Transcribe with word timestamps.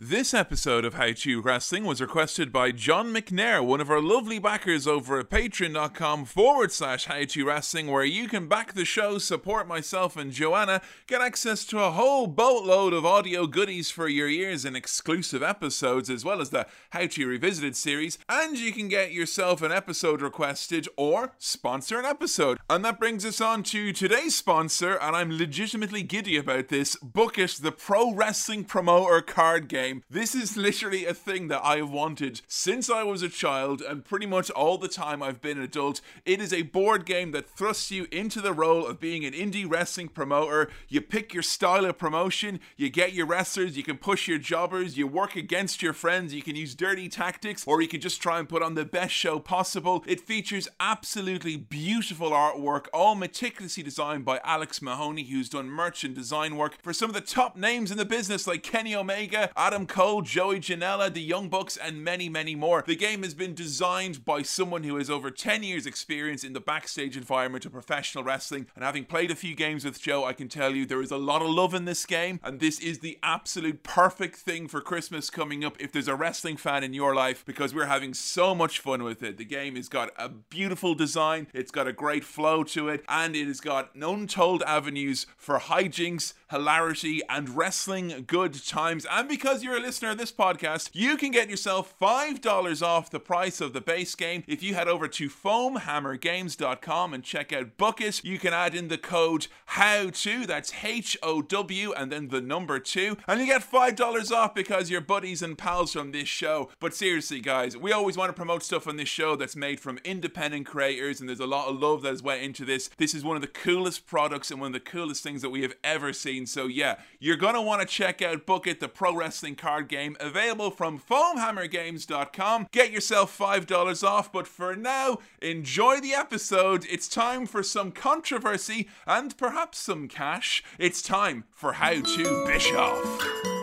This 0.00 0.32
episode 0.32 0.84
of 0.84 0.94
How 0.94 1.10
To 1.10 1.40
Wrestling 1.40 1.84
was 1.84 2.00
requested 2.00 2.52
by 2.52 2.70
John 2.70 3.12
McNair, 3.12 3.66
one 3.66 3.80
of 3.80 3.90
our 3.90 4.00
lovely 4.00 4.38
backers 4.38 4.86
over 4.86 5.18
at 5.18 5.28
patreon.com 5.28 6.24
forward 6.24 6.70
slash 6.70 7.06
How 7.06 7.24
To 7.24 7.44
Wrestling, 7.44 7.88
where 7.88 8.04
you 8.04 8.28
can 8.28 8.46
back 8.46 8.74
the 8.74 8.84
show, 8.84 9.18
support 9.18 9.66
myself 9.66 10.16
and 10.16 10.30
Joanna, 10.30 10.82
get 11.08 11.20
access 11.20 11.64
to 11.64 11.80
a 11.80 11.90
whole 11.90 12.28
boatload 12.28 12.92
of 12.92 13.04
audio 13.04 13.48
goodies 13.48 13.90
for 13.90 14.06
your 14.06 14.28
ears 14.28 14.64
and 14.64 14.76
exclusive 14.76 15.42
episodes, 15.42 16.08
as 16.08 16.24
well 16.24 16.40
as 16.40 16.50
the 16.50 16.68
How 16.90 17.08
To 17.08 17.26
Revisited 17.26 17.74
series, 17.74 18.18
and 18.28 18.56
you 18.56 18.70
can 18.70 18.86
get 18.86 19.10
yourself 19.10 19.62
an 19.62 19.72
episode 19.72 20.22
requested 20.22 20.86
or 20.96 21.32
sponsor 21.38 21.98
an 21.98 22.04
episode. 22.04 22.60
And 22.70 22.84
that 22.84 23.00
brings 23.00 23.24
us 23.24 23.40
on 23.40 23.64
to 23.64 23.92
today's 23.92 24.36
sponsor, 24.36 24.94
and 24.94 25.16
I'm 25.16 25.36
legitimately 25.36 26.04
giddy 26.04 26.36
about 26.36 26.68
this. 26.68 26.94
Book 27.02 27.36
It, 27.36 27.58
the 27.60 27.72
pro 27.72 28.14
wrestling 28.14 28.62
promoter 28.62 29.22
card 29.22 29.66
game 29.66 29.87
game. 29.88 30.02
This 30.10 30.34
is 30.34 30.56
literally 30.56 31.06
a 31.06 31.14
thing 31.14 31.48
that 31.48 31.64
I 31.64 31.76
have 31.76 31.90
wanted 31.90 32.42
since 32.46 32.90
I 32.90 33.02
was 33.02 33.22
a 33.22 33.28
child 33.28 33.80
and 33.80 34.04
pretty 34.04 34.26
much 34.26 34.50
all 34.50 34.78
the 34.78 34.88
time 34.88 35.22
I've 35.22 35.40
been 35.40 35.58
an 35.58 35.64
adult. 35.64 36.00
It 36.24 36.40
is 36.40 36.52
a 36.52 36.62
board 36.62 37.06
game 37.06 37.32
that 37.32 37.48
thrusts 37.48 37.90
you 37.90 38.06
into 38.10 38.40
the 38.40 38.52
role 38.52 38.86
of 38.86 39.00
being 39.00 39.24
an 39.24 39.32
indie 39.32 39.68
wrestling 39.68 40.08
promoter. 40.08 40.70
You 40.88 41.00
pick 41.00 41.32
your 41.32 41.42
style 41.42 41.84
of 41.84 41.98
promotion, 41.98 42.60
you 42.76 42.90
get 42.90 43.12
your 43.12 43.26
wrestlers, 43.26 43.76
you 43.76 43.82
can 43.82 43.96
push 43.96 44.28
your 44.28 44.38
jobbers, 44.38 44.98
you 44.98 45.06
work 45.06 45.36
against 45.36 45.82
your 45.82 45.92
friends, 45.92 46.34
you 46.34 46.42
can 46.42 46.56
use 46.56 46.74
dirty 46.74 47.08
tactics, 47.08 47.64
or 47.66 47.80
you 47.80 47.88
can 47.88 48.00
just 48.00 48.20
try 48.20 48.38
and 48.38 48.48
put 48.48 48.62
on 48.62 48.74
the 48.74 48.84
best 48.84 49.14
show 49.14 49.38
possible. 49.38 50.04
It 50.06 50.20
features 50.20 50.68
absolutely 50.80 51.56
beautiful 51.56 52.30
artwork, 52.30 52.86
all 52.92 53.14
meticulously 53.14 53.82
designed 53.82 54.24
by 54.24 54.40
Alex 54.44 54.82
Mahoney, 54.82 55.24
who's 55.24 55.48
done 55.48 55.70
merch 55.70 56.04
and 56.04 56.14
design 56.14 56.56
work 56.56 56.76
for 56.82 56.92
some 56.92 57.08
of 57.08 57.14
the 57.14 57.20
top 57.20 57.56
names 57.56 57.90
in 57.90 57.96
the 57.96 58.04
business 58.04 58.46
like 58.46 58.62
Kenny 58.62 58.94
Omega, 58.94 59.50
Adam 59.56 59.77
Adam 59.78 59.86
Cole, 59.86 60.22
Joey 60.22 60.58
Janela, 60.58 61.14
the 61.14 61.22
Young 61.22 61.48
Bucks, 61.48 61.76
and 61.76 62.02
many, 62.02 62.28
many 62.28 62.56
more. 62.56 62.82
The 62.84 62.96
game 62.96 63.22
has 63.22 63.32
been 63.32 63.54
designed 63.54 64.24
by 64.24 64.42
someone 64.42 64.82
who 64.82 64.96
has 64.96 65.08
over 65.08 65.30
10 65.30 65.62
years' 65.62 65.86
experience 65.86 66.42
in 66.42 66.52
the 66.52 66.58
backstage 66.58 67.16
environment 67.16 67.64
of 67.64 67.70
professional 67.70 68.24
wrestling. 68.24 68.66
And 68.74 68.82
having 68.82 69.04
played 69.04 69.30
a 69.30 69.36
few 69.36 69.54
games 69.54 69.84
with 69.84 70.02
Joe, 70.02 70.24
I 70.24 70.32
can 70.32 70.48
tell 70.48 70.74
you 70.74 70.84
there 70.84 71.00
is 71.00 71.12
a 71.12 71.16
lot 71.16 71.42
of 71.42 71.48
love 71.48 71.74
in 71.74 71.84
this 71.84 72.06
game. 72.06 72.40
And 72.42 72.58
this 72.58 72.80
is 72.80 72.98
the 72.98 73.20
absolute 73.22 73.84
perfect 73.84 74.34
thing 74.34 74.66
for 74.66 74.80
Christmas 74.80 75.30
coming 75.30 75.64
up 75.64 75.76
if 75.78 75.92
there's 75.92 76.08
a 76.08 76.16
wrestling 76.16 76.56
fan 76.56 76.82
in 76.82 76.92
your 76.92 77.14
life 77.14 77.44
because 77.46 77.72
we're 77.72 77.86
having 77.86 78.14
so 78.14 78.56
much 78.56 78.80
fun 78.80 79.04
with 79.04 79.22
it. 79.22 79.36
The 79.36 79.44
game 79.44 79.76
has 79.76 79.88
got 79.88 80.10
a 80.18 80.28
beautiful 80.28 80.96
design, 80.96 81.46
it's 81.54 81.70
got 81.70 81.86
a 81.86 81.92
great 81.92 82.24
flow 82.24 82.64
to 82.64 82.88
it, 82.88 83.04
and 83.08 83.36
it 83.36 83.46
has 83.46 83.60
got 83.60 83.94
untold 83.94 84.64
avenues 84.64 85.26
for 85.36 85.60
hijinks, 85.60 86.32
hilarity, 86.50 87.20
and 87.28 87.50
wrestling 87.50 88.24
good 88.26 88.66
times. 88.66 89.06
And 89.08 89.28
because 89.28 89.62
you're 89.68 89.76
a 89.76 89.80
listener 89.80 90.12
of 90.12 90.16
this 90.16 90.32
podcast, 90.32 90.88
you 90.94 91.18
can 91.18 91.30
get 91.30 91.50
yourself 91.50 91.94
$5 92.00 92.82
off 92.82 93.10
the 93.10 93.20
price 93.20 93.60
of 93.60 93.74
the 93.74 93.82
base 93.82 94.14
game 94.14 94.42
if 94.46 94.62
you 94.62 94.72
head 94.72 94.88
over 94.88 95.06
to 95.08 95.28
foamhammergames.com 95.28 97.12
and 97.12 97.22
check 97.22 97.52
out 97.52 97.76
Book 97.76 98.00
It. 98.00 98.24
You 98.24 98.38
can 98.38 98.54
add 98.54 98.74
in 98.74 98.88
the 98.88 98.96
code 98.96 99.48
HOW2, 99.72 100.46
that's 100.46 100.72
H 100.82 101.18
O 101.22 101.42
W, 101.42 101.92
and 101.92 102.10
then 102.10 102.28
the 102.28 102.40
number 102.40 102.78
two, 102.78 103.18
and 103.28 103.40
you 103.40 103.46
get 103.46 103.60
$5 103.60 104.32
off 104.32 104.54
because 104.54 104.88
you're 104.88 105.02
buddies 105.02 105.42
and 105.42 105.58
pals 105.58 105.92
from 105.92 106.12
this 106.12 106.28
show. 106.28 106.70
But 106.80 106.94
seriously, 106.94 107.40
guys, 107.40 107.76
we 107.76 107.92
always 107.92 108.16
want 108.16 108.30
to 108.30 108.32
promote 108.32 108.62
stuff 108.62 108.88
on 108.88 108.96
this 108.96 109.10
show 109.10 109.36
that's 109.36 109.54
made 109.54 109.80
from 109.80 109.98
independent 110.02 110.64
creators, 110.64 111.20
and 111.20 111.28
there's 111.28 111.40
a 111.40 111.46
lot 111.46 111.68
of 111.68 111.78
love 111.78 112.00
that 112.02 112.08
has 112.08 112.22
went 112.22 112.42
into 112.42 112.64
this. 112.64 112.88
This 112.96 113.14
is 113.14 113.22
one 113.22 113.36
of 113.36 113.42
the 113.42 113.48
coolest 113.48 114.06
products 114.06 114.50
and 114.50 114.62
one 114.62 114.68
of 114.68 114.72
the 114.82 114.90
coolest 114.90 115.22
things 115.22 115.42
that 115.42 115.50
we 115.50 115.60
have 115.60 115.74
ever 115.84 116.14
seen. 116.14 116.46
So, 116.46 116.68
yeah, 116.68 117.00
you're 117.20 117.36
going 117.36 117.54
to 117.54 117.60
want 117.60 117.82
to 117.82 117.86
check 117.86 118.22
out 118.22 118.46
Book 118.46 118.66
It, 118.66 118.80
the 118.80 118.88
pro 118.88 119.14
wrestling 119.14 119.56
card 119.58 119.88
game, 119.88 120.16
available 120.20 120.70
from 120.70 120.98
foamhammergames.com. 120.98 122.68
Get 122.72 122.90
yourself 122.90 123.36
$5 123.36 124.04
off, 124.06 124.32
but 124.32 124.46
for 124.46 124.74
now, 124.74 125.18
enjoy 125.42 126.00
the 126.00 126.14
episode. 126.14 126.86
It's 126.88 127.08
time 127.08 127.46
for 127.46 127.62
some 127.62 127.92
controversy 127.92 128.88
and 129.06 129.36
perhaps 129.36 129.78
some 129.78 130.08
cash. 130.08 130.62
It's 130.78 131.02
time 131.02 131.44
for 131.52 131.74
How 131.74 132.00
to 132.00 132.46
Bischoff. 132.46 133.57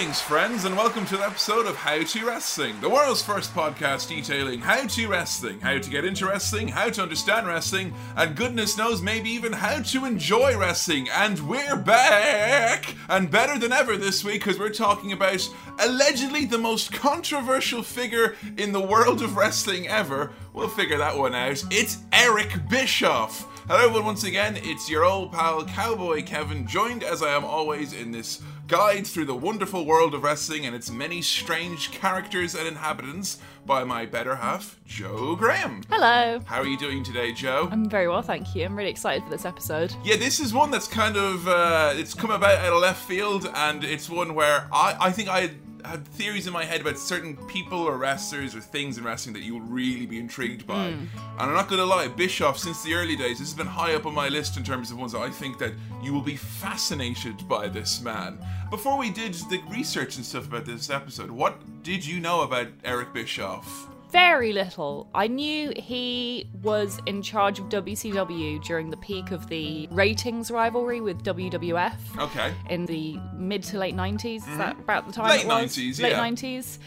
Greetings, 0.00 0.22
friends, 0.22 0.64
and 0.64 0.74
welcome 0.78 1.04
to 1.04 1.16
an 1.18 1.22
episode 1.22 1.66
of 1.66 1.76
How 1.76 2.02
to 2.02 2.26
Wrestling, 2.26 2.80
the 2.80 2.88
world's 2.88 3.20
first 3.20 3.54
podcast 3.54 4.08
detailing 4.08 4.58
how 4.58 4.86
to 4.86 5.08
wrestling, 5.08 5.60
how 5.60 5.76
to 5.76 5.90
get 5.90 6.06
into 6.06 6.26
wrestling, 6.26 6.68
how 6.68 6.88
to 6.88 7.02
understand 7.02 7.46
wrestling, 7.46 7.92
and 8.16 8.34
goodness 8.34 8.78
knows, 8.78 9.02
maybe 9.02 9.28
even 9.28 9.52
how 9.52 9.82
to 9.82 10.06
enjoy 10.06 10.56
wrestling. 10.56 11.06
And 11.10 11.46
we're 11.46 11.76
back! 11.76 12.94
And 13.10 13.30
better 13.30 13.58
than 13.58 13.74
ever 13.74 13.98
this 13.98 14.24
week 14.24 14.42
because 14.42 14.58
we're 14.58 14.70
talking 14.70 15.12
about 15.12 15.46
allegedly 15.78 16.46
the 16.46 16.56
most 16.56 16.94
controversial 16.94 17.82
figure 17.82 18.36
in 18.56 18.72
the 18.72 18.80
world 18.80 19.20
of 19.20 19.36
wrestling 19.36 19.86
ever. 19.86 20.32
We'll 20.54 20.68
figure 20.68 20.96
that 20.96 21.18
one 21.18 21.34
out. 21.34 21.62
It's 21.70 21.98
Eric 22.10 22.70
Bischoff. 22.70 23.46
Hello, 23.66 23.84
everyone, 23.84 24.06
once 24.06 24.24
again, 24.24 24.58
it's 24.62 24.90
your 24.90 25.04
old 25.04 25.30
pal 25.30 25.64
Cowboy 25.64 26.24
Kevin, 26.24 26.66
joined 26.66 27.04
as 27.04 27.22
I 27.22 27.36
am 27.36 27.44
always 27.44 27.92
in 27.92 28.10
this 28.10 28.42
guide 28.70 29.04
through 29.04 29.24
the 29.24 29.34
wonderful 29.34 29.84
world 29.84 30.14
of 30.14 30.22
wrestling 30.22 30.64
and 30.64 30.76
its 30.76 30.92
many 30.92 31.20
strange 31.20 31.90
characters 31.90 32.54
and 32.54 32.68
inhabitants 32.68 33.38
by 33.66 33.82
my 33.82 34.06
better 34.06 34.36
half, 34.36 34.78
Joe 34.86 35.34
Graham. 35.34 35.82
Hello. 35.90 36.38
How 36.46 36.60
are 36.60 36.66
you 36.66 36.78
doing 36.78 37.02
today, 37.02 37.32
Joe? 37.32 37.68
I'm 37.72 37.90
very 37.90 38.06
well, 38.06 38.22
thank 38.22 38.54
you. 38.54 38.64
I'm 38.64 38.76
really 38.76 38.90
excited 38.90 39.24
for 39.24 39.30
this 39.30 39.44
episode. 39.44 39.92
Yeah, 40.04 40.14
this 40.14 40.38
is 40.38 40.54
one 40.54 40.70
that's 40.70 40.86
kind 40.86 41.16
of 41.16 41.48
uh, 41.48 41.94
it's 41.96 42.14
come 42.14 42.30
about 42.30 42.58
out 42.60 42.72
of 42.72 42.80
left 42.80 43.04
field, 43.08 43.50
and 43.56 43.82
it's 43.82 44.08
one 44.08 44.36
where 44.36 44.68
I 44.72 44.96
I 45.00 45.10
think 45.10 45.28
I 45.28 45.50
had 45.84 46.06
theories 46.06 46.46
in 46.46 46.52
my 46.52 46.64
head 46.64 46.80
about 46.80 46.98
certain 46.98 47.36
people 47.46 47.78
or 47.78 47.96
wrestlers 47.96 48.54
or 48.54 48.60
things 48.60 48.98
in 48.98 49.04
wrestling 49.04 49.32
that 49.34 49.42
you 49.42 49.54
will 49.54 49.66
really 49.66 50.06
be 50.06 50.18
intrigued 50.18 50.66
by. 50.66 50.90
Mm. 50.90 51.06
And 51.14 51.40
I'm 51.40 51.54
not 51.54 51.68
going 51.68 51.78
to 51.78 51.84
lie, 51.84 52.08
Bischoff, 52.08 52.58
since 52.58 52.82
the 52.82 52.94
early 52.94 53.16
days, 53.16 53.38
this 53.38 53.48
has 53.48 53.54
been 53.56 53.66
high 53.66 53.94
up 53.94 54.06
on 54.06 54.14
my 54.14 54.28
list 54.28 54.56
in 54.56 54.64
terms 54.64 54.90
of 54.90 54.98
ones 54.98 55.12
that 55.12 55.20
I 55.20 55.30
think 55.30 55.58
that 55.58 55.72
you 56.02 56.12
will 56.12 56.20
be 56.22 56.36
fascinated 56.36 57.48
by 57.48 57.68
this 57.68 58.00
man. 58.00 58.38
Before 58.70 58.96
we 58.96 59.10
did 59.10 59.34
the 59.34 59.60
research 59.68 60.16
and 60.16 60.24
stuff 60.24 60.46
about 60.46 60.64
this 60.64 60.90
episode, 60.90 61.30
what 61.30 61.60
did 61.82 62.04
you 62.04 62.20
know 62.20 62.42
about 62.42 62.68
Eric 62.84 63.12
Bischoff? 63.12 63.88
Very 64.10 64.52
little. 64.52 65.08
I 65.14 65.26
knew 65.26 65.72
he 65.76 66.50
was 66.62 66.98
in 67.06 67.22
charge 67.22 67.58
of 67.58 67.66
WCW 67.68 68.62
during 68.64 68.90
the 68.90 68.96
peak 68.96 69.30
of 69.30 69.48
the 69.48 69.88
ratings 69.90 70.50
rivalry 70.50 71.00
with 71.00 71.22
WWF. 71.22 71.94
Okay. 72.18 72.54
In 72.68 72.86
the 72.86 73.18
mid 73.34 73.62
to 73.64 73.78
late 73.78 73.94
90s. 73.94 74.36
Is 74.36 74.42
mm-hmm. 74.42 74.58
that 74.58 74.78
about 74.78 75.06
the 75.06 75.12
time? 75.12 75.30
Late 75.30 75.46
90s, 75.46 76.00
Late 76.00 76.12
yeah. 76.12 76.28
90s. 76.28 76.78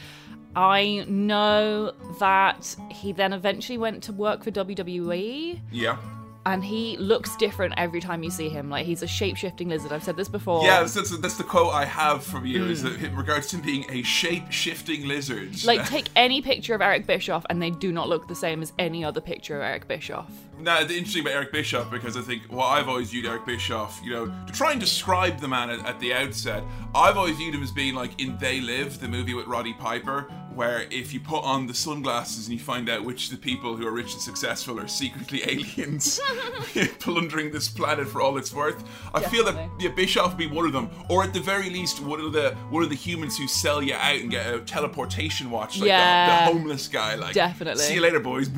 I 0.55 1.05
know 1.07 1.93
that 2.19 2.75
he 2.91 3.11
then 3.11 3.33
eventually 3.33 3.77
went 3.77 4.03
to 4.03 4.11
work 4.11 4.43
for 4.43 4.51
WWE. 4.51 5.59
Yeah 5.71 5.97
and 6.45 6.63
he 6.63 6.97
looks 6.97 7.35
different 7.37 7.73
every 7.77 8.01
time 8.01 8.23
you 8.23 8.29
see 8.29 8.49
him. 8.49 8.69
Like 8.69 8.85
he's 8.85 9.01
a 9.01 9.07
shape 9.07 9.37
shifting 9.37 9.69
lizard. 9.69 9.91
I've 9.91 10.03
said 10.03 10.17
this 10.17 10.27
before. 10.27 10.63
Yeah, 10.63 10.83
that's, 10.83 11.17
that's 11.17 11.37
the 11.37 11.43
quote 11.43 11.73
I 11.73 11.85
have 11.85 12.23
from 12.23 12.45
you. 12.45 12.63
Mm. 12.63 12.69
Is 12.69 12.83
that 12.83 13.01
in 13.01 13.15
regards 13.15 13.47
to 13.47 13.57
him 13.57 13.63
being 13.63 13.85
a 13.89 14.03
shape 14.03 14.51
shifting 14.51 15.07
lizard? 15.07 15.63
Like 15.63 15.85
take 15.89 16.09
any 16.15 16.41
picture 16.41 16.75
of 16.75 16.81
Eric 16.81 17.07
Bischoff, 17.07 17.45
and 17.49 17.61
they 17.61 17.69
do 17.69 17.91
not 17.91 18.09
look 18.09 18.27
the 18.27 18.35
same 18.35 18.61
as 18.61 18.73
any 18.77 19.03
other 19.03 19.21
picture 19.21 19.55
of 19.55 19.63
Eric 19.63 19.87
Bischoff. 19.87 20.31
Now, 20.59 20.83
the 20.83 20.95
interesting 20.95 21.21
about 21.21 21.33
Eric 21.33 21.51
Bischoff 21.51 21.91
because 21.91 22.15
I 22.15 22.21
think 22.21 22.43
what 22.43 22.67
I've 22.67 22.87
always 22.87 23.09
viewed 23.09 23.25
Eric 23.25 23.45
Bischoff, 23.45 23.99
you 24.03 24.11
know, 24.11 24.33
to 24.45 24.53
try 24.53 24.71
and 24.71 24.79
describe 24.79 25.39
the 25.39 25.47
man 25.47 25.69
at, 25.69 25.85
at 25.85 25.99
the 25.99 26.13
outset, 26.13 26.63
I've 26.95 27.17
always 27.17 27.37
viewed 27.37 27.55
him 27.55 27.63
as 27.63 27.71
being 27.71 27.95
like 27.95 28.21
in 28.21 28.37
They 28.37 28.61
Live, 28.61 28.99
the 28.99 29.07
movie 29.07 29.33
with 29.33 29.47
Roddy 29.47 29.73
Piper, 29.73 30.31
where 30.53 30.83
if 30.91 31.13
you 31.13 31.19
put 31.19 31.43
on 31.43 31.65
the 31.67 31.73
sunglasses 31.73 32.47
and 32.47 32.57
you 32.57 32.63
find 32.63 32.87
out 32.89 33.03
which 33.03 33.25
of 33.25 33.31
the 33.31 33.37
people 33.37 33.75
who 33.75 33.87
are 33.87 33.91
rich 33.91 34.13
and 34.13 34.21
successful 34.21 34.79
are 34.79 34.87
secretly 34.87 35.41
aliens 35.47 36.19
plundering 36.99 37.51
this 37.51 37.67
planet 37.67 38.07
for 38.07 38.21
all 38.21 38.37
it's 38.37 38.53
worth, 38.53 38.83
I 39.13 39.19
Definitely. 39.19 39.29
feel 39.29 39.45
that 39.53 39.69
yeah, 39.79 39.89
Bischoff 39.89 40.29
would 40.29 40.37
be 40.37 40.47
one 40.47 40.65
of 40.65 40.73
them, 40.73 40.89
or 41.09 41.23
at 41.23 41.33
the 41.33 41.39
very 41.39 41.69
least 41.69 41.99
one 42.01 42.21
of 42.21 42.31
the 42.33 42.51
one 42.69 42.83
of 42.83 42.89
the 42.89 42.95
humans 42.95 43.37
who 43.37 43.47
sell 43.47 43.81
you 43.81 43.95
out 43.95 44.17
and 44.17 44.29
get 44.29 44.53
a 44.53 44.59
teleportation 44.59 45.49
watch, 45.49 45.79
like 45.79 45.87
yeah. 45.87 46.45
the, 46.45 46.51
the, 46.51 46.57
homeless 46.57 46.87
guy. 46.87 47.15
Like, 47.15 47.33
Definitely. 47.33 47.83
See 47.83 47.95
you 47.95 48.01
later, 48.01 48.19
boys. 48.19 48.49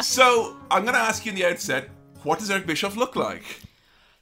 So 0.00 0.53
I'm 0.70 0.84
gonna 0.84 0.98
ask 0.98 1.24
you 1.24 1.30
in 1.30 1.36
the 1.36 1.46
outset, 1.46 1.88
what 2.22 2.38
does 2.38 2.50
Eric 2.50 2.66
Bischoff 2.66 2.96
look 2.96 3.16
like? 3.16 3.60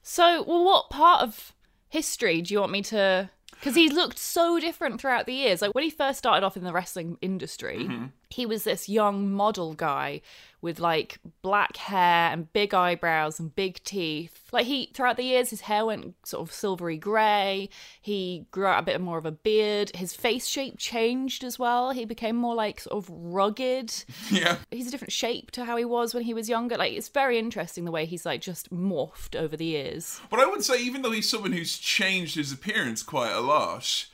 So, 0.02 0.42
well, 0.42 0.64
what 0.64 0.90
part 0.90 1.22
of 1.22 1.52
history 1.88 2.42
do 2.42 2.54
you 2.54 2.60
want 2.60 2.72
me 2.72 2.82
to 2.82 3.30
because 3.62 3.76
he's 3.76 3.92
looked 3.92 4.18
so 4.18 4.58
different 4.58 5.00
throughout 5.00 5.26
the 5.26 5.34
years. 5.34 5.62
Like 5.62 5.72
when 5.72 5.84
he 5.84 5.90
first 5.90 6.18
started 6.18 6.44
off 6.44 6.56
in 6.56 6.64
the 6.64 6.72
wrestling 6.72 7.16
industry, 7.20 7.86
mm-hmm. 7.88 8.06
he 8.28 8.44
was 8.44 8.64
this 8.64 8.88
young 8.88 9.30
model 9.30 9.74
guy 9.74 10.20
with 10.62 10.78
like 10.78 11.18
black 11.42 11.76
hair 11.76 12.30
and 12.32 12.50
big 12.52 12.72
eyebrows 12.72 13.38
and 13.38 13.54
big 13.54 13.82
teeth. 13.84 14.48
Like 14.52 14.66
he 14.66 14.90
throughout 14.94 15.16
the 15.16 15.24
years 15.24 15.50
his 15.50 15.62
hair 15.62 15.84
went 15.84 16.14
sort 16.24 16.48
of 16.48 16.54
silvery 16.54 16.96
grey. 16.96 17.68
He 18.00 18.46
grew 18.52 18.66
out 18.66 18.78
a 18.78 18.86
bit 18.86 19.00
more 19.00 19.18
of 19.18 19.26
a 19.26 19.32
beard. 19.32 19.90
His 19.94 20.14
face 20.14 20.46
shape 20.46 20.78
changed 20.78 21.42
as 21.42 21.58
well. 21.58 21.90
He 21.90 22.04
became 22.04 22.36
more 22.36 22.54
like 22.54 22.80
sort 22.80 22.96
of 22.96 23.10
rugged. 23.10 23.92
Yeah. 24.30 24.58
He's 24.70 24.86
a 24.86 24.90
different 24.90 25.12
shape 25.12 25.50
to 25.52 25.64
how 25.64 25.76
he 25.76 25.84
was 25.84 26.14
when 26.14 26.22
he 26.22 26.32
was 26.32 26.48
younger. 26.48 26.76
Like 26.76 26.92
it's 26.92 27.08
very 27.08 27.38
interesting 27.38 27.84
the 27.84 27.90
way 27.90 28.06
he's 28.06 28.24
like 28.24 28.40
just 28.40 28.72
morphed 28.72 29.38
over 29.38 29.56
the 29.56 29.64
years. 29.64 30.20
But 30.30 30.40
I 30.40 30.46
would 30.46 30.64
say, 30.64 30.80
even 30.80 31.02
though 31.02 31.10
he's 31.10 31.28
someone 31.28 31.52
who's 31.52 31.76
changed 31.76 32.36
his 32.36 32.52
appearance 32.52 33.02
quite 33.02 33.32
a 33.32 33.40
lot, 33.40 34.06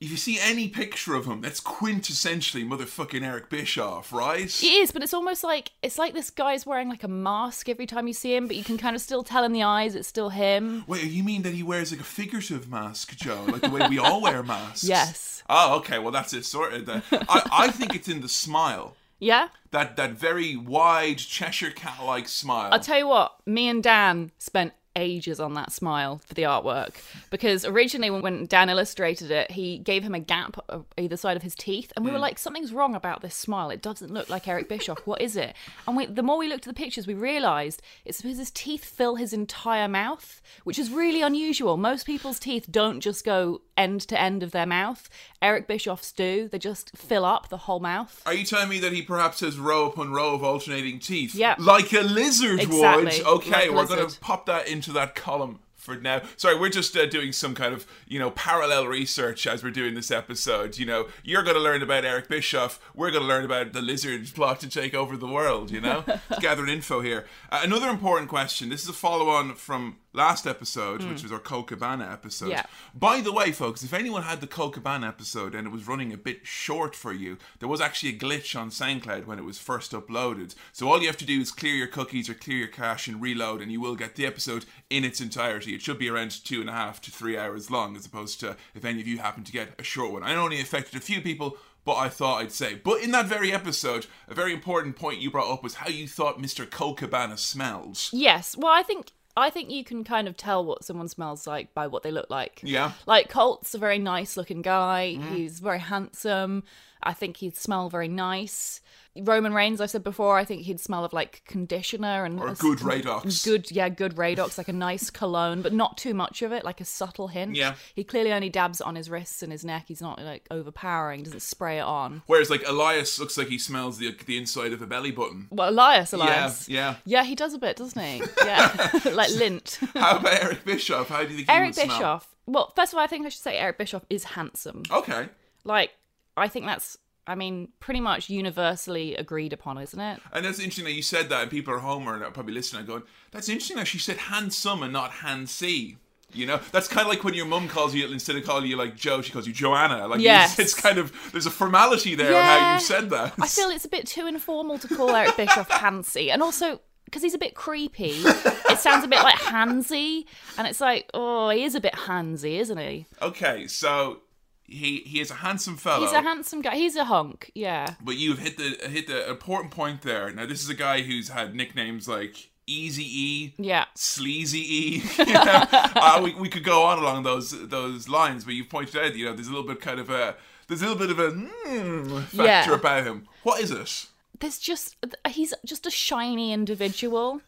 if 0.00 0.10
you 0.10 0.16
see 0.16 0.38
any 0.40 0.66
picture 0.68 1.14
of 1.14 1.26
him, 1.26 1.42
that's 1.42 1.60
quintessentially 1.60 2.66
motherfucking 2.66 3.22
Eric 3.22 3.50
Bischoff, 3.50 4.12
right? 4.14 4.46
It 4.46 4.64
is, 4.64 4.92
but 4.92 5.02
it's 5.02 5.12
almost 5.12 5.44
like 5.44 5.72
it's 5.82 5.98
like 5.98 6.14
this 6.14 6.30
guy's 6.30 6.64
wearing 6.64 6.88
like 6.88 7.04
a 7.04 7.08
mask 7.08 7.68
every 7.68 7.84
time 7.84 8.06
you 8.06 8.14
see 8.14 8.34
him, 8.34 8.46
but 8.46 8.56
you 8.56 8.64
can 8.64 8.78
kind 8.78 8.96
of 8.96 9.02
still 9.02 9.22
tell 9.22 9.44
in 9.44 9.52
the 9.52 9.62
eyes 9.62 9.94
it's 9.94 10.08
still 10.08 10.30
him. 10.30 10.84
Wait, 10.86 11.04
you 11.04 11.22
mean 11.22 11.42
that 11.42 11.52
he 11.52 11.62
wears 11.62 11.90
like 11.92 12.00
a 12.00 12.04
figurative 12.04 12.70
mask, 12.70 13.14
Joe? 13.16 13.44
Like 13.46 13.60
the 13.60 13.68
way 13.68 13.86
we 13.90 13.98
all 13.98 14.22
wear 14.22 14.42
masks? 14.42 14.84
Yes. 14.84 15.42
Oh, 15.50 15.76
okay. 15.78 15.98
Well, 15.98 16.12
that's 16.12 16.32
it 16.32 16.46
sorted 16.46 16.86
then. 16.86 17.02
I, 17.12 17.48
I 17.52 17.68
think 17.68 17.94
it's 17.94 18.08
in 18.08 18.22
the 18.22 18.28
smile. 18.28 18.96
Yeah. 19.18 19.48
That 19.70 19.96
that 19.96 20.12
very 20.12 20.56
wide 20.56 21.18
Cheshire 21.18 21.70
cat 21.70 22.02
like 22.02 22.26
smile. 22.26 22.70
I'll 22.72 22.80
tell 22.80 22.98
you 22.98 23.06
what, 23.06 23.36
me 23.46 23.68
and 23.68 23.82
Dan 23.82 24.32
spent 24.38 24.72
ages 24.96 25.40
on 25.40 25.54
that 25.54 25.72
smile 25.72 26.20
for 26.26 26.34
the 26.34 26.42
artwork 26.42 26.96
because 27.30 27.64
originally 27.64 28.10
when- 28.10 28.46
Dan 28.46 28.68
illustrated 28.68 29.30
it, 29.30 29.52
he 29.52 29.78
gave 29.78 30.02
him 30.02 30.14
a 30.14 30.20
gap 30.20 30.56
either 30.98 31.16
side 31.16 31.36
of 31.36 31.42
his 31.42 31.54
teeth, 31.54 31.92
and 31.96 32.04
we 32.04 32.10
were 32.10 32.18
mm. 32.18 32.22
like, 32.22 32.38
something's 32.38 32.72
wrong 32.72 32.94
about 32.94 33.22
this 33.22 33.34
smile. 33.34 33.70
It 33.70 33.82
doesn't 33.82 34.12
look 34.12 34.28
like 34.28 34.48
Eric 34.48 34.68
Bischoff. 34.68 35.06
What 35.06 35.20
is 35.20 35.36
it? 35.36 35.54
And 35.86 35.96
we, 35.96 36.06
the 36.06 36.22
more 36.22 36.38
we 36.38 36.48
looked 36.48 36.66
at 36.66 36.74
the 36.74 36.82
pictures, 36.82 37.06
we 37.06 37.14
realised 37.14 37.82
it's 38.04 38.22
because 38.22 38.38
his 38.38 38.50
teeth 38.50 38.84
fill 38.84 39.16
his 39.16 39.32
entire 39.32 39.88
mouth, 39.88 40.42
which 40.64 40.78
is 40.78 40.90
really 40.90 41.22
unusual. 41.22 41.76
Most 41.76 42.06
people's 42.06 42.38
teeth 42.38 42.66
don't 42.70 43.00
just 43.00 43.24
go 43.24 43.60
end 43.80 44.02
to 44.02 44.20
end 44.20 44.42
of 44.42 44.50
their 44.50 44.66
mouth. 44.66 45.08
Eric 45.40 45.66
Bischoff's 45.66 46.12
do. 46.12 46.48
They 46.48 46.58
just 46.58 46.96
fill 46.96 47.24
up 47.24 47.48
the 47.48 47.56
whole 47.56 47.80
mouth. 47.80 48.22
Are 48.26 48.34
you 48.34 48.44
telling 48.44 48.68
me 48.68 48.78
that 48.80 48.92
he 48.92 49.02
perhaps 49.02 49.40
has 49.40 49.58
row 49.58 49.86
upon 49.86 50.12
row 50.12 50.34
of 50.34 50.44
alternating 50.44 50.98
teeth? 50.98 51.34
Yeah. 51.34 51.54
Like 51.58 51.92
a 51.92 52.02
lizard 52.02 52.60
Exactly, 52.60 53.04
would. 53.04 53.26
Okay, 53.26 53.68
like 53.68 53.70
we're 53.70 53.96
going 53.96 54.08
to 54.08 54.20
pop 54.20 54.46
that 54.46 54.68
into 54.68 54.92
that 54.92 55.14
column 55.14 55.60
for 55.80 55.96
now. 55.96 56.20
Sorry, 56.36 56.58
we're 56.58 56.68
just 56.68 56.94
uh, 56.96 57.06
doing 57.06 57.32
some 57.32 57.54
kind 57.54 57.72
of, 57.72 57.86
you 58.06 58.18
know, 58.18 58.30
parallel 58.30 58.86
research 58.86 59.46
as 59.46 59.64
we're 59.64 59.70
doing 59.70 59.94
this 59.94 60.10
episode. 60.10 60.76
You 60.76 60.86
know, 60.86 61.08
you're 61.24 61.42
going 61.42 61.56
to 61.56 61.62
learn 61.62 61.82
about 61.82 62.04
Eric 62.04 62.28
Bischoff. 62.28 62.78
We're 62.94 63.10
going 63.10 63.22
to 63.22 63.28
learn 63.28 63.44
about 63.44 63.72
the 63.72 63.80
lizard 63.80 64.32
plot 64.34 64.60
to 64.60 64.68
take 64.68 64.94
over 64.94 65.16
the 65.16 65.26
world, 65.26 65.70
you 65.70 65.80
know? 65.80 66.04
Gathering 66.40 66.68
info 66.68 67.00
here. 67.00 67.24
Uh, 67.50 67.62
another 67.64 67.88
important 67.88 68.28
question. 68.28 68.68
This 68.68 68.82
is 68.82 68.90
a 68.90 68.92
follow 68.92 69.30
on 69.30 69.54
from 69.54 69.96
last 70.12 70.46
episode, 70.46 71.02
which 71.02 71.18
mm. 71.18 71.22
was 71.22 71.32
our 71.32 71.38
Colt 71.38 71.68
Cabana 71.68 72.08
episode. 72.10 72.50
Yeah. 72.50 72.64
By 72.94 73.20
the 73.20 73.32
way, 73.32 73.52
folks, 73.52 73.82
if 73.82 73.94
anyone 73.94 74.22
had 74.22 74.40
the 74.40 74.46
Colt 74.46 74.74
Cabana 74.74 75.06
episode 75.08 75.54
and 75.54 75.66
it 75.66 75.70
was 75.70 75.86
running 75.86 76.12
a 76.12 76.16
bit 76.16 76.46
short 76.46 76.96
for 76.96 77.12
you, 77.12 77.38
there 77.58 77.68
was 77.68 77.80
actually 77.80 78.10
a 78.10 78.18
glitch 78.18 78.58
on 78.58 78.70
SoundCloud 78.70 79.26
when 79.26 79.38
it 79.38 79.44
was 79.44 79.58
first 79.58 79.92
uploaded. 79.92 80.54
So 80.72 80.88
all 80.88 81.00
you 81.00 81.06
have 81.06 81.16
to 81.18 81.24
do 81.24 81.40
is 81.40 81.52
clear 81.52 81.74
your 81.74 81.86
cookies 81.86 82.28
or 82.28 82.34
clear 82.34 82.58
your 82.58 82.68
cache 82.68 83.08
and 83.08 83.22
reload, 83.22 83.62
and 83.62 83.70
you 83.70 83.80
will 83.80 83.96
get 83.96 84.16
the 84.16 84.26
episode 84.26 84.64
in 84.88 85.04
its 85.04 85.20
entirety. 85.20 85.74
It 85.74 85.82
should 85.82 85.98
be 85.98 86.10
around 86.10 86.44
two 86.44 86.60
and 86.60 86.70
a 86.70 86.74
half 86.74 87.00
to 87.02 87.10
three 87.10 87.38
hours 87.38 87.70
long, 87.70 87.96
as 87.96 88.06
opposed 88.06 88.40
to 88.40 88.56
if 88.74 88.84
any 88.84 89.00
of 89.00 89.06
you 89.06 89.18
happen 89.18 89.44
to 89.44 89.52
get 89.52 89.74
a 89.78 89.84
short 89.84 90.12
one. 90.12 90.22
I 90.22 90.34
only 90.34 90.60
affected 90.60 90.96
a 90.96 91.00
few 91.00 91.20
people. 91.20 91.56
But 91.82 91.96
I 91.96 92.10
thought 92.10 92.42
I'd 92.42 92.52
say. 92.52 92.74
But 92.74 93.02
in 93.02 93.10
that 93.12 93.24
very 93.24 93.54
episode, 93.54 94.06
a 94.28 94.34
very 94.34 94.52
important 94.52 94.96
point 94.96 95.22
you 95.22 95.30
brought 95.30 95.50
up 95.50 95.62
was 95.62 95.76
how 95.76 95.88
you 95.88 96.06
thought 96.06 96.38
Mr. 96.38 96.68
Colt 96.70 96.98
Cabana 96.98 97.38
smells. 97.38 98.10
Yes. 98.12 98.54
Well, 98.54 98.70
I 98.70 98.82
think 98.82 99.12
I 99.36 99.50
think 99.50 99.70
you 99.70 99.84
can 99.84 100.04
kind 100.04 100.28
of 100.28 100.36
tell 100.36 100.64
what 100.64 100.84
someone 100.84 101.08
smells 101.08 101.46
like 101.46 101.72
by 101.74 101.86
what 101.86 102.02
they 102.02 102.10
look 102.10 102.30
like. 102.30 102.60
Yeah. 102.64 102.92
Like 103.06 103.28
Colt's 103.28 103.74
a 103.74 103.78
very 103.78 103.98
nice 103.98 104.36
looking 104.36 104.62
guy. 104.62 105.16
Mm-hmm. 105.18 105.34
He's 105.34 105.60
very 105.60 105.78
handsome. 105.78 106.64
I 107.02 107.12
think 107.12 107.38
he'd 107.38 107.56
smell 107.56 107.88
very 107.88 108.08
nice. 108.08 108.80
Roman 109.16 109.52
Reigns, 109.52 109.80
I've 109.80 109.90
said 109.90 110.04
before, 110.04 110.38
I 110.38 110.44
think 110.44 110.62
he'd 110.62 110.78
smell 110.78 111.04
of 111.04 111.12
like 111.12 111.42
conditioner 111.44 112.24
and 112.24 112.38
Or 112.38 112.48
a- 112.48 112.54
good 112.54 112.78
Radox. 112.78 113.44
Good, 113.44 113.70
yeah, 113.72 113.88
good 113.88 114.14
Radox, 114.14 114.56
like 114.56 114.68
a 114.68 114.72
nice 114.72 115.10
cologne, 115.10 115.62
but 115.62 115.72
not 115.72 115.96
too 115.98 116.14
much 116.14 116.42
of 116.42 116.52
it, 116.52 116.64
like 116.64 116.80
a 116.80 116.84
subtle 116.84 117.26
hint. 117.28 117.56
Yeah. 117.56 117.74
He 117.94 118.04
clearly 118.04 118.32
only 118.32 118.48
dabs 118.50 118.80
it 118.80 118.86
on 118.86 118.94
his 118.94 119.10
wrists 119.10 119.42
and 119.42 119.50
his 119.50 119.64
neck. 119.64 119.86
He's 119.88 120.00
not 120.00 120.22
like 120.22 120.46
overpowering, 120.50 121.24
doesn't 121.24 121.42
spray 121.42 121.78
it 121.78 121.82
on. 121.84 122.22
Whereas 122.26 122.50
like 122.50 122.62
Elias 122.68 123.18
looks 123.18 123.36
like 123.36 123.48
he 123.48 123.58
smells 123.58 123.98
the 123.98 124.16
the 124.26 124.38
inside 124.38 124.72
of 124.72 124.80
a 124.80 124.86
belly 124.86 125.10
button. 125.10 125.48
Well, 125.50 125.70
Elias, 125.70 126.12
Elias. 126.12 126.68
yeah. 126.68 126.96
Yeah, 127.04 127.24
he 127.24 127.34
does 127.34 127.52
a 127.52 127.58
bit, 127.58 127.76
doesn't 127.78 128.00
he? 128.00 128.22
Yeah. 128.44 128.90
like 129.12 129.30
lint. 129.30 129.80
How 129.94 130.18
about 130.18 130.40
Eric 130.42 130.64
Bischoff? 130.64 131.08
How 131.08 131.24
do 131.24 131.30
you 131.30 131.36
think 131.38 131.50
he 131.50 131.54
Eric 131.54 131.68
would 131.68 131.74
smell? 131.74 131.86
Bischoff. 131.88 132.36
Well, 132.46 132.72
first 132.76 132.92
of 132.92 132.98
all, 132.98 133.04
I 133.04 133.08
think 133.08 133.26
I 133.26 133.28
should 133.28 133.42
say 133.42 133.56
Eric 133.58 133.78
Bischoff 133.78 134.04
is 134.08 134.22
handsome. 134.24 134.82
Okay. 134.90 135.28
Like, 135.64 135.90
I 136.36 136.48
think 136.48 136.66
that's, 136.66 136.96
I 137.26 137.34
mean, 137.34 137.68
pretty 137.80 138.00
much 138.00 138.30
universally 138.30 139.14
agreed 139.16 139.52
upon, 139.52 139.78
isn't 139.78 140.00
it? 140.00 140.20
And 140.32 140.44
that's 140.44 140.58
interesting 140.58 140.84
that 140.86 140.92
you 140.92 141.02
said 141.02 141.28
that, 141.28 141.42
and 141.42 141.50
people 141.50 141.74
at 141.74 141.80
home 141.80 142.08
are 142.08 142.18
probably 142.30 142.54
listening 142.54 142.80
and 142.80 142.88
going, 142.88 143.02
"That's 143.30 143.48
interesting 143.48 143.76
that 143.76 143.86
she 143.86 143.98
said 143.98 144.16
handsome 144.16 144.82
and 144.82 144.92
not 144.92 145.10
handsy." 145.10 145.96
You 146.32 146.46
know, 146.46 146.60
that's 146.70 146.86
kind 146.86 147.04
of 147.06 147.08
like 147.12 147.24
when 147.24 147.34
your 147.34 147.46
mum 147.46 147.66
calls 147.68 147.92
you 147.92 148.06
instead 148.06 148.36
of 148.36 148.44
calling 148.44 148.66
you 148.70 148.76
like 148.76 148.94
Joe, 148.96 149.20
she 149.20 149.32
calls 149.32 149.48
you 149.48 149.52
Joanna. 149.52 150.06
Like, 150.06 150.20
Yes. 150.20 150.58
it's, 150.60 150.72
it's 150.72 150.80
kind 150.80 150.96
of 150.98 151.12
there's 151.32 151.46
a 151.46 151.50
formality 151.50 152.14
there 152.14 152.36
on 152.36 152.44
how 152.44 152.74
you 152.74 152.80
said 152.80 153.10
that. 153.10 153.34
I 153.40 153.48
feel 153.48 153.68
it's 153.70 153.84
a 153.84 153.88
bit 153.88 154.06
too 154.06 154.26
informal 154.28 154.78
to 154.78 154.86
call 154.88 155.10
Eric 155.10 155.36
Bischoff 155.36 155.68
handsy. 155.82 156.30
And 156.32 156.40
also, 156.40 156.80
because 157.04 157.22
he's 157.22 157.34
a 157.34 157.38
bit 157.38 157.56
creepy, 157.56 158.12
it 158.24 158.78
sounds 158.78 159.04
a 159.04 159.08
bit 159.08 159.24
like 159.24 159.34
handsy. 159.34 160.24
And 160.56 160.68
it's 160.68 160.80
like, 160.80 161.10
oh, 161.14 161.48
he 161.50 161.64
is 161.64 161.74
a 161.74 161.80
bit 161.80 161.94
handsy, 161.94 162.60
isn't 162.60 162.78
he? 162.78 163.06
okay, 163.20 163.66
so 163.66 164.20
he 164.70 165.02
he 165.06 165.20
is 165.20 165.30
a 165.30 165.34
handsome 165.34 165.76
fellow. 165.76 166.04
He's 166.06 166.12
a 166.14 166.22
handsome 166.22 166.62
guy. 166.62 166.76
He's 166.76 166.96
a 166.96 167.04
hunk, 167.04 167.50
yeah. 167.54 167.94
But 168.02 168.16
you've 168.16 168.38
hit 168.38 168.56
the 168.56 168.88
hit 168.88 169.06
the 169.08 169.28
important 169.28 169.72
point 169.72 170.02
there. 170.02 170.30
Now 170.32 170.46
this 170.46 170.62
is 170.62 170.68
a 170.68 170.74
guy 170.74 171.02
who's 171.02 171.28
had 171.28 171.54
nicknames 171.54 172.08
like 172.08 172.48
Easy 172.66 173.02
E, 173.04 173.54
Yeah. 173.58 173.86
Sleazy 173.96 174.60
E. 174.60 175.02
you 175.18 175.24
know? 175.32 175.64
uh, 175.72 176.20
we, 176.22 176.34
we 176.34 176.48
could 176.48 176.62
go 176.64 176.84
on 176.84 176.98
along 176.98 177.24
those 177.24 177.50
those 177.68 178.08
lines, 178.08 178.44
but 178.44 178.54
you've 178.54 178.68
pointed 178.70 178.96
out, 178.96 179.14
you 179.16 179.24
know, 179.26 179.32
there's 179.34 179.48
a 179.48 179.50
little 179.50 179.66
bit 179.66 179.80
kind 179.80 179.98
of 179.98 180.08
a 180.08 180.36
there's 180.68 180.82
a 180.82 180.86
little 180.88 180.98
bit 180.98 181.10
of 181.10 181.18
a 181.18 181.32
mm, 181.32 182.22
factor 182.22 182.36
Yeah. 182.44 182.72
about 182.74 183.04
him. 183.04 183.26
What 183.42 183.60
is 183.60 183.72
it? 183.72 184.06
There's 184.38 184.58
just, 184.58 184.96
he's 185.28 185.52
just 185.66 185.84
a 185.86 185.90
shiny 185.90 186.52
individual. 186.52 187.42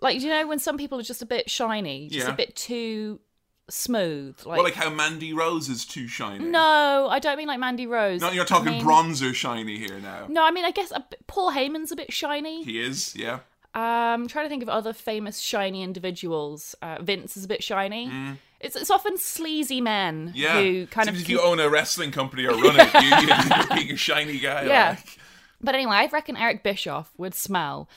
Like, 0.00 0.20
you 0.20 0.28
know, 0.28 0.46
when 0.48 0.58
some 0.58 0.76
people 0.76 0.98
are 0.98 1.02
just 1.04 1.22
a 1.22 1.26
bit 1.26 1.48
shiny, 1.48 2.08
just 2.08 2.26
Yeah. 2.26 2.32
a 2.34 2.36
bit 2.36 2.56
too 2.56 3.20
smooth. 3.70 4.36
Like, 4.44 4.56
Well, 4.56 4.64
like 4.64 4.74
how 4.74 4.90
Mandy 4.90 5.32
Rose 5.32 5.68
is 5.68 5.84
too 5.84 6.06
shiny. 6.08 6.44
no, 6.44 7.08
I 7.10 7.18
don't 7.18 7.36
mean 7.38 7.48
like 7.48 7.60
Mandy 7.60 7.86
Rose. 7.86 8.20
No, 8.20 8.30
you're 8.30 8.44
talking 8.44 8.68
I 8.68 8.70
mean- 8.72 8.84
bronzer 8.84 9.34
shiny 9.34 9.78
here 9.78 9.98
now. 10.00 10.26
No, 10.28 10.44
I 10.44 10.50
mean, 10.50 10.64
I 10.64 10.70
guess 10.70 10.90
a 10.90 11.04
Paul 11.26 11.52
Heyman's 11.52 11.92
a 11.92 11.96
bit 11.96 12.12
shiny. 12.12 12.62
He 12.64 12.80
is, 12.80 13.14
yeah. 13.16 13.40
Um, 13.76 13.82
I'm 14.22 14.28
trying 14.28 14.44
to 14.44 14.48
think 14.48 14.62
of 14.62 14.68
other 14.68 14.92
famous 14.92 15.40
shiny 15.40 15.82
individuals. 15.82 16.76
Uh, 16.80 16.98
Vince 17.00 17.36
is 17.36 17.44
a 17.44 17.48
bit 17.48 17.62
shiny. 17.64 18.10
It's 18.60 18.76
it's 18.76 18.90
often 18.90 19.18
sleazy 19.18 19.80
men 19.80 20.28
Mm. 20.28 20.32
Yeah. 20.36 20.60
who 20.60 20.86
kind 20.86 21.06
Seems 21.06 21.18
of. 21.18 21.22
if 21.24 21.28
you 21.28 21.40
own 21.40 21.58
a 21.60 21.68
wrestling 21.68 22.12
company 22.12 22.46
or 22.46 22.50
run 22.62 22.76
it, 22.78 22.94
you, 22.94 23.10
you're 23.10 23.76
being 23.76 23.90
a 23.92 23.96
shiny 23.96 24.38
guy. 24.38 24.64
Yeah. 24.66 24.90
like. 24.90 25.18
But 25.60 25.74
anyway, 25.74 25.96
I 25.96 26.06
reckon 26.06 26.36
Eric 26.36 26.62
Bischoff 26.62 27.10
would 27.18 27.34
smell 27.34 27.88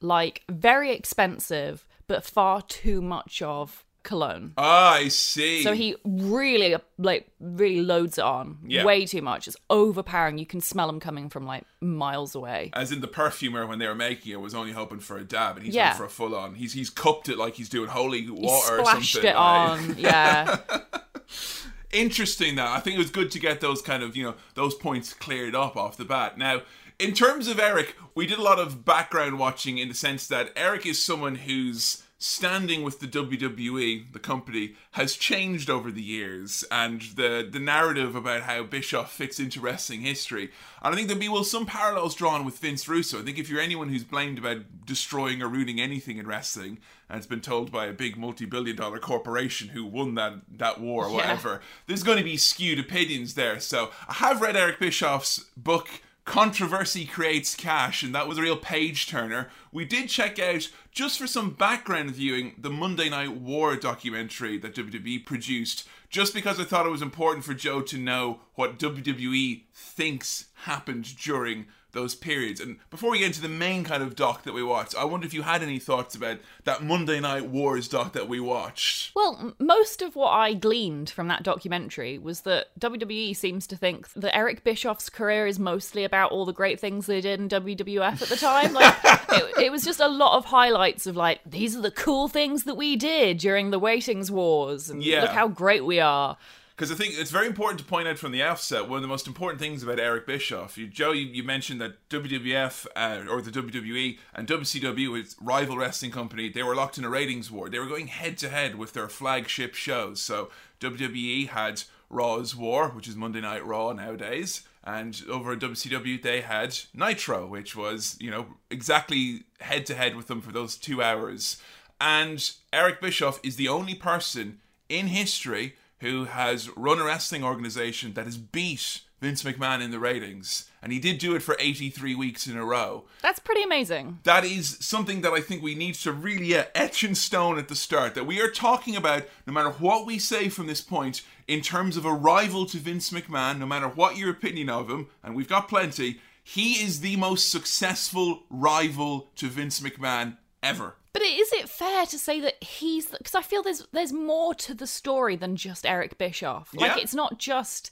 like 0.00 0.42
very 0.48 0.92
expensive, 0.92 1.84
but 2.08 2.24
far 2.24 2.62
too 2.62 3.00
much 3.02 3.40
of 3.42 3.84
cologne. 4.06 4.54
Ah, 4.56 4.94
I 4.94 5.08
see. 5.08 5.62
So 5.62 5.74
he 5.74 5.96
really 6.04 6.74
like 6.96 7.28
really 7.40 7.82
loads 7.82 8.16
it 8.16 8.24
on, 8.24 8.58
Yeah. 8.66 8.84
way 8.84 9.04
too 9.04 9.20
much. 9.20 9.46
It's 9.46 9.56
overpowering. 9.68 10.38
You 10.38 10.46
can 10.46 10.62
smell 10.62 10.88
him 10.88 10.98
coming 11.00 11.28
from 11.28 11.44
like 11.44 11.64
miles 11.82 12.34
away. 12.34 12.70
As 12.72 12.90
in 12.92 13.02
the 13.02 13.08
perfumer 13.08 13.66
when 13.66 13.78
they 13.78 13.86
were 13.86 13.94
making 13.94 14.32
it 14.32 14.40
was 14.40 14.54
only 14.54 14.72
hoping 14.72 15.00
for 15.00 15.18
a 15.18 15.24
dab, 15.24 15.56
and 15.58 15.66
he's 15.66 15.74
Yeah. 15.74 15.88
going 15.90 15.98
for 15.98 16.04
a 16.04 16.08
full 16.08 16.34
on. 16.34 16.54
He's 16.54 16.72
he's 16.72 16.88
cupped 16.88 17.28
it 17.28 17.36
like 17.36 17.54
he's 17.56 17.68
doing 17.68 17.88
holy 17.88 18.22
He 18.22 18.30
water 18.30 18.78
or 18.78 18.84
splashed 18.86 19.12
something. 19.12 19.30
it 19.30 19.34
like. 19.36 19.36
on, 19.36 19.98
yeah. 19.98 20.56
Interesting 21.92 22.56
that. 22.56 22.68
I 22.68 22.80
think 22.80 22.96
it 22.96 22.98
was 22.98 23.10
good 23.10 23.30
to 23.30 23.38
get 23.38 23.60
those 23.60 23.80
kind 23.80 24.02
of 24.02 24.16
you 24.16 24.24
know 24.24 24.34
those 24.54 24.74
points 24.74 25.12
cleared 25.14 25.54
up 25.54 25.76
off 25.76 25.96
the 25.96 26.04
bat. 26.04 26.36
Now, 26.36 26.62
in 26.98 27.12
terms 27.14 27.46
of 27.48 27.58
Eric, 27.60 27.94
we 28.14 28.26
did 28.26 28.38
a 28.38 28.42
lot 28.42 28.58
of 28.58 28.84
background 28.84 29.38
watching 29.38 29.78
in 29.78 29.88
the 29.88 29.94
sense 29.94 30.26
that 30.26 30.50
Eric 30.56 30.84
is 30.84 31.00
someone 31.02 31.36
whose 31.36 32.02
standing 32.18 32.82
with 32.82 33.00
the 33.00 33.06
WWE, 33.06 34.12
the 34.12 34.18
company, 34.18 34.74
has 34.92 35.16
changed 35.16 35.68
over 35.68 35.90
the 35.90 36.02
years, 36.02 36.64
and 36.70 37.02
the 37.16 37.46
the 37.50 37.58
narrative 37.58 38.16
about 38.16 38.42
how 38.42 38.62
Bischoff 38.62 39.12
fits 39.12 39.38
into 39.38 39.60
wrestling 39.60 40.00
history. 40.00 40.50
And 40.82 40.92
I 40.92 40.96
think 40.96 41.08
there'll 41.08 41.20
be 41.20 41.28
well 41.28 41.44
some 41.44 41.66
parallels 41.66 42.14
drawn 42.14 42.44
with 42.44 42.58
Vince 42.58 42.88
Russo. 42.88 43.20
I 43.20 43.22
think 43.22 43.38
if 43.38 43.50
you're 43.50 43.60
anyone 43.60 43.88
who's 43.90 44.04
blamed 44.04 44.38
about 44.38 44.58
destroying 44.86 45.42
or 45.42 45.48
ruining 45.48 45.80
anything 45.80 46.16
in 46.18 46.26
wrestling, 46.26 46.78
and 47.08 47.18
it's 47.18 47.26
been 47.26 47.40
told 47.40 47.70
by 47.70 47.86
a 47.86 47.92
big 47.92 48.16
multi-billion 48.16 48.76
dollar 48.76 48.98
corporation 48.98 49.68
who 49.68 49.84
won 49.84 50.14
that 50.14 50.34
that 50.56 50.80
war 50.80 51.04
or 51.04 51.10
Yeah. 51.10 51.16
whatever, 51.16 51.60
there's 51.86 52.02
going 52.02 52.18
to 52.18 52.24
be 52.24 52.36
skewed 52.38 52.78
opinions 52.78 53.34
there. 53.34 53.60
So 53.60 53.90
I 54.08 54.14
have 54.14 54.40
read 54.40 54.56
Eric 54.56 54.78
Bischoff's 54.78 55.44
book 55.56 55.88
controversy 56.26 57.06
creates 57.06 57.54
cash, 57.54 58.02
and 58.02 58.14
that 58.14 58.28
was 58.28 58.36
a 58.36 58.42
real 58.42 58.56
page 58.56 59.06
turner. 59.06 59.48
We 59.72 59.86
did 59.86 60.08
check 60.08 60.38
out, 60.38 60.68
just 60.90 61.18
for 61.18 61.26
some 61.26 61.50
background 61.50 62.10
viewing, 62.10 62.56
the 62.58 62.68
Monday 62.68 63.08
Night 63.08 63.36
War 63.36 63.76
documentary 63.76 64.58
that 64.58 64.74
WWE 64.74 65.24
produced, 65.24 65.88
just 66.10 66.34
because 66.34 66.60
I 66.60 66.64
thought 66.64 66.84
it 66.84 66.90
was 66.90 67.00
important 67.00 67.44
for 67.44 67.54
Joe 67.54 67.80
to 67.82 67.96
know 67.96 68.40
what 68.56 68.78
WWE 68.78 69.62
thinks 69.72 70.46
happened 70.64 71.16
during 71.16 71.66
those 71.96 72.14
periods. 72.14 72.60
And 72.60 72.76
before 72.90 73.10
we 73.10 73.18
get 73.18 73.26
into 73.26 73.40
the 73.42 73.48
main 73.48 73.82
kind 73.82 74.02
of 74.02 74.14
doc 74.14 74.44
that 74.44 74.52
we 74.54 74.62
watched, 74.62 74.94
I 74.94 75.04
wonder 75.04 75.26
if 75.26 75.34
you 75.34 75.42
had 75.42 75.62
any 75.62 75.80
thoughts 75.80 76.14
about 76.14 76.38
that 76.64 76.82
Monday 76.84 77.18
Night 77.18 77.46
Wars 77.46 77.88
doc 77.88 78.12
that 78.12 78.28
we 78.28 78.38
watched. 78.38 79.10
Well, 79.16 79.54
most 79.58 80.02
of 80.02 80.14
what 80.14 80.30
I 80.30 80.54
gleaned 80.54 81.10
from 81.10 81.26
that 81.28 81.42
documentary 81.42 82.18
was 82.18 82.42
that 82.42 82.68
WWE 82.78 83.34
seems 83.34 83.66
to 83.66 83.76
think 83.76 84.12
that 84.12 84.36
Eric 84.36 84.62
Bischoff's 84.62 85.08
career 85.10 85.46
is 85.48 85.58
mostly 85.58 86.04
about 86.04 86.30
all 86.30 86.44
the 86.44 86.52
great 86.52 86.78
things 86.78 87.06
they 87.06 87.20
did 87.20 87.40
in 87.40 87.48
WWF 87.48 88.22
at 88.22 88.28
the 88.28 88.36
time. 88.36 88.72
Like, 88.72 88.94
it, 89.30 89.64
it 89.64 89.72
was 89.72 89.82
just 89.82 89.98
a 90.00 90.08
lot 90.08 90.36
of 90.36 90.44
highlights 90.44 91.06
of 91.06 91.16
like, 91.16 91.40
these 91.44 91.74
are 91.76 91.80
the 91.82 91.90
cool 91.90 92.28
things 92.28 92.64
that 92.64 92.76
we 92.76 92.94
did 92.96 93.38
during 93.38 93.70
the 93.70 93.80
Ratings 93.80 94.30
Wars, 94.30 94.90
and 94.90 95.02
Yeah. 95.02 95.22
look 95.22 95.30
how 95.30 95.48
great 95.48 95.84
we 95.84 95.98
are. 95.98 96.36
Because 96.76 96.92
I 96.92 96.94
think 96.94 97.14
it's 97.16 97.30
very 97.30 97.46
important 97.46 97.78
to 97.78 97.86
point 97.86 98.06
out 98.06 98.18
from 98.18 98.32
the 98.32 98.42
outset 98.42 98.86
one 98.86 98.98
of 98.98 99.02
the 99.02 99.08
most 99.08 99.26
important 99.26 99.58
things 99.58 99.82
about 99.82 99.98
Eric 99.98 100.26
Bischoff. 100.26 100.76
You, 100.76 100.86
Joe, 100.86 101.12
you, 101.12 101.24
you 101.24 101.42
mentioned 101.42 101.80
that 101.80 102.06
WWF 102.10 102.86
uh, 102.94 103.24
or 103.30 103.40
the 103.40 103.50
WWE 103.50 104.18
and 104.34 104.46
WCW, 104.46 105.18
its 105.18 105.36
rival 105.40 105.78
wrestling 105.78 106.10
company, 106.10 106.50
they 106.50 106.62
were 106.62 106.74
locked 106.74 106.98
in 106.98 107.04
a 107.04 107.08
ratings 107.08 107.50
war. 107.50 107.70
They 107.70 107.78
were 107.78 107.86
going 107.86 108.08
head 108.08 108.36
to 108.38 108.50
head 108.50 108.74
with 108.74 108.92
their 108.92 109.08
flagship 109.08 109.74
shows. 109.74 110.20
So 110.20 110.50
WWE 110.80 111.48
had 111.48 111.84
Raw 112.10 112.36
Is 112.36 112.54
War, 112.54 112.90
which 112.90 113.08
is 113.08 113.16
Monday 113.16 113.40
Night 113.40 113.64
Raw 113.64 113.92
nowadays, 113.92 114.62
and 114.84 115.20
over 115.30 115.52
at 115.52 115.60
WCW 115.60 116.20
they 116.20 116.42
had 116.42 116.78
Nitro, 116.92 117.46
which 117.46 117.74
was 117.74 118.16
you 118.20 118.30
know 118.30 118.46
exactly 118.70 119.44
head 119.60 119.86
to 119.86 119.94
head 119.94 120.14
with 120.14 120.26
them 120.26 120.42
for 120.42 120.52
those 120.52 120.76
two 120.76 121.02
hours. 121.02 121.60
And 122.00 122.50
Eric 122.70 123.00
Bischoff 123.00 123.40
is 123.42 123.56
the 123.56 123.68
only 123.68 123.94
person 123.94 124.60
in 124.90 125.06
history 125.06 125.74
who 126.00 126.24
has 126.24 126.68
run 126.76 126.98
a 126.98 127.04
wrestling 127.04 127.44
organization 127.44 128.14
that 128.14 128.26
has 128.26 128.36
beat 128.36 129.00
Vince 129.20 129.42
McMahon 129.42 129.82
in 129.82 129.90
the 129.90 129.98
ratings. 129.98 130.68
And 130.82 130.92
he 130.92 130.98
did 130.98 131.18
do 131.18 131.34
it 131.34 131.42
for 131.42 131.56
83 131.58 132.14
weeks 132.14 132.46
in 132.46 132.56
a 132.56 132.64
row. 132.64 133.04
That's 133.22 133.38
pretty 133.38 133.62
amazing. 133.62 134.20
That 134.24 134.44
is 134.44 134.76
something 134.80 135.22
that 135.22 135.32
I 135.32 135.40
think 135.40 135.62
we 135.62 135.74
need 135.74 135.94
to 135.96 136.12
really 136.12 136.54
uh, 136.54 136.64
etch 136.74 137.02
in 137.02 137.14
stone 137.14 137.58
at 137.58 137.68
the 137.68 137.74
start. 137.74 138.14
That 138.14 138.26
we 138.26 138.40
are 138.40 138.50
talking 138.50 138.94
about, 138.94 139.24
no 139.46 139.52
matter 139.52 139.70
what 139.70 140.06
we 140.06 140.18
say 140.18 140.48
from 140.48 140.66
this 140.66 140.82
point, 140.82 141.22
in 141.48 141.60
terms 141.60 141.96
of 141.96 142.04
a 142.04 142.12
rival 142.12 142.66
to 142.66 142.76
Vince 142.76 143.10
McMahon, 143.10 143.58
no 143.58 143.66
matter 143.66 143.88
what 143.88 144.16
your 144.16 144.30
opinion 144.30 144.68
of 144.68 144.90
him, 144.90 145.08
and 145.24 145.34
we've 145.34 145.48
got 145.48 145.68
plenty, 145.68 146.20
he 146.44 146.74
is 146.74 147.00
the 147.00 147.16
most 147.16 147.50
successful 147.50 148.44
rival 148.50 149.30
to 149.36 149.48
Vince 149.48 149.80
McMahon 149.80 150.36
ever. 150.62 150.94
But 151.18 151.22
is 151.26 151.52
it 151.52 151.68
fair 151.68 152.04
to 152.06 152.18
say 152.18 152.40
that 152.40 152.62
he's 152.62 153.06
because 153.06 153.34
I 153.34 153.42
feel 153.42 153.62
there's 153.62 153.86
there's 153.92 154.12
more 154.12 154.54
to 154.56 154.74
the 154.74 154.86
story 154.86 155.36
than 155.36 155.56
just 155.56 155.86
Eric 155.86 156.18
Bischoff. 156.18 156.70
Like 156.74 156.96
Yeah. 156.96 157.02
it's 157.02 157.14
not 157.14 157.38
just 157.38 157.90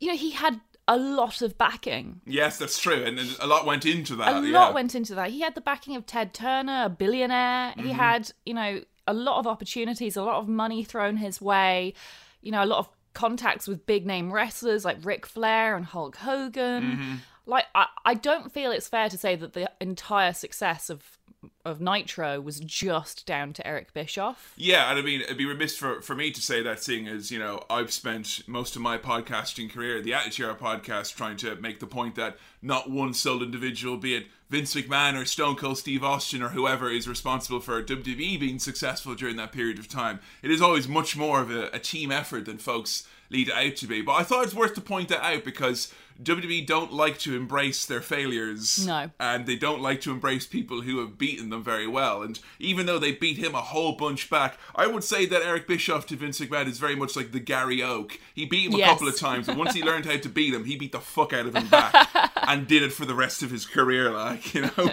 you 0.00 0.08
know 0.08 0.16
he 0.16 0.32
had 0.32 0.60
a 0.88 0.96
lot 0.98 1.42
of 1.42 1.56
backing. 1.58 2.20
Yes, 2.26 2.58
that's 2.58 2.78
true, 2.80 3.02
and 3.02 3.18
a 3.40 3.46
lot 3.46 3.66
went 3.66 3.84
into 3.86 4.14
that. 4.16 4.36
A 4.36 4.46
yeah. 4.46 4.52
lot 4.60 4.74
went 4.74 4.94
into 4.94 5.14
that. 5.16 5.30
He 5.30 5.40
had 5.40 5.54
the 5.54 5.60
backing 5.60 5.96
of 5.96 6.06
Ted 6.06 6.32
Turner, 6.34 6.84
a 6.84 6.88
billionaire. 6.88 7.72
He 7.76 7.82
Mm-hmm. 7.82 7.90
had 7.92 8.30
you 8.44 8.54
know 8.54 8.82
a 9.06 9.14
lot 9.14 9.38
of 9.38 9.46
opportunities, 9.46 10.16
a 10.16 10.22
lot 10.22 10.36
of 10.36 10.46
money 10.48 10.84
thrown 10.84 11.16
his 11.16 11.40
way. 11.40 11.94
You 12.42 12.52
know 12.52 12.62
a 12.62 12.66
lot 12.66 12.78
of 12.80 12.88
contacts 13.14 13.66
with 13.66 13.86
big 13.86 14.06
name 14.06 14.30
wrestlers 14.30 14.84
like 14.84 14.98
Ric 15.02 15.24
Flair 15.24 15.74
and 15.74 15.86
Hulk 15.86 16.16
Hogan. 16.16 16.82
Mm-hmm. 16.84 17.14
Like 17.46 17.64
I, 17.74 17.86
I 18.04 18.14
don't 18.14 18.52
feel 18.52 18.70
it's 18.72 18.88
fair 18.88 19.08
to 19.08 19.16
say 19.16 19.36
that 19.36 19.54
the 19.54 19.70
entire 19.80 20.34
success 20.34 20.90
of 20.90 21.18
of 21.66 21.80
Nitro 21.80 22.40
was 22.40 22.60
just 22.60 23.26
down 23.26 23.52
to 23.54 23.66
Eric 23.66 23.92
Bischoff. 23.92 24.54
Yeah, 24.56 24.88
and 24.88 24.98
I 24.98 25.02
mean, 25.02 25.20
it'd 25.20 25.36
be 25.36 25.44
remiss 25.44 25.76
for, 25.76 26.00
for 26.00 26.14
me 26.14 26.30
to 26.30 26.40
say 26.40 26.62
that, 26.62 26.82
seeing 26.82 27.08
as, 27.08 27.30
you 27.30 27.38
know, 27.38 27.64
I've 27.68 27.92
spent 27.92 28.42
most 28.46 28.76
of 28.76 28.82
my 28.82 28.96
podcasting 28.96 29.70
career, 29.70 30.00
the 30.00 30.14
Attitude 30.14 30.46
Era 30.46 30.54
podcast, 30.54 31.16
trying 31.16 31.36
to 31.38 31.56
make 31.56 31.80
the 31.80 31.86
point 31.86 32.14
that 32.14 32.36
not 32.62 32.88
one 32.88 33.12
sole 33.12 33.42
individual, 33.42 33.96
be 33.96 34.14
it 34.14 34.26
Vince 34.48 34.74
McMahon 34.74 35.20
or 35.20 35.24
Stone 35.24 35.56
Cold 35.56 35.78
Steve 35.78 36.04
Austin 36.04 36.42
or 36.42 36.50
whoever 36.50 36.90
is 36.90 37.08
responsible 37.08 37.58
for 37.58 37.82
WWE 37.82 38.38
being 38.38 38.60
successful 38.60 39.14
during 39.14 39.36
that 39.36 39.52
period 39.52 39.78
of 39.78 39.88
time. 39.88 40.20
It 40.42 40.52
is 40.52 40.62
always 40.62 40.86
much 40.86 41.16
more 41.16 41.40
of 41.40 41.50
a, 41.50 41.68
a 41.72 41.80
team 41.80 42.12
effort 42.12 42.44
than 42.44 42.58
folks 42.58 43.08
lead 43.30 43.50
out 43.50 43.76
to 43.76 43.86
be. 43.86 44.02
But 44.02 44.12
I 44.14 44.22
thought 44.22 44.44
it's 44.44 44.54
worth 44.54 44.74
to 44.74 44.80
point 44.80 45.08
that 45.08 45.24
out 45.24 45.44
because 45.44 45.92
WWE 46.22 46.66
don't 46.66 46.92
like 46.94 47.18
to 47.18 47.36
embrace 47.36 47.84
their 47.84 48.00
failures 48.00 48.86
No. 48.86 49.10
and 49.20 49.44
they 49.46 49.56
don't 49.56 49.82
like 49.82 50.00
to 50.02 50.10
embrace 50.10 50.46
people 50.46 50.80
who 50.80 50.98
have 51.00 51.18
beaten 51.18 51.50
them 51.50 51.62
very 51.62 51.86
well. 51.86 52.22
And 52.22 52.38
even 52.58 52.86
though 52.86 52.98
they 52.98 53.12
beat 53.12 53.36
him 53.36 53.54
a 53.54 53.60
whole 53.60 53.92
bunch 53.92 54.30
back, 54.30 54.56
I 54.74 54.86
would 54.86 55.04
say 55.04 55.26
that 55.26 55.42
Eric 55.42 55.68
Bischoff 55.68 56.06
to 56.06 56.16
Vince 56.16 56.40
McMahon 56.40 56.68
is 56.68 56.78
very 56.78 56.96
much 56.96 57.16
like 57.16 57.32
the 57.32 57.40
Gary 57.40 57.82
Oak. 57.82 58.18
He 58.34 58.46
beat 58.46 58.70
him 58.72 58.80
a 58.80 58.84
couple 58.84 59.08
of 59.08 59.18
times, 59.18 59.46
but 59.46 59.58
once 59.58 59.74
he 59.74 59.82
learned 59.84 60.06
how 60.06 60.16
to 60.16 60.28
beat 60.30 60.54
him, 60.54 60.64
he 60.64 60.76
beat 60.76 60.92
the 60.92 61.00
fuck 61.00 61.34
out 61.34 61.44
of 61.46 61.54
him 61.54 61.68
back 61.68 61.92
and 62.46 62.66
did 62.66 62.82
it 62.82 62.92
for 62.92 63.04
the 63.04 63.14
rest 63.14 63.42
of 63.42 63.50
his 63.50 63.66
career, 63.66 64.10
like, 64.10 64.54
you 64.54 64.62
know. 64.62 64.90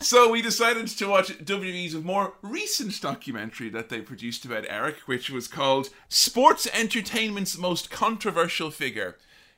so 0.00 0.30
we 0.30 0.42
decided 0.42 0.86
to 0.88 1.06
watch 1.06 1.28
WWE's 1.38 1.94
more 1.94 2.34
recent 2.42 3.00
documentary 3.00 3.68
that 3.70 3.88
they 3.88 4.00
produced 4.00 4.44
about 4.44 4.64
Eric, 4.68 4.96
which 5.06 5.30
was 5.30 5.48
called 5.48 5.90
Sports 6.08 6.68
Entertainment's 6.72 7.56
Most 7.58 7.90
Controversial 7.90 8.70
Figure. 8.70 9.16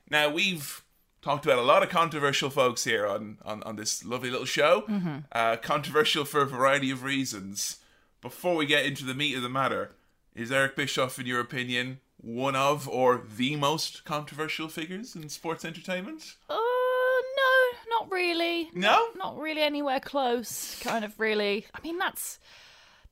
Now, 0.09 0.29
we've 0.29 0.83
talked 1.21 1.45
about 1.45 1.57
a 1.57 1.63
lot 1.63 1.83
of 1.83 1.89
controversial 1.89 2.49
folks 2.49 2.83
here 2.83 3.07
on, 3.07 3.37
on, 3.45 3.63
on 3.63 3.75
this 3.77 4.03
lovely 4.03 4.29
little 4.29 4.45
show. 4.45 4.83
Uh, 5.31 5.55
controversial 5.57 6.25
for 6.25 6.41
a 6.41 6.45
variety 6.45 6.91
of 6.91 7.03
reasons. 7.03 7.77
Before 8.21 8.55
we 8.55 8.65
get 8.65 8.85
into 8.85 9.05
the 9.05 9.13
meat 9.13 9.35
of 9.35 9.41
the 9.41 9.49
matter, 9.49 9.91
is 10.35 10.51
Eric 10.51 10.75
Bischoff, 10.75 11.19
in 11.19 11.25
your 11.25 11.39
opinion, 11.39 11.99
one 12.17 12.55
of 12.55 12.87
or 12.87 13.21
the 13.37 13.55
most 13.57 14.05
controversial 14.05 14.67
figures 14.69 15.15
in 15.15 15.27
sports 15.29 15.65
entertainment? 15.65 16.35
Uh, 16.49 16.53
no, 16.53 16.57
not 16.57 16.62
really. 18.13 18.69
No? 18.73 19.07
Not 19.15 19.37
really 19.39 19.61
anywhere 19.61 19.99
close. 19.99 20.79
Kind 20.81 21.03
of 21.03 21.19
really. 21.19 21.65
I 21.73 21.81
mean, 21.81 21.97
that's 21.97 22.39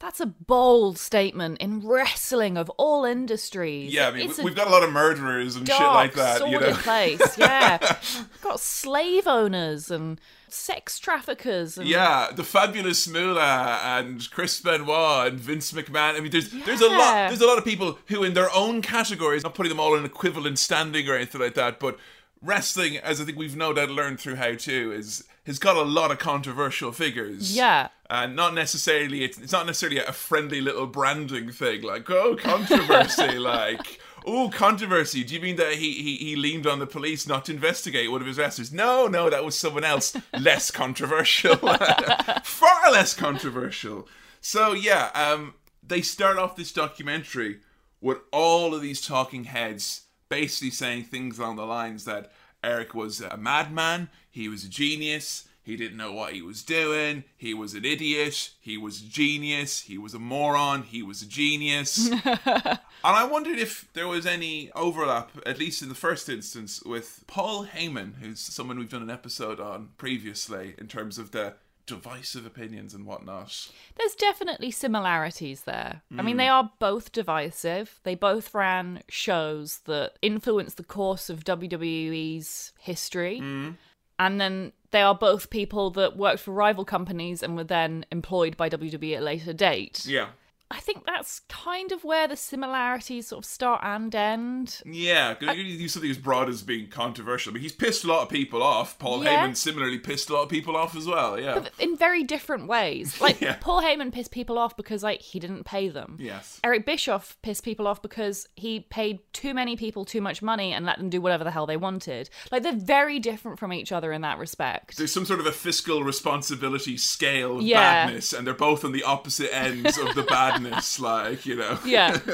that's 0.01 0.20
a 0.20 0.25
bold 0.25 0.98
statement 0.98 1.60
in 1.60 1.88
wrestling 1.88 2.58
of 2.58 2.70
all 2.72 3.05
industries. 3.05 3.93
Yeah, 3.93 4.08
I 4.08 4.12
mean, 4.12 4.29
it's 4.29 4.39
we've 4.39 4.55
got 4.55 4.67
a 4.67 4.72
lot 4.72 4.84
of 4.84 4.91
murderers 4.91 5.55
and 5.55 5.67
shit 5.67 5.79
like 5.79 6.13
that, 6.15 6.41
you 6.41 6.53
sordid 6.53 6.70
know. 6.70 6.75
place. 6.77 7.38
Yeah, 7.38 7.77
we've 8.17 8.41
got 8.41 8.60
slave 8.60 9.27
owners 9.27 9.91
and 9.91 10.20
sex 10.50 10.98
traffickers. 10.98 11.77
And 11.77 11.88
Yeah, 11.88 12.31
the 12.36 12.43
fabulous 12.43 13.08
Moolah 13.08 13.79
and 13.84 14.29
Chris 14.31 14.60
Benoit 14.60 15.27
and 15.27 15.39
Vince 15.39 15.72
McMahon. 15.72 16.15
I 16.15 16.20
mean, 16.20 16.31
there's 16.31 16.50
there's 16.50 16.81
a 16.81 16.89
lot 16.89 17.29
there's 17.29 17.41
a 17.41 17.48
lot 17.48 17.60
of 17.60 17.63
people 17.63 18.00
who, 18.08 18.24
in 18.24 18.34
their 18.34 18.53
own 18.55 18.81
categories, 18.81 19.43
not 19.43 19.53
putting 19.53 19.70
them 19.70 19.79
all 19.79 19.96
in 19.96 20.03
equivalent 20.03 20.58
standing 20.58 21.08
or 21.08 21.15
anything 21.15 21.41
like 21.41 21.53
that, 21.53 21.79
but 21.79 22.00
wrestling, 22.41 22.98
as 22.98 23.21
I 23.21 23.25
think 23.25 23.38
we've 23.38 23.55
no 23.55 23.74
doubt 23.74 23.89
learned 23.89 24.19
through 24.19 24.36
how 24.36 24.53
to, 24.55 24.91
is 24.91 25.24
has 25.45 25.60
got 25.60 25.75
a 25.75 25.81
lot 25.81 26.12
of 26.12 26.19
controversial 26.19 26.91
figures. 26.91 27.55
Yeah. 27.55 27.89
and 28.10 28.36
not 28.36 28.53
necessarily 28.53 29.24
it's, 29.24 29.38
it's 29.38 29.51
not 29.51 29.65
necessarily 29.65 30.00
a 30.00 30.12
friendly 30.12 30.62
little 30.62 30.86
branding 30.86 31.51
thing 31.51 31.81
like 31.81 32.10
oh 32.10 32.36
controversy 32.36 33.38
like. 33.39 34.00
Oh, 34.24 34.50
controversy. 34.50 35.24
Do 35.24 35.33
you 35.33 35.41
mean 35.41 35.55
that 35.55 35.74
he, 35.74 35.93
he, 35.93 36.15
he 36.17 36.36
leaned 36.36 36.67
on 36.67 36.77
the 36.77 36.86
police 36.86 37.27
not 37.27 37.45
to 37.45 37.53
investigate 37.53 38.12
one 38.12 38.21
of 38.21 38.27
his 38.27 38.38
wrestlers? 38.38 38.71
No, 38.71 39.07
no, 39.07 39.31
that 39.31 39.43
was 39.43 39.57
someone 39.57 39.83
else. 39.83 40.15
Less 40.39 40.69
controversial. 40.69 41.55
Far 42.43 42.91
less 42.91 43.15
controversial. 43.15 44.07
So, 44.39 44.74
yeah, 44.74 45.10
um, 45.15 45.55
they 45.81 46.01
start 46.01 46.38
off 46.38 46.55
this 46.55 46.71
documentary 46.71 47.62
with 48.00 48.19
all 48.31 48.75
of 48.75 48.83
these 48.83 49.01
talking 49.01 49.45
heads 49.45 50.01
basically 50.31 50.71
saying 50.71 51.03
things 51.03 51.38
along 51.38 51.57
the 51.57 51.65
lines 51.65 52.05
that 52.05 52.31
Eric 52.63 52.95
was 52.95 53.19
a 53.19 53.35
madman, 53.35 54.07
he 54.31 54.47
was 54.47 54.63
a 54.63 54.69
genius, 54.69 55.50
he 55.61 55.75
didn't 55.75 55.97
know 55.97 56.13
what 56.13 56.31
he 56.31 56.41
was 56.41 56.63
doing, 56.63 57.25
he 57.35 57.53
was 57.53 57.73
an 57.73 57.83
idiot, 57.83 58.51
he 58.61 58.77
was 58.77 59.01
a 59.01 59.05
genius, 59.05 59.81
he 59.81 59.97
was 59.97 60.13
a 60.13 60.19
moron, 60.19 60.83
he 60.83 61.03
was 61.03 61.21
a 61.21 61.27
genius. 61.27 62.09
and 62.25 62.79
I 63.03 63.25
wondered 63.25 63.59
if 63.59 63.91
there 63.93 64.07
was 64.07 64.25
any 64.25 64.71
overlap, 64.71 65.31
at 65.45 65.59
least 65.59 65.81
in 65.81 65.89
the 65.89 65.95
first 65.95 66.29
instance, 66.29 66.81
with 66.81 67.25
Paul 67.27 67.65
Heyman, 67.65 68.15
who's 68.21 68.39
someone 68.39 68.79
we've 68.79 68.88
done 68.88 69.03
an 69.03 69.09
episode 69.09 69.59
on 69.59 69.89
previously 69.97 70.75
in 70.77 70.88
terms 70.88 71.17
of 71.17 71.31
the 71.31 71.55
divisive 71.85 72.45
opinions 72.45 72.93
and 72.93 73.05
whatnot. 73.05 73.69
There's 73.95 74.15
definitely 74.15 74.71
similarities 74.71 75.61
there. 75.61 76.01
I 76.11 76.15
Hmm. 76.15 76.25
mean, 76.25 76.38
they 76.38 76.47
are 76.47 76.71
both 76.79 77.11
divisive. 77.11 78.00
They 78.03 78.15
both 78.15 78.53
ran 78.53 79.03
shows 79.09 79.79
that 79.85 80.17
influenced 80.21 80.77
the 80.77 80.83
course 80.83 81.29
of 81.29 81.43
WWE's 81.43 82.71
history. 82.79 83.39
Hmm. 83.39 83.71
And 84.19 84.39
then 84.39 84.73
they 84.91 85.01
are 85.01 85.15
both 85.15 85.50
people 85.50 85.89
that 85.91 86.15
worked 86.15 86.41
for 86.41 86.51
rival 86.51 86.85
companies 86.85 87.41
and 87.41 87.55
were 87.55 87.63
then 87.63 88.05
employed 88.11 88.55
by 88.55 88.69
WWE 88.69 89.15
at 89.15 89.21
a 89.21 89.25
later 89.25 89.53
date. 89.53 90.05
Yeah. 90.05 90.29
I 90.71 90.79
think 90.79 91.05
that's 91.05 91.41
kind 91.49 91.91
of 91.91 92.03
where 92.03 92.27
the 92.27 92.35
similarities 92.37 93.27
sort 93.27 93.43
of 93.43 93.49
start 93.49 93.81
and 93.83 94.13
end. 94.15 94.81
Yeah, 94.85 95.33
because 95.33 95.57
you 95.57 95.63
use 95.63 95.93
something 95.93 96.09
as 96.09 96.17
broad 96.17 96.49
as 96.49 96.61
being 96.63 96.87
controversial. 96.87 97.51
I 97.51 97.53
mean, 97.55 97.63
he's 97.63 97.71
pissed 97.73 98.03
a 98.03 98.07
lot 98.07 98.23
of 98.23 98.29
people 98.29 98.63
off. 98.63 98.97
Paul 98.97 99.23
Yeah. 99.23 99.45
Heyman 99.47 99.57
similarly 99.57 99.99
pissed 99.99 100.29
a 100.29 100.33
lot 100.33 100.43
of 100.43 100.49
people 100.49 100.75
off 100.77 100.95
as 100.95 101.05
well. 101.05 101.39
Yeah. 101.39 101.59
But 101.59 101.71
in 101.79 101.97
very 101.97 102.23
different 102.23 102.67
ways. 102.67 103.19
Like 103.21 103.41
Yeah. 103.41 103.57
Paul 103.59 103.81
Heyman 103.83 104.11
pissed 104.11 104.31
people 104.31 104.57
off 104.57 104.75
because 104.77 105.03
like 105.03 105.21
he 105.21 105.39
didn't 105.39 105.63
pay 105.65 105.89
them. 105.89 106.17
Yes. 106.19 106.59
Eric 106.63 106.85
Bischoff 106.85 107.37
pissed 107.41 107.63
people 107.63 107.87
off 107.87 108.01
because 108.01 108.47
he 108.55 108.79
paid 108.79 109.19
too 109.33 109.53
many 109.53 109.75
people 109.75 110.05
too 110.05 110.21
much 110.21 110.41
money 110.41 110.73
and 110.73 110.85
let 110.85 110.97
them 110.97 111.09
do 111.09 111.19
whatever 111.21 111.43
the 111.43 111.51
hell 111.51 111.65
they 111.65 111.77
wanted. 111.77 112.29
Like 112.51 112.63
they're 112.63 112.73
very 112.73 113.19
different 113.19 113.59
from 113.59 113.73
each 113.73 113.91
other 113.91 114.11
in 114.11 114.21
that 114.21 114.37
respect. 114.37 114.97
There's 114.97 115.11
some 115.11 115.25
sort 115.25 115.39
of 115.39 115.45
a 115.45 115.51
fiscal 115.51 116.03
responsibility 116.03 116.97
scale 116.97 117.57
of 117.57 117.63
Yeah. 117.63 118.05
badness, 118.07 118.33
and 118.33 118.47
they're 118.47 118.53
both 118.53 118.83
on 118.85 118.91
the 118.91 119.03
opposite 119.03 119.53
ends 119.53 119.97
of 119.97 120.15
the 120.15 120.23
badness, 120.29 120.61
like, 121.00 121.46
you 121.46 121.56
know. 121.56 121.80
Yeah. 121.86 122.20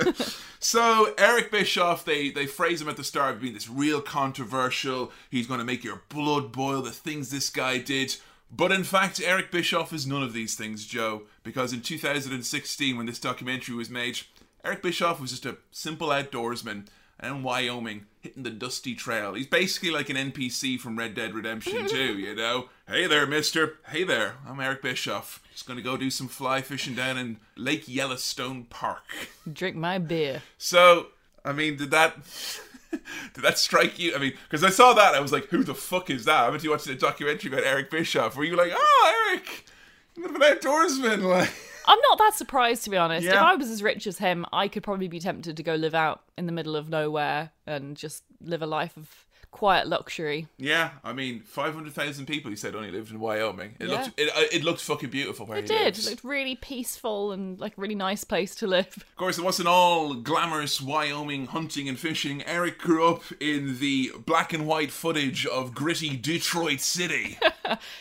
So 0.59 1.13
Eric 1.17 1.51
Bischoff, 1.51 2.03
they 2.03 2.29
they 2.29 2.45
phrase 2.45 2.81
him 2.81 2.89
at 2.89 2.97
the 2.97 3.03
start 3.03 3.35
of 3.35 3.41
being 3.41 3.53
this 3.53 3.69
real 3.69 4.01
controversial. 4.01 5.11
He's 5.29 5.47
going 5.47 5.59
to 5.59 5.65
make 5.65 5.83
your 5.83 6.01
blood 6.09 6.51
boil. 6.51 6.81
The 6.81 6.91
things 6.91 7.29
this 7.29 7.49
guy 7.49 7.77
did. 7.77 8.15
But 8.51 8.71
in 8.71 8.83
fact, 8.83 9.21
Eric 9.23 9.51
Bischoff 9.51 9.91
is 9.93 10.07
none 10.07 10.23
of 10.23 10.33
these 10.33 10.55
things, 10.55 10.85
Joe. 10.85 11.23
Because 11.43 11.73
in 11.73 11.81
2016, 11.81 12.97
when 12.97 13.05
this 13.05 13.19
documentary 13.19 13.75
was 13.75 13.89
made, 13.89 14.19
Eric 14.63 14.81
Bischoff 14.81 15.19
was 15.19 15.31
just 15.31 15.45
a 15.45 15.57
simple 15.71 16.07
outdoorsman 16.07 16.87
in 17.21 17.43
Wyoming, 17.43 18.05
hitting 18.21 18.43
the 18.43 18.49
dusty 18.49 18.93
trail. 18.95 19.33
He's 19.33 19.47
basically 19.47 19.89
like 19.91 20.09
an 20.09 20.15
NPC 20.17 20.79
from 20.79 20.97
Red 20.97 21.13
Dead 21.15 21.33
Redemption 21.33 21.87
2, 21.89 22.17
you 22.17 22.35
know? 22.35 22.69
Hey 22.87 23.07
there, 23.07 23.25
mister. 23.25 23.79
Hey 23.87 24.03
there. 24.03 24.35
I'm 24.47 24.59
Eric 24.59 24.81
Bischoff. 24.81 25.41
Just 25.51 25.67
gonna 25.67 25.81
go 25.81 25.97
do 25.97 26.09
some 26.09 26.27
fly 26.27 26.61
fishing 26.61 26.95
down 26.95 27.17
in 27.17 27.37
Lake 27.55 27.87
Yellowstone 27.87 28.65
Park. 28.65 29.03
Drink 29.51 29.75
my 29.75 29.97
beer. 29.97 30.41
So, 30.57 31.07
I 31.43 31.53
mean, 31.53 31.75
did 31.77 31.91
that 31.91 32.15
did 32.91 33.43
that 33.43 33.57
strike 33.57 33.97
you? 33.99 34.15
I 34.15 34.19
mean, 34.19 34.33
because 34.49 34.63
I 34.63 34.69
saw 34.69 34.93
that, 34.93 35.15
I 35.15 35.19
was 35.19 35.31
like, 35.33 35.45
"Who 35.47 35.63
the 35.63 35.73
fuck 35.75 36.09
is 36.09 36.25
that?" 36.25 36.45
I 36.45 36.49
went 36.49 36.61
to 36.61 36.69
watch 36.69 36.83
the 36.85 36.95
documentary 36.95 37.51
about 37.51 37.65
Eric 37.65 37.89
Bischoff. 37.91 38.35
Were 38.37 38.43
you 38.45 38.55
like, 38.55 38.71
"Oh, 38.73 39.27
Eric, 39.31 39.65
an 40.17 40.39
outdoorsman"? 40.39 41.21
Like, 41.27 41.49
I'm 41.87 41.99
not 42.09 42.17
that 42.17 42.33
surprised 42.35 42.83
to 42.83 42.89
be 42.89 42.97
honest. 42.97 43.25
If 43.25 43.33
I 43.33 43.55
was 43.55 43.69
as 43.69 43.81
rich 43.81 44.05
as 44.07 44.17
him, 44.17 44.45
I 44.51 44.67
could 44.67 44.83
probably 44.83 45.07
be 45.07 45.19
tempted 45.19 45.55
to 45.55 45.63
go 45.63 45.75
live 45.75 45.95
out 45.95 46.21
in 46.37 46.45
the 46.45 46.51
middle 46.51 46.75
of 46.75 46.89
nowhere 46.89 47.51
and 47.65 47.95
just 47.95 48.23
live 48.41 48.61
a 48.61 48.67
life 48.67 48.97
of 48.97 49.25
quiet 49.51 49.87
luxury. 49.87 50.47
yeah, 50.57 50.91
I 51.03 51.13
mean, 51.13 51.41
five 51.41 51.73
hundred 51.73 51.93
thousand 51.93 52.25
people. 52.27 52.51
He 52.51 52.57
said 52.57 52.75
only 52.75 52.91
lived 52.91 53.11
in 53.11 53.19
Wyoming. 53.19 53.75
It 53.79 53.87
Yeah. 53.89 54.01
looked 54.03 54.19
it, 54.19 54.29
uh, 54.35 54.41
it 54.51 54.63
looked 54.63 54.81
fucking 54.81 55.09
beautiful 55.09 55.45
where 55.45 55.57
It 55.57 55.63
he 55.63 55.67
did. 55.69 55.83
lives. 55.85 56.05
It 56.05 56.09
looked 56.11 56.23
really 56.23 56.55
peaceful 56.55 57.31
and 57.31 57.59
like 57.59 57.77
a 57.77 57.81
really 57.81 57.95
nice 57.95 58.23
place 58.23 58.53
to 58.55 58.67
live. 58.67 58.87
Of 58.97 59.15
course, 59.15 59.37
it 59.37 59.43
wasn't 59.43 59.67
all 59.67 60.13
glamorous 60.13 60.79
Wyoming 60.81 61.47
hunting 61.47 61.89
and 61.89 61.97
fishing. 61.99 62.43
Eric 62.43 62.77
grew 62.77 63.07
up 63.07 63.23
in 63.39 63.79
the 63.79 64.11
black 64.25 64.53
and 64.53 64.67
white 64.67 64.91
footage 64.91 65.45
of 65.45 65.73
gritty 65.73 66.15
Detroit 66.17 66.79
City. 66.81 67.37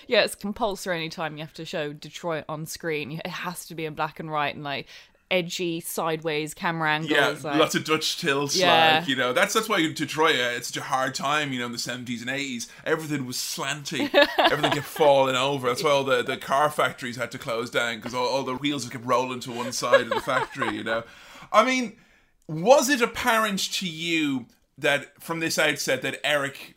Yeah, 0.07 0.23
it's 0.23 0.37
compulsory 0.37 0.95
anytime 0.97 1.37
you 1.37 1.43
have 1.43 1.53
to 1.55 1.65
show 1.65 1.93
Detroit 1.93 2.45
on 2.49 2.67
screen. 2.67 3.21
It 3.25 3.27
has 3.27 3.67
to 3.67 3.75
be 3.75 3.85
in 3.85 3.95
black 3.95 4.21
and 4.21 4.31
white 4.31 4.55
and 4.55 4.63
like 4.63 4.87
edgy 5.31 5.81
sideways 5.81 6.55
camera 6.55 6.91
angles. 6.91 7.11
Yeah, 7.13 7.29
like- 7.43 7.59
lots 7.59 7.75
of 7.75 7.85
Dutch 7.85 8.19
tilts. 8.19 8.57
Yeah. 8.57 8.99
Like, 8.99 9.09
you 9.09 9.17
know, 9.17 9.33
that's 9.33 9.55
that's 9.55 9.69
why 9.69 9.81
Detroit. 9.93 10.37
Uh, 10.37 10.57
it's 10.57 10.69
such 10.69 10.77
a 10.77 10.83
hard 10.83 11.15
time. 11.15 11.53
You 11.53 11.61
know, 11.61 11.67
in 11.67 11.73
the 11.73 11.79
seventies 11.79 12.21
and 12.21 12.31
eighties, 12.31 12.69
everything 12.85 13.27
was 13.27 13.37
slanty. 13.37 14.13
everything 14.39 14.73
kept 14.73 14.87
falling 14.87 15.37
over. 15.37 15.69
That's 15.69 15.83
why 15.83 15.91
all 15.91 16.05
the, 16.05 16.23
the 16.23 16.37
car 16.37 16.71
factories 16.71 17.17
had 17.17 17.31
to 17.33 17.39
close 17.39 17.71
down 17.71 17.97
because 17.97 18.15
all, 18.15 18.27
all 18.27 18.43
the 18.43 18.57
wheels 18.57 18.89
kept 18.89 19.05
rolling 19.05 19.41
to 19.41 19.53
one 19.53 19.73
side 19.73 20.03
of 20.03 20.11
the 20.11 20.21
factory. 20.21 20.77
You 20.77 20.85
know, 20.85 21.03
I 21.53 21.65
mean, 21.65 21.97
was 22.49 22.89
it 22.89 23.01
apparent 23.01 23.61
to 23.75 23.89
you 23.89 24.47
that 24.79 25.21
from 25.23 25.41
this 25.41 25.59
outset 25.59 26.03
that 26.03 26.21
Eric 26.25 26.76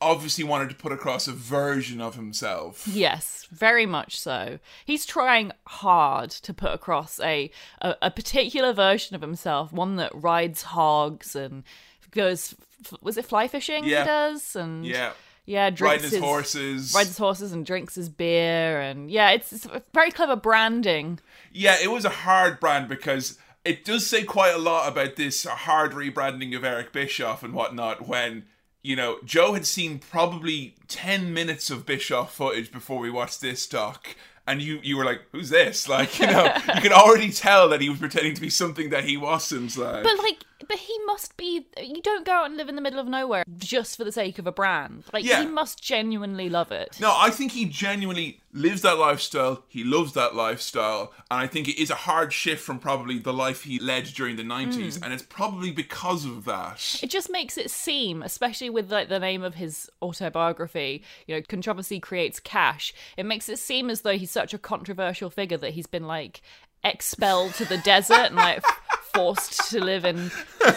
obviously 0.00 0.44
wanted 0.44 0.70
to 0.70 0.74
put 0.76 0.92
across 0.92 1.28
a 1.28 1.32
version 1.32 2.00
of 2.00 2.14
himself? 2.16 2.86
Yes, 2.88 3.46
very 3.50 3.86
much 3.86 4.18
so. 4.18 4.58
He's 4.84 5.04
trying 5.06 5.52
hard 5.66 6.30
to 6.30 6.54
put 6.54 6.72
across 6.72 7.20
a, 7.20 7.50
a 7.80 7.96
a 8.02 8.10
particular 8.10 8.72
version 8.72 9.14
of 9.16 9.20
himself, 9.22 9.72
one 9.72 9.96
that 9.96 10.12
rides 10.14 10.62
hogs 10.62 11.34
and 11.36 11.64
goes. 12.10 12.54
Was 13.02 13.16
it 13.18 13.26
fly 13.26 13.46
fishing? 13.48 13.84
Yeah. 13.84 14.00
He 14.00 14.06
does 14.06 14.56
and 14.56 14.86
Yeah, 14.86 15.12
yeah, 15.44 15.68
drinks 15.70 15.82
riding 15.82 16.02
his, 16.04 16.12
his 16.12 16.20
horses. 16.22 16.94
rides 16.94 17.08
his 17.08 17.18
horses 17.18 17.52
and 17.52 17.66
drinks 17.66 17.94
his 17.94 18.08
beer 18.08 18.80
and 18.80 19.10
yeah, 19.10 19.30
it's, 19.32 19.52
it's 19.52 19.66
very 19.92 20.10
clever 20.10 20.34
branding. 20.36 21.18
Yeah, 21.52 21.76
it 21.82 21.90
was 21.90 22.04
a 22.06 22.10
hard 22.10 22.58
brand 22.58 22.88
because 22.88 23.36
it 23.66 23.84
does 23.84 24.06
say 24.06 24.22
quite 24.22 24.54
a 24.54 24.58
lot 24.58 24.88
about 24.88 25.16
this 25.16 25.44
hard 25.44 25.92
rebranding 25.92 26.56
of 26.56 26.64
Eric 26.64 26.92
Bischoff 26.92 27.42
and 27.42 27.52
whatnot 27.52 28.08
when, 28.08 28.44
you 28.82 28.96
know, 28.96 29.18
Joe 29.24 29.54
had 29.54 29.66
seen 29.66 29.98
probably 29.98 30.74
10 30.88 31.32
minutes 31.32 31.70
of 31.70 31.86
Bischoff 31.86 32.34
footage 32.34 32.72
before 32.72 32.98
we 32.98 33.10
watched 33.10 33.40
this 33.40 33.66
doc. 33.66 34.16
And 34.46 34.62
you, 34.62 34.80
you 34.82 34.96
were 34.96 35.04
like, 35.04 35.22
who's 35.32 35.50
this? 35.50 35.88
Like, 35.88 36.18
you 36.18 36.26
know, 36.26 36.44
you 36.74 36.80
could 36.80 36.92
already 36.92 37.30
tell 37.30 37.68
that 37.68 37.80
he 37.80 37.88
was 37.88 37.98
pretending 37.98 38.34
to 38.34 38.40
be 38.40 38.50
something 38.50 38.90
that 38.90 39.04
he 39.04 39.16
wasn't. 39.16 39.76
Like. 39.76 40.02
But 40.02 40.18
like, 40.18 40.44
but 40.68 40.78
he 40.78 40.98
must 41.06 41.36
be. 41.36 41.66
You 41.80 42.02
don't 42.02 42.24
go 42.26 42.32
out 42.32 42.46
and 42.46 42.56
live 42.56 42.68
in 42.68 42.74
the 42.76 42.82
middle 42.82 42.98
of 43.00 43.06
nowhere 43.08 43.44
just 43.56 43.96
for 43.96 44.04
the 44.04 44.12
sake 44.12 44.38
of 44.38 44.46
a 44.46 44.52
brand. 44.52 45.04
Like 45.12 45.24
Yeah. 45.24 45.42
he 45.42 45.48
must 45.48 45.82
genuinely 45.82 46.48
love 46.48 46.70
it. 46.72 46.96
No, 47.00 47.14
I 47.16 47.30
think 47.30 47.52
he 47.52 47.64
genuinely 47.66 48.40
lives 48.52 48.82
that 48.82 48.98
lifestyle. 48.98 49.62
He 49.68 49.84
loves 49.84 50.12
that 50.14 50.34
lifestyle. 50.34 51.12
And 51.30 51.40
I 51.40 51.46
think 51.46 51.68
it 51.68 51.80
is 51.80 51.90
a 51.90 51.94
hard 51.94 52.32
shift 52.32 52.62
from 52.64 52.78
probably 52.78 53.18
the 53.18 53.32
life 53.32 53.62
he 53.62 53.78
led 53.78 54.04
during 54.06 54.36
the 54.36 54.42
90s. 54.42 54.98
Hmm. 54.98 55.04
And 55.04 55.12
it's 55.12 55.22
probably 55.22 55.70
because 55.70 56.24
of 56.24 56.44
that. 56.46 56.98
It 57.02 57.10
just 57.10 57.30
makes 57.30 57.56
it 57.56 57.70
seem, 57.70 58.22
especially 58.22 58.70
with 58.70 58.90
like 58.90 59.08
the 59.08 59.18
name 59.20 59.42
of 59.42 59.54
his 59.54 59.88
autobiography, 60.02 61.02
you 61.26 61.34
know, 61.36 61.42
controversy 61.48 62.00
creates 62.00 62.40
cash. 62.40 62.92
It 63.16 63.24
makes 63.26 63.48
it 63.48 63.58
seem 63.58 63.90
as 63.90 64.00
though 64.02 64.16
he's 64.18 64.30
such 64.30 64.52
a 64.54 64.58
controversial 64.58 65.30
figure 65.30 65.58
that 65.58 65.70
he's 65.74 65.86
been 65.86 66.06
like 66.06 66.42
expelled 66.82 67.52
to 67.54 67.64
the 67.66 67.78
desert 67.78 68.14
and 68.28 68.36
like 68.36 68.64
forced 69.14 69.70
to 69.70 69.82
live 69.82 70.04
in 70.04 70.30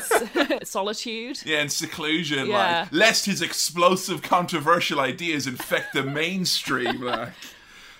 solitude. 0.64 1.42
Yeah, 1.46 1.62
in 1.62 1.70
seclusion, 1.70 2.48
Yeah. 2.48 2.82
like, 2.82 2.94
lest 2.94 3.26
his 3.26 3.42
explosive, 3.42 4.22
controversial 4.22 5.00
ideas 5.00 5.48
infect 5.48 5.94
the 5.94 6.04
mainstream, 6.04 7.02
like. 7.02 7.30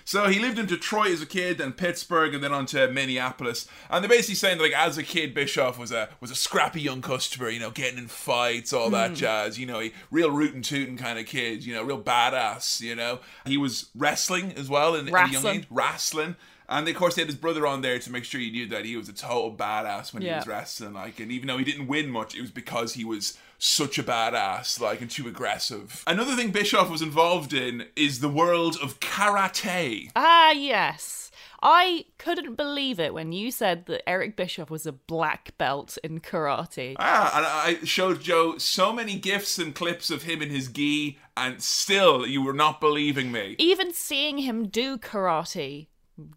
So 0.06 0.28
he 0.28 0.38
lived 0.38 0.58
in 0.58 0.66
Detroit 0.66 1.12
as 1.12 1.22
a 1.22 1.26
kid, 1.26 1.58
then 1.58 1.72
Pittsburgh, 1.72 2.34
and 2.34 2.44
then 2.44 2.52
on 2.52 2.66
to 2.66 2.88
Minneapolis. 2.88 3.66
And 3.88 4.04
they're 4.04 4.08
basically 4.08 4.34
saying 4.34 4.58
that, 4.58 4.64
like, 4.64 4.76
as 4.76 4.98
a 4.98 5.02
kid, 5.02 5.32
Bischoff 5.32 5.78
was 5.78 5.92
a 5.92 6.10
was 6.20 6.30
a 6.30 6.34
scrappy 6.34 6.82
young 6.82 7.00
customer, 7.00 7.48
you 7.48 7.58
know, 7.58 7.70
getting 7.70 7.98
in 7.98 8.08
fights, 8.08 8.74
all 8.74 8.90
that 8.90 9.10
hmm. 9.10 9.14
jazz. 9.14 9.58
You 9.58 9.64
know, 9.64 9.80
he 9.80 9.92
real 10.10 10.30
rootin' 10.30 10.60
tootin' 10.60 10.98
kind 10.98 11.18
of 11.18 11.24
kid, 11.24 11.64
you 11.64 11.72
know, 11.72 11.82
real 11.82 12.00
badass. 12.00 12.82
You 12.82 12.94
know, 12.94 13.20
he 13.46 13.56
was 13.56 13.88
wrestling 13.94 14.52
as 14.52 14.68
well 14.68 14.94
in, 14.94 15.08
in 15.08 15.32
young 15.32 15.46
age, 15.46 15.66
wrestling. 15.70 16.36
And 16.68 16.88
of 16.88 16.94
course, 16.94 17.14
they 17.14 17.22
had 17.22 17.28
his 17.28 17.36
brother 17.36 17.66
on 17.66 17.82
there 17.82 17.98
to 17.98 18.10
make 18.10 18.24
sure 18.24 18.40
you 18.40 18.52
knew 18.52 18.68
that 18.68 18.84
he 18.84 18.96
was 18.96 19.08
a 19.08 19.12
total 19.12 19.54
badass 19.54 20.12
when 20.12 20.22
he 20.22 20.30
was 20.30 20.46
wrestling. 20.46 20.94
Like, 20.94 21.20
and 21.20 21.30
even 21.30 21.48
though 21.48 21.58
he 21.58 21.64
didn't 21.64 21.86
win 21.86 22.10
much, 22.10 22.34
it 22.34 22.40
was 22.40 22.50
because 22.50 22.94
he 22.94 23.04
was 23.04 23.36
such 23.58 23.98
a 23.98 24.02
badass, 24.02 24.80
like, 24.80 25.00
and 25.00 25.10
too 25.10 25.28
aggressive. 25.28 26.02
Another 26.06 26.34
thing 26.36 26.50
Bischoff 26.50 26.90
was 26.90 27.02
involved 27.02 27.52
in 27.52 27.86
is 27.96 28.20
the 28.20 28.28
world 28.28 28.76
of 28.82 29.00
karate. 29.00 30.10
Ah, 30.16 30.50
yes. 30.50 31.30
I 31.66 32.04
couldn't 32.18 32.56
believe 32.56 33.00
it 33.00 33.14
when 33.14 33.32
you 33.32 33.50
said 33.50 33.86
that 33.86 34.06
Eric 34.06 34.36
Bischoff 34.36 34.68
was 34.68 34.84
a 34.84 34.92
black 34.92 35.56
belt 35.56 35.96
in 36.04 36.20
karate. 36.20 36.94
Ah, 36.98 37.32
and 37.34 37.46
I 37.46 37.84
showed 37.86 38.20
Joe 38.20 38.58
so 38.58 38.92
many 38.92 39.18
gifs 39.18 39.58
and 39.58 39.74
clips 39.74 40.10
of 40.10 40.24
him 40.24 40.42
in 40.42 40.50
his 40.50 40.68
gi, 40.68 41.18
and 41.38 41.62
still 41.62 42.26
you 42.26 42.42
were 42.42 42.52
not 42.52 42.82
believing 42.82 43.32
me. 43.32 43.56
Even 43.58 43.94
seeing 43.94 44.38
him 44.38 44.68
do 44.68 44.98
karate 44.98 45.86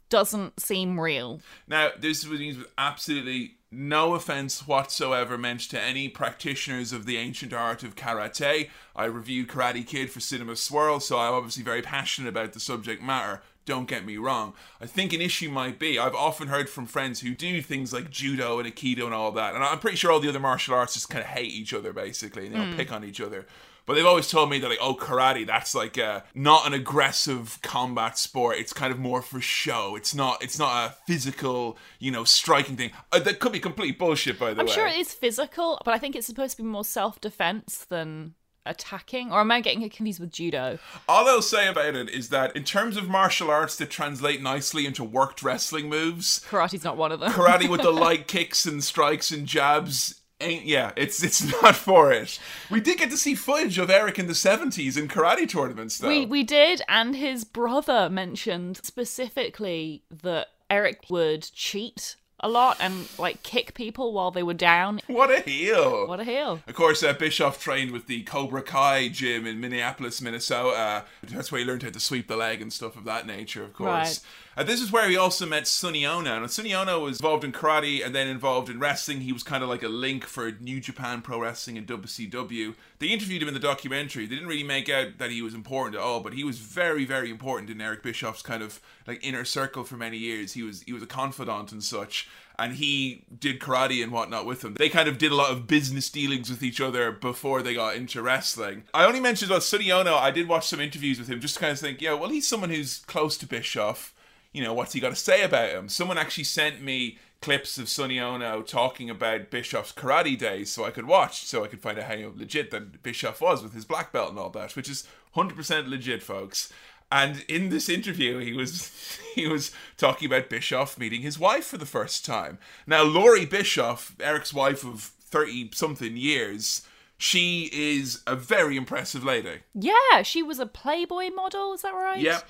doesn't 0.09 0.59
seem 0.59 0.99
real. 0.99 1.41
Now, 1.67 1.89
this 1.99 2.25
means 2.27 2.57
with 2.57 2.67
absolutely 2.77 3.57
no 3.71 4.13
offense 4.13 4.65
whatsoever 4.65 5.37
meant 5.37 5.61
to 5.61 5.81
any 5.81 6.07
practitioners 6.07 6.93
of 6.93 7.05
the 7.05 7.17
ancient 7.17 7.53
art 7.53 7.83
of 7.83 7.95
karate. 7.95 8.69
I 8.95 9.05
reviewed 9.05 9.49
Karate 9.49 9.85
Kid 9.85 10.09
for 10.09 10.19
Cinema 10.19 10.55
Swirl, 10.55 10.99
so 10.99 11.19
I'm 11.19 11.33
obviously 11.33 11.63
very 11.63 11.81
passionate 11.81 12.29
about 12.29 12.53
the 12.53 12.59
subject 12.59 13.03
matter. 13.03 13.41
Don't 13.65 13.89
get 13.89 14.05
me 14.05 14.15
wrong. 14.15 14.53
I 14.79 14.85
think 14.85 15.11
an 15.11 15.19
issue 15.19 15.49
might 15.49 15.77
be 15.77 15.99
I've 15.99 16.15
often 16.15 16.47
heard 16.47 16.69
from 16.69 16.85
friends 16.85 17.19
who 17.19 17.35
do 17.35 17.61
things 17.61 17.91
like 17.91 18.09
judo 18.09 18.59
and 18.59 18.73
aikido 18.73 19.03
and 19.03 19.13
all 19.13 19.33
that, 19.33 19.53
and 19.53 19.63
I'm 19.63 19.79
pretty 19.79 19.97
sure 19.97 20.11
all 20.11 20.21
the 20.21 20.29
other 20.29 20.39
martial 20.39 20.73
arts 20.73 20.93
just 20.93 21.09
kind 21.09 21.23
of 21.23 21.29
hate 21.29 21.51
each 21.51 21.73
other 21.73 21.91
basically, 21.91 22.45
and 22.45 22.55
they'll 22.55 22.63
hmm. 22.63 22.77
pick 22.77 22.93
on 22.93 23.03
each 23.03 23.19
other. 23.19 23.45
But 23.87 23.93
they've 23.93 24.05
always 24.05 24.29
told 24.29 24.49
me 24.49 24.59
that 24.59 24.67
like, 24.67 24.77
oh, 24.81 24.95
karate, 24.95 25.47
that's 25.47 25.73
like 25.73 25.97
uh 25.97 26.21
not 26.35 26.67
an 26.67 26.73
aggressive 26.73 27.57
combat 27.63 28.17
sport. 28.19 28.57
It's 28.57 28.73
kind 28.73 28.91
of 28.91 28.99
more 28.99 29.21
for 29.23 29.41
show. 29.41 29.95
It's 29.95 30.13
not. 30.13 30.43
It's 30.43 30.59
not 30.59 30.91
a 30.91 30.95
physical, 31.07 31.77
you 31.97 32.11
know, 32.11 32.25
striking 32.25 32.75
thing. 32.75 32.91
Uh, 33.11 33.19
that 33.19 33.39
could 33.39 33.53
be 33.53 33.59
complete 33.59 33.97
bullshit, 33.97 34.37
by 34.37 34.53
the 34.53 34.55
way. 34.55 34.61
I'm 34.61 34.67
sure 34.67 34.87
it 34.87 34.97
is 34.97 35.13
physical, 35.13 35.81
but 35.85 35.93
I 35.93 35.97
think 35.97 36.15
it's 36.15 36.27
supposed 36.27 36.57
to 36.57 36.63
be 36.63 36.67
more 36.67 36.83
self 36.85 37.21
defense 37.21 37.85
than 37.85 38.35
attacking, 38.65 39.31
or 39.31 39.39
am 39.39 39.51
I 39.51 39.61
getting 39.61 39.81
it 39.81 39.93
confused 39.93 40.19
with 40.19 40.31
judo? 40.31 40.77
All 41.07 41.27
I'll 41.27 41.41
say 41.41 41.69
about 41.69 41.95
it 41.95 42.09
is 42.09 42.29
that 42.29 42.55
in 42.55 42.65
terms 42.65 42.97
of 42.97 43.07
martial 43.07 43.49
arts 43.49 43.77
that 43.77 43.89
translate 43.89 44.41
nicely 44.41 44.85
into 44.85 45.05
worked 45.05 45.41
wrestling 45.41 45.87
moves, 45.87 46.45
Karate's 46.49 46.83
not 46.83 46.97
one 46.97 47.13
of 47.13 47.21
them. 47.21 47.31
karate 47.31 47.69
with 47.69 47.81
the 47.81 47.91
light 47.93 48.27
kicks 48.27 48.65
and 48.65 48.83
strikes 48.83 49.31
and 49.31 49.47
jabs 49.47 50.21
ain't 50.41 50.65
yeah, 50.65 50.91
it's 50.95 51.23
it's 51.23 51.43
not 51.61 51.75
for 51.75 52.11
it. 52.11 52.39
We 52.69 52.79
did 52.79 52.99
get 52.99 53.09
to 53.11 53.17
see 53.17 53.35
footage 53.35 53.77
of 53.77 53.89
Eric 53.89 54.19
in 54.19 54.27
the 54.27 54.35
seventies 54.35 54.97
in 54.97 55.07
karate 55.07 55.47
tournaments 55.49 55.97
though. 55.97 56.07
We 56.07 56.25
we 56.25 56.43
did, 56.43 56.81
and 56.87 57.15
his 57.15 57.43
brother 57.43 58.09
mentioned 58.09 58.79
specifically 58.83 60.03
that 60.09 60.47
Eric 60.69 61.05
would 61.09 61.43
cheat 61.53 62.15
a 62.39 62.47
lot 62.47 62.77
and 62.79 63.07
like 63.17 63.41
kick 63.41 63.73
people 63.73 64.13
while 64.13 64.29
they 64.29 64.43
were 64.43 64.53
down. 64.53 65.01
what 65.07 65.31
a 65.31 65.39
heel. 65.39 66.07
What 66.07 66.19
a 66.19 66.23
heel! 66.23 66.61
Of 66.67 66.75
course, 66.75 67.01
uh, 67.03 67.13
Bischoff 67.13 67.59
trained 67.59 67.91
with 67.91 68.07
the 68.07 68.23
Cobra 68.23 68.61
Kai 68.61 69.09
gym 69.09 69.47
in 69.47 69.59
Minneapolis, 69.59 70.21
Minnesota. 70.21 71.05
That's 71.23 71.51
where 71.51 71.59
he 71.59 71.65
learned 71.65 71.83
how 71.83 71.89
to 71.89 71.99
sweep 71.99 72.27
the 72.27 72.37
leg 72.37 72.61
and 72.61 72.71
stuff 72.71 72.95
of 72.95 73.05
that 73.05 73.25
nature, 73.25 73.63
of 73.63 73.73
course. 73.73 74.21
Uh, 74.57 74.63
this 74.63 74.81
is 74.81 74.91
where 74.91 75.07
he 75.07 75.15
also 75.15 75.45
met 75.45 75.67
Sonny 75.67 76.03
Ono. 76.03 76.39
Now, 76.39 76.47
Sonny 76.47 76.73
Ono 76.73 77.01
was 77.01 77.19
involved 77.19 77.43
in 77.43 77.51
karate 77.51 78.03
and 78.03 78.15
then 78.15 78.27
involved 78.27 78.69
in 78.69 78.79
wrestling. 78.79 79.21
He 79.21 79.31
was 79.31 79.43
kind 79.43 79.61
of 79.61 79.69
like 79.69 79.83
a 79.83 79.87
link 79.87 80.25
for 80.25 80.51
New 80.59 80.79
Japan 80.79 81.21
Pro 81.21 81.39
Wrestling 81.39 81.77
and 81.77 81.85
WCW. 81.85 82.73
They 82.97 83.07
interviewed 83.07 83.43
him 83.43 83.49
in 83.49 83.53
the 83.53 83.59
documentary. 83.59 84.25
They 84.25 84.33
didn't 84.33 84.49
really 84.49 84.63
make 84.63 84.89
out 84.89 85.19
that 85.19 85.29
he 85.29 85.43
was 85.43 85.53
important 85.53 85.95
at 85.95 86.01
all, 86.01 86.21
but 86.21 86.33
he 86.33 86.43
was 86.43 86.57
very, 86.57 87.05
very 87.05 87.29
important 87.29 87.69
in 87.69 87.79
Eric 87.79 88.01
Bischoff's 88.01 88.41
kind 88.41 88.63
of 88.63 88.81
like 89.05 89.23
inner 89.23 89.45
circle 89.45 89.83
for 89.83 89.95
many 89.95 90.17
years. 90.17 90.53
He 90.53 90.63
was 90.63 90.81
he 90.81 90.91
was 90.91 91.03
a 91.03 91.07
confidant 91.07 91.71
and 91.71 91.83
such 91.83 92.27
and 92.59 92.73
he 92.73 93.25
did 93.39 93.59
karate 93.59 94.01
and 94.01 94.11
whatnot 94.11 94.47
with 94.47 94.63
him. 94.63 94.73
They 94.73 94.89
kind 94.89 95.07
of 95.07 95.19
did 95.19 95.31
a 95.31 95.35
lot 95.35 95.51
of 95.51 95.67
business 95.67 96.09
dealings 96.09 96.49
with 96.49 96.63
each 96.63 96.81
other 96.81 97.11
before 97.11 97.61
they 97.61 97.75
got 97.75 97.95
into 97.95 98.23
wrestling. 98.23 98.85
I 98.93 99.05
only 99.05 99.19
mentioned 99.19 99.51
about 99.51 99.61
Sonny 99.61 99.91
Ono. 99.91 100.15
I 100.15 100.31
did 100.31 100.47
watch 100.47 100.65
some 100.67 100.79
interviews 100.79 101.19
with 101.19 101.27
him 101.27 101.39
just 101.39 101.53
to 101.55 101.59
kind 101.59 101.73
of 101.73 101.79
think, 101.79 102.01
yeah, 102.01 102.13
well, 102.13 102.31
he's 102.31 102.47
someone 102.47 102.71
who's 102.71 102.99
close 103.05 103.37
to 103.37 103.45
Bischoff. 103.45 104.15
You 104.57 104.63
know, 104.63 104.73
what's 104.73 104.93
he 104.93 104.99
got 104.99 105.09
to 105.09 105.15
say 105.15 105.43
about 105.43 105.69
him? 105.69 105.87
Someone 105.87 106.17
actually 106.17 106.45
sent 106.45 106.81
me 106.81 107.19
clips 107.41 107.77
of 107.77 107.87
Sonny 107.87 108.19
Ono 108.19 108.63
talking 108.63 109.07
about 109.09 109.51
Bischoff's 109.51 109.93
karate 109.93 110.35
days 110.35 110.71
so 110.71 110.83
I 110.83 110.89
could 110.89 111.05
watch, 111.05 111.45
so 111.45 111.63
I 111.63 111.67
could 111.67 111.79
find 111.79 111.99
out 111.99 112.05
how 112.05 112.31
legit 112.35 112.71
that 112.71 113.03
Bischoff 113.03 113.39
was 113.39 113.61
with 113.61 113.73
his 113.73 113.85
black 113.85 114.11
belt 114.11 114.31
and 114.31 114.39
all 114.39 114.49
that, 114.49 114.75
which 114.75 114.89
is 114.89 115.07
100% 115.35 115.87
legit, 115.87 116.23
folks. 116.23 116.73
And 117.11 117.45
in 117.47 117.69
this 117.69 117.87
interview, 117.87 118.39
he 118.39 118.53
was 118.53 119.19
he 119.35 119.47
was 119.47 119.71
talking 119.95 120.25
about 120.25 120.49
Bischoff 120.49 120.97
meeting 120.97 121.21
his 121.21 121.39
wife 121.39 121.65
for 121.65 121.77
the 121.77 121.85
first 121.85 122.25
time. 122.25 122.57
Now, 122.85 123.03
Laurie 123.03 123.45
Bischoff, 123.45 124.15
Eric's 124.19 124.53
wife 124.53 124.83
of 124.83 125.01
thirty 125.01 125.69
something 125.73 126.17
years, 126.17 126.85
she 127.17 127.69
is 127.71 128.23
a 128.27 128.35
very 128.35 128.75
impressive 128.75 129.23
lady. 129.23 129.59
Yeah, 129.73 130.21
she 130.23 130.43
was 130.43 130.59
a 130.59 130.65
Playboy 130.65 131.29
model. 131.29 131.73
Is 131.73 131.83
that 131.83 131.93
right? 131.93 132.19
Yep. 132.19 132.49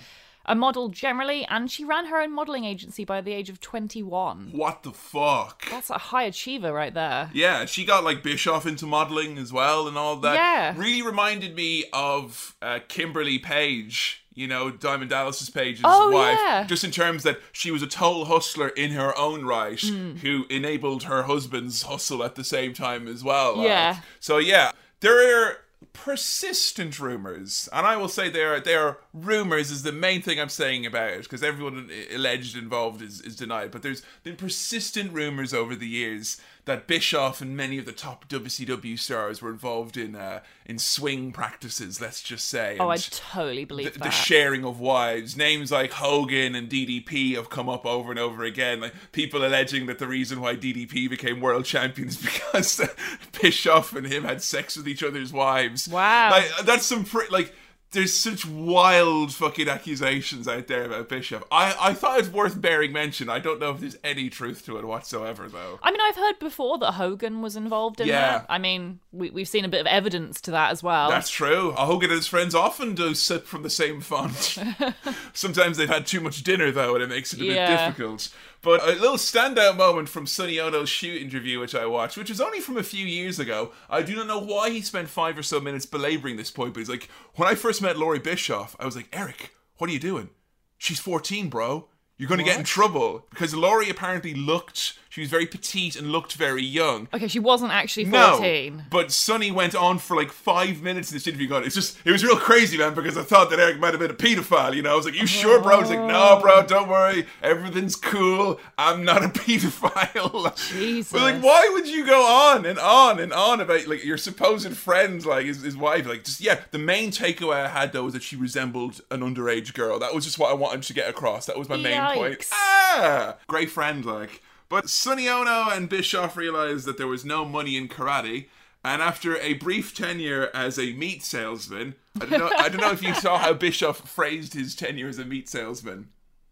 A 0.50 0.56
model 0.56 0.88
generally, 0.90 1.46
and 1.50 1.70
she 1.70 1.84
ran 1.84 2.06
her 2.06 2.22
own 2.22 2.32
modeling 2.34 2.64
agency 2.64 3.04
by 3.04 3.20
the 3.20 3.34
age 3.34 3.50
of 3.50 3.60
twenty-one. 3.60 4.52
What 4.54 4.84
the 4.84 4.92
fuck? 4.94 5.70
That's 5.70 5.90
a 5.90 5.98
high 5.98 6.24
achiever 6.24 6.72
right 6.72 6.94
there. 6.94 7.30
Yeah, 7.34 7.66
she 7.66 7.84
got 7.84 8.04
like 8.06 8.24
Bischoff 8.24 8.66
into 8.66 8.86
modeling 8.86 9.38
as 9.38 9.52
well 9.52 9.88
and 9.90 9.98
all 9.98 10.16
that. 10.18 10.36
Yeah. 10.36 10.74
Really 10.78 11.02
reminded 11.02 11.54
me 11.56 11.86
of 11.92 12.56
uh, 12.62 12.80
Kimberly 12.88 13.40
Page, 13.40 14.24
you 14.34 14.48
know, 14.48 14.72
Diamond 14.72 15.10
Dallas's 15.10 15.50
Page's 15.50 15.82
Oh, 15.84 16.12
wife. 16.12 16.38
yeah. 16.42 16.64
Just 16.66 16.84
in 16.86 16.92
terms 16.92 17.24
that 17.24 17.40
she 17.52 17.70
was 17.72 17.82
a 17.82 17.88
total 17.88 18.26
hustler 18.26 18.70
in 18.70 18.92
her 18.92 19.18
own 19.18 19.44
right, 19.44 19.82
Hmm. 19.82 20.16
who 20.18 20.46
enabled 20.50 21.04
her 21.04 21.24
husband's 21.24 21.82
hustle 21.82 22.24
at 22.24 22.36
the 22.36 22.44
same 22.46 22.74
time 22.74 23.08
as 23.10 23.22
well. 23.24 23.58
like. 23.58 23.68
Yeah. 23.68 23.98
So 24.22 24.38
yeah, 24.38 24.72
there 25.02 25.46
are 25.46 25.58
persistent 25.98 27.00
rumors, 27.00 27.68
and 27.74 27.86
I 27.86 27.98
will 27.98 28.08
say 28.08 28.30
there 28.30 28.56
are 28.56 28.60
there 28.60 28.88
are 28.88 28.98
rumors 29.14 29.72
is 29.72 29.84
the 29.84 29.92
main 29.92 30.22
thing 30.22 30.40
I'm 30.40 30.50
saying 30.50 30.86
about 30.86 31.10
it 31.10 31.24
because 31.24 31.44
everyone 31.44 31.90
alleged 32.14 32.56
involved 32.56 33.02
is, 33.02 33.20
is 33.22 33.36
denied. 33.36 33.72
But 33.72 33.82
there's 33.82 34.04
been 34.24 34.36
persistent 34.36 35.12
rumors 35.12 35.54
over 35.54 35.76
the 35.76 35.88
years 35.88 36.40
that 36.68 36.86
Bischoff 36.86 37.42
and 37.42 37.58
many 37.58 37.80
of 37.80 37.86
the 37.86 37.92
top 37.92 38.28
WCW 38.28 39.00
stars 39.00 39.42
were 39.42 39.50
involved 39.50 39.98
in 39.98 40.16
uh, 40.16 40.42
in 40.66 40.78
swing 40.78 41.32
practices. 41.32 42.00
Let's 42.00 42.22
just 42.22 42.48
say. 42.48 42.78
Oh, 42.80 42.90
I 42.90 42.98
totally 42.98 43.66
believe 43.66 43.94
the, 43.94 44.00
that. 44.00 44.06
the 44.06 44.12
sharing 44.12 44.64
of 44.64 44.80
wives. 44.80 45.36
Names 45.36 45.72
like 45.72 45.94
Hogan 45.94 46.54
and 46.54 46.70
DDP 46.70 47.36
have 47.36 47.50
come 47.50 47.68
up 47.70 47.86
over 47.86 48.12
and 48.12 48.20
over 48.20 48.44
again. 48.44 48.82
Like 48.82 48.94
people 49.14 49.44
alleging 49.44 49.88
that 49.88 49.98
the 49.98 50.08
reason 50.08 50.42
why 50.42 50.56
DDP 50.56 51.10
became 51.10 51.40
world 51.40 51.66
champion 51.66 52.10
is 52.10 52.18
because 52.18 52.82
Bischoff 53.42 53.96
and 53.96 54.06
him 54.06 54.24
had 54.24 54.44
sex 54.44 54.78
with 54.78 54.88
each 54.88 55.02
other's 55.02 55.34
wives. 55.34 55.88
Wow. 55.88 56.30
like 56.32 56.52
that's 56.64 56.86
some 56.86 57.04
pretty 57.04 57.32
like. 57.32 57.56
There's 57.92 58.14
such 58.14 58.46
wild 58.46 59.34
fucking 59.34 59.70
accusations 59.70 60.46
out 60.46 60.68
there 60.68 60.84
about 60.84 61.08
Bischoff. 61.08 61.44
I, 61.50 61.74
I 61.80 61.94
thought 61.94 62.20
it's 62.20 62.28
worth 62.28 62.60
bearing 62.60 62.92
mention. 62.92 63.30
I 63.30 63.40
don't 63.40 63.62
know 63.62 63.72
if 63.72 63.80
there's 63.80 63.96
any 64.04 64.30
truth 64.30 64.66
to 64.66 64.78
it 64.78 64.86
whatsoever, 64.86 65.48
though. 65.48 65.80
I 65.82 65.92
mean, 65.92 66.02
I've 66.02 66.18
heard 66.18 66.38
before 66.38 66.78
that 66.80 66.92
Hogan 66.94 67.42
was 67.42 67.56
involved 67.56 68.02
in 68.02 68.08
Yeah. 68.08 68.40
that. 68.40 68.46
I 68.50 68.58
mean, 68.58 69.00
we, 69.14 69.30
we've 69.30 69.48
seen 69.48 69.64
a 69.64 69.70
bit 69.70 69.80
of 69.80 69.88
evidence 69.88 70.42
to 70.42 70.52
that 70.52 70.72
as 70.72 70.84
well. 70.84 71.10
That's 71.10 71.30
true. 71.30 71.72
Hogan 71.72 72.10
and 72.10 72.18
his 72.18 72.28
friends 72.28 72.54
often 72.54 72.94
do 72.94 73.16
sip 73.16 73.46
from 73.48 73.64
the 73.64 73.70
same 73.70 74.02
font. 74.02 74.58
Sometimes 75.34 75.78
they've 75.78 75.88
had 75.88 76.06
too 76.06 76.20
much 76.20 76.44
dinner, 76.44 76.72
though, 76.72 76.94
and 76.96 77.04
it 77.04 77.08
makes 77.10 77.34
it 77.34 77.40
a 77.42 77.46
Yeah. 77.46 77.68
bit 77.70 77.86
difficult. 77.88 78.30
But 78.62 78.84
a 78.84 78.94
little 79.00 79.18
standout 79.18 79.78
moment 79.78 80.10
from 80.10 80.28
Sonny 80.28 80.60
Ono's 80.60 80.90
shoot 80.90 81.22
interview, 81.22 81.60
which 81.60 81.76
I 81.76 81.86
watched, 81.86 82.18
which 82.18 82.30
was 82.30 82.42
only 82.42 82.60
from 82.60 82.78
a 82.78 82.84
few 82.84 83.06
years 83.06 83.40
ago. 83.40 83.72
I 83.90 84.02
do 84.02 84.16
not 84.16 84.28
know 84.28 84.40
why 84.40 84.72
he 84.72 84.82
spent 84.82 85.10
five 85.10 85.38
or 85.38 85.44
so 85.44 85.60
minutes 85.60 85.86
belaboring 85.86 86.38
this 86.38 86.52
point, 86.52 86.74
but 86.74 86.80
he's 86.80 86.90
like, 86.90 87.10
when 87.36 87.48
I 87.48 87.56
first 87.56 87.82
met 87.82 87.98
Laurie 87.98 88.20
Bischoff, 88.20 88.76
I 88.80 88.86
was 88.86 88.96
like, 88.96 89.10
Eric, 89.14 89.52
what 89.78 89.90
are 89.90 89.94
you 89.94 90.00
doing? 90.00 90.30
She's 90.78 91.00
14, 91.00 91.50
bro. 91.50 91.88
You're 92.18 92.30
going 92.30 92.40
to 92.40 92.44
get 92.44 92.58
in 92.58 92.66
trouble. 92.66 93.26
Because 93.30 93.54
Laurie 93.54 93.90
apparently 93.90 94.34
looked, 94.34 94.98
she 95.18 95.22
was 95.22 95.32
very 95.32 95.48
petite 95.48 95.96
and 95.96 96.12
looked 96.12 96.34
very 96.34 96.62
young. 96.62 97.08
okay, 97.12 97.28
she 97.28 97.40
wasn't 97.40 97.72
actually 97.72 98.04
14. 98.06 98.12
No, 98.22 98.38
14. 98.38 98.84
but 98.92 99.12
Sonny 99.12 99.50
went 99.50 99.74
on 99.74 99.98
for 99.98 100.16
like 100.16 100.32
five 100.32 100.84
minutes 100.84 101.10
in 101.10 101.16
this 101.16 101.26
interview. 101.26 101.48
Going, 101.48 101.64
it's 101.64 101.74
just, 101.74 101.98
it 102.06 102.12
was 102.12 102.24
real 102.24 102.38
crazy, 102.38 102.78
man, 102.78 102.94
because 102.94 103.18
I 103.18 103.24
thought 103.24 103.50
that 103.50 103.58
Eric 103.60 103.80
might 103.80 103.94
have 103.96 104.00
been 104.00 104.12
a 104.12 104.14
pedophile. 104.14 104.76
You 104.76 104.84
know, 104.84 104.92
I 104.92 104.96
was 104.96 105.06
like, 105.06 105.16
"You 105.20 105.26
sure, 105.26 105.60
bro?" 105.60 105.80
He's 105.80 105.90
like, 105.90 106.02
"No, 106.02 106.38
bro, 106.40 106.62
don't 106.68 106.88
worry, 106.88 107.26
everything's 107.42 107.96
cool. 107.96 108.60
I'm 108.78 109.04
not 109.04 109.26
a 109.26 109.28
pedophile." 109.40 110.56
Jesus. 110.70 111.12
But 111.12 111.22
like, 111.22 111.42
why 111.42 111.68
would 111.74 111.88
you 111.88 112.06
go 112.06 112.24
on 112.24 112.68
and 112.68 112.78
on 112.78 113.20
and 113.20 113.34
on 113.34 113.60
about 113.60 113.88
like 113.88 114.06
your 114.06 114.18
supposed 114.20 114.72
friend, 114.78 115.26
like 115.26 115.48
his, 115.48 115.64
his 115.64 115.76
wife? 115.76 116.06
Like, 116.08 116.26
just 116.26 116.42
yeah. 116.42 116.60
The 116.70 116.78
main 116.78 117.10
takeaway 117.10 117.66
I 117.66 117.70
had 117.70 117.92
though 117.92 118.04
was 118.04 118.14
that 118.14 118.22
she 118.22 118.36
resembled 118.36 119.02
an 119.10 119.22
underage 119.22 119.74
girl. 119.74 119.98
That 119.98 120.14
was 120.14 120.26
just 120.26 120.38
what 120.38 120.52
I 120.52 120.54
wanted 120.54 120.84
to 120.84 120.94
get 120.94 121.10
across. 121.10 121.48
That 121.48 121.58
was 121.58 121.70
my 121.70 121.78
main 121.78 122.00
point. 122.14 122.46
Ah, 122.52 123.38
great 123.48 123.72
friend, 123.72 124.06
like. 124.06 124.44
But 124.70 124.90
Sonny 124.90 125.30
Ono 125.30 125.70
and 125.70 125.88
Bischoff 125.88 126.36
realized 126.36 126.86
that 126.86 126.98
there 126.98 127.08
was 127.08 127.24
no 127.24 127.46
money 127.46 127.78
in 127.78 127.88
karate, 127.88 128.48
and 128.84 129.02
after 129.02 129.38
a 129.38 129.54
brief 129.54 129.96
tenure 129.96 130.50
as 130.54 130.78
a 130.78 130.94
meat 130.94 131.24
salesman, 131.24 131.96
I 132.20 132.26
don't 132.26 132.40
know, 132.40 132.52
I 132.58 132.70
don't 132.70 132.82
know 132.82 132.92
if 132.92 133.04
you 133.04 133.14
saw 133.14 133.38
how 133.38 133.54
Bischoff 133.54 134.10
phrased 134.10 134.54
his 134.54 134.76
tenure 134.76 135.08
as 135.08 135.20
a 135.20 135.26
meat 135.26 135.48
salesman. 135.48 136.10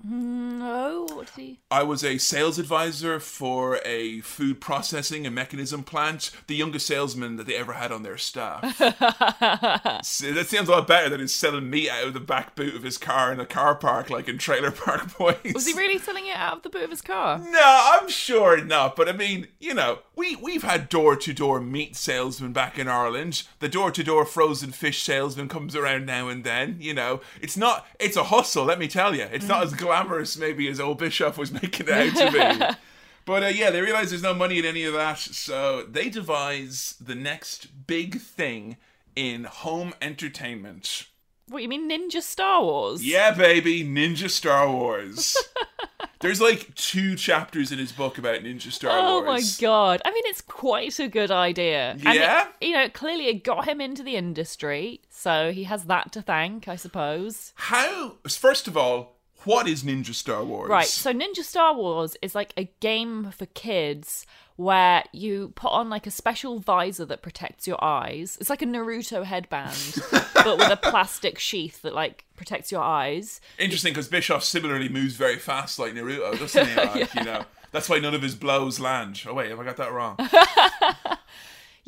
No, 0.08 1.08
what 1.14 1.34
did 1.34 1.42
he? 1.42 1.60
I 1.72 1.82
was 1.82 2.04
a 2.04 2.20
sales 2.20 2.60
advisor 2.60 3.20
for 3.20 3.80
a 3.84 4.22
food 4.22 4.62
processing 4.62 5.26
and 5.26 5.34
mechanism 5.34 5.84
plant, 5.84 6.30
the 6.46 6.56
youngest 6.56 6.86
salesman 6.86 7.38
that 7.38 7.48
they 7.48 7.56
ever 7.56 7.74
had 7.74 7.92
on 7.92 8.04
their 8.04 8.18
staff. 8.18 8.80
So 10.04 10.32
that 10.34 10.48
sounds 10.48 10.70
a 10.70 10.72
lot 10.72 10.88
better 10.88 11.10
than 11.10 11.20
he's 11.20 11.34
selling 11.34 11.70
meat 11.70 11.90
out 11.90 12.08
of 12.08 12.14
the 12.14 12.20
back 12.20 12.56
boot 12.56 12.76
of 12.76 12.84
his 12.84 12.98
car 12.98 13.34
in 13.34 13.40
a 13.40 13.46
car 13.46 13.76
park, 13.76 14.10
like 14.10 14.28
in 14.28 14.38
Trailer 14.38 14.72
Park 14.72 15.18
Boys. 15.18 15.54
Was 15.54 15.66
he 15.66 15.74
really 15.74 15.98
selling 15.98 16.28
it 16.28 16.36
out 16.36 16.58
of 16.58 16.64
the 16.64 16.70
boot 16.70 16.84
of 16.84 16.90
his 16.90 17.02
car? 17.02 17.40
No, 17.40 18.00
I'm 18.02 18.10
sure 18.10 18.64
not. 18.64 18.96
But 18.96 19.10
I 19.10 19.14
mean, 19.14 19.48
you 19.60 19.74
know, 19.74 20.00
we 20.16 20.36
we've 20.36 20.64
had 20.64 20.90
door 20.90 21.16
to 21.16 21.34
door 21.34 21.60
meat 21.60 21.96
salesmen 21.96 22.54
back 22.54 22.78
in 22.78 22.88
Ireland. 22.88 23.44
The 23.60 23.70
door 23.70 23.92
to 23.92 24.04
door 24.04 24.26
frozen 24.26 24.72
fish 24.72 25.02
salesman 25.02 25.50
comes 25.50 25.76
around 25.76 26.06
now 26.06 26.28
and 26.30 26.44
then. 26.44 26.78
You 26.80 26.94
know, 26.94 27.22
it's 27.42 27.58
not. 27.58 27.88
It's 28.00 28.18
a 28.18 28.26
hustle. 28.26 28.66
Let 28.66 28.80
me 28.80 28.88
tell 28.88 29.16
you, 29.16 29.24
it's 29.24 29.48
not 29.48 29.64
as 29.64 29.74
mm. 29.74 29.80
Glamorous 30.04 30.38
maybe 30.38 30.68
as 30.68 30.80
old 30.80 30.98
Bischoff 30.98 31.38
was 31.38 31.52
making 31.62 31.88
it 31.88 31.90
out 31.90 32.16
to 32.18 32.32
be. 32.32 32.76
But 33.26 33.42
uh, 33.42 33.48
yeah, 33.48 33.72
they 33.72 33.82
realize 33.82 34.12
there's 34.12 34.22
no 34.22 34.36
money 34.36 34.60
in 34.60 34.66
any 34.66 34.84
of 34.84 34.94
that, 34.94 35.18
so 35.18 35.82
they 35.90 36.10
devise 36.10 36.94
the 37.02 37.16
next 37.16 37.88
big 37.88 38.22
thing 38.22 38.78
in 39.16 39.46
home 39.46 39.96
entertainment. 40.00 41.08
What 41.48 41.64
you 41.64 41.68
mean, 41.70 41.90
Ninja 41.90 42.22
Star 42.22 42.62
Wars? 42.62 43.04
Yeah, 43.04 43.32
baby, 43.34 43.84
Ninja 43.84 44.30
Star 44.30 44.70
Wars. 44.72 45.36
There's 46.20 46.40
like 46.40 46.76
two 46.76 47.16
chapters 47.16 47.72
in 47.72 47.80
his 47.80 47.92
book 47.92 48.20
about 48.20 48.42
Ninja 48.42 48.72
Star 48.72 48.92
Wars. 48.92 49.04
Oh 49.08 49.26
my 49.26 49.42
god! 49.60 50.04
I 50.06 50.12
mean, 50.12 50.24
it's 50.28 50.42
quite 50.42 51.00
a 51.00 51.08
good 51.08 51.32
idea. 51.32 51.92
And 51.94 52.02
it- 52.06 52.14
Yeah? 52.16 52.48
you 52.62 52.74
know, 52.74 52.90
clearly 52.90 53.26
it 53.26 53.44
got 53.44 53.68
him 53.68 53.82
into 53.82 54.04
the 54.04 54.16
industry, 54.18 55.02
so 55.10 55.52
he 55.52 55.64
has 55.64 55.86
that 55.86 56.12
to 56.12 56.22
thank, 56.22 56.68
I 56.68 56.76
suppose. 56.76 57.54
How? 57.56 58.18
First 58.28 58.68
of 58.68 58.78
all, 58.78 59.15
what 59.46 59.68
is 59.68 59.84
Ninja 59.84 60.14
Star 60.14 60.44
Wars? 60.44 60.70
Right. 60.70 60.88
So 60.88 61.14
Ninja 61.14 61.44
Star 61.44 61.76
Wars 61.76 62.16
is 62.22 62.36
like 62.36 62.54
a 62.58 62.72
game 62.80 63.32
for 63.32 63.46
kids 63.48 64.26
where 64.58 65.04
you 65.12 65.52
put 65.56 65.72
on 65.72 65.90
like 65.90 66.08
a 66.08 66.12
special 66.12 66.60
visor 66.60 67.06
that 67.06 67.22
protects 67.22 67.68
your 67.68 67.84
eyes. 67.84 68.38
It's 68.40 68.50
like 68.50 68.62
a 68.62 68.66
Naruto 68.66 69.24
headband, 69.24 69.96
but 70.34 70.58
with 70.58 70.72
a 70.72 70.78
plastic 70.78 71.40
sheath 71.40 71.82
that 71.82 71.94
like 71.94 72.26
protects 72.36 72.72
your 72.72 72.82
eyes. 72.82 73.42
Interesting 73.60 73.94
because 73.94 74.08
Bischoff 74.08 74.44
similarly 74.44 74.90
moves 74.90 75.16
very 75.16 75.38
fast 75.38 75.78
like 75.80 75.94
Naruto, 75.94 76.38
doesn't 76.40 76.68
he? 76.68 76.76
Like, 76.76 77.14
you 77.16 77.24
know, 77.24 77.44
that's 77.72 77.90
why 77.90 78.00
none 78.00 78.14
of 78.14 78.22
his 78.22 78.36
blows 78.36 78.80
land. 78.80 79.22
Oh 79.28 79.34
wait, 79.34 79.50
have 79.50 79.60
I 79.60 79.64
got 79.64 79.78
that 79.78 79.92
wrong? 79.92 80.18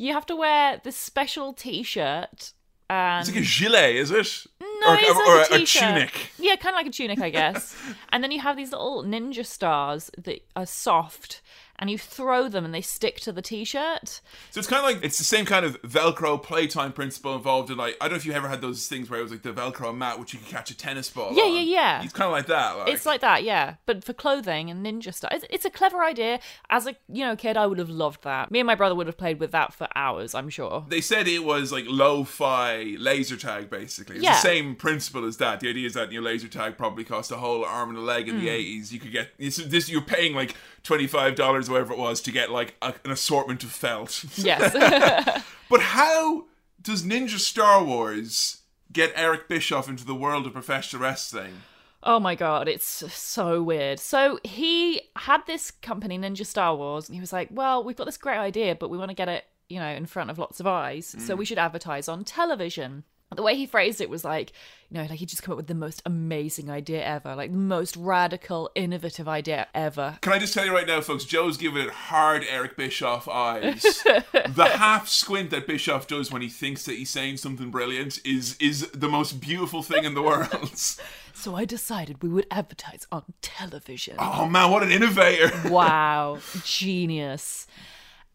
You 0.00 0.12
have 0.12 0.26
to 0.26 0.36
wear 0.36 0.80
this 0.82 0.96
special 0.96 1.52
T-shirt. 1.52 2.52
And 2.90 3.20
It's 3.20 3.28
like 3.28 3.36
a 3.36 3.40
um, 3.40 3.44
gilet, 3.44 3.96
is 3.96 4.10
it? 4.10 4.46
No, 4.60 4.90
or, 4.92 4.94
it's 4.98 5.08
or- 5.10 5.14
like 5.14 5.50
or 5.50 5.54
a 5.56 5.62
a, 5.62 5.66
tunic. 5.66 6.30
Yeah, 6.38 6.56
kind 6.56 6.74
of 6.74 6.78
like 6.78 6.86
a 6.86 6.90
tunic, 6.90 7.20
I 7.20 7.30
guess. 7.30 7.76
and 8.10 8.22
then 8.22 8.30
you 8.30 8.40
have 8.40 8.56
these 8.56 8.72
little 8.72 9.02
ninja 9.04 9.44
stars 9.44 10.10
that 10.16 10.40
are 10.56 10.66
soft, 10.66 11.42
and 11.78 11.88
you 11.90 11.98
throw 11.98 12.48
them 12.48 12.64
and 12.64 12.74
they 12.74 12.80
stick 12.80 13.20
to 13.20 13.32
the 13.32 13.42
t-shirt. 13.42 14.20
So 14.50 14.58
it's 14.58 14.66
kind 14.68 14.84
of 14.84 14.90
like 14.94 15.04
it's 15.04 15.18
the 15.18 15.24
same 15.24 15.44
kind 15.44 15.64
of 15.64 15.80
Velcro 15.82 16.42
playtime 16.42 16.92
principle 16.92 17.34
involved 17.36 17.70
in 17.70 17.76
like 17.76 17.96
I 18.00 18.04
don't 18.06 18.12
know 18.12 18.16
if 18.16 18.26
you 18.26 18.32
ever 18.32 18.48
had 18.48 18.60
those 18.60 18.88
things 18.88 19.08
where 19.10 19.20
it 19.20 19.22
was 19.22 19.32
like 19.32 19.42
the 19.42 19.52
Velcro 19.52 19.96
mat 19.96 20.18
which 20.18 20.32
you 20.32 20.38
could 20.40 20.48
catch 20.48 20.70
a 20.70 20.76
tennis 20.76 21.08
ball. 21.10 21.32
Yeah, 21.34 21.44
on. 21.44 21.54
yeah, 21.54 21.60
yeah. 21.60 22.02
It's 22.02 22.12
kind 22.12 22.26
of 22.26 22.32
like 22.32 22.46
that. 22.46 22.72
Like. 22.78 22.88
It's 22.88 23.06
like 23.06 23.20
that, 23.20 23.44
yeah, 23.44 23.74
but 23.86 24.04
for 24.04 24.12
clothing 24.12 24.70
and 24.70 24.84
ninja 24.84 25.12
stuff. 25.14 25.32
It's, 25.32 25.44
it's 25.50 25.64
a 25.64 25.70
clever 25.70 26.02
idea. 26.02 26.40
As 26.70 26.86
a 26.86 26.96
you 27.08 27.24
know 27.24 27.36
kid, 27.36 27.56
I 27.56 27.66
would 27.66 27.78
have 27.78 27.90
loved 27.90 28.24
that. 28.24 28.50
Me 28.50 28.60
and 28.60 28.66
my 28.66 28.74
brother 28.74 28.94
would 28.94 29.06
have 29.06 29.16
played 29.18 29.38
with 29.40 29.52
that 29.52 29.72
for 29.72 29.88
hours. 29.94 30.34
I'm 30.34 30.48
sure. 30.50 30.84
they 30.88 31.00
said 31.00 31.28
it 31.28 31.44
was 31.44 31.72
like 31.72 31.84
lo-fi 31.86 32.96
laser 32.98 33.36
tag 33.36 33.70
basically. 33.70 34.16
It's 34.16 34.24
Yeah. 34.24 34.32
the 34.34 34.40
same 34.40 34.74
principle 34.74 35.24
as 35.26 35.36
that. 35.38 35.60
The 35.60 35.68
idea 35.70 35.86
is 35.86 35.94
that 35.94 36.10
your 36.12 36.22
laser 36.22 36.48
tag 36.48 36.76
probably 36.76 37.04
cost 37.04 37.30
a 37.30 37.36
whole 37.36 37.64
arm 37.64 37.90
and 37.90 37.98
a 37.98 38.02
leg 38.02 38.28
in 38.28 38.36
Hmm. 38.36 38.40
the 38.40 38.48
eighties. 38.48 38.92
You 38.92 39.00
could 39.00 39.12
get 39.12 39.36
this, 39.38 39.56
this. 39.56 39.88
You're 39.88 40.00
paying 40.02 40.34
like 40.34 40.54
twenty 40.88 41.06
five 41.06 41.34
dollars, 41.34 41.68
whatever 41.68 41.92
it 41.92 41.98
was, 41.98 42.22
to 42.22 42.32
get 42.32 42.50
like 42.50 42.74
a, 42.80 42.94
an 43.04 43.10
assortment 43.10 43.62
of 43.62 43.70
felt. 43.70 44.24
Yes. 44.36 44.72
but 45.70 45.80
how 45.80 46.46
does 46.80 47.02
Ninja 47.02 47.38
Star 47.38 47.84
Wars 47.84 48.62
get 48.90 49.12
Eric 49.14 49.48
Bischoff 49.48 49.88
into 49.88 50.06
the 50.06 50.14
world 50.14 50.46
of 50.46 50.54
professional 50.54 51.02
wrestling? 51.02 51.60
Oh 52.02 52.18
my 52.18 52.34
god, 52.34 52.68
it's 52.68 52.86
so 53.12 53.62
weird. 53.62 54.00
So 54.00 54.38
he 54.44 55.02
had 55.16 55.46
this 55.46 55.70
company, 55.70 56.18
Ninja 56.18 56.46
Star 56.46 56.74
Wars, 56.74 57.06
and 57.06 57.14
he 57.14 57.20
was 57.20 57.34
like, 57.34 57.48
"Well, 57.50 57.84
we've 57.84 57.96
got 57.96 58.06
this 58.06 58.16
great 58.16 58.38
idea, 58.38 58.74
but 58.74 58.88
we 58.88 58.96
want 58.96 59.10
to 59.10 59.14
get 59.14 59.28
it, 59.28 59.44
you 59.68 59.78
know, 59.78 59.88
in 59.90 60.06
front 60.06 60.30
of 60.30 60.38
lots 60.38 60.58
of 60.58 60.66
eyes, 60.66 61.14
so 61.18 61.34
mm. 61.34 61.38
we 61.38 61.44
should 61.44 61.58
advertise 61.58 62.08
on 62.08 62.24
television." 62.24 63.04
The 63.34 63.42
way 63.42 63.54
he 63.56 63.66
phrased 63.66 64.00
it 64.00 64.08
was 64.08 64.24
like, 64.24 64.52
you 64.88 64.96
know, 64.96 65.02
like 65.02 65.18
he 65.18 65.26
just 65.26 65.42
come 65.42 65.52
up 65.52 65.58
with 65.58 65.66
the 65.66 65.74
most 65.74 66.00
amazing 66.06 66.70
idea 66.70 67.04
ever, 67.04 67.34
like 67.36 67.52
the 67.52 67.58
most 67.58 67.94
radical, 67.94 68.70
innovative 68.74 69.28
idea 69.28 69.66
ever. 69.74 70.16
Can 70.22 70.32
I 70.32 70.38
just 70.38 70.54
tell 70.54 70.64
you 70.64 70.72
right 70.72 70.86
now, 70.86 71.02
folks? 71.02 71.24
Joe's 71.26 71.58
giving 71.58 71.84
it 71.84 71.90
hard 71.90 72.42
Eric 72.48 72.76
Bischoff 72.78 73.28
eyes. 73.28 73.82
the 74.02 74.72
half 74.76 75.06
squint 75.08 75.50
that 75.50 75.66
Bischoff 75.66 76.06
does 76.06 76.32
when 76.32 76.40
he 76.40 76.48
thinks 76.48 76.84
that 76.86 76.94
he's 76.94 77.10
saying 77.10 77.36
something 77.36 77.70
brilliant 77.70 78.18
is 78.24 78.56
is 78.60 78.90
the 78.92 79.08
most 79.10 79.40
beautiful 79.40 79.82
thing 79.82 80.04
in 80.04 80.14
the 80.14 80.22
world. 80.22 80.72
So 81.34 81.54
I 81.54 81.66
decided 81.66 82.20
we 82.20 82.28
would 82.28 82.48
advertise 82.50 83.06
on 83.12 83.22
television. 83.42 84.16
oh 84.18 84.48
man, 84.48 84.72
what 84.72 84.82
an 84.82 84.90
innovator! 84.90 85.52
Wow, 85.68 86.38
genius. 86.64 87.68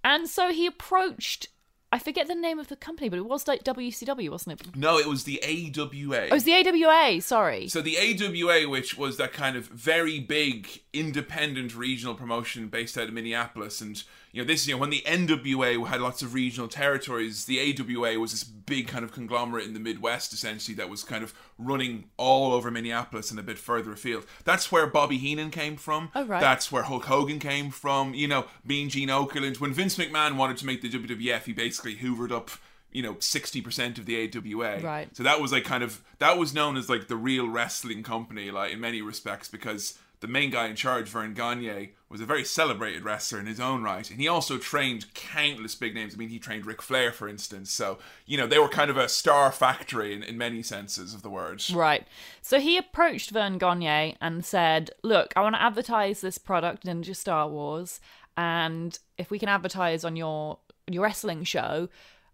And 0.06 0.30
so 0.30 0.54
he 0.54 0.66
approached, 0.66 1.50
I 1.94 2.00
forget 2.00 2.28
the 2.28 2.34
name 2.34 2.58
of 2.58 2.70
the 2.70 2.76
company, 2.76 3.08
but 3.08 3.20
it 3.20 3.26
was 3.28 3.48
like 3.48 3.64
WCW, 3.64 4.28
wasn't 4.32 4.60
it? 4.60 4.76
No, 4.76 4.98
it 4.98 5.06
was 5.06 5.26
the 5.26 5.40
AWA. 5.44 6.22
Oh, 6.22 6.24
it 6.24 6.32
was 6.32 6.44
the 6.44 6.54
AWA, 6.54 7.22
sorry. 7.22 7.68
So 7.68 7.84
the 7.84 7.98
AWA, 8.00 8.68
which 8.68 8.98
was 8.98 9.18
that 9.18 9.32
kind 9.32 9.56
of 9.56 9.68
very 9.68 10.20
big 10.20 10.82
independent 10.92 11.76
regional 11.76 12.16
promotion 12.16 12.68
based 12.68 12.98
out 12.98 13.10
of 13.10 13.14
Minneapolis, 13.14 13.80
and 13.80 14.02
you 14.34 14.42
know 14.42 14.48
this, 14.48 14.68
you 14.68 14.74
know, 14.74 14.80
when 14.80 14.90
the 14.90 15.04
NWA 15.06 15.86
had 15.88 16.02
lots 16.02 16.24
of 16.24 16.34
regional 16.34 16.68
territories, 16.68 17.46
the 17.46 17.60
AWA 17.60 18.20
was 18.20 18.32
this 18.32 18.44
big 18.44 18.88
kind 18.88 19.06
of 19.06 19.12
conglomerate 19.12 19.68
in 19.68 19.76
the 19.76 19.80
Midwest, 19.80 20.34
essentially 20.34 20.74
that 20.76 20.90
was 20.90 21.04
kind 21.04 21.24
of 21.24 21.36
running 21.60 22.06
all 22.18 22.52
over 22.52 22.72
Minneapolis 22.72 23.30
and 23.30 23.40
a 23.40 23.44
bit 23.44 23.60
further 23.60 23.94
afield. 23.94 24.26
That's 24.44 24.72
where 24.72 24.88
Bobby 24.88 25.20
Heenan 25.20 25.52
came 25.52 25.76
from. 25.78 26.10
Oh, 26.16 26.26
right. 26.26 26.42
That's 26.42 26.72
where 26.72 26.82
Hulk 26.82 27.06
Hogan 27.06 27.38
came 27.38 27.70
from. 27.70 28.16
You 28.16 28.28
know, 28.28 28.46
Mean 28.66 28.90
Gene 28.90 29.10
Okerlund. 29.10 29.60
When 29.60 29.72
Vince 29.72 29.98
McMahon 29.98 30.36
wanted 30.36 30.58
to 30.58 30.66
make 30.66 30.82
the 30.82 30.90
WWF, 30.90 31.44
he 31.44 31.54
basically 31.54 31.98
hoovered 31.98 32.32
up. 32.32 32.50
You 32.92 33.02
know, 33.02 33.16
sixty 33.18 33.60
percent 33.60 33.98
of 33.98 34.06
the 34.06 34.30
AWA. 34.30 34.80
Right. 34.80 35.16
So 35.18 35.24
that 35.24 35.42
was 35.42 35.52
like 35.52 35.64
kind 35.64 35.84
of 35.84 36.04
that 36.20 36.38
was 36.38 36.54
known 36.54 36.78
as 36.78 36.90
like 36.90 37.08
the 37.08 37.16
real 37.16 37.50
wrestling 37.50 38.04
company, 38.04 38.52
like 38.52 38.72
in 38.72 38.80
many 38.80 39.02
respects, 39.02 39.48
because 39.48 39.98
the 40.24 40.28
main 40.30 40.50
guy 40.50 40.68
in 40.68 40.76
charge, 40.78 41.10
Vern 41.10 41.34
Gagne, 41.34 41.92
was 42.08 42.22
a 42.22 42.26
very 42.26 42.46
celebrated 42.46 43.04
wrestler 43.04 43.42
in 43.42 43.46
his 43.46 43.60
own 43.60 43.84
right, 43.84 44.10
and 44.10 44.22
he 44.22 44.28
also 44.30 44.58
trained 44.58 45.14
countless 45.14 45.76
big 45.76 45.94
names. 45.94 46.14
I 46.14 46.18
mean, 46.18 46.30
he 46.30 46.40
trained 46.40 46.66
Ric 46.66 46.82
Flair, 46.82 47.12
for 47.12 47.28
instance. 47.28 47.74
So 47.74 48.00
you 48.26 48.38
know 48.38 48.48
they 48.48 48.58
were 48.58 48.70
kind 48.70 48.90
of 48.90 48.96
a 48.96 49.10
star 49.10 49.52
factory 49.52 50.14
in, 50.14 50.24
in 50.24 50.38
many 50.38 50.64
senses 50.64 51.14
of 51.14 51.24
the 51.24 51.30
word. 51.30 51.62
Right. 51.74 52.08
So 52.42 52.62
he 52.62 52.78
approached 52.78 53.32
Vern 53.32 53.58
Gagne 53.58 54.16
and 54.22 54.46
said, 54.46 54.92
Look, 55.04 55.34
I 55.36 55.42
want 55.42 55.56
to 55.56 55.62
advertise 55.62 56.22
this 56.22 56.38
product, 56.38 56.86
Ninja 56.86 57.14
Star 57.14 57.50
Wars, 57.50 58.00
and 58.38 58.98
if 59.18 59.30
we 59.30 59.40
can 59.40 59.50
advertise 59.50 60.06
on 60.06 60.16
your 60.16 60.60
your 60.90 61.04
wrestling 61.04 61.44
show, 61.44 61.90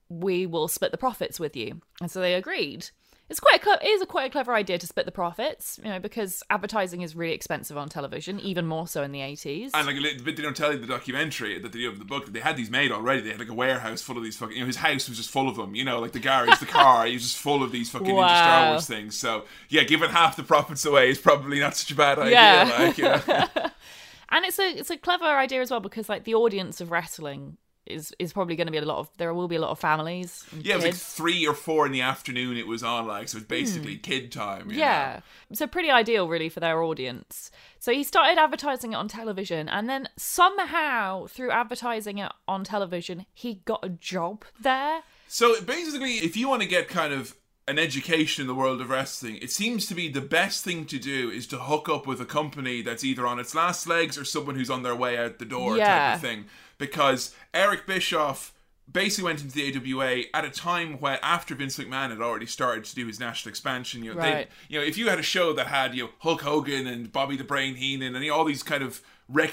we 0.10 0.45
will 0.45 0.67
split 0.67 0.91
the 0.91 0.97
profits 0.99 1.39
with 1.39 1.56
you. 1.56 1.82
And 2.02 2.12
so 2.12 2.21
they 2.21 2.36
agreed. 2.36 2.91
It's 3.29 3.39
quite 3.39 3.63
a 3.63 3.85
it 3.85 3.87
is 3.87 4.01
a 4.01 4.07
quite 4.07 4.27
a 4.27 4.29
clever 4.31 4.53
idea 4.53 4.79
to 4.79 4.87
split 4.87 5.05
the 5.05 5.11
profits, 5.11 5.79
you 5.83 5.89
know, 5.89 5.99
because 5.99 6.41
advertising 6.49 7.01
is 7.01 7.15
really 7.15 7.33
expensive 7.33 7.77
on 7.77 7.87
television, 7.87 8.39
even 8.39 8.65
more 8.65 8.87
so 8.87 9.03
in 9.03 9.11
the 9.11 9.19
80s. 9.19 9.69
And 9.73 9.85
like 9.85 9.97
a 9.97 10.01
bit, 10.23 10.35
they 10.35 10.41
don't 10.41 10.57
tell 10.57 10.73
you 10.73 10.79
the 10.79 10.87
documentary 10.87 11.59
that 11.59 11.71
they 11.71 11.79
do 11.79 11.89
of 11.89 11.99
the 11.99 12.05
book. 12.05 12.25
They 12.25 12.39
had 12.39 12.57
these 12.57 12.71
made 12.71 12.91
already. 12.91 13.21
They 13.21 13.29
had 13.29 13.39
like 13.39 13.49
a 13.49 13.53
warehouse 13.53 14.01
full 14.01 14.17
of 14.17 14.23
these 14.23 14.35
fucking. 14.35 14.55
You 14.55 14.61
know, 14.61 14.67
his 14.67 14.77
house 14.77 15.07
was 15.07 15.17
just 15.17 15.29
full 15.29 15.47
of 15.47 15.55
them. 15.57 15.75
You 15.75 15.85
know, 15.85 15.99
like 15.99 16.13
the 16.13 16.19
garage, 16.19 16.59
the 16.59 16.65
car. 16.67 17.05
He 17.05 17.13
was 17.13 17.23
just 17.23 17.37
full 17.37 17.61
of 17.61 17.71
these 17.71 17.89
fucking 17.89 18.07
Ninja 18.07 18.37
Star 18.37 18.69
Wars 18.71 18.87
things. 18.87 19.15
So 19.15 19.45
yeah, 19.69 19.83
giving 19.83 20.09
half 20.09 20.35
the 20.35 20.43
profits 20.43 20.83
away 20.85 21.09
is 21.09 21.19
probably 21.19 21.59
not 21.59 21.75
such 21.77 21.91
a 21.91 21.95
bad 21.95 22.17
idea. 22.17 22.33
Yeah. 22.33 22.79
Like, 22.79 22.97
know. 22.97 23.69
and 24.29 24.45
it's 24.45 24.57
a 24.57 24.77
it's 24.77 24.89
a 24.89 24.97
clever 24.97 25.25
idea 25.25 25.61
as 25.61 25.69
well 25.69 25.79
because 25.79 26.09
like 26.09 26.23
the 26.23 26.33
audience 26.33 26.81
of 26.81 26.89
wrestling 26.89 27.57
is 27.89 28.13
is 28.19 28.34
probably 28.34 28.56
going 28.56 28.67
to 28.67 28.71
be 28.71 28.78
a 28.78 28.86
lot 28.86 28.99
of 28.99 29.10
there 29.17 29.34
will 29.34 29.47
be 29.47 29.56
a 29.56 29.62
lot 29.62 29.71
of 29.71 29.80
families. 29.80 30.45
Yeah, 30.62 30.73
it 30.73 30.75
was 30.78 30.86
like 30.86 30.93
three 30.95 31.47
or 31.47 31.54
four 31.54 31.86
in 31.86 31.91
the 31.91 32.02
afternoon. 32.02 32.58
It 32.58 32.67
was 32.67 32.84
on 32.84 33.08
like 33.08 33.30
so. 33.30 33.38
It's 33.38 33.47
basically 33.47 33.95
hmm. 33.95 34.02
kid 34.02 34.32
time. 34.32 34.69
you 34.69 34.78
know? 34.78 34.84
Yeah. 34.84 35.19
So 35.54 35.67
pretty 35.67 35.91
ideal 35.91 36.28
really 36.28 36.49
for 36.49 36.60
their 36.60 36.82
audience. 36.82 37.52
So 37.80 37.91
he 37.91 38.04
started 38.04 38.39
advertising 38.39 38.93
it 38.93 38.95
on 38.95 39.08
television 39.08 39.69
and 39.69 39.89
then 39.89 40.10
somehow 40.17 41.28
through 41.28 41.52
advertising 41.52 42.17
it 42.17 42.32
on 42.47 42.63
television 42.63 43.25
he 43.34 43.62
got 43.65 43.84
a 43.84 43.89
job 43.89 44.45
there. 44.60 45.02
So 45.28 45.62
basically, 45.62 46.15
if 46.15 46.36
you 46.36 46.49
want 46.49 46.63
to 46.63 46.67
get 46.67 46.88
kind 46.88 47.13
of 47.13 47.36
an 47.69 47.78
education 47.78 48.41
in 48.41 48.47
the 48.47 48.56
world 48.56 48.82
of 48.82 48.89
wrestling, 48.89 49.38
it 49.38 49.52
seems 49.52 49.86
to 49.86 49.93
be 49.93 50.10
the 50.10 50.21
best 50.21 50.63
thing 50.63 50.86
to 50.86 50.97
do 50.97 51.30
is 51.30 51.45
to 51.45 51.58
hook 51.58 51.88
up 51.88 52.08
with 52.08 52.19
a 52.19 52.25
company 52.25 52.82
that's 52.82 53.04
either 53.04 53.28
on 53.28 53.39
its 53.39 53.54
last 53.54 53.86
legs 53.86 54.17
or 54.17 54.25
someone 54.25 54.56
who's 54.56 54.71
on 54.71 54.82
their 54.82 54.95
way 54.95 55.17
out 55.17 55.38
the 55.38 55.45
door 55.45 55.78
type 55.78 56.15
of 56.15 56.21
thing. 56.21 56.45
Because 56.79 57.35
Eric 57.53 57.85
Bischoff 57.85 58.53
basically 58.91 59.25
went 59.25 59.41
into 59.43 59.53
the 59.53 59.77
AWA 59.93 60.23
at 60.33 60.43
a 60.45 60.49
time 60.49 60.99
where 60.99 61.19
after 61.23 61.53
Vince 61.53 61.77
McMahon 61.77 62.09
had 62.09 62.21
already 62.21 62.47
started 62.47 62.83
to 62.85 62.95
do 62.95 63.05
his 63.05 63.19
national 63.19 63.51
expansion. 63.51 64.03
You 64.03 64.15
know, 64.15 64.21
they- 64.21 64.31
you 64.67 64.79
know, 64.79 64.85
if 64.85 64.97
you 64.97 65.09
had 65.09 65.19
a 65.19 65.23
show 65.23 65.53
that 65.53 65.67
had 65.67 65.93
you 65.93 66.05
know 66.05 66.09
Hulk 66.19 66.41
Hogan 66.41 66.87
and 66.87 67.11
Bobby 67.11 67.37
the 67.37 67.43
Brain 67.43 67.75
Heenan 67.75 68.15
and 68.15 68.31
all 68.31 68.45
these 68.45 68.63
kind 68.63 68.81
of 68.81 69.01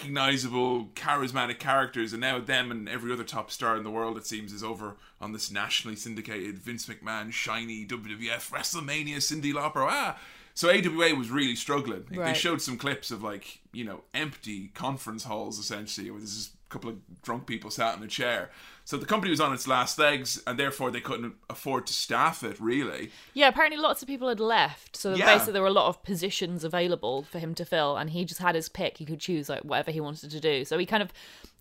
recognizable, 0.00 0.86
charismatic 0.94 1.58
characters, 1.58 2.12
and 2.12 2.20
now 2.20 2.38
them 2.38 2.70
and 2.70 2.88
every 2.88 3.12
other 3.12 3.24
top 3.24 3.50
star 3.50 3.76
in 3.76 3.82
the 3.84 3.90
world, 3.90 4.16
it 4.16 4.26
seems, 4.26 4.52
is 4.52 4.64
over 4.64 4.96
on 5.20 5.32
this 5.32 5.50
nationally 5.50 5.96
syndicated 5.96 6.58
Vince 6.58 6.86
McMahon 6.86 7.32
shiny 7.32 7.84
WWF 7.84 8.50
WrestleMania 8.50 9.16
Cyndi 9.16 9.52
Lauper. 9.52 9.86
Ah. 9.90 10.16
So 10.56 10.70
AWA 10.70 11.14
was 11.14 11.30
really 11.30 11.54
struggling. 11.54 12.06
Like, 12.10 12.18
They 12.32 12.34
showed 12.34 12.62
some 12.62 12.78
clips 12.78 13.10
of 13.10 13.22
like 13.22 13.60
you 13.72 13.84
know 13.84 14.02
empty 14.14 14.68
conference 14.74 15.22
halls 15.24 15.58
essentially, 15.58 16.10
where 16.10 16.18
there's 16.18 16.34
just 16.34 16.54
a 16.54 16.72
couple 16.72 16.90
of 16.90 16.96
drunk 17.22 17.46
people 17.46 17.70
sat 17.70 17.96
in 17.96 18.02
a 18.02 18.08
chair. 18.08 18.50
So 18.86 18.96
the 18.96 19.04
company 19.04 19.30
was 19.30 19.40
on 19.40 19.52
its 19.52 19.66
last 19.66 19.98
legs, 19.98 20.40
and 20.46 20.56
therefore 20.56 20.92
they 20.92 21.00
couldn't 21.00 21.34
afford 21.50 21.88
to 21.88 21.92
staff 21.92 22.44
it. 22.44 22.56
Really, 22.60 23.10
Yeah, 23.34 23.48
apparently 23.48 23.76
lots 23.78 24.00
of 24.00 24.06
people 24.06 24.28
had 24.28 24.38
left. 24.38 24.96
So 24.96 25.12
Yeah. 25.14 25.26
basically 25.26 25.54
there 25.54 25.62
were 25.62 25.66
a 25.68 25.72
lot 25.72 25.88
of 25.88 26.04
positions 26.04 26.62
available 26.62 27.24
for 27.24 27.40
him 27.40 27.52
to 27.56 27.64
fill 27.64 27.96
and 27.96 28.10
he 28.10 28.24
just 28.24 28.40
had 28.40 28.54
his 28.54 28.68
pick. 28.68 28.98
He 28.98 29.04
could 29.04 29.18
choose 29.18 29.48
like 29.48 29.62
whatever 29.62 29.90
he 29.90 30.00
wanted 30.00 30.30
to 30.30 30.38
do. 30.38 30.64
So 30.64 30.78
he 30.78 30.86
kind 30.86 31.02
of 31.02 31.12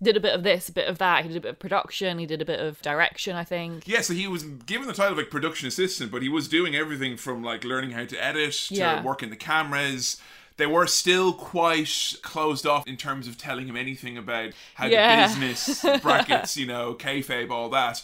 did 0.03 0.15
a 0.15 0.19
bit 0.19 0.35
of 0.35 0.43
this, 0.43 0.69
a 0.69 0.71
bit 0.71 0.87
of 0.87 0.99
that. 0.99 1.23
He 1.23 1.29
did 1.29 1.37
a 1.37 1.41
bit 1.41 1.49
of 1.49 1.57
production, 1.59 2.19
he 2.19 2.27
did 2.27 2.43
a 2.43 2.45
bit 2.45 2.59
of 2.59 2.79
direction, 2.83 3.35
I 3.35 3.43
think. 3.43 3.87
Yeah, 3.87 4.01
so 4.01 4.13
he 4.13 4.27
was 4.27 4.43
given 4.43 4.85
the 4.87 4.93
title 4.93 5.13
of 5.13 5.17
like 5.17 5.31
production 5.31 5.67
assistant, 5.67 6.11
but 6.11 6.21
he 6.21 6.29
was 6.29 6.47
doing 6.47 6.75
everything 6.75 7.17
from 7.17 7.43
like 7.43 7.63
learning 7.63 7.91
how 7.91 8.05
to 8.05 8.23
edit 8.23 8.53
to 8.67 8.75
Yeah. 8.75 9.01
working 9.01 9.31
the 9.31 9.35
cameras. 9.35 10.17
They 10.57 10.65
were 10.65 10.87
still 10.87 11.33
quite 11.33 12.15
closed 12.21 12.65
off 12.65 12.87
in 12.87 12.95
terms 12.97 13.27
of 13.27 13.37
telling 13.37 13.67
him 13.67 13.75
anything 13.75 14.17
about 14.17 14.53
how 14.75 14.87
Yeah. 14.87 15.27
the 15.27 15.33
business 15.39 15.85
brackets, 16.01 16.55
you 16.57 16.65
know, 16.65 16.93
kayfabe, 16.93 17.49
all 17.51 17.69
that. 17.69 18.03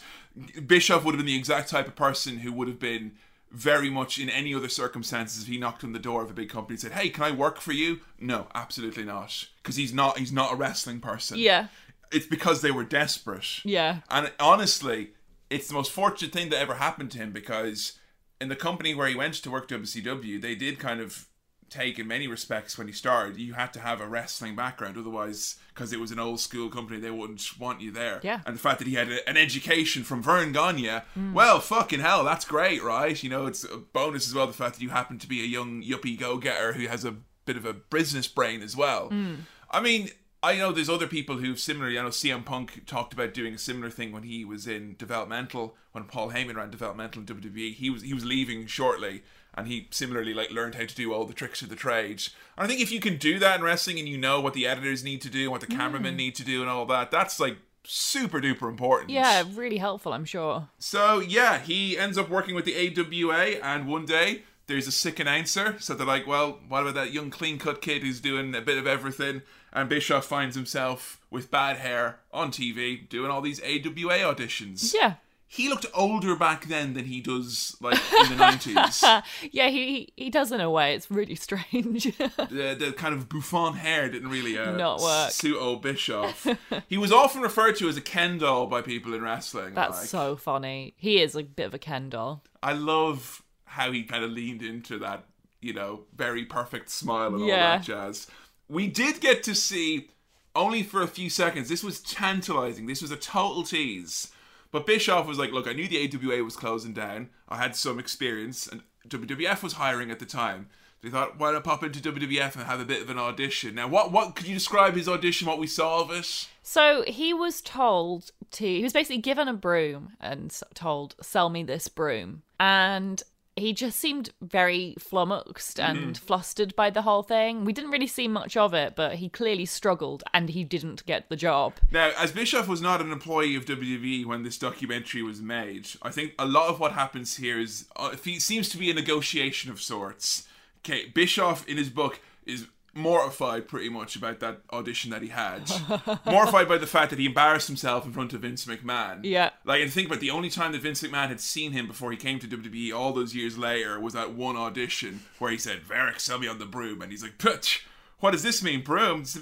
Bischoff 0.65 1.03
would 1.03 1.13
have 1.15 1.19
been 1.19 1.25
the 1.33 1.37
exact 1.37 1.69
type 1.69 1.87
of 1.87 1.95
person 1.95 2.37
who 2.39 2.51
would 2.53 2.67
have 2.67 2.79
been 2.79 3.13
very 3.51 3.89
much 3.89 4.17
in 4.17 4.29
any 4.29 4.55
other 4.55 4.69
circumstances 4.69 5.43
if 5.43 5.47
he 5.49 5.57
knocked 5.57 5.83
on 5.83 5.91
the 5.91 5.99
door 5.99 6.21
of 6.23 6.29
a 6.29 6.33
big 6.33 6.49
company 6.49 6.75
and 6.75 6.79
said, 6.81 6.93
"Hey, 6.93 7.09
can 7.09 7.23
I 7.25 7.31
work 7.31 7.59
for 7.59 7.73
you?" 7.73 7.99
No, 8.19 8.47
absolutely 8.55 9.03
not, 9.03 9.47
because 9.61 9.75
he's 9.75 9.93
not. 9.93 10.17
He's 10.17 10.31
not 10.31 10.53
a 10.53 10.55
wrestling 10.55 11.01
person 11.01 11.37
Yeah. 11.37 11.67
it's 12.13 12.25
because 12.25 12.61
they 12.61 12.71
were 12.71 12.85
desperate. 12.85 13.59
Yeah. 13.65 13.99
And 14.09 14.31
honestly, 14.39 15.11
it's 15.49 15.67
the 15.67 15.73
most 15.73 15.91
fortunate 15.91 16.31
thing 16.31 16.49
that 16.49 16.59
ever 16.59 16.75
happened 16.75 17.11
to 17.11 17.17
him 17.17 17.31
because 17.33 17.99
in 18.39 18.47
the 18.47 18.55
company 18.55 18.93
where 18.95 19.07
he 19.09 19.15
went 19.15 19.33
to 19.35 19.51
work 19.51 19.67
WCW, 19.67 20.39
they 20.41 20.55
did 20.55 20.79
kind 20.79 21.01
of 21.01 21.27
take 21.71 21.97
in 21.97 22.05
many 22.07 22.27
respects 22.27 22.77
when 22.77 22.85
he 22.85 22.93
started 22.93 23.37
you 23.37 23.53
had 23.53 23.71
to 23.73 23.79
have 23.79 23.99
a 24.01 24.07
wrestling 24.07 24.55
background 24.55 24.97
otherwise 24.97 25.55
because 25.73 25.91
it 25.93 25.99
was 25.99 26.11
an 26.11 26.19
old 26.19 26.39
school 26.39 26.69
company 26.69 26.99
they 26.99 27.09
wouldn't 27.09 27.43
want 27.57 27.81
you 27.81 27.89
there 27.91 28.19
Yeah. 28.23 28.41
and 28.45 28.55
the 28.55 28.59
fact 28.59 28.77
that 28.79 28.87
he 28.87 28.95
had 28.95 29.09
a, 29.09 29.27
an 29.27 29.37
education 29.37 30.03
from 30.03 30.21
Vern 30.21 30.51
Gagne 30.51 30.99
well 31.33 31.59
fucking 31.59 32.01
hell 32.01 32.23
that's 32.23 32.45
great 32.45 32.83
right 32.83 33.21
you 33.23 33.29
know 33.29 33.45
it's 33.47 33.63
a 33.63 33.77
bonus 33.77 34.27
as 34.27 34.35
well 34.35 34.45
the 34.47 34.53
fact 34.53 34.75
that 34.75 34.81
you 34.83 34.89
happen 34.89 35.17
to 35.19 35.27
be 35.27 35.41
a 35.41 35.45
young 35.47 35.81
yuppie 35.81 36.19
go-getter 36.19 36.73
who 36.73 36.87
has 36.87 37.05
a 37.05 37.15
bit 37.45 37.57
of 37.57 37.65
a 37.65 37.73
business 37.73 38.27
brain 38.27 38.61
as 38.61 38.75
well 38.75 39.07
hmm. 39.07 39.35
I 39.71 39.79
mean 39.79 40.09
I 40.43 40.57
know 40.57 40.71
there's 40.71 40.89
other 40.89 41.05
people 41.05 41.37
who've 41.37 41.59
similarly. 41.59 41.99
I 41.99 42.01
know 42.01 42.09
CM 42.09 42.43
Punk 42.43 42.87
talked 42.87 43.13
about 43.13 43.31
doing 43.31 43.53
a 43.53 43.59
similar 43.59 43.91
thing 43.91 44.11
when 44.11 44.23
he 44.23 44.43
was 44.43 44.65
in 44.65 44.95
developmental. 44.97 45.75
When 45.91 46.05
Paul 46.05 46.31
Heyman 46.31 46.55
ran 46.55 46.71
developmental 46.71 47.21
in 47.21 47.27
WWE, 47.27 47.75
he 47.75 47.91
was 47.91 48.01
he 48.01 48.11
was 48.15 48.25
leaving 48.25 48.65
shortly, 48.65 49.21
and 49.53 49.67
he 49.67 49.87
similarly 49.91 50.33
like 50.33 50.51
learned 50.51 50.75
how 50.75 50.85
to 50.85 50.95
do 50.95 51.13
all 51.13 51.25
the 51.25 51.33
tricks 51.33 51.61
of 51.61 51.69
the 51.69 51.75
trade. 51.75 52.23
And 52.57 52.65
I 52.65 52.67
think 52.67 52.81
if 52.81 52.91
you 52.91 52.99
can 52.99 53.17
do 53.17 53.39
that 53.39 53.59
in 53.59 53.63
wrestling, 53.63 53.99
and 53.99 54.07
you 54.07 54.17
know 54.17 54.39
what 54.39 54.53
the 54.53 54.67
editors 54.67 55.03
need 55.03 55.21
to 55.21 55.29
do, 55.29 55.51
what 55.51 55.61
the 55.61 55.67
hmm. 55.67 55.77
cameramen 55.77 56.15
need 56.15 56.35
to 56.35 56.43
do, 56.43 56.61
and 56.61 56.69
all 56.69 56.85
that, 56.85 57.11
that's 57.11 57.39
like 57.39 57.57
super 57.83 58.39
duper 58.39 58.69
important. 58.69 59.09
Yeah, 59.09 59.43
really 59.53 59.77
helpful, 59.77 60.13
I'm 60.13 60.25
sure. 60.25 60.69
So 60.77 61.19
yeah, 61.19 61.59
he 61.59 61.97
ends 61.97 62.17
up 62.17 62.29
working 62.29 62.55
with 62.55 62.65
the 62.65 62.75
AWA, 62.75 63.59
and 63.61 63.87
one 63.87 64.05
day 64.05 64.43
there's 64.67 64.87
a 64.87 64.91
sick 64.91 65.19
announcer. 65.19 65.75
So 65.79 65.93
they're 65.93 66.07
like, 66.07 66.27
"Well, 66.27 66.59
what 66.67 66.81
about 66.81 66.95
that 66.95 67.11
young 67.11 67.29
clean 67.29 67.57
cut 67.59 67.81
kid 67.81 68.03
who's 68.03 68.21
doing 68.21 68.55
a 68.55 68.61
bit 68.61 68.77
of 68.77 68.87
everything?" 68.87 69.41
And 69.73 69.89
Bischoff 69.89 70.25
finds 70.25 70.55
himself 70.55 71.19
with 71.29 71.51
bad 71.51 71.77
hair 71.77 72.19
on 72.31 72.51
TV 72.51 73.07
doing 73.07 73.31
all 73.31 73.41
these 73.41 73.61
AWA 73.61 74.19
auditions. 74.19 74.93
Yeah. 74.93 75.15
He 75.53 75.67
looked 75.67 75.85
older 75.93 76.33
back 76.37 76.67
then 76.67 76.93
than 76.93 77.03
he 77.03 77.19
does 77.19 77.75
like 77.81 77.99
in 78.21 78.29
the 78.29 78.35
nineties. 78.37 79.03
Yeah, 79.51 79.67
he 79.67 80.13
he 80.15 80.29
does 80.29 80.53
in 80.53 80.61
a 80.61 80.69
way. 80.69 80.95
It's 80.95 81.11
really 81.11 81.35
strange. 81.35 82.03
the, 82.17 82.77
the 82.79 82.93
kind 82.95 83.13
of 83.13 83.27
bouffant 83.27 83.75
hair 83.75 84.09
didn't 84.09 84.29
really 84.29 84.57
uh, 84.57 84.71
Not 84.71 85.01
work. 85.01 85.31
suit 85.31 85.57
old 85.59 85.81
Bischoff. 85.81 86.47
he 86.87 86.97
was 86.97 87.11
often 87.11 87.41
referred 87.41 87.75
to 87.79 87.89
as 87.89 87.97
a 87.97 88.01
Ken 88.01 88.37
doll 88.37 88.65
by 88.67 88.81
people 88.81 89.13
in 89.13 89.21
wrestling. 89.21 89.73
That's 89.73 89.99
like. 89.99 90.07
so 90.07 90.37
funny. 90.37 90.93
He 90.95 91.21
is 91.21 91.35
a 91.35 91.43
bit 91.43 91.65
of 91.65 91.73
a 91.73 91.79
Ken 91.79 92.09
doll. 92.09 92.43
I 92.63 92.71
love 92.71 93.43
how 93.65 93.91
he 93.91 94.03
kind 94.03 94.23
of 94.23 94.31
leaned 94.31 94.61
into 94.61 94.99
that, 94.99 95.25
you 95.59 95.73
know, 95.73 96.05
very 96.15 96.45
perfect 96.45 96.89
smile 96.89 97.33
and 97.33 97.41
all 97.41 97.47
that 97.49 97.83
jazz. 97.83 98.25
We 98.69 98.87
did 98.87 99.19
get 99.19 99.43
to 99.43 99.53
see 99.53 100.11
only 100.55 100.81
for 100.81 101.01
a 101.01 101.07
few 101.07 101.29
seconds. 101.29 101.67
This 101.67 101.83
was 101.83 101.99
tantalizing. 101.99 102.85
This 102.85 103.01
was 103.01 103.11
a 103.11 103.17
total 103.17 103.63
tease. 103.63 104.31
But 104.71 104.85
Bischoff 104.85 105.27
was 105.27 105.37
like, 105.37 105.51
"Look, 105.51 105.67
I 105.67 105.73
knew 105.73 105.87
the 105.87 106.03
AWA 106.03 106.43
was 106.43 106.55
closing 106.55 106.93
down. 106.93 107.29
I 107.49 107.57
had 107.57 107.75
some 107.75 107.99
experience, 107.99 108.67
and 108.67 108.81
WWF 109.07 109.63
was 109.63 109.73
hiring 109.73 110.11
at 110.11 110.19
the 110.19 110.25
time." 110.25 110.69
They 111.01 111.09
thought, 111.09 111.39
"Why 111.39 111.51
not 111.51 111.63
pop 111.63 111.83
into 111.83 111.99
WWF 111.99 112.55
and 112.55 112.65
have 112.65 112.79
a 112.79 112.85
bit 112.85 113.01
of 113.01 113.09
an 113.09 113.17
audition?" 113.17 113.75
Now, 113.75 113.87
what 113.87 114.11
what 114.11 114.35
could 114.35 114.47
you 114.47 114.53
describe 114.53 114.95
his 114.95 115.09
audition? 115.09 115.47
What 115.47 115.59
we 115.59 115.67
saw 115.67 116.01
of 116.01 116.11
it? 116.11 116.47
So 116.63 117.03
he 117.07 117.33
was 117.33 117.61
told 117.61 118.31
to, 118.51 118.65
he 118.65 118.83
was 118.83 118.93
basically 118.93 119.17
given 119.17 119.47
a 119.47 119.53
broom 119.53 120.13
and 120.19 120.55
told, 120.73 121.15
sell 121.21 121.49
me 121.49 121.63
this 121.63 121.87
broom. 121.87 122.43
And 122.59 123.21
he 123.61 123.73
just 123.73 123.99
seemed 123.99 124.31
very 124.41 124.95
flummoxed 124.99 125.79
and 125.79 126.17
flustered 126.17 126.75
by 126.75 126.89
the 126.89 127.03
whole 127.03 127.23
thing. 127.23 127.63
We 127.63 127.73
didn't 127.73 127.91
really 127.91 128.07
see 128.07 128.27
much 128.27 128.57
of 128.57 128.73
it, 128.73 128.95
but 128.95 129.15
he 129.15 129.29
clearly 129.29 129.65
struggled 129.65 130.23
and 130.33 130.49
he 130.49 130.63
didn't 130.63 131.05
get 131.05 131.29
the 131.29 131.35
job. 131.35 131.73
Now, 131.91 132.11
as 132.17 132.31
Bischoff 132.31 132.67
was 132.67 132.81
not 132.81 133.01
an 133.01 133.11
employee 133.11 133.55
of 133.55 133.65
WWE 133.65 134.25
when 134.25 134.43
this 134.43 134.57
documentary 134.57 135.21
was 135.21 135.41
made, 135.41 135.87
I 136.01 136.09
think 136.09 136.33
a 136.39 136.45
lot 136.45 136.69
of 136.69 136.79
what 136.79 136.93
happens 136.93 137.37
here 137.37 137.59
is 137.59 137.85
uh, 137.95 138.13
it 138.13 138.41
seems 138.41 138.67
to 138.69 138.77
be 138.77 138.89
a 138.89 138.93
negotiation 138.93 139.71
of 139.71 139.81
sorts. 139.81 140.47
Okay, 140.79 141.07
Bischoff 141.13 141.67
in 141.67 141.77
his 141.77 141.89
book 141.89 142.19
is 142.45 142.65
mortified 142.93 143.67
pretty 143.67 143.89
much 143.89 144.15
about 144.15 144.39
that 144.41 144.59
audition 144.73 145.11
that 145.11 145.21
he 145.21 145.29
had. 145.29 145.69
mortified 146.25 146.67
by 146.67 146.77
the 146.77 146.87
fact 146.87 147.09
that 147.11 147.19
he 147.19 147.25
embarrassed 147.25 147.67
himself 147.67 148.05
in 148.05 148.11
front 148.11 148.33
of 148.33 148.41
Vince 148.41 148.65
McMahon. 148.65 149.21
Yeah. 149.23 149.51
Like, 149.63 149.81
and 149.81 149.91
think 149.91 150.07
about 150.07 150.17
it, 150.17 150.21
the 150.21 150.31
only 150.31 150.49
time 150.49 150.71
that 150.73 150.81
Vince 150.81 151.01
McMahon 151.01 151.29
had 151.29 151.39
seen 151.39 151.71
him 151.71 151.87
before 151.87 152.11
he 152.11 152.17
came 152.17 152.39
to 152.39 152.47
WWE 152.47 152.93
all 152.93 153.13
those 153.13 153.33
years 153.35 153.57
later 153.57 153.99
was 153.99 154.13
that 154.13 154.33
one 154.33 154.57
audition 154.57 155.21
where 155.39 155.51
he 155.51 155.57
said, 155.57 155.81
Varric, 155.81 156.19
sell 156.19 156.39
me 156.39 156.47
on 156.47 156.59
the 156.59 156.65
broom. 156.65 157.01
And 157.01 157.11
he's 157.11 157.23
like, 157.23 157.37
Putch, 157.37 157.85
what 158.19 158.31
does 158.31 158.43
this 158.43 158.61
mean, 158.61 158.81
broom? 158.83 159.21
Does 159.23 159.37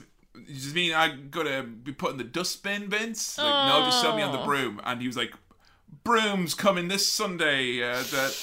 it 0.68 0.76
mean 0.76 0.94
I'm 0.94 1.30
gonna 1.30 1.64
be 1.64 1.92
put 1.92 2.12
in 2.12 2.18
the 2.18 2.24
dustbin, 2.24 2.88
Vince? 2.90 3.38
Like, 3.38 3.68
no, 3.68 3.84
just 3.86 4.00
sell 4.00 4.16
me 4.16 4.22
on 4.22 4.32
the 4.32 4.40
Oh. 4.42 4.46
broom. 4.46 4.80
And 4.86 5.02
he 5.02 5.08
was 5.08 5.18
like, 5.18 5.34
broom's 6.04 6.54
coming 6.54 6.88
this 6.88 7.12
Sunday. 7.12 7.82
Uh, 7.84 7.96
that, 8.04 8.38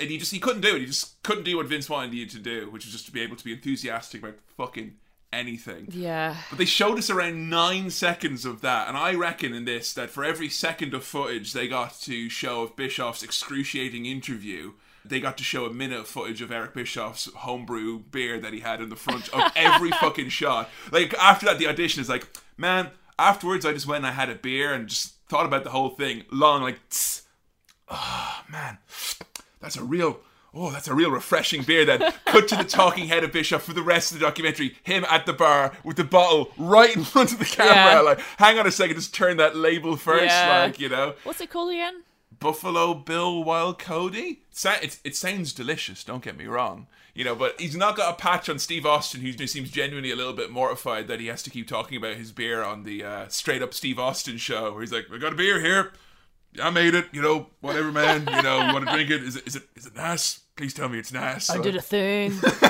and 0.00 0.10
he 0.10 0.18
just 0.18 0.32
he 0.32 0.38
couldn't 0.38 0.62
do 0.62 0.76
it. 0.76 0.80
He 0.80 0.86
just 0.86 1.22
couldn't 1.22 1.44
do 1.44 1.56
what 1.56 1.66
Vince 1.66 1.88
wanted 1.88 2.14
you 2.14 2.26
to 2.26 2.38
do, 2.38 2.70
which 2.70 2.84
was 2.84 2.92
just 2.92 3.06
to 3.06 3.12
be 3.12 3.20
able 3.20 3.36
to 3.36 3.44
be 3.44 3.52
enthusiastic 3.52 4.22
about 4.22 4.36
fucking 4.56 4.96
anything. 5.32 5.88
Yeah. 5.90 6.36
But 6.48 6.58
they 6.58 6.64
showed 6.64 6.98
us 6.98 7.10
around 7.10 7.50
nine 7.50 7.90
seconds 7.90 8.44
of 8.44 8.60
that, 8.62 8.88
and 8.88 8.96
I 8.96 9.14
reckon 9.14 9.52
in 9.54 9.64
this 9.64 9.92
that 9.94 10.10
for 10.10 10.24
every 10.24 10.48
second 10.48 10.94
of 10.94 11.04
footage 11.04 11.52
they 11.52 11.68
got 11.68 12.00
to 12.02 12.28
show 12.28 12.62
of 12.62 12.76
Bischoff's 12.76 13.22
excruciating 13.22 14.06
interview, 14.06 14.72
they 15.04 15.20
got 15.20 15.38
to 15.38 15.44
show 15.44 15.66
a 15.66 15.72
minute 15.72 16.00
of 16.00 16.06
footage 16.08 16.42
of 16.42 16.52
Eric 16.52 16.74
Bischoff's 16.74 17.28
homebrew 17.36 17.98
beer 17.98 18.38
that 18.38 18.52
he 18.52 18.60
had 18.60 18.80
in 18.80 18.88
the 18.88 18.96
front 18.96 19.28
of 19.30 19.52
every 19.56 19.90
fucking 20.00 20.28
shot. 20.28 20.70
Like 20.90 21.14
after 21.14 21.46
that, 21.46 21.58
the 21.58 21.68
audition 21.68 22.00
is 22.00 22.08
like, 22.08 22.26
man. 22.56 22.90
Afterwards, 23.20 23.66
I 23.66 23.72
just 23.72 23.88
went 23.88 24.04
and 24.04 24.06
I 24.06 24.12
had 24.12 24.30
a 24.30 24.36
beer 24.36 24.72
and 24.72 24.88
just 24.88 25.16
thought 25.28 25.44
about 25.44 25.64
the 25.64 25.70
whole 25.70 25.88
thing 25.88 26.22
long, 26.30 26.62
like, 26.62 26.78
tss, 26.88 27.22
oh 27.88 28.42
man, 28.48 28.78
that's 29.60 29.76
a 29.76 29.84
real. 29.84 30.20
Oh, 30.54 30.70
that's 30.70 30.88
a 30.88 30.94
real 30.94 31.10
refreshing 31.10 31.62
beer 31.62 31.84
then. 31.84 32.00
Cut 32.24 32.48
to 32.48 32.56
the 32.56 32.64
talking 32.64 33.06
head 33.08 33.22
of 33.22 33.32
Bischoff 33.32 33.62
for 33.62 33.74
the 33.74 33.82
rest 33.82 34.12
of 34.12 34.18
the 34.18 34.24
documentary. 34.24 34.76
Him 34.82 35.04
at 35.10 35.26
the 35.26 35.34
bar 35.34 35.76
with 35.84 35.98
the 35.98 36.04
bottle 36.04 36.50
right 36.56 36.96
in 36.96 37.04
front 37.04 37.32
of 37.32 37.38
the 37.38 37.44
camera. 37.44 37.74
Yeah. 37.74 38.00
Like, 38.00 38.20
hang 38.38 38.58
on 38.58 38.66
a 38.66 38.70
second, 38.72 38.96
just 38.96 39.14
turn 39.14 39.36
that 39.36 39.54
label 39.54 39.96
first. 39.96 40.24
Yeah. 40.24 40.62
Like, 40.62 40.80
you 40.80 40.88
know. 40.88 41.14
What's 41.24 41.42
it 41.42 41.50
called 41.50 41.70
again? 41.70 42.02
Buffalo 42.40 42.94
Bill 42.94 43.42
Wild 43.42 43.78
Cody. 43.78 44.42
It, 44.64 44.98
it 45.04 45.16
sounds 45.16 45.52
delicious, 45.52 46.04
don't 46.04 46.22
get 46.22 46.36
me 46.36 46.46
wrong. 46.46 46.86
You 47.14 47.24
know, 47.24 47.34
but 47.34 47.60
he's 47.60 47.76
not 47.76 47.96
got 47.96 48.14
a 48.14 48.16
patch 48.16 48.48
on 48.48 48.58
Steve 48.58 48.86
Austin, 48.86 49.22
who 49.22 49.32
seems 49.46 49.70
genuinely 49.70 50.12
a 50.12 50.16
little 50.16 50.32
bit 50.32 50.50
mortified 50.50 51.08
that 51.08 51.20
he 51.20 51.26
has 51.26 51.42
to 51.42 51.50
keep 51.50 51.66
talking 51.66 51.96
about 51.98 52.16
his 52.16 52.30
beer 52.30 52.62
on 52.62 52.84
the 52.84 53.02
uh, 53.02 53.28
straight 53.28 53.60
up 53.60 53.74
Steve 53.74 53.98
Austin 53.98 54.36
show, 54.36 54.72
where 54.72 54.82
he's 54.82 54.92
like, 54.92 55.06
"I 55.12 55.18
got 55.18 55.32
a 55.32 55.36
beer 55.36 55.60
here. 55.60 55.92
I 56.62 56.70
made 56.70 56.94
it. 56.94 57.06
You 57.12 57.22
know, 57.22 57.48
whatever, 57.60 57.92
man. 57.92 58.28
You 58.30 58.42
know, 58.42 58.66
you 58.66 58.72
want 58.72 58.86
to 58.86 58.92
drink 58.92 59.10
it? 59.10 59.22
Is 59.22 59.36
it 59.36 59.46
is 59.46 59.56
it 59.56 59.62
is 59.76 59.86
it 59.86 59.94
nice? 59.94 60.40
Please 60.56 60.74
tell 60.74 60.88
me 60.88 60.98
it's 60.98 61.12
nice." 61.12 61.50
I 61.50 61.60
did 61.60 61.76
a 61.76 61.82
thing. 61.82 62.32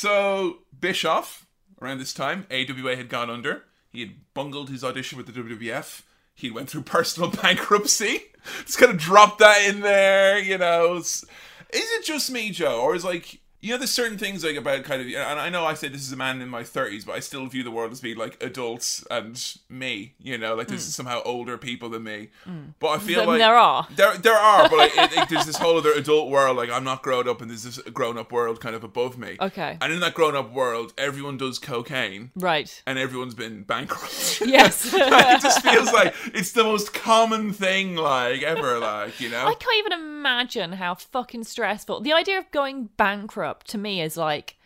So 0.00 0.60
Bischoff, 0.80 1.44
around 1.82 1.98
this 1.98 2.14
time, 2.14 2.46
AWA 2.50 2.96
had 2.96 3.10
gone 3.10 3.28
under. 3.28 3.64
He 3.90 4.00
had 4.00 4.12
bungled 4.32 4.70
his 4.70 4.82
audition 4.82 5.18
with 5.18 5.26
the 5.26 5.32
WWF. 5.38 6.00
He 6.34 6.50
went 6.50 6.70
through 6.70 6.84
personal 6.84 7.28
bankruptcy. 7.42 8.22
Just 8.64 8.78
kind 8.78 8.90
of 8.92 8.96
drop 8.96 9.36
that 9.40 9.68
in 9.68 9.80
there, 9.80 10.38
you 10.38 10.56
know. 10.56 10.94
Is 10.94 11.26
it 11.70 12.06
just 12.06 12.30
me, 12.30 12.48
Joe, 12.48 12.80
or 12.80 12.94
is 12.94 13.04
like 13.04 13.40
you 13.62 13.72
know, 13.72 13.76
there's 13.76 13.90
certain 13.90 14.16
things 14.16 14.42
like 14.42 14.56
about 14.56 14.84
kind 14.84 15.02
of, 15.02 15.06
and 15.06 15.38
I 15.38 15.50
know 15.50 15.66
I 15.66 15.74
say 15.74 15.88
this 15.88 16.00
is 16.00 16.12
a 16.12 16.16
man 16.16 16.40
in 16.40 16.48
my 16.48 16.62
30s, 16.62 17.04
but 17.04 17.14
I 17.14 17.20
still 17.20 17.46
view 17.46 17.62
the 17.62 17.70
world 17.70 17.92
as 17.92 18.00
being 18.00 18.16
like 18.16 18.42
adults 18.42 19.04
and 19.10 19.58
me. 19.68 20.14
You 20.18 20.38
know, 20.38 20.54
like 20.54 20.68
there's 20.68 20.86
mm. 20.86 20.92
somehow 20.92 21.20
older 21.26 21.58
people 21.58 21.90
than 21.90 22.04
me. 22.04 22.28
Mm. 22.48 22.74
But 22.78 22.88
I 22.88 22.98
feel 22.98 23.26
like 23.26 23.38
there 23.38 23.56
are. 23.56 23.86
there, 23.94 24.16
there 24.16 24.36
are, 24.36 24.68
but 24.68 24.78
like, 24.78 24.96
it, 24.96 25.12
it, 25.12 25.28
there's 25.28 25.44
this 25.44 25.56
whole 25.58 25.76
other 25.76 25.92
adult 25.92 26.30
world. 26.30 26.56
Like 26.56 26.70
I'm 26.70 26.84
not 26.84 27.02
grown 27.02 27.28
up, 27.28 27.42
and 27.42 27.50
there's 27.50 27.64
this 27.64 27.78
grown 27.90 28.16
up 28.16 28.32
world 28.32 28.60
kind 28.60 28.74
of 28.74 28.82
above 28.82 29.18
me. 29.18 29.36
Okay. 29.38 29.76
And 29.80 29.92
in 29.92 30.00
that 30.00 30.14
grown 30.14 30.34
up 30.34 30.52
world, 30.52 30.94
everyone 30.96 31.36
does 31.36 31.58
cocaine, 31.58 32.30
Right. 32.36 32.82
and 32.86 32.98
everyone's 32.98 33.34
been 33.34 33.62
bankrupt. 33.62 34.40
Yes. 34.50 34.92
it 34.92 35.42
just 35.42 35.62
feels 35.62 35.92
like 35.92 36.14
it's 36.34 36.52
the 36.52 36.64
most 36.64 36.92
common 36.92 37.52
thing, 37.52 37.94
like 37.94 38.42
ever. 38.42 38.78
Like 38.78 39.20
you 39.20 39.28
know, 39.28 39.46
I 39.46 39.54
can't 39.54 39.78
even 39.78 39.92
imagine 39.92 40.72
how 40.72 40.94
fucking 40.94 41.44
stressful. 41.44 42.00
The 42.00 42.12
idea 42.12 42.38
of 42.38 42.50
going 42.50 42.88
bankrupt 42.96 43.49
to 43.64 43.78
me 43.78 44.00
is 44.02 44.16
like 44.16 44.56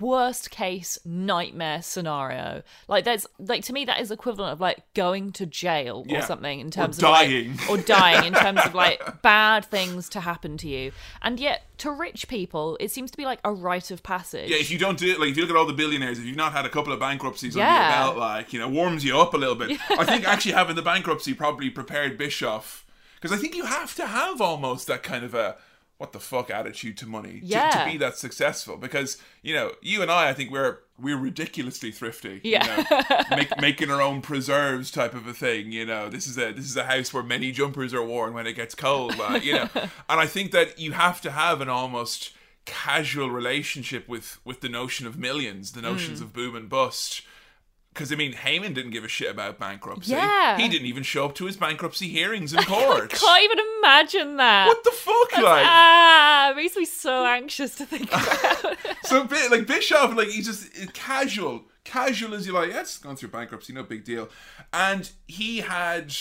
worst 0.00 0.50
case 0.50 0.98
nightmare 1.04 1.82
scenario. 1.82 2.62
Like 2.88 3.04
there's 3.04 3.26
like 3.38 3.62
to 3.66 3.74
me 3.74 3.84
that 3.84 4.00
is 4.00 4.10
equivalent 4.10 4.52
of 4.54 4.58
like 4.60 4.82
going 4.94 5.30
to 5.32 5.44
jail 5.44 6.06
or 6.08 6.12
Yeah. 6.14 6.24
something 6.24 6.58
in 6.60 6.68
Or 6.68 6.70
terms 6.70 6.96
of 6.96 7.02
dying. 7.02 7.56
like, 7.58 7.68
or 7.70 7.76
dying 7.76 8.24
in 8.24 8.32
terms 8.32 8.60
of 8.64 8.74
like 8.74 9.20
bad 9.22 9.66
things 9.66 10.08
to 10.10 10.20
happen 10.20 10.56
to 10.58 10.68
you. 10.68 10.92
And 11.20 11.38
yet 11.38 11.64
to 11.78 11.90
rich 11.90 12.28
people 12.28 12.78
it 12.80 12.90
seems 12.90 13.10
to 13.10 13.18
be 13.18 13.26
like 13.26 13.40
a 13.44 13.52
rite 13.52 13.90
of 13.90 14.02
passage. 14.02 14.48
Yeah, 14.48 14.56
if 14.56 14.70
you 14.70 14.78
don't 14.78 14.98
do 14.98 15.10
it, 15.12 15.20
like 15.20 15.30
if 15.30 15.36
you 15.36 15.42
look 15.42 15.50
at 15.50 15.56
all 15.56 15.66
the 15.66 15.74
billionaires, 15.74 16.18
if 16.18 16.24
you've 16.24 16.34
not 16.36 16.52
had 16.52 16.64
a 16.64 16.70
couple 16.70 16.94
of 16.94 17.00
bankruptcies 17.00 17.54
under 17.54 17.70
your 17.70 17.90
belt, 17.90 18.16
like 18.16 18.54
you 18.54 18.58
know, 18.58 18.70
warms 18.70 19.04
you 19.04 19.18
up 19.18 19.34
a 19.34 19.36
little 19.36 19.54
bit. 19.54 19.78
I 19.90 20.04
think 20.06 20.24
actually 20.26 20.52
having 20.52 20.76
the 20.76 20.82
bankruptcy 20.82 21.34
probably 21.34 21.68
prepared 21.68 22.16
Bischoff 22.16 22.86
because 23.16 23.36
I 23.36 23.40
think 23.40 23.54
you 23.54 23.66
have 23.66 23.94
to 23.96 24.06
have 24.06 24.40
almost 24.40 24.86
that 24.86 25.02
kind 25.02 25.26
of 25.26 25.34
a 25.34 25.56
what 26.00 26.12
the 26.12 26.18
fuck 26.18 26.50
attitude 26.50 26.96
to 26.96 27.06
money 27.06 27.40
to, 27.40 27.46
Yeah. 27.46 27.68
to 27.68 27.84
be 27.84 27.98
that 27.98 28.16
successful. 28.16 28.78
Because 28.78 29.18
you 29.42 29.52
know, 29.52 29.72
you 29.82 30.00
and 30.00 30.10
I, 30.10 30.30
I 30.30 30.32
think 30.32 30.50
we're 30.50 30.78
we're 30.98 31.18
ridiculously 31.18 31.92
thrifty. 31.92 32.40
Yeah. 32.42 32.78
You 32.78 32.84
know? 32.90 33.36
Make, 33.36 33.60
making 33.60 33.90
our 33.90 34.00
own 34.00 34.22
preserves 34.22 34.90
type 34.90 35.12
of 35.12 35.26
a 35.26 35.34
thing. 35.34 35.72
You 35.72 35.84
know, 35.84 36.08
this 36.08 36.26
is 36.26 36.38
a 36.38 36.52
this 36.52 36.64
is 36.64 36.76
a 36.78 36.84
house 36.84 37.12
where 37.12 37.22
many 37.22 37.52
jumpers 37.52 37.92
are 37.92 38.02
worn 38.02 38.32
when 38.32 38.46
it 38.46 38.54
gets 38.54 38.74
cold. 38.74 39.14
You 39.42 39.52
know, 39.52 39.68
and 39.74 39.90
I 40.08 40.26
think 40.26 40.52
that 40.52 40.78
you 40.78 40.92
have 40.92 41.20
to 41.20 41.32
have 41.32 41.60
an 41.60 41.68
almost 41.68 42.32
casual 42.64 43.30
relationship 43.30 44.08
with 44.08 44.38
with 44.42 44.62
the 44.62 44.70
notion 44.70 45.06
of 45.06 45.18
millions, 45.18 45.72
the 45.72 45.82
notions 45.82 46.20
hmm. 46.20 46.24
of 46.24 46.32
boom 46.32 46.56
and 46.56 46.70
bust. 46.70 47.20
Because 47.92 48.12
I 48.12 48.16
mean, 48.16 48.32
Heyman 48.32 48.72
didn't 48.72 48.92
give 48.92 49.04
a 49.04 49.08
shit 49.08 49.30
about 49.30 49.58
bankruptcy. 49.58 50.12
Yeah. 50.12 50.56
he 50.56 50.68
didn't 50.68 50.86
even 50.86 51.02
show 51.02 51.24
up 51.24 51.34
to 51.36 51.46
his 51.46 51.56
bankruptcy 51.56 52.08
hearings 52.08 52.52
in 52.52 52.62
court. 52.62 53.12
I 53.14 53.16
can't 53.16 53.44
even 53.44 53.58
imagine 53.78 54.36
that. 54.36 54.66
what 54.68 54.84
the 54.84 54.92
fuck, 54.92 55.32
like? 55.42 55.66
ah, 55.66 56.50
it 56.52 56.56
makes 56.56 56.76
me 56.76 56.84
so 56.84 57.26
anxious 57.26 57.74
to 57.76 57.86
think 57.86 58.08
about. 58.08 58.76
So 59.04 59.26
like 59.50 59.66
Bischoff, 59.66 60.14
like 60.16 60.28
he's 60.28 60.46
just 60.46 60.68
uh, 60.80 60.86
casual, 60.92 61.64
casual 61.84 62.34
as 62.34 62.46
you 62.46 62.52
like. 62.52 62.70
Yeah, 62.70 62.82
it's 62.82 62.98
gone 62.98 63.16
through 63.16 63.30
bankruptcy, 63.30 63.72
no 63.72 63.82
big 63.82 64.04
deal. 64.04 64.28
And 64.72 65.10
he 65.26 65.58
had 65.58 66.14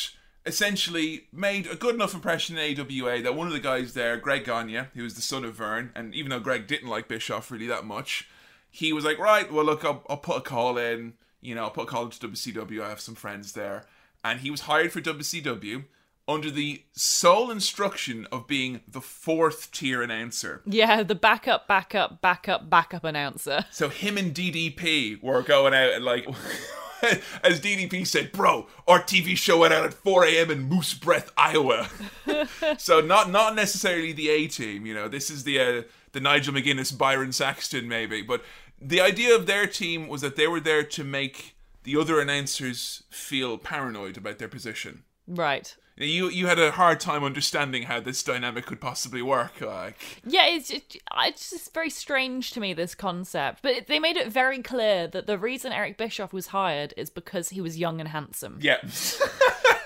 essentially 0.46 1.28
made 1.32 1.68
a 1.68 1.76
good 1.76 1.94
enough 1.94 2.16
impression 2.16 2.58
in 2.58 2.80
AWA 2.80 3.22
that 3.22 3.36
one 3.36 3.46
of 3.46 3.54
the 3.54 3.60
guys 3.60 3.94
there, 3.94 4.18
Greg 4.18 4.46
Gagne, 4.46 4.88
who 4.96 5.04
was 5.04 5.14
the 5.14 5.22
son 5.22 5.46
of 5.46 5.54
Verne, 5.56 5.92
and 5.96 6.16
even 6.16 6.32
though 6.32 6.40
Greg 6.40 6.66
didn't 6.66 6.90
like 6.90 7.08
Bischoff 7.08 7.52
really 7.52 7.68
that 7.68 7.86
much, 7.86 8.28
he 8.72 8.92
was 8.92 9.06
like, 9.06 9.20
right, 9.20 9.52
well 9.52 9.66
look, 9.66 9.86
I'll, 9.86 10.04
I'll 10.10 10.18
put 10.18 10.38
a 10.38 10.42
call 10.42 10.78
in. 10.78 11.14
You 11.42 11.56
know, 11.56 11.64
I'll 11.64 11.72
put 11.72 11.84
a 11.84 11.86
call 11.88 12.06
into 12.06 12.28
WCW. 12.28 12.82
I 12.84 12.90
have 12.90 13.00
some 13.00 13.16
friends 13.16 13.54
there, 13.54 13.86
and 14.24 14.40
he 14.42 14.52
was 14.52 14.62
hired 14.62 14.92
for 14.92 15.02
WCW. 15.02 15.86
Under 16.28 16.52
the 16.52 16.84
sole 16.92 17.50
instruction 17.50 18.28
of 18.32 18.46
being 18.46 18.82
the 18.88 19.02
fourth 19.02 19.72
tier 19.72 20.04
announcer. 20.04 20.62
yeah, 20.68 21.02
the 21.02 21.16
backup, 21.16 21.68
backup, 21.68 22.22
backup, 22.22 22.70
backup 22.70 23.04
announcer. 23.04 23.66
So 23.72 23.90
him 23.90 24.16
and 24.16 24.32
DDP 24.32 25.24
were 25.24 25.42
going 25.42 25.74
out 25.74 25.92
and 25.94 26.06
like, 26.06 26.28
as 27.44 27.60
DDP 27.60 28.06
said, 28.06 28.32
bro, 28.32 28.68
our 28.88 29.02
TV 29.02 29.36
show 29.36 29.62
went 29.62 29.74
out 29.74 29.86
at 29.86 29.94
4 29.96 30.26
a.m. 30.26 30.52
in 30.52 30.62
Moose 30.70 30.94
Breath, 30.94 31.32
Iowa. 31.36 31.90
so 32.78 33.02
not 33.02 33.32
not 33.32 33.56
necessarily 33.56 34.12
the 34.12 34.30
A 34.30 34.46
team, 34.48 34.86
you 34.86 34.94
know. 34.94 35.08
This 35.08 35.32
is 35.32 35.46
the 35.46 35.60
uh, 35.60 35.82
the 36.12 36.20
Nigel 36.20 36.54
McGuinness, 36.54 36.96
Byron 36.96 37.32
Saxton, 37.32 37.88
maybe. 37.88 38.22
But 38.22 38.44
the 38.82 39.02
idea 39.02 39.36
of 39.36 39.46
their 39.46 39.68
team 39.68 40.08
was 40.08 40.22
that 40.22 40.36
they 40.36 40.48
were 40.48 40.60
there 40.60 40.84
to 40.84 41.04
make 41.04 41.56
the 41.84 41.98
other 41.98 42.20
announcers 42.20 43.04
feel 43.10 43.58
paranoid 43.58 44.18
about 44.18 44.38
their 44.38 44.48
position. 44.48 45.04
Right. 45.28 45.76
You 45.96 46.30
you 46.30 46.48
had 46.48 46.60
a 46.60 46.72
hard 46.72 47.02
time 47.02 47.26
understanding 47.26 47.84
how 47.84 48.00
this 48.00 48.24
dynamic 48.24 48.66
could 48.66 48.80
possibly 48.80 49.22
work, 49.22 49.60
like. 49.60 50.22
Yeah, 50.26 50.46
it's 50.48 50.70
just, 50.70 50.98
it's 51.18 51.50
just 51.50 51.74
very 51.74 51.90
strange 51.90 52.52
to 52.52 52.62
me 52.62 52.74
this 52.74 52.96
concept. 52.96 53.62
But 53.62 53.88
they 53.88 54.00
made 54.00 54.16
it 54.16 54.32
very 54.32 54.62
clear 54.62 55.08
that 55.08 55.28
the 55.28 55.38
reason 55.38 55.74
Eric 55.74 55.98
Bischoff 55.98 56.32
was 56.32 56.48
hired 56.48 56.94
is 56.96 57.10
because 57.10 57.50
he 57.50 57.60
was 57.60 57.78
young 57.78 58.00
and 58.00 58.10
handsome. 58.10 58.60
Yeah. 58.62 58.78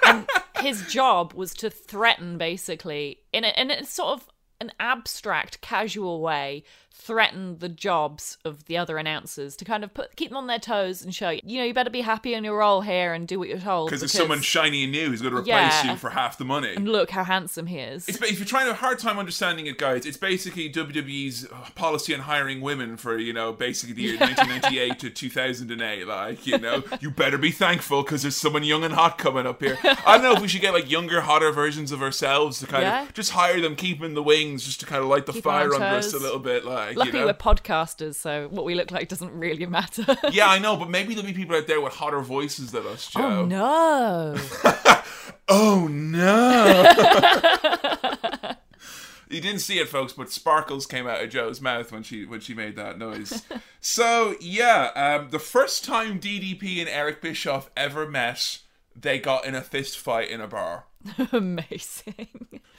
And 0.05 0.27
his 0.59 0.85
job 0.87 1.33
was 1.33 1.53
to 1.55 1.69
threaten, 1.69 2.37
basically, 2.37 3.19
in 3.31 3.45
a, 3.45 3.53
in 3.57 3.71
a 3.71 3.85
sort 3.85 4.09
of 4.09 4.29
an 4.59 4.71
abstract, 4.79 5.61
casual 5.61 6.21
way, 6.21 6.63
threaten 6.95 7.57
the 7.57 7.67
jobs 7.69 8.37
of 8.45 8.65
the 8.65 8.77
other 8.77 8.97
announcers 8.97 9.55
to 9.55 9.65
kind 9.65 9.83
of 9.83 9.93
put 9.93 10.15
keep 10.15 10.29
them 10.29 10.37
on 10.37 10.45
their 10.47 10.59
toes 10.59 11.01
and 11.03 11.13
show 11.13 11.29
you 11.31 11.57
know 11.57 11.63
you 11.65 11.73
better 11.73 11.89
be 11.89 12.01
happy 12.01 12.33
in 12.35 12.43
your 12.43 12.59
role 12.59 12.81
here 12.81 13.13
and 13.13 13.27
do 13.27 13.39
what 13.39 13.49
you're 13.49 13.57
told 13.57 13.87
Because 13.89 13.99
there's 14.01 14.11
someone 14.11 14.41
shiny 14.41 14.83
and 14.83 14.91
new 14.91 15.09
who's 15.09 15.21
going 15.21 15.33
to 15.33 15.39
replace 15.39 15.83
Yeah. 15.83 15.91
you 15.91 15.97
for 15.97 16.11
half 16.11 16.37
the 16.37 16.45
money. 16.45 16.73
and 16.75 16.87
look 16.87 17.09
how 17.09 17.23
handsome 17.23 17.65
he 17.65 17.79
is. 17.79 18.07
It's, 18.07 18.21
if 18.21 18.37
you're 18.37 18.45
trying 18.45 18.65
to 18.67 18.71
a 18.71 18.75
hard 18.75 18.99
time 18.99 19.17
understanding 19.17 19.65
it, 19.67 19.77
guys, 19.77 20.05
it's 20.05 20.17
basically 20.17 20.69
WWE's 20.71 21.45
uh, 21.51 21.55
policy 21.75 22.13
on 22.13 22.21
hiring 22.21 22.61
women 22.61 22.95
for, 22.97 23.17
you 23.17 23.33
know, 23.33 23.51
basically 23.51 23.93
the 23.95 24.01
year 24.03 24.17
1998 24.19 24.99
to 24.99 25.09
2008. 25.09 26.07
Like, 26.07 26.45
you 26.47 26.57
know, 26.59 26.83
you 27.01 27.09
better 27.11 27.37
be 27.37 27.51
thankful 27.51 28.03
because 28.03 28.21
there's 28.21 28.35
someone 28.35 28.63
young 28.63 28.83
and 28.83 28.93
hot 28.93 29.17
coming 29.17 29.45
up 29.47 29.61
here. 29.61 29.77
I 29.83 30.17
don't 30.17 30.23
know 30.23 30.33
if 30.33 30.41
we 30.41 30.47
should 30.47 30.61
get 30.61 30.73
like 30.73 30.89
younger, 30.89 31.21
hotter 31.21 31.51
versions 31.51 31.91
of 31.91 32.01
ourselves 32.01 32.59
to 32.59 32.67
kind 32.67 32.83
Yeah. 32.83 33.03
of 33.03 33.13
just 33.13 33.31
hire 33.31 33.59
them, 33.61 33.75
keep 33.75 33.97
them 33.99 34.05
in 34.07 34.13
the 34.13 34.23
wings, 34.23 34.63
just 34.65 34.79
to 34.81 34.85
kind 34.85 35.01
of 35.01 35.07
light 35.09 35.25
the 35.25 35.33
Keep 35.33 35.43
fire 35.43 35.73
under 35.73 35.85
us 35.85 36.13
a 36.13 36.19
little 36.19 36.39
bit. 36.39 36.65
Like, 36.65 36.82
Luckily, 36.91 37.07
you 37.07 37.11
know? 37.13 37.25
we're 37.27 37.33
podcasters, 37.33 38.15
so 38.15 38.47
what 38.49 38.65
we 38.65 38.75
look 38.75 38.91
like 38.91 39.07
doesn't 39.09 39.31
really 39.31 39.65
matter. 39.65 40.05
yeah, 40.31 40.49
I 40.49 40.59
know, 40.59 40.75
but 40.77 40.89
maybe 40.89 41.13
there'll 41.13 41.27
be 41.27 41.33
people 41.33 41.55
out 41.55 41.67
there 41.67 41.81
with 41.81 41.93
hotter 41.93 42.19
voices 42.21 42.71
than 42.71 42.85
us, 42.87 43.07
Joe. 43.09 43.21
oh 43.21 43.45
no! 43.45 44.37
Oh 45.49 45.87
no! 45.87 46.89
you 49.29 49.41
didn't 49.41 49.59
see 49.59 49.79
it, 49.79 49.89
folks, 49.89 50.13
but 50.13 50.31
sparkles 50.31 50.85
came 50.85 51.05
out 51.05 51.21
of 51.21 51.29
Joe's 51.29 51.59
mouth 51.59 51.91
when 51.91 52.01
she 52.03 52.25
when 52.25 52.39
she 52.39 52.53
made 52.53 52.75
that 52.77 52.97
noise. 52.97 53.43
so 53.81 54.35
yeah, 54.39 54.91
um, 54.95 55.29
the 55.31 55.39
first 55.39 55.83
time 55.83 56.19
DDP 56.19 56.79
and 56.79 56.89
Eric 56.89 57.21
Bischoff 57.21 57.69
ever 57.75 58.09
met, 58.09 58.59
they 58.95 59.19
got 59.19 59.45
in 59.45 59.55
a 59.55 59.61
fist 59.61 59.97
fight 59.97 60.29
in 60.29 60.41
a 60.41 60.47
bar. 60.47 60.85
Amazing. 61.31 62.27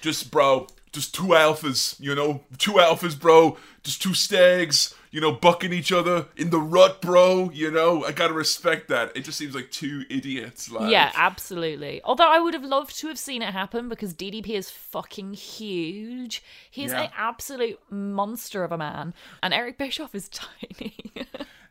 Just 0.01 0.31
bro, 0.31 0.67
just 0.93 1.15
two 1.15 1.29
alphas, 1.29 1.99
you 2.01 2.15
know, 2.15 2.43
two 2.59 2.73
alphas, 2.73 3.19
bro. 3.19 3.57
Just 3.83 4.01
two 4.03 4.15
stags, 4.15 4.95
you 5.11 5.21
know, 5.21 5.33
bucking 5.33 5.73
each 5.73 5.93
other 5.93 6.27
in 6.37 6.49
the 6.51 6.59
rut, 6.61 7.03
bro. 7.03 7.51
You 7.53 7.71
know, 7.71 8.05
I 8.05 8.13
gotta 8.13 8.33
respect 8.35 8.89
that. 8.89 9.15
It 9.17 9.25
just 9.25 9.37
seems 9.39 9.55
like 9.55 9.71
two 9.71 10.05
idiots. 10.09 10.71
Like, 10.71 10.91
Yeah, 10.91 11.13
absolutely. 11.15 12.01
Although 12.03 12.29
I 12.29 12.39
would 12.41 12.55
have 12.55 12.65
loved 12.65 12.97
to 13.01 13.09
have 13.09 13.19
seen 13.19 13.43
it 13.43 13.53
happen 13.53 13.89
because 13.91 14.15
DDP 14.15 14.51
is 14.51 14.71
fucking 14.71 15.35
huge. 15.35 16.43
He's 16.71 16.93
Yeah. 16.93 17.03
an 17.05 17.11
absolute 17.17 17.79
monster 17.91 18.65
of 18.65 18.73
a 18.73 18.79
man, 18.79 19.13
and 19.43 19.53
Eric 19.53 19.77
Bischoff 19.79 20.15
is 20.15 20.29
tiny. 20.31 20.97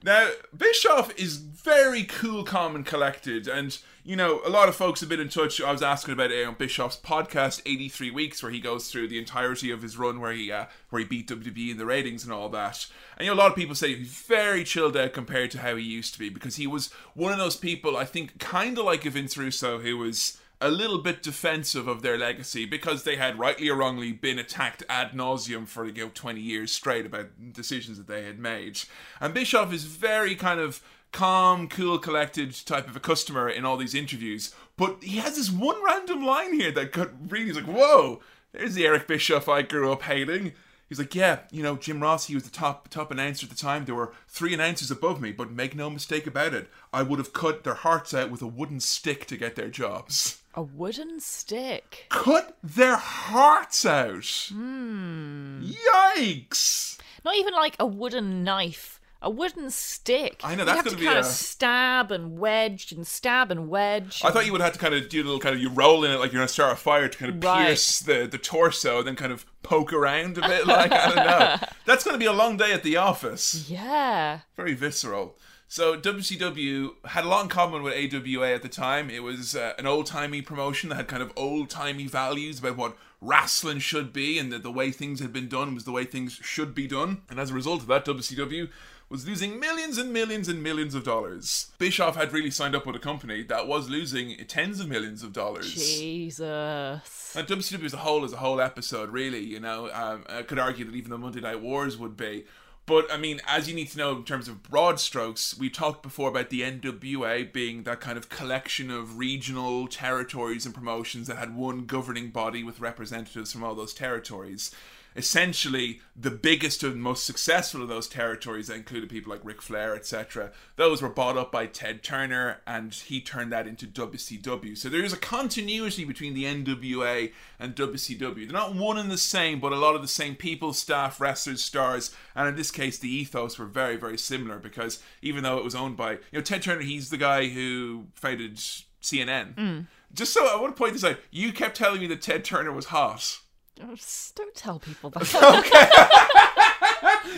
Now, 0.05 0.31
Bischoff 0.55 1.17
is 1.17 1.37
very 1.37 2.03
cool, 2.03 2.43
calm, 2.43 2.75
and 2.75 2.85
collected. 2.85 3.47
And, 3.47 3.77
you 4.03 4.17
know, 4.17 4.41
a 4.45 4.49
lot 4.49 4.67
of 4.67 4.75
folks 4.75 4.99
have 4.99 5.07
been 5.07 5.21
in 5.21 5.29
touch. 5.29 5.61
I 5.61 5.71
was 5.71 5.81
asking 5.81 6.13
about 6.13 6.29
it 6.29 6.45
on 6.45 6.55
Bischoff's 6.55 6.97
podcast, 6.97 7.61
83 7.65 8.11
Weeks, 8.11 8.43
where 8.43 8.51
he 8.51 8.59
goes 8.59 8.91
through 8.91 9.07
the 9.07 9.17
entirety 9.17 9.71
of 9.71 9.81
his 9.81 9.97
run 9.97 10.19
where 10.19 10.33
he 10.33 10.51
uh, 10.51 10.65
where 10.89 10.99
he 10.99 11.05
beat 11.05 11.29
WWE 11.29 11.71
in 11.71 11.77
the 11.77 11.85
ratings 11.85 12.25
and 12.25 12.33
all 12.33 12.49
that. 12.49 12.85
And, 13.17 13.25
you 13.25 13.33
know, 13.33 13.39
a 13.39 13.41
lot 13.41 13.51
of 13.51 13.55
people 13.55 13.75
say 13.75 13.95
he's 13.95 14.09
very 14.09 14.65
chilled 14.65 14.97
out 14.97 15.13
compared 15.13 15.51
to 15.51 15.59
how 15.59 15.77
he 15.77 15.83
used 15.83 16.11
to 16.13 16.19
be 16.19 16.27
because 16.27 16.57
he 16.57 16.67
was 16.67 16.91
one 17.13 17.31
of 17.31 17.37
those 17.37 17.55
people, 17.55 17.95
I 17.95 18.03
think, 18.03 18.39
kind 18.39 18.77
of 18.77 18.83
like 18.83 19.05
a 19.05 19.09
Vince 19.09 19.37
Russo, 19.37 19.79
who 19.79 19.97
was 19.97 20.37
a 20.63 20.71
little 20.71 20.97
bit 20.97 21.21
defensive 21.21 21.89
of 21.89 22.01
their 22.01 22.17
legacy 22.17 22.65
because 22.65 23.03
they 23.03 23.17
had 23.17 23.37
rightly 23.37 23.67
or 23.67 23.75
wrongly 23.75 24.13
been 24.13 24.39
attacked 24.39 24.81
ad 24.87 25.11
nauseum 25.11 25.67
for 25.67 25.85
you 25.85 26.05
know 26.05 26.11
20 26.13 26.39
years 26.39 26.71
straight 26.71 27.05
about 27.05 27.27
decisions 27.51 27.97
that 27.97 28.07
they 28.07 28.23
had 28.23 28.39
made. 28.39 28.79
And 29.19 29.33
Bischoff 29.33 29.73
is 29.73 29.83
very 29.83 30.35
kind 30.35 30.61
of 30.61 30.81
calm, 31.11 31.67
cool, 31.67 31.99
collected 31.99 32.55
type 32.65 32.87
of 32.87 32.95
a 32.95 33.01
customer 33.01 33.49
in 33.49 33.65
all 33.65 33.75
these 33.75 33.93
interviews. 33.93 34.55
But 34.77 35.03
he 35.03 35.17
has 35.17 35.35
this 35.35 35.51
one 35.51 35.83
random 35.83 36.25
line 36.25 36.53
here 36.53 36.71
that 36.71 36.93
got 36.93 37.09
really 37.29 37.51
like, 37.51 37.65
whoa, 37.65 38.21
there's 38.53 38.75
the 38.75 38.85
Eric 38.85 39.05
Bischoff 39.05 39.49
I 39.49 39.63
grew 39.63 39.91
up 39.91 40.03
hating. 40.03 40.53
He's 40.87 40.99
like, 40.99 41.13
yeah, 41.13 41.39
you 41.51 41.61
know, 41.61 41.75
Jim 41.75 42.01
Ross, 42.01 42.27
he 42.27 42.35
was 42.35 42.43
the 42.43 42.51
top 42.51 42.87
top 42.87 43.11
announcer 43.11 43.45
at 43.45 43.49
the 43.49 43.55
time. 43.57 43.83
There 43.83 43.95
were 43.95 44.13
three 44.29 44.53
announcers 44.53 44.91
above 44.91 45.19
me, 45.19 45.33
but 45.33 45.51
make 45.51 45.75
no 45.75 45.89
mistake 45.89 46.25
about 46.25 46.53
it, 46.53 46.69
I 46.93 47.03
would 47.03 47.19
have 47.19 47.33
cut 47.33 47.65
their 47.65 47.73
hearts 47.73 48.13
out 48.13 48.29
with 48.31 48.41
a 48.41 48.47
wooden 48.47 48.79
stick 48.79 49.25
to 49.27 49.37
get 49.37 49.55
their 49.55 49.69
jobs. 49.69 50.42
A 50.53 50.61
wooden 50.61 51.19
stick. 51.19 52.05
Cut 52.09 52.57
their 52.63 52.95
hearts 52.97 53.85
out. 53.85 54.49
Hmm. 54.49 55.63
Yikes! 55.63 56.97
Not 57.25 57.35
even 57.35 57.53
like 57.53 57.75
a 57.79 57.85
wooden 57.85 58.43
knife. 58.43 58.92
A 59.25 59.29
wooden 59.29 59.71
stick. 59.71 60.41
I 60.43 60.53
know, 60.53 60.65
that's 60.65 60.83
gonna 60.83 60.97
be 60.97 61.05
kind 61.05 61.15
a- 61.17 61.21
of 61.21 61.25
stab 61.25 62.11
and 62.11 62.37
wedge 62.37 62.91
and 62.91 63.07
stab 63.07 63.51
and 63.51 63.69
wedge. 63.69 64.21
I 64.23 64.31
thought 64.31 64.45
you 64.45 64.51
would 64.51 64.59
have 64.61 64.73
to 64.73 64.79
kind 64.79 64.93
of 64.93 65.07
do 65.07 65.21
a 65.21 65.23
little 65.23 65.39
kind 65.39 65.55
of 65.55 65.61
you 65.61 65.69
roll 65.69 66.03
in 66.03 66.11
it 66.11 66.19
like 66.19 66.31
you're 66.33 66.41
gonna 66.41 66.47
start 66.49 66.73
a 66.73 66.75
fire 66.75 67.07
to 67.07 67.17
kind 67.17 67.33
of 67.33 67.43
Right. 67.43 67.67
pierce 67.67 67.99
the, 67.99 68.27
the 68.27 68.37
torso 68.37 68.99
and 68.99 69.07
then 69.07 69.15
kind 69.15 69.31
of 69.31 69.45
poke 69.63 69.93
around 69.93 70.37
a 70.37 70.41
bit 70.41 70.67
like 70.67 70.91
I 70.91 71.05
don't 71.07 71.15
know. 71.25 71.67
That's 71.85 72.03
gonna 72.03 72.17
be 72.17 72.25
a 72.25 72.33
long 72.33 72.57
day 72.57 72.73
at 72.73 72.83
the 72.83 72.97
office. 72.97 73.69
yeah. 73.69 74.39
Very 74.57 74.73
visceral. 74.73 75.37
So 75.69 75.97
WCW 75.97 76.89
had 77.05 77.23
a 77.23 77.27
lot 77.27 77.43
in 77.43 77.49
common 77.49 77.81
with 77.81 77.93
AWA 77.93 78.53
at 78.53 78.61
the 78.61 78.69
time. 78.69 79.09
It 79.09 79.23
was 79.23 79.55
uh, 79.55 79.73
an 79.79 79.87
old 79.87 80.05
timey 80.05 80.41
promotion 80.41 80.89
that 80.89 80.95
had 80.95 81.07
kind 81.07 81.23
of 81.23 81.31
old 81.35 81.69
timey 81.69 82.05
values 82.05 82.59
about 82.59 82.77
what 82.77 82.95
wrestling 83.21 83.79
should 83.79 84.11
be, 84.13 84.37
and 84.37 84.51
that 84.51 84.61
the 84.63 84.71
way 84.71 84.91
things 84.91 85.19
had 85.19 85.31
been 85.33 85.47
done 85.47 85.73
was 85.73 85.85
the 85.85 85.91
way 85.91 86.03
things 86.05 86.33
should 86.43 86.75
be 86.75 86.85
done. 86.87 87.21
And 87.29 87.39
as 87.39 87.49
a 87.49 87.53
result 87.53 87.81
of 87.81 87.87
that, 87.87 88.05
WCW 88.05 88.69
was 89.13 89.27
losing 89.27 89.59
millions 89.59 89.99
and 89.99 90.11
millions 90.11 90.49
and 90.49 90.63
millions 90.63 90.95
of 90.95 91.03
dollars. 91.03 91.71
Bischoff 91.77 92.15
had 92.15 92.33
really 92.33 92.49
signed 92.49 92.75
up 92.75 92.87
with 92.87 92.95
a 92.95 92.99
company 92.99 93.43
that 93.43 93.67
was 93.67 93.87
losing 93.87 94.35
tens 94.47 94.79
of 94.79 94.89
millions 94.89 95.21
of 95.21 95.31
dollars. 95.31 95.71
Jesus. 95.71 97.35
And 97.35 97.47
WCW 97.47 97.83
as 97.83 97.93
a 97.93 97.97
whole 97.97 98.25
is 98.25 98.33
a 98.33 98.37
whole 98.37 98.59
episode, 98.59 99.11
really. 99.11 99.43
You 99.45 99.59
know, 99.59 99.91
um, 99.93 100.25
I 100.27 100.41
could 100.41 100.57
argue 100.57 100.83
that 100.85 100.95
even 100.95 101.11
the 101.11 101.19
Monday 101.19 101.41
Night 101.41 101.61
Wars 101.61 101.95
would 101.95 102.17
be. 102.17 102.45
But 102.87 103.05
I 103.13 103.17
mean, 103.17 103.39
as 103.47 103.69
you 103.69 103.75
need 103.75 103.89
to 103.91 103.99
know 103.99 104.15
in 104.15 104.23
terms 104.23 104.47
of 104.47 104.63
broad 104.63 104.99
strokes, 104.99 105.55
we 105.55 105.69
talked 105.69 106.01
before 106.01 106.29
about 106.29 106.49
the 106.49 106.61
NWA 106.61 107.53
being 107.53 107.83
that 107.83 108.01
kind 108.01 108.17
of 108.17 108.29
collection 108.29 108.89
of 108.89 109.19
regional 109.19 109.87
territories 109.87 110.65
and 110.65 110.73
promotions 110.73 111.27
that 111.27 111.37
had 111.37 111.55
one 111.55 111.85
governing 111.85 112.31
body 112.31 112.63
with 112.63 112.79
representatives 112.79 113.51
from 113.51 113.63
all 113.63 113.75
those 113.75 113.93
territories. 113.93 114.71
Essentially 115.15 116.01
the 116.15 116.31
biggest 116.31 116.83
and 116.83 117.01
most 117.01 117.25
successful 117.25 117.81
of 117.81 117.87
those 117.87 118.07
territories 118.07 118.67
that 118.67 118.75
included 118.75 119.09
people 119.09 119.31
like 119.31 119.43
Ric 119.43 119.61
Flair, 119.61 119.95
etc. 119.95 120.51
Those 120.75 121.01
were 121.01 121.09
bought 121.09 121.37
up 121.37 121.51
by 121.51 121.67
Ted 121.67 122.03
Turner, 122.03 122.61
and 122.65 122.93
he 122.93 123.21
turned 123.21 123.51
that 123.51 123.67
into 123.67 123.87
WCW. 123.87 124.77
So 124.77 124.89
there 124.89 125.03
is 125.03 125.13
a 125.13 125.17
continuity 125.17 126.05
between 126.05 126.33
the 126.33 126.45
NWA 126.45 127.31
and 127.59 127.75
WCW. 127.75 128.47
They're 128.47 128.53
not 128.53 128.75
one 128.75 128.97
and 128.97 129.11
the 129.11 129.17
same, 129.17 129.59
but 129.59 129.73
a 129.73 129.77
lot 129.77 129.95
of 129.95 130.01
the 130.01 130.07
same 130.07 130.35
people, 130.35 130.73
staff, 130.73 131.19
wrestlers, 131.19 131.63
stars, 131.63 132.13
and 132.35 132.47
in 132.47 132.55
this 132.55 132.71
case, 132.71 132.97
the 132.97 133.13
ethos 133.13 133.57
were 133.57 133.65
very, 133.65 133.95
very 133.95 134.17
similar 134.17 134.59
because 134.59 135.01
even 135.21 135.43
though 135.43 135.57
it 135.57 135.63
was 135.63 135.75
owned 135.75 135.97
by, 135.97 136.13
you 136.13 136.19
know, 136.33 136.41
Ted 136.41 136.61
Turner, 136.61 136.81
he's 136.81 137.09
the 137.09 137.17
guy 137.17 137.47
who 137.47 138.05
founded 138.15 138.57
CNN. 139.01 139.55
Mm. 139.55 139.87
Just 140.13 140.33
so 140.33 140.45
I 140.45 140.59
want 140.59 140.75
to 140.75 140.79
point 140.79 140.93
this 140.93 141.03
out, 141.03 141.17
you 141.31 141.51
kept 141.51 141.75
telling 141.75 142.01
me 142.01 142.07
that 142.07 142.21
Ted 142.21 142.45
Turner 142.45 142.71
was 142.71 142.85
hot. 142.85 143.39
Just 143.75 144.35
Don't 144.35 144.55
tell 144.55 144.79
people 144.79 145.09
that. 145.11 145.23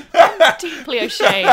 I'm 0.13 0.55
deeply 0.59 0.99
ashamed. 0.99 1.49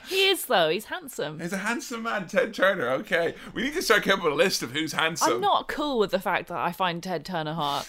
he 0.08 0.28
is 0.28 0.46
though. 0.46 0.68
He's 0.68 0.86
handsome. 0.86 1.40
He's 1.40 1.52
a 1.52 1.58
handsome 1.58 2.02
man, 2.02 2.26
Ted 2.26 2.54
Turner. 2.54 2.88
Okay, 2.90 3.34
we 3.54 3.62
need 3.62 3.74
to 3.74 3.82
start 3.82 4.02
coming 4.02 4.18
up 4.18 4.24
with 4.24 4.32
a 4.32 4.36
list 4.36 4.62
of 4.62 4.72
who's 4.72 4.92
handsome. 4.92 5.34
I'm 5.34 5.40
not 5.40 5.68
cool 5.68 5.98
with 5.98 6.10
the 6.10 6.20
fact 6.20 6.48
that 6.48 6.58
I 6.58 6.72
find 6.72 7.02
Ted 7.02 7.24
Turner 7.24 7.54
hot. 7.54 7.88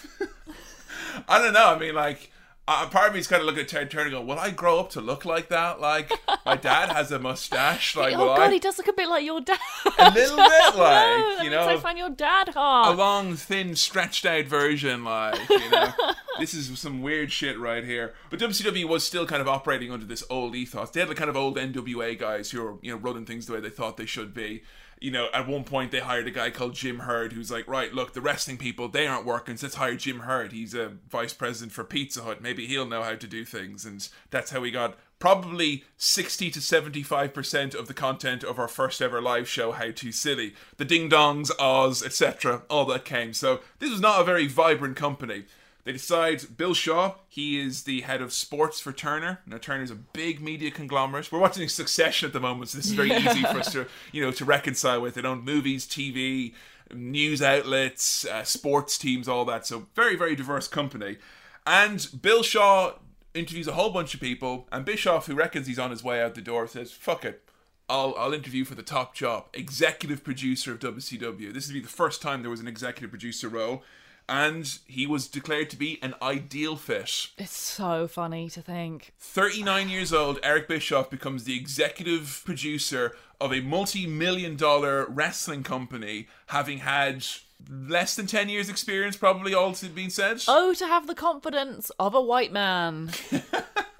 I 1.28 1.38
don't 1.38 1.52
know. 1.52 1.74
I 1.74 1.78
mean, 1.78 1.94
like, 1.94 2.30
uh, 2.68 2.86
part 2.88 3.08
of 3.08 3.14
me's 3.14 3.26
kind 3.26 3.40
of 3.40 3.46
looking 3.46 3.62
at 3.62 3.68
Ted 3.68 3.90
Turner, 3.90 4.04
and 4.04 4.12
go, 4.12 4.20
"Will 4.22 4.38
I 4.38 4.50
grow 4.50 4.78
up 4.78 4.90
to 4.90 5.00
look 5.00 5.24
like 5.24 5.48
that? 5.48 5.80
Like, 5.80 6.12
my 6.46 6.56
dad 6.56 6.90
has 6.90 7.10
a 7.10 7.18
mustache. 7.18 7.96
Like, 8.02 8.14
oh 8.14 8.36
god, 8.36 8.50
I?" 8.50 8.52
he 8.52 8.58
does 8.58 8.78
look 8.78 8.88
a 8.88 8.92
bit 8.92 9.08
like 9.08 9.24
your 9.24 9.40
dad. 9.40 9.58
A 9.98 10.10
little 10.10 10.36
bit 10.36 10.76
like, 10.76 11.18
no, 11.18 11.38
you 11.42 11.50
know. 11.50 11.68
I 11.68 11.76
find 11.78 11.98
your 11.98 12.10
dad 12.10 12.50
hard. 12.50 12.94
a 12.94 12.98
long, 12.98 13.34
thin, 13.36 13.74
stretched 13.74 14.24
out 14.24 14.46
version. 14.46 15.04
Like, 15.04 15.48
you 15.48 15.70
know, 15.70 15.92
this 16.38 16.54
is 16.54 16.78
some 16.78 17.02
weird 17.02 17.32
shit 17.32 17.58
right 17.58 17.84
here. 17.84 18.14
But 18.30 18.38
WCW 18.38 18.86
was 18.88 19.04
still 19.04 19.26
kind 19.26 19.42
of 19.42 19.48
operating 19.48 19.90
under 19.90 20.06
this 20.06 20.24
old 20.30 20.54
ethos. 20.54 20.90
They 20.90 21.00
had 21.00 21.08
the 21.08 21.14
kind 21.14 21.30
of 21.30 21.36
old 21.36 21.56
NWA 21.56 22.18
guys 22.18 22.50
who 22.50 22.62
were, 22.62 22.74
you 22.80 22.92
know, 22.92 22.98
running 22.98 23.26
things 23.26 23.46
the 23.46 23.54
way 23.54 23.60
they 23.60 23.70
thought 23.70 23.96
they 23.96 24.06
should 24.06 24.32
be. 24.32 24.62
You 25.02 25.10
know, 25.10 25.28
at 25.34 25.48
one 25.48 25.64
point 25.64 25.90
they 25.90 26.00
hired 26.00 26.28
a 26.28 26.30
guy 26.30 26.50
called 26.50 26.74
Jim 26.74 27.00
Herd 27.00 27.32
who's 27.32 27.50
like, 27.50 27.66
right, 27.66 27.92
look, 27.92 28.12
the 28.12 28.20
wrestling 28.20 28.56
people, 28.56 28.88
they 28.88 29.06
aren't 29.06 29.26
working, 29.26 29.56
so 29.56 29.66
let's 29.66 29.74
hire 29.74 29.96
Jim 29.96 30.20
Herd. 30.20 30.52
He's 30.52 30.74
a 30.74 30.92
vice 31.10 31.32
president 31.32 31.72
for 31.72 31.82
Pizza 31.82 32.22
Hut. 32.22 32.40
Maybe 32.40 32.66
he'll 32.66 32.86
know 32.86 33.02
how 33.02 33.16
to 33.16 33.26
do 33.26 33.44
things. 33.44 33.84
And 33.84 34.08
that's 34.30 34.50
how 34.52 34.60
we 34.60 34.70
got 34.70 34.96
probably 35.18 35.84
60 35.98 36.50
to 36.50 36.58
75% 36.60 37.74
of 37.74 37.88
the 37.88 37.94
content 37.94 38.42
of 38.42 38.58
our 38.58 38.68
first 38.68 39.00
ever 39.02 39.20
live 39.20 39.48
show, 39.48 39.72
How 39.72 39.90
To 39.90 40.12
Silly. 40.12 40.54
The 40.76 40.84
Ding 40.84 41.08
Dongs, 41.08 41.50
Oz, 41.58 42.02
etc., 42.04 42.62
all 42.70 42.84
that 42.86 43.04
came. 43.04 43.32
So 43.32 43.60
this 43.78 43.90
was 43.90 44.00
not 44.00 44.20
a 44.20 44.24
very 44.24 44.46
vibrant 44.46 44.96
company. 44.96 45.44
They 45.84 45.92
decide 45.92 46.56
Bill 46.56 46.74
Shaw, 46.74 47.16
he 47.28 47.60
is 47.60 47.82
the 47.82 48.02
head 48.02 48.22
of 48.22 48.32
sports 48.32 48.78
for 48.78 48.92
Turner. 48.92 49.40
Now 49.46 49.58
Turner's 49.58 49.90
a 49.90 49.96
big 49.96 50.40
media 50.40 50.70
conglomerate. 50.70 51.32
We're 51.32 51.40
watching 51.40 51.68
Succession 51.72 52.28
at 52.28 52.32
the 52.32 52.40
moment, 52.40 52.70
so 52.70 52.78
this 52.78 52.86
is 52.86 52.92
very 52.92 53.12
easy 53.12 53.42
for 53.42 53.58
us 53.58 53.72
to, 53.72 53.86
you 54.12 54.22
know, 54.22 54.30
to 54.30 54.44
reconcile 54.44 55.00
with. 55.00 55.14
They 55.14 55.22
own 55.22 55.44
movies, 55.44 55.86
TV, 55.86 56.54
news 56.94 57.42
outlets, 57.42 58.24
uh, 58.24 58.44
sports 58.44 58.96
teams, 58.96 59.26
all 59.26 59.44
that. 59.46 59.66
So 59.66 59.86
very, 59.94 60.14
very 60.14 60.36
diverse 60.36 60.68
company. 60.68 61.18
And 61.66 62.06
Bill 62.20 62.42
Shaw 62.42 62.94
interviews 63.34 63.66
a 63.66 63.72
whole 63.72 63.90
bunch 63.90 64.14
of 64.14 64.20
people, 64.20 64.68
and 64.70 64.84
Bischoff, 64.84 65.26
who 65.26 65.34
reckons 65.34 65.66
he's 65.66 65.78
on 65.78 65.90
his 65.90 66.04
way 66.04 66.22
out 66.22 66.34
the 66.34 66.40
door, 66.40 66.66
says, 66.66 66.92
"Fuck 66.92 67.24
it." 67.24 67.42
I'll, 67.88 68.14
I'll 68.16 68.32
interview 68.32 68.64
for 68.64 68.74
the 68.74 68.82
top 68.82 69.14
job, 69.14 69.48
executive 69.52 70.24
producer 70.24 70.72
of 70.72 70.78
WCW. 70.78 71.52
This 71.52 71.66
would 71.66 71.74
be 71.74 71.80
the 71.80 71.88
first 71.88 72.22
time 72.22 72.40
there 72.40 72.50
was 72.50 72.60
an 72.60 72.68
executive 72.68 73.10
producer 73.10 73.48
role, 73.48 73.82
and 74.28 74.78
he 74.86 75.06
was 75.06 75.28
declared 75.28 75.70
to 75.70 75.76
be 75.76 75.98
an 76.02 76.14
ideal 76.22 76.76
fit. 76.76 77.28
It's 77.38 77.56
so 77.56 78.06
funny 78.06 78.48
to 78.50 78.62
think. 78.62 79.12
39 79.18 79.88
years 79.88 80.12
old, 80.12 80.38
Eric 80.42 80.68
Bischoff 80.68 81.10
becomes 81.10 81.44
the 81.44 81.56
executive 81.56 82.42
producer 82.44 83.16
of 83.40 83.52
a 83.52 83.60
multi 83.60 84.06
million 84.06 84.56
dollar 84.56 85.06
wrestling 85.06 85.62
company, 85.62 86.28
having 86.46 86.78
had 86.78 87.26
less 87.68 88.16
than 88.16 88.26
10 88.26 88.48
years' 88.48 88.68
experience, 88.68 89.16
probably, 89.16 89.54
all 89.54 89.72
to 89.72 89.86
being 89.86 90.10
said. 90.10 90.42
Oh, 90.48 90.74
to 90.74 90.86
have 90.86 91.06
the 91.06 91.14
confidence 91.14 91.90
of 91.98 92.14
a 92.14 92.20
white 92.20 92.52
man. 92.52 93.10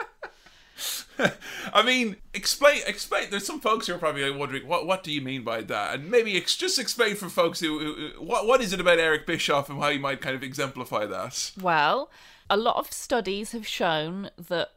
I 1.72 1.82
mean, 1.82 2.16
explain, 2.34 2.80
explain. 2.86 3.28
There's 3.30 3.46
some 3.46 3.60
folks 3.60 3.86
who 3.86 3.94
are 3.94 3.98
probably 3.98 4.30
wondering, 4.30 4.66
what, 4.66 4.86
what 4.86 5.02
do 5.02 5.12
you 5.12 5.20
mean 5.20 5.42
by 5.44 5.62
that? 5.62 5.94
And 5.94 6.10
maybe 6.10 6.36
ex- 6.36 6.56
just 6.56 6.78
explain 6.78 7.16
for 7.16 7.28
folks 7.28 7.60
who, 7.60 7.78
who, 7.78 7.94
who- 7.94 8.22
what, 8.24 8.46
what 8.46 8.60
is 8.60 8.72
it 8.72 8.80
about 8.80 8.98
Eric 8.98 9.26
Bischoff 9.26 9.68
and 9.70 9.78
how 9.80 9.88
you 9.88 10.00
might 10.00 10.20
kind 10.20 10.34
of 10.36 10.42
exemplify 10.42 11.06
that? 11.06 11.52
Well, 11.60 12.10
a 12.50 12.56
lot 12.56 12.76
of 12.76 12.92
studies 12.92 13.52
have 13.52 13.66
shown 13.66 14.30
that 14.36 14.72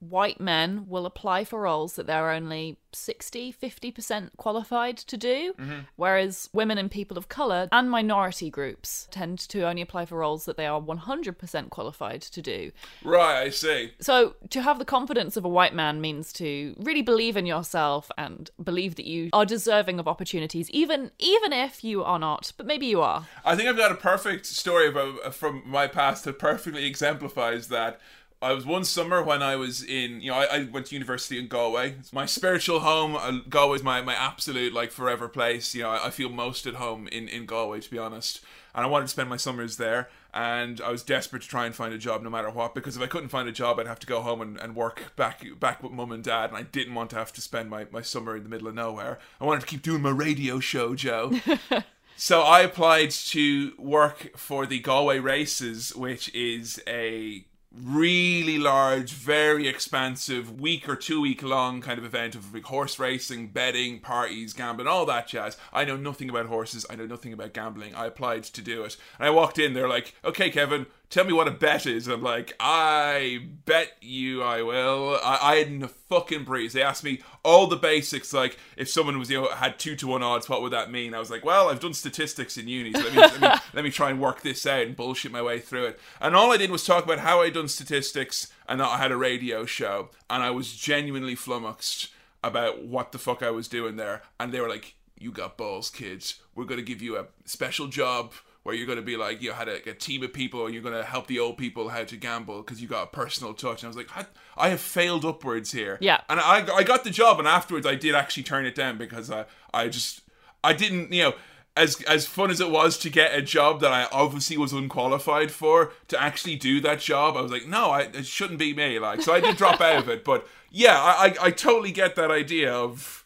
white 0.00 0.40
men 0.40 0.86
will 0.88 1.06
apply 1.06 1.44
for 1.44 1.60
roles 1.60 1.96
that 1.96 2.06
they're 2.06 2.30
only 2.30 2.78
60, 2.92 3.52
50% 3.52 4.30
qualified 4.36 4.96
to 4.96 5.16
do, 5.16 5.54
mm-hmm. 5.58 5.80
whereas 5.96 6.48
women 6.52 6.78
and 6.78 6.90
people 6.90 7.16
of 7.16 7.28
colour 7.28 7.68
and 7.72 7.90
minority 7.90 8.50
groups 8.50 9.08
tend 9.10 9.38
to 9.38 9.62
only 9.62 9.82
apply 9.82 10.06
for 10.06 10.18
roles 10.18 10.44
that 10.44 10.56
they 10.56 10.66
are 10.66 10.80
100% 10.80 11.70
qualified 11.70 12.22
to 12.22 12.42
do. 12.42 12.72
Right, 13.04 13.42
I 13.42 13.50
see. 13.50 13.92
So, 14.00 14.34
to 14.50 14.62
have 14.62 14.78
the 14.78 14.84
confidence 14.84 15.36
of 15.36 15.44
a 15.44 15.48
white 15.48 15.74
man 15.74 16.00
means 16.00 16.32
to 16.34 16.74
really 16.78 17.02
believe 17.02 17.36
in 17.36 17.46
yourself 17.46 18.10
and 18.18 18.50
believe 18.62 18.96
that 18.96 19.06
you 19.06 19.30
are 19.32 19.46
deserving 19.46 19.98
of 20.00 20.08
opportunities, 20.08 20.70
even 20.70 21.10
even 21.18 21.52
if 21.52 21.84
you 21.84 22.02
are 22.02 22.18
not, 22.18 22.52
but 22.56 22.66
maybe 22.66 22.86
you 22.86 23.00
are. 23.00 23.26
I 23.44 23.56
think 23.56 23.68
I've 23.68 23.76
got 23.76 23.92
a 23.92 23.96
perfect 23.96 24.46
story 24.46 24.88
about 24.88 25.34
from 25.34 25.62
my 25.64 25.86
past 25.86 26.24
that 26.24 26.38
perfectly 26.38 26.86
exemplifies 26.86 27.68
that. 27.68 28.00
I 28.42 28.54
was 28.54 28.64
one 28.64 28.84
summer 28.84 29.22
when 29.22 29.42
I 29.42 29.56
was 29.56 29.82
in, 29.82 30.22
you 30.22 30.30
know, 30.30 30.38
I, 30.38 30.44
I 30.44 30.64
went 30.64 30.86
to 30.86 30.94
university 30.94 31.38
in 31.38 31.46
Galway. 31.46 31.96
It's 31.98 32.12
my 32.12 32.24
spiritual 32.24 32.80
home. 32.80 33.14
Uh, 33.14 33.40
Galway's 33.50 33.82
my, 33.82 34.00
my 34.00 34.14
absolute 34.14 34.72
like 34.72 34.92
forever 34.92 35.28
place. 35.28 35.74
You 35.74 35.82
know, 35.82 35.90
I, 35.90 36.06
I 36.06 36.10
feel 36.10 36.30
most 36.30 36.66
at 36.66 36.76
home 36.76 37.06
in, 37.08 37.28
in 37.28 37.44
Galway 37.44 37.80
to 37.80 37.90
be 37.90 37.98
honest. 37.98 38.40
And 38.74 38.86
I 38.86 38.88
wanted 38.88 39.06
to 39.06 39.10
spend 39.10 39.28
my 39.28 39.36
summers 39.36 39.76
there. 39.76 40.08
And 40.32 40.80
I 40.80 40.90
was 40.90 41.02
desperate 41.02 41.42
to 41.42 41.48
try 41.48 41.66
and 41.66 41.74
find 41.74 41.92
a 41.92 41.98
job 41.98 42.22
no 42.22 42.30
matter 42.30 42.48
what 42.48 42.74
because 42.74 42.96
if 42.96 43.02
I 43.02 43.08
couldn't 43.08 43.28
find 43.28 43.46
a 43.46 43.52
job, 43.52 43.78
I'd 43.78 43.86
have 43.86 43.98
to 44.00 44.06
go 44.06 44.22
home 44.22 44.40
and, 44.40 44.58
and 44.58 44.74
work 44.74 45.12
back 45.16 45.44
back 45.58 45.82
with 45.82 45.92
mum 45.92 46.10
and 46.10 46.24
dad. 46.24 46.48
And 46.48 46.56
I 46.56 46.62
didn't 46.62 46.94
want 46.94 47.10
to 47.10 47.16
have 47.16 47.34
to 47.34 47.42
spend 47.42 47.68
my, 47.68 47.88
my 47.90 48.00
summer 48.00 48.36
in 48.36 48.44
the 48.44 48.48
middle 48.48 48.68
of 48.68 48.74
nowhere. 48.74 49.18
I 49.38 49.44
wanted 49.44 49.60
to 49.60 49.66
keep 49.66 49.82
doing 49.82 50.00
my 50.00 50.10
radio 50.10 50.60
show, 50.60 50.94
Joe. 50.94 51.32
So 52.16 52.42
I 52.42 52.60
applied 52.60 53.12
to 53.12 53.72
work 53.78 54.36
for 54.36 54.66
the 54.66 54.78
Galway 54.78 55.20
Races, 55.20 55.96
which 55.96 56.28
is 56.34 56.78
a 56.86 57.46
really 57.72 58.58
large, 58.58 59.12
very 59.12 59.68
expansive, 59.68 60.60
week 60.60 60.88
or 60.88 60.96
two 60.96 61.20
week 61.20 61.42
long 61.42 61.80
kind 61.80 61.98
of 61.98 62.04
event 62.04 62.34
of 62.34 62.52
like 62.52 62.64
horse 62.64 62.98
racing, 62.98 63.48
betting, 63.48 64.00
parties, 64.00 64.52
gambling, 64.52 64.88
all 64.88 65.06
that 65.06 65.28
jazz. 65.28 65.56
I 65.72 65.84
know 65.84 65.96
nothing 65.96 66.28
about 66.28 66.46
horses. 66.46 66.84
I 66.90 66.96
know 66.96 67.06
nothing 67.06 67.32
about 67.32 67.52
gambling. 67.52 67.94
I 67.94 68.06
applied 68.06 68.44
to 68.44 68.62
do 68.62 68.82
it. 68.82 68.96
And 69.18 69.26
I 69.26 69.30
walked 69.30 69.58
in, 69.58 69.72
they're 69.72 69.88
like, 69.88 70.14
okay, 70.24 70.50
Kevin, 70.50 70.86
tell 71.10 71.24
me 71.24 71.32
what 71.32 71.48
a 71.48 71.52
bet 71.52 71.86
is. 71.86 72.06
I'm 72.06 72.22
like, 72.22 72.54
I 72.58 73.48
bet 73.66 73.92
you 74.00 74.42
I 74.42 74.62
will. 74.62 75.18
I, 75.22 75.38
I 75.42 75.56
hadn't 75.56 75.82
a 75.82 75.88
fucking 75.88 76.44
breeze. 76.44 76.72
They 76.72 76.82
asked 76.82 77.04
me 77.04 77.20
all 77.44 77.66
the 77.66 77.76
basics, 77.76 78.32
like 78.32 78.56
if 78.76 78.88
someone 78.88 79.18
was, 79.18 79.30
you 79.30 79.42
know, 79.42 79.48
had 79.48 79.78
two 79.78 79.96
to 79.96 80.06
one 80.06 80.22
odds, 80.22 80.48
what 80.48 80.62
would 80.62 80.72
that 80.72 80.90
mean? 80.90 81.12
I 81.12 81.18
was 81.18 81.30
like, 81.30 81.44
well, 81.44 81.68
I've 81.68 81.80
done 81.80 81.94
statistics 81.94 82.56
in 82.56 82.68
uni, 82.68 82.92
so 82.92 83.00
let 83.00 83.12
me, 83.12 83.18
let 83.18 83.40
me, 83.40 83.48
let 83.74 83.84
me 83.84 83.90
try 83.90 84.10
and 84.10 84.20
work 84.20 84.42
this 84.42 84.64
out 84.66 84.86
and 84.86 84.96
bullshit 84.96 85.32
my 85.32 85.42
way 85.42 85.58
through 85.58 85.86
it. 85.86 86.00
And 86.20 86.34
all 86.34 86.52
I 86.52 86.56
did 86.56 86.70
was 86.70 86.84
talk 86.84 87.04
about 87.04 87.18
how 87.18 87.42
I'd 87.42 87.54
done 87.54 87.68
statistics 87.68 88.52
and 88.68 88.80
that 88.80 88.88
I 88.88 88.98
had 88.98 89.12
a 89.12 89.16
radio 89.16 89.66
show, 89.66 90.10
and 90.30 90.42
I 90.42 90.50
was 90.50 90.72
genuinely 90.72 91.34
flummoxed 91.34 92.08
about 92.42 92.84
what 92.84 93.12
the 93.12 93.18
fuck 93.18 93.42
I 93.42 93.50
was 93.50 93.68
doing 93.68 93.96
there. 93.96 94.22
And 94.38 94.52
they 94.52 94.60
were 94.60 94.68
like, 94.68 94.94
you 95.18 95.32
got 95.32 95.58
balls, 95.58 95.90
kids. 95.90 96.40
We're 96.54 96.64
going 96.64 96.80
to 96.80 96.86
give 96.86 97.02
you 97.02 97.18
a 97.18 97.26
special 97.44 97.88
job 97.88 98.32
where 98.62 98.74
you're 98.74 98.86
going 98.86 98.96
to 98.96 99.02
be 99.02 99.16
like, 99.16 99.40
you 99.40 99.52
had 99.52 99.68
a, 99.68 99.88
a 99.88 99.94
team 99.94 100.22
of 100.22 100.32
people 100.32 100.66
and 100.66 100.74
you're 100.74 100.82
going 100.82 100.94
to 100.94 101.02
help 101.02 101.26
the 101.26 101.38
old 101.38 101.56
people 101.56 101.88
how 101.88 102.04
to 102.04 102.16
gamble 102.16 102.60
because 102.62 102.82
you 102.82 102.86
got 102.86 103.04
a 103.04 103.06
personal 103.06 103.54
touch. 103.54 103.82
And 103.82 103.86
I 103.86 103.88
was 103.88 103.96
like, 103.96 104.14
I, 104.16 104.26
I 104.56 104.68
have 104.68 104.80
failed 104.80 105.24
upwards 105.24 105.72
here. 105.72 105.96
Yeah. 106.00 106.20
And 106.28 106.38
I, 106.38 106.66
I 106.74 106.82
got 106.82 107.04
the 107.04 107.10
job, 107.10 107.38
and 107.38 107.48
afterwards 107.48 107.86
I 107.86 107.94
did 107.94 108.14
actually 108.14 108.42
turn 108.42 108.66
it 108.66 108.74
down 108.74 108.98
because 108.98 109.30
I, 109.30 109.46
I 109.72 109.88
just, 109.88 110.22
I 110.62 110.74
didn't, 110.74 111.12
you 111.12 111.22
know, 111.22 111.34
as 111.76 112.02
as 112.02 112.26
fun 112.26 112.50
as 112.50 112.60
it 112.60 112.68
was 112.68 112.98
to 112.98 113.08
get 113.08 113.32
a 113.32 113.40
job 113.40 113.80
that 113.80 113.92
I 113.92 114.08
obviously 114.12 114.56
was 114.56 114.72
unqualified 114.72 115.50
for, 115.50 115.92
to 116.08 116.20
actually 116.20 116.56
do 116.56 116.80
that 116.80 116.98
job, 116.98 117.36
I 117.36 117.40
was 117.40 117.52
like, 117.52 117.66
no, 117.66 117.90
I, 117.90 118.02
it 118.02 118.26
shouldn't 118.26 118.58
be 118.58 118.74
me. 118.74 118.98
Like, 118.98 119.22
so 119.22 119.32
I 119.32 119.40
did 119.40 119.56
drop 119.56 119.80
out 119.80 119.96
of 120.02 120.08
it. 120.08 120.24
But 120.24 120.46
yeah, 120.70 121.00
I, 121.00 121.26
I, 121.26 121.46
I 121.46 121.50
totally 121.50 121.92
get 121.92 122.16
that 122.16 122.30
idea 122.30 122.72
of, 122.72 123.19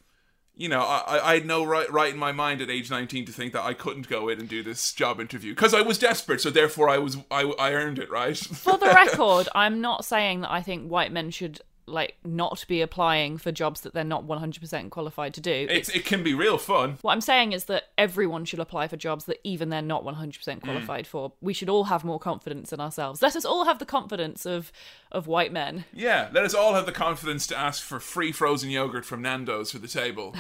you 0.57 0.69
know, 0.69 0.81
I, 0.81 1.31
I 1.31 1.35
had 1.35 1.47
no 1.47 1.65
right, 1.65 1.91
right 1.91 2.13
in 2.13 2.19
my 2.19 2.33
mind 2.33 2.61
at 2.61 2.71
age 2.71 2.91
19 2.91 3.27
to 3.27 3.33
think 3.33 3.53
that 3.53 3.65
I 3.65 3.75
couldn't 3.75 4.09
go 4.09 4.29
in 4.29 4.39
and 4.39 4.49
do 4.49 4.63
this 4.63 4.93
job 4.93 5.21
interview 5.21 5.53
because 5.53 5.75
I 5.75 5.81
was 5.81 5.99
desperate. 5.99 6.41
So 6.41 6.51
therefore, 6.51 6.89
I 6.89 6.99
was 6.99 7.17
I, 7.31 7.43
I 7.59 7.73
earned 7.73 7.99
it, 7.99 8.11
right? 8.11 8.37
For 8.37 8.79
the 8.79 8.87
record, 8.95 9.49
I'm 9.55 9.81
not 9.81 10.05
saying 10.05 10.43
that 10.43 10.53
I 10.53 10.63
think 10.63 10.89
white 10.89 11.13
men 11.13 11.31
should 11.31 11.61
like 11.87 12.17
not 12.25 12.65
be 12.69 12.81
applying 12.81 13.39
for 13.39 13.53
jobs 13.53 13.83
that 13.83 13.95
they're 13.95 14.05
not 14.05 14.27
100% 14.27 14.91
qualified 14.91 15.35
to 15.35 15.41
do. 15.41 15.67
It's, 15.71 15.89
it 15.89 16.05
can 16.05 16.23
be 16.23 16.35
real 16.35 16.59
fun. 16.59 16.99
What 17.03 17.13
I'm 17.13 17.21
saying 17.21 17.53
is 17.53 17.65
that 17.67 17.85
everyone 17.99 18.45
should 18.45 18.61
apply 18.61 18.89
for 18.89 18.97
jobs 18.97 19.27
that 19.27 19.41
even 19.45 19.69
they're 19.69 19.83
not 19.83 20.05
100% 20.05 20.17
mm. 20.17 20.63
qualified 20.63 21.07
for. 21.07 21.33
We 21.41 21.53
should 21.53 21.69
all 21.69 21.85
have 21.85 22.05
more 22.05 22.19
confidence 22.19 22.73
in 22.73 22.81
ourselves. 22.81 23.23
Let 23.23 23.37
us 23.37 23.45
all 23.45 23.65
have 23.65 23.79
the 23.79 23.87
confidence 23.87 24.47
of 24.47 24.73
of 25.13 25.27
white 25.27 25.53
men. 25.53 25.85
Yeah, 25.93 26.29
let 26.33 26.45
us 26.45 26.55
all 26.55 26.75
have 26.75 26.87
the 26.87 26.93
confidence 26.93 27.47
to 27.49 27.57
ask 27.57 27.83
for 27.83 28.01
free 28.01 28.33
frozen 28.33 28.71
yogurt 28.71 29.05
from 29.05 29.23
Nando's 29.23 29.71
for 29.71 29.79
the 29.79 29.89
table. 29.89 30.35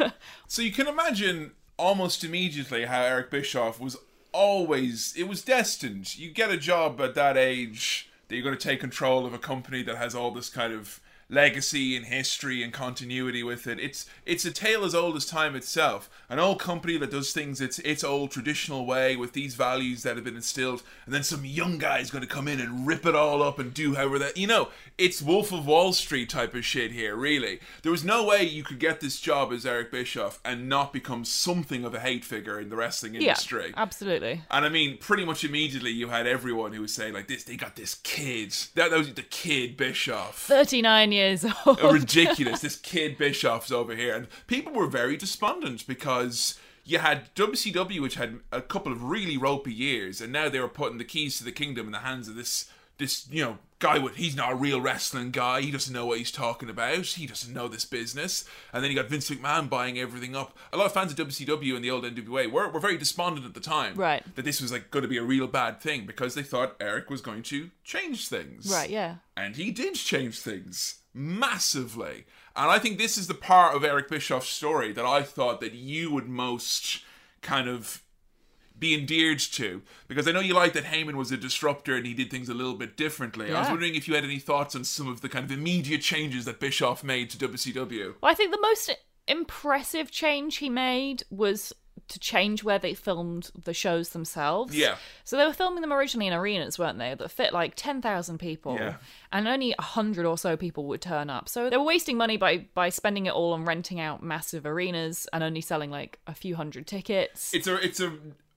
so 0.46 0.62
you 0.62 0.70
can 0.70 0.86
imagine 0.86 1.52
almost 1.76 2.22
immediately 2.22 2.84
how 2.84 3.02
Eric 3.02 3.30
Bischoff 3.30 3.80
was 3.80 3.96
always 4.32 5.14
it 5.16 5.24
was 5.24 5.42
destined. 5.42 6.16
You 6.16 6.30
get 6.30 6.50
a 6.50 6.56
job 6.56 7.00
at 7.00 7.14
that 7.14 7.36
age 7.36 8.09
that 8.30 8.36
you're 8.36 8.44
going 8.44 8.56
to 8.56 8.68
take 8.68 8.78
control 8.78 9.26
of 9.26 9.34
a 9.34 9.38
company 9.38 9.82
that 9.82 9.96
has 9.96 10.14
all 10.14 10.30
this 10.30 10.48
kind 10.48 10.72
of 10.72 11.00
legacy 11.30 11.96
and 11.96 12.06
history 12.06 12.62
and 12.62 12.72
continuity 12.72 13.42
with 13.42 13.66
it. 13.66 13.78
It's 13.78 14.06
it's 14.26 14.44
a 14.44 14.50
tale 14.50 14.84
as 14.84 14.94
old 14.94 15.16
as 15.16 15.24
time 15.24 15.54
itself. 15.54 16.10
An 16.28 16.38
old 16.38 16.58
company 16.58 16.98
that 16.98 17.10
does 17.10 17.32
things 17.32 17.60
its 17.60 17.78
its 17.80 18.04
old 18.04 18.30
traditional 18.30 18.84
way 18.84 19.16
with 19.16 19.32
these 19.32 19.54
values 19.54 20.02
that 20.02 20.16
have 20.16 20.24
been 20.24 20.36
instilled, 20.36 20.82
and 21.06 21.14
then 21.14 21.22
some 21.22 21.44
young 21.44 21.78
guy's 21.78 22.10
going 22.10 22.22
to 22.22 22.28
come 22.28 22.48
in 22.48 22.60
and 22.60 22.86
rip 22.86 23.06
it 23.06 23.14
all 23.14 23.42
up 23.42 23.58
and 23.58 23.72
do 23.72 23.94
however 23.94 24.18
that 24.18 24.36
you 24.36 24.46
know. 24.46 24.68
It's 24.98 25.22
Wolf 25.22 25.50
of 25.52 25.66
Wall 25.66 25.94
Street 25.94 26.28
type 26.28 26.54
of 26.54 26.64
shit 26.64 26.92
here. 26.92 27.16
Really, 27.16 27.60
there 27.82 27.92
was 27.92 28.04
no 28.04 28.24
way 28.24 28.42
you 28.42 28.62
could 28.62 28.78
get 28.78 29.00
this 29.00 29.20
job 29.20 29.52
as 29.52 29.64
Eric 29.64 29.90
Bischoff 29.90 30.40
and 30.44 30.68
not 30.68 30.92
become 30.92 31.24
something 31.24 31.84
of 31.84 31.94
a 31.94 32.00
hate 32.00 32.24
figure 32.24 32.60
in 32.60 32.68
the 32.68 32.76
wrestling 32.76 33.14
industry. 33.14 33.68
Yeah, 33.68 33.82
absolutely. 33.82 34.42
And 34.50 34.64
I 34.64 34.68
mean, 34.68 34.98
pretty 34.98 35.24
much 35.24 35.44
immediately 35.44 35.90
you 35.90 36.08
had 36.08 36.26
everyone 36.26 36.72
who 36.72 36.82
was 36.82 36.92
saying 36.92 37.14
like 37.14 37.28
this. 37.28 37.44
They 37.44 37.56
got 37.56 37.76
this 37.76 37.94
kid. 37.94 38.40
That, 38.74 38.90
that 38.90 38.98
was 38.98 39.14
the 39.14 39.22
kid 39.22 39.76
Bischoff. 39.76 40.36
39 40.36 41.12
years 41.12 41.19
old. 41.66 41.80
ridiculous. 41.92 42.60
this 42.60 42.76
kid 42.92 43.16
Bischoff's 43.18 43.72
over 43.72 43.94
here, 43.94 44.14
and 44.14 44.26
people 44.46 44.72
were 44.72 44.86
very 44.86 45.16
despondent 45.16 45.86
because 45.86 46.58
you 46.84 46.98
had 46.98 47.34
WCW, 47.34 48.00
which 48.00 48.14
had 48.16 48.40
a 48.52 48.60
couple 48.62 48.92
of 48.92 49.04
really 49.04 49.36
ropey 49.36 49.72
years, 49.72 50.20
and 50.20 50.32
now 50.32 50.48
they 50.48 50.60
were 50.60 50.68
putting 50.68 50.98
the 50.98 51.04
keys 51.04 51.38
to 51.38 51.44
the 51.44 51.52
kingdom 51.52 51.86
in 51.86 51.92
the 51.92 51.98
hands 51.98 52.28
of 52.28 52.34
this 52.36 52.70
this 52.98 53.26
you 53.30 53.42
know 53.42 53.56
guy 53.78 53.98
with 53.98 54.16
he's 54.16 54.36
not 54.36 54.52
a 54.52 54.54
real 54.54 54.78
wrestling 54.78 55.30
guy 55.30 55.62
he 55.62 55.70
doesn't 55.70 55.94
know 55.94 56.04
what 56.04 56.18
he's 56.18 56.30
talking 56.30 56.68
about 56.68 56.98
he 57.06 57.24
doesn't 57.26 57.54
know 57.54 57.66
this 57.66 57.86
business 57.86 58.44
and 58.74 58.84
then 58.84 58.90
you 58.90 58.96
got 58.96 59.08
vince 59.08 59.30
mcmahon 59.30 59.70
buying 59.70 59.98
everything 59.98 60.36
up 60.36 60.54
a 60.70 60.76
lot 60.76 60.84
of 60.84 60.92
fans 60.92 61.10
of 61.10 61.16
wcw 61.26 61.74
and 61.74 61.82
the 61.82 61.90
old 61.90 62.04
nwa 62.04 62.52
were, 62.52 62.68
were 62.68 62.78
very 62.78 62.98
despondent 62.98 63.46
at 63.46 63.54
the 63.54 63.60
time 63.60 63.94
Right. 63.94 64.22
that 64.36 64.44
this 64.44 64.60
was 64.60 64.70
like 64.70 64.90
going 64.90 65.00
to 65.02 65.08
be 65.08 65.16
a 65.16 65.22
real 65.22 65.46
bad 65.46 65.80
thing 65.80 66.04
because 66.04 66.34
they 66.34 66.42
thought 66.42 66.76
eric 66.78 67.08
was 67.08 67.22
going 67.22 67.42
to 67.44 67.70
change 67.82 68.28
things 68.28 68.70
Right, 68.70 68.90
yeah. 68.90 69.14
and 69.34 69.56
he 69.56 69.70
did 69.70 69.94
change 69.94 70.40
things 70.40 70.98
massively. 71.14 72.24
And 72.56 72.70
I 72.70 72.78
think 72.78 72.98
this 72.98 73.16
is 73.16 73.26
the 73.26 73.34
part 73.34 73.74
of 73.74 73.84
Eric 73.84 74.08
Bischoff's 74.08 74.48
story 74.48 74.92
that 74.92 75.04
I 75.04 75.22
thought 75.22 75.60
that 75.60 75.72
you 75.72 76.12
would 76.12 76.28
most 76.28 77.02
kind 77.42 77.68
of 77.68 78.02
be 78.78 78.94
endeared 78.94 79.38
to 79.38 79.82
because 80.08 80.26
I 80.26 80.32
know 80.32 80.40
you 80.40 80.54
like 80.54 80.72
that 80.72 80.84
Heyman 80.84 81.14
was 81.14 81.30
a 81.30 81.36
disruptor 81.36 81.96
and 81.96 82.06
he 82.06 82.14
did 82.14 82.30
things 82.30 82.48
a 82.48 82.54
little 82.54 82.74
bit 82.74 82.96
differently. 82.96 83.52
I 83.52 83.60
was 83.60 83.68
wondering 83.68 83.94
if 83.94 84.08
you 84.08 84.14
had 84.14 84.24
any 84.24 84.38
thoughts 84.38 84.74
on 84.74 84.84
some 84.84 85.06
of 85.06 85.20
the 85.20 85.28
kind 85.28 85.44
of 85.44 85.52
immediate 85.52 86.00
changes 86.00 86.46
that 86.46 86.60
Bischoff 86.60 87.04
made 87.04 87.30
to 87.30 87.48
WCW. 87.48 88.14
Well, 88.20 88.32
I 88.32 88.34
think 88.34 88.52
the 88.52 88.60
most 88.60 88.96
impressive 89.28 90.10
change 90.10 90.56
he 90.56 90.70
made 90.70 91.22
was 91.30 91.72
to 92.10 92.18
change 92.18 92.62
where 92.62 92.78
they 92.78 92.94
filmed 92.94 93.50
the 93.64 93.74
shows 93.74 94.10
themselves. 94.10 94.76
Yeah. 94.76 94.96
So 95.24 95.36
they 95.36 95.46
were 95.46 95.52
filming 95.52 95.80
them 95.80 95.92
originally 95.92 96.26
in 96.26 96.32
arenas, 96.32 96.78
weren't 96.78 96.98
they? 96.98 97.14
That 97.14 97.30
fit 97.30 97.52
like 97.52 97.74
10,000 97.76 98.38
people. 98.38 98.74
Yeah. 98.74 98.96
And 99.32 99.48
only 99.48 99.74
100 99.78 100.26
or 100.26 100.36
so 100.36 100.56
people 100.56 100.84
would 100.86 101.00
turn 101.00 101.30
up. 101.30 101.48
So 101.48 101.70
they 101.70 101.76
were 101.76 101.84
wasting 101.84 102.16
money 102.16 102.36
by, 102.36 102.66
by 102.74 102.88
spending 102.90 103.26
it 103.26 103.32
all 103.32 103.52
on 103.52 103.64
renting 103.64 104.00
out 104.00 104.22
massive 104.22 104.66
arenas 104.66 105.26
and 105.32 105.42
only 105.42 105.60
selling 105.60 105.90
like 105.90 106.18
a 106.26 106.34
few 106.34 106.56
hundred 106.56 106.86
tickets. 106.86 107.54
It's 107.54 107.66
a 107.66 107.76
it's 107.76 108.00
a 108.00 108.12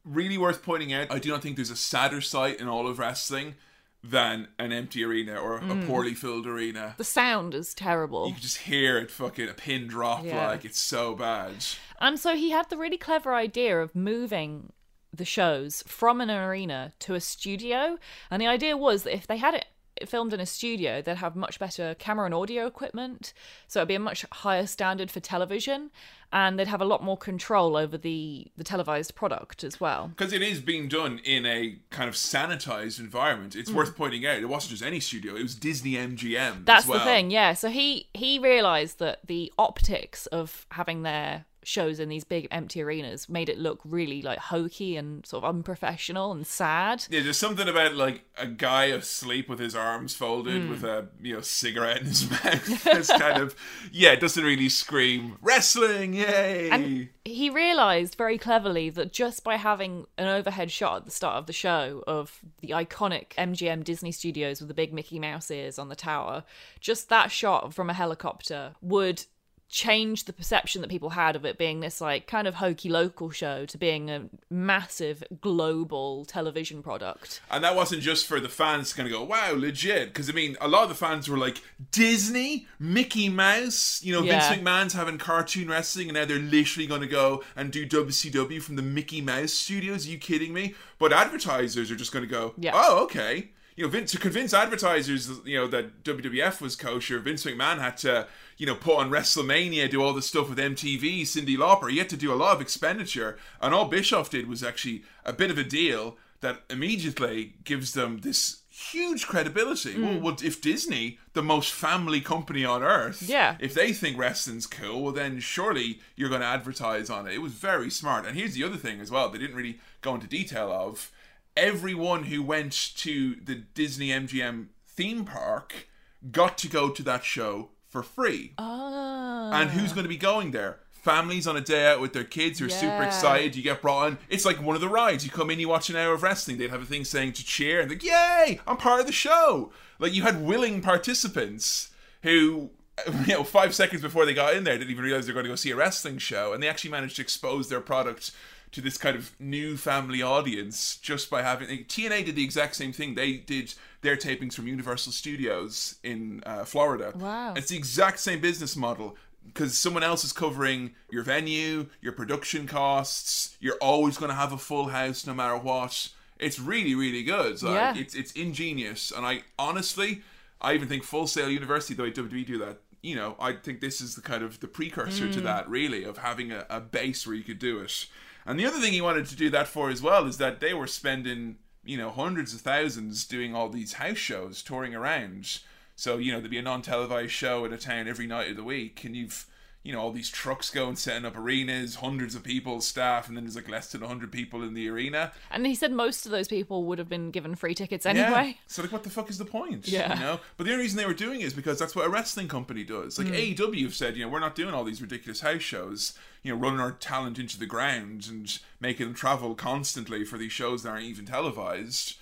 really 0.05 0.37
worth 0.37 0.63
pointing 0.63 0.93
out. 0.93 1.11
I 1.11 1.19
do 1.19 1.29
not 1.29 1.41
think 1.41 1.55
there's 1.55 1.69
a 1.69 1.75
sadder 1.75 2.21
sight 2.21 2.59
in 2.59 2.67
all 2.67 2.87
of 2.87 2.99
wrestling 2.99 3.55
than 4.03 4.49
an 4.59 4.73
empty 4.73 5.03
arena 5.03 5.35
or 5.35 5.57
a 5.57 5.61
mm. 5.61 5.87
poorly 5.87 6.13
filled 6.13 6.45
arena. 6.45 6.95
the 6.97 7.03
sound 7.03 7.53
is 7.53 7.73
terrible. 7.73 8.27
You 8.27 8.33
can 8.33 8.41
just 8.41 8.57
hear 8.57 8.97
it 8.97 9.09
fucking 9.09 9.47
a 9.47 9.53
pin 9.53 9.87
drop 9.87 10.25
Yeah. 10.25 10.47
like 10.47 10.65
it's 10.65 10.79
so 10.79 11.15
bad. 11.15 11.65
And 12.01 12.19
so 12.19 12.35
he 12.35 12.49
had 12.49 12.69
the 12.69 12.77
really 12.77 12.97
clever 12.97 13.33
idea 13.33 13.81
of 13.81 13.95
moving 13.95 14.73
the 15.15 15.25
shows 15.25 15.83
from 15.87 16.19
an 16.19 16.29
arena 16.29 16.91
to 16.99 17.13
a 17.13 17.21
studio. 17.21 17.97
And 18.29 18.41
the 18.41 18.47
idea 18.47 18.75
was 18.75 19.03
that 19.03 19.15
if 19.15 19.27
they 19.27 19.37
had 19.37 19.53
it 19.53 19.65
filmed 20.05 20.33
in 20.33 20.39
a 20.39 20.45
studio, 20.45 21.01
they'd 21.01 21.17
have 21.17 21.35
much 21.35 21.59
better 21.59 21.95
camera 21.95 22.25
and 22.25 22.33
audio 22.33 22.65
equipment. 22.65 23.33
So 23.67 23.79
it'd 23.79 23.87
be 23.87 23.95
a 23.95 23.99
much 23.99 24.25
higher 24.31 24.65
standard 24.67 25.11
for 25.11 25.19
television. 25.19 25.91
And 26.31 26.57
they'd 26.57 26.67
have 26.67 26.81
a 26.81 26.85
lot 26.85 27.03
more 27.03 27.15
control 27.15 27.77
over 27.77 27.95
the, 27.95 28.47
the 28.57 28.63
televised 28.63 29.13
product 29.13 29.63
as 29.63 29.79
well. 29.79 30.07
Because 30.07 30.33
it 30.33 30.41
is 30.41 30.61
being 30.61 30.87
done 30.87 31.19
in 31.23 31.45
a 31.45 31.77
kind 31.91 32.09
of 32.09 32.15
sanitized 32.15 32.99
environment. 32.99 33.55
It's 33.55 33.69
mm. 33.69 33.75
worth 33.75 33.95
pointing 33.95 34.25
out 34.25 34.39
it 34.39 34.49
wasn't 34.49 34.71
just 34.71 34.83
any 34.83 34.99
studio; 34.99 35.35
it 35.35 35.43
was 35.43 35.53
Disney 35.53 35.91
MGM. 35.91 36.65
That's 36.65 36.85
as 36.85 36.89
well. 36.89 36.99
the 36.99 37.05
thing, 37.05 37.29
yeah. 37.29 37.53
So 37.53 37.69
he 37.69 38.09
he 38.15 38.39
realized 38.39 38.97
that 38.97 39.19
the 39.27 39.53
optics 39.59 40.25
of 40.27 40.65
having 40.71 41.03
their 41.03 41.45
shows 41.63 41.99
in 41.99 42.09
these 42.09 42.23
big 42.23 42.47
empty 42.51 42.81
arenas 42.81 43.27
made 43.29 43.49
it 43.49 43.57
look 43.57 43.79
really 43.83 44.21
like 44.21 44.39
hokey 44.39 44.95
and 44.97 45.25
sort 45.25 45.43
of 45.43 45.49
unprofessional 45.49 46.31
and 46.31 46.45
sad. 46.45 47.05
Yeah, 47.09 47.21
there's 47.21 47.37
something 47.37 47.67
about 47.67 47.95
like 47.95 48.23
a 48.37 48.47
guy 48.47 48.85
asleep 48.85 49.47
with 49.49 49.59
his 49.59 49.75
arms 49.75 50.15
folded 50.15 50.63
Hmm. 50.63 50.69
with 50.69 50.83
a 50.83 51.07
you 51.21 51.33
know 51.35 51.41
cigarette 51.41 52.01
in 52.01 52.07
his 52.07 52.29
mouth. 52.31 52.87
it's 52.87 53.07
kind 53.09 53.41
of 53.41 53.55
yeah, 53.91 54.11
it 54.11 54.19
doesn't 54.19 54.43
really 54.43 54.69
scream 54.69 55.37
wrestling, 55.41 56.13
yay! 56.13 56.69
And 56.69 57.09
he 57.25 57.49
realized 57.49 58.15
very 58.15 58.37
cleverly 58.37 58.89
that 58.91 59.13
just 59.13 59.43
by 59.43 59.55
having 59.57 60.05
an 60.17 60.27
overhead 60.27 60.71
shot 60.71 60.97
at 60.97 61.05
the 61.05 61.11
start 61.11 61.35
of 61.37 61.45
the 61.45 61.53
show 61.53 62.03
of 62.07 62.39
the 62.61 62.69
iconic 62.69 63.29
MGM 63.37 63.83
Disney 63.83 64.11
studios 64.11 64.59
with 64.59 64.67
the 64.67 64.73
big 64.73 64.93
Mickey 64.93 65.19
Mouse 65.19 65.49
ears 65.49 65.79
on 65.79 65.89
the 65.89 65.95
tower, 65.95 66.43
just 66.79 67.09
that 67.09 67.31
shot 67.31 67.73
from 67.73 67.89
a 67.89 67.93
helicopter 67.93 68.73
would 68.81 69.25
change 69.73 70.25
the 70.25 70.33
perception 70.33 70.81
that 70.81 70.89
people 70.91 71.09
had 71.09 71.35
of 71.35 71.43
it 71.45 71.57
being 71.57 71.79
this 71.79 71.99
like 71.99 72.27
kind 72.27 72.47
of 72.47 72.53
hokey 72.53 72.89
local 72.89 73.31
show 73.31 73.65
to 73.65 73.75
being 73.75 74.07
a 74.07 74.29
massive 74.47 75.23
global 75.41 76.25
television 76.25 76.83
product. 76.83 77.41
And 77.49 77.63
that 77.63 77.75
wasn't 77.75 78.03
just 78.03 78.27
for 78.27 78.39
the 78.39 78.49
fans 78.49 78.91
to 78.91 78.95
kind 78.97 79.07
of 79.07 79.11
go, 79.11 79.23
wow, 79.23 79.53
legit. 79.55 80.09
Because, 80.09 80.29
I 80.29 80.33
mean, 80.33 80.55
a 80.61 80.67
lot 80.67 80.83
of 80.83 80.89
the 80.89 80.95
fans 80.95 81.27
were 81.27 81.39
like, 81.39 81.57
Disney? 81.91 82.67
Mickey 82.77 83.29
Mouse? 83.29 83.99
You 84.03 84.13
know, 84.13 84.21
Yeah. 84.21 84.47
Vince 84.47 84.61
McMahon's 84.61 84.93
having 84.93 85.17
cartoon 85.17 85.67
wrestling, 85.69 86.07
and 86.07 86.15
now 86.15 86.25
they're 86.25 86.37
literally 86.37 86.85
going 86.85 87.01
to 87.01 87.07
go 87.07 87.43
and 87.55 87.71
do 87.71 87.83
WCW 87.87 88.61
from 88.61 88.75
the 88.75 88.83
Mickey 88.83 89.21
Mouse 89.21 89.53
studios? 89.53 90.05
Are 90.05 90.11
you 90.11 90.19
kidding 90.19 90.53
me? 90.53 90.75
But 90.99 91.11
advertisers 91.11 91.89
are 91.89 91.95
just 91.95 92.11
going 92.11 92.23
to 92.25 92.31
go, 92.31 92.53
Yeah. 92.57 92.73
oh, 92.75 93.03
okay. 93.05 93.49
You 93.75 93.85
know, 93.85 93.89
Vince, 93.89 94.11
to 94.11 94.19
convince 94.19 94.53
advertisers, 94.53 95.29
you 95.45 95.57
know, 95.57 95.67
that 95.67 96.03
WWF 96.03 96.61
was 96.61 96.75
kosher, 96.75 97.17
Vince 97.19 97.43
McMahon 97.43 97.79
had 97.79 97.97
to, 97.97 98.27
you 98.57 98.65
know, 98.67 98.75
put 98.75 98.97
on 98.97 99.09
WrestleMania, 99.09 99.89
do 99.89 100.01
all 100.01 100.13
this 100.13 100.27
stuff 100.27 100.49
with 100.49 100.59
MTV, 100.59 101.21
Cyndi 101.21 101.57
Lauper. 101.57 101.89
He 101.89 101.97
had 101.97 102.09
to 102.09 102.17
do 102.17 102.31
a 102.31 102.35
lot 102.35 102.55
of 102.55 102.61
expenditure. 102.61 103.37
And 103.61 103.73
all 103.73 103.85
Bischoff 103.85 104.29
did 104.29 104.47
was 104.47 104.63
actually 104.63 105.03
a 105.25 105.33
bit 105.33 105.49
of 105.49 105.57
a 105.57 105.63
deal 105.63 106.17
that 106.41 106.61
immediately 106.69 107.53
gives 107.63 107.93
them 107.93 108.19
this 108.21 108.59
huge 108.69 109.25
credibility. 109.27 109.93
Hmm. 109.93 110.01
Well, 110.03 110.19
well, 110.19 110.37
if 110.43 110.61
Disney, 110.61 111.17
the 111.33 111.41
most 111.43 111.71
family 111.71 112.21
company 112.21 112.65
on 112.65 112.83
earth, 112.83 113.21
Yeah. 113.23 113.55
if 113.59 113.73
they 113.73 113.93
think 113.93 114.17
wrestling's 114.17 114.67
cool, 114.67 115.01
well, 115.03 115.13
then 115.13 115.39
surely 115.39 115.99
you're 116.15 116.29
going 116.29 116.41
to 116.41 116.47
advertise 116.47 117.09
on 117.09 117.27
it. 117.27 117.33
It 117.33 117.41
was 117.41 117.53
very 117.53 117.89
smart. 117.89 118.25
And 118.25 118.37
here's 118.37 118.53
the 118.55 118.63
other 118.63 118.77
thing 118.77 118.99
as 118.99 119.09
well, 119.09 119.29
they 119.29 119.39
didn't 119.39 119.55
really 119.55 119.79
go 120.01 120.13
into 120.15 120.27
detail 120.27 120.71
of. 120.71 121.11
Everyone 121.55 122.23
who 122.23 122.41
went 122.41 122.73
to 122.97 123.35
the 123.35 123.55
Disney 123.55 124.09
MGM 124.09 124.67
theme 124.87 125.25
park 125.25 125.87
got 126.31 126.57
to 126.59 126.67
go 126.67 126.89
to 126.89 127.03
that 127.03 127.23
show 127.23 127.69
for 127.89 128.03
free. 128.03 128.53
Oh. 128.57 129.51
And 129.53 129.69
who's 129.69 129.93
going 129.93 130.03
to 130.03 130.09
be 130.09 130.17
going 130.17 130.51
there? 130.51 130.79
Families 130.91 131.45
on 131.45 131.57
a 131.57 131.61
day 131.61 131.91
out 131.91 131.99
with 131.99 132.13
their 132.13 132.23
kids 132.23 132.59
who 132.59 132.65
are 132.65 132.69
super 132.69 133.03
excited. 133.03 133.55
You 133.55 133.61
get 133.61 133.81
brought 133.81 134.05
on. 134.05 134.17
It's 134.29 134.45
like 134.45 134.61
one 134.61 134.75
of 134.75 134.81
the 134.81 134.87
rides. 134.87 135.25
You 135.25 135.31
come 135.31 135.49
in, 135.51 135.59
you 135.59 135.67
watch 135.67 135.89
an 135.89 135.97
hour 135.97 136.13
of 136.13 136.23
wrestling. 136.23 136.57
They'd 136.57 136.69
have 136.69 136.81
a 136.81 136.85
thing 136.85 137.03
saying 137.03 137.33
to 137.33 137.45
cheer 137.45 137.81
and 137.81 137.89
like, 137.89 138.03
"Yay! 138.03 138.61
I'm 138.65 138.77
part 138.77 139.01
of 139.01 139.05
the 139.05 139.11
show." 139.11 139.73
Like 139.99 140.13
you 140.13 140.23
had 140.23 140.45
willing 140.45 140.81
participants 140.81 141.91
who, 142.21 142.69
you 143.27 143.33
know, 143.33 143.43
five 143.43 143.75
seconds 143.75 144.01
before 144.01 144.25
they 144.25 144.33
got 144.33 144.55
in 144.55 144.63
there, 144.63 144.77
didn't 144.77 144.91
even 144.91 145.03
realize 145.03 145.25
they're 145.25 145.33
going 145.33 145.45
to 145.45 145.51
go 145.51 145.55
see 145.55 145.71
a 145.71 145.75
wrestling 145.75 146.19
show, 146.19 146.53
and 146.53 146.63
they 146.63 146.69
actually 146.69 146.91
managed 146.91 147.17
to 147.17 147.21
expose 147.21 147.67
their 147.67 147.81
product 147.81 148.31
to 148.73 148.81
this 148.81 148.97
kind 148.97 149.15
of 149.15 149.31
new 149.39 149.77
family 149.77 150.21
audience 150.21 150.97
just 150.97 151.29
by 151.29 151.41
having 151.41 151.69
like, 151.69 151.87
TNA 151.87 152.25
did 152.25 152.35
the 152.35 152.43
exact 152.43 152.75
same 152.75 152.91
thing. 152.91 153.15
They 153.15 153.33
did 153.33 153.73
their 154.01 154.17
tapings 154.17 154.53
from 154.53 154.67
Universal 154.67 155.13
Studios 155.13 155.95
in 156.03 156.43
uh, 156.45 156.65
Florida. 156.65 157.13
Wow. 157.15 157.53
It's 157.55 157.69
the 157.69 157.77
exact 157.77 158.19
same 158.19 158.41
business 158.41 158.75
model 158.75 159.15
because 159.45 159.77
someone 159.77 160.03
else 160.03 160.23
is 160.23 160.33
covering 160.33 160.91
your 161.11 161.23
venue, 161.23 161.87
your 162.01 162.13
production 162.13 162.67
costs. 162.67 163.55
You're 163.59 163.77
always 163.77 164.17
going 164.17 164.29
to 164.29 164.35
have 164.35 164.51
a 164.51 164.57
full 164.57 164.87
house 164.87 165.25
no 165.25 165.33
matter 165.33 165.57
what. 165.57 166.09
It's 166.39 166.59
really, 166.59 166.95
really 166.95 167.23
good. 167.23 167.61
Like, 167.61 167.73
Yeah. 167.73 167.95
It's 167.95 168.15
it's 168.15 168.31
ingenious, 168.33 169.11
and 169.11 169.25
I 169.25 169.43
honestly. 169.57 170.21
I 170.61 170.75
even 170.75 170.87
think 170.87 171.03
Full 171.03 171.27
Sail 171.27 171.49
University, 171.49 171.93
the 171.93 172.03
way 172.03 172.11
WWE 172.11 172.45
do 172.47 172.57
that, 172.59 172.77
you 173.01 173.17
know, 173.17 173.35
I 173.37 173.51
think 173.51 173.81
this 173.81 173.99
is 173.99 174.15
the 174.15 174.21
kind 174.21 174.43
of 174.43 174.61
the 174.61 174.67
precursor 174.67 175.29
to 175.29 175.41
that, 175.41 175.69
really, 175.69 176.05
of 176.05 176.19
having 176.19 176.53
a, 176.53 176.65
a 176.69 176.79
base 176.79 177.27
where 177.27 177.35
you 177.35 177.43
could 177.43 177.59
do 177.59 177.79
it. 177.79 178.05
And 178.45 178.59
the 178.59 178.65
other 178.65 178.79
thing 178.79 178.93
he 178.93 179.01
wanted 179.01 179.25
to 179.27 179.35
do 179.35 179.49
that 179.51 179.67
for 179.67 179.89
as 179.89 180.01
well 180.01 180.25
is 180.25 180.37
that 180.37 180.59
they 180.59 180.73
were 180.73 180.87
spending, 180.87 181.57
you 181.83 181.97
know, 181.97 182.09
hundreds 182.09 182.53
of 182.53 182.61
thousands 182.61 183.25
doing 183.25 183.55
all 183.55 183.69
these 183.69 183.93
house 183.93 184.17
shows, 184.17 184.61
touring 184.61 184.93
around. 184.93 185.59
So, 185.95 186.17
you 186.17 186.31
know, 186.31 186.39
there'd 186.39 186.51
be 186.51 186.57
a 186.57 186.61
non 186.61 186.81
televised 186.81 187.31
show 187.31 187.65
in 187.65 187.73
a 187.73 187.77
town 187.77 188.07
every 188.07 188.27
night 188.27 188.49
of 188.49 188.57
the 188.57 188.63
week, 188.63 189.03
and 189.03 189.15
you've 189.15 189.45
you 189.83 189.91
know, 189.91 189.99
all 189.99 190.11
these 190.11 190.29
trucks 190.29 190.69
going, 190.69 190.95
setting 190.95 191.25
up 191.25 191.37
arenas, 191.37 191.95
hundreds 191.95 192.35
of 192.35 192.43
people, 192.43 192.79
staff, 192.79 193.27
and 193.27 193.35
then 193.35 193.43
there's 193.43 193.57
like 193.57 193.67
less 193.67 193.91
than 193.91 193.99
100 193.99 194.31
people 194.31 194.63
in 194.63 194.73
the 194.73 194.89
arena. 194.89 195.33
And 195.51 195.65
he 195.65 195.75
said 195.75 195.91
most 195.91 196.25
of 196.25 196.31
those 196.31 196.47
people 196.47 196.85
would 196.85 196.99
have 196.99 197.09
been 197.09 197.31
given 197.31 197.53
free 197.53 197.75
tickets 197.75 198.05
anyway. 198.05 198.47
Yeah. 198.47 198.53
So, 198.65 198.81
like, 198.81 198.93
what 198.93 199.03
the 199.03 199.09
fuck 199.09 199.29
is 199.29 199.37
the 199.37 199.45
point? 199.45 199.89
Yeah. 199.89 200.13
You 200.15 200.19
know? 200.21 200.39
But 200.55 200.65
the 200.65 200.71
only 200.71 200.83
reason 200.83 200.97
they 200.97 201.05
were 201.05 201.13
doing 201.13 201.41
it 201.41 201.45
is 201.45 201.53
because 201.53 201.79
that's 201.79 201.97
what 201.97 202.05
a 202.05 202.09
wrestling 202.09 202.47
company 202.47 202.85
does. 202.85 203.19
Like, 203.19 203.27
hmm. 203.27 203.33
AEW 203.33 203.83
have 203.83 203.93
said, 203.93 204.15
you 204.15 204.23
know, 204.23 204.31
we're 204.31 204.39
not 204.39 204.55
doing 204.55 204.73
all 204.73 204.85
these 204.85 205.01
ridiculous 205.01 205.41
house 205.41 205.61
shows, 205.61 206.17
you 206.43 206.53
know, 206.53 206.59
running 206.59 206.79
our 206.79 206.93
talent 206.93 207.37
into 207.37 207.59
the 207.59 207.65
ground 207.65 208.27
and 208.29 208.59
making 208.79 209.07
them 209.07 209.15
travel 209.15 209.53
constantly 209.53 210.23
for 210.23 210.37
these 210.37 210.53
shows 210.53 210.83
that 210.83 210.89
aren't 210.89 211.03
even 211.03 211.25
televised. 211.25 212.15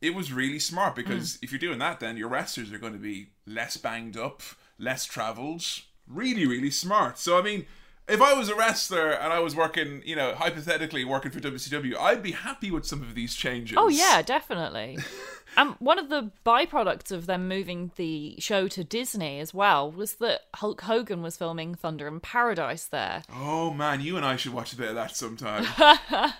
It 0.00 0.14
was 0.14 0.32
really 0.32 0.58
smart 0.58 0.96
because 0.96 1.36
hmm. 1.36 1.44
if 1.44 1.52
you're 1.52 1.58
doing 1.58 1.78
that, 1.80 2.00
then 2.00 2.16
your 2.16 2.28
wrestlers 2.28 2.72
are 2.72 2.78
going 2.78 2.94
to 2.94 2.98
be 2.98 3.28
less 3.46 3.76
banged 3.76 4.16
up, 4.16 4.40
less 4.78 5.04
traveled. 5.04 5.62
Really, 6.12 6.46
really 6.46 6.70
smart. 6.70 7.18
So, 7.18 7.38
I 7.38 7.42
mean, 7.42 7.66
if 8.08 8.20
I 8.20 8.34
was 8.34 8.48
a 8.48 8.54
wrestler 8.54 9.10
and 9.10 9.32
I 9.32 9.38
was 9.38 9.54
working, 9.54 10.02
you 10.04 10.16
know, 10.16 10.34
hypothetically 10.34 11.04
working 11.04 11.30
for 11.30 11.40
WCW, 11.40 11.96
I'd 11.98 12.22
be 12.22 12.32
happy 12.32 12.70
with 12.70 12.84
some 12.84 13.02
of 13.02 13.14
these 13.14 13.34
changes. 13.34 13.76
Oh 13.78 13.88
yeah, 13.88 14.22
definitely. 14.22 14.98
um, 15.56 15.76
one 15.78 15.98
of 15.98 16.08
the 16.08 16.30
byproducts 16.44 17.12
of 17.12 17.26
them 17.26 17.48
moving 17.48 17.92
the 17.96 18.36
show 18.38 18.68
to 18.68 18.82
Disney 18.82 19.38
as 19.38 19.54
well 19.54 19.90
was 19.90 20.14
that 20.14 20.42
Hulk 20.56 20.80
Hogan 20.82 21.22
was 21.22 21.36
filming 21.36 21.74
Thunder 21.74 22.08
in 22.08 22.20
Paradise 22.20 22.86
there. 22.86 23.22
Oh 23.32 23.72
man, 23.72 24.00
you 24.00 24.16
and 24.16 24.26
I 24.26 24.36
should 24.36 24.52
watch 24.52 24.72
a 24.72 24.76
bit 24.76 24.88
of 24.88 24.94
that 24.96 25.16
sometime. 25.16 25.66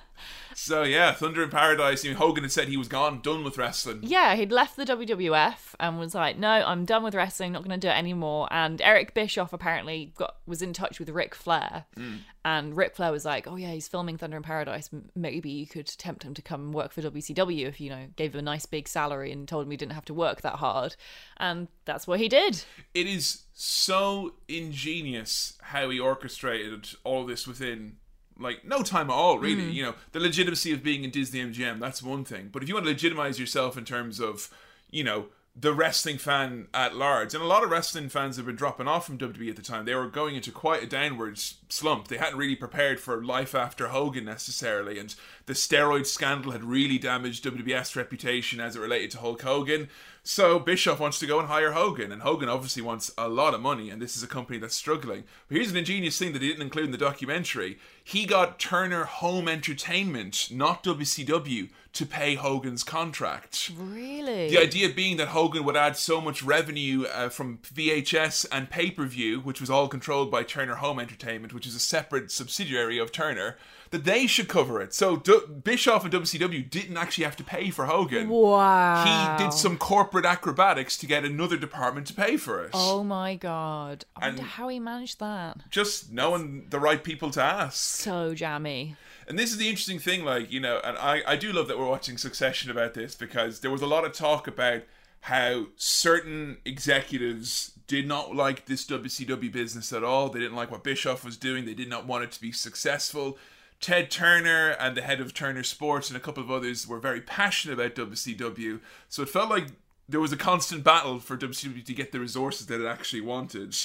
so 0.54 0.82
yeah, 0.82 1.12
Thunder 1.12 1.42
in 1.42 1.50
Paradise. 1.50 2.04
You 2.04 2.12
know, 2.12 2.18
Hogan 2.18 2.44
had 2.44 2.52
said 2.52 2.68
he 2.68 2.76
was 2.76 2.88
gone, 2.88 3.20
done 3.20 3.44
with 3.44 3.58
wrestling. 3.58 4.00
Yeah, 4.02 4.34
he'd 4.34 4.52
left 4.52 4.76
the 4.76 4.84
WWF 4.84 5.74
and 5.80 5.98
was 5.98 6.14
like, 6.14 6.38
"No, 6.38 6.48
I'm 6.48 6.84
done 6.84 7.02
with 7.02 7.14
wrestling. 7.14 7.52
Not 7.52 7.64
going 7.64 7.78
to 7.78 7.86
do 7.86 7.90
it 7.90 7.96
anymore." 7.96 8.48
And 8.50 8.80
Eric 8.80 9.14
Bischoff 9.14 9.52
apparently 9.52 10.12
got 10.16 10.36
was 10.46 10.62
in 10.62 10.72
touch 10.72 10.98
with 10.98 11.08
Ric 11.08 11.34
Flair, 11.34 11.86
mm. 11.96 12.18
and 12.44 12.76
Ric 12.76 12.96
Flair 12.96 13.12
was 13.12 13.24
like, 13.24 13.46
"Oh 13.46 13.56
yeah, 13.56 13.70
he's 13.70 13.88
filming 13.88 14.18
Thunder 14.18 14.36
in 14.36 14.42
Paradise. 14.42 14.90
Maybe 15.14 15.50
you 15.50 15.66
could 15.66 15.86
tempt 15.86 16.22
him 16.22 16.34
to 16.34 16.42
come 16.42 16.72
work 16.72 16.92
for 16.92 17.02
WCW 17.02 17.66
if 17.66 17.80
you 17.80 17.90
know 17.90 18.08
gave 18.16 18.34
him 18.34 18.40
a 18.40 18.42
nice 18.42 18.66
big 18.66 18.88
salary 18.88 19.32
and 19.32 19.48
told 19.48 19.64
him 19.64 19.70
he 19.70 19.76
didn't 19.76 19.92
have 19.92 20.04
to 20.06 20.14
work 20.14 20.42
that 20.42 20.56
hard." 20.56 20.96
And 21.38 21.68
that's 21.84 22.06
what 22.06 22.20
he 22.20 22.28
did. 22.28 22.64
It 22.94 23.06
is 23.06 23.44
so 23.54 24.34
ingenious 24.48 25.58
how 25.62 25.90
he 25.90 25.98
orchestrated 25.98 26.88
all 27.04 27.26
this 27.26 27.46
within 27.46 27.96
like 28.42 28.64
no 28.64 28.82
time 28.82 29.10
at 29.10 29.14
all, 29.14 29.38
really. 29.38 29.64
Hmm. 29.64 29.70
You 29.70 29.82
know, 29.84 29.94
the 30.12 30.20
legitimacy 30.20 30.72
of 30.72 30.82
being 30.82 31.04
in 31.04 31.10
Disney 31.10 31.40
MGM, 31.40 31.80
that's 31.80 32.02
one 32.02 32.24
thing. 32.24 32.50
But 32.52 32.62
if 32.62 32.68
you 32.68 32.74
want 32.74 32.86
to 32.86 32.90
legitimize 32.92 33.38
yourself 33.38 33.76
in 33.76 33.84
terms 33.84 34.20
of, 34.20 34.50
you 34.90 35.04
know, 35.04 35.26
the 35.54 35.74
wrestling 35.74 36.16
fan 36.16 36.68
at 36.72 36.96
large, 36.96 37.34
and 37.34 37.42
a 37.42 37.46
lot 37.46 37.62
of 37.62 37.70
wrestling 37.70 38.08
fans 38.08 38.36
have 38.36 38.46
been 38.46 38.56
dropping 38.56 38.88
off 38.88 39.04
from 39.04 39.18
WWE 39.18 39.50
at 39.50 39.56
the 39.56 39.62
time. 39.62 39.84
They 39.84 39.94
were 39.94 40.08
going 40.08 40.34
into 40.34 40.50
quite 40.50 40.82
a 40.82 40.86
downward 40.86 41.38
slump. 41.38 42.08
They 42.08 42.16
hadn't 42.16 42.38
really 42.38 42.56
prepared 42.56 43.00
for 43.00 43.22
life 43.22 43.54
after 43.54 43.88
Hogan 43.88 44.24
necessarily, 44.24 44.98
and 44.98 45.14
the 45.44 45.52
steroid 45.52 46.06
scandal 46.06 46.52
had 46.52 46.64
really 46.64 46.96
damaged 46.96 47.44
WWF's 47.44 47.96
reputation 47.96 48.60
as 48.60 48.76
it 48.76 48.80
related 48.80 49.10
to 49.10 49.18
Hulk 49.18 49.42
Hogan. 49.42 49.90
So 50.24 50.58
Bischoff 50.58 51.00
wants 51.00 51.18
to 51.18 51.26
go 51.26 51.38
and 51.38 51.48
hire 51.48 51.72
Hogan, 51.72 52.12
and 52.12 52.22
Hogan 52.22 52.48
obviously 52.48 52.80
wants 52.80 53.10
a 53.18 53.28
lot 53.28 53.52
of 53.52 53.60
money, 53.60 53.90
and 53.90 54.00
this 54.00 54.16
is 54.16 54.22
a 54.22 54.28
company 54.28 54.58
that's 54.58 54.74
struggling. 54.74 55.24
But 55.48 55.56
here's 55.56 55.70
an 55.70 55.76
ingenious 55.76 56.18
thing 56.18 56.32
that 56.32 56.40
he 56.40 56.48
didn't 56.48 56.62
include 56.62 56.86
in 56.86 56.92
the 56.92 56.98
documentary. 56.98 57.78
He 58.04 58.26
got 58.26 58.58
Turner 58.58 59.04
Home 59.04 59.46
Entertainment, 59.48 60.48
not 60.50 60.82
WCW, 60.84 61.70
to 61.92 62.06
pay 62.06 62.34
Hogan's 62.36 62.82
contract. 62.82 63.70
Really? 63.76 64.48
The 64.48 64.58
idea 64.58 64.88
being 64.88 65.18
that 65.18 65.28
Hogan 65.28 65.62
would 65.64 65.76
add 65.76 65.96
so 65.96 66.20
much 66.22 66.42
revenue 66.42 67.04
uh, 67.04 67.28
from 67.28 67.58
VHS 67.58 68.46
and 68.50 68.70
pay 68.70 68.90
per 68.90 69.04
view, 69.04 69.40
which 69.40 69.60
was 69.60 69.68
all 69.70 69.88
controlled 69.88 70.30
by 70.30 70.42
Turner 70.42 70.76
Home 70.76 70.98
Entertainment, 70.98 71.52
which 71.52 71.66
is 71.66 71.74
a 71.74 71.78
separate 71.80 72.30
subsidiary 72.30 72.96
of 72.98 73.12
Turner, 73.12 73.58
that 73.90 74.04
they 74.04 74.26
should 74.26 74.48
cover 74.48 74.80
it. 74.80 74.94
So 74.94 75.18
D- 75.18 75.38
Bischoff 75.62 76.02
and 76.04 76.12
WCW 76.14 76.70
didn't 76.70 76.96
actually 76.96 77.24
have 77.24 77.36
to 77.36 77.44
pay 77.44 77.68
for 77.68 77.84
Hogan. 77.84 78.30
Wow. 78.30 79.36
He 79.38 79.44
did 79.44 79.52
some 79.52 79.76
corporate 79.76 80.24
acrobatics 80.24 80.96
to 80.96 81.06
get 81.06 81.26
another 81.26 81.58
department 81.58 82.06
to 82.06 82.14
pay 82.14 82.38
for 82.38 82.64
it. 82.64 82.70
Oh 82.72 83.04
my 83.04 83.36
god! 83.36 84.06
I 84.16 84.28
wonder 84.28 84.40
And- 84.40 84.50
how 84.52 84.68
he 84.68 84.80
managed 84.80 85.20
that. 85.20 85.58
Just 85.68 86.10
knowing 86.10 86.68
the 86.70 86.80
right 86.80 87.04
people 87.04 87.30
to 87.32 87.42
ask. 87.42 87.91
So 87.92 88.34
jammy. 88.34 88.96
And 89.28 89.38
this 89.38 89.50
is 89.50 89.58
the 89.58 89.68
interesting 89.68 89.98
thing, 89.98 90.24
like, 90.24 90.50
you 90.50 90.60
know, 90.60 90.80
and 90.82 90.98
I, 90.98 91.22
I 91.26 91.36
do 91.36 91.52
love 91.52 91.68
that 91.68 91.78
we're 91.78 91.88
watching 91.88 92.18
Succession 92.18 92.70
about 92.70 92.94
this 92.94 93.14
because 93.14 93.60
there 93.60 93.70
was 93.70 93.82
a 93.82 93.86
lot 93.86 94.04
of 94.04 94.12
talk 94.12 94.48
about 94.48 94.82
how 95.20 95.66
certain 95.76 96.56
executives 96.64 97.72
did 97.86 98.08
not 98.08 98.34
like 98.34 98.66
this 98.66 98.84
WCW 98.86 99.52
business 99.52 99.92
at 99.92 100.02
all. 100.02 100.28
They 100.28 100.40
didn't 100.40 100.56
like 100.56 100.70
what 100.70 100.82
Bischoff 100.82 101.24
was 101.24 101.36
doing, 101.36 101.64
they 101.64 101.74
did 101.74 101.88
not 101.88 102.06
want 102.06 102.24
it 102.24 102.32
to 102.32 102.40
be 102.40 102.52
successful. 102.52 103.38
Ted 103.80 104.10
Turner 104.10 104.70
and 104.78 104.96
the 104.96 105.02
head 105.02 105.20
of 105.20 105.34
Turner 105.34 105.64
Sports 105.64 106.08
and 106.08 106.16
a 106.16 106.20
couple 106.20 106.42
of 106.42 106.50
others 106.50 106.86
were 106.86 107.00
very 107.00 107.20
passionate 107.20 107.74
about 107.74 107.96
WCW. 107.96 108.80
So 109.08 109.22
it 109.22 109.28
felt 109.28 109.50
like 109.50 109.66
there 110.08 110.20
was 110.20 110.32
a 110.32 110.36
constant 110.36 110.84
battle 110.84 111.18
for 111.18 111.36
WCW 111.36 111.84
to 111.84 111.94
get 111.94 112.12
the 112.12 112.20
resources 112.20 112.66
that 112.66 112.80
it 112.80 112.86
actually 112.86 113.22
wanted. 113.22 113.76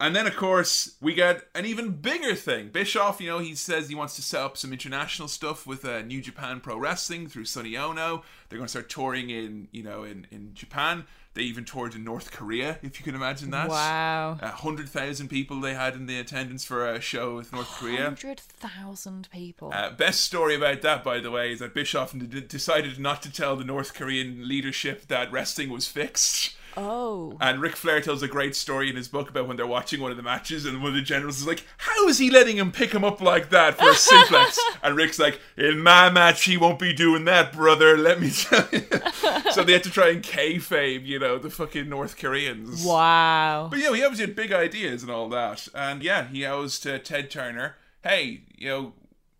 And 0.00 0.14
then, 0.14 0.28
of 0.28 0.36
course, 0.36 0.94
we 1.00 1.12
get 1.12 1.48
an 1.56 1.66
even 1.66 1.90
bigger 1.90 2.36
thing. 2.36 2.68
Bischoff, 2.68 3.20
you 3.20 3.28
know, 3.28 3.40
he 3.40 3.56
says 3.56 3.88
he 3.88 3.96
wants 3.96 4.14
to 4.14 4.22
set 4.22 4.40
up 4.40 4.56
some 4.56 4.72
international 4.72 5.26
stuff 5.26 5.66
with 5.66 5.84
uh, 5.84 6.02
New 6.02 6.20
Japan 6.20 6.60
Pro 6.60 6.78
Wrestling 6.78 7.26
through 7.26 7.46
Sonny 7.46 7.76
Onoo. 7.76 8.22
They're 8.48 8.58
going 8.58 8.66
to 8.66 8.70
start 8.70 8.88
touring 8.88 9.30
in, 9.30 9.66
you 9.72 9.82
know, 9.82 10.04
in, 10.04 10.28
in 10.30 10.54
Japan. 10.54 11.04
They 11.34 11.42
even 11.42 11.64
toured 11.64 11.94
in 11.94 12.04
North 12.04 12.30
Korea, 12.32 12.78
if 12.82 12.98
you 12.98 13.04
can 13.04 13.14
imagine 13.14 13.50
that. 13.50 13.68
Wow. 13.68 14.38
A 14.40 14.48
hundred 14.48 14.88
thousand 14.88 15.28
people 15.28 15.60
they 15.60 15.74
had 15.74 15.94
in 15.94 16.06
the 16.06 16.18
attendance 16.18 16.64
for 16.64 16.88
a 16.88 17.00
show 17.00 17.36
with 17.36 17.52
North 17.52 17.68
Korea. 17.68 18.04
Hundred 18.04 18.40
thousand 18.40 19.28
people. 19.30 19.70
Uh, 19.72 19.90
best 19.90 20.20
story 20.20 20.56
about 20.56 20.82
that, 20.82 21.04
by 21.04 21.20
the 21.20 21.30
way, 21.30 21.52
is 21.52 21.60
that 21.60 21.74
Bischoff 21.74 22.16
d- 22.16 22.40
decided 22.40 22.98
not 22.98 23.22
to 23.22 23.32
tell 23.32 23.54
the 23.54 23.64
North 23.64 23.94
Korean 23.94 24.48
leadership 24.48 25.06
that 25.08 25.30
wrestling 25.30 25.70
was 25.70 25.86
fixed. 25.86 26.56
Oh. 26.78 27.36
And 27.40 27.60
Ric 27.60 27.76
Flair 27.76 28.00
tells 28.00 28.22
a 28.22 28.28
great 28.28 28.54
story 28.54 28.88
in 28.88 28.96
his 28.96 29.08
book 29.08 29.28
about 29.28 29.46
when 29.46 29.56
they're 29.56 29.66
watching 29.66 30.00
one 30.00 30.10
of 30.10 30.16
the 30.16 30.22
matches, 30.22 30.64
and 30.64 30.82
one 30.82 30.90
of 30.90 30.94
the 30.94 31.02
generals 31.02 31.40
is 31.40 31.46
like, 31.46 31.64
"How 31.78 32.08
is 32.08 32.18
he 32.18 32.30
letting 32.30 32.56
him 32.56 32.72
pick 32.72 32.92
him 32.92 33.04
up 33.04 33.20
like 33.20 33.50
that 33.50 33.76
for 33.76 33.90
a 33.90 33.94
suplex?" 33.94 34.58
and 34.82 34.96
Rick's 34.96 35.18
like, 35.18 35.40
"In 35.56 35.82
my 35.82 36.10
match, 36.10 36.44
he 36.44 36.56
won't 36.56 36.78
be 36.78 36.92
doing 36.92 37.24
that, 37.26 37.52
brother. 37.52 37.96
Let 37.96 38.20
me 38.20 38.30
tell 38.30 38.66
you." 38.72 38.86
so 39.52 39.64
they 39.64 39.72
had 39.72 39.84
to 39.84 39.90
try 39.90 40.10
and 40.10 40.22
kayfabe, 40.22 41.04
you 41.04 41.18
know, 41.18 41.38
the 41.38 41.50
fucking 41.50 41.88
North 41.88 42.16
Koreans. 42.16 42.84
Wow. 42.84 43.68
But 43.70 43.80
yeah, 43.80 43.94
he 43.94 44.02
obviously 44.02 44.26
had 44.26 44.36
big 44.36 44.52
ideas 44.52 45.02
and 45.02 45.10
all 45.10 45.28
that. 45.30 45.68
And 45.74 46.02
yeah, 46.02 46.26
he 46.28 46.44
owes 46.46 46.78
to 46.80 46.98
Ted 46.98 47.30
Turner, 47.30 47.76
hey, 48.02 48.42
you 48.56 48.68
know, 48.68 48.92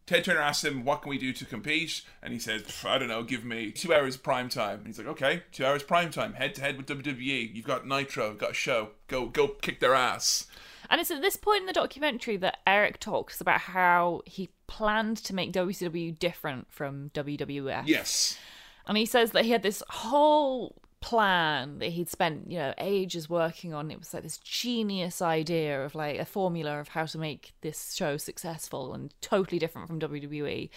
Ted 0.09 0.24
Turner 0.24 0.40
asks 0.40 0.64
him, 0.64 0.86
what 0.86 1.02
can 1.02 1.11
we 1.11 1.18
do 1.18 1.34
to 1.34 1.44
compete? 1.44 2.00
And 2.22 2.32
he 2.32 2.38
says, 2.38 2.64
I 2.82 2.96
don't 2.96 3.09
know, 3.09 3.22
give 3.22 3.44
me 3.44 3.70
two 3.70 3.92
hours 3.92 4.16
prime 4.16 4.48
time. 4.48 4.78
And 4.78 4.86
he's 4.86 4.96
like, 4.96 5.06
okay, 5.06 5.42
two 5.52 5.66
hours 5.66 5.82
prime 5.82 6.11
time, 6.11 6.32
head 6.32 6.54
to 6.54 6.62
head 6.62 6.78
with 6.78 6.86
WWE. 6.86 7.54
You've 7.54 7.66
got 7.66 7.86
Nitro, 7.86 8.30
you've 8.30 8.38
got 8.38 8.52
a 8.52 8.54
show. 8.54 8.92
Go, 9.06 9.26
go 9.26 9.48
kick 9.48 9.80
their 9.80 9.94
ass. 9.94 10.46
And 10.88 10.98
it's 10.98 11.11
at 11.11 11.20
this 11.20 11.36
point 11.36 11.61
in 11.61 11.66
the 11.66 11.74
documentary 11.74 12.38
that 12.38 12.61
Eric 12.66 13.00
talks 13.00 13.38
about 13.42 13.61
how 13.61 14.22
he 14.24 14.48
planned 14.66 15.18
to 15.18 15.34
make 15.34 15.52
WCW 15.52 16.18
different 16.18 16.68
from 16.70 17.11
WWF. 17.11 17.82
Yes. 17.84 18.38
And 18.86 18.96
he 18.96 19.04
says 19.04 19.32
that 19.32 19.44
he 19.44 19.50
had 19.50 19.62
this 19.62 19.82
whole 19.90 20.74
plan 21.01 21.78
that 21.78 21.90
he'd 21.90 22.09
spent, 22.09 22.51
you 22.51 22.59
know, 22.59 22.74
ages 22.78 23.28
working 23.28 23.72
on. 23.74 23.90
It 23.90 23.99
was 23.99 24.12
like 24.12 24.22
this 24.22 24.38
genius 24.38 25.22
idea 25.22 25.84
of 25.84 25.94
like 25.94 26.18
a 26.18 26.24
formula 26.24 26.80
of 26.80 26.88
how 26.88 27.07
to 27.07 27.18
make 27.18 27.53
this 27.61 27.94
show 27.94 28.16
successful 28.16 28.94
and 28.94 29.12
totally 29.20 29.59
different 29.59 29.88
from 29.88 30.01
WWE. 30.01 30.70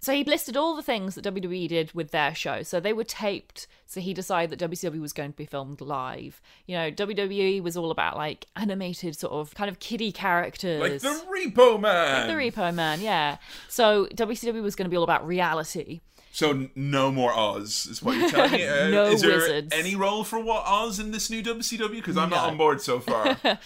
So 0.00 0.12
he 0.12 0.24
listed 0.24 0.56
all 0.56 0.76
the 0.76 0.82
things 0.82 1.14
that 1.14 1.24
WWE 1.24 1.68
did 1.68 1.92
with 1.92 2.10
their 2.10 2.34
show. 2.34 2.62
So 2.62 2.78
they 2.78 2.92
were 2.92 3.02
taped. 3.02 3.66
So 3.86 4.00
he 4.00 4.14
decided 4.14 4.56
that 4.56 4.70
WCW 4.70 5.00
was 5.00 5.12
going 5.12 5.32
to 5.32 5.36
be 5.36 5.46
filmed 5.46 5.80
live. 5.80 6.40
You 6.66 6.76
know, 6.76 6.90
WWE 6.90 7.62
was 7.62 7.76
all 7.76 7.90
about 7.90 8.16
like 8.16 8.46
animated 8.54 9.16
sort 9.16 9.32
of 9.32 9.54
kind 9.54 9.70
of 9.70 9.80
kiddie 9.80 10.12
characters. 10.12 10.80
Like 10.80 11.00
the 11.00 11.24
Repo 11.26 11.80
Man. 11.80 12.28
the 12.28 12.34
Repo 12.34 12.72
Man, 12.74 13.00
yeah. 13.00 13.38
So 13.68 14.06
WCW 14.14 14.62
was 14.62 14.76
going 14.76 14.84
to 14.84 14.90
be 14.90 14.96
all 14.96 15.02
about 15.02 15.26
reality. 15.26 16.00
So 16.36 16.68
no 16.74 17.10
more 17.10 17.32
Oz, 17.32 17.86
is 17.86 18.02
what 18.02 18.18
you're 18.18 18.28
telling 18.28 18.52
me. 18.52 18.66
Uh, 18.68 18.88
No 18.90 19.04
is 19.06 19.22
there 19.22 19.36
wizards. 19.36 19.72
any 19.72 19.96
role 19.96 20.22
for 20.22 20.38
what 20.38 20.66
Oz 20.66 21.00
in 21.00 21.10
this 21.10 21.30
new 21.30 21.42
WCW? 21.42 21.92
Because 21.92 22.18
I'm 22.18 22.28
not 22.28 22.50
on 22.50 22.58
board 22.58 22.82
so 22.82 23.00
far. 23.00 23.38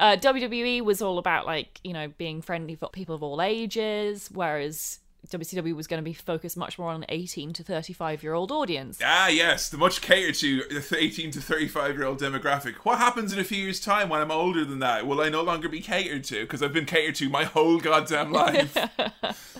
Uh, 0.00 0.14
WWE 0.14 0.82
was 0.82 1.02
all 1.02 1.18
about 1.18 1.44
like 1.44 1.80
you 1.82 1.92
know 1.92 2.06
being 2.18 2.40
friendly 2.40 2.76
for 2.76 2.88
people 2.90 3.16
of 3.16 3.22
all 3.24 3.42
ages, 3.42 4.28
whereas 4.32 5.00
WCW 5.26 5.74
was 5.74 5.88
going 5.88 5.98
to 5.98 6.04
be 6.04 6.12
focused 6.12 6.56
much 6.56 6.78
more 6.78 6.90
on 6.90 7.02
an 7.02 7.06
18 7.08 7.52
to 7.54 7.64
35 7.64 8.22
year 8.22 8.32
old 8.32 8.52
audience. 8.52 9.00
Ah, 9.04 9.26
yes, 9.26 9.68
the 9.68 9.76
much 9.76 10.00
catered 10.00 10.36
to 10.36 10.62
the 10.70 10.96
18 10.96 11.32
to 11.32 11.40
35 11.40 11.96
year 11.96 12.04
old 12.04 12.20
demographic. 12.20 12.74
What 12.84 12.98
happens 12.98 13.32
in 13.32 13.40
a 13.40 13.44
few 13.44 13.58
years' 13.60 13.80
time 13.80 14.08
when 14.08 14.20
I'm 14.20 14.30
older 14.30 14.64
than 14.64 14.78
that? 14.78 15.04
Will 15.04 15.20
I 15.20 15.30
no 15.30 15.42
longer 15.42 15.68
be 15.68 15.80
catered 15.80 16.22
to? 16.24 16.42
Because 16.42 16.62
I've 16.62 16.72
been 16.72 16.86
catered 16.86 17.16
to 17.16 17.28
my 17.28 17.42
whole 17.42 17.80
goddamn 17.80 18.30
life. 18.30 18.76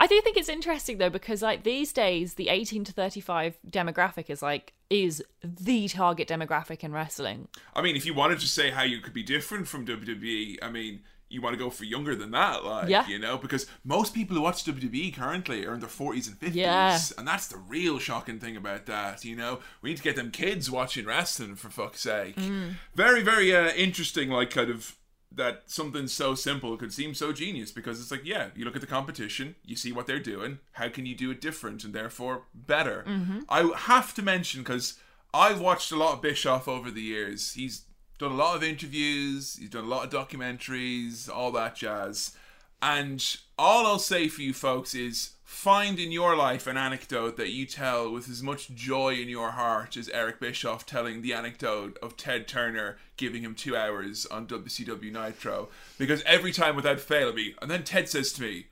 I 0.00 0.06
do 0.06 0.20
think 0.20 0.36
it's 0.36 0.48
interesting 0.48 0.98
though 0.98 1.10
because 1.10 1.42
like 1.42 1.64
these 1.64 1.92
days 1.92 2.34
the 2.34 2.48
18 2.48 2.84
to 2.84 2.92
35 2.92 3.58
demographic 3.68 4.30
is 4.30 4.42
like 4.42 4.72
is 4.88 5.22
the 5.42 5.88
target 5.88 6.28
demographic 6.28 6.82
in 6.84 6.92
wrestling. 6.92 7.48
I 7.74 7.82
mean, 7.82 7.96
if 7.96 8.06
you 8.06 8.14
wanted 8.14 8.38
to 8.40 8.46
say 8.48 8.70
how 8.70 8.84
you 8.84 9.00
could 9.00 9.12
be 9.12 9.22
different 9.22 9.68
from 9.68 9.84
WWE, 9.84 10.56
I 10.62 10.70
mean, 10.70 11.00
you 11.30 11.42
want 11.42 11.52
to 11.52 11.58
go 11.58 11.68
for 11.68 11.84
younger 11.84 12.14
than 12.14 12.30
that, 12.30 12.64
like, 12.64 12.88
Yeah. 12.88 13.06
you 13.06 13.18
know, 13.18 13.36
because 13.36 13.66
most 13.84 14.14
people 14.14 14.34
who 14.34 14.40
watch 14.42 14.64
WWE 14.64 15.14
currently 15.14 15.66
are 15.66 15.74
in 15.74 15.80
their 15.80 15.88
40s 15.90 16.26
and 16.26 16.40
50s. 16.40 16.54
Yeah. 16.54 16.98
And 17.18 17.28
that's 17.28 17.48
the 17.48 17.58
real 17.58 17.98
shocking 17.98 18.38
thing 18.40 18.56
about 18.56 18.86
that, 18.86 19.26
you 19.26 19.36
know. 19.36 19.60
We 19.82 19.90
need 19.90 19.98
to 19.98 20.02
get 20.02 20.16
them 20.16 20.30
kids 20.30 20.70
watching 20.70 21.04
wrestling, 21.04 21.56
for 21.56 21.68
fuck's 21.68 22.00
sake. 22.00 22.36
Mm. 22.36 22.76
Very, 22.94 23.22
very 23.22 23.54
uh, 23.54 23.72
interesting, 23.72 24.30
like, 24.30 24.48
kind 24.48 24.70
of 24.70 24.96
that 25.30 25.62
something 25.66 26.06
so 26.06 26.34
simple 26.34 26.76
could 26.76 26.92
seem 26.92 27.14
so 27.14 27.32
genius 27.32 27.70
because 27.70 28.00
it's 28.00 28.10
like, 28.10 28.24
yeah, 28.24 28.48
you 28.56 28.64
look 28.64 28.74
at 28.74 28.80
the 28.80 28.86
competition, 28.86 29.54
you 29.64 29.76
see 29.76 29.92
what 29.92 30.06
they're 30.06 30.18
doing, 30.18 30.58
how 30.72 30.88
can 30.88 31.06
you 31.06 31.14
do 31.14 31.30
it 31.30 31.40
different 31.40 31.84
and 31.84 31.94
therefore 31.94 32.42
better? 32.54 33.04
Mm-hmm. 33.06 33.40
I 33.48 33.70
have 33.76 34.14
to 34.14 34.22
mention 34.22 34.62
because 34.62 34.98
I've 35.34 35.60
watched 35.60 35.92
a 35.92 35.96
lot 35.96 36.14
of 36.14 36.22
Bischoff 36.22 36.66
over 36.66 36.90
the 36.90 37.02
years. 37.02 37.54
He's 37.54 37.82
done 38.18 38.32
a 38.32 38.36
lot 38.36 38.56
of 38.56 38.64
interviews, 38.64 39.56
he's 39.56 39.70
done 39.70 39.84
a 39.84 39.88
lot 39.88 40.04
of 40.04 40.12
documentaries, 40.12 41.28
all 41.32 41.52
that 41.52 41.76
jazz. 41.76 42.34
And 42.80 43.24
all 43.58 43.86
I'll 43.86 43.98
say 43.98 44.28
for 44.28 44.42
you 44.42 44.52
folks 44.52 44.94
is 44.94 45.30
find 45.48 45.98
in 45.98 46.12
your 46.12 46.36
life 46.36 46.66
an 46.66 46.76
anecdote 46.76 47.38
that 47.38 47.48
you 47.50 47.64
tell 47.64 48.12
with 48.12 48.28
as 48.28 48.42
much 48.42 48.68
joy 48.74 49.14
in 49.14 49.30
your 49.30 49.52
heart 49.52 49.96
as 49.96 50.10
Eric 50.10 50.40
Bischoff 50.40 50.84
telling 50.84 51.22
the 51.22 51.32
anecdote 51.32 51.96
of 52.02 52.18
Ted 52.18 52.46
Turner 52.46 52.98
giving 53.16 53.42
him 53.42 53.54
two 53.54 53.74
hours 53.74 54.26
on 54.26 54.46
WCW 54.46 55.10
Nitro. 55.10 55.70
Because 55.96 56.22
every 56.26 56.52
time 56.52 56.76
without 56.76 57.00
fail, 57.00 57.28
it'll 57.28 57.32
be, 57.32 57.54
and 57.62 57.70
then 57.70 57.82
Ted 57.82 58.10
says 58.10 58.30
to 58.34 58.42
me, 58.42 58.66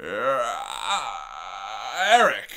"Uh, 0.00 1.20
Eric, 2.06 2.52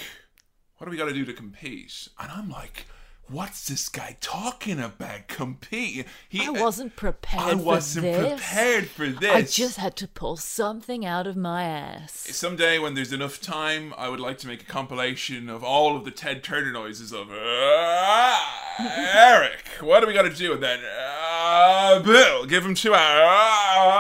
what 0.78 0.86
do 0.86 0.92
we 0.92 0.98
got 0.98 1.08
to 1.08 1.14
do 1.14 1.26
to 1.26 1.34
compete? 1.34 2.10
And 2.20 2.32
I'm 2.32 2.52
like, 2.52 2.86
what's 3.30 3.68
this 3.68 3.90
guy 3.90 4.16
talking 4.22 4.80
about? 4.80 5.28
Compete? 5.28 6.06
He, 6.30 6.46
I 6.46 6.50
wasn't 6.50 6.96
prepared 6.96 7.44
I 7.44 7.54
wasn't 7.56 8.06
this. 8.06 8.34
prepared 8.34 8.88
for 8.88 9.08
this. 9.08 9.32
I 9.32 9.42
just 9.42 9.78
had 9.78 9.96
to 9.98 10.08
pull 10.08 10.38
something 10.38 11.06
out 11.06 11.28
of 11.28 11.36
my 11.36 11.64
ass. 11.64 12.14
Someday, 12.32 12.80
when 12.80 12.94
there's 12.94 13.12
enough 13.14 13.42
time, 13.42 13.94
I 13.98 14.10
would 14.10 14.20
like 14.20 14.38
to 14.40 14.48
make 14.48 14.62
a 14.62 14.66
compilation 14.66 15.50
of 15.50 15.64
all 15.64 15.96
of 15.98 16.06
the 16.06 16.12
Ted 16.12 16.44
Turner 16.44 16.72
noises 16.72 17.12
of 17.12 17.28
"Ah, 17.32 19.14
Eric. 19.14 19.66
What 19.82 20.00
do 20.02 20.08
we 20.08 20.14
got 20.14 20.24
to 20.24 20.34
do? 20.34 20.52
with 20.52 20.62
that? 20.62 20.80
uh, 20.84 22.00
Bill, 22.02 22.46
give 22.46 22.66
him 22.66 22.76
two 22.76 22.94
hours. 22.94 23.94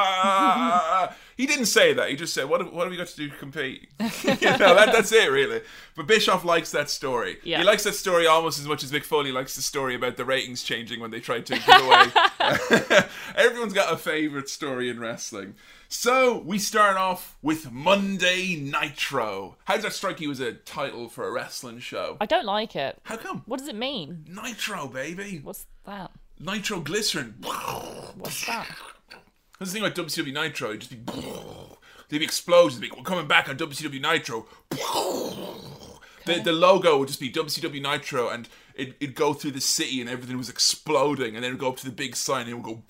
Ah." 1.38 1.41
he 1.41 1.45
didn't 1.45 1.67
say 1.67 1.93
that. 1.93 2.09
He 2.09 2.15
just 2.15 2.33
said, 2.33 2.49
"What? 2.49 2.61
Have, 2.61 2.73
what 2.73 2.83
have 2.83 2.91
we 2.91 2.97
got 2.97 3.07
to 3.07 3.15
do 3.15 3.29
to 3.29 3.35
compete?" 3.35 3.89
you 3.99 4.29
know, 4.29 4.75
that, 4.75 4.91
that's 4.91 5.11
it, 5.11 5.31
really. 5.31 5.61
But 5.95 6.07
Bischoff 6.07 6.43
likes 6.43 6.71
that 6.71 6.89
story. 6.89 7.38
Yeah. 7.43 7.59
He 7.59 7.63
likes 7.63 7.83
that 7.83 7.93
story 7.93 8.27
almost 8.27 8.59
as 8.59 8.67
much 8.67 8.83
as 8.83 8.91
Mick 8.91 9.03
Foley 9.03 9.31
likes 9.31 9.55
the 9.55 9.61
story 9.61 9.95
about 9.95 10.17
the 10.17 10.25
ratings 10.25 10.63
changing 10.63 10.99
when 10.99 11.11
they 11.11 11.19
tried 11.19 11.45
to 11.47 11.53
give 11.53 11.81
away. 11.81 13.03
Everyone's 13.35 13.73
got 13.73 13.93
a 13.93 13.97
favorite 13.97 14.49
story 14.49 14.89
in 14.89 14.99
wrestling. 14.99 15.55
So 15.89 16.39
we 16.39 16.59
start 16.59 16.97
off 16.97 17.38
with 17.41 17.71
Monday 17.71 18.55
Nitro. 18.55 19.55
How 19.63 19.75
does 19.75 19.83
that 19.83 19.93
strike 19.93 20.19
you 20.19 20.29
as 20.31 20.41
a 20.41 20.53
title 20.53 21.07
for 21.07 21.25
a 21.25 21.31
wrestling 21.31 21.79
show? 21.79 22.17
I 22.19 22.25
don't 22.25 22.45
like 22.45 22.75
it. 22.75 22.99
How 23.03 23.15
come? 23.15 23.43
What 23.45 23.59
does 23.59 23.69
it 23.69 23.75
mean? 23.75 24.25
Nitro, 24.27 24.88
baby. 24.88 25.39
What's 25.41 25.65
that? 25.85 26.11
Nitro 26.39 26.81
glycerin. 26.81 27.35
What's 28.17 28.45
that? 28.47 28.67
That's 29.59 29.71
the 29.71 29.79
thing 29.79 29.85
about 29.85 29.95
WCW 29.95 30.33
Nitro. 30.33 30.69
It'd 30.69 30.81
just 30.81 30.91
be. 31.05 31.21
There'd 32.09 32.19
be 32.21 32.25
explosions. 32.25 32.81
It'd 32.81 32.91
be, 32.93 32.97
We're 32.97 33.03
coming 33.03 33.27
back 33.27 33.49
on 33.49 33.57
WCW 33.57 34.01
Nitro. 34.01 34.45
The, 36.25 36.41
the 36.41 36.51
logo 36.51 36.97
would 36.97 37.07
just 37.07 37.19
be 37.19 37.31
WCW 37.31 37.81
Nitro, 37.81 38.29
and 38.29 38.47
it, 38.75 38.95
it'd 38.99 39.15
go 39.15 39.33
through 39.33 39.51
the 39.51 39.61
city, 39.61 39.99
and 40.01 40.09
everything 40.09 40.37
was 40.37 40.49
exploding, 40.49 41.35
and 41.35 41.43
then 41.43 41.51
it'd 41.51 41.59
go 41.59 41.69
up 41.69 41.77
to 41.77 41.85
the 41.85 41.91
big 41.91 42.15
sign, 42.15 42.47
and 42.47 42.51
it 42.51 42.53
would 42.55 42.63
go. 42.63 42.83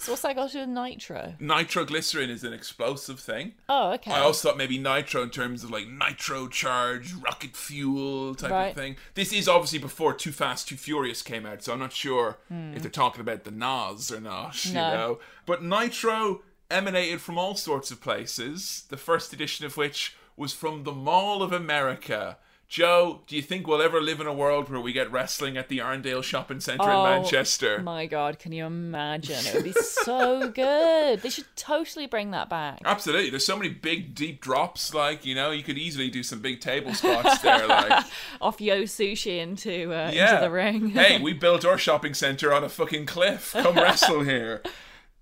So 0.00 0.12
what's 0.12 0.22
that 0.22 0.34
got 0.34 0.46
to 0.48 0.52
do 0.54 0.60
with 0.60 0.68
nitro? 0.70 1.34
Nitroglycerin 1.40 2.30
is 2.30 2.42
an 2.42 2.54
explosive 2.54 3.20
thing. 3.20 3.52
Oh, 3.68 3.92
okay. 3.92 4.10
I 4.12 4.20
also 4.20 4.48
thought 4.48 4.56
maybe 4.56 4.78
nitro 4.78 5.22
in 5.22 5.28
terms 5.28 5.62
of 5.62 5.70
like 5.70 5.86
nitro 5.88 6.48
charge, 6.48 7.12
rocket 7.12 7.54
fuel 7.54 8.34
type 8.34 8.50
Right. 8.50 8.66
of 8.68 8.74
thing. 8.76 8.96
This 9.12 9.30
is 9.30 9.46
obviously 9.46 9.78
before 9.78 10.14
Too 10.14 10.32
Fast, 10.32 10.68
Too 10.68 10.76
Furious 10.76 11.20
came 11.20 11.44
out, 11.44 11.62
so 11.62 11.74
I'm 11.74 11.78
not 11.80 11.92
sure 11.92 12.38
if 12.50 12.80
they're 12.80 12.90
talking 12.90 13.20
about 13.20 13.44
the 13.44 13.50
Nas 13.50 14.10
or 14.10 14.20
not, 14.22 14.64
you. 14.64 14.72
No. 14.72 14.90
know. 14.94 15.18
But 15.44 15.62
nitro 15.62 16.40
emanated 16.70 17.20
from 17.20 17.36
all 17.36 17.54
sorts 17.54 17.90
of 17.90 18.00
places. 18.00 18.84
The 18.88 18.96
first 18.96 19.34
edition 19.34 19.66
of 19.66 19.76
which 19.76 20.16
was 20.34 20.54
from 20.54 20.84
the 20.84 20.92
Mall 20.92 21.42
of 21.42 21.52
America. 21.52 22.38
Joe, 22.70 23.22
do 23.26 23.34
you 23.34 23.42
think 23.42 23.66
we'll 23.66 23.82
ever 23.82 24.00
live 24.00 24.20
in 24.20 24.28
a 24.28 24.32
world 24.32 24.70
where 24.70 24.80
we 24.80 24.92
get 24.92 25.10
wrestling 25.10 25.56
at 25.56 25.68
the 25.68 25.78
Arndale 25.78 26.22
Shopping 26.22 26.60
Centre 26.60 26.88
Oh, 26.88 27.04
in 27.04 27.10
Manchester? 27.10 27.78
Oh 27.80 27.82
my 27.82 28.06
God, 28.06 28.38
can 28.38 28.52
you 28.52 28.64
imagine? 28.64 29.44
It 29.44 29.54
would 29.54 29.64
be 29.64 29.72
so 29.82 30.48
good. 30.48 31.20
They 31.20 31.30
should 31.30 31.46
totally 31.56 32.06
bring 32.06 32.30
that 32.30 32.48
back. 32.48 32.80
Absolutely. 32.84 33.28
There's 33.28 33.44
so 33.44 33.56
many 33.56 33.70
big, 33.70 34.14
deep 34.14 34.40
drops. 34.40 34.94
Like, 34.94 35.26
you 35.26 35.34
know, 35.34 35.50
you 35.50 35.64
could 35.64 35.78
easily 35.78 36.10
do 36.10 36.22
some 36.22 36.40
big 36.40 36.60
table 36.60 36.94
spots 36.94 37.40
there. 37.40 37.66
Like, 37.66 38.04
Off 38.40 38.60
Yo 38.60 38.82
Sushi 38.82 39.40
into 39.40 39.92
uh, 39.92 40.12
yeah. 40.14 40.34
into 40.34 40.40
the 40.42 40.50
ring. 40.52 40.90
hey, 40.90 41.20
we 41.20 41.32
built 41.32 41.64
our 41.64 41.76
shopping 41.76 42.14
center 42.14 42.52
on 42.52 42.62
a 42.62 42.68
fucking 42.68 43.04
cliff. 43.04 43.50
Come 43.52 43.74
wrestle 43.74 44.20
here. 44.20 44.62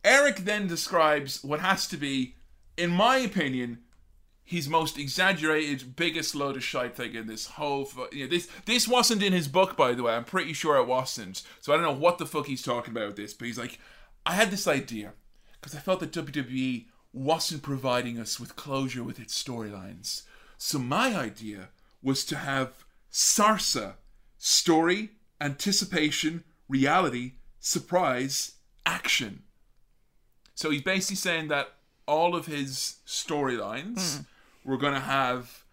Eric 0.04 0.40
then 0.40 0.66
describes 0.66 1.42
what 1.42 1.60
has 1.60 1.86
to 1.86 1.96
be, 1.96 2.34
in 2.76 2.90
my 2.90 3.16
opinion, 3.16 3.78
his 4.48 4.66
most 4.66 4.98
exaggerated, 4.98 5.94
biggest 5.94 6.34
load 6.34 6.56
of 6.56 6.64
shite 6.64 6.96
thing 6.96 7.14
in 7.14 7.26
this 7.26 7.44
whole. 7.44 7.84
Fu- 7.84 8.08
you 8.12 8.24
know, 8.24 8.30
this 8.30 8.48
this 8.64 8.88
wasn't 8.88 9.22
in 9.22 9.34
his 9.34 9.46
book, 9.46 9.76
by 9.76 9.92
the 9.92 10.02
way. 10.02 10.14
I'm 10.14 10.24
pretty 10.24 10.54
sure 10.54 10.78
it 10.78 10.86
wasn't. 10.86 11.42
So 11.60 11.70
I 11.70 11.76
don't 11.76 11.84
know 11.84 11.92
what 11.92 12.16
the 12.16 12.24
fuck 12.24 12.46
he's 12.46 12.62
talking 12.62 12.92
about 12.92 13.08
with 13.08 13.16
this. 13.16 13.34
But 13.34 13.44
he's 13.44 13.58
like, 13.58 13.78
I 14.24 14.32
had 14.32 14.50
this 14.50 14.66
idea 14.66 15.12
because 15.52 15.74
I 15.74 15.80
felt 15.80 16.00
that 16.00 16.12
WWE 16.12 16.86
wasn't 17.12 17.62
providing 17.62 18.18
us 18.18 18.40
with 18.40 18.56
closure 18.56 19.04
with 19.04 19.20
its 19.20 19.40
storylines. 19.40 20.22
So 20.56 20.78
my 20.78 21.14
idea 21.14 21.68
was 22.02 22.24
to 22.24 22.36
have 22.36 22.86
Sarsa 23.12 23.96
story, 24.38 25.10
anticipation, 25.42 26.42
reality, 26.70 27.32
surprise, 27.60 28.52
action. 28.86 29.42
So 30.54 30.70
he's 30.70 30.80
basically 30.80 31.16
saying 31.16 31.48
that 31.48 31.74
all 32.06 32.34
of 32.34 32.46
his 32.46 32.96
storylines 33.06 34.16
hmm. 34.16 34.22
Were 34.64 34.76
going 34.76 34.94
to 34.94 35.00
have 35.00 35.64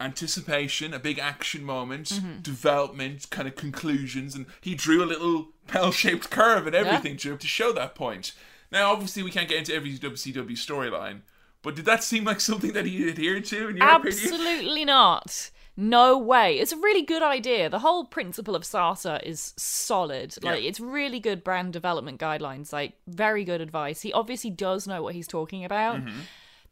anticipation, 0.00 0.92
a 0.92 0.98
big 0.98 1.18
action 1.18 1.64
moment, 1.64 2.20
development, 2.42 3.28
kind 3.30 3.46
of 3.46 3.56
conclusions, 3.56 4.34
and 4.34 4.46
he 4.60 4.74
drew 4.74 5.02
a 5.02 5.06
little 5.06 5.48
bell-shaped 5.72 6.28
curve 6.30 6.66
and 6.66 6.74
everything 6.74 7.16
to 7.18 7.36
to 7.36 7.46
show 7.46 7.72
that 7.72 7.94
point. 7.94 8.32
Now, 8.70 8.90
obviously, 8.92 9.22
we 9.22 9.30
can't 9.30 9.48
get 9.48 9.58
into 9.58 9.74
every 9.74 9.96
WCW 9.98 10.52
storyline, 10.52 11.20
but 11.62 11.76
did 11.76 11.84
that 11.84 12.02
seem 12.02 12.24
like 12.24 12.40
something 12.40 12.72
that 12.72 12.86
he 12.86 13.08
adhered 13.08 13.44
to 13.46 13.68
in 13.68 13.76
your 13.76 13.86
opinion? 13.88 14.18
Absolutely 14.32 14.84
not. 14.84 15.50
No 15.76 16.18
way. 16.18 16.58
It's 16.58 16.72
a 16.72 16.76
really 16.76 17.02
good 17.02 17.22
idea. 17.22 17.70
The 17.70 17.78
whole 17.78 18.04
principle 18.04 18.54
of 18.54 18.62
Sarsa 18.62 19.22
is 19.22 19.54
solid. 19.56 20.34
Like 20.42 20.62
Yeah. 20.62 20.68
it's 20.68 20.80
really 20.80 21.18
good 21.18 21.42
brand 21.42 21.72
development 21.72 22.20
guidelines, 22.20 22.72
like 22.72 22.94
very 23.06 23.42
good 23.44 23.60
advice. 23.62 24.02
He 24.02 24.12
obviously 24.12 24.50
does 24.50 24.86
know 24.86 25.02
what 25.02 25.14
he's 25.14 25.28
talking 25.28 25.64
about. 25.64 26.00
Mm-hmm. 26.00 26.20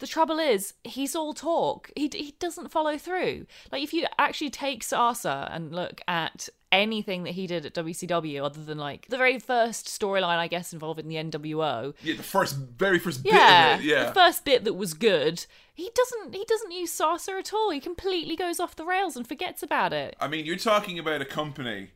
The 0.01 0.07
trouble 0.07 0.39
is, 0.39 0.75
he's 0.83 1.15
all 1.15 1.33
talk. 1.35 1.91
He 1.95 2.11
he 2.13 2.35
doesn't 2.39 2.71
follow 2.71 2.99
through. 2.99 3.47
Like 3.71 3.83
if 3.83 3.93
you 3.93 4.07
actually 4.19 4.51
take 4.51 4.83
Sarsa 4.83 5.49
and 5.55 5.73
look 5.75 6.01
at 6.09 6.49
anything 6.73 7.25
that 7.25 7.33
he 7.33 7.47
did 7.47 7.67
at 7.67 7.75
WCW, 7.75 8.43
other 8.45 8.63
than 8.65 8.79
like 8.79 9.07
the 9.09 9.17
very 9.19 9.39
first 9.39 9.87
storyline, 9.87 10.39
I 10.39 10.49
guess, 10.49 10.73
involving 10.73 11.09
the 11.09 11.17
NWO, 11.17 11.95
Yeah, 12.03 12.17
the 12.17 12.23
first, 12.23 12.57
very 12.57 12.99
first 12.99 13.21
yeah, 13.25 13.77
bit 13.77 13.81
of 13.81 13.85
it. 13.85 13.89
Yeah. 13.91 14.05
the 14.07 14.13
first 14.15 14.45
bit 14.45 14.65
that 14.65 14.75
was 14.75 14.95
good. 14.95 15.45
He 15.75 15.91
doesn't. 15.95 16.35
He 16.35 16.45
doesn't 16.47 16.73
use 16.73 16.91
Sarsa 16.99 17.39
at 17.39 17.53
all. 17.53 17.71
He 17.71 17.81
completely 17.81 18.37
goes 18.37 18.59
off 18.59 18.77
the 18.77 18.85
rails 18.85 19.17
and 19.17 19.27
forgets 19.27 19.63
about 19.63 19.93
it. 19.93 20.17
I 20.21 20.29
mean, 20.29 20.45
you're 20.47 20.57
talking 20.57 20.99
about 20.99 21.21
a 21.21 21.27
company 21.27 21.91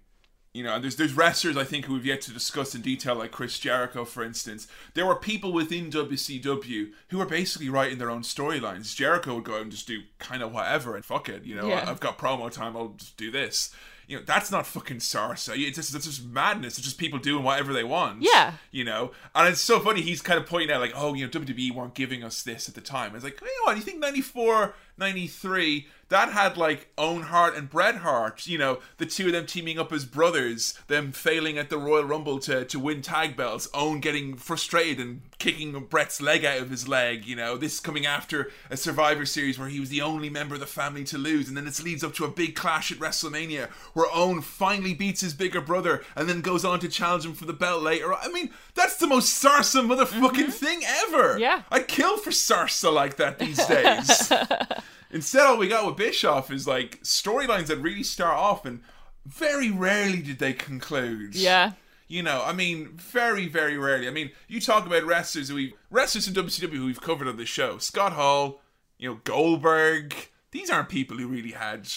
You 0.55 0.63
know, 0.63 0.75
and 0.77 0.85
there's 0.85 0.95
there's 0.95 1.15
wrestlers 1.15 1.57
I 1.57 1.65
think 1.65 1.85
who 1.87 1.95
we've 1.95 2.07
yet 2.07 2.21
to 2.23 2.31
discuss 2.33 2.77
in 2.77 2.81
detail, 2.81 3.17
like 3.17 3.33
Chris 3.33 3.59
Jericho, 3.59 4.05
for 4.05 4.23
instance. 4.23 4.69
There 4.95 5.05
were 5.05 5.17
people 5.17 5.53
within 5.53 5.91
WCW 5.91 6.91
who 7.09 7.19
were 7.19 7.27
basically 7.27 7.69
writing 7.69 7.99
their 7.99 8.11
own 8.11 8.23
storylines. 8.23 8.95
Jericho 8.95 9.35
would 9.35 9.45
go 9.45 9.57
out 9.57 9.63
and 9.63 9.71
just 9.73 9.89
do 9.89 10.03
kind 10.21 10.45
of 10.45 10.53
whatever 10.53 10.95
and 10.95 11.05
fuck 11.05 11.29
it. 11.29 11.45
You 11.45 11.57
know, 11.57 11.67
Yeah. 11.69 11.85
I've 11.91 11.99
got 12.01 12.19
promo 12.19 12.51
time, 12.53 12.77
I'll 12.77 12.95
just 12.97 13.17
do 13.17 13.33
this. 13.33 13.75
You 14.07 14.19
know, 14.19 14.23
that's 14.27 14.51
not 14.53 14.67
fucking 14.67 14.99
Sarsa. 14.99 15.55
It's 15.57 15.77
just, 15.77 15.93
that's 15.93 16.05
just 16.05 16.25
madness. 16.27 16.77
It's 16.77 16.87
just 16.87 16.99
people 16.99 17.19
doing 17.19 17.43
whatever 17.43 17.73
they 17.73 17.85
want. 17.85 18.21
Yeah. 18.21 18.53
You 18.71 18.85
know? 18.85 19.13
And 19.35 19.49
it's 19.49 19.63
so 19.63 19.81
funny, 19.81 20.03
he's 20.03 20.21
kind 20.21 20.39
of 20.39 20.45
pointing 20.47 20.71
out, 20.71 20.83
like, 20.83 20.93
oh, 20.95 21.15
you 21.15 21.25
know, 21.25 21.31
WWE 21.31 21.75
weren't 21.75 21.95
giving 21.95 22.23
us 22.23 22.43
this 22.43 22.69
at 22.69 22.75
the 22.75 22.83
time. 22.83 23.15
It's 23.15 23.25
like, 23.25 23.41
you 23.41 23.47
know 23.47 23.53
what, 23.65 23.77
you 23.77 23.83
think 23.83 24.01
94, 24.01 24.75
93, 24.99 25.87
that 26.15 26.31
had, 26.31 26.57
like, 26.57 26.87
Owen 26.97 27.23
Hart 27.23 27.57
and 27.57 27.69
Bret 27.69 27.97
Hart, 27.97 28.47
you 28.47 28.57
know, 28.57 28.79
the 28.99 29.07
two 29.07 29.27
of 29.27 29.33
them 29.33 29.47
teaming 29.47 29.81
up 29.81 29.93
as 29.93 30.05
brothers, 30.05 30.79
them 30.87 31.11
failing 31.11 31.59
at 31.59 31.71
the 31.71 31.77
Royal 31.77 32.05
Rumble 32.05 32.39
to, 32.39 32.65
to 32.67 32.79
win 32.79 33.03
tag 33.03 33.37
belts, 33.37 33.67
Owen 33.75 33.99
getting 33.99 34.37
frustrated 34.37 35.05
and 35.05 35.23
kicking 35.41 35.73
Bret's 35.91 36.23
leg 36.23 36.45
out 36.45 36.61
of 36.61 36.71
his 36.71 36.87
leg, 36.87 37.27
you 37.27 37.35
know, 37.35 37.57
this 37.57 37.81
coming 37.81 38.07
after 38.07 38.53
a 38.71 38.77
Survivor 38.77 39.27
Series 39.27 39.59
where 39.59 39.69
he 39.69 39.81
was 39.81 39.89
the 39.89 40.03
only 40.03 40.31
member 40.31 40.55
of 40.55 40.61
the 40.61 40.69
family 40.69 41.03
to 41.03 41.19
lose, 41.19 41.49
and 41.49 41.57
then 41.57 41.65
this 41.65 41.83
leads 41.83 42.05
up 42.05 42.15
to 42.15 42.25
a 42.25 42.31
big 42.31 42.55
clash 42.55 42.93
at 42.93 42.99
WrestleMania 42.99 43.69
where 43.95 44.07
Owen 44.15 44.41
finally 44.41 44.95
beats 44.95 45.21
his 45.21 45.35
bigger 45.35 45.61
brother 45.61 46.05
and 46.15 46.29
then 46.29 46.43
goes 46.43 46.65
on 46.65 46.79
to 46.79 46.89
challenge 46.89 47.25
him 47.25 47.35
for 47.35 47.47
the 47.47 47.53
belt 47.53 47.83
later. 47.83 48.15
I 48.15 48.29
mean, 48.29 48.51
that's 48.77 48.99
the 48.99 49.09
most 49.09 49.43
Sarsa 49.43 49.85
motherfucking 49.85 50.31
mm-hmm. 50.31 50.51
thing 50.51 50.83
ever. 50.85 51.41
Yeah. 51.41 51.63
I'd 51.73 51.89
kill 51.89 52.19
for 52.19 52.31
Sarsa 52.31 52.93
like 52.93 53.17
that 53.17 53.41
these 53.41 53.67
days. 53.67 54.33
Instead, 55.11 55.47
all 55.47 55.57
we 55.57 55.69
got 55.69 55.87
with 55.87 55.97
Bischoff 55.97 56.51
is 56.51 56.67
like 56.67 57.03
storylines 57.03 57.67
that 57.67 57.79
really 57.79 58.03
start 58.03 58.37
off 58.37 58.65
and 58.65 58.81
very 59.27 59.71
rarely 59.71 60.21
did 60.21 60.39
they 60.39 60.53
conclude. 60.53 61.35
Yeah. 61.35 61.73
You 62.07 62.23
know, 62.23 62.43
I 62.45 62.53
mean, 62.53 62.97
very, 62.97 63.49
very 63.49 63.79
rarely. 63.79 64.07
I 64.07 64.11
mean, 64.11 64.31
you 64.49 64.61
talk 64.61 64.87
about 64.87 65.05
wrestlers 65.05 65.49
who 65.49 65.55
we 65.55 65.75
wrestlers 65.91 66.29
in 66.29 66.35
WCW 66.35 66.75
who 66.75 66.87
we've 66.87 67.01
covered 67.01 67.29
on 67.29 67.37
the 67.37 67.47
show. 67.47 67.79
Scott 67.79 68.13
Hall, 68.13 68.61
you 68.99 69.09
know, 69.09 69.21
Goldberg. 69.25 70.15
These 70.51 70.71
aren't 70.71 70.89
people 70.89 71.17
who 71.17 71.27
really 71.27 71.53
had 71.53 71.89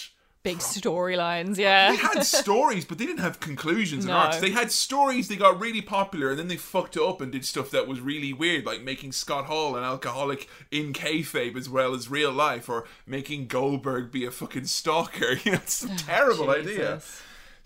Big 0.48 0.58
storylines, 0.58 1.58
yeah. 1.58 1.90
they 1.90 1.96
had 1.96 2.22
stories, 2.24 2.84
but 2.84 2.96
they 2.96 3.04
didn't 3.04 3.20
have 3.20 3.38
conclusions 3.38 4.04
and 4.04 4.14
No. 4.14 4.18
arcs. 4.18 4.38
They 4.38 4.50
had 4.50 4.72
stories, 4.72 5.28
they 5.28 5.36
got 5.36 5.60
really 5.60 5.82
popular, 5.82 6.30
and 6.30 6.38
then 6.38 6.48
they 6.48 6.56
fucked 6.56 6.96
it 6.96 7.02
up 7.02 7.20
and 7.20 7.30
did 7.30 7.44
stuff 7.44 7.70
that 7.72 7.86
was 7.86 8.00
really 8.00 8.32
weird, 8.32 8.64
like 8.64 8.82
making 8.82 9.12
Scott 9.12 9.44
Hall 9.44 9.76
an 9.76 9.84
alcoholic 9.84 10.48
in 10.70 10.92
kayfabe 10.94 11.56
as 11.56 11.68
well 11.68 11.94
as 11.94 12.10
real 12.10 12.32
life, 12.32 12.68
or 12.68 12.86
making 13.06 13.46
Goldberg 13.46 14.10
be 14.10 14.24
a 14.24 14.30
fucking 14.30 14.64
stalker. 14.66 15.34
You 15.44 15.52
know, 15.52 15.58
it's 15.58 15.84
a 15.84 15.88
ah, 15.90 15.96
terrible 16.06 16.50
idea. 16.50 17.00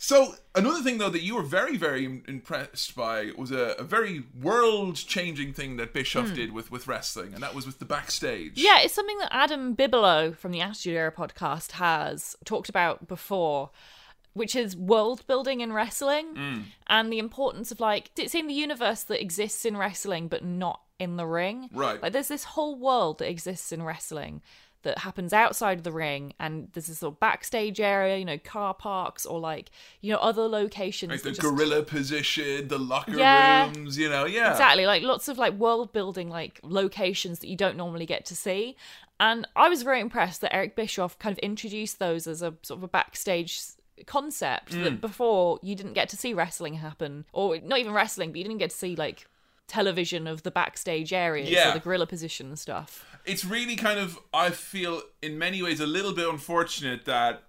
So 0.05 0.35
another 0.57 0.83
thing 0.83 0.99
though 0.99 1.11
that 1.11 1.23
you 1.23 1.37
were 1.37 1.45
very 1.45 1.77
very 1.77 2.23
impressed 2.27 2.97
by 2.97 3.31
was 3.39 3.53
a, 3.53 3.77
a 3.79 3.85
very 3.85 4.25
world 4.41 4.97
changing 4.97 5.53
thing 5.53 5.77
that 5.77 5.93
Bischoff 5.93 6.35
did 6.35 6.51
with 6.53 6.73
with 6.73 6.89
wrestling, 6.89 7.33
and 7.35 7.41
that 7.43 7.55
was 7.55 7.67
with 7.67 7.79
the 7.79 7.85
backstage. 7.85 8.55
Yeah, 8.57 8.81
it's 8.81 8.95
something 8.95 9.17
that 9.19 9.29
Adam 9.33 9.75
Bigelow 9.75 10.33
from 10.33 10.51
the 10.51 10.61
Attitude 10.61 10.97
Era 10.97 11.13
podcast 11.13 11.73
has 11.73 12.35
talked 12.45 12.69
about 12.69 13.07
before, 13.07 13.71
which 14.33 14.57
is 14.57 14.77
world 14.77 15.25
building 15.29 15.61
in 15.61 15.73
wrestling 15.73 16.35
Mm. 16.35 16.63
and 16.89 17.13
the 17.13 17.21
importance 17.21 17.71
of 17.71 17.79
like 17.79 18.11
it's 18.19 18.35
in 18.35 18.49
the 18.49 18.55
universe 18.55 19.05
that 19.05 19.21
exists 19.23 19.65
in 19.65 19.77
wrestling 19.77 20.27
but 20.27 20.45
not 20.45 20.81
in 20.99 21.17
the 21.17 21.27
ring. 21.27 21.71
Right. 21.73 22.03
Like 22.03 22.13
there's 22.13 22.27
this 22.27 22.43
whole 22.45 22.75
world 22.77 23.19
that 23.21 23.31
exists 23.31 23.71
in 23.71 23.85
wrestling 23.85 24.43
that 24.83 24.99
happens 24.99 25.33
outside 25.33 25.79
of 25.79 25.85
the 25.85 25.93
ring 25.93 26.35
and 26.39 26.69
there's 26.73 26.87
this 26.87 26.99
sort 26.99 27.15
of 27.15 27.21
backstage 27.21 27.81
area, 27.81 28.17
you 28.19 28.25
know, 28.25 28.39
car 28.39 28.75
parks 28.75 29.25
or 29.25 29.39
like, 29.41 29.71
you 30.01 30.13
know, 30.13 30.19
other 30.19 30.49
locations. 30.49 31.11
Like 31.11 31.23
the 31.23 31.31
just- 31.31 31.41
gorilla 31.41 31.83
position, 31.83 32.69
the 32.69 32.79
locker 32.79 33.17
Yeah. 33.17 33.67
rooms, 33.75 33.97
you 33.99 34.09
know, 34.09 34.25
yeah. 34.25 34.51
Exactly, 34.53 34.87
like 34.87 35.03
lots 35.03 35.29
of 35.29 35.39
like 35.39 35.55
world 35.55 35.93
building 35.93 36.29
like 36.29 36.61
locations 36.63 37.39
that 37.41 37.49
you 37.49 37.57
don't 37.57 37.77
normally 37.77 38.07
get 38.07 38.25
to 38.27 38.37
see. 38.37 38.77
And 39.21 39.47
I 39.55 39.69
was 39.69 39.83
very 39.83 40.01
impressed 40.01 40.41
that 40.41 40.55
Eric 40.55 40.75
Bischoff 40.75 41.19
kind 41.19 41.33
of 41.33 41.39
introduced 41.39 41.99
those 41.99 42.27
as 42.27 42.43
a 42.43 42.55
sort 42.63 42.79
of 42.79 42.85
a 42.85 42.89
backstage 42.89 43.61
concept 44.07 44.73
Mm. 44.73 44.85
that 44.85 45.01
before 45.01 45.61
you 45.63 45.75
didn't 45.77 45.93
get 45.93 46.09
to 46.09 46.17
see 46.17 46.35
wrestling 46.35 46.75
happen 46.75 47.25
or 47.33 47.59
not 47.59 47.79
even 47.79 47.93
wrestling, 47.93 48.33
but 48.33 48.39
you 48.39 48.45
didn't 48.45 48.59
get 48.59 48.71
to 48.71 48.77
see 48.77 48.97
like 48.97 49.29
television 49.69 50.27
of 50.27 50.43
the 50.43 50.51
backstage 50.51 51.13
areas 51.13 51.49
Yeah. 51.51 51.71
or 51.71 51.75
the 51.75 51.81
gorilla 51.81 52.07
position 52.07 52.49
and 52.49 52.59
stuff. 52.59 53.05
it's 53.25 53.45
really 53.45 53.77
kind 53.77 53.99
of 53.99 54.19
I 54.35 54.51
feel 54.51 55.03
in 55.23 55.39
many 55.39 55.63
ways 55.63 55.81
a 55.81 55.87
little 55.87 56.13
bit 56.13 56.29
unfortunate 56.29 57.05
that 57.07 57.45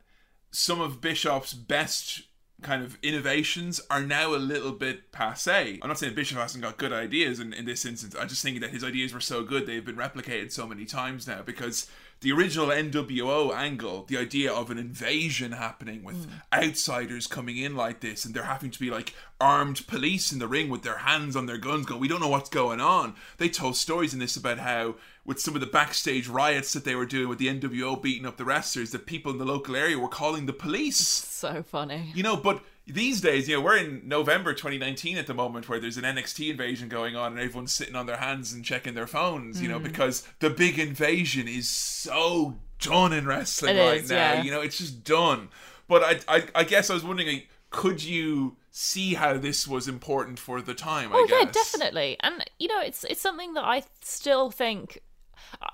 some 0.51 0.79
of 0.79 1.01
Bischoff's 1.01 1.53
best 1.53 2.21
kind 2.61 2.81
of 2.83 2.97
innovations 3.03 3.81
are 3.89 4.01
now 4.01 4.33
a 4.33 4.37
little 4.37 4.71
bit 4.71 5.11
passe. 5.11 5.79
I'm 5.81 5.87
not 5.89 5.97
saying 5.99 6.15
Bishop 6.15 6.37
hasn't 6.37 6.63
got 6.63 6.77
good 6.77 6.93
ideas 6.93 7.39
in, 7.41 7.51
in 7.51 7.65
this 7.65 7.83
instance. 7.85 8.15
I 8.15 8.25
just 8.25 8.41
think 8.43 8.61
that 8.61 8.69
his 8.69 8.83
ideas 8.85 9.13
were 9.13 9.19
so 9.19 9.43
good 9.43 9.65
they've 9.65 9.83
been 9.83 9.97
replicated 9.97 10.51
so 10.53 10.65
many 10.65 10.85
times 10.85 11.27
now 11.27 11.41
because 11.41 11.89
the 12.23 12.31
original 12.31 12.67
NWO 12.67 13.53
angle, 13.53 14.05
the 14.07 14.17
idea 14.17 14.51
of 14.51 14.71
an 14.71 14.77
invasion 14.77 15.51
happening 15.51 16.03
with 16.03 16.25
mm. 16.25 16.31
outsiders 16.53 17.27
coming 17.27 17.57
in 17.57 17.75
like 17.75 17.99
this 17.99 18.23
and 18.23 18.33
there 18.33 18.43
having 18.43 18.71
to 18.71 18.79
be 18.79 18.89
like 18.89 19.13
armed 19.41 19.85
police 19.87 20.31
in 20.31 20.39
the 20.39 20.47
ring 20.47 20.69
with 20.69 20.83
their 20.83 20.99
hands 20.99 21.35
on 21.35 21.47
their 21.47 21.57
guns 21.57 21.85
going, 21.85 21.99
we 21.99 22.07
don't 22.07 22.21
know 22.21 22.29
what's 22.29 22.49
going 22.49 22.79
on. 22.79 23.13
They 23.37 23.49
told 23.49 23.75
stories 23.75 24.13
in 24.13 24.19
this 24.19 24.37
about 24.37 24.59
how 24.59 24.95
with 25.25 25.41
some 25.41 25.53
of 25.53 25.59
the 25.59 25.67
backstage 25.67 26.29
riots 26.29 26.71
that 26.71 26.85
they 26.85 26.95
were 26.95 27.05
doing 27.05 27.27
with 27.27 27.39
the 27.39 27.47
NWO 27.47 28.01
beating 28.01 28.25
up 28.25 28.37
the 28.37 28.45
wrestlers, 28.45 28.91
that 28.91 29.05
people 29.05 29.31
in 29.31 29.37
the 29.37 29.45
local 29.45 29.75
area 29.75 29.99
were 29.99 30.07
calling 30.07 30.45
the 30.45 30.53
police. 30.53 31.05
So 31.05 31.61
funny. 31.61 32.11
You 32.15 32.23
know, 32.23 32.37
but 32.37 32.63
these 32.85 33.21
days, 33.21 33.47
you 33.47 33.55
know, 33.55 33.61
we're 33.61 33.77
in 33.77 34.01
November 34.07 34.53
2019 34.53 35.17
at 35.17 35.27
the 35.27 35.33
moment 35.33 35.69
where 35.69 35.79
there's 35.79 35.97
an 35.97 36.03
NXT 36.03 36.49
invasion 36.51 36.89
going 36.89 37.15
on 37.15 37.31
and 37.33 37.39
everyone's 37.39 37.71
sitting 37.73 37.95
on 37.95 38.05
their 38.07 38.17
hands 38.17 38.51
and 38.51 38.63
checking 38.65 38.93
their 38.93 39.07
phones, 39.07 39.61
you 39.61 39.69
know, 39.69 39.79
Mm. 39.79 39.83
because 39.83 40.27
the 40.39 40.49
big 40.49 40.77
invasion 40.77 41.47
is 41.47 41.69
so 41.69 42.57
done 42.79 43.13
in 43.13 43.25
wrestling 43.25 43.77
It 43.77 43.79
right 43.79 44.01
is, 44.03 44.09
now. 44.09 44.15
yeah. 44.33 44.41
You 44.43 44.51
know, 44.51 44.61
it's 44.61 44.77
just 44.77 45.03
done. 45.03 45.49
But 45.87 46.03
I, 46.03 46.35
I, 46.37 46.43
I 46.55 46.63
guess 46.65 46.89
I 46.89 46.93
was 46.93 47.03
wondering, 47.03 47.43
could 47.69 48.03
you 48.03 48.57
see 48.69 49.13
how 49.13 49.37
this 49.37 49.67
was 49.67 49.87
important 49.87 50.37
for 50.39 50.61
the 50.61 50.73
time? 50.73 51.11
I 51.13 51.17
Oh 51.19 51.27
guess. 51.27 51.43
yeah, 51.45 51.51
definitely. 51.51 52.17
And 52.19 52.43
you 52.59 52.67
know, 52.67 52.81
it's 52.81 53.03
it's 53.05 53.21
something 53.21 53.53
that 53.53 53.63
I 53.63 53.83
still 54.01 54.51
think. 54.51 54.99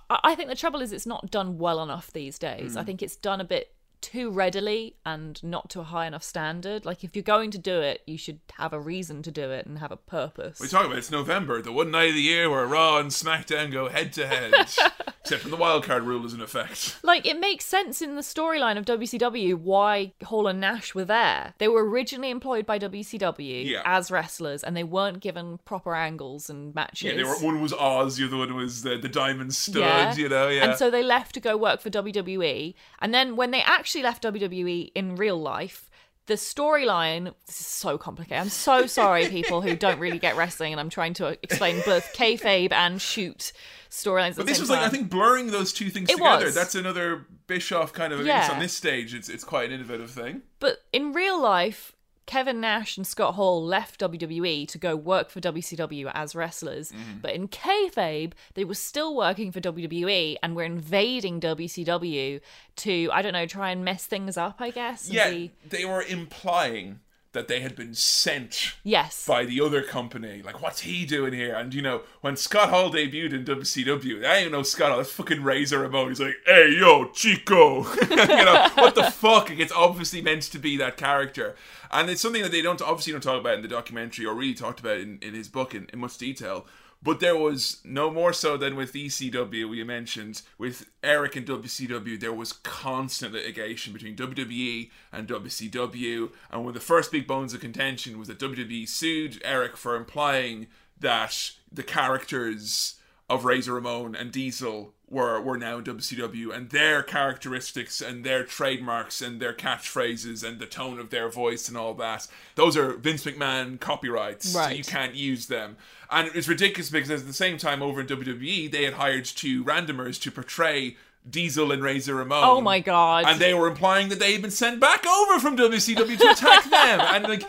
I, 0.09 0.35
think 0.35 0.49
the 0.49 0.55
trouble 0.55 0.81
is 0.81 0.91
it's 0.91 1.05
not 1.05 1.29
done 1.31 1.57
well 1.57 1.81
enough 1.81 2.11
these 2.11 2.37
days. 2.39 2.73
Hmm. 2.73 2.79
I 2.79 2.83
think 2.83 3.01
it's 3.01 3.15
done 3.15 3.39
a 3.39 3.45
bit 3.45 3.73
too 4.01 4.29
readily 4.31 4.95
and 5.05 5.41
not 5.43 5.69
to 5.71 5.79
a 5.81 5.83
high 5.83 6.05
enough 6.05 6.23
standard. 6.23 6.85
Like 6.85 7.03
if 7.03 7.15
you're 7.15 7.23
going 7.23 7.51
to 7.51 7.57
do 7.57 7.81
it, 7.81 8.01
you 8.07 8.17
should 8.17 8.39
have 8.57 8.73
a 8.73 8.79
reason 8.79 9.21
to 9.23 9.31
do 9.31 9.51
it 9.51 9.65
and 9.65 9.79
have 9.79 9.91
a 9.91 9.97
purpose. 9.97 10.59
We 10.59 10.67
talk 10.67 10.85
about 10.85 10.97
it's 10.97 11.11
November, 11.11 11.61
the 11.61 11.71
one 11.71 11.91
night 11.91 12.09
of 12.09 12.15
the 12.15 12.21
year 12.21 12.49
where 12.49 12.65
Raw 12.65 12.97
and 12.99 13.09
SmackDown 13.11 13.71
go 13.71 13.89
head 13.89 14.13
to 14.13 14.27
head, 14.27 14.53
except 15.21 15.43
when 15.43 15.51
the 15.51 15.57
wildcard 15.57 16.05
rule 16.05 16.25
is 16.25 16.33
in 16.33 16.41
effect. 16.41 16.97
Like 17.03 17.25
it 17.25 17.39
makes 17.39 17.65
sense 17.65 18.01
in 18.01 18.15
the 18.15 18.21
storyline 18.21 18.77
of 18.77 18.85
WCW 18.85 19.55
why 19.55 20.13
Hall 20.23 20.47
and 20.47 20.59
Nash 20.59 20.95
were 20.95 21.05
there. 21.05 21.53
They 21.57 21.67
were 21.67 21.87
originally 21.87 22.29
employed 22.29 22.65
by 22.65 22.79
WCW 22.79 23.65
Yeah. 23.65 23.81
as 23.85 24.11
wrestlers, 24.11 24.63
and 24.63 24.75
they 24.75 24.83
weren't 24.83 25.19
given 25.19 25.59
proper 25.65 25.95
angles 25.95 26.49
and 26.49 26.73
matches. 26.73 27.03
Yeah, 27.03 27.15
they 27.15 27.23
were, 27.23 27.35
one 27.39 27.61
was 27.61 27.73
Oz, 27.73 28.17
the 28.17 28.25
other 28.25 28.37
one 28.37 28.55
was 28.55 28.83
the, 28.83 28.97
the 28.97 29.09
Diamond 29.09 29.53
Studd, 29.53 29.77
Yeah. 29.77 30.15
you 30.15 30.29
know, 30.29 30.47
yeah. 30.47 30.63
And 30.65 30.77
so 30.77 30.89
they 30.89 31.03
left 31.03 31.33
to 31.35 31.39
go 31.39 31.57
work 31.57 31.81
for 31.81 31.89
WWE. 31.89 32.73
And 32.99 33.13
then 33.13 33.35
when 33.35 33.51
they 33.51 33.61
actually 33.61 33.88
left 33.97 34.23
WWE 34.23 34.91
in 34.95 35.15
real 35.15 35.37
life, 35.41 35.89
the 36.27 36.35
storyline 36.35 37.33
this 37.47 37.59
is 37.59 37.65
so 37.65 37.97
complicated. 37.97 38.39
I'm 38.41 38.49
so 38.49 38.85
sorry, 38.85 39.27
people 39.29 39.61
who 39.61 39.75
don't 39.75 39.99
really 39.99 40.19
get 40.19 40.35
wrestling, 40.37 40.71
and 40.73 40.79
I'm 40.79 40.89
trying 40.89 41.13
to 41.15 41.29
explain 41.43 41.81
both 41.85 42.13
kayfabe 42.13 42.71
and 42.71 43.01
shoot 43.01 43.51
storylines. 43.89 44.35
But 44.35 44.45
the 44.45 44.51
this 44.51 44.59
was 44.59 44.69
like, 44.69 44.81
I 44.81 44.89
think, 44.89 45.09
blurring 45.09 45.47
those 45.47 45.73
two 45.73 45.89
things 45.89 46.09
It 46.09 46.17
together. 46.17 46.45
was. 46.45 46.53
That's 46.55 46.75
another 46.75 47.25
Bischoff 47.47 47.93
kind 47.93 48.13
of, 48.13 48.23
Yeah. 48.25 48.47
on 48.51 48.59
this 48.59 48.73
stage, 48.73 49.15
it's, 49.15 49.27
it's 49.27 49.43
quite 49.43 49.69
an 49.69 49.73
innovative 49.75 50.11
thing. 50.11 50.43
But 50.59 50.83
in 50.93 51.13
real 51.13 51.41
life, 51.41 51.93
Kevin 52.29 52.61
Nash 52.61 52.95
and 52.95 53.07
Scott 53.07 53.33
Hall 53.33 53.65
left 53.65 53.99
WWE 53.99 54.67
to 54.67 54.77
go 54.77 54.95
work 54.95 55.31
for 55.31 55.41
WCW 55.41 56.11
as 56.13 56.35
wrestlers. 56.35 56.91
Mm-hmm. 56.91 57.21
But 57.23 57.31
in 57.31 57.47
kayfabe, 57.47 58.33
they 58.53 58.63
were 58.63 58.75
still 58.75 59.15
working 59.15 59.51
for 59.51 59.59
WWE 59.59 60.35
and 60.43 60.55
were 60.55 60.63
invading 60.63 61.41
WCW 61.41 62.39
to, 62.75 63.09
I 63.11 63.23
don't 63.23 63.33
know, 63.33 63.47
try 63.47 63.71
and 63.71 63.83
mess 63.83 64.05
things 64.05 64.37
up, 64.37 64.57
I 64.59 64.69
guess. 64.69 65.09
Yeah, 65.09 65.47
they 65.67 65.85
were 65.85 66.03
implying 66.03 66.99
that 67.33 67.47
they 67.47 67.59
had 67.59 67.75
been 67.75 67.93
sent 67.93 68.73
Yes. 68.83 69.25
by 69.27 69.45
the 69.45 69.61
other 69.61 69.83
company. 69.83 70.41
Like, 70.41 70.61
what's 70.61 70.81
he 70.81 71.05
doing 71.05 71.31
here? 71.33 71.53
And 71.55 71.73
you 71.73 71.81
know, 71.81 72.01
when 72.21 72.35
Scott 72.35 72.69
Hall 72.69 72.91
debuted 72.91 73.33
in 73.33 73.45
WCW, 73.45 74.19
I 74.25 74.33
don't 74.33 74.39
even 74.41 74.51
know 74.51 74.63
Scott 74.63 74.89
Hall. 74.89 74.97
That's 74.97 75.11
fucking 75.11 75.43
Razor 75.43 75.79
Ramon. 75.79 76.09
He's 76.09 76.19
like, 76.19 76.37
"Hey, 76.45 76.75
yo, 76.79 77.05
Chico," 77.11 77.83
you 78.09 78.15
know, 78.15 78.67
what 78.75 78.95
the 78.95 79.03
fuck? 79.11 79.51
It's 79.51 79.71
obviously 79.71 80.21
meant 80.21 80.41
to 80.43 80.57
be 80.59 80.75
that 80.77 80.97
character, 80.97 81.55
and 81.91 82.09
it's 82.09 82.21
something 82.21 82.41
that 82.41 82.51
they 82.51 82.61
don't 82.63 82.81
obviously 82.81 83.13
don't 83.13 83.21
talk 83.21 83.39
about 83.39 83.53
in 83.55 83.61
the 83.61 83.67
documentary 83.67 84.25
or 84.25 84.33
really 84.33 84.53
talked 84.55 84.79
about 84.79 84.97
in, 84.99 85.19
in 85.21 85.33
his 85.35 85.47
book 85.47 85.75
in, 85.75 85.87
in 85.93 85.99
much 85.99 86.17
detail. 86.17 86.65
But 87.01 87.21
there 87.21 87.37
was 87.37 87.79
no 87.85 88.11
more 88.11 88.33
so 88.33 88.57
than 88.57 88.75
with 88.75 88.91
ECW, 88.91 89.69
we 89.69 89.83
mentioned. 89.85 90.41
With 90.57 90.89
Eric 91.01 91.37
and 91.37 91.47
WCW, 91.47 92.19
there 92.19 92.33
was 92.33 92.51
constant 92.51 93.33
litigation 93.33 93.93
between 93.93 94.17
WWE 94.17 94.89
and 95.13 95.27
WCW. 95.27 96.31
And 96.51 96.61
one 96.61 96.69
of 96.69 96.73
the 96.73 96.79
first 96.81 97.11
big 97.11 97.25
bones 97.25 97.53
of 97.53 97.61
contention 97.61 98.19
was 98.19 98.27
that 98.27 98.39
WWE 98.39 98.87
sued 98.87 99.41
Eric 99.45 99.77
for 99.77 99.95
implying 99.95 100.67
that 100.99 101.51
the 101.71 101.83
characters 101.83 102.95
of 103.29 103.45
Razor 103.45 103.73
Ramon 103.73 104.15
and 104.15 104.31
Diesel 104.31 104.93
were 105.09 105.41
were 105.41 105.57
now 105.57 105.79
in 105.79 105.83
WCW, 105.83 106.53
and 106.53 106.69
their 106.69 107.01
characteristics 107.01 108.01
and 108.01 108.23
their 108.23 108.43
trademarks 108.43 109.21
and 109.21 109.41
their 109.41 109.53
catchphrases 109.53 110.47
and 110.47 110.59
the 110.59 110.65
tone 110.65 110.99
of 110.99 111.09
their 111.09 111.29
voice 111.29 111.67
and 111.67 111.77
all 111.77 111.93
that. 111.95 112.27
Those 112.55 112.77
are 112.77 112.93
Vince 112.93 113.25
McMahon 113.25 113.79
copyrights, 113.79 114.49
so 114.49 114.67
you 114.67 114.83
can't 114.83 115.15
use 115.15 115.47
them. 115.47 115.77
And 116.11 116.31
it's 116.33 116.47
ridiculous 116.47 116.89
because 116.89 117.09
at 117.09 117.27
the 117.27 117.33
same 117.33 117.57
time 117.57 117.81
over 117.81 118.01
in 118.01 118.07
WWE, 118.07 118.71
they 118.71 118.83
had 118.83 118.93
hired 118.93 119.25
two 119.25 119.63
randomers 119.63 120.19
to 120.21 120.31
portray 120.31 120.95
Diesel 121.29 121.71
and 121.71 121.83
Razor 121.83 122.15
Ramon. 122.15 122.43
Oh 122.43 122.61
my 122.61 122.79
god. 122.79 123.25
And 123.27 123.39
they 123.39 123.53
were 123.53 123.67
implying 123.67 124.09
that 124.09 124.19
they 124.19 124.33
had 124.33 124.41
been 124.41 124.51
sent 124.51 124.79
back 124.79 125.05
over 125.05 125.39
from 125.39 125.57
WCW 125.57 126.17
to 126.17 126.29
attack 126.29 126.63
them. 126.69 127.01
And 127.01 127.23
like, 127.25 127.43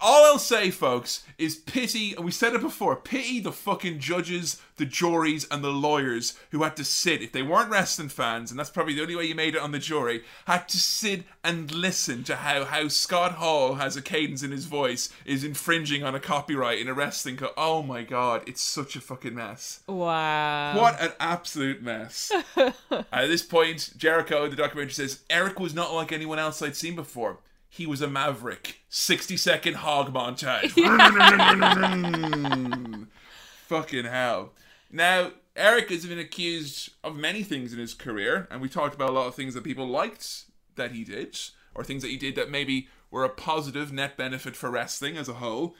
all 0.00 0.24
I'll 0.24 0.38
say, 0.38 0.70
folks, 0.70 1.24
is 1.38 1.56
pity. 1.56 2.14
And 2.14 2.24
we 2.24 2.30
said 2.30 2.54
it 2.54 2.60
before: 2.60 2.96
pity 2.96 3.40
the 3.40 3.52
fucking 3.52 3.98
judges, 3.98 4.60
the 4.76 4.86
juries, 4.86 5.46
and 5.50 5.62
the 5.62 5.70
lawyers 5.70 6.38
who 6.50 6.62
had 6.62 6.76
to 6.76 6.84
sit 6.84 7.22
if 7.22 7.32
they 7.32 7.42
weren't 7.42 7.70
wrestling 7.70 8.08
fans, 8.08 8.50
and 8.50 8.58
that's 8.58 8.70
probably 8.70 8.94
the 8.94 9.02
only 9.02 9.16
way 9.16 9.24
you 9.24 9.34
made 9.34 9.54
it 9.54 9.60
on 9.60 9.72
the 9.72 9.78
jury. 9.78 10.22
Had 10.46 10.68
to 10.68 10.78
sit 10.78 11.24
and 11.44 11.70
listen 11.70 12.24
to 12.24 12.36
how 12.36 12.64
how 12.64 12.88
Scott 12.88 13.32
Hall 13.32 13.74
has 13.74 13.96
a 13.96 14.02
cadence 14.02 14.42
in 14.42 14.50
his 14.50 14.64
voice 14.66 15.08
is 15.24 15.44
infringing 15.44 16.02
on 16.02 16.14
a 16.14 16.20
copyright 16.20 16.80
in 16.80 16.88
a 16.88 16.94
wrestling. 16.94 17.36
Co- 17.36 17.52
oh 17.56 17.82
my 17.82 18.02
god, 18.02 18.42
it's 18.46 18.62
such 18.62 18.96
a 18.96 19.00
fucking 19.00 19.34
mess. 19.34 19.80
wow. 19.86 20.78
What 20.80 21.00
an 21.00 21.12
absolute 21.20 21.82
mess. 21.82 22.32
At 22.90 23.26
this 23.26 23.42
point, 23.42 23.92
Jericho, 23.96 24.48
the 24.48 24.56
documentary 24.56 24.92
says, 24.92 25.20
Eric 25.30 25.60
was 25.60 25.74
not 25.74 25.92
like 25.94 26.12
anyone 26.12 26.38
else 26.38 26.62
I'd 26.62 26.76
seen 26.76 26.96
before. 26.96 27.38
He 27.76 27.86
was 27.86 28.00
a 28.00 28.08
maverick. 28.08 28.80
60 28.88 29.36
second 29.36 29.74
hog 29.74 30.14
montage. 30.14 30.72
Fucking 33.66 34.06
hell. 34.06 34.52
Now, 34.90 35.32
Eric 35.54 35.90
has 35.90 36.06
been 36.06 36.18
accused 36.18 36.92
of 37.04 37.16
many 37.16 37.42
things 37.42 37.74
in 37.74 37.78
his 37.78 37.92
career, 37.92 38.48
and 38.50 38.62
we 38.62 38.70
talked 38.70 38.94
about 38.94 39.10
a 39.10 39.12
lot 39.12 39.26
of 39.26 39.34
things 39.34 39.52
that 39.52 39.64
people 39.64 39.86
liked 39.86 40.44
that 40.76 40.92
he 40.92 41.04
did, 41.04 41.38
or 41.74 41.84
things 41.84 42.02
that 42.02 42.08
he 42.08 42.16
did 42.16 42.34
that 42.36 42.50
maybe 42.50 42.88
were 43.10 43.24
a 43.24 43.28
positive 43.28 43.92
net 43.92 44.16
benefit 44.16 44.56
for 44.56 44.70
wrestling 44.70 45.18
as 45.18 45.28
a 45.28 45.34
whole. 45.34 45.74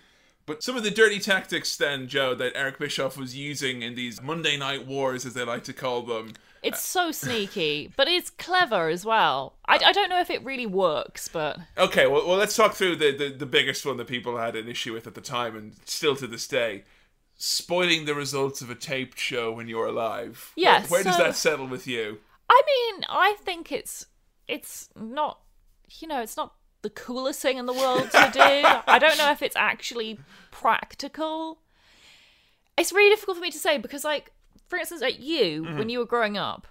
But 0.45 0.63
some 0.63 0.77
of 0.77 0.85
the 0.85 0.91
dirty 0.91 1.19
tactics, 1.19 1.79
then, 1.79 2.09
Joe, 2.09 2.35
that 2.35 2.53
Eric 2.55 2.79
Bischoff 2.79 3.17
was 3.17 3.35
using 3.35 3.81
in 3.81 3.95
these 3.95 4.21
Monday 4.21 4.59
Night 4.59 4.87
Wars, 4.87 5.25
as 5.25 5.33
they 5.33 5.45
like 5.45 5.65
to 5.65 5.73
call 5.73 6.03
them. 6.03 6.35
It's 6.67 6.79
uh, 6.79 7.11
so 7.11 7.13
sneaky, 7.13 7.93
but 7.97 8.09
it's 8.09 8.31
clever 8.31 8.89
as 8.89 9.05
well. 9.05 9.55
I, 9.67 9.79
I 9.85 9.93
don't 9.93 10.09
know 10.09 10.21
if 10.21 10.31
it 10.31 10.45
really 10.45 10.67
works, 10.67 11.29
but 11.29 11.59
Okay, 11.79 12.07
well, 12.07 12.27
well 12.27 12.37
let's 12.37 12.57
talk 12.57 12.75
through 12.75 12.97
the, 12.97 13.17
the, 13.17 13.29
the 13.31 13.47
biggest 13.47 13.87
one 13.87 13.97
that 13.99 14.07
people 14.07 14.37
had 14.37 14.57
an 14.57 14.69
issue 14.69 14.93
with 14.93 15.07
at 15.07 15.15
the 15.15 15.21
time, 15.21 15.57
and 15.57 15.75
still 15.85 16.17
to 16.17 16.27
this 16.27 16.47
day. 16.47 16.85
Spoiling 17.39 18.07
the 18.07 18.15
results 18.15 18.63
of 18.63 18.71
a 18.71 18.75
taped 18.75 19.19
show 19.19 19.53
when 19.53 19.69
you're 19.69 19.87
alive. 19.87 20.53
Yes, 20.57 20.91
Where, 20.91 21.05
does 21.05 21.17
so- 21.17 21.23
that 21.25 21.37
settle 21.37 21.67
with 21.67 21.87
you? 21.87 22.19
I 22.49 22.63
mean, 22.67 23.05
I 23.09 23.37
think 23.43 23.73
it's 23.73 24.07
it's 24.49 24.89
not 24.95 25.41
you 25.89 26.09
know, 26.09 26.21
it's 26.21 26.37
not 26.37 26.55
the 26.83 26.91
coolest 26.91 27.41
thing 27.41 27.59
in 27.59 27.67
the 27.67 27.73
world 27.73 28.11
to 28.11 28.31
do. 28.33 28.41
I 28.87 28.99
don't 28.99 29.19
know 29.19 29.31
if 29.31 29.43
it's 29.43 29.57
actually 29.57 30.19
practical. 30.51 31.59
It's 32.77 32.93
really 32.93 33.11
difficult 33.11 33.39
for 33.39 33.43
me 33.43 33.51
to 33.51 33.59
say 33.59 33.79
because 33.79 34.05
like 34.05 34.33
for 34.69 34.79
instance 34.79 35.03
at 35.03 35.21
you 35.21 35.63
Mm-hmm. 35.63 35.79
when 35.79 35.89
you 35.89 35.99
were 35.99 36.07
growing 36.07 36.37
up 36.37 36.67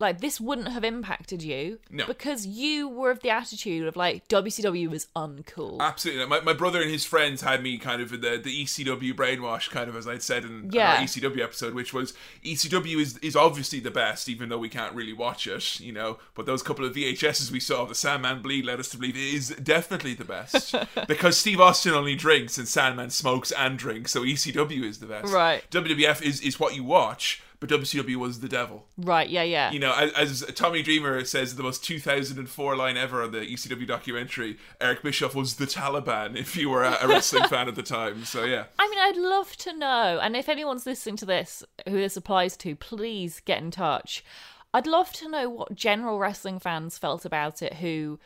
like 0.00 0.20
this 0.20 0.40
wouldn't 0.40 0.68
have 0.68 0.82
impacted 0.82 1.42
you 1.42 1.78
No. 1.90 2.06
because 2.06 2.46
you 2.46 2.88
were 2.88 3.10
of 3.10 3.20
the 3.20 3.30
attitude 3.30 3.86
of 3.86 3.96
like 3.96 4.26
WCW 4.28 4.88
was 4.90 5.06
uncool. 5.14 5.78
Absolutely. 5.80 6.26
My, 6.26 6.40
my 6.40 6.52
brother 6.54 6.80
and 6.80 6.90
his 6.90 7.04
friends 7.04 7.42
had 7.42 7.62
me 7.62 7.78
kind 7.78 8.00
of 8.02 8.12
in 8.12 8.20
the, 8.22 8.40
the 8.42 8.64
ECW 8.64 9.12
brainwash, 9.14 9.70
kind 9.70 9.88
of 9.88 9.96
as 9.96 10.08
I'd 10.08 10.22
said 10.22 10.44
in 10.44 10.70
Yeah. 10.72 10.92
our 10.94 10.96
ECW 11.04 11.40
episode, 11.42 11.74
which 11.74 11.92
was 11.92 12.14
ECW 12.44 13.00
is, 13.00 13.18
is 13.18 13.36
obviously 13.36 13.80
the 13.80 13.90
best, 13.90 14.28
even 14.28 14.48
though 14.48 14.58
we 14.58 14.68
can't 14.68 14.94
really 14.94 15.12
watch 15.12 15.46
it, 15.46 15.80
you 15.80 15.92
know. 15.92 16.18
But 16.34 16.46
those 16.46 16.62
couple 16.62 16.84
of 16.84 16.94
VHSs 16.94 17.50
we 17.50 17.60
saw 17.60 17.82
of 17.82 17.88
the 17.90 17.94
Sandman 17.94 18.42
bleed 18.42 18.64
led 18.64 18.80
us 18.80 18.88
to 18.90 18.96
believe 18.96 19.16
it 19.16 19.34
is 19.34 19.50
definitely 19.62 20.14
the 20.14 20.24
best. 20.24 20.74
because 21.08 21.36
Steve 21.38 21.60
Austin 21.60 21.92
only 21.92 22.14
drinks 22.16 22.56
and 22.58 22.66
Sandman 22.66 23.10
smokes 23.10 23.52
and 23.52 23.78
drinks, 23.78 24.12
so 24.12 24.22
ECW 24.22 24.84
is 24.84 24.98
the 25.00 25.06
best. 25.06 25.32
Right. 25.32 25.62
WWF 25.70 26.22
is, 26.22 26.40
is 26.40 26.58
what 26.58 26.74
you 26.74 26.84
watch, 26.84 27.42
but 27.60 27.68
WCW 27.68 28.16
was 28.16 28.40
the 28.40 28.48
devil. 28.48 28.86
right, 28.96 29.28
yeah, 29.28 29.42
yeah. 29.42 29.70
You 29.70 29.78
know, 29.78 29.94
as, 29.94 30.42
as 30.42 30.54
Tommy 30.54 30.82
Dreamer 30.82 31.24
says, 31.24 31.56
the 31.56 31.62
most 31.62 31.84
2004 31.84 32.74
line 32.74 32.96
ever 32.96 33.22
on 33.22 33.32
the 33.32 33.40
ECW 33.40 33.86
documentary, 33.86 34.56
Eric 34.80 35.02
Bischoff 35.02 35.34
was 35.34 35.56
the 35.56 35.66
Taliban 35.66 36.36
if 36.36 36.56
you 36.56 36.70
were 36.70 36.82
a, 36.82 36.96
a 37.02 37.06
wrestling 37.06 37.44
fan 37.44 37.68
at 37.68 37.74
the 37.74 37.82
time. 37.82 38.24
So, 38.24 38.44
yeah. 38.44 38.64
I 38.78 38.88
mean, 38.88 38.98
I'd 38.98 39.16
love 39.16 39.56
to 39.58 39.76
know, 39.76 40.18
and 40.22 40.34
if 40.34 40.48
anyone's 40.48 40.86
listening 40.86 41.16
to 41.16 41.26
this 41.26 41.62
who 41.86 41.96
this 41.96 42.16
applies 42.16 42.56
to, 42.58 42.74
please 42.74 43.40
get 43.44 43.62
in 43.62 43.70
touch. 43.70 44.24
I'd 44.72 44.86
love 44.86 45.12
to 45.14 45.28
know 45.28 45.50
what 45.50 45.74
general 45.74 46.18
wrestling 46.18 46.60
fans 46.60 46.96
felt 46.96 47.24
about 47.24 47.60
it 47.60 47.74
who 47.74 48.18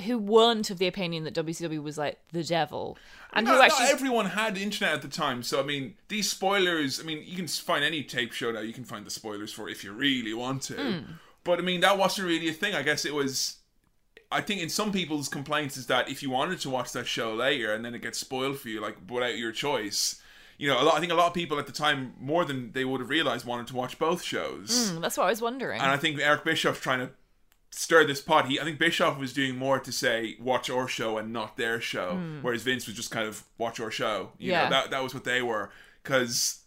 who 0.00 0.18
weren't 0.18 0.70
of 0.70 0.78
the 0.78 0.86
opinion 0.86 1.24
that 1.24 1.34
WCW 1.34 1.82
was 1.82 1.98
like 1.98 2.18
the 2.32 2.44
devil. 2.44 2.96
And 3.32 3.44
Not, 3.44 3.52
who 3.52 3.58
not 3.58 3.66
actually 3.66 3.86
everyone 3.86 4.26
had 4.26 4.56
internet 4.56 4.94
at 4.94 5.02
the 5.02 5.08
time. 5.08 5.42
So, 5.42 5.60
I 5.60 5.64
mean, 5.64 5.94
these 6.08 6.30
spoilers, 6.30 7.00
I 7.00 7.04
mean, 7.04 7.22
you 7.24 7.36
can 7.36 7.46
find 7.46 7.84
any 7.84 8.02
tape 8.02 8.32
show 8.32 8.50
now, 8.50 8.60
you 8.60 8.72
can 8.72 8.84
find 8.84 9.06
the 9.06 9.10
spoilers 9.10 9.52
for 9.52 9.68
if 9.68 9.84
you 9.84 9.92
really 9.92 10.34
want 10.34 10.62
to. 10.62 10.74
Hmm. 10.74 11.12
But, 11.44 11.58
I 11.58 11.62
mean, 11.62 11.80
that 11.80 11.98
wasn't 11.98 12.28
really 12.28 12.48
a 12.48 12.52
thing. 12.52 12.74
I 12.74 12.82
guess 12.82 13.04
it 13.04 13.14
was. 13.14 13.56
I 14.30 14.42
think 14.42 14.60
in 14.60 14.68
some 14.68 14.92
people's 14.92 15.28
complaints 15.28 15.78
is 15.78 15.86
that 15.86 16.10
if 16.10 16.22
you 16.22 16.28
wanted 16.28 16.60
to 16.60 16.68
watch 16.68 16.92
that 16.92 17.06
show 17.06 17.32
later 17.32 17.72
and 17.72 17.82
then 17.82 17.94
it 17.94 18.02
gets 18.02 18.18
spoiled 18.18 18.58
for 18.58 18.68
you, 18.68 18.78
like 18.78 18.96
without 19.08 19.38
your 19.38 19.52
choice, 19.52 20.20
you 20.58 20.68
know, 20.68 20.82
a 20.82 20.84
lot, 20.84 20.96
I 20.96 21.00
think 21.00 21.12
a 21.12 21.14
lot 21.14 21.28
of 21.28 21.34
people 21.34 21.58
at 21.58 21.66
the 21.66 21.72
time, 21.72 22.12
more 22.20 22.44
than 22.44 22.72
they 22.72 22.84
would 22.84 23.00
have 23.00 23.08
realized, 23.08 23.46
wanted 23.46 23.68
to 23.68 23.76
watch 23.76 23.98
both 23.98 24.22
shows. 24.22 24.90
Hmm, 24.90 25.00
that's 25.00 25.16
what 25.16 25.24
I 25.24 25.30
was 25.30 25.40
wondering. 25.40 25.80
And 25.80 25.90
I 25.90 25.96
think 25.96 26.20
Eric 26.20 26.44
Bischoff's 26.44 26.80
trying 26.80 26.98
to 26.98 27.10
stir 27.70 28.04
this 28.04 28.20
pot. 28.20 28.46
He, 28.48 28.58
I 28.60 28.64
think 28.64 28.78
Bischoff 28.78 29.18
was 29.18 29.32
doing 29.32 29.56
more 29.56 29.78
to 29.78 29.92
say 29.92 30.36
watch 30.40 30.70
our 30.70 30.88
show 30.88 31.18
and 31.18 31.32
not 31.32 31.56
their 31.56 31.80
show, 31.80 32.12
hmm. 32.16 32.38
whereas 32.42 32.62
Vince 32.62 32.86
was 32.86 32.96
just 32.96 33.10
kind 33.10 33.26
of 33.28 33.44
watch 33.58 33.78
our 33.80 33.90
show. 33.90 34.32
You 34.38 34.52
Yeah. 34.52 34.64
know, 34.64 34.70
that 34.70 34.90
that 34.90 35.02
was 35.02 35.14
what 35.14 35.24
they 35.24 35.42
were. 35.42 35.70
Because, 36.02 36.60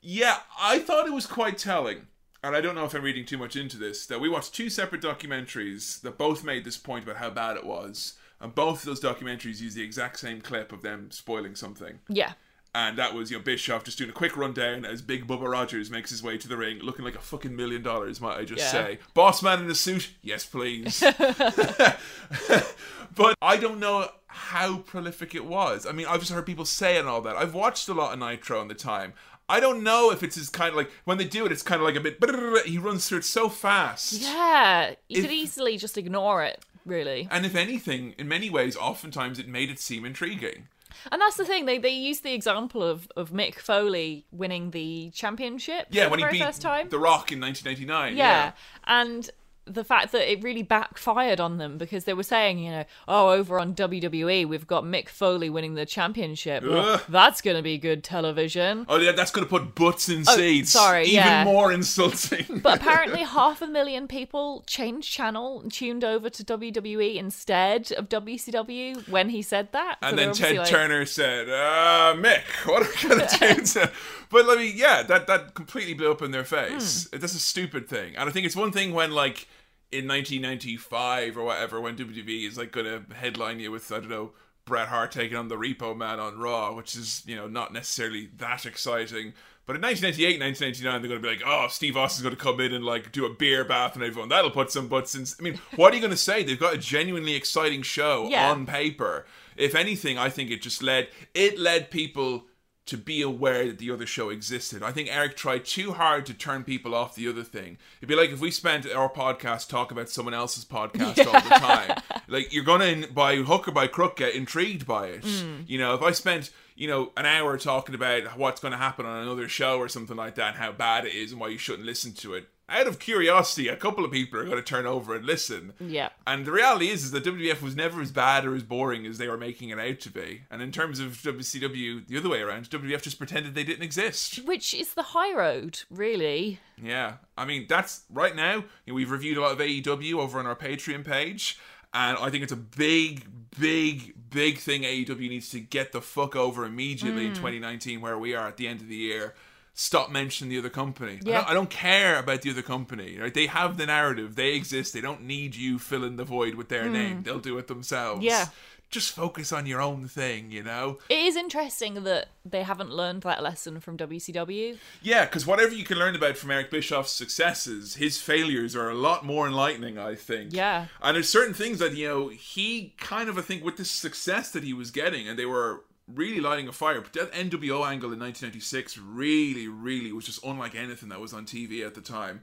yeah, 0.00 0.38
I 0.58 0.78
thought 0.78 1.06
it 1.06 1.12
was 1.12 1.26
quite 1.26 1.58
telling. 1.58 2.06
And 2.42 2.54
I 2.54 2.60
don't 2.60 2.74
know 2.74 2.84
if 2.84 2.94
I'm 2.94 3.02
reading 3.02 3.24
too 3.26 3.38
much 3.38 3.56
into 3.56 3.76
this. 3.76 4.06
That 4.06 4.20
we 4.20 4.28
watched 4.28 4.54
two 4.54 4.70
separate 4.70 5.02
documentaries 5.02 6.00
that 6.02 6.16
both 6.16 6.44
made 6.44 6.64
this 6.64 6.76
point 6.78 7.04
about 7.04 7.16
how 7.16 7.30
bad 7.30 7.56
it 7.56 7.64
was, 7.66 8.14
and 8.40 8.54
both 8.54 8.80
of 8.80 8.84
those 8.86 9.00
documentaries 9.00 9.60
use 9.60 9.74
the 9.74 9.82
exact 9.82 10.18
same 10.18 10.40
clip 10.40 10.72
of 10.72 10.82
them 10.82 11.10
spoiling 11.10 11.54
something. 11.56 11.98
yeah. 12.08 12.32
And 12.78 12.98
that 12.98 13.14
was, 13.14 13.30
you 13.30 13.38
know, 13.38 13.42
Bischoff 13.42 13.84
just 13.84 13.96
doing 13.96 14.10
a 14.10 14.12
quick 14.12 14.36
rundown 14.36 14.84
as 14.84 15.00
Big 15.00 15.26
Bubba 15.26 15.50
Rogers 15.50 15.90
makes 15.90 16.10
his 16.10 16.22
way 16.22 16.36
to 16.36 16.46
the 16.46 16.58
ring, 16.58 16.80
looking 16.80 17.06
like 17.06 17.14
a 17.14 17.20
fucking 17.20 17.56
million 17.56 17.82
dollars, 17.82 18.20
might 18.20 18.36
I 18.36 18.44
just 18.44 18.60
Yeah. 18.60 18.70
say. 18.70 18.98
Boss 19.14 19.42
man 19.42 19.64
in 19.64 19.70
a 19.70 19.74
suit? 19.74 20.10
Yes, 20.20 20.44
please. 20.44 21.00
but 23.14 23.34
I 23.40 23.56
don't 23.56 23.78
know 23.80 24.08
how 24.26 24.78
prolific 24.78 25.34
it 25.34 25.46
was. 25.46 25.86
I 25.86 25.92
mean, 25.92 26.06
I've 26.06 26.20
just 26.20 26.32
heard 26.32 26.44
people 26.44 26.66
say 26.66 26.98
and 26.98 27.08
all 27.08 27.22
that. 27.22 27.36
I've 27.36 27.54
watched 27.54 27.88
a 27.88 27.94
lot 27.94 28.12
of 28.12 28.18
Nitro 28.18 28.60
in 28.60 28.68
the 28.68 28.74
time. 28.74 29.14
I 29.48 29.60
don't 29.60 29.82
know 29.82 30.10
if 30.10 30.22
it's 30.22 30.36
as 30.36 30.48
kind 30.50 30.70
of 30.70 30.76
like, 30.76 30.90
when 31.04 31.18
they 31.18 31.24
do 31.24 31.46
it, 31.46 31.52
it's 31.52 31.62
kind 31.62 31.80
of 31.80 31.86
like 31.86 31.94
a 31.96 32.00
bit, 32.00 32.18
he 32.66 32.78
runs 32.78 33.08
through 33.08 33.18
it 33.18 33.24
so 33.24 33.48
fast. 33.48 34.12
Yeah. 34.14 34.90
You 35.08 35.18
If- 35.20 35.24
could 35.24 35.32
easily 35.32 35.78
just 35.78 35.96
ignore 35.96 36.42
it, 36.42 36.62
really. 36.84 37.28
And 37.30 37.46
if 37.46 37.54
anything, 37.54 38.14
in 38.18 38.28
many 38.28 38.50
ways, 38.50 38.76
oftentimes 38.76 39.38
it 39.38 39.48
made 39.48 39.70
it 39.70 39.78
seem 39.78 40.04
intriguing. 40.04 40.66
And 41.12 41.20
that's 41.20 41.36
the 41.36 41.44
thing, 41.44 41.66
they 41.66 41.78
they 41.78 41.90
used 41.90 42.22
the 42.22 42.34
example 42.34 42.82
of, 42.82 43.08
of 43.16 43.30
Mick 43.30 43.56
Foley 43.58 44.26
winning 44.30 44.70
the 44.70 45.10
championship 45.14 45.86
Yeah, 45.90 46.04
for 46.04 46.10
when 46.10 46.20
the 46.20 46.26
he 46.26 46.32
beat 46.32 46.44
first 46.44 46.62
time. 46.62 46.88
The 46.88 46.98
Rock 46.98 47.32
in 47.32 47.40
1999. 47.40 48.16
yeah. 48.16 48.52
and 48.86 49.28
the 49.66 49.84
fact 49.84 50.12
that 50.12 50.30
it 50.30 50.42
really 50.42 50.62
backfired 50.62 51.40
on 51.40 51.58
them 51.58 51.76
because 51.76 52.04
they 52.04 52.14
were 52.14 52.22
saying, 52.22 52.58
you 52.58 52.70
know, 52.70 52.84
oh, 53.08 53.30
over 53.30 53.58
on 53.58 53.74
WWE 53.74 54.46
we've 54.46 54.66
got 54.66 54.84
Mick 54.84 55.08
Foley 55.08 55.50
winning 55.50 55.74
the 55.74 55.84
championship. 55.84 56.62
Well, 56.62 57.00
that's 57.08 57.40
going 57.40 57.56
to 57.56 57.62
be 57.62 57.76
good 57.78 58.04
television. 58.04 58.86
Oh 58.88 58.98
yeah, 58.98 59.12
that's 59.12 59.30
going 59.30 59.44
to 59.44 59.50
put 59.50 59.74
butts 59.74 60.08
in 60.08 60.24
seats. 60.24 60.70
sorry, 60.70 61.04
even 61.04 61.14
yeah. 61.14 61.44
more 61.44 61.72
insulting. 61.72 62.60
But 62.60 62.78
apparently, 62.80 63.22
half 63.22 63.60
a 63.60 63.66
million 63.66 64.06
people 64.06 64.62
changed 64.66 65.10
channel 65.10 65.60
and 65.60 65.72
tuned 65.72 66.04
over 66.04 66.30
to 66.30 66.44
WWE 66.44 67.16
instead 67.16 67.92
of 67.92 68.08
WCW 68.08 69.08
when 69.08 69.30
he 69.30 69.42
said 69.42 69.72
that. 69.72 69.98
And 70.02 70.16
they're 70.16 70.26
then 70.26 70.34
Ted 70.34 70.56
like, 70.58 70.68
Turner 70.68 71.06
said, 71.06 71.48
uh, 71.48 72.14
"Mick, 72.16 72.44
what 72.66 72.82
are 72.82 72.88
we 72.88 73.08
going 73.08 73.28
to 73.28 73.38
do?" 73.38 73.62
to-" 73.64 73.92
but 74.30 74.46
let 74.46 74.58
me, 74.58 74.72
yeah, 74.74 75.02
that 75.02 75.26
that 75.26 75.54
completely 75.54 75.94
blew 75.94 76.10
up 76.10 76.22
in 76.22 76.30
their 76.30 76.44
face. 76.44 77.08
Hmm. 77.08 77.18
That's 77.18 77.34
a 77.34 77.40
stupid 77.40 77.88
thing, 77.88 78.16
and 78.16 78.28
I 78.28 78.32
think 78.32 78.46
it's 78.46 78.56
one 78.56 78.72
thing 78.72 78.92
when 78.92 79.10
like 79.10 79.48
in 79.92 80.06
1995 80.08 81.36
or 81.38 81.44
whatever, 81.44 81.80
when 81.80 81.96
WWE 81.96 82.46
is 82.48 82.58
like 82.58 82.72
going 82.72 82.86
to 82.86 83.14
headline 83.14 83.60
you 83.60 83.70
with 83.70 83.90
I 83.92 84.00
don't 84.00 84.08
know 84.08 84.32
Bret 84.64 84.88
Hart 84.88 85.12
taking 85.12 85.36
on 85.36 85.48
the 85.48 85.56
Repo 85.56 85.96
Man 85.96 86.18
on 86.20 86.38
Raw, 86.38 86.74
which 86.74 86.96
is 86.96 87.22
you 87.26 87.36
know 87.36 87.46
not 87.48 87.72
necessarily 87.72 88.28
that 88.38 88.66
exciting. 88.66 89.32
But 89.64 89.74
in 89.74 89.82
1998, 89.82 90.40
1999, 90.40 91.02
they're 91.02 91.08
going 91.08 91.20
to 91.20 91.26
be 91.28 91.34
like, 91.34 91.42
oh, 91.44 91.66
Steve 91.68 91.96
Austin's 91.96 92.22
going 92.22 92.36
to 92.36 92.40
come 92.40 92.60
in 92.60 92.72
and 92.72 92.84
like 92.84 93.10
do 93.10 93.26
a 93.26 93.34
beer 93.34 93.64
bath 93.64 93.96
and 93.96 94.04
everyone. 94.04 94.28
That'll 94.28 94.52
put 94.52 94.70
some 94.70 94.86
butts 94.86 95.16
in. 95.16 95.24
I 95.40 95.42
mean, 95.42 95.60
what 95.74 95.92
are 95.92 95.96
you 95.96 96.00
going 96.00 96.12
to 96.12 96.16
say? 96.16 96.44
They've 96.44 96.58
got 96.58 96.74
a 96.74 96.78
genuinely 96.78 97.34
exciting 97.34 97.82
show 97.82 98.28
Yeah. 98.30 98.48
on 98.52 98.64
paper. 98.64 99.26
If 99.56 99.74
anything, 99.74 100.18
I 100.18 100.28
think 100.30 100.50
it 100.52 100.62
just 100.62 100.84
led 100.84 101.08
it 101.34 101.58
led 101.58 101.90
people 101.90 102.44
to 102.86 102.96
be 102.96 103.20
aware 103.20 103.66
that 103.66 103.78
the 103.78 103.90
other 103.90 104.06
show 104.06 104.30
existed. 104.30 104.82
I 104.82 104.92
think 104.92 105.08
Eric 105.14 105.36
tried 105.36 105.64
too 105.64 105.92
hard 105.92 106.24
to 106.26 106.34
turn 106.34 106.62
people 106.62 106.94
off 106.94 107.16
the 107.16 107.28
other 107.28 107.42
thing. 107.42 107.78
It'd 107.98 108.08
be 108.08 108.14
like 108.14 108.30
if 108.30 108.40
we 108.40 108.52
spent 108.52 108.90
our 108.90 109.10
podcast 109.10 109.68
talk 109.68 109.90
about 109.90 110.08
someone 110.08 110.34
else's 110.34 110.64
podcast 110.64 111.26
all 111.26 111.40
the 111.40 111.56
time. 111.56 112.02
Like 112.28 112.52
you're 112.52 112.64
gonna 112.64 113.06
by 113.06 113.36
hook 113.36 113.68
or 113.68 113.70
by 113.70 113.86
crook 113.86 114.16
get 114.16 114.34
intrigued 114.34 114.84
by 114.84 115.06
it. 115.08 115.22
Mm. 115.22 115.68
You 115.68 115.78
know, 115.78 115.94
if 115.94 116.02
I 116.02 116.10
spent 116.10 116.50
you 116.74 116.88
know 116.88 117.12
an 117.16 117.24
hour 117.24 117.56
talking 117.56 117.94
about 117.94 118.36
what's 118.36 118.60
going 118.60 118.72
to 118.72 118.78
happen 118.78 119.06
on 119.06 119.22
another 119.22 119.48
show 119.48 119.78
or 119.78 119.88
something 119.88 120.16
like 120.16 120.34
that, 120.34 120.48
and 120.48 120.56
how 120.56 120.72
bad 120.72 121.06
it 121.06 121.14
is, 121.14 121.30
and 121.30 121.40
why 121.40 121.48
you 121.48 121.58
shouldn't 121.58 121.86
listen 121.86 122.12
to 122.14 122.34
it. 122.34 122.48
Out 122.68 122.88
of 122.88 122.98
curiosity, 122.98 123.68
a 123.68 123.76
couple 123.76 124.04
of 124.04 124.10
people 124.10 124.40
are 124.40 124.44
going 124.44 124.56
to 124.56 124.62
turn 124.62 124.86
over 124.86 125.14
and 125.14 125.24
listen. 125.24 125.72
Yeah. 125.78 126.08
And 126.26 126.44
the 126.44 126.50
reality 126.50 126.88
is, 126.88 127.04
is 127.04 127.10
that 127.12 127.24
WWF 127.24 127.62
was 127.62 127.76
never 127.76 128.00
as 128.00 128.10
bad 128.10 128.44
or 128.44 128.56
as 128.56 128.64
boring 128.64 129.06
as 129.06 129.18
they 129.18 129.28
were 129.28 129.36
making 129.36 129.68
it 129.68 129.78
out 129.78 130.00
to 130.00 130.10
be. 130.10 130.42
And 130.50 130.60
in 130.60 130.72
terms 130.72 130.98
of 130.98 131.12
WCW, 131.12 132.08
the 132.08 132.18
other 132.18 132.28
way 132.28 132.40
around, 132.40 132.68
WWF 132.68 133.02
just 133.02 133.18
pretended 133.18 133.54
they 133.54 133.62
didn't 133.62 133.84
exist. 133.84 134.44
Which 134.44 134.74
is 134.74 134.94
the 134.94 135.02
high 135.02 135.32
road, 135.32 135.82
really. 135.90 136.58
Yeah, 136.82 137.14
I 137.38 137.44
mean 137.44 137.66
that's 137.68 138.04
right 138.10 138.34
now. 138.34 138.56
You 138.56 138.64
know, 138.88 138.94
we've 138.94 139.10
reviewed 139.10 139.38
a 139.38 139.42
lot 139.42 139.52
of 139.52 139.58
AEW 139.58 140.14
over 140.14 140.38
on 140.38 140.46
our 140.46 140.56
Patreon 140.56 141.04
page, 141.04 141.58
and 141.94 142.18
I 142.18 142.30
think 142.30 142.42
it's 142.42 142.52
a 142.52 142.56
big, 142.56 143.26
big, 143.58 144.14
big 144.30 144.58
thing 144.58 144.82
AEW 144.82 145.28
needs 145.28 145.50
to 145.50 145.60
get 145.60 145.92
the 145.92 146.00
fuck 146.00 146.36
over 146.36 146.64
immediately 146.64 147.26
in 147.26 147.32
mm. 147.32 147.36
2019, 147.36 148.00
where 148.00 148.18
we 148.18 148.34
are 148.34 148.48
at 148.48 148.56
the 148.56 148.68
end 148.68 148.80
of 148.80 148.88
the 148.88 148.96
year. 148.96 149.34
Stop 149.78 150.10
mentioning 150.10 150.48
the 150.48 150.58
other 150.58 150.70
company. 150.70 151.20
I, 151.20 151.30
don't, 151.30 151.50
I 151.50 151.52
don't 151.52 151.68
care 151.68 152.18
about 152.18 152.40
the 152.40 152.50
other 152.50 152.62
company. 152.62 153.18
Right? 153.18 153.34
They 153.34 153.44
have 153.44 153.76
the 153.76 153.84
narrative. 153.84 154.34
They 154.34 154.54
exist. 154.54 154.94
They 154.94 155.02
don't 155.02 155.24
need 155.24 155.54
you 155.54 155.78
filling 155.78 156.16
the 156.16 156.24
void 156.24 156.54
with 156.54 156.70
their 156.70 156.86
hmm. 156.86 156.92
name. 156.94 157.22
They'll 157.22 157.38
do 157.38 157.58
it 157.58 157.66
themselves. 157.66 158.24
Yeah. 158.24 158.46
Just 158.88 159.12
focus 159.12 159.52
on 159.52 159.66
your 159.66 159.82
own 159.82 160.08
thing. 160.08 160.50
You 160.50 160.62
know. 160.62 160.96
It 161.10 161.18
is 161.18 161.36
interesting 161.36 162.04
that 162.04 162.28
they 162.42 162.62
haven't 162.62 162.90
learned 162.90 163.20
that 163.24 163.42
lesson 163.42 163.80
from 163.80 163.98
WCW. 163.98 164.78
Yeah, 165.02 165.26
because 165.26 165.46
whatever 165.46 165.74
you 165.74 165.84
can 165.84 165.98
learn 165.98 166.16
about 166.16 166.38
from 166.38 166.52
Eric 166.52 166.70
Bischoff's 166.70 167.12
successes, 167.12 167.96
his 167.96 168.18
failures 168.18 168.74
are 168.74 168.88
a 168.88 168.94
lot 168.94 169.26
more 169.26 169.46
enlightening, 169.46 169.98
I 169.98 170.14
think. 170.14 170.54
Yeah. 170.54 170.86
And 171.02 171.16
there's 171.16 171.28
certain 171.28 171.52
things 171.52 171.80
that, 171.80 171.94
you 171.94 172.08
know, 172.08 172.28
he 172.28 172.94
kind 172.96 173.28
of, 173.28 173.36
I 173.36 173.42
think, 173.42 173.62
with 173.62 173.76
the 173.76 173.84
success 173.84 174.52
that 174.52 174.64
he 174.64 174.72
was 174.72 174.90
getting, 174.90 175.28
and 175.28 175.38
they 175.38 175.44
were 175.46 175.82
really 176.12 176.40
lighting 176.40 176.68
a 176.68 176.72
fire, 176.72 177.00
but 177.00 177.12
that 177.14 177.32
NWO 177.32 177.86
angle 177.86 178.12
in 178.12 178.20
1996 178.20 178.98
really, 178.98 179.68
really 179.68 180.12
was 180.12 180.26
just 180.26 180.44
unlike 180.44 180.74
anything 180.74 181.08
that 181.08 181.20
was 181.20 181.32
on 181.32 181.46
TV 181.46 181.84
at 181.84 181.94
the 181.94 182.00
time. 182.00 182.42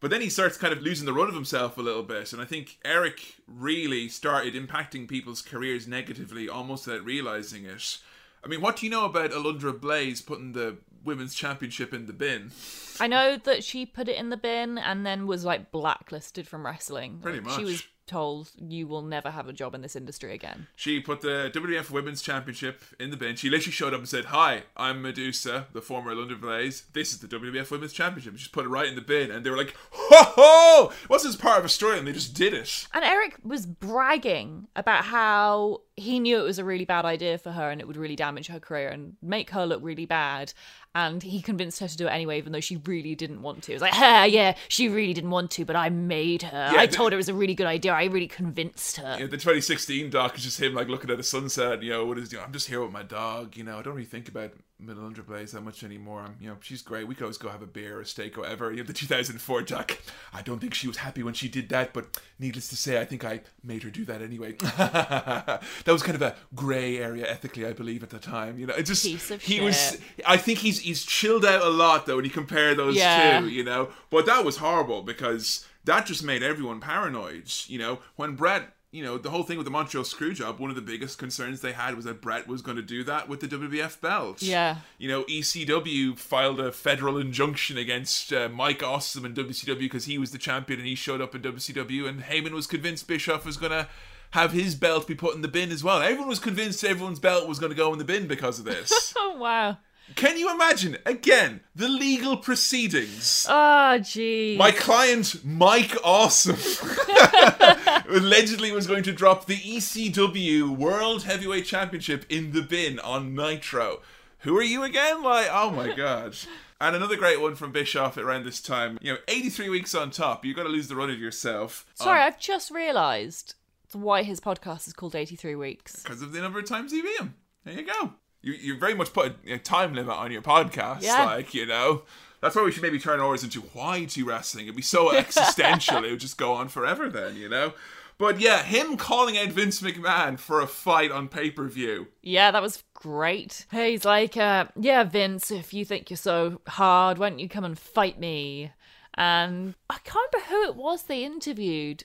But 0.00 0.10
then 0.10 0.22
he 0.22 0.30
starts 0.30 0.56
kind 0.56 0.72
of 0.72 0.80
losing 0.80 1.04
the 1.04 1.12
run 1.12 1.28
of 1.28 1.34
himself 1.34 1.76
a 1.76 1.82
little 1.82 2.02
bit, 2.02 2.32
and 2.32 2.40
I 2.40 2.46
think 2.46 2.78
Eric 2.84 3.34
really 3.46 4.08
started 4.08 4.54
impacting 4.54 5.06
people's 5.06 5.42
careers 5.42 5.86
negatively 5.86 6.48
almost 6.48 6.86
without 6.86 7.04
realizing 7.04 7.66
it. 7.66 7.98
I 8.42 8.48
mean, 8.48 8.62
what 8.62 8.76
do 8.76 8.86
you 8.86 8.90
know 8.90 9.04
about 9.04 9.32
Alundra 9.32 9.78
Blaze 9.78 10.22
putting 10.22 10.52
the 10.52 10.78
women's 11.04 11.34
championship 11.34 11.92
in 11.92 12.06
the 12.06 12.14
bin? 12.14 12.50
I 12.98 13.06
know 13.08 13.36
that 13.36 13.62
she 13.62 13.84
put 13.84 14.08
it 14.08 14.16
in 14.16 14.30
the 14.30 14.38
bin 14.38 14.78
and 14.78 15.04
then 15.04 15.26
was 15.26 15.44
like 15.44 15.70
blacklisted 15.70 16.48
from 16.48 16.64
wrestling. 16.64 17.18
Pretty 17.20 17.40
Like, 17.40 17.50
She 17.58 17.62
much. 17.64 17.70
was 17.72 17.82
told 18.10 18.50
you 18.58 18.88
will 18.88 19.02
never 19.02 19.30
have 19.30 19.48
a 19.48 19.52
job 19.52 19.74
in 19.74 19.82
this 19.82 19.94
industry 19.94 20.34
again. 20.34 20.66
She 20.74 21.00
put 21.00 21.20
the 21.20 21.50
WWF 21.54 21.90
Women's 21.90 22.20
Championship 22.20 22.82
in 22.98 23.10
the 23.10 23.16
bin. 23.16 23.36
She 23.36 23.48
literally 23.48 23.72
showed 23.72 23.94
up 23.94 24.00
and 24.00 24.08
said, 24.08 24.26
Hi, 24.26 24.64
I'm 24.76 25.00
Medusa, 25.00 25.68
the 25.72 25.80
former 25.80 26.12
Alundra 26.12 26.40
Blaze. 26.40 26.84
This 26.92 27.12
is 27.12 27.20
the 27.20 27.28
WWF 27.28 27.70
Women's 27.70 27.92
Championship. 27.92 28.34
She 28.34 28.40
just 28.40 28.52
put 28.52 28.66
it 28.66 28.68
right 28.68 28.88
in 28.88 28.96
the 28.96 29.00
bin. 29.00 29.30
And 29.30 29.46
they 29.46 29.50
were 29.50 29.56
like, 29.56 29.76
Ho 29.92 30.32
ho! 30.36 30.92
What's 31.06 31.24
this 31.24 31.36
part 31.36 31.60
of 31.60 31.64
a 31.64 31.68
story? 31.68 31.98
And 31.98 32.06
they 32.06 32.12
just 32.12 32.34
did 32.34 32.52
it. 32.52 32.88
And 32.92 33.04
Eric 33.04 33.36
was 33.44 33.64
bragging 33.64 34.66
about 34.74 35.04
how 35.04 35.82
he 36.00 36.18
knew 36.18 36.38
it 36.38 36.42
was 36.42 36.58
a 36.58 36.64
really 36.64 36.84
bad 36.84 37.04
idea 37.04 37.38
for 37.38 37.52
her 37.52 37.70
and 37.70 37.80
it 37.80 37.86
would 37.86 37.96
really 37.96 38.16
damage 38.16 38.46
her 38.48 38.58
career 38.58 38.88
and 38.88 39.16
make 39.22 39.50
her 39.50 39.66
look 39.66 39.80
really 39.82 40.06
bad. 40.06 40.52
And 40.92 41.22
he 41.22 41.40
convinced 41.40 41.78
her 41.78 41.86
to 41.86 41.96
do 41.96 42.06
it 42.08 42.10
anyway, 42.10 42.38
even 42.38 42.52
though 42.52 42.58
she 42.60 42.76
really 42.78 43.14
didn't 43.14 43.42
want 43.42 43.62
to. 43.64 43.72
It 43.72 43.76
was 43.76 43.82
like, 43.82 43.94
ah, 43.94 44.24
yeah, 44.24 44.56
she 44.66 44.88
really 44.88 45.12
didn't 45.12 45.30
want 45.30 45.52
to, 45.52 45.64
but 45.64 45.76
I 45.76 45.88
made 45.88 46.42
her. 46.42 46.70
Yeah, 46.72 46.80
I 46.80 46.86
the- 46.86 46.92
told 46.96 47.12
her 47.12 47.16
it 47.16 47.18
was 47.18 47.28
a 47.28 47.34
really 47.34 47.54
good 47.54 47.68
idea. 47.68 47.92
I 47.92 48.06
really 48.06 48.26
convinced 48.26 48.96
her. 48.96 49.14
You 49.14 49.24
know, 49.24 49.30
the 49.30 49.36
2016 49.36 50.10
doc 50.10 50.36
is 50.36 50.42
just 50.42 50.60
him 50.60 50.74
like 50.74 50.88
looking 50.88 51.10
at 51.10 51.16
the 51.16 51.22
sunset. 51.22 51.82
You 51.84 51.90
know, 51.90 52.06
what 52.06 52.18
is? 52.18 52.32
You 52.32 52.38
know, 52.38 52.44
I'm 52.44 52.52
just 52.52 52.66
here 52.66 52.82
with 52.82 52.90
my 52.90 53.04
dog. 53.04 53.56
You 53.56 53.62
know, 53.62 53.78
I 53.78 53.82
don't 53.82 53.94
really 53.94 54.04
think 54.04 54.28
about 54.28 54.52
Alundra 54.84 55.24
Blaze 55.24 55.52
that 55.52 55.60
much 55.60 55.84
anymore. 55.84 56.22
I'm, 56.22 56.36
you 56.40 56.48
know, 56.48 56.56
she's 56.60 56.82
great. 56.82 57.06
We 57.06 57.14
could 57.14 57.22
always 57.22 57.38
go 57.38 57.50
have 57.50 57.62
a 57.62 57.66
beer 57.66 57.98
or 57.98 58.00
a 58.00 58.06
steak 58.06 58.36
or 58.36 58.40
whatever. 58.40 58.72
You 58.72 58.78
know, 58.78 58.84
the 58.84 58.92
2004 58.92 59.62
doc. 59.62 59.96
I 60.32 60.42
don't 60.42 60.58
think 60.58 60.74
she 60.74 60.88
was 60.88 60.96
happy 60.96 61.22
when 61.22 61.34
she 61.34 61.48
did 61.48 61.68
that, 61.68 61.92
but 61.92 62.20
needless 62.40 62.68
to 62.68 62.76
say, 62.76 63.00
I 63.00 63.04
think 63.04 63.24
I 63.24 63.42
made 63.62 63.82
her 63.84 63.90
do 63.90 64.04
that 64.06 64.22
anyway. 64.22 64.54
that 65.90 65.94
was 65.94 66.02
kind 66.04 66.14
of 66.14 66.22
a 66.22 66.36
grey 66.54 66.98
area 66.98 67.28
ethically, 67.28 67.66
I 67.66 67.72
believe, 67.72 68.04
at 68.04 68.10
the 68.10 68.20
time. 68.20 68.58
You 68.60 68.66
know, 68.66 68.74
it 68.74 68.84
just 68.84 69.04
he 69.04 69.60
was. 69.60 69.98
I 70.24 70.36
think 70.36 70.60
he's 70.60 70.78
he's 70.78 71.04
chilled 71.04 71.44
out 71.44 71.62
a 71.62 71.68
lot 71.68 72.06
though 72.06 72.14
when 72.16 72.24
you 72.24 72.30
compare 72.30 72.76
those 72.76 72.94
Yeah. 72.94 73.40
two. 73.40 73.48
You 73.48 73.64
know, 73.64 73.88
but 74.08 74.24
that 74.26 74.44
was 74.44 74.58
horrible 74.58 75.02
because 75.02 75.66
that 75.84 76.06
just 76.06 76.22
made 76.22 76.42
everyone 76.44 76.78
paranoid. 76.80 77.50
You 77.66 77.78
know, 77.80 77.98
when 78.14 78.36
Bret, 78.36 78.72
you 78.92 79.02
know, 79.02 79.18
the 79.18 79.30
whole 79.30 79.42
thing 79.42 79.56
with 79.56 79.64
the 79.64 79.70
Montreal 79.70 80.04
Screwjob, 80.04 80.58
one 80.60 80.70
of 80.70 80.76
the 80.76 80.82
biggest 80.82 81.18
concerns 81.18 81.60
they 81.60 81.72
had 81.72 81.96
was 81.96 82.04
that 82.04 82.20
Bret 82.22 82.46
was 82.46 82.62
going 82.62 82.76
to 82.76 82.82
do 82.82 83.02
that 83.04 83.28
with 83.28 83.40
the 83.40 83.48
WWF 83.48 84.00
belt. 84.00 84.42
Yeah. 84.42 84.76
You 84.98 85.08
know, 85.08 85.24
ECW 85.24 86.16
filed 86.18 86.60
a 86.60 86.70
federal 86.70 87.16
injunction 87.18 87.76
against 87.78 88.32
uh, 88.32 88.48
Mike 88.48 88.82
Awesome 88.82 89.24
and 89.24 89.34
WCW 89.34 89.78
because 89.80 90.04
he 90.04 90.18
was 90.18 90.30
the 90.30 90.38
champion 90.38 90.78
and 90.80 90.88
he 90.88 90.94
showed 90.94 91.20
up 91.20 91.34
in 91.34 91.42
WCW, 91.42 92.08
and 92.08 92.22
Heyman 92.22 92.52
was 92.52 92.66
convinced 92.66 93.08
Bischoff 93.08 93.44
was 93.44 93.56
going 93.56 93.72
to 93.72 93.88
have 94.30 94.52
his 94.52 94.74
belt 94.74 95.06
be 95.06 95.14
put 95.14 95.34
in 95.34 95.42
the 95.42 95.48
bin 95.48 95.70
as 95.70 95.82
well. 95.82 96.02
Everyone 96.02 96.28
was 96.28 96.38
convinced 96.38 96.84
everyone's 96.84 97.18
belt 97.18 97.48
was 97.48 97.58
going 97.58 97.70
to 97.70 97.76
go 97.76 97.92
in 97.92 97.98
the 97.98 98.04
bin 98.04 98.26
because 98.26 98.58
of 98.58 98.64
this. 98.64 99.14
Oh, 99.22 99.36
wow. 99.36 99.78
Can 100.16 100.38
you 100.38 100.52
imagine, 100.52 100.96
again, 101.06 101.60
the 101.74 101.88
legal 101.88 102.36
proceedings? 102.36 103.46
Oh, 103.48 103.98
gee. 103.98 104.56
My 104.58 104.72
client, 104.72 105.44
Mike 105.44 105.96
Awesome, 106.02 106.56
allegedly 108.08 108.72
was 108.72 108.86
going 108.86 109.04
to 109.04 109.12
drop 109.12 109.46
the 109.46 109.56
ECW 109.56 110.68
World 110.68 111.24
Heavyweight 111.24 111.64
Championship 111.64 112.24
in 112.28 112.52
the 112.52 112.62
bin 112.62 112.98
on 113.00 113.34
Nitro. 113.34 114.00
Who 114.40 114.56
are 114.58 114.62
you 114.62 114.82
again? 114.82 115.22
Like, 115.22 115.48
oh 115.50 115.70
my 115.70 115.94
god. 115.94 116.36
And 116.80 116.96
another 116.96 117.16
great 117.16 117.40
one 117.40 117.54
from 117.54 117.72
Bischoff 117.72 118.16
around 118.16 118.44
this 118.44 118.60
time. 118.60 118.98
You 119.02 119.12
know, 119.12 119.18
83 119.28 119.68
weeks 119.68 119.94
on 119.94 120.10
top. 120.10 120.44
You've 120.44 120.56
got 120.56 120.62
to 120.62 120.70
lose 120.70 120.88
the 120.88 120.96
run 120.96 121.10
of 121.10 121.18
yourself. 121.18 121.84
Sorry, 121.94 122.20
um, 122.20 122.26
I've 122.26 122.38
just 122.38 122.70
realised 122.70 123.54
why 123.94 124.22
his 124.22 124.40
podcast 124.40 124.86
is 124.86 124.92
called 124.92 125.14
83 125.14 125.54
Weeks. 125.54 126.02
Because 126.02 126.22
of 126.22 126.32
the 126.32 126.40
number 126.40 126.58
of 126.58 126.66
times 126.66 126.92
you 126.92 127.02
beat 127.02 127.20
him. 127.20 127.34
There 127.64 127.74
you 127.74 127.84
go. 127.84 128.14
You, 128.42 128.52
you 128.52 128.78
very 128.78 128.94
much 128.94 129.12
put 129.12 129.34
a, 129.46 129.54
a 129.54 129.58
time 129.58 129.94
limit 129.94 130.16
on 130.16 130.32
your 130.32 130.42
podcast. 130.42 131.02
Yeah. 131.02 131.24
Like, 131.24 131.54
you 131.54 131.66
know. 131.66 132.02
That's 132.40 132.56
why 132.56 132.64
we 132.64 132.72
should 132.72 132.82
maybe 132.82 132.98
turn 132.98 133.20
ours 133.20 133.44
into 133.44 133.60
why 133.60 134.06
to 134.06 134.24
wrestling. 134.24 134.64
It'd 134.64 134.76
be 134.76 134.82
so 134.82 135.12
existential. 135.14 136.04
it 136.04 136.10
would 136.10 136.20
just 136.20 136.38
go 136.38 136.52
on 136.52 136.68
forever 136.68 137.08
then, 137.08 137.36
you 137.36 137.48
know? 137.48 137.74
But 138.16 138.38
yeah, 138.38 138.62
him 138.62 138.98
calling 138.98 139.38
out 139.38 139.48
Vince 139.48 139.80
McMahon 139.80 140.38
for 140.38 140.60
a 140.60 140.66
fight 140.66 141.10
on 141.10 141.28
pay 141.28 141.50
per 141.50 141.68
view. 141.68 142.08
Yeah, 142.22 142.50
that 142.50 142.60
was 142.60 142.82
great. 142.92 143.64
He's 143.70 144.04
like, 144.04 144.36
uh, 144.36 144.66
yeah, 144.78 145.04
Vince, 145.04 145.50
if 145.50 145.72
you 145.72 145.86
think 145.86 146.10
you're 146.10 146.18
so 146.18 146.60
hard, 146.66 147.16
why 147.16 147.30
don't 147.30 147.38
you 147.38 147.48
come 147.48 147.64
and 147.64 147.78
fight 147.78 148.20
me? 148.20 148.72
And 149.14 149.74
I 149.88 149.96
can't 150.04 150.28
remember 150.34 150.50
who 150.50 150.70
it 150.70 150.76
was 150.76 151.04
they 151.04 151.24
interviewed, 151.24 152.04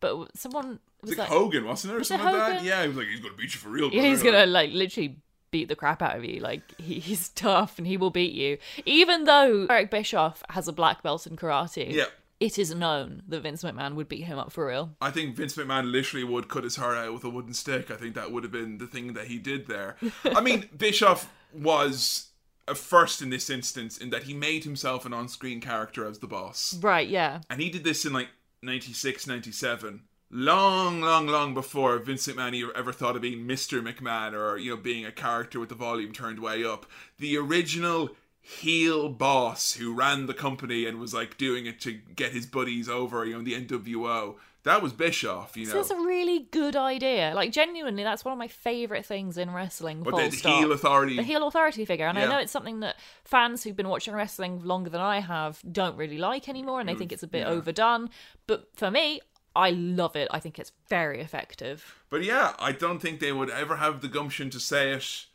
but 0.00 0.34
someone 0.34 0.80
was 1.02 1.10
It's 1.12 1.18
like 1.18 1.28
like, 1.30 1.38
Hogan, 1.38 1.64
wasn't 1.64 1.92
it? 1.92 1.96
Or 1.96 2.00
it 2.00 2.04
something 2.06 2.26
like 2.26 2.34
that? 2.54 2.64
Yeah, 2.64 2.82
he 2.82 2.88
was 2.88 2.96
like, 2.96 3.06
he's 3.08 3.20
going 3.20 3.32
to 3.34 3.38
beat 3.38 3.54
you 3.54 3.60
for 3.60 3.68
real. 3.68 3.90
yeah, 3.90 4.02
he's 4.02 4.22
gonna 4.22 4.46
like 4.46 4.70
literally 4.72 5.16
beat 5.50 5.68
the 5.68 5.74
crap 5.76 6.00
out 6.02 6.16
of 6.16 6.24
you. 6.24 6.40
Like 6.40 6.62
he, 6.80 7.00
he's 7.00 7.28
tough 7.46 7.78
and 7.78 7.86
he 7.86 7.96
will 7.96 8.10
beat 8.10 8.32
you. 8.32 8.58
Even 8.86 9.24
though 9.24 9.66
Eric 9.68 9.90
Bischoff 9.90 10.42
has 10.50 10.68
a 10.68 10.72
black 10.72 11.02
belt 11.02 11.26
in 11.26 11.36
karate, 11.36 11.92
Yeah. 11.92 12.04
it 12.38 12.58
is 12.58 12.72
known 12.74 13.22
that 13.28 13.42
Vince 13.42 13.62
McMahon 13.64 13.94
would 13.96 14.08
beat 14.08 14.24
him 14.24 14.38
up 14.38 14.52
for 14.52 14.66
real. 14.66 14.94
I 15.00 15.10
think 15.10 15.34
Vince 15.36 15.56
McMahon 15.56 15.90
literally 15.90 16.24
would 16.24 16.48
cut 16.48 16.62
his 16.64 16.76
heart 16.76 16.96
out 16.96 17.12
with 17.12 17.24
a 17.24 17.30
wooden 17.30 17.54
stick. 17.54 17.90
I 17.90 17.96
think 17.96 18.14
that 18.14 18.30
would 18.30 18.44
have 18.44 18.52
been 18.52 18.78
the 18.78 18.86
thing 18.86 19.14
that 19.14 19.26
he 19.26 19.38
did 19.38 19.66
there. 19.66 19.96
I 20.24 20.40
mean, 20.42 20.68
Bischoff 20.76 21.28
was 21.52 22.28
a 22.68 22.74
first 22.76 23.20
in 23.20 23.30
this 23.30 23.50
instance 23.50 23.98
in 23.98 24.10
that 24.10 24.22
he 24.24 24.34
made 24.34 24.62
himself 24.62 25.04
an 25.04 25.12
on 25.12 25.26
screen 25.28 25.60
character 25.60 26.06
as 26.06 26.20
the 26.20 26.28
boss. 26.28 26.78
Right? 26.80 27.08
Yeah. 27.08 27.40
And 27.50 27.60
he 27.60 27.68
did 27.70 27.82
this 27.82 28.06
in 28.06 28.12
like 28.12 28.28
96, 28.62 29.26
97. 29.26 30.02
Long, 30.32 31.00
long, 31.00 31.26
long 31.26 31.54
before 31.54 31.98
Vince 31.98 32.28
McMahon 32.28 32.54
e- 32.54 32.70
ever 32.76 32.92
thought 32.92 33.16
of 33.16 33.22
being 33.22 33.46
Mr. 33.46 33.82
McMahon 33.82 34.32
or, 34.32 34.56
you 34.56 34.70
know, 34.70 34.76
being 34.76 35.04
a 35.04 35.10
character 35.10 35.58
with 35.58 35.70
the 35.70 35.74
volume 35.74 36.12
turned 36.12 36.38
way 36.38 36.64
up. 36.64 36.86
The 37.18 37.36
original 37.36 38.10
heel 38.40 39.08
boss 39.08 39.74
who 39.74 39.92
ran 39.92 40.26
the 40.26 40.34
company 40.34 40.86
and 40.86 40.98
was 40.98 41.12
like 41.12 41.36
doing 41.36 41.66
it 41.66 41.80
to 41.80 41.92
get 41.92 42.32
his 42.32 42.46
buddies 42.46 42.88
over, 42.88 43.24
you 43.24 43.34
know, 43.34 43.42
the 43.42 43.54
NWO. 43.54 44.36
That 44.62 44.82
was 44.82 44.92
Bischoff, 44.92 45.56
you 45.56 45.64
know. 45.64 45.72
So 45.72 45.76
that's 45.78 45.90
a 45.90 45.96
really 45.96 46.46
good 46.50 46.76
idea. 46.76 47.32
Like 47.34 47.50
genuinely, 47.50 48.02
that's 48.02 48.24
one 48.24 48.32
of 48.32 48.38
my 48.38 48.48
favorite 48.48 49.06
things 49.06 49.38
in 49.38 49.50
wrestling. 49.50 50.02
but 50.02 50.14
the, 50.16 50.28
the 50.28 50.48
heel 50.48 50.72
authority. 50.72 51.16
the 51.16 51.22
heel 51.22 51.46
authority 51.46 51.84
figure. 51.86 52.06
And 52.06 52.18
I 52.18 52.26
know 52.26 52.38
it's 52.38 52.52
something 52.52 52.80
that 52.80 52.96
fans 53.24 53.64
who've 53.64 53.76
been 53.76 53.88
watching 53.88 54.12
wrestling 54.12 54.62
longer 54.62 54.90
than 54.90 55.00
I 55.00 55.20
have 55.20 55.62
don't 55.70 55.96
really 55.96 56.18
like 56.18 56.48
anymore, 56.48 56.78
and 56.78 56.88
they 56.88 56.94
think 56.94 57.10
it's 57.10 57.22
a 57.22 57.28
bit 57.28 57.40
yeah. 57.40 57.48
overdone. 57.48 58.10
But 58.46 58.68
for 58.76 58.90
me, 58.90 59.22
I 59.60 59.70
love 59.70 60.16
it. 60.16 60.28
I 60.30 60.40
think 60.40 60.58
it's 60.58 60.72
very 60.88 61.20
effective. 61.20 61.96
But 62.08 62.24
yeah, 62.24 62.54
I 62.58 62.72
don't 62.72 62.98
think 63.00 63.20
they 63.20 63.32
would 63.32 63.50
ever 63.50 63.76
have 63.76 64.00
the 64.00 64.08
gumption 64.08 64.50
to 64.50 64.60
say 64.60 64.92
it. 64.92 65.26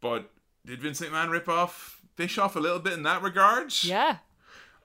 But 0.00 0.30
did 0.66 0.80
Vince 0.82 1.00
McMahon 1.00 1.30
rip 1.30 1.48
off 1.48 2.02
Bischoff 2.16 2.56
a 2.56 2.60
little 2.60 2.78
bit 2.80 2.92
in 2.92 3.02
that 3.04 3.22
regard? 3.22 3.72
Yeah. 3.82 4.18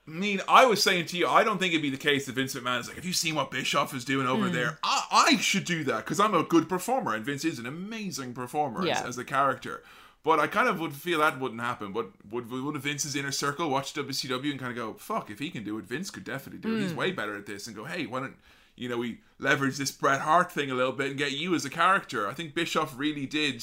I 0.06 0.10
mean, 0.10 0.40
I 0.48 0.66
was 0.66 0.82
saying 0.82 1.06
to 1.06 1.16
you, 1.16 1.26
I 1.26 1.44
don't 1.44 1.58
think 1.58 1.72
it'd 1.72 1.82
be 1.82 1.88
the 1.90 1.96
case 1.96 2.26
that 2.26 2.34
Vince 2.34 2.54
McMahon 2.54 2.80
is 2.80 2.88
like, 2.88 2.96
have 2.96 3.06
you 3.06 3.12
seen 3.14 3.34
what 3.34 3.50
Bischoff 3.50 3.94
is 3.94 4.04
doing 4.04 4.26
over 4.26 4.50
there? 4.50 4.78
I, 4.82 5.30
I 5.30 5.36
should 5.38 5.64
do 5.64 5.82
that 5.84 6.04
because 6.04 6.20
I'm 6.20 6.34
a 6.34 6.42
good 6.42 6.68
performer, 6.68 7.14
and 7.14 7.24
Vince 7.24 7.44
is 7.44 7.58
an 7.58 7.64
amazing 7.66 8.34
performer 8.34 8.80
as, 8.82 8.86
Yeah. 8.86 9.02
as 9.06 9.16
a 9.16 9.24
character. 9.24 9.82
But 10.22 10.40
I 10.40 10.46
kind 10.46 10.68
of 10.68 10.80
would 10.80 10.94
feel 10.94 11.18
that 11.20 11.38
wouldn't 11.40 11.60
happen. 11.60 11.92
But 11.92 12.08
would 12.30 12.50
would 12.50 12.76
Vince's 12.78 13.14
inner 13.16 13.32
circle 13.32 13.68
watch 13.70 13.92
WCW 13.94 14.50
and 14.50 14.58
kind 14.60 14.70
of 14.72 14.76
go, 14.76 14.94
fuck, 14.94 15.30
if 15.30 15.38
he 15.38 15.50
can 15.50 15.64
do 15.64 15.78
it, 15.78 15.84
Vince 15.84 16.10
could 16.10 16.24
definitely 16.24 16.60
do 16.60 16.74
it. 16.74 16.78
Hmm. 16.78 16.82
He's 16.82 16.94
way 16.94 17.10
better 17.12 17.36
at 17.36 17.46
this. 17.46 17.66
And 17.66 17.76
go, 17.76 17.84
hey, 17.84 18.06
why 18.06 18.20
don't 18.20 18.36
you 18.76 18.88
know 18.88 18.98
we 18.98 19.20
leverage 19.38 19.76
this 19.76 19.90
Bret 19.90 20.20
Hart 20.20 20.52
thing 20.52 20.70
a 20.70 20.74
little 20.74 20.92
bit 20.92 21.08
and 21.08 21.18
get 21.18 21.32
you 21.32 21.54
as 21.54 21.64
a 21.64 21.70
character? 21.70 22.28
I 22.28 22.34
think 22.34 22.54
Bischoff 22.54 22.98
really 22.98 23.26
did 23.26 23.62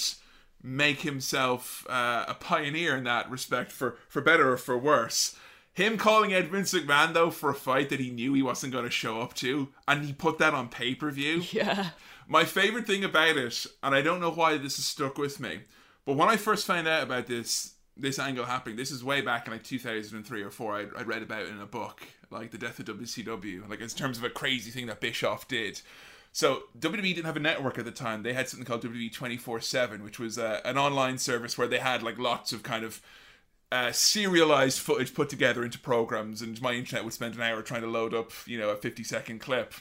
make 0.64 1.02
himself 1.02 1.86
uh, 1.90 2.26
a 2.28 2.34
pioneer 2.36 2.96
in 2.96 3.04
that 3.06 3.30
respect, 3.30 3.72
for 3.72 3.98
for 4.08 4.22
better 4.22 4.52
or 4.52 4.58
for 4.58 4.78
worse. 4.78 5.36
Him 5.74 5.98
calling 5.98 6.34
Ed 6.34 6.50
Vince 6.50 6.74
McMahon 6.74 7.14
though 7.14 7.32
for 7.32 7.50
a 7.50 7.56
fight 7.56 7.90
that 7.90 8.00
he 8.00 8.10
knew 8.10 8.34
he 8.34 8.42
wasn't 8.42 8.74
going 8.74 8.86
to 8.86 8.92
show 8.92 9.22
up 9.22 9.34
to, 9.36 9.70
and 9.88 10.04
he 10.04 10.14
put 10.14 10.38
that 10.40 10.54
on 10.54 10.70
pay 10.70 10.96
per 10.96 11.10
view. 11.12 11.44
Yeah. 11.52 11.92
My 12.28 12.46
favorite 12.46 12.88
thing 12.88 13.04
about 13.04 13.36
it, 13.36 13.66
and 13.84 13.94
I 13.94 14.02
don't 14.02 14.22
know 14.22 14.32
why 14.32 14.58
this 14.58 14.78
has 14.78 14.86
stuck 14.86 15.18
with 15.18 15.42
me, 15.42 15.62
but 16.06 16.16
when 16.16 16.30
I 16.30 16.38
first 16.38 16.66
found 16.66 16.88
out 16.88 17.04
about 17.04 17.28
this 17.28 17.74
this 18.02 18.20
angle 18.20 18.46
happening, 18.46 18.76
this 18.76 18.92
is 18.92 19.04
way 19.04 19.22
back 19.22 19.48
in 19.48 19.54
like 19.54 19.64
2003 19.64 20.42
or 20.42 20.50
four. 20.50 20.76
I'd, 20.76 20.90
I'd 20.98 21.08
read 21.08 21.22
about 21.22 21.44
it 21.44 21.50
in 21.50 21.60
a 21.60 21.66
book, 21.66 22.02
like 22.30 22.52
the 22.52 22.58
death 22.58 22.80
of 22.80 22.86
WCW, 22.86 23.70
like 23.70 23.82
in 23.82 23.88
terms 23.90 24.18
of 24.18 24.24
a 24.24 24.30
crazy 24.30 24.72
thing 24.72 24.88
that 24.88 25.00
Bischoff 25.00 25.48
did. 25.48 25.82
So 26.34 26.64
WWE 26.80 27.16
didn't 27.16 27.26
have 27.26 27.38
a 27.38 27.42
network 27.42 27.78
at 27.78 27.86
the 27.86 27.92
time. 27.92 28.24
They 28.24 28.34
had 28.34 28.48
something 28.48 28.66
called 28.66 28.84
WWE 28.84 29.14
24/7, 29.14 30.04
which 30.04 30.20
was 30.20 30.38
uh, 30.38 30.62
an 30.64 30.78
online 30.78 31.18
service 31.18 31.58
where 31.58 31.68
they 31.68 31.80
had 31.80 32.04
like 32.04 32.18
lots 32.18 32.54
of 32.54 32.64
kind 32.64 32.86
of 32.86 33.02
uh, 33.72 33.92
serialized 33.92 34.80
footage 34.80 35.14
put 35.14 35.30
together 35.30 35.64
into 35.64 35.80
programs, 35.80 36.42
and 36.42 36.62
my 36.62 36.74
internet 36.74 37.04
would 37.04 37.14
spend 37.14 37.36
an 37.36 37.42
hour 37.42 37.62
trying 37.62 37.82
to 37.82 37.88
load 37.88 38.14
up, 38.14 38.32
you 38.46 38.58
know, 38.58 38.70
a 38.70 38.76
50 38.76 39.04
second 39.04 39.40
clip. 39.40 39.74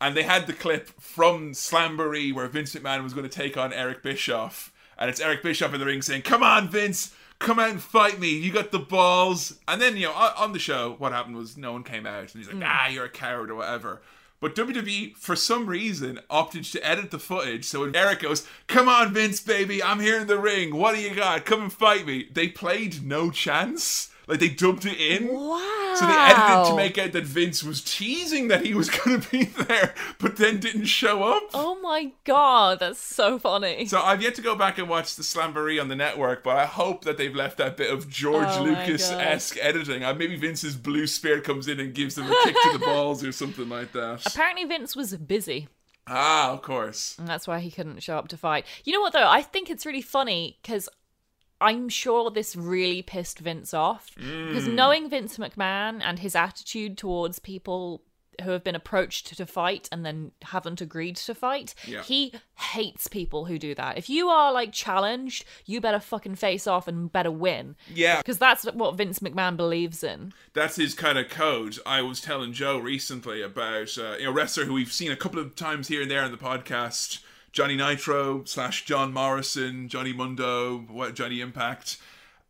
And 0.00 0.16
they 0.16 0.22
had 0.22 0.46
the 0.46 0.52
clip 0.52 0.88
from 1.00 1.52
Slamboree 1.52 2.34
where 2.34 2.48
Vince 2.48 2.74
McMahon 2.74 3.02
was 3.02 3.14
going 3.14 3.28
to 3.28 3.34
take 3.34 3.56
on 3.56 3.72
Eric 3.72 4.02
Bischoff. 4.02 4.72
And 4.98 5.08
it's 5.08 5.20
Eric 5.20 5.42
Bischoff 5.42 5.72
in 5.72 5.80
the 5.80 5.86
ring 5.86 6.02
saying, 6.02 6.22
Come 6.22 6.42
on, 6.42 6.68
Vince, 6.68 7.14
come 7.38 7.58
out 7.58 7.70
and 7.70 7.82
fight 7.82 8.18
me. 8.18 8.30
You 8.30 8.52
got 8.52 8.70
the 8.70 8.78
balls. 8.78 9.58
And 9.68 9.80
then, 9.80 9.96
you 9.96 10.06
know, 10.06 10.12
on 10.12 10.52
the 10.52 10.58
show, 10.58 10.94
what 10.98 11.12
happened 11.12 11.36
was 11.36 11.56
no 11.56 11.72
one 11.72 11.84
came 11.84 12.06
out. 12.06 12.20
And 12.20 12.44
he's 12.44 12.52
like, 12.52 12.62
Ah, 12.64 12.88
you're 12.88 13.04
a 13.04 13.10
coward 13.10 13.50
or 13.50 13.56
whatever. 13.56 14.02
But 14.40 14.54
WWE, 14.56 15.16
for 15.16 15.36
some 15.36 15.66
reason, 15.66 16.20
opted 16.28 16.64
to 16.64 16.86
edit 16.86 17.10
the 17.10 17.18
footage. 17.18 17.64
So 17.64 17.80
when 17.80 17.96
Eric 17.96 18.20
goes, 18.20 18.46
Come 18.66 18.88
on, 18.88 19.14
Vince, 19.14 19.40
baby, 19.40 19.82
I'm 19.82 20.00
here 20.00 20.20
in 20.20 20.26
the 20.26 20.38
ring. 20.38 20.74
What 20.74 20.94
do 20.94 21.00
you 21.00 21.14
got? 21.14 21.44
Come 21.44 21.62
and 21.62 21.72
fight 21.72 22.06
me. 22.06 22.28
They 22.32 22.48
played 22.48 23.04
no 23.04 23.30
chance. 23.30 24.10
Like 24.26 24.40
they 24.40 24.48
dubbed 24.48 24.86
it 24.86 24.98
in. 24.98 25.28
Wow. 25.28 25.94
So 25.96 26.06
they 26.06 26.12
edited 26.12 26.70
to 26.70 26.76
make 26.76 26.98
out 26.98 27.12
that 27.12 27.24
Vince 27.24 27.62
was 27.62 27.80
teasing 27.82 28.48
that 28.48 28.64
he 28.64 28.74
was 28.74 28.90
going 29.04 29.20
to 29.20 29.30
be 29.30 29.44
there, 29.44 29.94
but 30.18 30.36
then 30.36 30.58
didn't 30.58 30.86
show 30.86 31.22
up. 31.22 31.42
Oh 31.54 31.78
my 31.80 32.12
god, 32.24 32.80
that's 32.80 32.98
so 32.98 33.38
funny. 33.38 33.86
So 33.86 34.00
I've 34.00 34.22
yet 34.22 34.34
to 34.36 34.42
go 34.42 34.56
back 34.56 34.78
and 34.78 34.88
watch 34.88 35.14
the 35.16 35.22
Slamboree 35.22 35.80
on 35.80 35.88
the 35.88 35.96
network, 35.96 36.42
but 36.42 36.56
I 36.56 36.66
hope 36.66 37.04
that 37.04 37.16
they've 37.16 37.34
left 37.34 37.58
that 37.58 37.76
bit 37.76 37.92
of 37.92 38.08
George 38.08 38.48
Oh 38.50 38.64
Lucas 38.64 39.10
esque 39.10 39.56
editing. 39.60 40.02
Uh, 40.02 40.14
maybe 40.14 40.36
Vince's 40.36 40.74
blue 40.76 41.06
spirit 41.06 41.44
comes 41.44 41.68
in 41.68 41.78
and 41.78 41.94
gives 41.94 42.14
them 42.14 42.26
a 42.30 42.34
kick 42.44 42.56
to 42.62 42.78
the 42.78 42.78
balls 42.84 43.22
or 43.22 43.30
something 43.32 43.68
like 43.68 43.92
that. 43.92 44.22
Apparently, 44.26 44.64
Vince 44.64 44.96
was 44.96 45.16
busy. 45.16 45.68
Ah, 46.06 46.50
of 46.50 46.60
course. 46.62 47.16
And 47.18 47.26
that's 47.26 47.46
why 47.46 47.60
he 47.60 47.70
couldn't 47.70 48.02
show 48.02 48.18
up 48.18 48.28
to 48.28 48.36
fight. 48.36 48.66
You 48.84 48.92
know 48.92 49.00
what, 49.00 49.12
though? 49.12 49.28
I 49.28 49.42
think 49.42 49.70
it's 49.70 49.86
really 49.86 50.02
funny 50.02 50.58
because 50.60 50.88
I'm 51.60 51.88
sure 51.88 52.30
this 52.30 52.56
really 52.56 53.02
pissed 53.02 53.38
Vince 53.38 53.72
off. 53.72 54.10
Because 54.16 54.66
Mm. 54.68 54.74
knowing 54.74 55.08
Vince 55.10 55.38
McMahon 55.38 56.00
and 56.02 56.18
his 56.18 56.34
attitude 56.34 56.98
towards 56.98 57.38
people 57.38 58.02
who 58.42 58.50
have 58.50 58.64
been 58.64 58.74
approached 58.74 59.36
to 59.36 59.46
fight 59.46 59.88
and 59.92 60.04
then 60.04 60.32
haven't 60.42 60.80
agreed 60.80 61.14
to 61.14 61.32
fight, 61.36 61.72
Yeah. 61.86 62.02
he 62.02 62.32
hates 62.56 63.06
people 63.06 63.44
who 63.44 63.60
do 63.60 63.76
that. 63.76 63.96
If 63.96 64.10
you 64.10 64.28
are 64.28 64.52
like 64.52 64.72
challenged, 64.72 65.44
you 65.66 65.80
better 65.80 66.00
fucking 66.00 66.34
face 66.34 66.66
off 66.66 66.88
and 66.88 67.12
better 67.12 67.30
win. 67.30 67.76
Yeah, 67.88 68.16
Because 68.18 68.38
that's 68.38 68.64
what 68.64 68.96
Vince 68.96 69.20
McMahon 69.20 69.56
believes 69.56 70.02
in. 70.02 70.34
that's 70.52 70.74
his 70.74 70.94
kind 70.94 71.16
of 71.16 71.28
code. 71.28 71.78
I 71.86 72.02
was 72.02 72.20
telling 72.20 72.52
Joe 72.52 72.76
recently 72.78 73.40
about 73.40 73.96
uh, 73.96 74.16
you 74.18 74.24
know 74.24 74.30
a 74.30 74.32
wrestler 74.32 74.64
who 74.64 74.74
we've 74.74 74.92
seen 74.92 75.12
a 75.12 75.16
couple 75.16 75.38
of 75.38 75.54
times 75.54 75.86
here 75.86 76.02
and 76.02 76.10
there 76.10 76.22
on 76.24 76.32
the 76.32 76.36
podcast, 76.36 77.20
Johnny 77.54 77.76
Nitro 77.76 78.42
slash 78.44 78.84
John 78.84 79.12
Morrison, 79.12 79.88
Johnny 79.88 80.12
Mundo, 80.12 80.78
what 80.88 81.14
Johnny 81.14 81.40
Impact, 81.40 81.96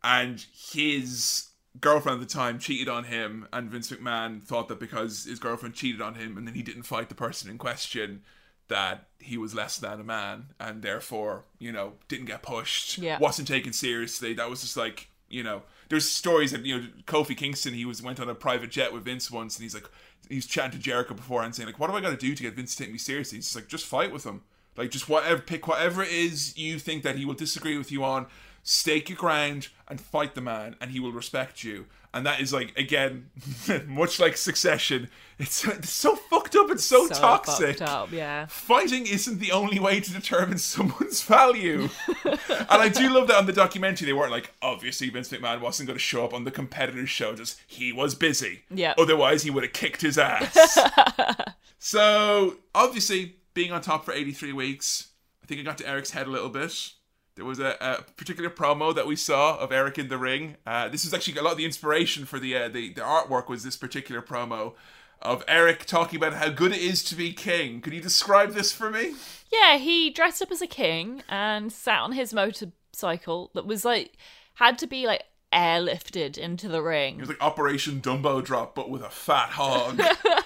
and 0.03 0.43
his 0.73 1.49
girlfriend 1.79 2.19
at 2.21 2.27
the 2.27 2.33
time 2.33 2.57
cheated 2.57 2.89
on 2.89 3.03
him, 3.03 3.47
and 3.53 3.69
Vince 3.69 3.91
McMahon 3.91 4.41
thought 4.41 4.67
that 4.67 4.79
because 4.79 5.25
his 5.25 5.37
girlfriend 5.39 5.75
cheated 5.75 6.01
on 6.01 6.15
him 6.15 6.37
and 6.37 6.47
then 6.47 6.55
he 6.55 6.63
didn't 6.63 6.83
fight 6.83 7.09
the 7.09 7.15
person 7.15 7.49
in 7.51 7.59
question, 7.59 8.23
that 8.67 9.05
he 9.19 9.37
was 9.37 9.53
less 9.53 9.77
than 9.77 9.99
a 9.99 10.03
man 10.03 10.47
and 10.59 10.81
therefore 10.81 11.45
you 11.59 11.71
know 11.71 11.93
didn't 12.07 12.25
get 12.25 12.41
pushed, 12.41 12.97
Yeah. 12.97 13.19
wasn't 13.19 13.47
taken 13.47 13.73
seriously. 13.73 14.33
That 14.33 14.49
was 14.49 14.61
just 14.61 14.75
like 14.75 15.07
you 15.29 15.43
know, 15.43 15.61
there's 15.89 16.09
stories 16.09 16.51
that 16.51 16.65
you 16.65 16.77
know 16.79 16.87
Kofi 17.05 17.37
Kingston 17.37 17.75
he 17.75 17.85
was 17.85 18.01
went 18.01 18.19
on 18.19 18.27
a 18.27 18.33
private 18.35 18.71
jet 18.71 18.91
with 18.91 19.05
Vince 19.05 19.29
once, 19.29 19.55
and 19.55 19.61
he's 19.63 19.75
like 19.75 19.87
he's 20.29 20.47
chatting 20.47 20.71
to 20.71 20.79
Jericho 20.79 21.13
beforehand 21.13 21.53
saying 21.53 21.67
like, 21.67 21.79
what 21.79 21.91
do 21.91 21.95
I 21.95 22.01
got 22.01 22.09
to 22.09 22.17
do 22.17 22.33
to 22.33 22.41
get 22.43 22.55
Vince 22.55 22.75
to 22.75 22.83
take 22.83 22.91
me 22.91 22.97
seriously? 22.97 23.37
He's 23.37 23.45
just 23.45 23.55
like, 23.55 23.67
just 23.67 23.85
fight 23.85 24.11
with 24.11 24.23
him, 24.23 24.41
like 24.77 24.91
just 24.91 25.09
whatever 25.09 25.41
pick 25.41 25.67
whatever 25.67 26.03
it 26.03 26.11
is 26.11 26.57
you 26.57 26.79
think 26.79 27.03
that 27.03 27.17
he 27.17 27.25
will 27.25 27.33
disagree 27.33 27.77
with 27.77 27.91
you 27.91 28.03
on. 28.03 28.27
Stake 28.63 29.09
your 29.09 29.17
ground 29.17 29.67
and 29.87 30.01
fight 30.01 30.33
the 30.33 30.41
man, 30.41 30.75
and 30.81 30.89
he 30.89 30.99
will 30.99 31.11
respect 31.11 31.63
you. 31.63 31.85
And 32.15 32.25
that 32.25 32.39
is 32.39 32.53
like 32.53 32.77
again, 32.77 33.29
much 33.87 34.19
like 34.19 34.37
Succession. 34.37 35.09
It's, 35.37 35.65
it's 35.67 35.89
so 35.89 36.15
fucked 36.15 36.55
up. 36.55 36.71
It's 36.71 36.85
so, 36.85 37.09
toxic. 37.09 37.79
fucked 37.79 37.81
up, 37.81 38.11
yeah. 38.11 38.45
Fighting 38.45 39.05
isn't 39.05 39.39
the 39.39 39.51
only 39.51 39.79
way 39.79 39.99
to 39.99 40.13
determine 40.13 40.57
someone's 40.59 41.21
value. 41.21 41.89
and 42.23 42.69
I 42.69 42.87
do 42.87 43.09
love 43.13 43.27
that 43.27 43.37
on 43.37 43.45
the 43.45 43.53
documentary 43.53 44.05
they 44.05 44.13
weren't 44.13 44.31
like, 44.31 44.53
obviously 44.61 45.09
Vince 45.09 45.29
McMahon 45.29 45.59
wasn't 45.59 45.87
going 45.87 45.97
to 45.97 46.01
show 46.03 46.23
up 46.23 46.33
on 46.33 46.45
the 46.45 46.51
competitor's 46.51 47.09
show, 47.09 47.35
just 47.35 47.59
he 47.67 47.91
was 47.91 48.15
busy. 48.15 48.63
Yeah. 48.73 48.93
Otherwise 48.97 49.43
he 49.43 49.49
would 49.49 49.63
have 49.63 49.73
kicked 49.73 50.01
his 50.01 50.17
ass. 50.17 50.79
so 51.79 52.55
obviously 52.73 53.35
being 53.55 53.71
on 53.71 53.81
top 53.81 54.05
for 54.05 54.13
83 54.13 54.53
weeks, 54.53 55.07
I 55.41 55.47
think 55.47 55.59
it 55.59 55.63
got 55.63 55.79
to 55.79 55.89
Eric's 55.89 56.11
head 56.11 56.27
a 56.27 56.29
little 56.29 56.49
bit. 56.49 56.91
There 57.35 57.45
was 57.45 57.59
a, 57.59 57.75
a 57.81 58.03
particular 58.15 58.49
promo 58.49 58.93
that 58.93 59.07
we 59.07 59.15
saw 59.15 59.57
of 59.57 59.71
Eric 59.71 59.97
in 59.97 60.07
the 60.07 60.17
ring. 60.17 60.57
Uh, 60.67 60.87
this 60.87 61.03
was 61.03 61.13
actually 61.13 61.37
a 61.37 61.41
lot 61.41 61.53
of 61.53 61.57
the 61.57 61.65
inspiration 61.65 62.25
for 62.25 62.39
the, 62.39 62.55
uh, 62.55 62.69
the 62.69 62.93
the 62.93 63.01
artwork 63.01 63.49
was 63.49 63.63
this 63.63 63.75
particular 63.75 64.21
promo 64.21 64.73
of 65.21 65.43
Eric 65.47 65.85
talking 65.85 66.17
about 66.17 66.33
how 66.33 66.49
good 66.49 66.71
it 66.71 66.79
is 66.81 67.03
to 67.05 67.15
be 67.15 67.33
king. 67.33 67.81
Could 67.81 67.93
you 67.93 68.01
describe 68.01 68.53
this 68.53 68.71
for 68.71 68.89
me? 68.89 69.15
Yeah, 69.51 69.77
he 69.77 70.09
dressed 70.11 70.41
up 70.41 70.51
as 70.51 70.61
a 70.61 70.67
king 70.67 71.23
and 71.27 71.73
sat 71.73 72.01
on 72.01 72.11
his 72.13 72.33
motorcycle 72.33 73.51
that 73.53 73.65
was 73.65 73.83
like 73.83 74.17
had 74.55 74.77
to 74.79 74.87
be 74.87 75.05
like 75.05 75.23
airlifted 75.51 76.37
into 76.37 76.67
the 76.67 76.81
ring. 76.81 77.15
It 77.15 77.21
was 77.21 77.29
like 77.29 77.41
Operation 77.41 78.01
Dumbo 78.01 78.43
Drop, 78.43 78.75
but 78.75 78.89
with 78.89 79.01
a 79.01 79.09
fat 79.09 79.49
hog. 79.49 79.99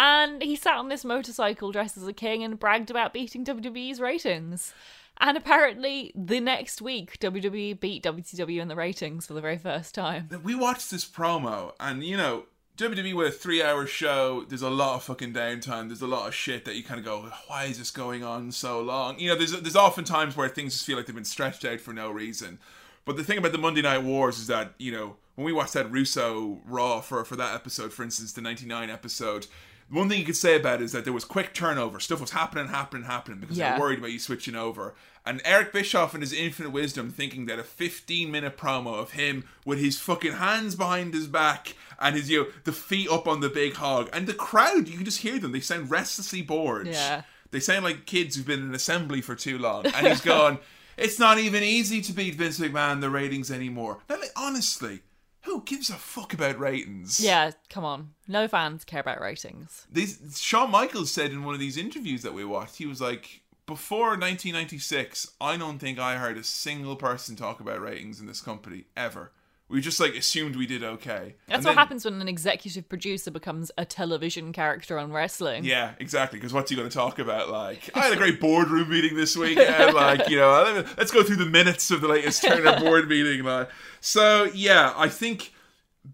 And 0.00 0.42
he 0.42 0.56
sat 0.56 0.78
on 0.78 0.88
this 0.88 1.04
motorcycle 1.04 1.72
dressed 1.72 1.98
as 1.98 2.06
a 2.06 2.14
king 2.14 2.42
and 2.42 2.58
bragged 2.58 2.90
about 2.90 3.12
beating 3.12 3.44
WWE's 3.44 4.00
ratings. 4.00 4.72
And 5.18 5.36
apparently, 5.36 6.10
the 6.16 6.40
next 6.40 6.80
week, 6.80 7.20
WWE 7.20 7.78
beat 7.78 8.02
WCW 8.02 8.62
in 8.62 8.68
the 8.68 8.76
ratings 8.76 9.26
for 9.26 9.34
the 9.34 9.42
very 9.42 9.58
first 9.58 9.94
time. 9.94 10.30
we 10.42 10.54
watched 10.54 10.90
this 10.90 11.04
promo, 11.04 11.74
and 11.78 12.02
you 12.02 12.16
know, 12.16 12.44
WWE 12.78 13.14
with 13.14 13.28
a 13.28 13.30
three-hour 13.30 13.86
show, 13.86 14.46
there's 14.48 14.62
a 14.62 14.70
lot 14.70 14.94
of 14.94 15.02
fucking 15.02 15.34
downtime. 15.34 15.88
There's 15.88 16.00
a 16.00 16.06
lot 16.06 16.26
of 16.26 16.34
shit 16.34 16.64
that 16.64 16.76
you 16.76 16.82
kind 16.82 16.98
of 16.98 17.04
go, 17.04 17.30
why 17.48 17.64
is 17.64 17.76
this 17.76 17.90
going 17.90 18.24
on 18.24 18.52
so 18.52 18.80
long? 18.80 19.18
You 19.18 19.28
know, 19.28 19.34
there's 19.34 19.52
there's 19.52 19.76
often 19.76 20.04
times 20.04 20.34
where 20.34 20.48
things 20.48 20.72
just 20.72 20.86
feel 20.86 20.96
like 20.96 21.04
they've 21.04 21.14
been 21.14 21.26
stretched 21.26 21.66
out 21.66 21.80
for 21.80 21.92
no 21.92 22.10
reason. 22.10 22.58
But 23.04 23.18
the 23.18 23.24
thing 23.24 23.36
about 23.36 23.52
the 23.52 23.58
Monday 23.58 23.82
Night 23.82 24.02
Wars 24.02 24.38
is 24.38 24.46
that 24.46 24.72
you 24.78 24.92
know 24.92 25.16
when 25.34 25.44
we 25.44 25.52
watched 25.52 25.74
that 25.74 25.92
Russo 25.92 26.62
Raw 26.64 27.02
for 27.02 27.22
for 27.26 27.36
that 27.36 27.54
episode, 27.54 27.92
for 27.92 28.02
instance, 28.02 28.32
the 28.32 28.40
'99 28.40 28.88
episode. 28.88 29.46
One 29.90 30.08
thing 30.08 30.18
you 30.20 30.24
could 30.24 30.36
say 30.36 30.56
about 30.56 30.80
it 30.80 30.84
is 30.84 30.92
that 30.92 31.04
there 31.04 31.12
was 31.12 31.24
quick 31.24 31.52
turnover. 31.52 31.98
Stuff 32.00 32.20
was 32.20 32.30
happening, 32.30 32.68
happening, 32.68 33.04
happening 33.04 33.40
because 33.40 33.58
Yeah. 33.58 33.72
they're 33.72 33.80
worried 33.80 33.98
about 33.98 34.12
you 34.12 34.18
switching 34.18 34.54
over. 34.54 34.94
And 35.26 35.42
Eric 35.44 35.72
Bischoff 35.72 36.14
and 36.14 36.22
his 36.22 36.32
infinite 36.32 36.70
wisdom 36.70 37.10
thinking 37.10 37.46
that 37.46 37.58
a 37.58 37.62
15 37.64 38.30
minute 38.30 38.56
promo 38.56 38.94
of 38.98 39.12
him 39.12 39.44
with 39.66 39.78
his 39.78 39.98
fucking 39.98 40.34
hands 40.34 40.74
behind 40.76 41.12
his 41.12 41.26
back 41.26 41.74
and 41.98 42.16
his, 42.16 42.30
you 42.30 42.44
know, 42.44 42.48
the 42.64 42.72
feet 42.72 43.10
up 43.10 43.28
on 43.28 43.40
the 43.40 43.50
big 43.50 43.74
hog. 43.74 44.08
And 44.12 44.26
the 44.26 44.32
crowd, 44.34 44.88
you 44.88 44.96
can 44.96 45.04
just 45.04 45.20
hear 45.20 45.38
them. 45.38 45.52
They 45.52 45.60
sound 45.60 45.90
restlessly 45.90 46.40
bored. 46.42 46.86
Yeah. 46.86 47.22
They 47.50 47.60
sound 47.60 47.84
like 47.84 48.06
kids 48.06 48.36
who've 48.36 48.46
been 48.46 48.62
in 48.62 48.74
assembly 48.74 49.20
for 49.20 49.34
too 49.34 49.58
long. 49.58 49.84
And 49.86 50.06
he's 50.06 50.20
gone, 50.20 50.58
it's 50.96 51.18
not 51.18 51.38
even 51.38 51.62
easy 51.62 52.00
to 52.02 52.12
beat 52.12 52.36
Vince 52.36 52.58
McMahon 52.60 52.92
in 52.94 53.00
the 53.00 53.10
ratings 53.10 53.50
anymore. 53.50 53.98
Now, 54.08 54.20
like, 54.20 54.32
honestly, 54.36 55.00
who 55.42 55.62
gives 55.62 55.90
a 55.90 55.94
fuck 55.94 56.34
about 56.34 56.58
ratings? 56.58 57.20
Yeah, 57.20 57.52
come 57.68 57.84
on. 57.84 58.10
No 58.28 58.46
fans 58.48 58.84
care 58.84 59.00
about 59.00 59.20
ratings. 59.20 59.86
these 59.90 60.38
Shawn 60.40 60.70
Michaels 60.70 61.10
said 61.10 61.30
in 61.32 61.44
one 61.44 61.54
of 61.54 61.60
these 61.60 61.76
interviews 61.76 62.22
that 62.22 62.34
we 62.34 62.44
watched, 62.44 62.76
he 62.76 62.86
was 62.86 63.00
like, 63.00 63.42
before 63.66 64.10
1996, 64.10 65.32
I 65.40 65.56
don't 65.56 65.78
think 65.78 65.98
I 65.98 66.16
heard 66.16 66.36
a 66.36 66.44
single 66.44 66.96
person 66.96 67.36
talk 67.36 67.60
about 67.60 67.80
ratings 67.80 68.20
in 68.20 68.26
this 68.26 68.40
company 68.40 68.84
ever. 68.96 69.32
We 69.70 69.80
just 69.80 70.00
like 70.00 70.16
assumed 70.16 70.56
we 70.56 70.66
did 70.66 70.82
okay. 70.82 71.36
That's 71.46 71.58
And 71.58 71.64
what 71.64 71.70
then- 71.70 71.76
happens 71.78 72.04
when 72.04 72.20
an 72.20 72.26
executive 72.28 72.88
producer 72.88 73.30
becomes 73.30 73.70
a 73.78 73.84
television 73.84 74.52
character 74.52 74.98
on 74.98 75.12
wrestling. 75.12 75.64
Yeah, 75.64 75.92
exactly. 76.00 76.40
Because 76.40 76.52
what's 76.52 76.70
he 76.70 76.76
going 76.76 76.88
to 76.88 76.94
talk 76.94 77.20
about? 77.20 77.50
Like, 77.50 77.88
I 77.94 78.00
had 78.00 78.12
a 78.12 78.16
great 78.24 78.40
boardroom 78.40 78.90
meeting 78.90 79.14
this 79.16 79.36
week. 79.36 79.56
And 79.58 79.94
like, 79.94 80.28
you 80.28 80.38
know, 80.38 80.84
let's 80.98 81.12
go 81.12 81.22
through 81.22 81.36
the 81.36 81.46
minutes 81.46 81.90
of 81.92 82.00
the 82.00 82.08
latest 82.08 82.42
Turner 82.42 82.80
board 82.80 83.08
meeting. 83.08 83.44
Like, 83.44 83.70
so 84.00 84.50
yeah, 84.54 84.92
I 84.96 85.08
think 85.08 85.52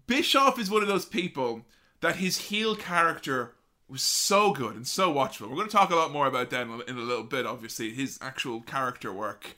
Bischoff 0.05 0.59
is 0.59 0.69
one 0.69 0.83
of 0.83 0.87
those 0.87 1.05
people 1.05 1.65
that 2.01 2.17
his 2.17 2.37
heel 2.37 2.75
character 2.75 3.55
was 3.89 4.03
so 4.03 4.51
good 4.53 4.75
and 4.75 4.85
so 4.85 5.11
watchable. 5.11 5.49
We're 5.49 5.55
going 5.55 5.69
to 5.69 5.75
talk 5.75 5.89
a 5.89 5.95
lot 5.95 6.11
more 6.11 6.27
about 6.27 6.51
that 6.51 6.61
in 6.87 6.95
a 6.97 6.99
little 7.01 7.23
bit. 7.23 7.47
Obviously, 7.47 7.91
his 7.91 8.19
actual 8.21 8.61
character 8.61 9.11
work, 9.11 9.55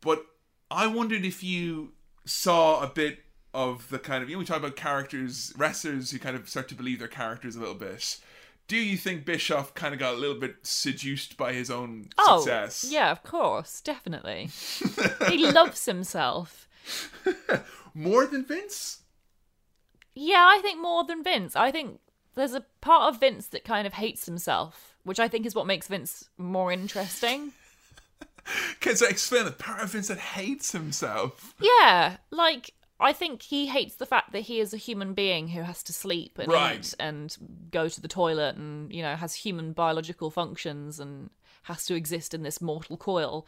but 0.00 0.24
I 0.70 0.86
wondered 0.86 1.24
if 1.24 1.42
you 1.42 1.92
saw 2.24 2.82
a 2.82 2.86
bit 2.86 3.18
of 3.54 3.88
the 3.90 3.98
kind 3.98 4.22
of 4.22 4.28
you 4.30 4.36
know 4.36 4.40
we 4.40 4.44
talk 4.44 4.58
about 4.58 4.76
characters 4.76 5.52
wrestlers 5.56 6.10
who 6.10 6.18
kind 6.18 6.36
of 6.36 6.48
start 6.48 6.68
to 6.68 6.74
believe 6.74 6.98
their 6.98 7.08
characters 7.08 7.56
a 7.56 7.60
little 7.60 7.74
bit. 7.74 8.18
Do 8.68 8.76
you 8.76 8.96
think 8.96 9.24
Bischoff 9.24 9.74
kind 9.74 9.92
of 9.92 10.00
got 10.00 10.14
a 10.14 10.16
little 10.16 10.38
bit 10.38 10.56
seduced 10.62 11.36
by 11.36 11.52
his 11.52 11.70
own 11.70 12.08
Oh, 12.16 12.38
success? 12.40 12.88
yeah, 12.90 13.10
of 13.10 13.22
course, 13.22 13.80
definitely. 13.80 14.48
he 15.28 15.50
loves 15.50 15.84
himself. 15.84 16.68
More 17.94 18.24
than 18.24 18.44
Vince? 18.44 19.00
Yeah, 20.14 20.46
I 20.48 20.60
think 20.62 20.80
more 20.80 21.04
than 21.04 21.22
Vince. 21.24 21.56
I 21.56 21.70
think 21.70 21.98
there's 22.34 22.54
a 22.54 22.64
part 22.80 23.12
of 23.14 23.20
Vince 23.20 23.46
that 23.48 23.64
kind 23.64 23.86
of 23.86 23.94
hates 23.94 24.26
himself, 24.26 24.94
which 25.04 25.18
I 25.20 25.28
think 25.28 25.44
is 25.46 25.54
what 25.54 25.66
makes 25.66 25.88
Vince 25.88 26.28
more 26.38 26.70
interesting. 26.72 27.52
Can 28.80 28.94
I 29.02 29.08
explain 29.10 29.44
the 29.44 29.52
part 29.52 29.82
of 29.82 29.90
Vince 29.90 30.08
that 30.08 30.18
hates 30.18 30.72
himself? 30.72 31.54
Yeah, 31.60 32.16
like 32.30 32.72
I 33.02 33.12
think 33.12 33.42
he 33.42 33.66
hates 33.66 33.96
the 33.96 34.06
fact 34.06 34.32
that 34.32 34.40
he 34.40 34.60
is 34.60 34.72
a 34.72 34.78
human 34.78 35.12
being 35.14 35.48
who 35.48 35.62
has 35.62 35.82
to 35.84 35.92
sleep 35.92 36.38
and 36.38 36.50
Right. 36.50 36.78
eat 36.78 36.94
and 36.98 37.36
go 37.70 37.88
to 37.88 38.00
the 38.00 38.08
toilet 38.08 38.56
and 38.56 38.92
you 38.92 39.02
know 39.02 39.16
has 39.16 39.34
human 39.34 39.72
biological 39.72 40.30
functions 40.30 41.00
and 41.00 41.30
has 41.64 41.84
to 41.86 41.94
exist 41.94 42.34
in 42.34 42.42
this 42.42 42.60
mortal 42.60 42.96
coil. 42.96 43.46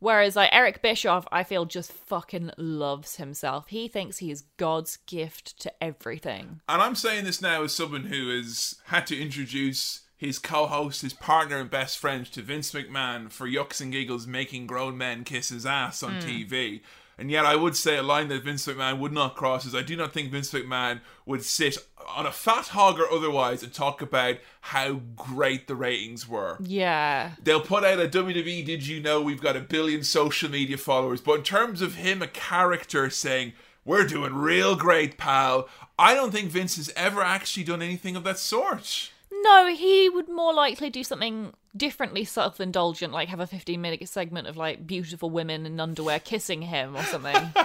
Whereas 0.00 0.36
like 0.36 0.50
Eric 0.52 0.82
Bischoff, 0.82 1.26
I 1.32 1.44
feel 1.44 1.64
just 1.64 1.92
fucking 1.92 2.50
loves 2.58 3.16
himself. 3.16 3.68
He 3.68 3.88
thinks 3.88 4.18
he 4.18 4.30
is 4.30 4.42
God's 4.56 4.98
gift 4.98 5.58
to 5.60 5.72
everything. 5.82 6.60
And 6.68 6.82
I'm 6.82 6.94
saying 6.94 7.24
this 7.24 7.40
now 7.40 7.62
as 7.62 7.74
someone 7.74 8.04
who 8.04 8.34
has 8.36 8.76
had 8.86 9.06
to 9.06 9.20
introduce 9.20 10.02
his 10.16 10.38
co-host, 10.38 11.02
his 11.02 11.12
partner 11.12 11.58
and 11.58 11.70
best 11.70 11.98
friend 11.98 12.30
to 12.32 12.42
Vince 12.42 12.72
McMahon 12.72 13.30
for 13.30 13.46
yucks 13.46 13.80
and 13.80 13.92
giggles 13.92 14.26
making 14.26 14.66
grown 14.66 14.96
men 14.96 15.24
kiss 15.24 15.48
his 15.48 15.66
ass 15.66 16.02
on 16.02 16.20
hmm. 16.20 16.26
TV. 16.26 16.80
And 17.16 17.30
yet 17.30 17.46
I 17.46 17.56
would 17.56 17.76
say 17.76 17.96
a 17.96 18.02
line 18.02 18.28
that 18.28 18.42
Vince 18.42 18.66
McMahon 18.66 18.98
would 18.98 19.12
not 19.12 19.36
cross 19.36 19.64
is 19.64 19.74
I 19.74 19.82
do 19.82 19.96
not 19.96 20.12
think 20.12 20.30
Vince 20.30 20.52
McMahon 20.52 21.00
would 21.26 21.44
sit 21.44 21.78
on 22.08 22.26
a 22.26 22.32
fat 22.32 22.68
hog 22.68 22.98
or 22.98 23.10
otherwise 23.10 23.62
and 23.62 23.72
talk 23.72 24.02
about 24.02 24.36
how 24.60 25.00
great 25.16 25.66
the 25.66 25.74
ratings 25.74 26.28
were. 26.28 26.58
Yeah. 26.60 27.32
They'll 27.42 27.60
put 27.60 27.84
out 27.84 28.00
a 28.00 28.08
WWE 28.08 28.64
Did 28.64 28.86
You 28.86 29.00
Know 29.00 29.22
We've 29.22 29.40
got 29.40 29.56
a 29.56 29.60
billion 29.60 30.02
social 30.02 30.50
media 30.50 30.76
followers. 30.76 31.20
But 31.20 31.38
in 31.38 31.42
terms 31.42 31.80
of 31.82 31.94
him, 31.94 32.22
a 32.22 32.26
character 32.26 33.08
saying, 33.10 33.52
We're 33.84 34.06
doing 34.06 34.34
real 34.34 34.76
great, 34.76 35.16
pal, 35.16 35.68
I 35.98 36.14
don't 36.14 36.32
think 36.32 36.50
Vince 36.50 36.76
has 36.76 36.92
ever 36.96 37.22
actually 37.22 37.64
done 37.64 37.82
anything 37.82 38.16
of 38.16 38.24
that 38.24 38.38
sort. 38.38 39.10
No, 39.44 39.66
he 39.66 40.08
would 40.08 40.28
more 40.28 40.54
likely 40.54 40.88
do 40.88 41.04
something 41.04 41.52
differently 41.76 42.24
self 42.24 42.60
indulgent, 42.60 43.12
like 43.12 43.28
have 43.28 43.40
a 43.40 43.46
15 43.46 43.80
minute 43.80 44.08
segment 44.08 44.48
of 44.48 44.56
like 44.56 44.86
beautiful 44.86 45.28
women 45.28 45.66
in 45.66 45.78
underwear 45.78 46.18
kissing 46.18 46.62
him 46.62 46.96
or 46.96 47.02
something. 47.02 47.52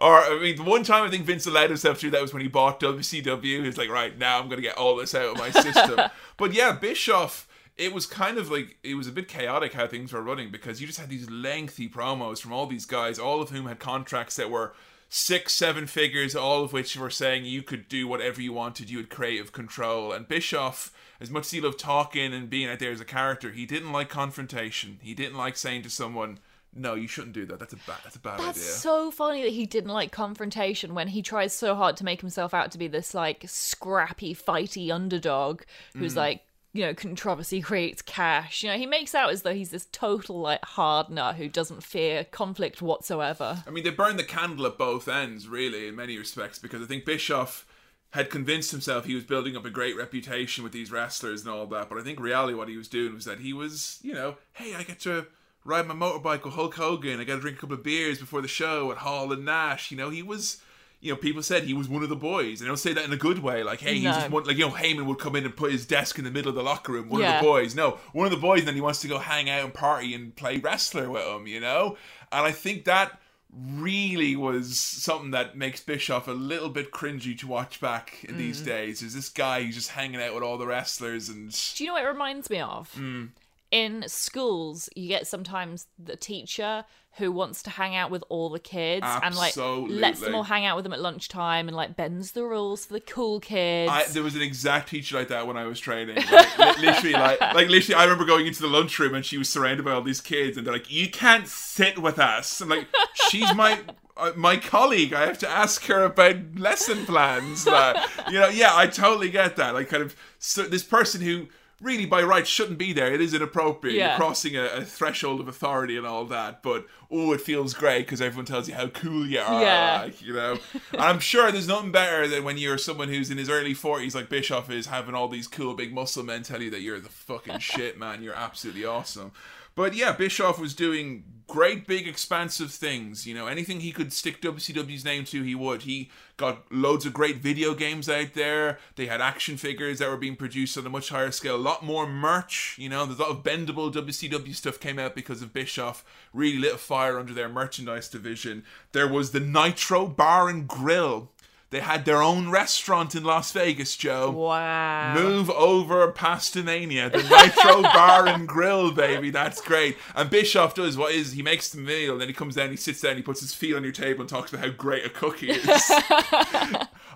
Or, 0.00 0.18
I 0.18 0.38
mean, 0.40 0.56
the 0.56 0.64
one 0.64 0.82
time 0.82 1.04
I 1.04 1.10
think 1.10 1.24
Vince 1.24 1.46
allowed 1.46 1.70
himself 1.70 1.98
to 2.00 2.06
do 2.06 2.10
that 2.10 2.20
was 2.20 2.32
when 2.32 2.42
he 2.42 2.48
bought 2.48 2.80
WCW. 2.80 3.64
He's 3.64 3.78
like, 3.78 3.88
Right, 3.88 4.18
now 4.18 4.38
I'm 4.38 4.46
going 4.46 4.56
to 4.56 4.62
get 4.62 4.76
all 4.76 4.96
this 4.96 5.14
out 5.14 5.32
of 5.32 5.38
my 5.38 5.50
system. 5.50 6.00
but 6.36 6.52
yeah, 6.52 6.72
Bischoff. 6.72 7.48
It 7.76 7.92
was 7.92 8.06
kind 8.06 8.38
of 8.38 8.50
like 8.52 8.76
it 8.84 8.94
was 8.94 9.08
a 9.08 9.12
bit 9.12 9.26
chaotic 9.26 9.72
how 9.72 9.88
things 9.88 10.12
were 10.12 10.22
running 10.22 10.52
because 10.52 10.80
you 10.80 10.86
just 10.86 11.00
had 11.00 11.08
these 11.08 11.28
lengthy 11.28 11.88
promos 11.88 12.40
from 12.40 12.52
all 12.52 12.66
these 12.66 12.86
guys, 12.86 13.18
all 13.18 13.42
of 13.42 13.50
whom 13.50 13.66
had 13.66 13.80
contracts 13.80 14.36
that 14.36 14.48
were 14.48 14.74
six, 15.14 15.54
seven 15.54 15.86
figures, 15.86 16.34
all 16.34 16.64
of 16.64 16.72
which 16.72 16.96
were 16.96 17.08
saying 17.08 17.44
you 17.44 17.62
could 17.62 17.88
do 17.88 18.08
whatever 18.08 18.42
you 18.42 18.52
wanted, 18.52 18.90
you 18.90 18.96
had 18.98 19.08
creative 19.08 19.52
control. 19.52 20.10
And 20.10 20.26
Bischoff, 20.26 20.92
as 21.20 21.30
much 21.30 21.44
as 21.44 21.50
he 21.52 21.60
loved 21.60 21.78
talking 21.78 22.34
and 22.34 22.50
being 22.50 22.68
out 22.68 22.80
there 22.80 22.90
as 22.90 23.00
a 23.00 23.04
character, 23.04 23.52
he 23.52 23.64
didn't 23.64 23.92
like 23.92 24.08
confrontation. 24.08 24.98
He 25.00 25.14
didn't 25.14 25.38
like 25.38 25.56
saying 25.56 25.82
to 25.82 25.90
someone, 25.90 26.40
"No, 26.74 26.94
you 26.94 27.06
shouldn't 27.06 27.32
do 27.32 27.46
that. 27.46 27.60
That's 27.60 27.74
a 27.74 27.76
bad. 27.76 27.98
That's 28.02 28.16
a 28.16 28.18
bad 28.18 28.40
That's 28.40 28.58
idea." 28.58 28.72
so 28.72 29.12
funny 29.12 29.44
that 29.44 29.52
he 29.52 29.66
didn't 29.66 29.92
like 29.92 30.10
confrontation 30.10 30.94
when 30.94 31.06
he 31.06 31.22
tries 31.22 31.52
so 31.52 31.76
hard 31.76 31.96
to 31.98 32.04
make 32.04 32.20
himself 32.20 32.52
out 32.52 32.72
to 32.72 32.78
be 32.78 32.88
this 32.88 33.14
like 33.14 33.44
scrappy, 33.46 34.34
fighty 34.34 34.90
underdog 34.90 35.62
who's 35.96 36.14
mm. 36.14 36.16
like, 36.16 36.44
you 36.74 36.84
know, 36.84 36.92
controversy 36.92 37.62
creates 37.62 38.02
cash. 38.02 38.64
You 38.64 38.70
know, 38.70 38.76
he 38.76 38.84
makes 38.84 39.14
out 39.14 39.30
as 39.30 39.42
though 39.42 39.54
he's 39.54 39.70
this 39.70 39.86
total 39.92 40.40
like 40.40 40.62
hard 40.64 41.08
nut 41.08 41.36
who 41.36 41.48
doesn't 41.48 41.84
fear 41.84 42.24
conflict 42.24 42.82
whatsoever. 42.82 43.62
I 43.64 43.70
mean, 43.70 43.84
they 43.84 43.90
burned 43.90 44.18
the 44.18 44.24
candle 44.24 44.66
at 44.66 44.76
both 44.76 45.06
ends, 45.06 45.46
really, 45.46 45.86
in 45.86 45.94
many 45.94 46.18
respects, 46.18 46.58
because 46.58 46.82
I 46.82 46.86
think 46.86 47.04
Bischoff 47.04 47.64
had 48.10 48.28
convinced 48.28 48.72
himself 48.72 49.04
he 49.04 49.14
was 49.14 49.22
building 49.22 49.56
up 49.56 49.64
a 49.64 49.70
great 49.70 49.96
reputation 49.96 50.64
with 50.64 50.72
these 50.72 50.90
wrestlers 50.90 51.42
and 51.42 51.50
all 51.50 51.64
that. 51.66 51.88
But 51.88 51.98
I 51.98 52.02
think 52.02 52.18
reality, 52.18 52.54
what 52.54 52.68
he 52.68 52.76
was 52.76 52.88
doing 52.88 53.14
was 53.14 53.24
that 53.24 53.38
he 53.38 53.52
was, 53.52 54.00
you 54.02 54.12
know, 54.12 54.36
hey, 54.54 54.74
I 54.74 54.82
get 54.82 54.98
to 55.00 55.28
ride 55.64 55.86
my 55.86 55.94
motorbike 55.94 56.44
with 56.44 56.54
Hulk 56.54 56.74
Hogan. 56.74 57.20
I 57.20 57.24
got 57.24 57.36
to 57.36 57.40
drink 57.40 57.58
a 57.58 57.60
couple 57.60 57.76
of 57.76 57.84
beers 57.84 58.18
before 58.18 58.42
the 58.42 58.48
show 58.48 58.90
at 58.90 58.98
Hall 58.98 59.32
and 59.32 59.44
Nash. 59.44 59.92
You 59.92 59.96
know, 59.96 60.10
he 60.10 60.22
was. 60.24 60.60
You 61.04 61.12
know, 61.12 61.16
people 61.16 61.42
said 61.42 61.64
he 61.64 61.74
was 61.74 61.86
one 61.88 62.02
of 62.02 62.08
the 62.08 62.16
boys, 62.16 62.60
and 62.60 62.66
I 62.66 62.70
don't 62.70 62.78
say 62.78 62.94
that 62.94 63.04
in 63.04 63.12
a 63.12 63.16
good 63.16 63.40
way. 63.40 63.62
Like, 63.62 63.80
hey, 63.80 63.94
he's 63.94 64.04
No. 64.04 64.12
just 64.12 64.30
one. 64.30 64.44
Like, 64.44 64.56
you 64.56 64.64
know, 64.66 64.72
Heyman 64.74 65.04
would 65.04 65.18
come 65.18 65.36
in 65.36 65.44
and 65.44 65.54
put 65.54 65.70
his 65.70 65.84
desk 65.84 66.18
in 66.18 66.24
the 66.24 66.30
middle 66.30 66.48
of 66.48 66.54
the 66.54 66.62
locker 66.62 66.92
room. 66.92 67.08
One 67.10 67.22
of 67.22 67.40
the 67.40 67.46
boys. 67.46 67.74
No, 67.74 67.98
one 68.12 68.24
of 68.26 68.30
the 68.32 68.38
boys. 68.38 68.60
And 68.60 68.68
then 68.68 68.74
he 68.74 68.80
wants 68.80 69.00
to 69.02 69.08
go 69.08 69.18
hang 69.18 69.50
out 69.50 69.64
and 69.64 69.74
party 69.74 70.14
and 70.14 70.34
play 70.34 70.56
wrestler 70.58 71.10
with 71.10 71.26
him. 71.26 71.46
You 71.46 71.60
know, 71.60 71.98
and 72.32 72.46
I 72.46 72.52
think 72.52 72.84
that 72.86 73.20
really 73.56 74.34
was 74.34 74.78
something 74.80 75.30
that 75.32 75.56
makes 75.56 75.80
Bischoff 75.80 76.26
a 76.26 76.32
little 76.32 76.68
bit 76.68 76.90
cringy 76.90 77.38
to 77.38 77.46
watch 77.46 77.80
back 77.80 78.24
in 78.28 78.36
these 78.36 78.60
days. 78.60 79.02
Is 79.02 79.14
this 79.14 79.28
guy 79.28 79.62
who's 79.62 79.74
just 79.74 79.90
hanging 79.90 80.20
out 80.20 80.34
with 80.34 80.42
all 80.42 80.58
the 80.58 80.66
wrestlers 80.66 81.28
and 81.28 81.50
Do 81.76 81.84
you 81.84 81.88
know 81.88 81.94
what 81.94 82.04
it 82.04 82.08
reminds 82.08 82.50
me 82.50 82.60
of? 82.60 82.92
Hmm. 82.94 83.26
In 83.70 84.04
schools, 84.08 84.88
you 84.94 85.08
get 85.08 85.26
sometimes 85.26 85.86
the 85.98 86.16
teacher 86.16 86.84
who 87.16 87.30
wants 87.30 87.62
to 87.62 87.70
hang 87.70 87.94
out 87.94 88.10
with 88.10 88.24
all 88.28 88.48
the 88.48 88.58
kids 88.58 89.06
and 89.22 89.36
like 89.36 89.56
lets 89.56 90.20
them 90.20 90.34
all 90.34 90.42
hang 90.42 90.64
out 90.64 90.74
with 90.74 90.82
them 90.82 90.92
at 90.92 91.00
lunchtime 91.00 91.68
and 91.68 91.76
like 91.76 91.96
bends 91.96 92.32
the 92.32 92.44
rules 92.44 92.86
for 92.86 92.94
the 92.94 93.00
cool 93.00 93.38
kids. 93.38 93.90
I, 93.90 94.04
there 94.06 94.22
was 94.22 94.34
an 94.34 94.42
exact 94.42 94.88
teacher 94.88 95.16
like 95.16 95.28
that 95.28 95.46
when 95.46 95.56
I 95.56 95.64
was 95.64 95.78
training. 95.78 96.16
Like, 96.16 96.58
li- 96.58 96.74
literally, 96.86 97.12
like, 97.12 97.40
like 97.40 97.68
literally, 97.68 97.94
I 97.94 98.04
remember 98.04 98.24
going 98.24 98.46
into 98.46 98.62
the 98.62 98.68
lunchroom 98.68 99.14
and 99.14 99.24
she 99.24 99.38
was 99.38 99.48
surrounded 99.48 99.84
by 99.84 99.92
all 99.92 100.02
these 100.02 100.20
kids, 100.20 100.56
and 100.56 100.66
they're 100.66 100.74
like, 100.74 100.90
"You 100.90 101.08
can't 101.08 101.46
sit 101.46 101.98
with 101.98 102.18
us." 102.18 102.60
I'm 102.60 102.68
like, 102.68 102.88
"She's 103.28 103.54
my 103.54 103.80
uh, 104.16 104.32
my 104.34 104.56
colleague. 104.56 105.12
I 105.12 105.26
have 105.26 105.38
to 105.38 105.48
ask 105.48 105.84
her 105.86 106.04
about 106.04 106.56
lesson 106.56 107.06
plans." 107.06 107.66
Like, 107.66 107.96
you 108.28 108.40
know, 108.40 108.48
yeah, 108.48 108.74
I 108.74 108.88
totally 108.88 109.30
get 109.30 109.56
that. 109.56 109.74
Like, 109.74 109.88
kind 109.88 110.02
of 110.02 110.16
so 110.38 110.64
this 110.64 110.82
person 110.82 111.20
who 111.20 111.46
really 111.84 112.06
by 112.06 112.22
rights 112.22 112.48
shouldn't 112.48 112.78
be 112.78 112.92
there. 112.92 113.12
It 113.12 113.20
is 113.20 113.34
inappropriate. 113.34 113.96
You're 113.96 114.16
crossing 114.16 114.56
a, 114.56 114.64
a 114.64 114.84
threshold 114.84 115.40
of 115.40 115.46
authority 115.46 115.96
and 115.96 116.06
all 116.06 116.24
that. 116.26 116.62
But 116.62 116.86
oh, 117.10 117.32
it 117.32 117.40
feels 117.40 117.74
great 117.74 118.06
because 118.06 118.20
everyone 118.20 118.46
tells 118.46 118.68
you 118.68 118.74
how 118.74 118.88
cool 118.88 119.26
you 119.26 119.38
are. 119.38 119.62
Yeah. 119.62 120.02
Like, 120.04 120.22
you 120.22 120.32
know. 120.32 120.58
And 120.92 121.02
I'm 121.02 121.18
sure 121.20 121.50
there's 121.52 121.68
nothing 121.68 121.92
better 121.92 122.26
than 122.26 122.44
when 122.44 122.56
you're 122.56 122.78
someone 122.78 123.08
who's 123.08 123.30
in 123.30 123.38
his 123.38 123.50
early 123.50 123.74
40s, 123.74 124.14
like 124.14 124.28
Bischoff 124.28 124.70
is, 124.70 124.86
having 124.86 125.14
all 125.14 125.28
these 125.28 125.48
cool 125.48 125.74
big 125.74 125.92
muscle 125.92 126.22
men 126.22 126.42
tell 126.42 126.62
you 126.62 126.70
that 126.70 126.80
you're 126.80 127.00
the 127.00 127.08
fucking 127.08 127.58
shit, 127.60 127.98
man. 127.98 128.22
You're 128.22 128.34
absolutely 128.34 128.84
awesome. 128.84 129.32
But 129.74 129.94
yeah, 129.94 130.12
Bischoff 130.12 130.58
was 130.58 130.74
doing 130.74 131.24
great, 131.46 131.86
big, 131.86 132.08
expansive 132.08 132.70
things. 132.70 133.26
You 133.26 133.34
know, 133.34 133.46
anything 133.46 133.80
he 133.80 133.92
could 133.92 134.12
stick 134.12 134.40
WCW's 134.40 135.04
name 135.04 135.24
to, 135.26 135.42
he 135.42 135.54
would. 135.54 135.82
He 135.82 136.10
got 136.36 136.70
loads 136.72 137.06
of 137.06 137.12
great 137.12 137.36
video 137.36 137.74
games 137.74 138.08
out 138.08 138.34
there. 138.34 138.78
They 138.96 139.06
had 139.06 139.20
action 139.20 139.56
figures 139.56 139.98
that 139.98 140.08
were 140.08 140.16
being 140.16 140.36
produced 140.36 140.76
on 140.76 140.86
a 140.86 140.90
much 140.90 141.10
higher 141.10 141.30
scale. 141.30 141.56
A 141.56 141.58
lot 141.58 141.84
more 141.84 142.06
merch. 142.06 142.76
You 142.78 142.88
know, 142.88 143.06
there's 143.06 143.18
a 143.18 143.22
lot 143.22 143.30
of 143.30 143.42
bendable 143.42 143.92
WCW 143.92 144.54
stuff 144.54 144.80
came 144.80 144.98
out 144.98 145.14
because 145.14 145.42
of 145.42 145.52
Bischoff. 145.52 146.04
Really 146.32 146.58
lit 146.58 146.74
a 146.74 146.78
fire 146.78 147.18
under 147.18 147.34
their 147.34 147.48
merchandise 147.48 148.08
division. 148.08 148.64
There 148.92 149.08
was 149.08 149.30
the 149.30 149.40
Nitro 149.40 150.06
Bar 150.06 150.48
and 150.48 150.66
Grill. 150.66 151.30
They 151.74 151.80
had 151.80 152.04
their 152.04 152.22
own 152.22 152.50
restaurant 152.50 153.16
in 153.16 153.24
Las 153.24 153.50
Vegas, 153.50 153.96
Joe. 153.96 154.30
Wow. 154.30 155.12
Move 155.14 155.50
over 155.50 156.12
Pastamania, 156.12 157.10
the 157.10 157.18
Nitro 157.24 157.82
Bar 157.82 158.28
and 158.28 158.46
Grill, 158.46 158.92
baby. 158.92 159.30
That's 159.30 159.60
great. 159.60 159.98
And 160.14 160.30
Bischoff 160.30 160.76
does 160.76 160.96
what 160.96 161.12
is 161.12 161.32
he 161.32 161.42
makes 161.42 161.70
the 161.70 161.80
meal, 161.80 162.12
and 162.12 162.20
then 162.20 162.28
he 162.28 162.32
comes 162.32 162.54
down, 162.54 162.70
he 162.70 162.76
sits 162.76 163.00
down, 163.00 163.16
he 163.16 163.22
puts 163.22 163.40
his 163.40 163.54
feet 163.54 163.74
on 163.74 163.82
your 163.82 163.90
table 163.90 164.20
and 164.20 164.28
talks 164.30 164.52
about 164.52 164.64
how 164.64 164.70
great 164.70 165.04
a 165.04 165.08
cook 165.08 165.38
he 165.38 165.50
is. 165.50 165.66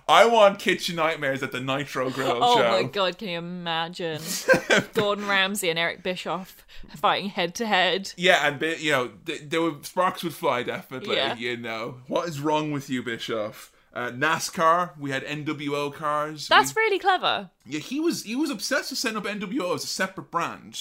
I 0.09 0.25
want 0.25 0.59
kitchen 0.59 0.97
nightmares 0.97 1.41
at 1.41 1.53
the 1.53 1.61
Nitro 1.61 2.09
Grill, 2.09 2.39
Oh 2.43 2.57
Joe. 2.57 2.81
my 2.81 2.83
god, 2.83 3.17
can 3.17 3.29
you 3.29 3.37
imagine 3.37 4.21
Gordon 4.93 5.25
Ramsay 5.25 5.69
and 5.69 5.79
Eric 5.79 6.03
Bischoff 6.03 6.65
fighting 6.97 7.29
head 7.29 7.55
to 7.55 7.65
head? 7.65 8.11
Yeah, 8.17 8.45
and 8.45 8.61
you 8.81 8.91
know, 8.91 9.11
there 9.23 9.61
were 9.61 9.75
sparks 9.83 10.21
would 10.23 10.33
fly 10.33 10.63
definitely. 10.63 11.15
Yeah. 11.15 11.35
You 11.37 11.55
know, 11.55 11.99
what 12.07 12.27
is 12.27 12.41
wrong 12.41 12.73
with 12.73 12.89
you, 12.89 13.01
Bischoff? 13.03 13.71
Uh, 13.99 14.11
NASCAR, 14.11 14.97
we 14.97 15.11
had 15.11 15.25
NWO 15.25 15.93
cars. 15.93 16.47
That's 16.47 16.73
We- 16.73 16.81
really 16.83 16.99
clever. 16.99 17.49
Yeah, 17.65 17.79
he 17.79 17.99
was 17.99 18.23
he 18.23 18.35
was 18.35 18.49
obsessed 18.49 18.91
with 18.91 18.99
setting 18.99 19.17
up 19.17 19.25
NWO 19.25 19.75
as 19.75 19.83
a 19.83 19.87
separate 19.87 20.31
brand. 20.31 20.73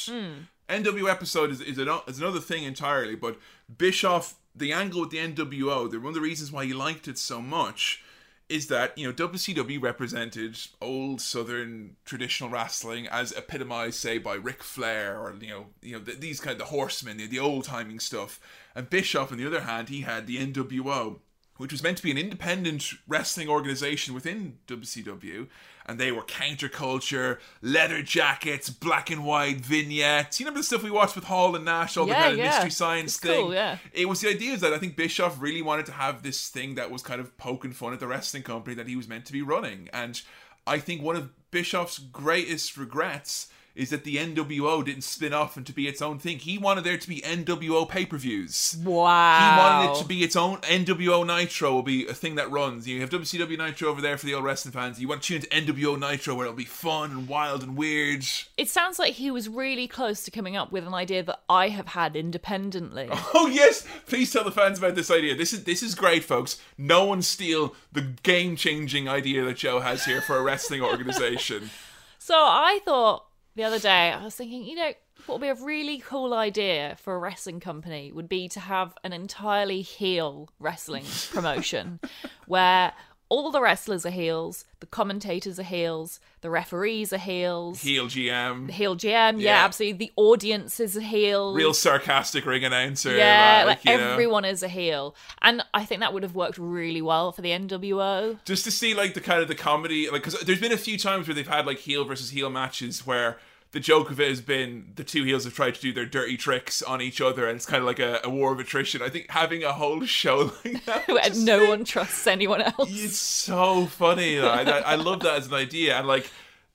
NWO 0.68 1.10
episode 1.10 1.50
is 1.50 1.60
is, 1.60 1.78
an, 1.78 1.88
is 2.06 2.20
another 2.20 2.38
thing 2.40 2.62
entirely, 2.62 3.16
but 3.16 3.38
Bischoff, 3.76 4.36
the 4.54 4.72
angle 4.72 5.00
with 5.00 5.10
the 5.10 5.18
NWO, 5.18 5.90
the 5.90 5.98
one 5.98 6.08
of 6.10 6.14
the 6.14 6.20
reasons 6.20 6.52
why 6.52 6.64
he 6.64 6.72
liked 6.72 7.08
it 7.08 7.18
so 7.18 7.40
much 7.40 8.04
is 8.48 8.68
that 8.68 8.96
you 8.96 9.04
know 9.06 9.12
WCW 9.12 9.82
represented 9.82 10.56
old 10.80 11.20
Southern 11.20 11.96
traditional 12.04 12.50
wrestling 12.50 13.08
as 13.08 13.32
epitomized, 13.32 13.98
say, 13.98 14.18
by 14.18 14.34
Ric 14.34 14.62
Flair 14.62 15.18
or 15.18 15.34
you 15.40 15.48
know 15.48 15.66
you 15.82 15.92
know 15.98 16.04
th- 16.04 16.20
these 16.20 16.38
kind 16.38 16.52
of 16.52 16.58
the 16.58 16.64
Horsemen, 16.76 17.16
the, 17.16 17.26
the 17.26 17.40
old 17.40 17.64
timing 17.64 17.98
stuff. 17.98 18.38
And 18.76 18.88
Bischoff, 18.88 19.32
on 19.32 19.38
the 19.38 19.46
other 19.46 19.62
hand, 19.62 19.88
he 19.88 20.02
had 20.02 20.26
the 20.28 20.36
NWO 20.46 21.18
which 21.58 21.72
was 21.72 21.82
meant 21.82 21.98
to 21.98 22.02
be 22.02 22.10
an 22.10 22.18
independent 22.18 22.94
wrestling 23.06 23.48
organization 23.48 24.14
within 24.14 24.58
WCW, 24.66 25.48
and 25.84 25.98
they 25.98 26.12
were 26.12 26.22
counterculture, 26.22 27.38
leather 27.60 28.02
jackets, 28.02 28.70
black 28.70 29.10
and 29.10 29.24
white 29.24 29.60
vignettes. 29.60 30.38
You 30.38 30.44
remember 30.44 30.60
the 30.60 30.64
stuff 30.64 30.82
we 30.82 30.90
watched 30.90 31.14
with 31.14 31.24
Hall 31.24 31.54
and 31.56 31.64
Nash, 31.64 31.96
all 31.96 32.06
the 32.06 32.14
kind 32.14 32.32
of 32.32 32.38
yeah. 32.38 32.50
mystery 32.50 32.70
science 32.70 33.16
It's 33.16 33.20
thing. 33.20 33.42
cool, 33.42 33.54
yeah. 33.54 33.78
It 33.92 34.08
was 34.08 34.20
the 34.20 34.28
idea 34.28 34.52
is 34.52 34.60
that 34.60 34.72
I 34.72 34.78
think 34.78 34.96
Bischoff 34.96 35.40
really 35.40 35.62
wanted 35.62 35.86
to 35.86 35.92
have 35.92 36.22
this 36.22 36.48
thing 36.48 36.76
that 36.76 36.90
was 36.90 37.02
kind 37.02 37.20
of 37.20 37.36
poking 37.36 37.72
fun 37.72 37.92
at 37.92 38.00
the 38.00 38.06
wrestling 38.06 38.42
company 38.42 38.74
that 38.76 38.86
he 38.86 38.96
was 38.96 39.08
meant 39.08 39.26
to 39.26 39.32
be 39.32 39.42
running, 39.42 39.88
and 39.92 40.20
I 40.66 40.78
think 40.78 41.02
one 41.02 41.16
of 41.16 41.50
Bischoff's 41.50 41.98
greatest 41.98 42.76
regrets. 42.76 43.48
Is 43.78 43.90
that 43.90 44.02
the 44.02 44.16
NWO 44.16 44.84
didn't 44.84 45.04
spin 45.04 45.32
off 45.32 45.56
into 45.56 45.72
be 45.72 45.86
its 45.86 46.02
own 46.02 46.18
thing? 46.18 46.40
He 46.40 46.58
wanted 46.58 46.82
there 46.82 46.98
to 46.98 47.08
be 47.08 47.20
NWO 47.20 47.88
pay 47.88 48.04
per 48.04 48.16
views. 48.16 48.76
Wow. 48.84 49.38
He 49.38 49.56
wanted 49.56 49.92
it 49.92 50.02
to 50.02 50.08
be 50.08 50.24
its 50.24 50.34
own 50.34 50.56
NWO 50.62 51.24
Nitro 51.24 51.74
will 51.74 51.84
be 51.84 52.04
a 52.08 52.12
thing 52.12 52.34
that 52.34 52.50
runs. 52.50 52.88
You 52.88 53.00
have 53.02 53.10
WCW 53.10 53.56
Nitro 53.56 53.88
over 53.88 54.00
there 54.00 54.18
for 54.18 54.26
the 54.26 54.34
old 54.34 54.42
wrestling 54.42 54.72
fans. 54.72 55.00
You 55.00 55.06
want 55.06 55.22
to 55.22 55.38
tune 55.38 55.48
into 55.54 55.72
NWO 55.72 55.96
Nitro 55.96 56.34
where 56.34 56.46
it'll 56.46 56.56
be 56.56 56.64
fun 56.64 57.12
and 57.12 57.28
wild 57.28 57.62
and 57.62 57.76
weird. 57.76 58.24
It 58.56 58.68
sounds 58.68 58.98
like 58.98 59.12
he 59.12 59.30
was 59.30 59.48
really 59.48 59.86
close 59.86 60.24
to 60.24 60.32
coming 60.32 60.56
up 60.56 60.72
with 60.72 60.84
an 60.84 60.92
idea 60.92 61.22
that 61.22 61.42
I 61.48 61.68
have 61.68 61.88
had 61.88 62.16
independently. 62.16 63.08
Oh 63.34 63.46
yes, 63.46 63.86
please 64.06 64.32
tell 64.32 64.42
the 64.42 64.50
fans 64.50 64.78
about 64.78 64.96
this 64.96 65.10
idea. 65.10 65.36
This 65.36 65.52
is 65.52 65.62
this 65.64 65.82
is 65.82 65.94
great, 65.94 66.24
folks. 66.24 66.60
No 66.76 67.04
one 67.04 67.22
steal 67.22 67.76
the 67.92 68.00
game 68.00 68.56
changing 68.56 69.08
idea 69.08 69.44
that 69.44 69.58
Joe 69.58 69.80
has 69.80 70.06
here 70.06 70.20
for 70.20 70.36
a 70.36 70.42
wrestling 70.42 70.82
organization. 70.82 71.70
So 72.20 72.34
I 72.34 72.80
thought 72.84 73.27
the 73.58 73.64
other 73.64 73.78
day, 73.80 74.12
I 74.12 74.22
was 74.24 74.36
thinking, 74.36 74.64
you 74.64 74.76
know, 74.76 74.92
what 75.26 75.40
would 75.40 75.44
be 75.44 75.48
a 75.48 75.64
really 75.64 75.98
cool 75.98 76.32
idea 76.32 76.96
for 77.02 77.14
a 77.14 77.18
wrestling 77.18 77.58
company 77.58 78.12
would 78.12 78.28
be 78.28 78.48
to 78.50 78.60
have 78.60 78.94
an 79.02 79.12
entirely 79.12 79.82
heel 79.82 80.48
wrestling 80.60 81.04
promotion 81.32 81.98
where 82.46 82.92
all 83.30 83.50
the 83.50 83.60
wrestlers 83.60 84.06
are 84.06 84.10
heels, 84.10 84.64
the 84.80 84.86
commentators 84.86 85.58
are 85.58 85.64
heels, 85.64 86.18
the 86.40 86.48
referees 86.48 87.12
are 87.12 87.18
heels, 87.18 87.82
Heel 87.82 88.06
GM, 88.06 88.70
heel 88.70 88.96
GM, 88.96 89.04
yeah, 89.04 89.32
Yeah. 89.36 89.64
absolutely. 89.66 89.98
The 90.06 90.12
audience 90.16 90.80
is 90.80 90.96
a 90.96 91.02
heel. 91.02 91.52
real 91.52 91.74
sarcastic 91.74 92.46
ring 92.46 92.64
announcer. 92.64 93.14
yeah, 93.14 93.64
like, 93.66 93.84
like, 93.84 93.92
you 93.92 94.00
know. 94.00 94.12
everyone 94.12 94.46
is 94.46 94.62
a 94.62 94.68
heel. 94.68 95.14
And 95.42 95.62
I 95.74 95.84
think 95.84 96.00
that 96.00 96.14
would 96.14 96.22
have 96.22 96.34
worked 96.34 96.56
really 96.56 97.02
well 97.02 97.32
for 97.32 97.42
the 97.42 97.50
NWO. 97.50 98.38
just 98.46 98.64
to 98.64 98.70
see 98.70 98.94
like 98.94 99.12
the 99.12 99.20
kind 99.20 99.42
of 99.42 99.48
the 99.48 99.54
comedy 99.54 100.08
like 100.08 100.22
because 100.22 100.40
there's 100.40 100.60
been 100.60 100.72
a 100.72 100.78
few 100.78 100.96
times 100.96 101.28
where 101.28 101.34
they've 101.34 101.46
had 101.46 101.66
like 101.66 101.78
heel 101.80 102.04
versus 102.06 102.30
heel 102.30 102.48
matches 102.48 103.06
where 103.06 103.36
the 103.72 103.80
joke 103.80 104.10
of 104.10 104.18
it 104.20 104.28
has 104.28 104.40
been 104.40 104.92
the 104.96 105.04
two 105.04 105.24
heels 105.24 105.44
have 105.44 105.54
tried 105.54 105.74
to 105.74 105.80
do 105.80 105.92
their 105.92 106.06
dirty 106.06 106.36
tricks 106.36 106.82
on 106.82 107.00
each 107.00 107.20
other 107.20 107.46
and 107.46 107.56
it's 107.56 107.66
kind 107.66 107.80
of 107.80 107.86
like 107.86 107.98
a, 107.98 108.20
a 108.24 108.30
war 108.30 108.52
of 108.52 108.58
attrition 108.58 109.02
i 109.02 109.08
think 109.08 109.30
having 109.30 109.62
a 109.64 109.72
whole 109.72 110.04
show 110.04 110.52
like 110.64 110.84
that 110.84 111.06
just 111.06 111.44
no 111.44 111.68
one 111.68 111.84
trusts 111.84 112.26
anyone 112.26 112.62
else. 112.62 112.88
it's 112.88 113.18
so 113.18 113.86
funny 113.86 114.38
I, 114.38 114.62
I, 114.62 114.78
I 114.78 114.94
love 114.94 115.20
that 115.20 115.34
as 115.38 115.46
an 115.48 115.54
idea 115.54 115.96
and 115.96 116.06
like 116.06 116.30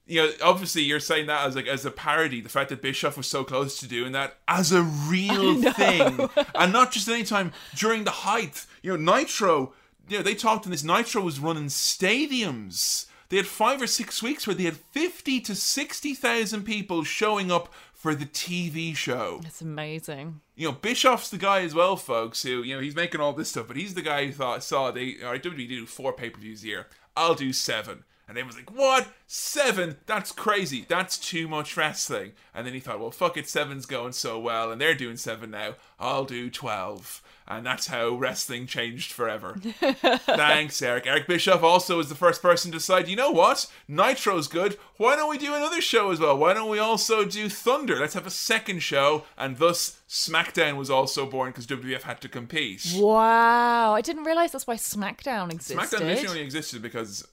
you 0.05 0.21
know 0.21 0.31
obviously 0.43 0.83
you're 0.83 0.99
saying 0.99 1.27
that 1.27 1.47
as 1.47 1.55
like 1.55 1.67
as 1.67 1.85
a 1.85 1.91
parody 1.91 2.41
the 2.41 2.49
fact 2.49 2.69
that 2.69 2.81
bischoff 2.81 3.17
was 3.17 3.27
so 3.27 3.43
close 3.43 3.79
to 3.79 3.87
doing 3.87 4.11
that 4.11 4.37
as 4.47 4.71
a 4.71 4.83
real 4.83 5.61
thing 5.73 6.29
and 6.55 6.73
not 6.73 6.91
just 6.91 7.07
any 7.07 7.23
time 7.23 7.51
during 7.75 8.03
the 8.03 8.11
height 8.11 8.65
you 8.81 8.95
know 8.95 9.13
nitro 9.13 9.73
you 10.09 10.17
know 10.17 10.23
they 10.23 10.35
talked 10.35 10.65
in 10.65 10.71
this 10.71 10.83
nitro 10.83 11.21
was 11.21 11.39
running 11.39 11.67
stadiums 11.67 13.07
they 13.29 13.37
had 13.37 13.47
five 13.47 13.81
or 13.81 13.87
six 13.87 14.21
weeks 14.21 14.45
where 14.45 14.55
they 14.55 14.63
had 14.63 14.77
50 14.77 15.39
to 15.41 15.55
60,000 15.55 16.63
people 16.63 17.03
showing 17.03 17.51
up 17.51 17.73
for 17.93 18.13
the 18.13 18.25
TV 18.25 18.95
show. 18.95 19.39
It's 19.45 19.61
amazing. 19.61 20.41
You 20.55 20.67
know, 20.67 20.73
Bischoff's 20.73 21.29
the 21.29 21.37
guy 21.37 21.61
as 21.61 21.73
well, 21.73 21.95
folks, 21.95 22.43
who, 22.43 22.61
you 22.61 22.75
know, 22.75 22.81
he's 22.81 22.95
making 22.95 23.21
all 23.21 23.33
this 23.33 23.49
stuff, 23.49 23.67
but 23.67 23.77
he's 23.77 23.93
the 23.93 24.01
guy 24.01 24.25
who 24.25 24.33
thought, 24.33 24.63
saw 24.63 24.91
they, 24.91 25.15
all 25.23 25.31
right, 25.31 25.41
WWE 25.41 25.67
do 25.67 25.85
four 25.85 26.13
pay 26.13 26.29
per 26.29 26.39
views 26.39 26.63
a 26.63 26.67
year. 26.67 26.87
I'll 27.15 27.35
do 27.35 27.53
seven. 27.53 28.03
And 28.27 28.37
then 28.37 28.47
was 28.47 28.55
like, 28.55 28.73
what? 28.73 29.07
Seven? 29.27 29.97
That's 30.05 30.31
crazy. 30.31 30.85
That's 30.87 31.17
too 31.17 31.47
much 31.47 31.75
wrestling. 31.75 32.33
And 32.53 32.65
then 32.65 32.73
he 32.73 32.79
thought, 32.79 32.99
well, 32.99 33.11
fuck 33.11 33.37
it, 33.37 33.49
seven's 33.49 33.85
going 33.85 34.13
so 34.13 34.39
well, 34.39 34.71
and 34.71 34.79
they're 34.79 34.95
doing 34.95 35.17
seven 35.17 35.51
now. 35.51 35.75
I'll 35.99 36.25
do 36.25 36.49
12. 36.49 37.21
And 37.47 37.65
that's 37.65 37.87
how 37.87 38.09
wrestling 38.09 38.67
changed 38.67 39.11
forever. 39.11 39.55
Thanks, 39.79 40.81
Eric. 40.81 41.05
Eric 41.05 41.27
Bischoff 41.27 41.61
also 41.63 41.97
was 41.97 42.09
the 42.09 42.15
first 42.15 42.41
person 42.41 42.71
to 42.71 42.77
decide, 42.77 43.07
you 43.07 43.15
know 43.15 43.31
what? 43.31 43.69
Nitro's 43.87 44.47
good. 44.47 44.77
Why 44.97 45.15
don't 45.15 45.29
we 45.29 45.37
do 45.37 45.53
another 45.53 45.81
show 45.81 46.11
as 46.11 46.19
well? 46.19 46.37
Why 46.37 46.53
don't 46.53 46.69
we 46.69 46.79
also 46.79 47.25
do 47.25 47.49
Thunder? 47.49 47.99
Let's 47.99 48.13
have 48.13 48.25
a 48.27 48.31
second 48.31 48.79
show. 48.79 49.25
And 49.37 49.57
thus, 49.57 49.99
SmackDown 50.07 50.77
was 50.77 50.89
also 50.89 51.25
born 51.25 51.51
because 51.51 51.67
WWF 51.67 52.03
had 52.03 52.21
to 52.21 52.29
compete. 52.29 52.93
Wow, 52.95 53.93
I 53.93 54.01
didn't 54.01 54.23
realize 54.23 54.51
that's 54.51 54.67
why 54.67 54.75
SmackDown 54.75 55.51
existed. 55.51 55.77
SmackDown 55.77 56.01
initially 56.01 56.41
existed 56.41 56.81
because 56.81 57.27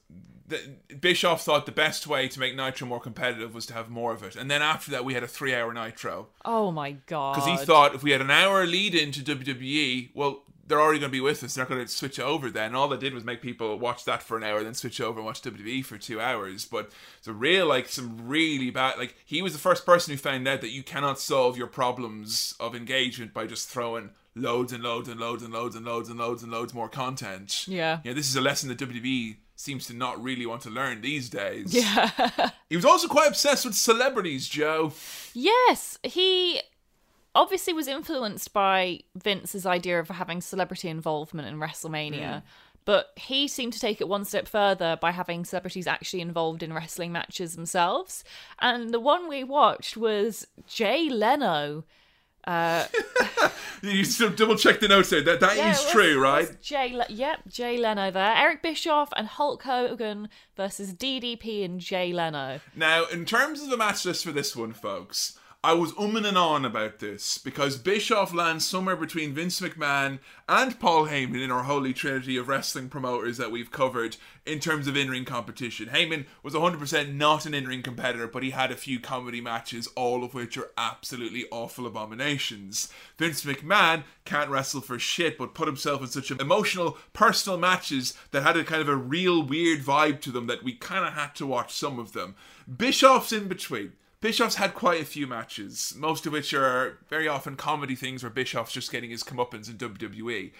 the, 0.51 0.95
Bischoff 0.95 1.43
thought 1.43 1.65
the 1.65 1.71
best 1.71 2.05
way 2.05 2.27
to 2.27 2.39
make 2.39 2.55
Nitro 2.55 2.87
more 2.87 2.99
competitive 2.99 3.53
was 3.55 3.65
to 3.67 3.73
have 3.73 3.89
more 3.89 4.13
of 4.13 4.23
it. 4.23 4.35
And 4.35 4.51
then 4.51 4.61
after 4.61 4.91
that, 4.91 5.03
we 5.03 5.13
had 5.13 5.23
a 5.23 5.27
three 5.27 5.55
hour 5.55 5.73
Nitro. 5.73 6.27
Oh 6.45 6.71
my 6.71 6.91
god! 7.07 7.35
Because 7.35 7.49
he 7.59 7.65
thought 7.65 7.95
if 7.95 8.03
we 8.03 8.11
had 8.11 8.21
an 8.21 8.31
hour 8.31 8.65
lead 8.65 8.93
into 8.93 9.21
WWE, 9.21 10.11
well, 10.13 10.43
they're 10.67 10.79
already 10.79 10.99
going 10.99 11.09
to 11.11 11.17
be 11.17 11.21
with 11.21 11.43
us. 11.43 11.55
They're 11.55 11.65
not 11.65 11.69
going 11.69 11.85
to 11.85 11.91
switch 11.91 12.19
over 12.19 12.49
then. 12.49 12.75
All 12.75 12.87
they 12.87 12.97
did 12.97 13.13
was 13.13 13.25
make 13.25 13.41
people 13.41 13.77
watch 13.77 14.05
that 14.05 14.23
for 14.23 14.37
an 14.37 14.43
hour, 14.43 14.63
then 14.63 14.73
switch 14.73 15.01
over 15.01 15.19
and 15.19 15.25
watch 15.25 15.41
WWE 15.41 15.83
for 15.83 15.97
two 15.97 16.21
hours. 16.21 16.65
But 16.65 16.91
it's 17.17 17.27
a 17.27 17.33
real, 17.33 17.67
like, 17.67 17.89
some 17.89 18.27
really 18.27 18.69
bad. 18.69 18.97
Like, 18.97 19.15
he 19.25 19.41
was 19.41 19.51
the 19.51 19.59
first 19.59 19.85
person 19.85 20.13
who 20.13 20.17
found 20.17 20.47
out 20.47 20.61
that 20.61 20.71
you 20.71 20.81
cannot 20.81 21.19
solve 21.19 21.57
your 21.57 21.67
problems 21.67 22.55
of 22.57 22.73
engagement 22.73 23.33
by 23.33 23.47
just 23.47 23.67
throwing 23.67 24.11
loads 24.33 24.71
and 24.71 24.81
loads 24.81 25.09
and 25.09 25.19
loads 25.19 25.43
and 25.43 25.53
loads 25.53 25.75
and 25.75 25.85
loads 25.85 26.09
and 26.09 26.17
loads 26.17 26.43
and 26.43 26.51
loads 26.51 26.73
more 26.73 26.87
content. 26.87 27.65
Yeah. 27.67 27.99
Yeah, 28.03 28.13
this 28.13 28.29
is 28.29 28.35
a 28.37 28.41
lesson 28.41 28.69
that 28.69 28.77
WWE 28.77 29.35
seems 29.61 29.85
to 29.87 29.93
not 29.93 30.21
really 30.21 30.45
want 30.45 30.61
to 30.63 30.69
learn 30.69 31.01
these 31.01 31.29
days. 31.29 31.73
Yeah. 31.73 32.09
He 32.69 32.77
was 32.77 32.85
also 32.85 33.09
quite 33.09 33.27
obsessed 33.27 33.65
with 33.65 33.75
celebrities, 33.75 34.47
Joe. 34.47 34.93
yes, 35.33 35.99
he 36.03 36.61
obviously 37.35 37.73
was 37.73 37.85
influenced 37.85 38.53
by 38.53 39.01
Vince's 39.13 39.65
idea 39.65 39.99
of 39.99 40.07
having 40.07 40.39
celebrity 40.39 40.87
involvement 40.87 41.49
in 41.49 41.59
WrestleMania. 41.59 42.39
Hmm. 42.39 42.47
But 42.85 43.09
he 43.17 43.49
seemed 43.49 43.73
to 43.73 43.79
take 43.79 44.01
it 44.01 44.07
one 44.07 44.23
step 44.23 44.47
further 44.47 44.97
by 44.99 45.11
having 45.11 45.45
celebrities 45.45 45.85
actually 45.85 46.21
involved 46.21 46.63
in 46.63 46.73
wrestling 46.73 47.11
matches 47.11 47.55
themselves. 47.55 48.23
And 48.59 48.93
the 48.93 48.99
one 48.99 49.27
we 49.27 49.43
watched 49.43 49.97
was 49.97 50.47
Jay 50.65 51.09
Leno. 51.09 51.83
Uh, 52.45 52.85
you 53.81 54.03
should 54.03 54.35
double 54.35 54.55
check 54.55 54.79
the 54.79 54.87
notes 54.87 55.09
there. 55.09 55.21
That 55.21 55.39
that 55.41 55.51
is 55.53 55.57
Yeah, 55.57 55.65
it 55.67 55.69
was- 55.69 55.91
true, 55.91 56.19
right? 56.21 56.61
Jay, 56.61 56.91
Le- 56.93 57.05
yep, 57.09 57.39
Jay 57.47 57.77
Leno 57.77 58.09
there. 58.11 58.33
Eric 58.35 58.61
Bischoff 58.63 59.09
and 59.15 59.27
Hulk 59.27 59.63
Hogan 59.63 60.29
versus 60.57 60.93
DDP 60.93 61.63
and 61.65 61.79
Jay 61.79 62.11
Leno. 62.13 62.59
Now, 62.75 63.05
in 63.05 63.25
terms 63.25 63.61
of 63.61 63.69
the 63.69 63.77
match 63.77 64.05
list 64.05 64.23
for 64.23 64.31
this 64.31 64.55
one, 64.55 64.73
folks, 64.73 65.37
I 65.63 65.73
was 65.73 65.91
umming 65.91 66.27
and 66.27 66.39
on 66.39 66.65
about 66.65 66.97
this 66.97 67.37
because 67.37 67.77
Bischoff 67.77 68.33
lands 68.33 68.65
somewhere 68.65 68.95
between 68.95 69.35
Vince 69.35 69.61
McMahon 69.61 70.17
and 70.49 70.79
Paul 70.79 71.05
Heyman 71.05 71.39
in 71.39 71.51
our 71.51 71.61
holy 71.61 71.93
trinity 71.93 72.35
of 72.35 72.47
wrestling 72.47 72.89
promoters 72.89 73.37
that 73.37 73.51
we've 73.51 73.69
covered 73.69 74.17
in 74.43 74.59
terms 74.59 74.87
of 74.87 74.97
in 74.97 75.11
ring 75.11 75.23
competition. 75.23 75.89
Heyman 75.89 76.25
was 76.41 76.55
100% 76.55 77.13
not 77.13 77.45
an 77.45 77.53
in 77.53 77.67
ring 77.67 77.83
competitor, 77.83 78.27
but 78.27 78.41
he 78.41 78.49
had 78.49 78.71
a 78.71 78.75
few 78.75 78.99
comedy 78.99 79.39
matches, 79.39 79.87
all 79.95 80.23
of 80.23 80.33
which 80.33 80.57
are 80.57 80.71
absolutely 80.79 81.45
awful 81.51 81.85
abominations. 81.85 82.91
Vince 83.19 83.45
McMahon 83.45 84.03
can't 84.25 84.49
wrestle 84.49 84.81
for 84.81 84.97
shit, 84.97 85.37
but 85.37 85.53
put 85.53 85.67
himself 85.67 86.01
in 86.01 86.07
such 86.07 86.31
emotional, 86.31 86.97
personal 87.13 87.59
matches 87.59 88.15
that 88.31 88.41
had 88.41 88.57
a 88.57 88.63
kind 88.63 88.81
of 88.81 88.89
a 88.89 88.95
real 88.95 89.43
weird 89.43 89.81
vibe 89.81 90.21
to 90.21 90.31
them 90.31 90.47
that 90.47 90.63
we 90.63 90.73
kind 90.73 91.05
of 91.05 91.13
had 91.13 91.35
to 91.35 91.45
watch 91.45 91.71
some 91.71 91.99
of 91.99 92.13
them. 92.13 92.33
Bischoff's 92.67 93.31
in 93.31 93.47
between. 93.47 93.93
Bischoff's 94.21 94.55
had 94.55 94.75
quite 94.75 95.01
a 95.01 95.05
few 95.05 95.25
matches, 95.25 95.93
most 95.97 96.27
of 96.27 96.33
which 96.33 96.53
are 96.53 96.99
very 97.09 97.27
often 97.27 97.55
comedy 97.55 97.95
things 97.95 98.21
where 98.23 98.29
Bischoff's 98.29 98.71
just 98.71 98.91
getting 98.91 99.09
his 99.09 99.23
comeuppance 99.23 99.67
in 99.67 99.77
WWE. 99.77 100.51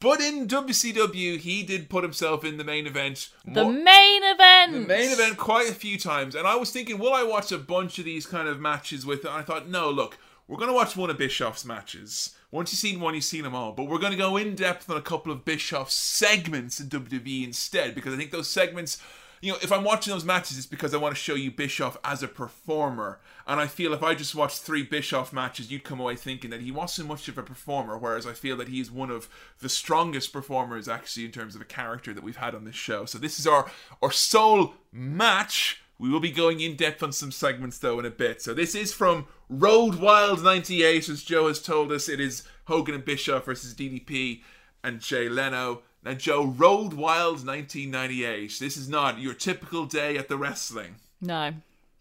But 0.00 0.20
in 0.20 0.46
WCW, 0.46 1.38
he 1.38 1.64
did 1.64 1.90
put 1.90 2.04
himself 2.04 2.44
in 2.44 2.56
the 2.56 2.62
main 2.62 2.86
event. 2.86 3.30
The 3.44 3.64
more- 3.64 3.72
main 3.72 4.22
event. 4.22 4.72
the 4.72 4.86
main 4.86 5.10
event 5.10 5.36
quite 5.36 5.68
a 5.68 5.74
few 5.74 5.98
times, 5.98 6.36
and 6.36 6.46
I 6.46 6.54
was 6.54 6.70
thinking, 6.70 6.98
will 6.98 7.12
I 7.12 7.24
watch 7.24 7.50
a 7.50 7.58
bunch 7.58 7.98
of 7.98 8.04
these 8.04 8.24
kind 8.24 8.46
of 8.46 8.60
matches 8.60 9.04
with 9.04 9.24
it? 9.24 9.28
And 9.28 9.34
I 9.34 9.42
thought, 9.42 9.68
no, 9.68 9.90
look, 9.90 10.16
we're 10.46 10.56
going 10.56 10.70
to 10.70 10.74
watch 10.74 10.96
one 10.96 11.10
of 11.10 11.18
Bischoff's 11.18 11.64
matches. 11.64 12.36
Once 12.52 12.72
you've 12.72 12.78
seen 12.78 13.00
one, 13.00 13.14
you've 13.14 13.24
seen 13.24 13.42
them 13.42 13.56
all. 13.56 13.72
But 13.72 13.84
we're 13.84 13.98
going 13.98 14.12
to 14.12 14.16
go 14.18 14.36
in 14.36 14.54
depth 14.54 14.88
on 14.88 14.96
a 14.96 15.02
couple 15.02 15.32
of 15.32 15.44
Bischoff's 15.44 15.94
segments 15.94 16.78
in 16.78 16.88
WWE 16.88 17.44
instead, 17.44 17.96
because 17.96 18.14
I 18.14 18.16
think 18.16 18.30
those 18.30 18.48
segments, 18.48 19.02
you 19.40 19.52
know, 19.52 19.58
if 19.62 19.70
I'm 19.70 19.84
watching 19.84 20.12
those 20.12 20.24
matches, 20.24 20.58
it's 20.58 20.66
because 20.66 20.94
I 20.94 20.98
want 20.98 21.14
to 21.14 21.20
show 21.20 21.34
you 21.34 21.50
Bischoff 21.50 21.96
as 22.02 22.22
a 22.22 22.28
performer. 22.28 23.20
And 23.46 23.60
I 23.60 23.66
feel 23.66 23.92
if 23.92 24.02
I 24.02 24.14
just 24.14 24.34
watched 24.34 24.60
three 24.60 24.82
Bischoff 24.82 25.32
matches, 25.32 25.70
you'd 25.70 25.84
come 25.84 26.00
away 26.00 26.16
thinking 26.16 26.50
that 26.50 26.60
he 26.60 26.72
wasn't 26.72 27.08
much 27.08 27.28
of 27.28 27.38
a 27.38 27.42
performer, 27.42 27.96
whereas 27.96 28.26
I 28.26 28.32
feel 28.32 28.56
that 28.56 28.68
he's 28.68 28.90
one 28.90 29.10
of 29.10 29.28
the 29.60 29.68
strongest 29.68 30.32
performers 30.32 30.88
actually 30.88 31.24
in 31.24 31.32
terms 31.32 31.54
of 31.54 31.60
a 31.60 31.66
character 31.66 32.12
that 32.12 32.24
we've 32.24 32.36
had 32.36 32.54
on 32.54 32.64
this 32.64 32.76
show. 32.76 33.04
So 33.04 33.18
this 33.18 33.38
is 33.38 33.46
our 33.46 33.70
our 34.02 34.12
sole 34.12 34.74
match. 34.92 35.82
We 35.98 36.10
will 36.10 36.20
be 36.20 36.30
going 36.30 36.60
in 36.60 36.76
depth 36.76 37.02
on 37.02 37.12
some 37.12 37.32
segments 37.32 37.78
though 37.78 37.98
in 37.98 38.04
a 38.04 38.10
bit. 38.10 38.40
So 38.42 38.54
this 38.54 38.74
is 38.74 38.92
from 38.92 39.26
Road 39.48 39.96
Wild 39.96 40.44
98, 40.44 41.08
as 41.08 41.22
Joe 41.22 41.48
has 41.48 41.60
told 41.60 41.90
us. 41.90 42.08
It 42.08 42.20
is 42.20 42.44
Hogan 42.66 42.94
and 42.94 43.04
Bischoff 43.04 43.46
versus 43.46 43.74
DDP 43.74 44.42
and 44.84 45.00
Jay 45.00 45.28
Leno. 45.28 45.82
Now, 46.08 46.14
Joe, 46.14 46.46
Road 46.46 46.94
Wild 46.94 47.46
1998. 47.46 48.56
This 48.58 48.78
is 48.78 48.88
not 48.88 49.18
your 49.18 49.34
typical 49.34 49.84
day 49.84 50.16
at 50.16 50.28
the 50.28 50.38
wrestling. 50.38 50.94
No. 51.20 51.52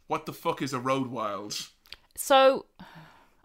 What 0.07 0.25
the 0.25 0.31
fuck 0.31 0.61
is 0.61 0.71
a 0.71 0.79
Road 0.79 1.07
Wild? 1.07 1.67
So, 2.15 2.67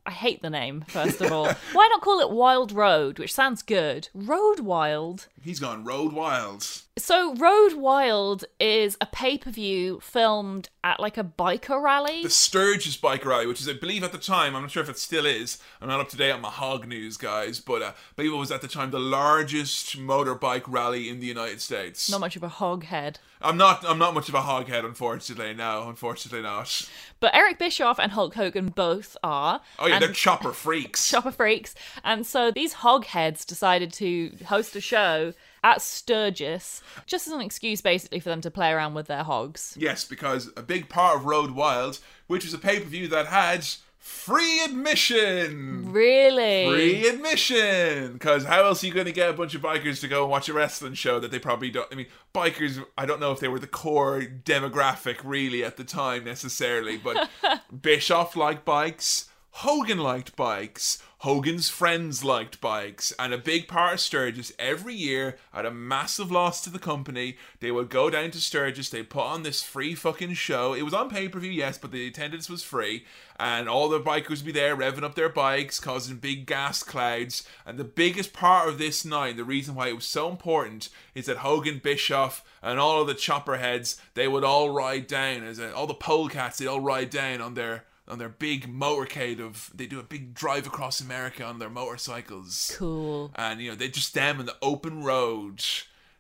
I 0.07 0.13
hate 0.13 0.41
the 0.41 0.51
name, 0.51 0.85
first 0.87 1.21
of 1.21 1.33
all. 1.33 1.47
Why 1.73 1.89
not 1.89 2.01
call 2.01 2.21
it 2.21 2.31
Wild 2.31 2.71
Road, 2.71 3.19
which 3.19 3.35
sounds 3.35 3.61
good? 3.61 4.09
Road 4.15 4.61
Wild. 4.61 5.27
He's 5.43 5.59
gone 5.59 5.83
Road 5.83 6.13
Wild. 6.13 6.65
So, 6.99 7.35
Road 7.37 7.73
Wild 7.73 8.45
is 8.61 8.99
a 9.01 9.07
pay 9.07 9.39
per 9.39 9.51
view 9.51 9.99
filmed 10.01 10.69
at 10.85 11.01
like 11.01 11.17
a 11.17 11.25
biker 11.25 11.83
rally. 11.83 12.23
The 12.23 12.29
Sturgis 12.29 12.99
Biker 12.99 13.25
Rally, 13.25 13.47
which 13.47 13.63
is, 13.63 13.69
I 13.69 13.73
believe, 13.73 14.05
at 14.05 14.13
the 14.13 14.19
time, 14.19 14.55
I'm 14.55 14.61
not 14.61 14.71
sure 14.71 14.83
if 14.83 14.91
it 14.91 14.99
still 14.99 15.25
is. 15.25 15.57
I'm 15.81 15.89
not 15.89 16.01
up 16.01 16.11
to 16.11 16.19
date 16.19 16.33
on 16.33 16.43
my 16.43 16.51
hog 16.51 16.87
news, 16.87 17.17
guys, 17.17 17.61
but 17.61 17.81
uh, 17.81 17.87
I 17.87 17.93
believe 18.17 18.35
it 18.35 18.37
was 18.37 18.53
at 18.53 18.61
the 18.61 18.69
time 18.69 18.91
the 18.91 19.01
largest 19.01 19.97
motorbike 19.99 20.65
rally 20.67 21.09
in 21.09 21.19
the 21.21 21.27
United 21.27 21.63
States. 21.63 22.11
Not 22.11 22.21
much 22.21 22.37
of 22.37 22.43
a 22.43 22.49
hog 22.49 22.85
head. 22.85 23.21
I'm 23.41 23.57
not. 23.57 23.83
I'm 23.89 23.99
not 23.99 24.13
much 24.13 24.29
of 24.29 24.35
a 24.35 24.43
hoghead, 24.43 24.85
unfortunately. 24.85 25.55
No, 25.55 25.89
unfortunately 25.89 26.43
not. 26.43 26.91
But 27.21 27.35
Eric 27.35 27.59
Bischoff 27.59 27.99
and 27.99 28.13
Hulk 28.13 28.35
Hogan 28.35 28.69
both 28.69 29.17
are. 29.25 29.63
Oh 29.79 29.87
yeah, 29.87 29.95
and 29.95 30.03
they're 30.03 30.13
chopper 30.13 30.53
freaks. 30.53 31.09
chopper 31.11 31.33
freaks. 31.33 31.75
And 32.05 32.27
so 32.27 32.51
these 32.51 32.75
hogheads 32.75 33.47
decided 33.47 33.95
to 33.95 34.33
host 34.47 34.77
a 34.77 34.81
show 34.83 35.33
at 35.65 35.81
Sturgis, 35.81 36.83
just 37.07 37.27
as 37.27 37.33
an 37.33 37.41
excuse 37.41 37.81
basically 37.81 38.21
for 38.21 38.29
them 38.29 38.41
to 38.41 38.51
play 38.51 38.71
around 38.71 38.95
with 38.95 39.07
their 39.07 39.23
hogs. 39.23 39.77
yes, 39.79 40.05
because 40.05 40.51
a 40.57 40.63
big 40.63 40.89
part 40.89 41.17
of 41.17 41.25
Road 41.25 41.53
Wild, 41.53 41.99
which 42.27 42.45
was 42.45 42.55
a 42.55 42.59
pay 42.59 42.81
per 42.81 42.87
view 42.87 43.09
that 43.09 43.27
had 43.27 43.67
free 43.99 44.61
admission. 44.65 45.93
Really? 45.93 46.69
Free 46.69 47.09
admission, 47.09 48.15
because 48.15 48.45
how 48.45 48.65
else 48.65 48.83
are 48.83 48.87
you 48.89 48.93
going 48.93 49.07
to 49.07 49.13
get 49.13 49.31
a 49.31 49.33
bunch 49.33 49.55
of 49.55 49.63
bikers 49.63 50.01
to 50.01 50.09
go 50.09 50.23
and 50.23 50.31
watch 50.31 50.49
a 50.49 50.53
wrestling 50.53 50.95
show 50.95 51.21
that 51.21 51.31
they 51.31 51.39
probably 51.39 51.71
don't? 51.71 51.89
I 51.93 51.95
mean, 51.95 52.07
bikers. 52.35 52.85
I 52.99 53.07
don't 53.07 53.21
know 53.21 53.31
if 53.31 53.39
they 53.39 53.49
were 53.49 53.61
the 53.61 53.69
core 53.69 54.21
demographic 54.23 55.19
really 55.23 55.63
at 55.63 55.77
the 55.77 55.85
time 55.85 56.25
necessarily, 56.25 56.97
but 56.97 57.31
Bischoff 57.83 58.35
liked 58.35 58.65
bikes. 58.65 59.29
Hogan 59.57 59.99
liked 59.99 60.35
bikes. 60.35 61.03
Hogan's 61.19 61.69
friends 61.69 62.25
liked 62.25 62.61
bikes. 62.61 63.13
And 63.19 63.35
a 63.35 63.39
big 63.39 63.69
part 63.69 63.95
of 63.95 64.01
Sturgis 64.01 64.51
every 64.59 64.95
year, 64.95 65.37
at 65.53 65.67
a 65.67 65.71
massive 65.71 66.33
loss 66.33 66.63
to 66.63 66.71
the 66.71 66.79
company, 66.79 67.37
they 67.61 67.71
would 67.71 67.91
go 67.91 68.09
down 68.09 68.31
to 68.33 68.41
Sturgis, 68.41 68.89
they'd 68.89 69.11
put 69.11 69.25
on 69.25 69.43
this 69.43 69.63
free 69.63 69.95
fucking 69.95 70.35
show. 70.35 70.73
It 70.73 70.83
was 70.83 70.95
on 70.95 71.11
pay 71.11 71.29
per 71.29 71.39
view, 71.39 71.51
yes, 71.51 71.77
but 71.77 71.93
the 71.93 72.09
attendance 72.09 72.49
was 72.49 72.65
free. 72.65 73.05
And 73.39 73.69
all 73.69 73.91
the 73.91 74.01
bikers 74.01 74.39
would 74.39 74.47
be 74.47 74.53
there 74.53 74.75
revving 74.75 75.05
up 75.05 75.15
their 75.15 75.29
bikes, 75.29 75.79
causing 75.79 76.17
big 76.17 76.47
gas 76.47 76.83
clouds. 76.83 77.47
And 77.67 77.79
the 77.79 77.85
biggest 77.85 78.33
part 78.33 78.69
of 78.69 78.79
this 78.79 79.05
night, 79.05 79.37
the 79.37 79.45
reason 79.45 79.75
why 79.75 79.89
it 79.89 79.97
was 79.97 80.07
so 80.07 80.31
important, 80.31 80.89
is 81.15 81.27
that 81.27 81.39
Hogan, 81.39 81.79
Bischoff, 81.79 82.43
and 82.63 82.81
all 82.81 83.03
of 83.03 83.07
the 83.07 83.15
chopper 83.15 83.59
heads, 83.59 84.01
they 84.15 84.27
would 84.27 84.45
all 84.45 84.71
ride 84.71 85.07
down, 85.07 85.45
as 85.45 85.59
a, 85.59 85.73
all 85.75 85.87
the 85.87 85.95
polecats, 85.95 86.59
they'd 86.59 86.67
all 86.67 86.81
ride 86.81 87.11
down 87.11 87.43
on 87.43 87.55
their 87.55 87.85
on 88.13 88.19
their 88.19 88.29
big 88.29 88.69
motorcade 88.69 89.41
of 89.41 89.71
they 89.75 89.87
do 89.87 89.99
a 89.99 90.03
big 90.03 90.35
drive 90.35 90.67
across 90.67 91.01
America 91.01 91.43
on 91.43 91.59
their 91.59 91.71
motorcycles. 91.71 92.75
Cool. 92.77 93.31
And 93.35 93.61
you 93.61 93.71
know, 93.71 93.75
they 93.75 93.89
just 93.89 94.09
stand 94.09 94.39
in 94.39 94.47
the 94.47 94.57
open 94.61 95.03
road. 95.03 95.65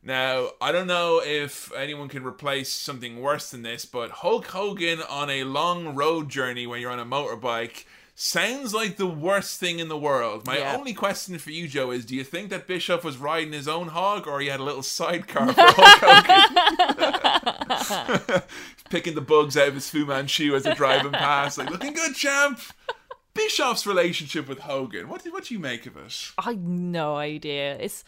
Now, 0.02 0.48
I 0.60 0.72
don't 0.72 0.86
know 0.88 1.20
if 1.22 1.70
anyone 1.74 2.08
can 2.08 2.24
replace 2.24 2.72
something 2.72 3.20
worse 3.20 3.50
than 3.50 3.62
this, 3.62 3.84
but 3.84 4.10
Hulk 4.10 4.46
Hogan 4.46 5.02
on 5.02 5.30
a 5.30 5.44
long 5.44 5.94
road 5.94 6.28
journey 6.28 6.66
when 6.66 6.80
you're 6.80 6.90
on 6.90 6.98
a 6.98 7.04
motorbike 7.04 7.84
sounds 8.14 8.74
like 8.74 8.96
the 8.96 9.06
worst 9.06 9.58
thing 9.58 9.78
in 9.78 9.88
the 9.88 9.96
world. 9.96 10.46
My 10.46 10.58
Yeah. 10.58 10.76
only 10.76 10.92
question 10.94 11.38
for 11.38 11.50
you, 11.50 11.66
Joe, 11.68 11.90
is 11.90 12.04
do 12.04 12.14
you 12.14 12.24
think 12.24 12.50
that 12.50 12.66
Bischoff 12.66 13.04
was 13.04 13.16
riding 13.16 13.52
his 13.52 13.66
own 13.68 13.88
hog 13.88 14.26
or 14.26 14.40
he 14.40 14.48
had 14.48 14.60
a 14.60 14.64
little 14.64 14.82
sidecar 14.82 15.52
for 15.52 15.62
Hulk 15.66 15.98
Hogan? 18.28 18.42
Picking 18.90 19.14
the 19.14 19.20
bugs 19.22 19.56
out 19.56 19.68
of 19.68 19.74
his 19.74 19.88
Fu 19.88 20.04
Manchu 20.04 20.54
as 20.54 20.64
they're 20.64 20.74
driving 20.74 21.12
past, 21.12 21.56
like 21.58 21.70
looking 21.70 21.94
good, 21.94 22.14
champ. 22.14 22.60
Bischoff's 23.34 23.86
relationship 23.86 24.46
with 24.46 24.58
Hogan. 24.60 25.08
What 25.08 25.24
do, 25.24 25.32
what 25.32 25.44
do 25.44 25.54
you 25.54 25.60
make 25.60 25.86
of 25.86 25.96
it? 25.96 26.32
I 26.36 26.54
no 26.54 27.16
idea. 27.16 27.76
It's 27.78 28.04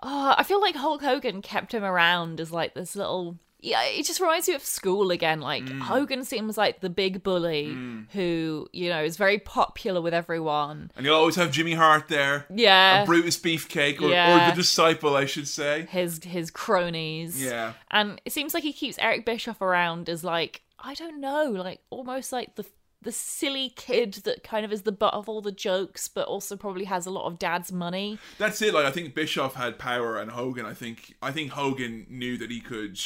uh, 0.00 0.34
I 0.36 0.42
feel 0.42 0.60
like 0.60 0.74
Hulk 0.74 1.00
Hogan 1.00 1.42
kept 1.42 1.72
him 1.72 1.84
around 1.84 2.40
as 2.40 2.50
like 2.50 2.74
this 2.74 2.96
little 2.96 3.38
yeah, 3.62 3.84
it 3.84 4.04
just 4.04 4.20
reminds 4.20 4.48
me 4.48 4.54
of 4.54 4.64
school 4.64 5.10
again. 5.12 5.40
Like 5.40 5.62
Mm. 5.64 5.80
Hogan 5.80 6.24
seems 6.24 6.58
like 6.58 6.80
the 6.80 6.90
big 6.90 7.22
bully 7.22 7.76
who, 8.12 8.68
you 8.72 8.88
know, 8.88 9.02
is 9.02 9.16
very 9.16 9.38
popular 9.38 10.00
with 10.00 10.12
everyone. 10.12 10.90
And 10.96 11.06
you'll 11.06 11.14
always 11.16 11.36
have 11.36 11.52
Jimmy 11.52 11.74
Hart 11.74 12.08
there. 12.08 12.46
Yeah. 12.52 13.02
A 13.02 13.06
Brutus 13.06 13.38
Beefcake, 13.38 14.00
or, 14.02 14.06
or 14.06 14.50
the 14.50 14.52
disciple, 14.56 15.14
I 15.16 15.24
should 15.26 15.46
say. 15.48 15.86
his 15.88 16.20
his 16.24 16.50
cronies. 16.50 17.42
Yeah. 17.42 17.74
And 17.90 18.20
it 18.24 18.32
seems 18.32 18.52
like 18.54 18.64
he 18.64 18.72
keeps 18.72 18.98
Eric 18.98 19.24
Bischoff 19.24 19.62
around 19.62 20.08
as 20.08 20.24
like 20.24 20.62
I 20.84 20.94
don't 20.94 21.20
know, 21.20 21.44
like 21.50 21.80
almost 21.90 22.32
like 22.32 22.56
the 22.56 22.66
the 23.02 23.12
silly 23.12 23.72
kid 23.76 24.14
that 24.24 24.44
kind 24.44 24.64
of 24.64 24.72
is 24.72 24.82
the 24.82 24.92
butt 24.92 25.12
of 25.14 25.28
all 25.28 25.40
the 25.40 25.50
jokes, 25.52 26.06
but 26.08 26.26
also 26.28 26.56
probably 26.56 26.84
has 26.84 27.04
a 27.04 27.10
lot 27.10 27.26
of 27.26 27.36
dad's 27.38 27.72
money. 27.72 28.18
That's 28.38 28.60
it. 28.62 28.72
Like 28.74 28.86
I 28.86 28.90
think 28.92 29.14
Bischoff 29.14 29.54
had 29.54 29.78
power, 29.78 30.18
and 30.18 30.30
Hogan. 30.32 30.66
I 30.66 30.74
think 30.74 31.14
I 31.22 31.30
think 31.32 31.52
Hogan 31.52 32.06
knew 32.08 32.36
that 32.38 32.50
he 32.50 32.60
could 32.60 32.98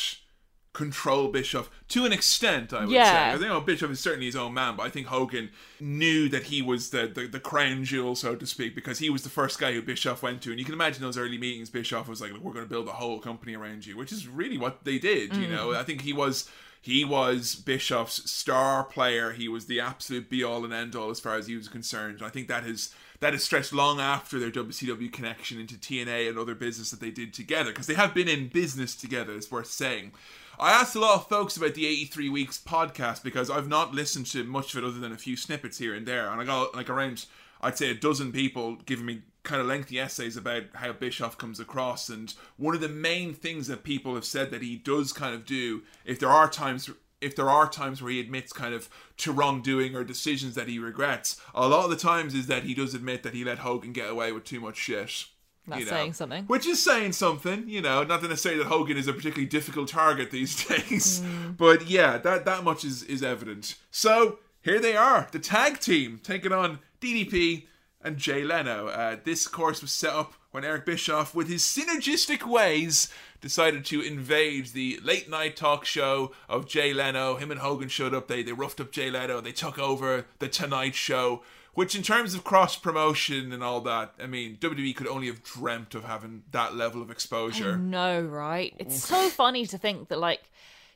control 0.76 1.28
Bischoff 1.28 1.70
to 1.88 2.04
an 2.04 2.12
extent. 2.12 2.70
I 2.74 2.80
would 2.84 2.90
Yeah. 2.90 3.30
say. 3.30 3.34
I 3.34 3.38
think 3.38 3.50
you 3.50 3.60
Bischoff 3.62 3.90
is 3.90 3.98
certainly 3.98 4.26
his 4.26 4.36
own 4.36 4.52
man, 4.52 4.76
but 4.76 4.82
I 4.82 4.90
think 4.90 5.06
Hogan 5.06 5.48
knew 5.80 6.28
that 6.28 6.44
he 6.44 6.60
was 6.60 6.90
the, 6.90 7.06
the 7.06 7.26
the 7.26 7.40
crown 7.40 7.82
jewel, 7.84 8.14
so 8.14 8.36
to 8.36 8.46
speak, 8.46 8.74
because 8.74 8.98
he 8.98 9.08
was 9.08 9.22
the 9.22 9.30
first 9.30 9.58
guy 9.58 9.72
who 9.72 9.80
Bischoff 9.80 10.22
went 10.22 10.42
to, 10.42 10.50
and 10.50 10.58
you 10.58 10.66
can 10.66 10.74
imagine 10.74 11.00
those 11.00 11.16
early 11.16 11.38
meetings. 11.38 11.70
Bischoff 11.70 12.08
was 12.08 12.20
like, 12.20 12.32
"Look, 12.32 12.42
we're 12.42 12.52
going 12.52 12.66
to 12.66 12.68
build 12.68 12.88
a 12.88 12.92
whole 12.92 13.18
company 13.20 13.56
around 13.56 13.86
you," 13.86 13.96
which 13.96 14.12
is 14.12 14.28
really 14.28 14.58
what 14.58 14.84
they 14.84 14.98
did. 14.98 15.34
You 15.34 15.48
know, 15.48 15.68
mm. 15.68 15.76
I 15.76 15.82
think 15.82 16.02
he 16.02 16.12
was. 16.12 16.48
He 16.82 17.04
was 17.04 17.56
Bischoff's 17.56 18.30
star 18.30 18.84
player. 18.84 19.32
He 19.32 19.48
was 19.48 19.66
the 19.66 19.80
absolute 19.80 20.30
be 20.30 20.44
all 20.44 20.64
and 20.64 20.72
end 20.72 20.94
all 20.94 21.10
as 21.10 21.18
far 21.18 21.34
as 21.34 21.48
he 21.48 21.56
was 21.56 21.66
concerned. 21.66 22.18
And 22.18 22.24
I 22.24 22.28
think 22.28 22.46
that 22.46 22.62
has 22.62 22.94
that 23.18 23.32
has 23.32 23.42
stretched 23.42 23.72
long 23.72 23.98
after 23.98 24.38
their 24.38 24.52
WCW 24.52 25.10
connection 25.12 25.58
into 25.58 25.74
TNA 25.74 26.28
and 26.28 26.38
other 26.38 26.54
business 26.54 26.90
that 26.92 27.00
they 27.00 27.10
did 27.10 27.34
together 27.34 27.70
because 27.72 27.88
they 27.88 27.94
have 27.94 28.14
been 28.14 28.28
in 28.28 28.46
business 28.48 28.94
together. 28.94 29.34
It's 29.34 29.50
worth 29.50 29.66
saying. 29.66 30.12
I 30.58 30.70
asked 30.70 30.96
a 30.96 31.00
lot 31.00 31.16
of 31.16 31.28
folks 31.28 31.56
about 31.56 31.74
the 31.74 31.86
83 31.86 32.30
Weeks 32.30 32.58
podcast 32.64 33.22
because 33.22 33.50
I've 33.50 33.68
not 33.68 33.94
listened 33.94 34.24
to 34.26 34.42
much 34.42 34.74
of 34.74 34.82
it 34.82 34.86
other 34.86 34.98
than 34.98 35.12
a 35.12 35.18
few 35.18 35.36
snippets 35.36 35.76
here 35.76 35.94
and 35.94 36.06
there, 36.06 36.30
and 36.30 36.40
I 36.40 36.44
got 36.44 36.74
like 36.74 36.88
around 36.88 37.26
I'd 37.60 37.76
say 37.76 37.90
a 37.90 37.94
dozen 37.94 38.32
people 38.32 38.76
giving 38.86 39.06
me 39.06 39.22
kind 39.42 39.60
of 39.60 39.66
lengthy 39.66 40.00
essays 40.00 40.36
about 40.36 40.64
how 40.74 40.92
Bischoff 40.92 41.36
comes 41.38 41.60
across. 41.60 42.08
And 42.08 42.32
one 42.56 42.74
of 42.74 42.80
the 42.80 42.88
main 42.88 43.34
things 43.34 43.66
that 43.68 43.84
people 43.84 44.14
have 44.14 44.24
said 44.24 44.50
that 44.50 44.62
he 44.62 44.76
does 44.76 45.12
kind 45.12 45.34
of 45.34 45.44
do, 45.44 45.82
if 46.04 46.18
there 46.18 46.30
are 46.30 46.48
times 46.48 46.90
if 47.20 47.34
there 47.34 47.48
are 47.48 47.68
times 47.68 48.02
where 48.02 48.12
he 48.12 48.20
admits 48.20 48.52
kind 48.52 48.74
of 48.74 48.90
to 49.16 49.32
wrongdoing 49.32 49.94
or 49.94 50.04
decisions 50.04 50.54
that 50.54 50.68
he 50.68 50.78
regrets, 50.78 51.40
a 51.54 51.66
lot 51.68 51.84
of 51.84 51.90
the 51.90 51.96
times 51.96 52.34
is 52.34 52.46
that 52.46 52.64
he 52.64 52.74
does 52.74 52.94
admit 52.94 53.22
that 53.22 53.34
he 53.34 53.44
let 53.44 53.58
Hogan 53.58 53.92
get 53.92 54.10
away 54.10 54.32
with 54.32 54.44
too 54.44 54.60
much 54.60 54.76
shit. 54.76 55.26
That's 55.66 55.80
you 55.80 55.86
know. 55.86 55.92
saying 55.92 56.12
something. 56.12 56.44
Which 56.44 56.66
is 56.66 56.82
saying 56.82 57.12
something, 57.12 57.68
you 57.68 57.80
know, 57.80 58.04
not 58.04 58.22
to 58.22 58.36
say 58.36 58.56
that 58.56 58.66
Hogan 58.66 58.96
is 58.96 59.08
a 59.08 59.12
particularly 59.12 59.46
difficult 59.46 59.88
target 59.88 60.30
these 60.30 60.64
days. 60.68 61.20
Mm. 61.20 61.56
But 61.56 61.88
yeah, 61.88 62.18
that, 62.18 62.44
that 62.44 62.62
much 62.62 62.84
is, 62.84 63.02
is 63.02 63.22
evident. 63.22 63.76
So 63.90 64.38
here 64.62 64.80
they 64.80 64.96
are, 64.96 65.28
the 65.32 65.38
tag 65.38 65.80
team 65.80 66.20
taking 66.22 66.52
on 66.52 66.78
DDP 67.00 67.66
and 68.02 68.16
Jay 68.16 68.44
Leno. 68.44 68.86
Uh, 68.86 69.16
this 69.24 69.48
course 69.48 69.82
was 69.82 69.90
set 69.90 70.12
up 70.12 70.34
when 70.52 70.64
Eric 70.64 70.86
Bischoff, 70.86 71.34
with 71.34 71.48
his 71.48 71.62
synergistic 71.62 72.44
ways, 72.44 73.12
decided 73.40 73.84
to 73.86 74.00
invade 74.00 74.68
the 74.68 74.98
late 75.02 75.28
night 75.28 75.56
talk 75.56 75.84
show 75.84 76.32
of 76.48 76.66
Jay 76.66 76.94
Leno. 76.94 77.36
Him 77.36 77.50
and 77.50 77.60
Hogan 77.60 77.88
showed 77.88 78.14
up. 78.14 78.28
They 78.28 78.42
they 78.42 78.52
roughed 78.52 78.80
up 78.80 78.92
Jay 78.92 79.10
Leno. 79.10 79.40
They 79.40 79.52
took 79.52 79.78
over 79.78 80.26
the 80.38 80.48
Tonight 80.48 80.94
Show. 80.94 81.42
Which, 81.76 81.94
in 81.94 82.02
terms 82.02 82.34
of 82.34 82.42
cross 82.42 82.74
promotion 82.74 83.52
and 83.52 83.62
all 83.62 83.82
that, 83.82 84.14
I 84.18 84.26
mean, 84.26 84.56
WWE 84.56 84.96
could 84.96 85.06
only 85.06 85.26
have 85.26 85.42
dreamt 85.42 85.94
of 85.94 86.04
having 86.04 86.42
that 86.50 86.74
level 86.74 87.02
of 87.02 87.10
exposure. 87.10 87.76
No, 87.76 88.22
right? 88.22 88.74
It's 88.78 89.04
so 89.04 89.28
funny 89.28 89.66
to 89.66 89.76
think 89.76 90.08
that 90.08 90.18
like 90.18 90.40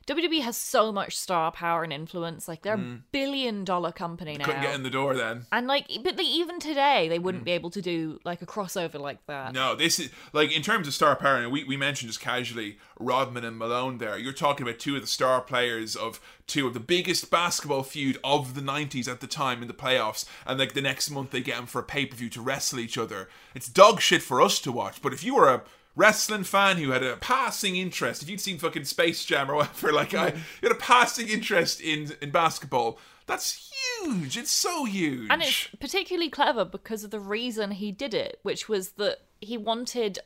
WWE 0.07 0.41
has 0.41 0.57
so 0.57 0.91
much 0.91 1.15
star 1.15 1.51
power 1.51 1.83
and 1.83 1.93
influence. 1.93 2.47
Like 2.47 2.63
they're 2.63 2.75
a 2.75 2.99
billion 3.11 3.63
dollar 3.63 3.91
company 3.91 4.33
now. 4.37 4.43
Mm. 4.43 4.45
Couldn't 4.45 4.61
get 4.61 4.75
in 4.75 4.83
the 4.83 4.89
door 4.89 5.15
then. 5.15 5.45
and 5.51 5.67
like, 5.67 5.87
but 6.03 6.17
they, 6.17 6.23
even 6.23 6.59
today, 6.59 7.07
they 7.07 7.19
wouldn't 7.19 7.43
be 7.43 7.51
able 7.51 7.69
to 7.71 7.81
do 7.81 8.19
like 8.23 8.41
a 8.41 8.45
crossover 8.45 8.99
like 8.99 9.25
that. 9.27 9.53
No, 9.53 9.75
this 9.75 9.99
is 9.99 10.09
like 10.33 10.51
in 10.51 10.61
terms 10.61 10.87
of 10.87 10.93
star 10.93 11.15
power, 11.15 11.37
and 11.37 11.51
we, 11.51 11.63
we 11.63 11.77
mentioned 11.77 12.09
just 12.09 12.19
casually 12.21 12.77
Rodman 12.99 13.45
and 13.45 13.57
Malone 13.57 13.99
there. 13.99 14.17
You're 14.17 14.33
talking 14.33 14.67
about 14.67 14.79
two 14.79 14.95
of 14.95 15.01
the 15.01 15.07
star 15.07 15.41
players 15.41 15.95
of 15.95 16.19
two 16.47 16.67
of 16.67 16.73
the 16.73 16.79
biggest 16.79 17.31
basketball 17.31 17.83
feud 17.83 18.17
of 18.23 18.55
the 18.55 18.61
90s 18.61 19.07
at 19.07 19.21
the 19.21 19.27
time 19.27 19.61
in 19.61 19.67
the 19.67 19.73
playoffs, 19.73 20.25
and 20.45 20.59
like 20.59 20.73
the 20.73 20.81
next 20.81 21.09
month 21.09 21.31
they 21.31 21.41
get 21.41 21.57
them 21.57 21.65
for 21.65 21.79
a 21.79 21.83
pay 21.83 22.05
per 22.05 22.15
view 22.15 22.29
to 22.29 22.41
wrestle 22.41 22.79
each 22.79 22.97
other. 22.97 23.29
It's 23.55 23.69
dog 23.69 24.01
shit 24.01 24.21
for 24.23 24.41
us 24.41 24.59
to 24.61 24.71
watch, 24.71 25.01
but 25.01 25.13
if 25.13 25.23
you 25.23 25.35
were 25.35 25.49
a 25.49 25.63
wrestling 25.95 26.43
fan 26.43 26.77
who 26.77 26.91
had 26.91 27.03
a 27.03 27.17
passing 27.17 27.75
interest, 27.75 28.23
if 28.23 28.29
you'd 28.29 28.41
seen 28.41 28.57
fucking 28.57 28.85
Space 28.85 29.25
Jam 29.25 29.49
or 29.49 29.55
whatever, 29.55 29.91
like 29.93 30.13
I, 30.13 30.31
mm. 30.31 30.35
you 30.61 30.69
had 30.69 30.71
a 30.71 30.79
passing 30.79 31.27
interest 31.27 31.81
in 31.81 32.13
in 32.21 32.31
basketball. 32.31 32.99
That's 33.27 33.71
huge. 34.01 34.37
It's 34.37 34.51
so 34.51 34.85
huge. 34.85 35.27
And 35.29 35.41
it's 35.41 35.67
particularly 35.79 36.29
clever 36.29 36.65
because 36.65 37.03
of 37.03 37.11
the 37.11 37.19
reason 37.19 37.71
he 37.71 37.91
did 37.91 38.13
it, 38.13 38.39
which 38.43 38.67
was 38.67 38.89
that 38.93 39.19
he 39.39 39.57
wanted 39.57 40.19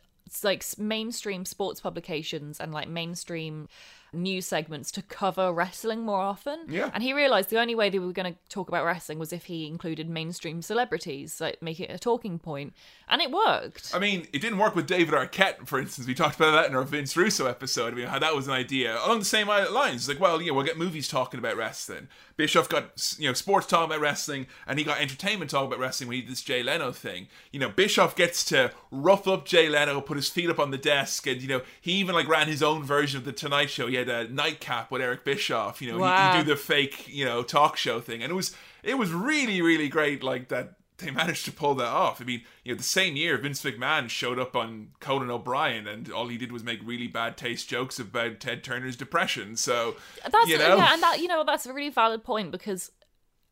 like 0.44 0.66
mainstream 0.78 1.46
sports 1.46 1.82
publications 1.82 2.60
and 2.60 2.74
like 2.74 2.90
mainstream 2.90 3.68
news 4.16 4.46
segments 4.46 4.92
to 4.92 5.02
cover 5.02 5.52
wrestling 5.52 6.02
more 6.02 6.22
often. 6.22 6.60
Yeah. 6.68 6.90
And 6.94 7.04
he 7.04 7.14
realized 7.14 7.50
the 7.50 7.60
only 7.60 7.76
way 7.76 7.90
they 7.90 8.00
were 8.00 8.12
going 8.12 8.34
to 8.34 8.40
talk 8.50 8.68
about 8.68 8.86
wrestling 8.86 9.20
was 9.20 9.34
if 9.34 9.46
he 9.46 9.68
included 9.68 10.10
mainstream 10.10 10.62
celebrities, 10.62 11.40
like 11.42 11.62
make 11.62 11.80
it 11.80 11.92
a 11.92 12.00
talking 12.00 12.40
point. 12.40 12.74
And 13.08 13.22
it 13.22 13.32
worked. 13.32 13.92
I 13.94 14.00
mean, 14.00 14.28
it 14.34 14.42
didn't 14.42 14.58
work 14.58 14.76
with 14.76 14.88
David 14.88 15.14
Arquette, 15.14 15.68
for 15.68 15.80
instance. 15.80 16.08
We 16.08 16.16
talked 16.16 16.38
about 16.38 16.52
that 16.52 16.70
in 16.70 16.76
our 16.76 16.84
Vince 16.84 17.16
Russo 17.16 17.46
episode. 17.46 17.94
I 17.94 17.98
mean, 17.98 18.08
how 18.08 18.20
that 18.20 18.36
was 18.36 18.48
an 18.48 18.54
idea 18.54 18.98
along 19.06 19.20
the 19.20 19.26
same 19.26 19.48
lines. 19.48 20.08
Like, 20.08 20.20
well, 20.20 20.42
yeah, 20.42 20.52
we'll 20.52 20.66
get 20.66 20.78
movies 20.78 21.08
talking 21.08 21.40
about 21.40 21.56
wrestling. 21.56 22.08
Bischoff 22.38 22.68
got 22.68 23.16
you 23.18 23.28
know 23.28 23.34
sports 23.34 23.68
talking 23.68 23.86
about 23.86 24.02
wrestling, 24.02 24.48
and 24.68 24.78
he 24.78 24.84
got 24.84 25.00
entertainment 25.00 25.50
talking 25.50 25.68
about 25.68 25.80
wrestling 25.80 26.10
when 26.10 26.16
he 26.16 26.22
did 26.22 26.32
this 26.32 26.42
Jay 26.42 26.62
Leno 26.62 26.92
thing. 26.92 27.28
You 27.52 27.60
know, 27.60 27.70
Bischoff 27.70 28.16
gets 28.16 28.44
to 28.46 28.72
rough 28.92 29.28
up 29.28 29.46
Jay 29.46 29.70
Leno, 29.70 30.02
put 30.02 30.18
his 30.18 30.30
feet 30.30 30.50
up 30.50 30.60
on 30.60 30.72
the 30.72 30.78
desk, 30.78 31.28
and 31.28 31.42
you 31.42 31.48
know 31.48 31.62
he 31.80 31.94
even 31.94 32.14
like 32.14 32.28
ran 32.28 32.48
his 32.48 32.62
own 32.62 32.84
version 32.84 33.18
of 33.18 33.26
the 33.26 33.32
Tonight 33.32 33.70
Show. 33.70 33.88
He 33.88 33.96
had 34.08 34.28
a 34.30 34.34
nightcap 34.34 34.92
with 34.92 35.02
Eric 35.02 35.24
Bischoff. 35.26 35.82
You 35.82 35.90
know, 35.92 35.96
he, 35.98 36.02
Wow. 36.02 36.34
he 36.38 36.44
do 36.44 36.50
the 36.50 36.56
fake 36.56 37.08
you 37.08 37.26
know 37.26 37.44
talk 37.44 37.78
show 37.78 38.00
thing, 38.00 38.22
and 38.24 38.32
it 38.32 38.36
was 38.36 38.56
it 38.84 38.98
was 38.98 39.12
really 39.12 39.62
really 39.62 39.90
great. 39.90 40.24
Like 40.24 40.50
that 40.50 40.74
they 40.98 41.12
managed 41.24 41.44
to 41.46 41.52
pull 41.52 41.76
that 41.76 41.88
off. 41.88 42.22
I 42.22 42.24
mean, 42.24 42.44
you 42.64 42.72
know, 42.72 42.78
the 42.78 42.84
same 42.84 43.16
year 43.16 43.38
Vince 43.38 43.62
McMahon 43.64 44.10
showed 44.10 44.40
up 44.40 44.56
on 44.56 44.90
Conan 45.02 45.30
O'Brien, 45.30 45.88
and 45.88 46.10
all 46.12 46.28
he 46.28 46.38
did 46.38 46.52
was 46.52 46.64
make 46.64 46.80
really 46.86 47.08
bad 47.08 47.36
taste 47.38 47.68
jokes 47.68 48.00
about 48.00 48.40
Ted 48.40 48.64
Turner's 48.64 48.96
depression. 48.96 49.56
So 49.58 49.96
That's 50.30 50.48
you 50.50 50.58
know, 50.58 50.78
yeah, 50.78 50.94
and 50.94 51.04
that 51.04 51.20
you 51.20 51.28
know 51.28 51.44
that's 51.44 51.66
a 51.66 51.74
really 51.74 51.90
valid 51.90 52.24
point 52.24 52.52
because 52.52 52.92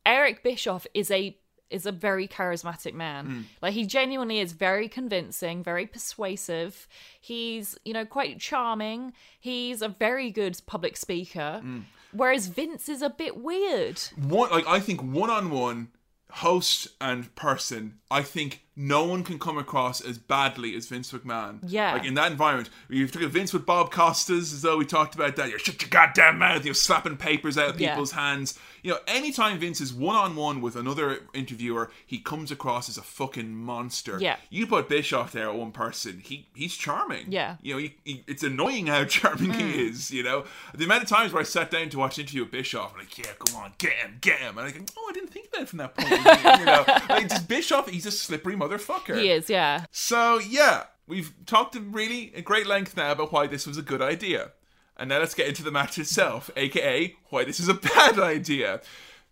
Eric 0.06 0.42
Bischoff 0.42 0.86
is 0.94 1.10
a 1.10 1.36
is 1.70 1.86
a 1.86 1.92
very 1.92 2.28
charismatic 2.28 2.94
man. 2.94 3.26
Hmm. 3.26 3.40
Like 3.62 3.74
he 3.74 3.86
genuinely 3.86 4.40
is 4.40 4.52
very 4.52 4.88
convincing, 4.88 5.62
very 5.62 5.86
persuasive. 5.86 6.86
He's 7.20 7.76
you 7.84 7.92
know 7.92 8.04
quite 8.04 8.38
charming. 8.38 9.12
He's 9.40 9.82
a 9.82 9.88
very 9.88 10.30
good 10.30 10.60
public 10.66 10.96
speaker. 10.96 11.60
Hmm. 11.62 11.80
Whereas 12.12 12.46
Vince 12.46 12.88
is 12.88 13.02
a 13.02 13.10
bit 13.10 13.36
weird. 13.36 14.00
one 14.16 14.50
like 14.50 14.66
I 14.66 14.80
think 14.80 15.02
one 15.02 15.30
on 15.30 15.50
one 15.50 15.88
host 16.30 16.88
and 17.00 17.32
person, 17.34 17.98
I 18.10 18.22
think 18.22 18.64
no 18.76 19.04
one 19.04 19.22
can 19.22 19.38
come 19.38 19.56
across 19.58 20.00
as 20.00 20.18
badly 20.18 20.74
as 20.74 20.86
Vince 20.88 21.12
McMahon. 21.12 21.58
Yeah. 21.66 21.92
Like 21.92 22.04
in 22.04 22.14
that 22.14 22.32
environment, 22.32 22.70
you 22.88 23.06
took 23.06 23.22
a 23.22 23.28
Vince 23.28 23.52
with 23.52 23.64
Bob 23.64 23.92
Costas, 23.92 24.52
as 24.52 24.62
though 24.62 24.76
we 24.76 24.84
talked 24.84 25.14
about 25.14 25.36
that. 25.36 25.48
You're 25.50 25.58
shut 25.60 25.80
your 25.80 25.90
goddamn 25.90 26.38
mouth. 26.38 26.64
You're 26.64 26.74
slapping 26.74 27.16
papers 27.16 27.56
out 27.56 27.70
of 27.70 27.80
Yeah. 27.80 27.90
people's 27.90 28.12
hands. 28.12 28.58
You 28.82 28.90
know, 28.90 28.98
anytime 29.06 29.58
Vince 29.58 29.80
is 29.80 29.94
one 29.94 30.16
on 30.16 30.36
one 30.36 30.60
with 30.60 30.76
another 30.76 31.20
interviewer, 31.32 31.90
he 32.04 32.18
comes 32.18 32.50
across 32.50 32.88
as 32.90 32.98
a 32.98 33.02
fucking 33.02 33.54
monster. 33.54 34.18
Yeah. 34.20 34.36
You 34.50 34.66
put 34.66 34.88
Bischoff 34.90 35.32
there 35.32 35.48
at 35.48 35.54
one 35.54 35.72
person, 35.72 36.20
he 36.22 36.48
he's 36.54 36.74
charming. 36.76 37.32
Yeah. 37.32 37.56
You 37.62 37.74
know, 37.74 37.78
he, 37.78 37.94
he, 38.04 38.24
it's 38.26 38.42
annoying 38.42 38.88
how 38.88 39.04
charming 39.06 39.52
Mm. 39.52 39.60
he 39.60 39.86
is. 39.86 40.10
You 40.10 40.22
know, 40.24 40.44
the 40.74 40.84
amount 40.84 41.02
of 41.04 41.08
times 41.08 41.32
where 41.32 41.40
I 41.40 41.44
sat 41.44 41.70
down 41.70 41.88
to 41.90 41.98
watch 41.98 42.18
an 42.18 42.22
interview 42.22 42.42
with 42.42 42.50
Bischoff, 42.52 42.92
I'm 42.92 42.98
like, 42.98 43.16
yeah, 43.16 43.26
go 43.38 43.56
on, 43.56 43.72
get 43.78 43.92
him, 43.94 44.18
get 44.20 44.38
him, 44.40 44.58
and 44.58 44.66
I 44.66 44.70
go, 44.70 44.84
oh, 44.98 45.06
I 45.08 45.12
didn't 45.12 45.30
think 45.30 45.48
about 45.48 45.62
it 45.62 45.68
from 45.68 45.78
that 45.78 45.94
point. 45.96 46.12
of 46.12 46.18
view. 46.18 46.50
you 46.60 46.64
know, 46.66 46.84
like 47.08 47.28
just 47.30 47.48
Bischoff, 47.48 47.88
he's 47.88 48.04
a 48.06 48.10
slippery 48.10 48.54
motherfucker. 48.68 49.18
He 49.20 49.30
is, 49.30 49.50
yeah. 49.50 49.86
So 49.90 50.38
yeah, 50.38 50.84
we've 51.06 51.32
talked 51.46 51.76
really 51.76 52.32
at 52.36 52.44
great 52.44 52.66
length 52.66 52.96
now 52.96 53.12
about 53.12 53.32
why 53.32 53.46
this 53.46 53.66
was 53.66 53.78
a 53.78 53.82
good 53.82 54.02
idea. 54.02 54.52
And 54.96 55.08
now 55.08 55.18
let's 55.18 55.34
get 55.34 55.48
into 55.48 55.64
the 55.64 55.72
match 55.72 55.98
itself, 55.98 56.50
aka 56.56 57.14
why 57.30 57.44
this 57.44 57.60
is 57.60 57.68
a 57.68 57.74
bad 57.94 58.18
idea. 58.18 58.80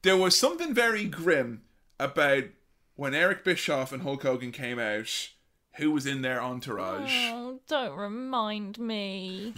There 0.03 0.17
was 0.17 0.37
something 0.37 0.75
very 0.75 1.05
grim 1.05 1.63
about 2.01 2.45
when 2.97 3.15
Eric 3.15 3.45
Bischoff 3.45 3.93
and 3.93 4.03
Hulk 4.03 4.23
Hogan 4.23 4.53
came 4.53 4.79
out, 4.79 5.31
who 5.77 5.91
was 5.91 6.07
in 6.07 6.23
their 6.23 6.43
entourage. 6.43 7.13
Oh, 7.31 7.61
don't 7.69 7.97
remind 7.97 8.79
me. 8.79 9.55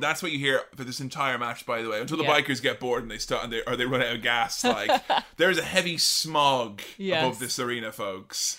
That's 0.00 0.22
what 0.22 0.32
you 0.32 0.38
hear 0.38 0.62
for 0.76 0.84
this 0.84 1.00
entire 1.00 1.38
match, 1.38 1.64
by 1.66 1.82
the 1.82 1.88
way. 1.88 2.00
Until 2.00 2.16
the 2.16 2.24
Yeah. 2.24 2.40
bikers 2.40 2.60
get 2.62 2.80
bored 2.80 3.02
and 3.02 3.10
they 3.10 3.18
start 3.18 3.44
and 3.44 3.52
they 3.52 3.62
or 3.64 3.76
they 3.76 3.86
run 3.86 4.02
out 4.02 4.16
of 4.16 4.22
gas. 4.22 4.62
Like 4.72 5.02
there's 5.36 5.58
a 5.58 5.62
heavy 5.62 5.98
smog 5.98 6.82
Yes. 6.96 7.24
above 7.24 7.38
this 7.38 7.58
arena, 7.58 7.92
folks. 7.92 8.58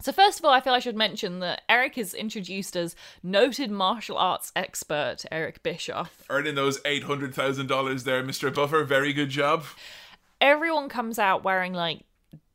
So 0.00 0.10
first 0.12 0.38
of 0.38 0.44
all, 0.46 0.50
I 0.52 0.60
feel 0.60 0.72
I 0.72 0.78
should 0.78 0.96
mention 0.96 1.40
that 1.40 1.60
Eric 1.68 1.98
is 1.98 2.14
introduced 2.14 2.74
as 2.74 2.96
noted 3.22 3.70
martial 3.70 4.16
arts 4.16 4.50
expert 4.56 5.18
Eric 5.30 5.62
Bischoff. 5.62 6.24
Earning 6.30 6.54
those 6.54 6.80
eight 6.86 7.02
hundred 7.04 7.34
thousand 7.34 7.66
dollars 7.66 8.04
there, 8.04 8.22
Mr. 8.22 8.52
Buffer. 8.52 8.82
Very 8.84 9.12
good 9.12 9.28
job. 9.28 9.64
everyone 10.40 10.88
comes 10.88 11.18
out 11.18 11.44
wearing 11.44 11.74
like 11.74 12.00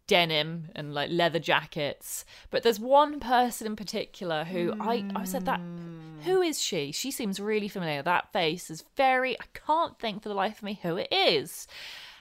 denim 0.07 0.69
and 0.75 0.93
like 0.93 1.09
leather 1.11 1.39
jackets. 1.39 2.25
But 2.51 2.63
there's 2.63 2.79
one 2.79 3.19
person 3.19 3.67
in 3.67 3.75
particular 3.75 4.43
who 4.43 4.73
i 4.79 5.05
i 5.15 5.23
said 5.23 5.45
that 5.45 5.59
hmm. 5.59 6.19
who 6.23 6.41
is 6.41 6.61
she? 6.61 6.91
She 6.91 7.11
seems 7.11 7.39
really 7.39 7.67
familiar. 7.67 8.01
That 8.01 8.31
face 8.31 8.69
is 8.69 8.83
very 8.95 9.39
i 9.39 9.45
can't 9.53 9.99
think 9.99 10.23
for 10.23 10.29
the 10.29 10.35
life 10.35 10.57
of 10.57 10.63
me 10.63 10.79
who 10.81 10.97
it 10.97 11.07
is. 11.11 11.67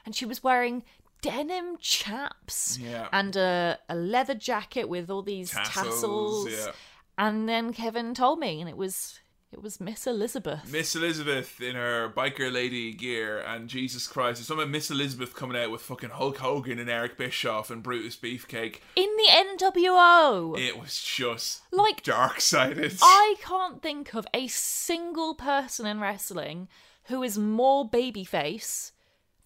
And 0.06 0.14
she 0.14 0.26
was 0.26 0.42
wearing 0.42 0.84
denim 1.22 1.78
chaps 1.78 2.78
Yeah. 2.78 3.08
and 3.10 3.34
a, 3.34 3.78
a 3.88 3.94
leather 3.94 4.34
jacket 4.34 4.88
with 4.88 5.08
all 5.08 5.22
these 5.22 5.50
Tassels, 5.52 5.72
tassels, 5.72 6.50
yeah. 6.50 6.72
and 7.16 7.48
then 7.48 7.72
kevin 7.72 8.12
told 8.12 8.38
me 8.38 8.60
and 8.60 8.68
it 8.68 8.76
was 8.76 9.20
it 9.54 9.62
was 9.62 9.80
miss 9.80 10.06
elizabeth 10.06 10.70
Miss 10.70 10.96
Elizabeth 10.96 11.60
in 11.60 11.76
her 11.76 12.12
biker 12.14 12.52
lady 12.52 12.92
gear, 12.92 13.38
and 13.38 13.68
Jesus 13.68 14.08
Christ, 14.08 14.38
there's 14.38 14.48
something 14.48 14.70
Miss 14.70 14.90
Elizabeth 14.90 15.34
coming 15.34 15.56
out 15.56 15.70
with 15.70 15.80
fucking 15.80 16.10
Hulk 16.10 16.38
Hogan 16.38 16.80
and 16.80 16.90
Eric 16.90 17.16
Bischoff 17.16 17.70
and 17.70 17.82
Brutus 17.82 18.16
Beefcake. 18.16 18.80
in 18.96 19.08
the 19.16 19.28
nwo 19.30 20.58
It 20.58 20.76
was 20.78 21.00
just 21.00 21.62
like 21.70 22.02
dark 22.02 22.40
sided. 22.40 22.94
I 23.00 23.36
can't 23.40 23.80
think 23.80 24.14
of 24.14 24.26
a 24.34 24.48
single 24.48 25.34
person 25.34 25.86
in 25.86 26.00
wrestling 26.00 26.68
who 27.04 27.22
is 27.22 27.38
more 27.38 27.88
babyface 27.88 28.90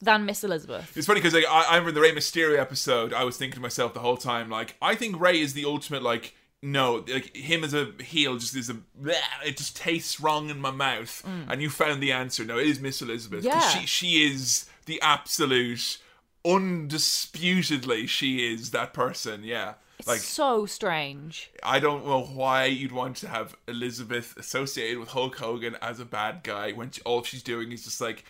than 0.01 0.25
Miss 0.25 0.43
Elizabeth. 0.43 0.97
It's 0.97 1.07
funny 1.07 1.21
because 1.21 1.35
like, 1.35 1.45
I, 1.49 1.65
I 1.65 1.77
remember 1.77 1.93
the 1.93 2.01
Rey 2.01 2.13
Mysterio 2.13 2.59
episode. 2.59 3.13
I 3.13 3.25
was 3.25 3.37
thinking 3.37 3.57
to 3.57 3.61
myself 3.61 3.93
the 3.93 4.01
whole 4.01 4.17
time, 4.17 4.49
like, 4.49 4.77
I 4.81 4.95
think 4.95 5.21
Ray 5.21 5.41
is 5.41 5.53
the 5.53 5.67
ultimate, 5.67 6.03
like, 6.03 6.35
no, 6.63 7.05
like 7.09 7.37
him 7.37 7.63
as 7.63 7.75
a 7.75 7.93
heel 8.01 8.37
just 8.37 8.57
is 8.57 8.69
a, 8.69 8.75
bleh, 9.01 9.15
it 9.45 9.57
just 9.57 9.77
tastes 9.77 10.21
wrong 10.21 10.51
in 10.51 10.61
my 10.61 10.71
mouth. 10.71 11.25
And 11.49 11.63
you 11.63 11.71
found 11.71 12.03
the 12.03 12.13
answer. 12.13 12.45
No, 12.45 12.59
it 12.59 12.67
is 12.67 12.81
Miss 12.81 13.01
Elizabeth. 13.01 13.45
Mm. 13.45 13.47
Yeah. 13.47 13.69
she 13.69 13.87
she 13.87 14.27
is 14.27 14.69
the 14.87 15.01
absolute, 15.01 15.99
undisputedly, 16.45 18.07
she 18.07 18.53
is 18.53 18.71
that 18.71 18.93
person. 18.93 19.45
Yeah. 19.45 19.75
Like 20.07 20.21
so 20.21 20.65
strange. 20.65 21.51
I 21.63 21.81
don't 21.81 22.07
know 22.07 22.23
why 22.23 22.67
you'd 22.67 22.93
want 22.93 23.17
to 23.17 23.29
have 23.29 23.57
Elizabeth 23.67 24.37
associated 24.37 24.99
with 24.99 25.09
Hulk 25.09 25.37
Hogan 25.37 25.77
as 25.83 25.99
a 25.99 26.05
bad 26.05 26.45
guy 26.45 26.73
when 26.73 26.91
she, 26.91 27.03
all 27.03 27.25
she's 27.25 27.43
doing 27.43 27.73
is 27.73 27.85
just 27.85 28.01
like, 28.01 28.25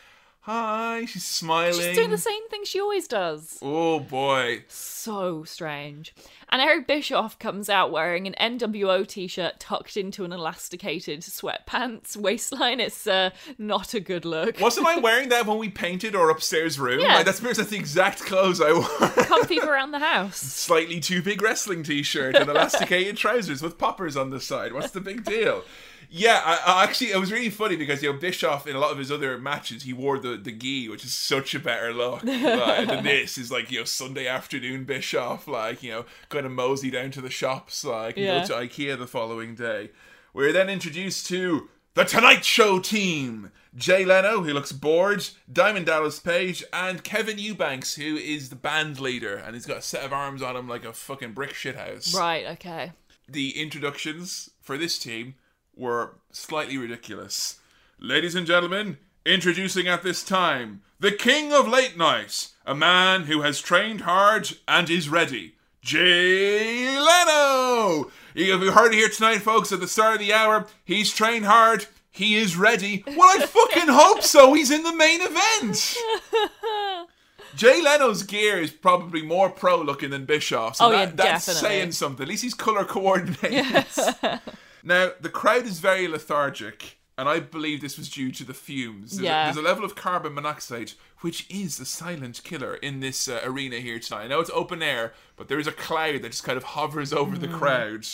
hi, 0.49 1.05
she's 1.05 1.25
smiling. 1.25 1.75
She's 1.75 1.97
doing 1.97 2.11
the 2.11 2.19
same 2.19 2.49
thing 2.49 2.65
she 2.65 2.81
always 2.81 3.07
does. 3.07 3.59
Oh 3.63 4.01
boy. 4.01 4.65
So 4.69 5.45
strange. 5.45 6.15
And 6.51 6.63
Eric 6.63 6.87
Bischoff 6.87 7.39
comes 7.39 7.69
out 7.69 7.91
wearing 7.91 8.27
an 8.27 8.59
NWO 8.59 9.07
t-shirt 9.07 9.61
tucked 9.61 9.99
into 9.99 10.25
an 10.25 10.33
elasticated 10.33 11.21
sweatpants 11.21 12.17
waistline. 12.17 12.81
It's 12.81 13.07
uh, 13.07 13.31
not 13.59 13.93
a 13.93 14.01
good 14.01 14.25
look. 14.25 14.59
Wasn't 14.59 14.87
I 14.87 14.97
wearing 15.01 15.29
that 15.29 15.47
when 15.47 15.59
we 15.59 15.69
painted 15.69 16.17
our 16.17 16.31
upstairs 16.31 16.79
room? 16.79 17.01
Yeah. 17.01 17.17
Like, 17.17 17.27
that's 17.27 17.41
that's 17.41 17.69
the 17.69 17.77
exact 17.77 18.21
clothes 18.21 18.63
I 18.63 18.73
wore. 18.73 19.25
Comfy 19.25 19.61
around 19.61 19.91
the 19.91 19.99
house. 20.15 20.39
Slightly 20.39 21.01
too 21.01 21.23
big 21.23 21.43
wrestling 21.43 21.83
t-shirt 21.83 22.35
and 22.37 22.49
elasticated 22.49 23.17
trousers 23.19 23.61
with 23.61 23.77
poppers 23.77 24.17
on 24.17 24.31
the 24.31 24.41
side. 24.41 24.73
What's 24.73 24.93
the 24.93 25.01
big 25.01 25.25
deal? 25.25 25.65
Yeah, 26.11 26.41
I, 26.45 26.59
I 26.81 26.85
actually 26.85 27.11
it 27.11 27.19
was 27.19 27.31
really 27.31 27.51
funny 27.51 27.77
because 27.77 28.03
you 28.03 28.13
know 28.13 28.19
Bischoff 28.19 28.67
in 28.67 28.75
a 28.75 28.79
lot 28.79 28.93
of 28.93 28.99
his 28.99 29.13
other 29.13 29.37
matches 29.39 29.83
he 29.83 29.93
wore 29.93 30.19
the 30.19 30.37
the 30.37 30.53
gi, 30.53 30.89
which 30.89 31.05
is 31.05 31.13
such 31.13 31.55
a 31.55 31.59
better 31.59 31.93
look. 31.93 32.23
Like, 32.25 32.89
and 32.89 33.07
this 33.07 33.37
is 33.37 33.51
like 33.51 33.71
you 33.71 33.81
know 33.81 33.85
Sunday 33.85 34.27
afternoon 34.27 34.85
Bischoff, 34.85 35.47
like 35.47 35.83
you 35.83 35.91
know 35.91 36.05
kind 36.31 36.47
of 36.47 36.53
mosey 36.53 36.91
down 36.91 37.11
to 37.13 37.21
the 37.21 37.31
shops, 37.31 37.85
like 37.85 38.17
and 38.17 38.25
Yeah. 38.27 38.41
go 38.41 38.47
to 38.47 38.53
IKEA 38.67 38.99
the 38.99 39.07
following 39.07 39.55
day. 39.55 39.91
We're 40.33 40.53
then 40.53 40.69
introduced 40.71 41.27
to 41.29 41.69
the 41.95 42.05
Tonight 42.05 42.45
Show 42.45 42.79
team. 42.81 43.51
Jay 43.77 44.05
Leno, 44.05 44.43
who 44.43 44.53
looks 44.55 44.73
bored, 44.73 45.29
Diamond 45.53 45.87
Dallas 45.87 46.19
Page, 46.19 46.65
and 46.73 47.05
Kevin 47.05 47.39
Eubanks, 47.39 47.95
who 47.95 48.17
is 48.17 48.49
the 48.49 48.57
band 48.57 48.99
leader, 48.99 49.37
and 49.37 49.55
he's 49.55 49.67
got 49.67 49.77
a 49.77 49.83
set 49.83 50.03
of 50.05 50.13
arms 50.13 50.43
on 50.43 50.57
him 50.57 50.67
like 50.67 50.85
a 50.87 50.93
fucking 50.93 51.33
brick 51.33 51.55
shit 51.55 51.77
house 51.77 52.13
Right, 52.15 52.47
okay. 52.47 52.93
the 53.29 53.61
introductions 53.61 54.51
for 54.63 54.77
this 54.79 54.99
team 54.99 55.35
were 55.79 56.17
slightly 56.33 56.77
ridiculous. 56.77 57.61
Ladies 57.99 58.35
and 58.35 58.47
gentlemen, 58.47 58.99
introducing 59.25 59.89
at 59.89 60.03
this 60.03 60.23
time 60.25 60.83
the 61.01 61.13
king 61.13 61.53
of 61.53 61.69
late 61.69 61.97
night, 61.97 62.49
a 62.67 62.75
man 62.75 63.23
who 63.25 63.43
has 63.43 63.61
trained 63.61 64.03
hard 64.03 64.51
and 64.67 64.91
is 64.91 65.09
ready. 65.09 65.55
Jay 65.81 66.99
Leno! 66.99 68.11
You 68.35 68.59
heard 68.73 68.93
it 68.93 68.97
here 68.99 69.09
tonight, 69.09 69.39
folks, 69.39 69.73
at 69.73 69.81
the 69.81 69.89
start 69.89 70.15
of 70.15 70.21
the 70.21 70.33
hour. 70.35 70.67
He's 70.85 71.13
trained 71.15 71.47
hard. 71.47 71.87
He 72.11 72.37
is 72.37 72.57
ready. 72.57 73.05
Well, 73.07 73.21
I 73.43 73.47
fucking 73.47 73.89
hope 73.89 74.23
so. 74.23 74.53
He's 74.55 74.71
in 74.73 74.83
the 74.83 74.95
main 74.95 75.21
event. 75.23 75.97
Jay 77.57 77.81
Leno's 77.83 78.23
gear 78.25 78.59
is 78.61 78.71
probably 78.71 79.23
more 79.23 79.51
pro 79.51 79.81
looking 79.81 80.11
than 80.11 80.27
Bischoff's. 80.27 80.81
Oh, 80.81 80.87
and 80.87 80.95
Oh, 80.95 80.99
yeah, 80.99 81.07
that- 81.07 81.17
that's 81.17 81.47
definitely. 81.47 81.69
saying 81.69 81.93
something. 81.93 82.23
At 82.25 82.29
least 82.29 82.43
he's 82.43 82.55
color 82.55 82.85
coordinated. 82.85 83.87
now, 84.83 85.13
the 85.21 85.29
crowd 85.29 85.65
is 85.67 85.81
very 85.81 86.07
lethargic, 86.09 86.99
and 87.17 87.29
I 87.29 87.41
believe 87.41 87.81
this 87.81 87.99
was 87.99 88.09
due 88.09 88.31
to 88.33 88.45
the 88.45 88.55
fumes. 88.55 89.13
There's, 89.13 89.23
Yeah. 89.25 89.43
a, 89.43 89.47
there's 89.47 89.57
a 89.65 89.69
level 89.69 89.85
of 89.85 89.95
carbon 89.97 90.35
monoxide, 90.35 90.93
which 91.21 91.47
is 91.51 91.79
the 91.79 91.85
silent 91.85 92.43
killer 92.45 92.75
in 92.77 93.01
this 93.01 93.27
uh, 93.29 93.41
arena 93.45 93.77
here 93.81 93.99
tonight. 93.99 94.25
I 94.25 94.29
know 94.29 94.41
it's 94.41 94.51
open 94.55 94.83
air, 94.83 95.13
but 95.37 95.49
there 95.49 95.59
is 95.59 95.67
a 95.67 95.73
cloud 95.73 96.23
that 96.23 96.31
just 96.31 96.45
kind 96.45 96.57
of 96.57 96.63
hovers 96.65 97.13
over 97.13 97.37
the 97.37 97.49
Mm. 97.49 97.59
crowd. 97.59 98.07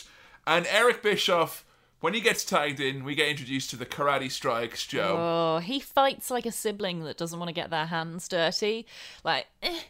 And 0.47 0.66
Eric 0.69 1.03
Bischoff, 1.03 1.65
when 2.01 2.15
he 2.15 2.20
gets 2.20 2.45
tagged 2.45 2.81
in, 2.81 3.05
we 3.05 3.15
get 3.15 3.28
introduced 3.28 3.70
to 3.70 3.77
the 3.77 3.86
karate 3.86 4.31
strikes, 4.31 4.86
Joe. 4.86 5.16
Oh, 5.57 5.59
he 5.61 5.81
fights 5.81 6.31
like 6.31 6.45
a 6.47 6.53
sibling 6.53 7.05
that 7.05 7.16
doesn't 7.16 7.39
want 7.39 7.49
to 7.49 7.55
get 7.55 7.70
their 7.70 7.86
hands 7.86 8.28
dirty. 8.28 8.86
Like, 9.23 9.47
eh, 9.62 9.81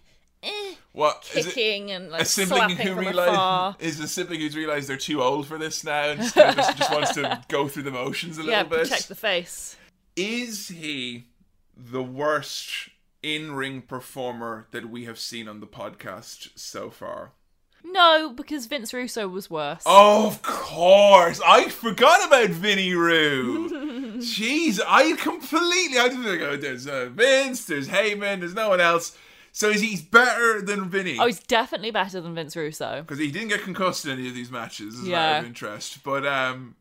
eh, 0.44 0.74
what 0.92 1.28
is 1.34 1.46
it? 1.46 1.54
kicking 1.54 1.90
and 1.90 2.10
like 2.10 2.22
a 2.22 2.24
sibling 2.24 2.70
who 2.70 2.90
from 2.94 2.98
realize 2.98 3.28
afar. 3.30 3.76
is 3.80 3.98
a 4.00 4.08
sibling 4.08 4.40
who's 4.40 4.56
realized 4.56 4.88
they're 4.88 4.96
too 4.96 5.22
old 5.22 5.46
for 5.46 5.58
this 5.58 5.82
now 5.84 6.10
and 6.10 6.20
just, 6.20 6.34
just, 6.34 6.76
just 6.76 6.92
wants 6.92 7.14
to 7.14 7.42
go 7.48 7.66
through 7.68 7.82
the 7.84 7.90
motions 7.90 8.36
a 8.36 8.40
little 8.40 8.52
Yeah, 8.52 8.62
bit. 8.64 8.82
protect 8.82 9.08
the 9.08 9.14
face. 9.14 9.76
Is 10.16 10.68
he 10.68 11.24
the 11.76 12.02
worst 12.02 12.90
in-ring 13.22 13.82
performer 13.82 14.66
that 14.70 14.88
we 14.90 15.04
have 15.06 15.18
seen 15.18 15.48
on 15.48 15.60
the 15.60 15.66
podcast 15.66 16.50
so 16.56 16.90
far? 16.90 17.32
No, 17.86 18.32
because 18.34 18.64
Vince 18.66 18.94
Russo 18.94 19.28
was 19.28 19.50
worse. 19.50 19.82
Oh, 19.84 20.26
of 20.28 20.40
course. 20.42 21.40
I 21.46 21.68
forgot 21.68 22.26
about 22.26 22.48
Vinny 22.48 22.94
Roo. 22.94 23.68
Jeez, 24.20 24.80
I 24.86 25.12
completely. 25.16 25.98
I 25.98 26.08
didn't 26.08 26.38
go. 26.38 26.56
There's 26.56 26.86
uh, 26.86 27.10
Vince. 27.12 27.66
There's 27.66 27.88
Heyman. 27.88 28.40
There's 28.40 28.54
no 28.54 28.70
one 28.70 28.80
else. 28.80 29.18
So 29.56 29.70
is 29.70 29.80
he's 29.80 30.02
better 30.02 30.60
than 30.60 30.90
Vinny? 30.90 31.16
Oh, 31.20 31.26
he's 31.26 31.38
definitely 31.38 31.92
better 31.92 32.20
than 32.20 32.34
Vince 32.34 32.56
Russo. 32.56 33.02
because 33.02 33.20
he 33.20 33.30
didn't 33.30 33.48
get 33.50 33.62
concussed 33.62 34.04
in 34.04 34.10
any 34.10 34.26
of 34.26 34.34
these 34.34 34.50
matches. 34.50 34.94
Is 34.98 35.06
Yeah. 35.06 35.38
of 35.38 35.44
interest. 35.46 36.02
But 36.02 36.26
um, 36.26 36.74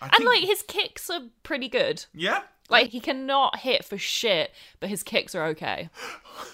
I 0.00 0.04
And 0.04 0.12
think, 0.12 0.28
like 0.30 0.44
his 0.44 0.62
kicks 0.62 1.10
are 1.10 1.22
pretty 1.42 1.68
good. 1.68 2.04
yeah, 2.14 2.42
Like 2.68 2.90
he 2.90 3.00
cannot 3.00 3.58
hit 3.58 3.84
for 3.84 3.98
shit, 3.98 4.52
but 4.78 4.88
his 4.88 5.02
kicks 5.02 5.34
are 5.34 5.44
okay. 5.48 5.90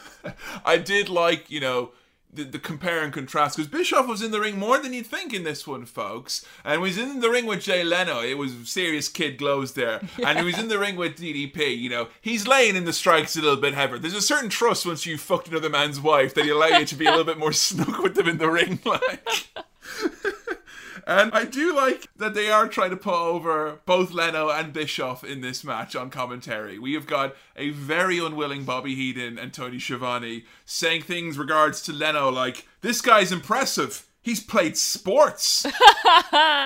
I 0.65 0.79
did 0.79 1.11
like 1.11 1.51
you 1.51 1.61
know. 1.61 1.93
The, 2.37 2.45
the 2.45 2.59
compare 2.59 3.03
and 3.03 3.13
contrast 3.13 3.57
because 3.57 3.71
Bischoff 3.71 4.07
was 4.07 4.21
in 4.21 4.31
the 4.31 4.41
ring 4.41 4.59
more 4.59 4.79
than 4.79 4.93
you'd 4.93 5.07
think 5.07 5.33
in 5.33 5.43
this 5.43 5.67
one, 5.67 5.87
folks. 5.87 6.45
And 6.65 6.75
he 6.75 6.79
was 6.83 6.99
in 6.99 7.21
the 7.21 7.31
ring 7.31 7.47
with 7.47 7.63
Jay 7.63 7.83
Leno. 7.83 8.21
It 8.21 8.37
was 8.37 8.53
serious 8.65 9.09
kid 9.09 9.39
glows 9.39 9.73
there. 9.73 10.01
And 10.27 10.39
he 10.39 10.45
was 10.45 10.59
in 10.59 10.69
the 10.69 10.79
ring 10.79 10.97
with 10.97 11.17
DDP. 11.17 11.79
You 11.79 11.89
know, 11.89 12.09
he's 12.21 12.47
laying 12.47 12.77
in 12.77 12.85
the 12.85 12.93
strikes 12.93 13.37
a 13.37 13.41
little 13.41 13.57
bit 13.61 13.75
heavier. 13.75 13.99
There's 13.99 14.15
a 14.15 14.21
certain 14.21 14.51
trust 14.51 14.85
once 14.85 15.07
you've 15.07 15.21
fucked 15.21 15.49
another 15.49 15.71
man's 15.71 16.01
wife 16.01 16.35
that 16.35 16.45
he 16.45 16.51
allow 16.51 16.79
you 16.79 16.85
to 16.85 16.95
be 16.95 17.07
a 17.07 17.11
little 17.11 17.25
bit 17.25 17.39
more 17.39 17.53
snug 17.67 18.03
with 18.03 18.17
them 18.17 18.29
in 18.29 18.39
the 18.39 18.51
ring, 18.51 18.81
like. 18.85 19.49
And 21.07 21.31
I 21.33 21.45
do 21.45 21.75
like 21.75 22.09
that 22.17 22.35
they 22.35 22.51
are 22.51 22.67
trying 22.67 22.91
to 22.91 22.97
put 22.97 23.15
over 23.15 23.79
both 23.87 24.11
Leno 24.11 24.51
and 24.51 24.73
Bischoff 24.73 25.23
in 25.23 25.41
this 25.41 25.63
match 25.63 25.95
on 25.95 26.11
commentary. 26.11 26.81
We 26.81 26.95
have 26.95 27.07
got 27.07 27.37
a 27.55 27.71
very 27.71 28.19
unwilling 28.19 28.65
Bobby 28.65 28.97
Heenan 28.97 29.39
and 29.39 29.55
Tony 29.55 29.79
Schiavone 29.79 30.45
saying 30.65 31.03
things 31.03 31.39
regards 31.39 31.81
to 31.83 31.93
Leno 31.93 32.29
like, 32.29 32.67
this 32.81 33.01
guy's 33.01 33.31
impressive. 33.31 34.05
He's 34.21 34.41
played 34.41 34.77
sports. 34.77 35.65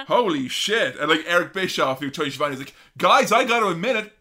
Holy 0.09 0.49
shit. 0.49 0.99
And 0.99 1.11
like 1.11 1.25
Eric 1.27 1.53
Bischoff, 1.53 2.01
who 2.01 2.09
Tony 2.11 2.31
Schiavone 2.31 2.55
is 2.55 2.61
like, 2.61 2.75
guys, 2.97 3.33
I 3.33 3.45
gotta 3.45 3.69
admit 3.69 3.97
it, 3.97 4.13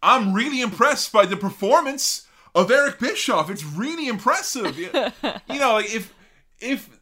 I'm 0.00 0.34
really 0.34 0.60
impressed 0.60 1.12
by 1.12 1.26
the 1.26 1.36
performance 1.36 2.28
of 2.54 2.70
Eric 2.70 3.00
Bischoff. 3.00 3.50
It's 3.50 3.64
really 3.64 4.06
impressive. 4.06 4.78
you 4.78 4.90
you 5.52 5.58
know, 5.58 5.72
like 5.72 5.92
if 5.92 6.14
if 6.60 6.93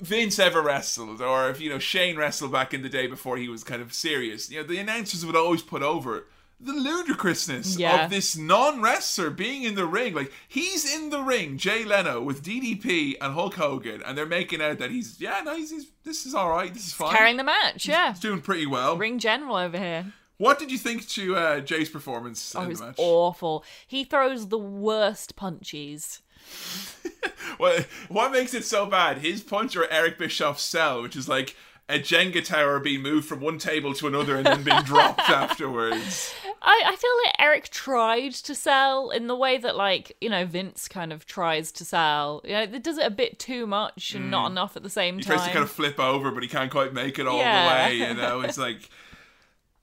Vince 0.00 0.38
ever 0.38 0.62
wrestled, 0.62 1.20
or 1.20 1.50
if 1.50 1.60
you 1.60 1.70
know 1.70 1.78
Shane 1.78 2.16
wrestled 2.16 2.52
back 2.52 2.72
in 2.74 2.82
the 2.82 2.88
day 2.88 3.06
before 3.06 3.36
he 3.36 3.48
was 3.48 3.62
kind 3.64 3.82
of 3.82 3.92
serious, 3.92 4.50
you 4.50 4.60
know, 4.60 4.66
the 4.66 4.78
announcers 4.78 5.24
would 5.26 5.36
always 5.36 5.62
put 5.62 5.82
over 5.82 6.26
the 6.62 6.72
ludicrousness 6.74 7.78
Yeah. 7.78 8.04
of 8.04 8.10
this 8.10 8.36
non-wrestler 8.36 9.30
being 9.30 9.62
in 9.62 9.74
the 9.76 9.86
ring. 9.86 10.12
Like 10.14 10.30
he's 10.46 10.94
in 10.94 11.08
the 11.10 11.22
ring, 11.22 11.56
Jay 11.56 11.84
Leno 11.84 12.20
with 12.20 12.42
DDP 12.42 13.16
and 13.20 13.32
Hulk 13.34 13.54
Hogan, 13.54 14.02
and 14.04 14.16
they're 14.16 14.26
making 14.26 14.60
out 14.60 14.78
that 14.78 14.90
he's 14.90 15.20
yeah, 15.20 15.40
no, 15.44 15.56
he's, 15.56 15.70
he's 15.70 15.86
this 16.04 16.26
is 16.26 16.34
all 16.34 16.50
right, 16.50 16.72
this 16.72 16.86
is 16.88 16.92
fine, 16.92 17.14
Carrying 17.16 17.36
the 17.38 17.44
match, 17.44 17.86
yeah. 17.86 18.10
he's 18.10 18.20
doing 18.20 18.40
pretty 18.40 18.66
well. 18.66 18.96
Ring 18.96 19.18
general 19.18 19.56
over 19.56 19.78
here. 19.78 20.12
What 20.36 20.58
did 20.58 20.72
you 20.72 20.78
think 20.78 21.06
to 21.10 21.36
uh, 21.36 21.60
Jay's 21.60 21.90
performance 21.90 22.54
Oh, 22.56 22.64
the 22.64 22.82
match? 22.86 22.94
awful. 22.96 23.62
He 23.86 24.04
throws 24.04 24.48
the 24.48 24.58
worst 24.58 25.36
punchies. 25.36 26.20
What, 27.58 27.86
what 28.08 28.32
makes 28.32 28.54
it 28.54 28.64
so 28.64 28.86
bad? 28.86 29.18
His 29.18 29.42
punch 29.42 29.76
or 29.76 29.86
Eric 29.90 30.16
Bischoff's 30.16 30.62
sell, 30.62 31.02
which 31.02 31.14
is 31.14 31.28
like 31.28 31.54
a 31.90 31.98
Jenga 31.98 32.42
tower 32.42 32.78
being 32.80 33.02
moved 33.02 33.28
from 33.28 33.40
one 33.40 33.58
table 33.58 33.92
to 33.94 34.06
another 34.06 34.36
and 34.36 34.46
then 34.46 34.62
being 34.62 34.80
dropped 34.82 35.20
afterwards. 35.28 36.32
I, 36.62 36.82
I 36.86 36.96
feel 36.96 37.10
like 37.26 37.34
Eric 37.38 37.68
tried 37.68 38.32
to 38.32 38.54
sell 38.54 39.10
in 39.10 39.26
the 39.26 39.36
way 39.36 39.58
that, 39.58 39.76
like, 39.76 40.16
you 40.22 40.30
know, 40.30 40.46
Vince 40.46 40.88
kind 40.88 41.12
of 41.12 41.26
tries 41.26 41.70
to 41.72 41.84
sell. 41.84 42.40
You 42.44 42.52
know, 42.52 42.62
it 42.62 42.82
does 42.82 42.96
it 42.96 43.04
a 43.06 43.10
bit 43.10 43.38
too 43.38 43.66
much 43.66 44.14
and 44.14 44.30
not 44.30 44.50
enough 44.50 44.74
at 44.76 44.82
the 44.82 44.88
same 44.90 45.16
Mm. 45.16 45.18
He 45.18 45.24
time. 45.24 45.36
tries 45.36 45.46
to 45.48 45.52
kind 45.52 45.64
of 45.64 45.70
flip 45.70 46.00
over, 46.00 46.30
but 46.30 46.42
he 46.42 46.48
can't 46.48 46.70
quite 46.70 46.94
make 46.94 47.18
it 47.18 47.26
all 47.26 47.38
Yeah. 47.38 47.64
the 47.64 47.74
way. 47.90 48.08
You 48.08 48.14
know, 48.22 48.40
it's 48.40 48.56
like 48.58 48.88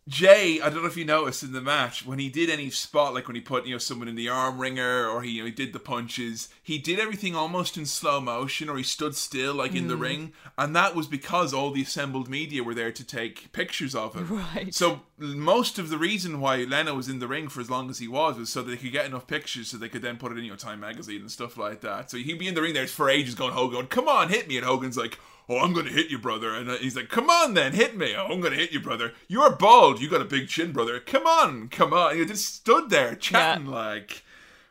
Jay. 0.08 0.62
I 0.62 0.70
don't 0.70 0.82
know 0.84 0.88
if 0.88 0.96
you 0.96 1.04
noticed 1.06 1.44
in 1.44 1.52
the 1.52 1.62
match 1.62 2.06
when 2.06 2.18
he 2.20 2.30
did 2.30 2.50
any 2.50 2.70
spot, 2.70 3.14
like 3.14 3.28
when 3.28 3.36
he 3.36 3.42
put 3.42 3.66
you 3.66 3.74
know 3.74 3.78
someone 3.78 4.08
in 4.08 4.16
the 4.16 4.30
arm 4.30 4.58
wringer, 4.60 5.08
or 5.08 5.22
he 5.22 5.32
you 5.32 5.42
know, 5.42 5.46
he 5.48 5.52
did 5.52 5.74
the 5.74 5.80
punches. 5.80 6.50
He 6.64 6.78
did 6.78 7.00
everything 7.00 7.36
almost 7.36 7.78
in 7.78 7.86
slow 7.86 8.22
motion, 8.22 8.70
or 8.70 8.78
he 8.78 8.84
stood 8.84 9.16
still 9.16 9.54
like 9.54 9.76
in 9.76 9.86
Mm. 9.86 9.90
the 9.90 9.98
ring, 9.98 10.34
and 10.58 10.76
that 10.76 10.96
was 10.96 11.08
because 11.08 11.54
all 11.54 11.72
the 11.72 11.82
assembled 11.82 12.30
media 12.30 12.64
were 12.64 12.74
there 12.74 12.92
to 12.92 13.04
take 13.04 13.52
pictures 13.52 13.96
of 13.96 14.16
him. 14.16 14.28
Right. 14.30 14.74
So 14.74 15.02
most 15.18 15.78
of 15.80 15.90
the 15.90 15.98
reason 15.98 16.40
why 16.40 16.58
Leno 16.58 16.94
was 16.96 17.10
in 17.10 17.20
the 17.20 17.28
ring 17.28 17.50
for 17.50 17.60
as 17.62 17.70
long 17.70 17.90
as 17.90 18.00
he 18.00 18.08
was 18.08 18.38
was 18.38 18.50
so 18.50 18.62
they 18.64 18.78
could 18.78 18.92
get 18.92 19.06
enough 19.06 19.28
pictures 19.28 19.70
so 19.70 19.78
they 19.78 19.90
could 19.90 20.02
then 20.02 20.18
put 20.18 20.32
it 20.32 20.38
in 20.38 20.44
your 20.46 20.54
know 20.54 20.58
Time 20.58 20.80
magazine 20.80 21.22
and 21.22 21.32
stuff 21.32 21.58
like 21.58 21.82
that. 21.82 22.10
So 22.12 22.18
he'd 22.18 22.40
be 22.40 22.48
in 22.48 22.56
the 22.56 22.62
ring 22.62 22.74
there 22.74 22.88
for 22.88 23.10
ages 23.10 23.36
going 23.36 23.54
Hogan, 23.54 23.88
come 23.88 24.08
on, 24.08 24.30
hit 24.30 24.48
me, 24.48 24.58
and 24.58 24.66
Hogan's 24.66 24.98
like. 24.98 25.20
Oh, 25.50 25.60
I'm 25.60 25.74
gonna 25.74 25.90
hit 25.90 26.10
you, 26.10 26.18
brother. 26.18 26.54
And 26.54 26.70
he's 26.80 26.96
like, 26.96 27.10
"Come 27.10 27.30
on, 27.30 27.54
then, 27.54 27.74
hit 27.74 27.96
me. 27.96 28.14
Oh, 28.18 28.28
I'm 28.28 28.42
gonna 28.42 28.56
hit 28.56 28.72
you, 28.72 28.80
brother. 28.80 29.14
You're 29.28 29.52
bald. 29.52 30.02
You 30.02 30.10
got 30.10 30.22
a 30.22 30.26
big 30.26 30.50
chin, 30.50 30.72
brother. 30.72 31.00
Come 31.00 31.26
on, 31.26 31.70
come 31.70 31.94
on." 31.94 32.18
He 32.18 32.26
just 32.26 32.54
stood 32.56 32.90
there 32.90 33.16
chatting 33.16 33.68
like. 33.68 34.24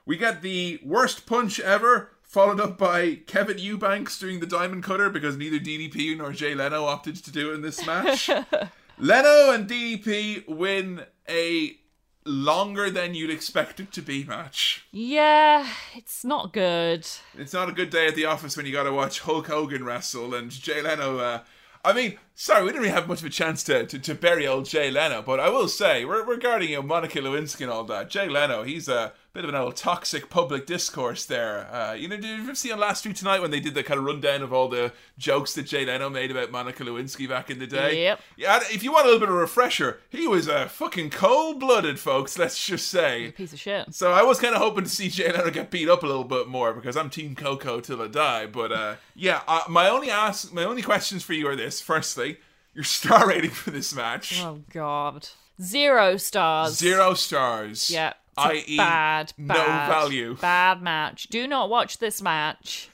We 0.05 0.17
got 0.17 0.43
the 0.43 0.79
worst 0.85 1.27
punch 1.27 1.59
ever 1.59 2.11
Followed 2.27 2.61
up 2.61 2.77
by 2.77 3.21
Kevin 3.27 3.57
Eubanks 3.57 4.19
doing 4.19 4.41
the 4.41 4.47
Diamond 4.47 4.83
Cutter 4.83 5.09
because 5.09 5.37
neither 5.37 5.59
DDP 5.59 6.19
nor 6.19 6.33
Jay 6.33 6.55
Leno 6.55 6.85
opted 6.85 7.17
to 7.17 7.31
do 7.31 7.51
it 7.51 7.55
in 7.55 7.63
this 7.63 7.87
match. 7.87 8.29
Leno 8.99 9.53
and 9.53 9.71
DDP 9.71 10.47
win 10.47 11.03
a 11.29 11.79
longer 12.27 12.91
than 12.91 13.15
you'd 13.15 13.31
expect 13.31 13.81
it 13.81 13.93
to 13.93 14.03
be 14.03 14.25
match. 14.25 14.87
Yeah, 14.91 15.69
it's 15.95 16.25
not 16.25 16.53
good. 16.53 17.07
It's 17.37 17.53
not 17.53 17.69
a 17.69 17.73
good 17.73 17.91
day 17.91 18.07
at 18.07 18.15
the 18.15 18.27
office 18.27 18.57
when 18.57 18.67
you 18.67 18.73
got 18.73 18.85
to 18.85 18.93
watch 18.93 19.21
Hulk 19.21 19.47
Hogan 19.47 19.85
wrestle 19.85 20.35
and 20.35 20.51
Jay 20.51 20.83
Leno. 20.83 21.19
Uh, 21.19 21.41
I 21.85 21.93
mean, 21.93 22.19
sorry, 22.35 22.63
we 22.63 22.69
didn't 22.71 22.83
really 22.83 22.95
have 22.95 23.07
much 23.07 23.21
of 23.21 23.27
a 23.27 23.31
chance 23.31 23.63
to, 23.65 23.87
to, 23.87 23.99
to 23.99 24.15
bury 24.15 24.47
old 24.47 24.67
Jay 24.67 24.91
Leno, 24.91 25.23
but 25.23 25.39
I 25.39 25.49
will 25.51 25.69
say, 25.69 26.05
regarding 26.05 26.71
you 26.71 26.77
know, 26.77 26.83
Monica 26.83 27.21
Lewinsky 27.21 27.61
and 27.61 27.71
all 27.71 27.85
that, 27.85 28.11
Jay 28.11 28.29
Leno, 28.29 28.65
he's 28.65 28.89
a 28.89 29.13
bit 29.37 29.45
of 29.45 29.51
an 29.51 29.55
old 29.55 29.77
toxic 29.77 30.31
public 30.31 30.65
discourse 30.65 31.27
there. 31.27 31.69
Uh, 31.71 31.93
you 31.93 32.09
know, 32.09 32.17
did 32.17 32.25
you 32.25 32.55
see 32.55 32.73
on 32.73 32.81
Last 32.81 33.05
Week 33.05 33.15
Tonight 33.15 33.43
when 33.43 33.51
they 33.51 33.61
did 33.61 33.75
the 33.75 33.83
kind 33.83 33.99
of 33.99 34.07
rundown 34.07 34.43
of 34.43 34.51
all 34.51 34.67
the 34.67 34.95
jokes 35.19 35.53
that 35.55 35.65
Jay 35.65 35.85
Leno 35.85 36.09
made 36.09 36.31
about 36.31 36.51
Monica 36.51 36.83
Lewinsky 36.83 37.29
back 37.29 37.51
in 37.51 37.59
the 37.59 37.67
day? 37.67 38.03
Yep. 38.05 38.21
Yeah, 38.37 38.61
if 38.73 38.83
you 38.83 38.93
want 38.93 39.05
a 39.05 39.11
little 39.11 39.21
bit 39.21 39.29
of 39.29 39.35
a 39.35 39.39
refresher, 39.39 40.01
he 40.09 40.27
was 40.27 40.49
a 40.49 40.71
fucking 40.71 41.11
cold 41.11 41.61
blooded, 41.61 42.01
folks, 42.01 42.39
let's 42.39 42.65
just 42.65 42.89
say. 42.89 43.33
Piece 43.33 43.53
of 43.53 43.61
shit. 43.61 43.95
So 43.95 44.11
I 44.11 44.23
was 44.23 44.41
kind 44.41 44.55
of 44.55 44.63
hoping 44.63 44.85
to 44.85 44.91
see 44.91 45.11
Jay 45.11 45.31
Leno 45.31 45.51
get 45.51 45.71
beat 45.71 45.91
up 45.91 46.03
a 46.03 46.07
little 46.07 46.25
bit 46.25 46.49
more 46.49 46.73
because 46.73 46.97
I'm 46.97 47.11
Team 47.11 47.35
Coco 47.35 47.81
till 47.81 48.01
I 48.01 48.07
die. 48.07 48.47
But 48.47 48.73
uh, 48.73 48.95
yeah, 49.15 49.43
uh, 49.47 49.65
my 49.69 49.91
only 49.91 50.11
ask, 50.11 50.51
my 50.51 50.65
only 50.65 50.81
questions 50.81 51.23
for 51.23 51.35
you 51.35 51.47
are 51.47 51.57
this: 51.57 51.83
firstly, 51.83 52.39
your 52.73 52.85
star 52.85 53.29
rating 53.29 53.51
for 53.51 53.71
this 53.71 53.95
match. 53.95 54.43
Oh 54.43 54.63
God, 54.73 55.29
zero 55.61 56.17
stars. 56.17 56.79
Zero 56.79 57.13
stars. 57.13 57.91
Yeah. 57.91 58.15
I.e., 58.37 58.77
bad, 58.77 59.33
no 59.39 59.55
value. 59.55 60.37
Bad 60.37 60.83
match. 60.83 61.25
Do 61.25 61.47
not 61.47 61.71
watch 61.71 61.99
this 61.99 62.21
match. 62.21 62.89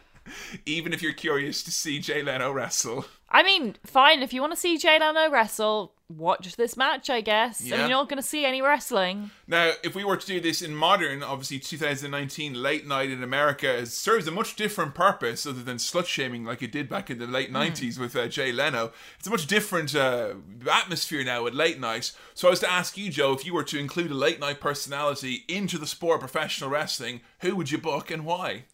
Even 0.66 0.92
if 0.92 1.02
you're 1.02 1.12
curious 1.12 1.62
to 1.62 1.70
see 1.70 1.98
Jay 1.98 2.22
Leno 2.22 2.50
wrestle. 2.52 3.04
I 3.28 3.42
mean, 3.42 3.76
fine. 3.84 4.22
If 4.22 4.32
you 4.32 4.40
want 4.40 4.52
to 4.52 4.58
see 4.58 4.76
Jay 4.78 4.98
Leno 4.98 5.30
wrestle, 5.30 5.94
watch 6.16 6.56
this 6.56 6.76
match, 6.76 7.10
I 7.10 7.20
guess. 7.20 7.60
Yeah. 7.60 7.76
And 7.76 7.82
you're 7.82 7.98
not 7.98 8.08
going 8.08 8.20
to 8.20 8.26
see 8.26 8.44
any 8.44 8.62
wrestling. 8.62 9.30
Now, 9.46 9.72
if 9.82 9.94
we 9.94 10.04
were 10.04 10.16
to 10.16 10.26
do 10.26 10.40
this 10.40 10.62
in 10.62 10.74
modern, 10.74 11.22
obviously 11.22 11.58
2019 11.58 12.54
late 12.54 12.86
night 12.86 13.10
in 13.10 13.22
America 13.22 13.84
serves 13.86 14.26
a 14.26 14.30
much 14.30 14.56
different 14.56 14.94
purpose 14.94 15.46
other 15.46 15.62
than 15.62 15.76
slut 15.76 16.06
shaming 16.06 16.44
like 16.44 16.62
it 16.62 16.72
did 16.72 16.88
back 16.88 17.10
in 17.10 17.18
the 17.18 17.26
late 17.26 17.52
90s 17.52 17.98
with 17.98 18.14
uh, 18.16 18.28
Jay 18.28 18.52
Leno. 18.52 18.92
It's 19.18 19.26
a 19.26 19.30
much 19.30 19.46
different 19.46 19.94
uh, 19.94 20.34
atmosphere 20.70 21.24
now 21.24 21.46
at 21.46 21.54
late 21.54 21.80
night. 21.80 22.12
So 22.34 22.48
I 22.48 22.50
was 22.50 22.60
to 22.60 22.70
ask 22.70 22.96
you, 22.96 23.10
Joe, 23.10 23.32
if 23.32 23.44
you 23.44 23.54
were 23.54 23.64
to 23.64 23.78
include 23.78 24.10
a 24.10 24.14
late 24.14 24.40
night 24.40 24.60
personality 24.60 25.44
into 25.48 25.78
the 25.78 25.86
sport 25.86 26.16
of 26.16 26.20
professional 26.20 26.70
wrestling, 26.70 27.20
who 27.40 27.56
would 27.56 27.70
you 27.70 27.78
book 27.78 28.10
and 28.10 28.24
why? 28.24 28.64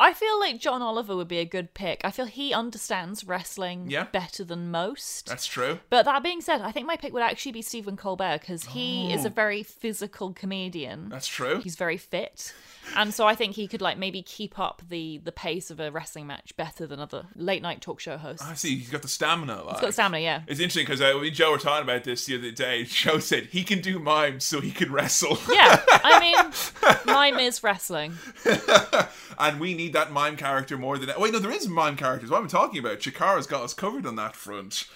I 0.00 0.14
feel 0.14 0.40
like 0.40 0.58
John 0.58 0.80
Oliver 0.80 1.14
would 1.14 1.28
be 1.28 1.38
a 1.38 1.44
good 1.44 1.74
pick. 1.74 2.00
I 2.04 2.10
feel 2.10 2.24
he 2.24 2.54
understands 2.54 3.22
wrestling 3.24 3.90
Yeah. 3.90 4.04
better 4.04 4.44
than 4.44 4.70
most. 4.70 5.26
That's 5.26 5.46
true. 5.46 5.80
But 5.90 6.06
that 6.06 6.22
being 6.22 6.40
said, 6.40 6.62
I 6.62 6.72
think 6.72 6.86
my 6.86 6.96
pick 6.96 7.12
would 7.12 7.22
actually 7.22 7.52
be 7.52 7.60
Stephen 7.60 7.98
Colbert 7.98 8.38
because 8.40 8.64
he 8.64 9.12
is 9.12 9.26
a 9.26 9.28
oh. 9.28 9.32
very 9.32 9.62
physical 9.62 10.32
comedian. 10.32 11.08
Oh. 11.08 11.10
That's 11.10 11.28
true. 11.28 11.60
He's 11.60 11.76
very 11.76 11.98
fit. 11.98 12.54
And 12.96 13.14
so 13.14 13.26
I 13.26 13.34
think 13.34 13.54
he 13.54 13.66
could 13.66 13.80
like 13.80 13.98
maybe 13.98 14.22
keep 14.22 14.58
up 14.58 14.82
the 14.88 15.18
the 15.18 15.32
pace 15.32 15.70
of 15.70 15.80
a 15.80 15.90
wrestling 15.90 16.26
match 16.26 16.56
better 16.56 16.86
than 16.86 17.00
other 17.00 17.26
late 17.34 17.62
night 17.62 17.80
talk 17.80 18.00
show 18.00 18.16
hosts. 18.16 18.46
I 18.46 18.54
see. 18.54 18.76
He's 18.76 18.90
got 18.90 19.02
the 19.02 19.08
stamina. 19.08 19.62
Like. 19.62 19.74
He's 19.74 19.80
got 19.80 19.94
stamina, 19.94 20.22
yeah. 20.22 20.42
It's 20.46 20.60
interesting 20.60 20.84
because 20.84 21.00
uh, 21.00 21.18
we 21.20 21.30
Joe 21.30 21.52
were 21.52 21.58
talking 21.58 21.84
about 21.84 22.04
this 22.04 22.26
the 22.26 22.38
other 22.38 22.50
day. 22.50 22.84
Joe 22.88 23.18
said 23.18 23.46
he 23.46 23.64
can 23.64 23.80
do 23.80 23.98
mime, 23.98 24.40
so 24.40 24.60
he 24.60 24.70
can 24.70 24.92
wrestle. 24.92 25.38
Yeah, 25.50 25.82
I 25.88 26.20
mean, 26.84 26.96
mime 27.06 27.38
is 27.38 27.62
wrestling. 27.62 28.14
and 29.38 29.58
we 29.58 29.74
need 29.74 29.92
that 29.94 30.12
mime 30.12 30.36
character 30.36 30.76
more 30.76 30.98
than 30.98 31.10
wait 31.18 31.32
no 31.32 31.38
there 31.38 31.50
is 31.50 31.66
mime 31.66 31.96
characters 31.96 32.30
what 32.30 32.38
am 32.38 32.44
I 32.44 32.48
talking 32.48 32.78
about 32.78 33.00
Chikara's 33.00 33.46
got 33.46 33.62
us 33.62 33.74
covered 33.74 34.06
on 34.06 34.16
that 34.16 34.36
front 34.36 34.86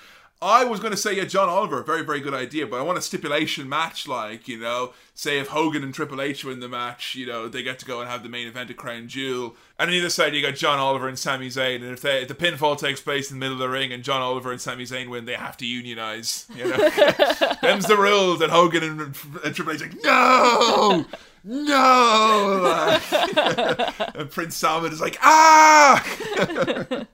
I 0.44 0.64
was 0.64 0.78
going 0.78 0.90
to 0.90 0.96
say 0.96 1.16
yeah 1.16 1.24
John 1.24 1.48
Oliver 1.48 1.82
very 1.82 2.04
very 2.04 2.20
good 2.20 2.34
idea 2.34 2.66
but 2.66 2.78
I 2.78 2.82
want 2.82 2.98
a 2.98 3.02
stipulation 3.02 3.66
match 3.66 4.06
like 4.06 4.46
you 4.46 4.58
know 4.58 4.92
say 5.14 5.38
if 5.38 5.48
Hogan 5.48 5.82
and 5.82 5.94
Triple 5.94 6.20
H 6.20 6.44
win 6.44 6.60
the 6.60 6.68
match 6.68 7.14
you 7.14 7.26
know 7.26 7.48
they 7.48 7.62
get 7.62 7.78
to 7.78 7.86
go 7.86 8.00
and 8.00 8.10
have 8.10 8.22
the 8.22 8.28
main 8.28 8.46
event 8.46 8.70
of 8.70 8.76
Crown 8.76 9.08
Jewel. 9.08 9.56
And 9.78 9.88
on 9.90 9.96
either 9.96 10.10
side 10.10 10.34
you 10.34 10.42
got 10.42 10.54
John 10.54 10.78
Oliver 10.78 11.08
and 11.08 11.18
Sami 11.18 11.48
Zayn. 11.48 11.76
And 11.76 11.86
if, 11.86 12.02
they, 12.02 12.22
if 12.22 12.28
the 12.28 12.34
pinfall 12.34 12.78
takes 12.78 13.00
place 13.00 13.30
in 13.30 13.38
the 13.38 13.40
middle 13.40 13.54
of 13.54 13.60
the 13.60 13.68
ring 13.68 13.92
and 13.92 14.04
John 14.04 14.20
Oliver 14.20 14.52
and 14.52 14.60
Sami 14.60 14.84
Zayn 14.84 15.08
win 15.08 15.24
they 15.24 15.34
have 15.34 15.56
to 15.56 15.66
unionize 15.66 16.46
you 16.54 16.64
know? 16.64 16.76
Them's 17.62 17.86
the 17.86 17.96
rules 17.96 18.40
and 18.42 18.52
Hogan 18.52 18.84
and, 18.84 19.16
and 19.44 19.54
Triple 19.54 19.72
H 19.72 19.80
like 19.80 20.02
no! 20.04 21.06
No! 21.44 23.00
And 24.14 24.30
Prince 24.30 24.56
Salman 24.56 24.92
is 24.92 25.00
like, 25.00 25.18
ah! 25.22 27.06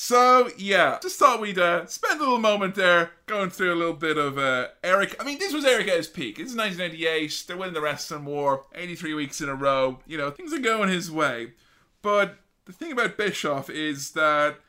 So, 0.00 0.48
yeah, 0.56 1.00
just 1.02 1.18
thought 1.18 1.40
we'd 1.40 1.58
uh, 1.58 1.84
spend 1.86 2.20
a 2.20 2.22
little 2.22 2.38
moment 2.38 2.76
there 2.76 3.10
going 3.26 3.50
through 3.50 3.74
a 3.74 3.74
little 3.74 3.94
bit 3.94 4.16
of 4.16 4.38
uh, 4.38 4.68
Eric. 4.84 5.16
I 5.18 5.24
mean, 5.24 5.40
this 5.40 5.52
was 5.52 5.64
Eric 5.64 5.88
at 5.88 5.96
his 5.96 6.06
peak. 6.06 6.36
This 6.36 6.52
is 6.52 6.56
1998. 6.56 7.44
They're 7.48 7.56
winning 7.56 7.74
the 7.74 7.80
Wrestling 7.80 8.24
War 8.24 8.64
83 8.76 9.14
weeks 9.14 9.40
in 9.40 9.48
a 9.48 9.56
row. 9.56 9.98
You 10.06 10.16
know, 10.16 10.30
things 10.30 10.52
are 10.52 10.60
going 10.60 10.88
his 10.88 11.10
way. 11.10 11.54
But 12.00 12.36
the 12.66 12.72
thing 12.72 12.92
about 12.92 13.16
Bischoff 13.16 13.68
is 13.68 14.12
that 14.12 14.60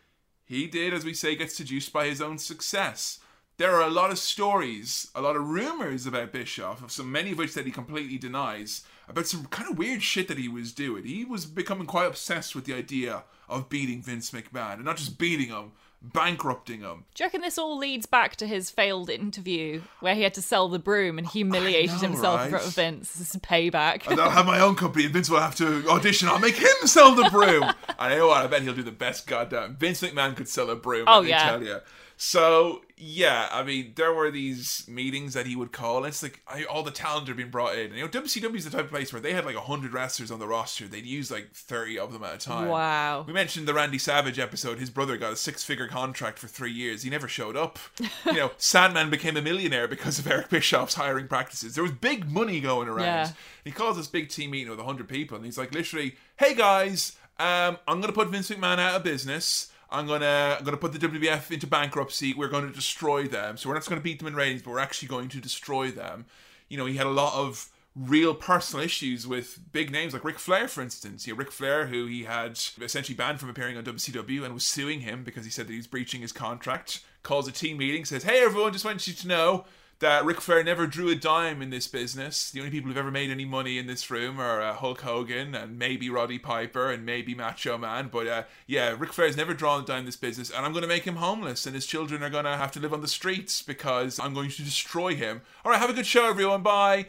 he 0.46 0.66
did, 0.66 0.96
as 0.96 1.06
we 1.06 1.14
say, 1.14 1.36
get 1.36 1.52
seduced 1.52 1.94
by 1.94 2.08
his 2.08 2.24
own 2.24 2.40
success. 2.40 3.20
There 3.58 3.76
are 3.76 3.88
a 3.88 3.92
lot 3.92 4.10
of 4.10 4.18
stories, 4.18 5.12
a 5.14 5.22
lot 5.22 5.36
of 5.36 5.48
rumors 5.48 6.08
about 6.08 6.34
Bischoff, 6.34 6.82
of 6.82 6.92
so 6.92 7.04
many 7.04 7.34
of 7.34 7.38
which 7.38 7.54
that 7.54 7.68
he 7.68 7.72
completely 7.72 8.18
denies, 8.18 8.82
about 9.08 9.28
some 9.28 9.46
kind 9.46 9.70
of 9.70 9.78
weird 9.78 10.02
shit 10.02 10.28
that 10.28 10.40
he 10.40 10.48
was 10.48 10.74
doing. 10.74 11.04
He 11.04 11.24
was 11.24 11.46
becoming 11.46 11.86
quite 11.86 12.08
obsessed 12.08 12.56
with 12.56 12.66
the 12.66 12.74
idea 12.74 13.26
of 13.50 13.70
beating 13.70 14.02
Vince 14.02 14.32
McMahon, 14.32 14.76
and 14.76 14.86
not 14.86 14.98
just 14.98 15.18
beating 15.18 15.50
him, 15.50 15.72
bankrupting 16.02 16.82
him. 16.82 17.06
Do 17.14 17.24
you 17.24 17.26
reckon 17.26 17.42
this 17.42 17.58
all 17.58 17.78
leads 17.78 18.06
back 18.06 18.36
to 18.38 18.48
his 18.48 18.70
failed 18.70 19.10
interview 19.10 19.82
where 20.00 20.16
he 20.16 20.22
had 20.22 20.34
to 20.36 20.42
sell 20.42 20.70
the 20.70 20.80
broom 20.80 21.18
and 21.18 21.28
humiliated 21.28 22.02
know, 22.02 22.10
himself 22.10 22.38
right? 22.38 22.46
in 22.46 22.50
front 22.52 22.66
of 22.66 22.74
Vince? 22.76 23.12
This 23.14 23.36
is 23.36 23.42
payback. 23.42 24.10
And 24.10 24.20
I'll 24.20 24.30
have 24.30 24.46
my 24.46 24.60
own 24.60 24.76
company, 24.76 25.06
and 25.06 25.14
Vince 25.14 25.30
will 25.30 25.40
have 25.40 25.56
to 25.56 25.90
audition. 25.90 26.30
I'll 26.30 26.40
make 26.40 26.56
him 26.56 26.76
sell 26.86 27.16
the 27.16 27.30
broom. 27.30 27.64
and 28.00 28.14
you 28.14 28.20
know 28.20 28.28
what? 28.28 28.44
I 28.44 28.48
bet 28.48 28.62
he'll 28.62 28.74
do 28.74 28.84
the 28.84 28.92
best 28.92 29.28
goddamn. 29.28 29.76
Vince 29.76 30.02
McMahon 30.02 30.36
could 30.36 30.48
sell 30.48 30.70
a 30.70 30.76
broom. 30.76 31.06
Oh, 31.08 31.22
yeah. 31.22 31.50
tell 31.50 31.64
you. 31.64 31.80
So 32.22 32.82
yeah, 33.02 33.48
I 33.50 33.64
mean, 33.64 33.94
there 33.96 34.14
were 34.14 34.30
these 34.30 34.86
meetings 34.86 35.34
that 35.34 35.46
he 35.46 35.56
would 35.56 35.72
call. 35.72 35.98
And 36.00 36.08
it's 36.08 36.22
like 36.22 36.42
I, 36.46 36.66
all 36.66 36.84
the 36.84 36.92
talent 36.92 37.30
are 37.30 37.34
being 37.34 37.50
brought 37.50 37.78
in. 37.78 37.94
You 37.94 38.02
know, 38.02 38.10
WCW 38.10 38.56
is 38.56 38.66
the 38.66 38.72
type 38.72 38.86
of 38.86 38.92
place 38.92 39.14
where 39.14 39.22
they 39.22 39.32
had 39.32 39.46
like 39.46 39.56
hundred 39.56 39.94
wrestlers 39.94 40.32
on 40.32 40.40
the 40.40 40.48
roster. 40.48 40.86
They'd 40.86 41.06
use 41.06 41.32
like 41.32 41.54
thirty 41.54 41.98
of 41.98 42.12
them 42.12 42.26
at 42.26 42.36
a 42.36 42.38
time. 42.38 42.68
Wow. 42.68 43.24
We 43.26 43.32
mentioned 43.32 43.70
the 43.70 43.74
Randy 43.74 44.00
Savage 44.00 44.38
episode. 44.38 44.80
His 44.80 44.90
brother 44.90 45.16
got 45.16 45.32
a 45.32 45.38
six-figure 45.38 45.88
contract 45.88 46.40
for 46.40 46.48
three 46.48 46.74
years. 46.74 47.04
He 47.04 47.10
never 47.10 47.30
showed 47.30 47.56
up. 47.56 47.80
you 48.26 48.34
know, 48.34 48.52
Sandman 48.58 49.10
became 49.10 49.38
a 49.38 49.42
millionaire 49.42 49.88
because 49.88 50.20
of 50.20 50.28
Eric 50.30 50.50
Bischoff's 50.50 50.96
hiring 50.96 51.30
practices. 51.30 51.76
There 51.76 51.84
was 51.84 51.94
big 51.94 52.30
money 52.30 52.60
going 52.60 52.90
around. 52.90 53.06
Yeah. 53.06 53.32
He 53.64 53.72
calls 53.72 53.96
this 53.96 54.08
big 54.08 54.28
team 54.28 54.52
meeting 54.52 54.70
with 54.70 54.80
100 54.80 55.08
people, 55.08 55.38
and 55.38 55.46
he's 55.46 55.58
like, 55.58 55.74
literally, 55.74 56.18
hey 56.38 56.54
guys, 56.54 57.16
um, 57.40 57.78
I'm 57.88 58.02
going 58.02 58.12
to 58.12 58.14
put 58.14 58.28
Vince 58.28 58.50
McMahon 58.50 58.80
out 58.80 58.96
of 58.96 59.04
business. 59.04 59.69
I'm 59.92 60.08
gonna 60.08 60.58
I'm 60.60 60.66
gonna 60.66 60.78
put 60.78 60.94
the 60.94 61.00
WWF 61.00 61.52
into 61.52 61.68
bankruptcy. 61.68 62.34
We're 62.34 62.50
going 62.50 62.68
to 62.68 62.74
destroy 62.74 63.28
them. 63.28 63.58
So 63.58 63.70
we're 63.70 63.76
not 63.76 63.82
just 63.82 63.90
going 63.90 64.00
to 64.02 64.04
beat 64.04 64.20
them 64.20 64.28
in 64.28 64.36
ratings, 64.36 64.62
but 64.62 64.72
we're 64.72 64.80
actually 64.80 65.08
going 65.08 65.30
to 65.30 65.40
destroy 65.40 65.92
them. 65.92 66.26
You 66.68 66.78
know, 66.78 66.86
he 66.86 66.98
had 66.98 67.08
a 67.08 67.12
lot 67.12 67.34
of 67.34 67.70
real 67.96 68.34
personal 68.34 68.86
issues 68.86 69.28
with 69.28 69.60
big 69.72 69.92
names 69.92 70.14
like 70.14 70.24
Ric 70.24 70.40
Flair, 70.40 70.68
for 70.68 70.82
instance. 70.82 71.26
You 71.26 71.34
know, 71.34 71.38
Ric 71.40 71.52
Flair, 71.52 71.88
who 71.88 72.06
he 72.06 72.24
had 72.24 72.60
essentially 72.82 73.16
banned 73.16 73.40
from 73.40 73.50
appearing 73.50 73.78
on 73.78 73.84
WCW 73.84 74.44
and 74.44 74.54
was 74.54 74.64
suing 74.64 75.02
him 75.02 75.24
because 75.24 75.44
he 75.44 75.52
said 75.52 75.68
that 75.68 75.72
he 75.74 75.78
was 75.78 75.88
breaching 75.88 76.22
his 76.22 76.32
contract. 76.32 77.02
Calls 77.24 77.48
a 77.48 77.52
team 77.52 77.78
meeting, 77.78 78.06
says, 78.06 78.24
"Hey 78.24 78.44
everyone, 78.44 78.72
just 78.72 78.86
want 78.86 79.06
you 79.08 79.14
to 79.14 79.28
know." 79.28 79.66
That 80.00 80.24
Ric 80.24 80.40
Flair 80.40 80.64
never 80.64 80.88
drew 80.88 81.10
a 81.10 81.16
dime 81.16 81.62
in 81.62 81.70
this 81.70 81.88
business. 81.88 82.52
The 82.52 82.60
only 82.60 82.72
people 82.72 82.88
who've 82.88 82.98
ever 82.98 83.12
made 83.12 83.30
any 83.30 83.46
money 83.46 83.78
in 83.78 83.86
this 83.86 84.10
room 84.10 84.40
are 84.40 84.62
uh, 84.62 84.74
Hulk 84.74 85.02
Hogan 85.02 85.54
and 85.54 85.78
maybe 85.78 86.10
Roddy 86.10 86.40
Piper 86.40 86.90
and 86.90 87.06
maybe 87.06 87.36
Macho 87.36 87.78
Man. 87.78 88.10
But 88.12 88.28
uh, 88.28 88.44
yeah, 88.66 88.96
Ric 88.98 89.12
Flair's 89.12 89.36
never 89.36 89.54
drawn 89.54 89.84
a 89.84 89.86
dime 89.86 90.00
in 90.00 90.06
this 90.06 90.16
business, 90.16 90.50
and 90.50 90.66
I'm 90.66 90.72
going 90.72 90.84
to 90.84 90.88
make 90.88 91.04
him 91.04 91.18
homeless, 91.18 91.66
and 91.66 91.76
his 91.76 91.86
children 91.86 92.24
are 92.24 92.30
going 92.30 92.46
to 92.46 92.56
have 92.56 92.72
to 92.74 92.80
live 92.80 92.94
on 92.94 93.02
the 93.02 93.08
streets 93.08 93.62
because 93.62 94.20
I'm 94.20 94.34
going 94.34 94.50
to 94.52 94.64
destroy 94.64 95.16
him. 95.16 95.42
All 95.66 95.72
right, 95.72 95.80
have 95.80 95.90
a 95.90 95.94
good 95.94 96.08
show, 96.08 96.30
everyone. 96.30 96.64
Bye. 96.64 97.08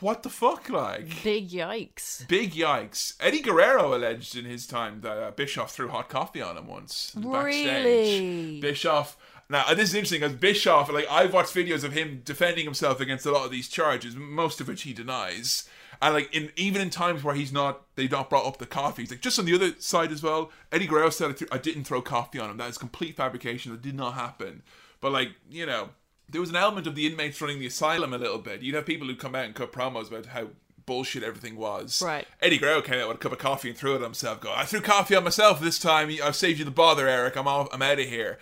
What 0.00 0.24
the 0.24 0.30
fuck, 0.30 0.68
like? 0.68 1.22
Big 1.22 1.50
yikes. 1.50 2.26
Big 2.26 2.54
yikes. 2.54 3.14
Eddie 3.20 3.40
Guerrero 3.40 3.94
alleged 3.94 4.36
in 4.36 4.44
his 4.44 4.66
time 4.66 5.00
that 5.02 5.16
uh, 5.16 5.30
Bischoff 5.30 5.72
threw 5.72 5.88
hot 5.88 6.08
coffee 6.08 6.42
on 6.42 6.56
him 6.56 6.66
once. 6.66 7.12
Backstage. 7.14 7.66
Really? 7.66 8.60
Bischoff. 8.60 9.16
Now, 9.48 9.72
this 9.74 9.90
is 9.90 9.94
interesting 9.94 10.20
because 10.20 10.34
Bischoff, 10.34 10.92
like, 10.92 11.06
I've 11.08 11.32
watched 11.32 11.54
videos 11.54 11.84
of 11.84 11.92
him 11.92 12.22
defending 12.24 12.64
himself 12.64 13.00
against 13.00 13.26
a 13.26 13.30
lot 13.30 13.44
of 13.44 13.52
these 13.52 13.68
charges, 13.68 14.16
most 14.16 14.60
of 14.60 14.66
which 14.66 14.82
he 14.82 14.92
denies. 14.92 15.68
And, 16.02 16.14
like, 16.14 16.34
in 16.34 16.50
even 16.56 16.82
in 16.82 16.90
times 16.90 17.22
where 17.22 17.34
he's 17.34 17.52
not, 17.52 17.82
they've 17.94 18.10
not 18.10 18.28
brought 18.28 18.44
up 18.44 18.58
the 18.58 18.66
coffee. 18.66 19.02
He's 19.02 19.10
like, 19.12 19.20
just 19.20 19.38
on 19.38 19.44
the 19.44 19.54
other 19.54 19.72
side 19.78 20.10
as 20.10 20.22
well, 20.22 20.50
Eddie 20.72 20.86
Guerrero 20.86 21.10
said, 21.10 21.30
I, 21.30 21.32
th- 21.34 21.50
I 21.52 21.58
didn't 21.58 21.84
throw 21.84 22.02
coffee 22.02 22.38
on 22.38 22.50
him. 22.50 22.56
That 22.56 22.68
is 22.68 22.76
complete 22.76 23.16
fabrication. 23.16 23.72
That 23.72 23.82
did 23.82 23.94
not 23.94 24.14
happen. 24.14 24.62
But, 25.00 25.12
like, 25.12 25.30
you 25.48 25.64
know, 25.64 25.90
there 26.28 26.40
was 26.40 26.50
an 26.50 26.56
element 26.56 26.88
of 26.88 26.96
the 26.96 27.06
inmates 27.06 27.40
running 27.40 27.60
the 27.60 27.66
asylum 27.66 28.12
a 28.12 28.18
little 28.18 28.38
bit. 28.38 28.62
You'd 28.62 28.74
have 28.74 28.84
people 28.84 29.06
who 29.06 29.14
come 29.14 29.36
out 29.36 29.44
and 29.44 29.54
cut 29.54 29.72
promos 29.72 30.08
about 30.08 30.26
how 30.26 30.48
bullshit 30.84 31.22
everything 31.22 31.56
was. 31.56 32.02
Right. 32.02 32.26
Eddie 32.42 32.58
Guerrero 32.58 32.82
came 32.82 33.00
out 33.00 33.08
with 33.08 33.16
a 33.16 33.20
cup 33.20 33.32
of 33.32 33.38
coffee 33.38 33.70
and 33.70 33.78
threw 33.78 33.92
it 33.92 33.96
at 33.96 34.02
himself. 34.02 34.40
Go, 34.40 34.52
I 34.54 34.64
threw 34.64 34.80
coffee 34.80 35.14
on 35.14 35.24
myself 35.24 35.60
this 35.60 35.78
time. 35.78 36.10
I've 36.22 36.36
saved 36.36 36.58
you 36.58 36.64
the 36.64 36.70
bother, 36.70 37.08
Eric. 37.08 37.36
I'm 37.36 37.48
off, 37.48 37.68
I'm 37.72 37.82
out 37.82 38.00
of 38.00 38.06
here. 38.06 38.38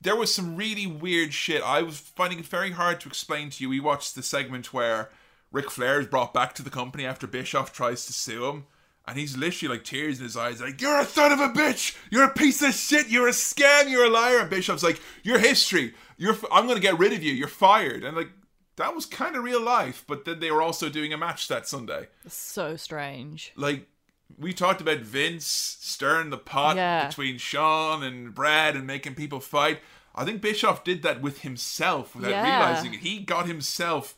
There 0.00 0.16
was 0.16 0.34
some 0.34 0.56
really 0.56 0.86
weird 0.86 1.34
shit. 1.34 1.62
I 1.62 1.82
was 1.82 1.98
finding 1.98 2.38
it 2.38 2.46
very 2.46 2.70
hard 2.70 3.00
to 3.00 3.08
explain 3.08 3.50
to 3.50 3.62
you. 3.62 3.68
We 3.68 3.80
watched 3.80 4.14
the 4.14 4.22
segment 4.22 4.72
where 4.72 5.10
Ric 5.52 5.70
Flair 5.70 6.00
is 6.00 6.06
brought 6.06 6.32
back 6.32 6.54
to 6.54 6.62
the 6.62 6.70
company 6.70 7.04
after 7.04 7.26
Bischoff 7.26 7.72
tries 7.72 8.06
to 8.06 8.12
sue 8.12 8.46
him. 8.46 8.66
And 9.06 9.18
he's 9.18 9.36
literally 9.36 9.76
like 9.76 9.84
tears 9.84 10.18
in 10.18 10.24
his 10.24 10.36
eyes, 10.36 10.60
like, 10.60 10.80
You're 10.80 11.00
a 11.00 11.04
son 11.04 11.32
of 11.32 11.40
a 11.40 11.48
bitch! 11.48 11.96
You're 12.10 12.24
a 12.24 12.32
piece 12.32 12.62
of 12.62 12.74
shit! 12.74 13.08
You're 13.08 13.28
a 13.28 13.32
scam! 13.32 13.90
You're 13.90 14.04
a 14.04 14.10
liar! 14.10 14.40
And 14.40 14.50
Bischoff's 14.50 14.82
like, 14.82 15.00
Your 15.22 15.38
history! 15.38 15.94
You're 16.16 16.34
f- 16.34 16.44
I'm 16.52 16.68
gonna 16.68 16.80
get 16.80 16.98
rid 16.98 17.12
of 17.12 17.22
you, 17.22 17.32
you're 17.32 17.48
fired. 17.48 18.04
And 18.04 18.16
like 18.16 18.30
that 18.76 18.94
was 18.94 19.06
kind 19.06 19.36
of 19.36 19.42
real 19.42 19.60
life, 19.60 20.04
but 20.06 20.24
then 20.24 20.38
they 20.40 20.50
were 20.50 20.62
also 20.62 20.88
doing 20.88 21.12
a 21.12 21.18
match 21.18 21.48
that 21.48 21.66
Sunday. 21.66 22.08
So 22.28 22.76
strange. 22.76 23.52
Like 23.56 23.88
we 24.38 24.52
talked 24.52 24.80
about 24.80 24.98
Vince 24.98 25.46
stirring 25.80 26.30
the 26.30 26.38
pot 26.38 26.76
Yeah. 26.76 27.06
between 27.08 27.38
Shawn 27.38 28.02
and 28.02 28.34
Bret 28.34 28.76
and 28.76 28.86
making 28.86 29.14
people 29.14 29.40
fight. 29.40 29.80
I 30.14 30.24
think 30.24 30.40
Bischoff 30.40 30.82
did 30.84 31.02
that 31.02 31.20
with 31.20 31.40
himself 31.42 32.14
without 32.14 32.30
Yeah. 32.30 32.44
realizing 32.44 32.94
it. 32.94 33.00
He 33.00 33.18
got 33.20 33.46
himself 33.46 34.14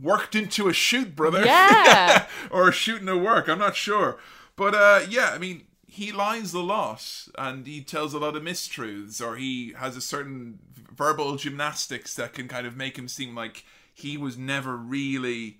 worked 0.00 0.34
into 0.34 0.68
a 0.68 0.72
shoot, 0.72 1.14
brother. 1.14 1.44
Yeah. 1.44 2.26
or 2.50 2.68
a 2.68 2.72
shooting 2.72 3.08
a 3.08 3.16
work. 3.16 3.48
I'm 3.48 3.58
not 3.58 3.76
sure. 3.76 4.18
But 4.56 4.74
uh, 4.74 5.00
yeah, 5.08 5.30
I 5.34 5.38
mean, 5.38 5.64
he 5.86 6.12
lies 6.12 6.52
a 6.54 6.60
lot 6.60 7.28
and 7.38 7.66
he 7.66 7.82
tells 7.82 8.14
a 8.14 8.18
lot 8.18 8.36
of 8.36 8.42
mistruths, 8.42 9.20
or 9.24 9.36
he 9.36 9.74
has 9.76 9.96
a 9.96 10.00
certain 10.00 10.58
verbal 10.94 11.36
gymnastics 11.36 12.14
that 12.14 12.32
can 12.34 12.46
kind 12.48 12.66
of 12.66 12.76
make 12.76 12.96
him 12.98 13.08
seem 13.08 13.34
like 13.34 13.64
he 13.92 14.16
was 14.16 14.36
never 14.38 14.76
really 14.76 15.58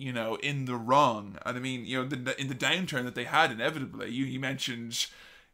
you 0.00 0.12
know, 0.12 0.36
in 0.36 0.64
the 0.64 0.76
wrong. 0.76 1.36
And 1.44 1.56
I 1.56 1.60
mean, 1.60 1.84
you 1.84 2.02
know, 2.02 2.08
the, 2.08 2.40
in 2.40 2.48
the 2.48 2.54
downturn 2.54 3.04
that 3.04 3.14
they 3.14 3.24
had, 3.24 3.52
inevitably, 3.52 4.10
you, 4.10 4.24
you 4.24 4.40
mentioned, 4.40 5.06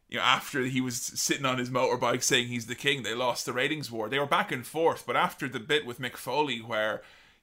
you 0.09 0.17
know, 0.17 0.23
after 0.23 0.61
he 0.61 0.79
was 0.79 0.95
sitting 1.01 1.45
on 1.45 1.57
his 1.57 1.69
motorbike 1.69 2.23
saying 2.23 2.47
he's 2.47 2.67
the 2.67 2.75
king, 2.75 3.03
they 3.03 3.13
lost 3.13 3.45
the 3.45 3.53
ratings 3.53 3.91
war. 3.91 4.07
They 4.07 4.19
were 4.19 4.25
back 4.25 4.51
and 4.51 4.65
forth, 4.65 5.05
but 5.05 5.17
after 5.17 5.49
the 5.49 5.59
bit 5.59 5.85
with 5.85 5.99
Mick 5.99 6.15
Foley 6.15 6.59
where 6.59 7.01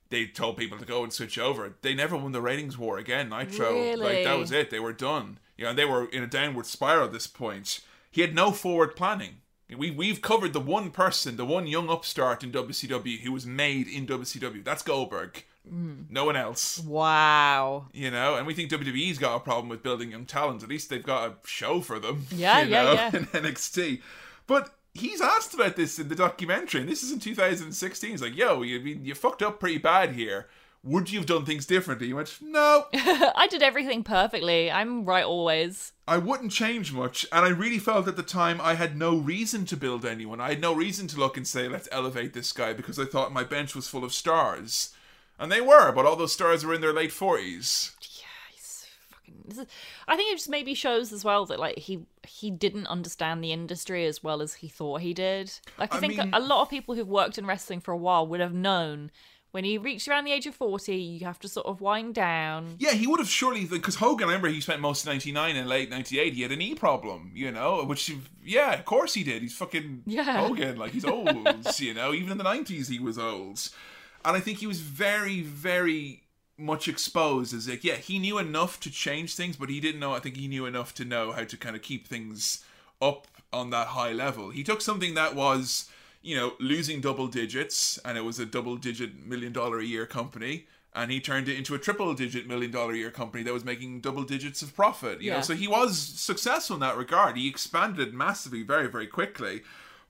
they 0.09 0.27
told 0.27 0.57
people 0.57 0.79
to 0.79 0.85
go 0.87 1.03
and 1.03 1.13
switch 1.13 1.39
over, 1.39 1.75
they 1.83 1.95
never 1.95 2.17
won 2.17 2.33
the 2.33 2.41
ratings 2.41 2.79
war 2.79 2.99
again. 2.99 3.29
Nitro, 3.29 3.75
like 3.97 4.25
that 4.25 4.39
was 4.39 4.51
it. 4.53 4.71
They 4.71 4.81
were 4.81 4.93
done. 4.93 5.39
You 5.57 5.65
know, 5.65 5.71
and 5.71 5.79
they 5.79 5.85
were 5.85 6.07
in 6.07 6.23
a 6.23 6.27
downward 6.27 6.67
spiral 6.67 7.05
at 7.07 7.13
this 7.13 7.27
point. 7.27 7.81
He 8.11 8.23
had 8.23 8.35
no 8.35 8.51
forward 8.51 8.97
planning. 8.97 9.39
We 9.77 9.91
we've 9.91 10.21
covered 10.23 10.53
the 10.53 10.61
one 10.61 10.91
person, 10.91 11.37
the 11.37 11.45
one 11.45 11.67
young 11.67 11.91
upstart 11.91 12.45
in 12.45 12.53
WCW 12.53 13.21
who 13.21 13.33
was 13.33 13.47
made 13.47 13.89
in 13.89 14.07
WCW. 14.07 14.65
That's 14.65 14.83
Goldberg. 14.83 15.45
Mm. 15.73 16.11
No 16.11 16.25
one 16.27 16.37
else 16.37 16.79
Wow. 16.81 17.87
you 17.93 18.11
know, 18.11 18.35
and 18.37 18.47
we 18.47 18.53
think 18.55 18.71
WWE's 18.71 19.19
got 19.19 19.37
a 19.37 19.41
problem 19.41 19.69
with 19.69 19.83
building 19.83 20.11
young 20.11 20.27
talent. 20.27 20.63
At 20.63 20.69
least 20.69 20.91
they've 20.91 21.03
got 21.03 21.31
a 21.31 21.35
show 21.49 21.81
for 21.81 21.99
them. 21.99 22.27
Yeah, 22.31 22.61
you 22.63 22.71
yeah, 22.71 22.83
know, 22.83 22.93
yeah. 22.93 23.07
In 23.17 23.27
NXT, 23.27 24.03
but 24.47 24.75
he's 24.93 25.21
asked 25.23 25.55
about 25.55 25.77
this 25.77 25.99
in 25.99 26.09
the 26.09 26.15
documentary, 26.15 26.81
and 26.83 26.89
this 26.91 27.03
is 27.03 27.13
in 27.13 27.19
2016. 27.19 28.11
He's 28.11 28.23
like, 28.23 28.37
"Yo, 28.37 28.63
you 28.63 28.79
you 28.79 29.15
fucked 29.15 29.43
up 29.43 29.59
pretty 29.59 29.79
bad 29.79 30.13
here? 30.13 30.49
Would 30.83 31.11
you 31.11 31.19
have 31.19 31.27
done 31.27 31.47
things 31.47 31.65
differently?" 31.65 32.09
He 32.09 32.13
went, 32.13 32.37
"No, 32.43 32.85
I 32.93 33.47
did 33.51 33.63
everything 33.63 34.05
perfectly. 34.05 34.71
I'm 34.71 35.07
right 35.07 35.25
always. 35.25 35.93
I 36.07 36.19
wouldn't 36.19 36.53
change 36.53 36.93
much." 36.93 37.25
And 37.33 37.43
I 37.45 37.49
really 37.49 37.79
felt 37.79 38.07
at 38.07 38.17
the 38.17 38.23
time 38.23 38.61
I 38.61 38.75
had 38.75 38.99
no 38.99 39.17
reason 39.17 39.65
to 39.67 39.79
build 39.79 40.05
anyone. 40.05 40.43
I 40.43 40.51
had 40.51 40.61
no 40.61 40.75
reason 40.75 41.07
to 41.09 41.19
look 41.19 41.39
and 41.39 41.47
say, 41.47 41.69
"Let's 41.69 41.89
elevate 41.91 42.35
this 42.35 42.53
guy," 42.53 42.75
because 42.75 42.99
I 42.99 43.07
thought 43.07 43.33
my 43.33 43.45
bench 43.45 43.75
was 43.75 43.89
full 43.89 44.05
of 44.05 44.13
stars. 44.13 44.91
And 45.39 45.51
they 45.51 45.61
were, 45.61 45.91
but 45.93 46.07
all 46.07 46.17
those 46.17 46.33
stars 46.33 46.65
were 46.65 46.75
in 46.75 46.81
their 46.81 46.93
late 46.93 47.11
40s. 47.11 47.93
He's 48.01 48.87
fucking. 49.11 49.35
This 49.47 49.59
is, 49.59 49.67
I 50.07 50.17
think 50.17 50.33
it 50.33 50.37
just 50.37 50.49
maybe 50.49 50.75
shows 50.75 51.13
as 51.13 51.25
well 51.25 51.45
that 51.47 51.59
like 51.59 51.79
he 51.79 52.07
he 52.27 52.51
didn't 52.51 52.87
understand 52.87 53.43
the 53.43 53.53
industry 53.53 54.07
as 54.07 54.23
well 54.23 54.41
as 54.43 54.55
he 54.55 54.69
thought 54.69 55.01
he 55.01 55.13
did. 55.13 55.53
Like 55.79 55.93
I, 55.93 55.97
I 55.99 56.01
think 56.01 56.17
mean- 56.19 56.31
a 56.33 56.41
lot 56.41 56.63
of 56.63 56.71
people 56.71 56.95
who've 56.95 57.09
worked 57.09 57.37
in 57.39 57.47
wrestling 57.47 57.81
for 57.81 57.93
a 57.93 57.97
while 57.97 58.27
would 58.27 58.41
have 58.41 58.55
known 58.55 59.11
when 59.51 59.65
you 59.65 59.79
reach 59.79 60.09
around 60.09 60.25
the 60.25 60.33
age 60.33 60.47
of 60.47 60.55
forty, 60.57 60.97
you 60.97 61.25
have 61.27 61.39
to 61.39 61.49
sort 61.49 61.67
of 61.67 61.81
wind 61.81 62.15
down. 62.17 62.75
Yeah, 62.81 62.91
he 62.91 63.07
would 63.07 63.21
have 63.21 63.29
surely 63.29 63.65
because 63.67 63.95
Hogan. 63.97 64.25
I 64.29 64.33
remember 64.33 64.49
he 64.49 64.61
spent 64.61 64.81
most 64.81 65.03
of 65.03 65.07
'99 65.09 65.55
and 65.57 65.69
late 65.69 65.91
'98. 65.91 66.33
He 66.35 66.43
had 66.43 66.51
a 66.51 66.57
knee 66.57 66.75
problem, 66.75 67.31
you 67.37 67.53
know. 67.53 67.85
Which, 67.85 68.13
yeah, 68.45 68.73
of 68.75 68.85
course 68.85 69.15
he 69.15 69.23
did. 69.23 69.43
He's 69.43 69.57
fucking 69.57 70.03
Yeah. 70.07 70.45
Hogan. 70.45 70.77
Like 70.77 70.91
he's 70.91 71.05
old, 71.05 71.29
you 71.79 71.95
know. 71.95 72.13
Even 72.13 72.33
in 72.33 72.39
the 72.39 72.43
'90s, 72.45 72.89
he 72.89 72.99
was 72.99 73.17
old, 73.17 73.69
and 74.25 74.37
I 74.37 74.41
think 74.41 74.59
he 74.59 74.67
was 74.67 74.81
very, 74.81 75.43
very 75.43 76.23
much 76.57 76.89
exposed 76.89 77.53
as 77.53 77.69
like, 77.69 77.85
yeah, 77.85 77.97
he 77.97 78.19
knew 78.19 78.39
enough 78.39 78.79
to 78.81 78.91
change 78.91 79.35
things, 79.35 79.57
but 79.57 79.69
he 79.69 79.81
didn't 79.81 80.01
know. 80.01 80.15
I 80.15 80.21
think 80.21 80.37
he 80.37 80.49
knew 80.49 80.67
enough 80.67 80.95
to 80.95 81.05
know 81.05 81.33
how 81.33 81.45
to 81.45 81.57
kind 81.57 81.77
of 81.77 81.83
keep 81.83 82.07
things 82.07 82.65
up 83.03 83.27
on 83.53 83.71
that 83.71 83.89
high 83.89 84.13
level. 84.13 84.51
He 84.51 84.63
took 84.63 84.81
something 84.81 85.15
that 85.15 85.35
was, 85.35 85.91
you 86.23 86.37
know, 86.37 86.55
losing 86.61 87.01
double 87.01 87.27
digits, 87.27 87.99
and 88.05 88.17
it 88.17 88.23
was 88.23 88.39
a 88.39 88.47
double 88.47 88.77
digit 88.77 89.27
million 89.27 89.53
dollar 89.53 89.79
a 89.81 89.85
year 89.85 90.07
company, 90.07 90.67
and 90.95 91.11
he 91.11 91.21
turned 91.21 91.49
it 91.49 91.59
into 91.59 91.75
a 91.75 91.79
triple 91.79 92.15
digit 92.15 92.47
million 92.47 92.71
dollar 92.71 92.93
a 92.93 92.97
year 92.97 93.11
company 93.11 93.43
that 93.43 93.53
was 93.53 93.65
making 93.65 94.01
double 94.01 94.23
digits 94.23 94.63
of 94.63 94.75
profit. 94.75 95.21
You 95.21 95.33
know, 95.33 95.41
so 95.43 95.55
he 95.55 95.69
was 95.69 95.99
successful 95.99 96.75
in 96.75 96.81
that 96.81 96.97
regard. 96.97 97.37
He 97.37 97.49
expanded 97.49 98.15
massively, 98.15 98.63
very, 98.63 98.89
very 98.89 99.07
quickly. 99.09 99.63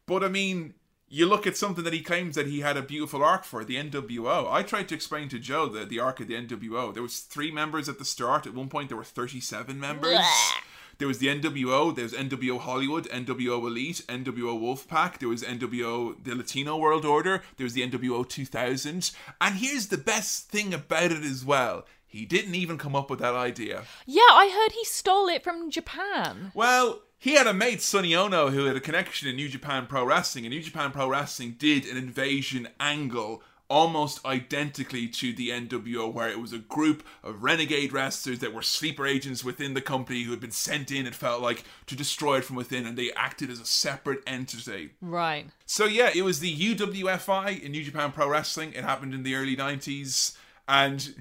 But 0.07 0.23
I 0.23 0.29
mean, 0.29 0.75
you 1.09 1.27
look 1.27 1.47
at 1.47 1.57
something 1.57 1.85
that 1.85 1.93
he 1.93 2.03
claims 2.03 2.35
that 2.35 2.47
he 2.47 2.61
had 2.61 2.77
a 2.77 2.83
beautiful 2.83 3.23
arc 3.23 3.45
for 3.45 3.65
the 3.65 3.77
NWO. 3.77 4.51
I 4.51 4.63
tried 4.63 4.89
to 4.89 4.95
explain 4.95 5.29
to 5.29 5.39
Joe 5.39 5.67
the 5.69 5.85
the 5.85 6.01
arc 6.01 6.21
of 6.21 6.29
the 6.29 6.35
NWO. 6.35 6.93
There 6.93 7.03
was 7.03 7.21
three 7.21 7.51
members 7.51 7.89
at 7.89 7.99
the 7.99 8.05
start. 8.05 8.47
At 8.47 8.55
one 8.55 8.69
point, 8.69 8.89
there 8.89 8.99
were 8.99 9.05
thirty 9.05 9.41
seven 9.41 9.79
members. 9.79 10.19
Blech. 10.19 10.63
There 10.99 11.09
was 11.09 11.19
the 11.19 11.27
NWO. 11.27 11.95
There 11.95 12.05
was 12.05 12.13
NWO 12.13 12.61
Hollywood, 12.61 13.09
NWO 13.09 13.67
Elite, 13.67 14.03
NWO 14.09 14.61
Wolfpack. 14.61 15.19
There 15.19 15.29
was 15.29 15.43
NWO 15.43 16.23
the 16.23 16.35
Latino 16.35 16.77
World 16.77 17.05
Order. 17.05 17.43
There 17.57 17.65
was 17.65 17.75
the 17.75 17.89
NWO 17.89 18.29
2000. 18.29 19.11
And 19.41 19.55
here's 19.57 19.89
the 19.89 19.99
best 19.99 20.49
thing 20.51 20.73
about 20.73 21.11
it 21.11 21.25
as 21.25 21.45
well. 21.45 21.85
He 22.07 22.27
didn't 22.27 22.55
even 22.55 22.79
come 22.79 22.95
up 22.95 23.11
with 23.11 23.19
that 23.19 23.35
idea. 23.35 23.83
Yeah, 24.07 24.23
I 24.23 24.49
heard 24.49 24.73
he 24.73 24.85
stole 24.85 25.27
it 25.29 25.43
from 25.43 25.69
Japan. 25.69 26.53
Well, 26.55 27.03
he 27.25 27.37
had 27.37 27.47
a 27.47 27.55
mate, 27.55 27.81
Sonny 27.81 28.15
Onoo, 28.15 28.51
who 28.51 28.67
had 28.67 28.77
a 28.77 28.81
connection 28.81 29.27
in 29.27 29.37
New 29.37 29.49
Japan 29.49 29.87
Pro 29.87 30.05
Wrestling, 30.05 30.45
and 30.45 30.53
New 30.53 30.61
Japan 30.61 30.91
Pro 30.91 31.09
Wrestling 31.09 31.57
did 31.59 31.87
an 31.87 31.97
invasion 31.97 32.69
angle 32.79 33.43
almost 33.67 34.23
identically 34.27 35.09
to 35.09 35.33
the 35.33 35.49
NWO, 35.49 36.13
where 36.13 36.29
it 36.29 36.39
was 36.39 36.53
a 36.53 36.59
group 36.59 37.03
of 37.23 37.43
renegade 37.43 37.95
wrestlers 37.95 38.41
that 38.41 38.53
were 38.53 38.61
sleeper 38.61 39.07
agents 39.07 39.43
within 39.43 39.73
the 39.73 39.81
company 39.81 40.25
who 40.25 40.33
had 40.33 40.41
been 40.41 40.51
sent 40.51 40.91
in, 40.91 41.07
it 41.07 41.15
felt 41.15 41.41
like, 41.41 41.65
to 41.87 41.97
destroy 41.97 42.37
it 42.37 42.45
from 42.45 42.57
within, 42.57 42.87
and 42.87 42.99
they 42.99 43.11
acted 43.13 43.49
as 43.49 43.59
a 43.59 43.65
separate 43.65 44.23
entity. 44.27 44.91
Right. 45.01 45.47
So 45.65 45.87
yeah, 45.87 46.11
it 46.15 46.25
was 46.25 46.41
the 46.41 46.55
UWFI 46.55 47.63
in 47.63 47.73
New 47.73 47.85
Japan 47.85 48.13
Pro 48.13 48.29
Wrestling. 48.29 48.75
It 48.75 48.85
happened 48.85 49.15
in 49.15 49.23
the 49.23 49.35
early 49.35 49.57
90s. 49.57 50.37
And 50.67 51.15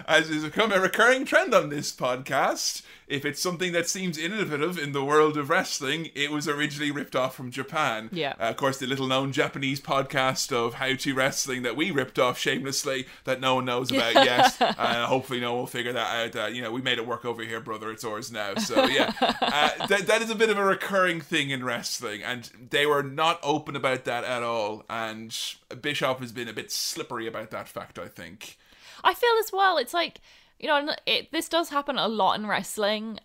as 0.07 0.29
has 0.29 0.45
become 0.45 0.71
a 0.71 0.81
recurring 0.81 1.25
trend 1.25 1.55
on 1.55 1.71
this 1.71 1.95
podcast, 1.95 2.83
if 3.07 3.25
it's 3.25 3.41
something 3.41 3.73
that 3.73 3.89
seems 3.89 4.17
innovative 4.17 4.79
in 4.79 4.93
the 4.93 5.05
world 5.05 5.37
of 5.37 5.51
wrestling, 5.51 6.11
it 6.15 6.31
was 6.31 6.49
originally 6.49 6.91
ripped 6.91 7.17
off 7.17 7.35
from 7.35 7.51
Japan. 7.51 8.09
Yeah. 8.13 8.35
Uh, 8.41 8.45
of 8.45 8.57
course, 8.57 8.79
the 8.79 8.87
little 8.87 9.07
known 9.07 9.33
Japanese 9.33 9.81
podcast 9.81 10.53
of 10.53 10.75
How 10.75 10.95
to 10.95 11.15
Wrestling 11.15 11.63
that 11.63 11.77
we 11.77 11.91
ripped 11.91 12.19
off 12.19 12.39
shamelessly 12.39 13.07
that 13.25 13.41
no 13.41 13.57
one 13.57 13.65
knows 13.65 13.91
about 13.91 14.15
yet. 14.15 14.57
Uh, 14.83 15.07
hopefully, 15.07 15.39
no 15.39 15.53
one 15.53 15.61
will 15.61 15.67
figure 15.67 15.93
that 15.93 16.17
out. 16.17 16.45
Uh, 16.45 16.47
you 16.47 16.63
know, 16.63 16.73
we 16.73 16.81
made 16.81 16.99
it 16.99 17.07
work 17.07 17.25
over 17.25 17.43
here, 17.43 17.61
brother. 17.61 17.91
It's 17.91 18.05
ours 18.05 18.33
now. 18.33 18.55
So, 18.57 18.87
yeah. 18.87 19.13
Uh, 19.43 19.87
that, 19.87 20.07
that 20.07 20.23
is 20.23 20.31
a 20.31 20.35
bit 20.35 20.51
of 20.51 20.57
a 20.57 20.65
recurring 20.65 21.21
thing 21.21 21.51
in 21.51 21.65
wrestling. 21.65 22.23
And 22.23 22.49
they 22.71 22.87
were 22.87 23.03
not 23.03 23.39
open 23.43 23.77
about 23.77 24.05
that 24.05 24.25
at 24.25 24.43
all. 24.43 24.85
And 24.89 25.37
Bischoff 25.81 26.21
has 26.21 26.33
been 26.33 26.49
a 26.49 26.53
bit 26.53 26.73
slippery 26.73 27.27
about 27.27 27.51
that 27.51 27.69
fact, 27.69 27.99
I 27.99 28.09
think. 28.09 28.57
I 29.05 29.15
feel 29.15 29.35
as 29.41 29.53
well. 29.53 29.79
It's 29.79 29.95
like 29.95 30.21
you 30.63 30.69
know, 30.69 30.95
it, 31.07 31.31
this 31.33 31.49
does 31.49 31.69
happen 31.69 31.99
a 31.99 32.09
lot 32.09 32.39
in 32.39 32.47
wrestling, 32.47 33.19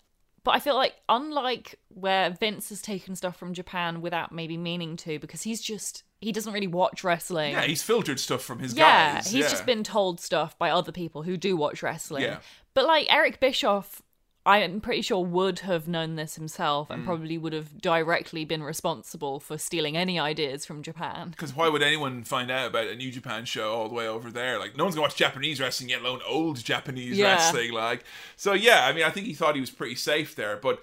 but 0.44 0.52
I 0.52 0.60
feel 0.60 0.76
like 0.76 0.96
unlike 1.08 1.76
where 1.90 2.32
Vince 2.32 2.70
has 2.70 2.82
taken 2.82 3.16
stuff 3.16 3.38
from 3.38 3.54
Japan 3.54 4.02
without 4.02 4.32
maybe 4.32 4.58
meaning 4.58 4.98
to, 4.98 5.20
because 5.20 5.44
he's 5.44 5.62
just 5.62 6.04
he 6.20 6.32
doesn't 6.32 6.52
really 6.52 6.68
watch 6.68 7.04
wrestling. 7.04 7.52
Yeah, 7.52 7.62
he's 7.62 7.84
filtered 7.84 8.20
stuff 8.20 8.42
from 8.42 8.60
his 8.60 8.74
Yeah, 8.74 9.16
guys. 9.16 9.28
he's 9.28 9.44
yeah. 9.44 9.50
just 9.50 9.66
been 9.68 9.84
told 9.84 10.20
stuff 10.20 10.58
by 10.58 10.72
other 10.72 10.92
people 10.92 11.22
who 11.22 11.38
do 11.38 11.56
watch 11.56 11.84
wrestling. 11.84 12.24
Yeah. 12.24 12.40
But 12.74 12.86
like 12.88 13.06
Eric 13.14 13.40
Bischoff, 13.40 14.02
I 14.48 14.60
am 14.60 14.80
pretty 14.82 15.02
sure 15.02 15.24
would 15.24 15.60
have 15.60 15.88
known 15.88 16.16
this 16.16 16.36
himself 16.36 16.88
Mm. 16.88 16.94
and 16.94 17.06
probably 17.06 17.38
would 17.38 17.54
have 17.54 17.82
directly 17.82 18.46
been 18.46 18.64
responsible 18.64 19.40
for 19.42 19.58
stealing 19.58 19.98
any 19.98 20.18
ideas 20.18 20.66
from 20.66 20.82
Japan. 20.82 21.30
Because 21.32 21.54
why 21.54 21.68
would 21.68 21.84
anyone 21.84 22.24
find 22.24 22.50
out 22.50 22.68
about 22.68 22.88
a 22.88 22.96
New 22.96 23.12
Japan 23.12 23.44
show 23.46 23.74
all 23.76 23.90
the 23.90 23.94
way 23.94 24.08
over 24.08 24.32
there? 24.32 24.58
Like, 24.58 24.78
no 24.78 24.86
one's 24.86 24.96
gonna 24.96 25.04
watch 25.04 25.18
Japanese 25.18 25.60
wrestling, 25.60 25.90
yet 25.90 26.00
alone 26.02 26.22
old 26.26 26.64
Japanese 26.64 27.18
Yeah. 27.18 27.34
wrestling. 27.34 27.74
Like, 27.74 28.06
so 28.38 28.54
yeah, 28.54 28.86
I 28.88 28.94
mean, 28.94 29.04
I 29.04 29.10
think 29.12 29.28
he 29.28 29.34
thought 29.34 29.54
he 29.56 29.62
was 29.62 29.70
pretty 29.70 29.96
safe 29.96 30.34
there. 30.34 30.56
But 30.58 30.82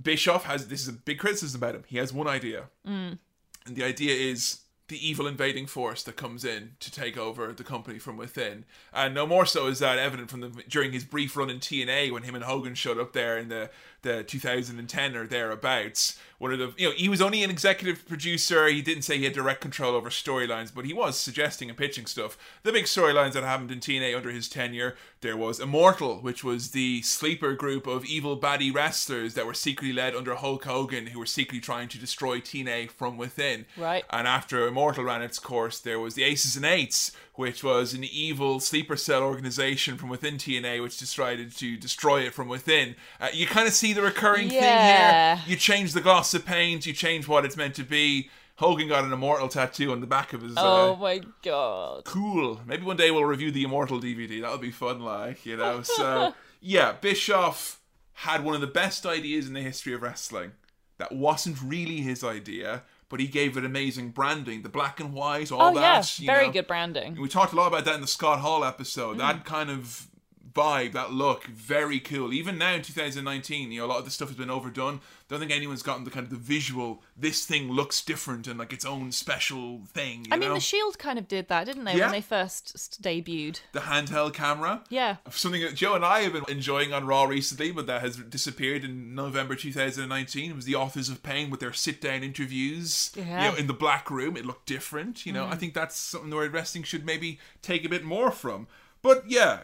Bischoff 0.00 0.44
has 0.44 0.68
this 0.68 0.82
is 0.82 0.88
a 0.88 0.92
big 0.92 1.18
criticism 1.18 1.58
about 1.60 1.74
him. 1.74 1.84
He 1.86 1.96
has 1.98 2.12
one 2.12 2.28
idea, 2.28 2.66
Mm. 2.86 3.18
and 3.66 3.76
the 3.76 3.84
idea 3.84 4.14
is 4.14 4.59
the 4.90 5.08
evil 5.08 5.26
invading 5.26 5.66
force 5.66 6.02
that 6.02 6.16
comes 6.16 6.44
in 6.44 6.72
to 6.80 6.90
take 6.90 7.16
over 7.16 7.52
the 7.52 7.64
company 7.64 7.98
from 7.98 8.16
within. 8.16 8.64
And 8.92 9.14
no 9.14 9.24
more 9.26 9.46
so 9.46 9.68
is 9.68 9.78
that 9.78 9.98
evident 9.98 10.30
from 10.30 10.40
the 10.40 10.48
during 10.68 10.92
his 10.92 11.04
brief 11.04 11.36
run 11.36 11.48
in 11.48 11.60
TNA 11.60 12.12
when 12.12 12.24
him 12.24 12.34
and 12.34 12.44
Hogan 12.44 12.74
showed 12.74 12.98
up 12.98 13.12
there 13.12 13.38
in 13.38 13.48
the 13.48 13.70
the 14.02 14.22
2010 14.22 15.16
or 15.16 15.26
thereabouts. 15.26 16.18
One 16.38 16.52
of 16.52 16.58
the 16.58 16.72
you 16.78 16.88
know 16.88 16.94
he 16.96 17.08
was 17.08 17.20
only 17.20 17.42
an 17.42 17.50
executive 17.50 18.08
producer. 18.08 18.66
He 18.66 18.80
didn't 18.80 19.02
say 19.02 19.18
he 19.18 19.24
had 19.24 19.34
direct 19.34 19.60
control 19.60 19.94
over 19.94 20.08
storylines, 20.08 20.72
but 20.74 20.86
he 20.86 20.94
was 20.94 21.18
suggesting 21.18 21.68
and 21.68 21.76
pitching 21.76 22.06
stuff. 22.06 22.38
The 22.62 22.72
big 22.72 22.86
storylines 22.86 23.32
that 23.32 23.44
happened 23.44 23.70
in 23.70 23.80
TNA 23.80 24.16
under 24.16 24.30
his 24.30 24.48
tenure, 24.48 24.96
there 25.20 25.36
was 25.36 25.60
Immortal, 25.60 26.16
which 26.20 26.42
was 26.42 26.70
the 26.70 27.02
sleeper 27.02 27.52
group 27.52 27.86
of 27.86 28.06
evil 28.06 28.40
baddie 28.40 28.74
wrestlers 28.74 29.34
that 29.34 29.44
were 29.44 29.54
secretly 29.54 29.92
led 29.92 30.14
under 30.14 30.34
Hulk 30.34 30.64
Hogan, 30.64 31.08
who 31.08 31.18
were 31.18 31.26
secretly 31.26 31.60
trying 31.60 31.88
to 31.88 31.98
destroy 31.98 32.40
TNA 32.40 32.90
from 32.90 33.18
within. 33.18 33.66
Right. 33.76 34.04
And 34.08 34.26
after 34.26 34.66
Immortal 34.66 35.04
ran 35.04 35.22
its 35.22 35.38
course, 35.38 35.78
there 35.78 36.00
was 36.00 36.14
the 36.14 36.24
Aces 36.24 36.56
and 36.56 36.64
Eights, 36.64 37.12
which 37.40 37.64
was 37.64 37.94
an 37.94 38.04
evil 38.04 38.60
sleeper 38.60 38.96
cell 38.96 39.22
organization 39.22 39.96
from 39.96 40.08
within 40.10 40.36
TNA, 40.36 40.82
which 40.82 40.98
decided 40.98 41.56
to 41.56 41.76
destroy 41.76 42.20
it 42.20 42.34
from 42.34 42.48
within. 42.48 42.94
Uh, 43.20 43.28
you 43.32 43.46
kind 43.46 43.66
of 43.66 43.72
see 43.72 43.92
the 43.94 44.02
recurring 44.02 44.50
Yeah. 44.50 45.36
thing 45.36 45.44
here. 45.44 45.50
You 45.52 45.56
change 45.56 45.92
the 45.94 46.00
gloss 46.02 46.34
of 46.34 46.44
paint, 46.44 46.84
you 46.86 46.92
change 46.92 47.26
what 47.26 47.44
it's 47.46 47.56
meant 47.56 47.74
to 47.76 47.82
be. 47.82 48.28
Hogan 48.56 48.88
got 48.88 49.04
an 49.04 49.12
immortal 49.14 49.48
tattoo 49.48 49.90
on 49.90 50.00
the 50.02 50.06
back 50.06 50.34
of 50.34 50.42
his. 50.42 50.52
Oh 50.58 50.92
Uh, 50.92 50.96
my 50.96 51.20
god. 51.42 52.04
cool. 52.04 52.60
Maybe 52.66 52.84
one 52.84 52.98
day 52.98 53.10
we'll 53.10 53.24
review 53.24 53.50
the 53.50 53.64
immortal 53.64 53.98
DVD. 53.98 54.42
That'll 54.42 54.58
be 54.58 54.70
fun, 54.70 55.00
like 55.00 55.46
you 55.46 55.56
know. 55.56 55.80
So 55.82 56.34
yeah, 56.60 56.92
Bischoff 56.92 57.80
had 58.12 58.44
one 58.44 58.54
of 58.54 58.60
the 58.60 58.66
best 58.66 59.06
ideas 59.06 59.46
in 59.48 59.54
the 59.54 59.62
history 59.62 59.94
of 59.94 60.02
wrestling. 60.02 60.52
That 60.98 61.12
wasn't 61.12 61.56
really 61.64 62.02
his 62.02 62.22
idea, 62.22 62.82
but 63.10 63.20
he 63.20 63.26
gave 63.26 63.58
it 63.58 63.64
amazing 63.66 64.10
branding, 64.10 64.62
the 64.62 64.68
black 64.70 64.98
and 65.00 65.12
white, 65.12 65.52
all 65.52 65.60
Oh 65.60 65.74
that. 65.74 66.18
yeah, 66.18 66.32
very 66.32 66.46
know. 66.46 66.52
good 66.54 66.66
branding. 66.66 67.20
We 67.20 67.28
talked 67.28 67.52
a 67.52 67.56
lot 67.56 67.66
about 67.66 67.84
that 67.84 67.96
in 67.96 68.00
the 68.00 68.06
Scott 68.06 68.38
Hall 68.38 68.64
episode. 68.64 69.16
Mm. 69.16 69.18
That 69.18 69.44
kind 69.44 69.68
of 69.68 70.06
vibe, 70.54 70.92
that 70.92 71.12
look, 71.12 71.44
very 71.44 72.00
cool. 72.00 72.32
Even 72.32 72.58
now 72.58 72.74
in 72.74 72.82
2019, 72.82 73.72
you 73.72 73.80
know, 73.80 73.86
a 73.86 73.88
lot 73.88 73.98
of 73.98 74.04
the 74.04 74.10
stuff 74.10 74.28
has 74.28 74.36
been 74.36 74.50
overdone. 74.50 75.00
Don't 75.28 75.38
think 75.38 75.52
anyone's 75.52 75.82
gotten 75.82 76.04
the 76.04 76.10
kind 76.10 76.24
of 76.24 76.30
the 76.30 76.36
visual. 76.36 77.02
This 77.16 77.46
thing 77.46 77.70
looks 77.70 78.02
different 78.02 78.48
and 78.48 78.58
like 78.58 78.72
its 78.72 78.84
own 78.84 79.12
special 79.12 79.82
thing. 79.86 80.24
You 80.24 80.32
I 80.32 80.36
mean, 80.36 80.48
know? 80.48 80.54
the 80.54 80.60
Shield 80.60 80.98
kind 80.98 81.18
of 81.18 81.28
did 81.28 81.48
that, 81.48 81.64
didn't 81.66 81.84
they, 81.84 81.94
Yeah. 81.94 82.06
when 82.06 82.12
they 82.12 82.20
first 82.20 83.00
debuted? 83.02 83.60
the 83.72 83.80
handheld 83.80 84.34
camera. 84.34 84.82
Yeah. 84.88 85.16
Something 85.30 85.62
that 85.62 85.74
Joe 85.74 85.94
and 85.94 86.04
I 86.04 86.20
have 86.20 86.32
been 86.32 86.44
enjoying 86.48 86.92
on 86.92 87.06
Raw 87.06 87.24
recently, 87.24 87.70
but 87.70 87.86
that 87.86 88.00
has 88.00 88.16
disappeared 88.16 88.84
in 88.84 89.14
November 89.14 89.54
2019. 89.54 90.50
It 90.50 90.56
was 90.56 90.64
the 90.64 90.74
Authors 90.74 91.08
of 91.08 91.22
Pain 91.22 91.50
with 91.50 91.60
their 91.60 91.72
sit 91.72 92.00
down 92.00 92.22
interviews. 92.22 93.12
Yeah. 93.14 93.44
You 93.44 93.52
know, 93.52 93.56
in 93.56 93.66
the 93.66 93.72
black 93.72 94.10
room, 94.10 94.36
it 94.36 94.44
looked 94.44 94.66
different. 94.66 95.24
You 95.24 95.32
know, 95.32 95.44
I 95.44 95.50
mm-hmm. 95.50 95.58
think 95.58 95.74
that's 95.74 95.96
something 95.96 96.30
where 96.30 96.48
wrestling 96.48 96.84
should 96.84 97.06
maybe 97.06 97.38
take 97.62 97.84
a 97.84 97.88
bit 97.88 98.04
more 98.04 98.30
from. 98.30 98.66
But 99.02 99.24
yeah, 99.28 99.60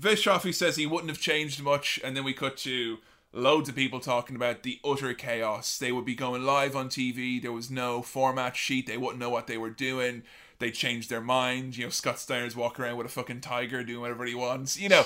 Bischoff, 0.00 0.44
he 0.44 0.52
says 0.52 0.76
he 0.76 0.86
wouldn't 0.86 1.10
have 1.10 1.20
changed 1.20 1.62
much, 1.62 2.00
and 2.02 2.16
then 2.16 2.24
we 2.24 2.32
cut 2.32 2.56
to 2.58 2.98
loads 3.32 3.68
of 3.68 3.74
people 3.74 4.00
talking 4.00 4.36
about 4.36 4.62
the 4.62 4.80
utter 4.84 5.14
chaos. 5.14 5.78
They 5.78 5.92
would 5.92 6.04
be 6.04 6.14
going 6.14 6.44
live 6.44 6.74
on 6.74 6.88
TV. 6.88 7.40
There 7.40 7.52
was 7.52 7.70
no 7.70 8.02
format 8.02 8.56
sheet. 8.56 8.86
They 8.86 8.96
wouldn't 8.96 9.20
know 9.20 9.30
what 9.30 9.46
they 9.46 9.58
were 9.58 9.70
doing. 9.70 10.22
They 10.58 10.70
changed 10.70 11.08
their 11.08 11.20
mind. 11.20 11.76
You 11.76 11.84
know, 11.84 11.90
Scott 11.90 12.18
Steiner's 12.18 12.56
walking 12.56 12.84
around 12.84 12.96
with 12.96 13.06
a 13.06 13.10
fucking 13.10 13.40
tiger 13.40 13.82
doing 13.82 14.00
whatever 14.00 14.24
he 14.24 14.34
wants. 14.34 14.78
You 14.78 14.88
know, 14.88 15.04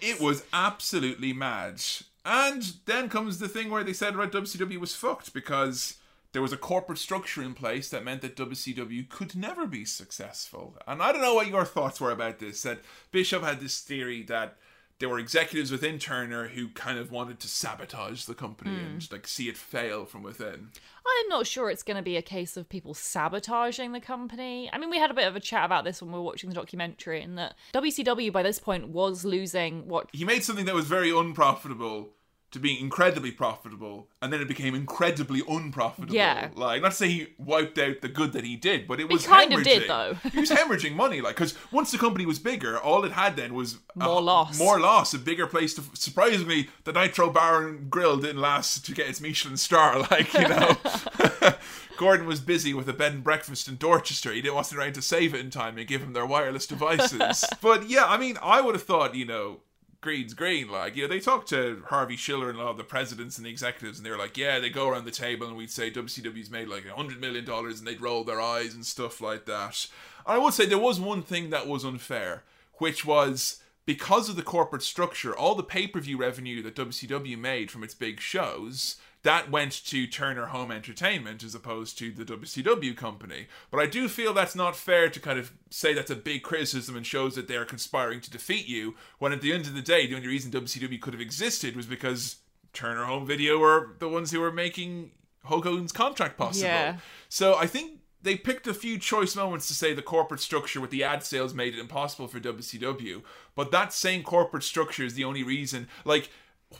it 0.00 0.20
was 0.20 0.44
absolutely 0.52 1.32
mad. 1.32 1.82
And 2.24 2.72
then 2.86 3.08
comes 3.08 3.38
the 3.38 3.48
thing 3.48 3.70
where 3.70 3.84
they 3.84 3.92
said 3.92 4.16
right 4.16 4.30
WCW 4.30 4.78
was 4.78 4.94
fucked 4.94 5.32
because 5.32 5.97
there 6.32 6.42
was 6.42 6.52
a 6.52 6.58
corporate 6.58 6.98
structure 6.98 7.42
in 7.42 7.54
place 7.54 7.88
that 7.90 8.04
meant 8.04 8.20
that 8.22 8.36
WCW 8.36 9.08
could 9.08 9.34
never 9.34 9.66
be 9.66 9.84
successful. 9.84 10.76
And 10.86 11.02
I 11.02 11.12
don't 11.12 11.22
know 11.22 11.34
what 11.34 11.48
your 11.48 11.64
thoughts 11.64 12.00
were 12.00 12.10
about 12.10 12.38
this. 12.38 12.62
That 12.62 12.80
Bischoff 13.10 13.42
had 13.42 13.60
this 13.60 13.80
theory 13.80 14.22
that 14.24 14.56
there 14.98 15.08
were 15.08 15.18
executives 15.18 15.70
within 15.70 15.98
Turner 15.98 16.48
who 16.48 16.68
kind 16.68 16.98
of 16.98 17.12
wanted 17.12 17.38
to 17.40 17.48
sabotage 17.48 18.24
the 18.24 18.34
company 18.34 18.70
hmm. 18.70 18.84
and 18.84 19.12
like 19.12 19.26
see 19.26 19.48
it 19.48 19.56
fail 19.56 20.04
from 20.04 20.22
within. 20.22 20.70
I'm 21.06 21.28
not 21.28 21.46
sure 21.46 21.70
it's 21.70 21.82
going 21.82 21.96
to 21.96 22.02
be 22.02 22.16
a 22.16 22.22
case 22.22 22.56
of 22.56 22.68
people 22.68 22.94
sabotaging 22.94 23.92
the 23.92 24.00
company. 24.00 24.68
I 24.72 24.78
mean, 24.78 24.90
we 24.90 24.98
had 24.98 25.10
a 25.10 25.14
bit 25.14 25.26
of 25.26 25.36
a 25.36 25.40
chat 25.40 25.64
about 25.64 25.84
this 25.84 26.02
when 26.02 26.12
we 26.12 26.18
were 26.18 26.24
watching 26.24 26.50
the 26.50 26.54
documentary, 26.54 27.22
and 27.22 27.38
that 27.38 27.54
WCW 27.72 28.32
by 28.32 28.42
this 28.42 28.58
point 28.58 28.88
was 28.88 29.24
losing 29.24 29.88
what. 29.88 30.08
He 30.12 30.24
made 30.24 30.44
something 30.44 30.66
that 30.66 30.74
was 30.74 30.86
very 30.86 31.10
unprofitable 31.10 32.10
to 32.50 32.58
being 32.58 32.80
incredibly 32.80 33.30
profitable, 33.30 34.08
and 34.22 34.32
then 34.32 34.40
it 34.40 34.48
became 34.48 34.74
incredibly 34.74 35.42
unprofitable. 35.48 36.14
Yeah. 36.14 36.48
Like, 36.54 36.80
not 36.80 36.92
to 36.92 36.96
say 36.96 37.08
he 37.08 37.26
wiped 37.36 37.78
out 37.78 38.00
the 38.00 38.08
good 38.08 38.32
that 38.32 38.44
he 38.44 38.56
did, 38.56 38.88
but 38.88 39.00
it 39.00 39.08
was 39.10 39.26
kind 39.26 39.52
of 39.52 39.62
did, 39.62 39.86
though. 39.88 40.14
he 40.32 40.40
was 40.40 40.50
hemorrhaging 40.50 40.94
money, 40.94 41.20
like, 41.20 41.34
because 41.34 41.54
once 41.70 41.90
the 41.90 41.98
company 41.98 42.24
was 42.24 42.38
bigger, 42.38 42.78
all 42.78 43.04
it 43.04 43.12
had 43.12 43.36
then 43.36 43.52
was 43.54 43.78
a- 44.00 44.04
More 44.04 44.22
loss. 44.22 44.58
more 44.58 44.80
loss, 44.80 45.12
a 45.12 45.18
bigger 45.18 45.46
place 45.46 45.74
to. 45.74 45.82
Surprisingly, 45.92 46.70
the 46.84 46.92
Nitro 46.92 47.28
Bar 47.30 47.68
and 47.68 47.90
Grill 47.90 48.16
didn't 48.16 48.40
last 48.40 48.86
to 48.86 48.92
get 48.92 49.08
its 49.08 49.20
Michelin 49.20 49.58
star, 49.58 49.98
like 50.10 50.32
you 50.32 50.48
know. 50.48 50.76
Gordon 51.98 52.26
was 52.26 52.38
busy 52.40 52.72
with 52.72 52.88
a 52.88 52.92
bed 52.92 53.12
and 53.12 53.24
breakfast 53.24 53.66
in 53.66 53.76
Dorchester. 53.76 54.32
He 54.32 54.40
didn't 54.40 54.54
wasn't 54.54 54.80
around 54.80 54.92
to 54.94 55.02
save 55.02 55.34
it 55.34 55.40
in 55.40 55.50
time 55.50 55.76
and 55.76 55.86
give 55.86 56.00
him 56.00 56.12
their 56.12 56.24
wireless 56.26 56.64
devices. 56.66 57.44
but 57.60 57.90
yeah, 57.90 58.04
I 58.06 58.16
mean, 58.16 58.38
I 58.40 58.60
would 58.60 58.76
have 58.76 58.84
thought, 58.84 59.16
you 59.16 59.24
know, 59.24 59.60
green's 60.00 60.34
green. 60.34 60.70
Like, 60.70 60.96
you 60.96 61.02
know, 61.02 61.08
they 61.08 61.20
talked 61.20 61.48
to 61.50 61.82
Harvey 61.88 62.16
Schiller 62.16 62.50
and 62.50 62.58
a 62.58 62.62
lot 62.62 62.70
of 62.70 62.76
the 62.76 62.84
presidents 62.84 63.36
and 63.36 63.46
the 63.46 63.50
executives, 63.50 63.98
and 63.98 64.06
they 64.06 64.10
were 64.10 64.18
like, 64.18 64.36
yeah, 64.36 64.58
they 64.58 64.70
go 64.70 64.88
around 64.88 65.04
the 65.04 65.10
table 65.10 65.46
and 65.46 65.56
we'd 65.56 65.70
say 65.70 65.90
WCW's 65.90 66.50
made 66.50 66.68
like 66.68 66.86
a 66.86 66.94
hundred 66.94 67.20
million 67.20 67.44
dollars, 67.44 67.78
and 67.78 67.86
they'd 67.86 68.00
roll 68.00 68.24
their 68.24 68.40
eyes 68.40 68.74
and 68.74 68.86
stuff 68.86 69.20
like 69.20 69.46
that. 69.46 69.86
I 70.26 70.38
would 70.38 70.54
say 70.54 70.66
there 70.66 70.78
was 70.78 71.00
one 71.00 71.22
thing 71.22 71.50
that 71.50 71.66
was 71.66 71.84
unfair, 71.84 72.44
which 72.74 73.04
was 73.04 73.60
because 73.86 74.28
of 74.28 74.36
the 74.36 74.42
corporate 74.42 74.82
structure, 74.82 75.36
all 75.36 75.54
the 75.54 75.62
pay 75.62 75.86
per 75.86 76.00
view 76.00 76.18
revenue 76.18 76.62
that 76.62 76.76
WCW 76.76 77.38
made 77.38 77.70
from 77.70 77.82
its 77.82 77.94
big 77.94 78.20
shows. 78.20 78.96
That 79.28 79.50
went 79.50 79.84
to 79.84 80.06
Turner 80.06 80.46
Home 80.46 80.72
Entertainment 80.72 81.44
as 81.44 81.54
opposed 81.54 81.98
to 81.98 82.10
the 82.10 82.24
WCW 82.24 82.96
company. 82.96 83.46
But 83.70 83.78
I 83.78 83.84
do 83.84 84.08
feel 84.08 84.32
that's 84.32 84.54
not 84.54 84.74
fair 84.74 85.10
to 85.10 85.20
kind 85.20 85.38
of 85.38 85.52
say 85.68 85.92
that's 85.92 86.10
a 86.10 86.16
big 86.16 86.42
criticism 86.42 86.96
and 86.96 87.04
shows 87.04 87.34
that 87.34 87.46
they 87.46 87.56
are 87.56 87.66
conspiring 87.66 88.22
to 88.22 88.30
defeat 88.30 88.66
you, 88.66 88.94
when 89.18 89.34
at 89.34 89.42
the 89.42 89.52
end 89.52 89.66
of 89.66 89.74
the 89.74 89.82
day, 89.82 90.06
the 90.06 90.14
only 90.14 90.28
reason 90.28 90.50
WCW 90.50 90.98
could 90.98 91.12
have 91.12 91.20
existed 91.20 91.76
was 91.76 91.84
because 91.84 92.36
Turner 92.72 93.04
Home 93.04 93.26
Video 93.26 93.58
were 93.58 93.96
the 93.98 94.08
ones 94.08 94.30
who 94.30 94.40
were 94.40 94.50
making 94.50 95.10
Hulk 95.44 95.64
Hogan's 95.64 95.92
contract 95.92 96.38
possible. 96.38 96.66
Yeah. 96.66 96.96
So 97.28 97.54
I 97.54 97.66
think 97.66 98.00
they 98.22 98.34
picked 98.34 98.66
a 98.66 98.72
few 98.72 98.98
choice 98.98 99.36
moments 99.36 99.68
to 99.68 99.74
say 99.74 99.92
the 99.92 100.00
corporate 100.00 100.40
structure 100.40 100.80
with 100.80 100.90
the 100.90 101.04
ad 101.04 101.22
sales 101.22 101.52
made 101.52 101.74
it 101.74 101.80
impossible 101.80 102.28
for 102.28 102.40
WCW, 102.40 103.22
but 103.54 103.72
that 103.72 103.92
same 103.92 104.22
corporate 104.22 104.64
structure 104.64 105.04
is 105.04 105.12
the 105.12 105.24
only 105.24 105.42
reason. 105.42 105.86
Like, 106.06 106.30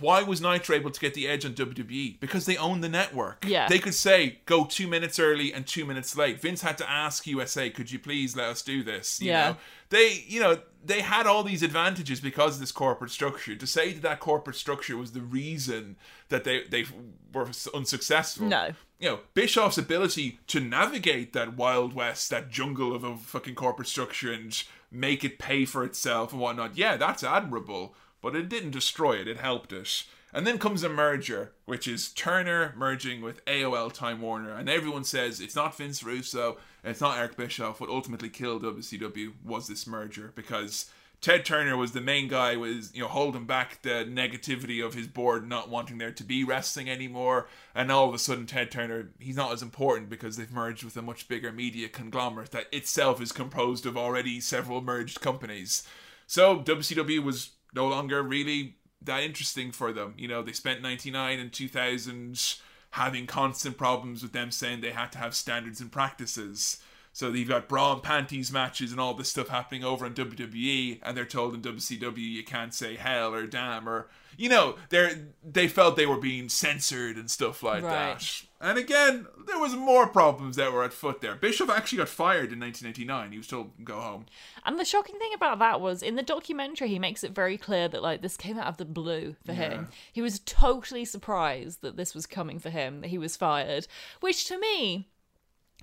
why 0.00 0.22
was 0.22 0.40
Nitro 0.42 0.76
able 0.76 0.90
to 0.90 1.00
get 1.00 1.14
the 1.14 1.26
edge 1.26 1.44
on 1.46 1.54
WWE? 1.54 2.20
Because 2.20 2.44
they 2.46 2.56
own 2.58 2.82
the 2.82 2.88
network. 2.90 3.44
Yeah. 3.48 3.68
They 3.68 3.78
could 3.78 3.94
say, 3.94 4.40
go 4.44 4.64
two 4.66 4.86
minutes 4.86 5.18
early 5.18 5.52
and 5.52 5.66
two 5.66 5.84
minutes 5.86 6.14
late. 6.16 6.40
Vince 6.40 6.60
had 6.60 6.76
to 6.78 6.88
ask 6.90 7.26
USA, 7.26 7.70
could 7.70 7.90
you 7.90 7.98
please 7.98 8.36
let 8.36 8.48
us 8.48 8.60
do 8.62 8.82
this? 8.82 9.20
You 9.20 9.28
Yeah. 9.30 9.48
know? 9.50 9.56
They, 9.88 10.24
you 10.26 10.40
know, 10.40 10.58
they 10.84 11.00
had 11.00 11.26
all 11.26 11.42
these 11.42 11.62
advantages 11.62 12.20
because 12.20 12.54
of 12.56 12.60
this 12.60 12.70
corporate 12.72 13.10
structure. 13.10 13.56
To 13.56 13.66
say 13.66 13.94
that 13.94 14.02
that 14.02 14.20
corporate 14.20 14.56
structure 14.56 14.96
was 14.96 15.12
the 15.12 15.22
reason 15.22 15.96
that 16.28 16.44
they, 16.44 16.64
they 16.64 16.84
were 17.32 17.48
unsuccessful 17.74 18.46
No. 18.46 18.74
you 18.98 19.08
know, 19.08 19.20
Bischoff's 19.32 19.78
ability 19.78 20.38
to 20.48 20.60
navigate 20.60 21.32
that 21.32 21.56
Wild 21.56 21.94
West, 21.94 22.28
that 22.28 22.50
jungle 22.50 22.94
of 22.94 23.04
a 23.04 23.16
fucking 23.16 23.54
corporate 23.54 23.88
structure 23.88 24.30
and 24.32 24.62
make 24.90 25.24
it 25.24 25.38
pay 25.38 25.64
for 25.64 25.82
itself 25.84 26.32
and 26.32 26.40
whatnot, 26.42 26.76
yeah, 26.76 26.96
that's 26.98 27.24
admirable, 27.24 27.94
but 28.20 28.36
it 28.36 28.48
didn't 28.48 28.70
destroy 28.70 29.16
it, 29.16 29.28
it 29.28 29.38
helped 29.38 29.72
it. 29.72 30.04
And 30.32 30.46
then 30.46 30.58
comes 30.58 30.82
a 30.82 30.90
merger, 30.90 31.52
which 31.64 31.88
is 31.88 32.10
Turner 32.10 32.74
merging 32.76 33.22
with 33.22 33.44
AOL 33.46 33.90
Time 33.92 34.20
Warner, 34.20 34.52
and 34.52 34.68
everyone 34.68 35.04
says 35.04 35.40
it's 35.40 35.56
not 35.56 35.76
Vince 35.76 36.02
Russo, 36.02 36.58
it's 36.84 37.00
not 37.00 37.16
Eric 37.16 37.36
Bischoff. 37.36 37.80
What 37.80 37.88
ultimately 37.88 38.28
killed 38.28 38.62
WCW 38.62 39.32
was 39.42 39.68
this 39.68 39.86
merger 39.86 40.32
because 40.34 40.90
Ted 41.20 41.44
Turner 41.44 41.76
was 41.76 41.92
the 41.92 42.00
main 42.00 42.28
guy 42.28 42.56
was 42.56 42.94
you 42.94 43.02
know 43.02 43.08
holding 43.08 43.44
back 43.44 43.82
the 43.82 44.06
negativity 44.08 44.84
of 44.84 44.94
his 44.94 45.08
board 45.08 45.48
not 45.48 45.68
wanting 45.68 45.98
there 45.98 46.12
to 46.12 46.22
be 46.22 46.44
wrestling 46.44 46.88
anymore 46.88 47.48
and 47.74 47.90
all 47.90 48.08
of 48.08 48.14
a 48.14 48.18
sudden 48.18 48.46
Ted 48.46 48.70
Turner 48.70 49.10
he's 49.18 49.36
not 49.36 49.52
as 49.52 49.62
important 49.62 50.10
because 50.10 50.36
they've 50.36 50.50
merged 50.50 50.84
with 50.84 50.96
a 50.96 51.02
much 51.02 51.26
bigger 51.26 51.50
media 51.50 51.88
conglomerate 51.88 52.52
that 52.52 52.72
itself 52.72 53.20
is 53.20 53.32
composed 53.32 53.84
of 53.84 53.96
already 53.96 54.40
several 54.40 54.80
merged 54.80 55.20
companies 55.20 55.82
so 56.26 56.60
WCW 56.60 57.22
was 57.22 57.50
no 57.74 57.86
longer 57.86 58.22
really 58.22 58.76
that 59.02 59.22
interesting 59.22 59.72
for 59.72 59.92
them. 59.92 60.14
You 60.16 60.28
know 60.28 60.42
they 60.42 60.52
spent 60.52 60.82
99 60.82 61.38
and 61.38 61.52
2000 61.52 62.56
having 62.92 63.26
constant 63.26 63.76
problems 63.76 64.22
with 64.22 64.32
them 64.32 64.50
saying 64.50 64.80
they 64.80 64.90
had 64.90 65.12
to 65.12 65.18
have 65.18 65.34
standards 65.34 65.80
and 65.80 65.92
practices 65.92 66.78
So 67.18 67.30
you've 67.30 67.48
got 67.48 67.66
bra 67.68 67.94
and 67.94 68.00
panties 68.00 68.52
matches 68.52 68.92
and 68.92 69.00
all 69.00 69.12
this 69.12 69.28
stuff 69.28 69.48
happening 69.48 69.82
over 69.82 70.06
in 70.06 70.14
WWE, 70.14 71.00
and 71.02 71.16
they're 71.16 71.24
told 71.24 71.52
in 71.52 71.62
WCW 71.62 72.16
you 72.18 72.44
can't 72.44 72.72
say 72.72 72.94
hell 72.94 73.34
or 73.34 73.44
damn 73.48 73.88
or 73.88 74.06
you 74.36 74.48
know 74.48 74.76
they 74.90 75.24
they 75.42 75.66
felt 75.66 75.96
they 75.96 76.06
were 76.06 76.16
being 76.20 76.48
censored 76.48 77.16
and 77.16 77.28
stuff 77.28 77.60
like 77.64 77.82
Right. 77.82 77.90
that. 78.20 78.42
And 78.60 78.78
again, 78.78 79.26
there 79.48 79.58
was 79.58 79.74
more 79.74 80.06
problems 80.06 80.54
that 80.56 80.72
were 80.72 80.84
at 80.84 80.92
foot 80.92 81.20
there. 81.20 81.34
Bischoff 81.34 81.70
actually 81.70 81.98
got 81.98 82.08
fired 82.08 82.52
in 82.52 82.60
1989. 82.60 83.32
He 83.32 83.38
was 83.38 83.48
told 83.48 83.72
go 83.84 83.98
home. 84.00 84.26
And 84.64 84.78
the 84.78 84.84
shocking 84.84 85.18
thing 85.18 85.32
about 85.34 85.58
that 85.58 85.80
was 85.80 86.04
in 86.04 86.14
the 86.14 86.22
documentary, 86.22 86.86
he 86.88 87.00
makes 87.00 87.24
it 87.24 87.32
very 87.32 87.58
clear 87.58 87.88
that 87.88 88.00
like 88.00 88.22
this 88.22 88.36
came 88.36 88.56
out 88.58 88.68
of 88.68 88.76
the 88.76 88.84
blue 88.84 89.34
for 89.44 89.50
Yeah. 89.54 89.70
him. 89.70 89.88
He 90.12 90.22
was 90.22 90.38
totally 90.38 91.04
surprised 91.04 91.82
that 91.82 91.96
this 91.96 92.14
was 92.14 92.26
coming 92.26 92.60
for 92.60 92.70
him, 92.70 93.00
that 93.00 93.08
he 93.08 93.18
was 93.18 93.36
fired, 93.36 93.88
which 94.20 94.44
to 94.46 94.56
me 94.60 95.08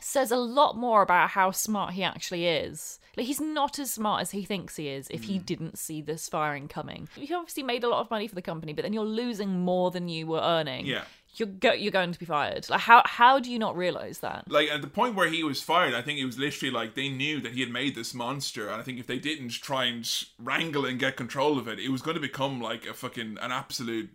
says 0.02 0.32
a 0.32 0.38
lot 0.38 0.78
more 0.78 1.02
about 1.02 1.30
how 1.32 1.52
smart 1.52 1.94
he 1.94 2.04
actually 2.04 2.46
is. 2.48 3.00
Like 3.18 3.28
he's 3.28 3.40
not 3.40 3.80
as 3.80 3.92
smart 3.92 4.22
as 4.22 4.32
he 4.32 4.44
thinks 4.44 4.76
he 4.76 4.90
is 4.90 5.08
if 5.10 5.22
Mm. 5.22 5.26
he 5.26 5.40
didn't 5.40 5.78
see 5.78 6.02
this 6.02 6.28
firing 6.28 6.68
coming. 6.68 7.08
You 7.16 7.36
obviously 7.38 7.64
made 7.64 7.84
a 7.84 7.90
lot 7.90 8.02
of 8.02 8.12
money 8.12 8.28
for 8.28 8.36
the 8.36 8.42
company, 8.42 8.74
but 8.74 8.82
then 8.84 8.92
you're 8.94 9.06
losing 9.06 9.62
more 9.62 9.90
than 9.92 10.10
you 10.10 10.28
were 10.28 10.42
earning. 10.42 10.86
Yeah. 10.86 11.06
You're 11.38 11.48
go- 11.48 11.74
you're 11.74 11.92
going 11.92 12.12
to 12.14 12.20
be 12.20 12.26
fired. 12.26 12.70
Like 12.70 12.82
how 12.82 13.04
how 13.06 13.40
do 13.40 13.50
you 13.52 13.58
not 13.60 13.76
realize 13.78 14.20
that? 14.20 14.50
like 14.52 14.70
at 14.70 14.82
the 14.82 14.88
point 14.88 15.16
where 15.16 15.30
he 15.30 15.44
was 15.44 15.62
fired, 15.62 15.94
I 15.94 16.02
think 16.02 16.20
it 16.20 16.26
was 16.26 16.38
literally 16.38 16.72
like 16.72 16.96
they 16.96 17.10
knew 17.10 17.40
that 17.42 17.54
he 17.54 17.62
had 17.62 17.70
made 17.72 17.96
this 17.96 18.14
monster, 18.14 18.68
and 18.70 18.80
I 18.80 18.84
think 18.84 19.00
if 19.00 19.08
they 19.08 19.20
didn't 19.20 19.50
try 19.50 19.86
and 19.86 20.06
wrangle 20.40 20.86
and 20.86 21.00
get 21.00 21.16
control 21.18 21.58
of 21.58 21.68
it, 21.70 21.80
it 21.80 21.90
was 21.90 22.02
going 22.02 22.16
to 22.16 22.22
become 22.22 22.62
like 22.62 22.86
a 22.86 22.94
fucking 22.94 23.38
an 23.42 23.52
absolute 23.52 24.10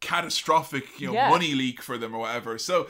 catastrophic, 0.00 1.00
you 1.00 1.08
know, 1.08 1.12
Yeah. 1.14 1.28
money 1.28 1.54
leak 1.54 1.82
for 1.82 1.98
them 1.98 2.14
or 2.14 2.20
whatever. 2.20 2.58
So. 2.58 2.88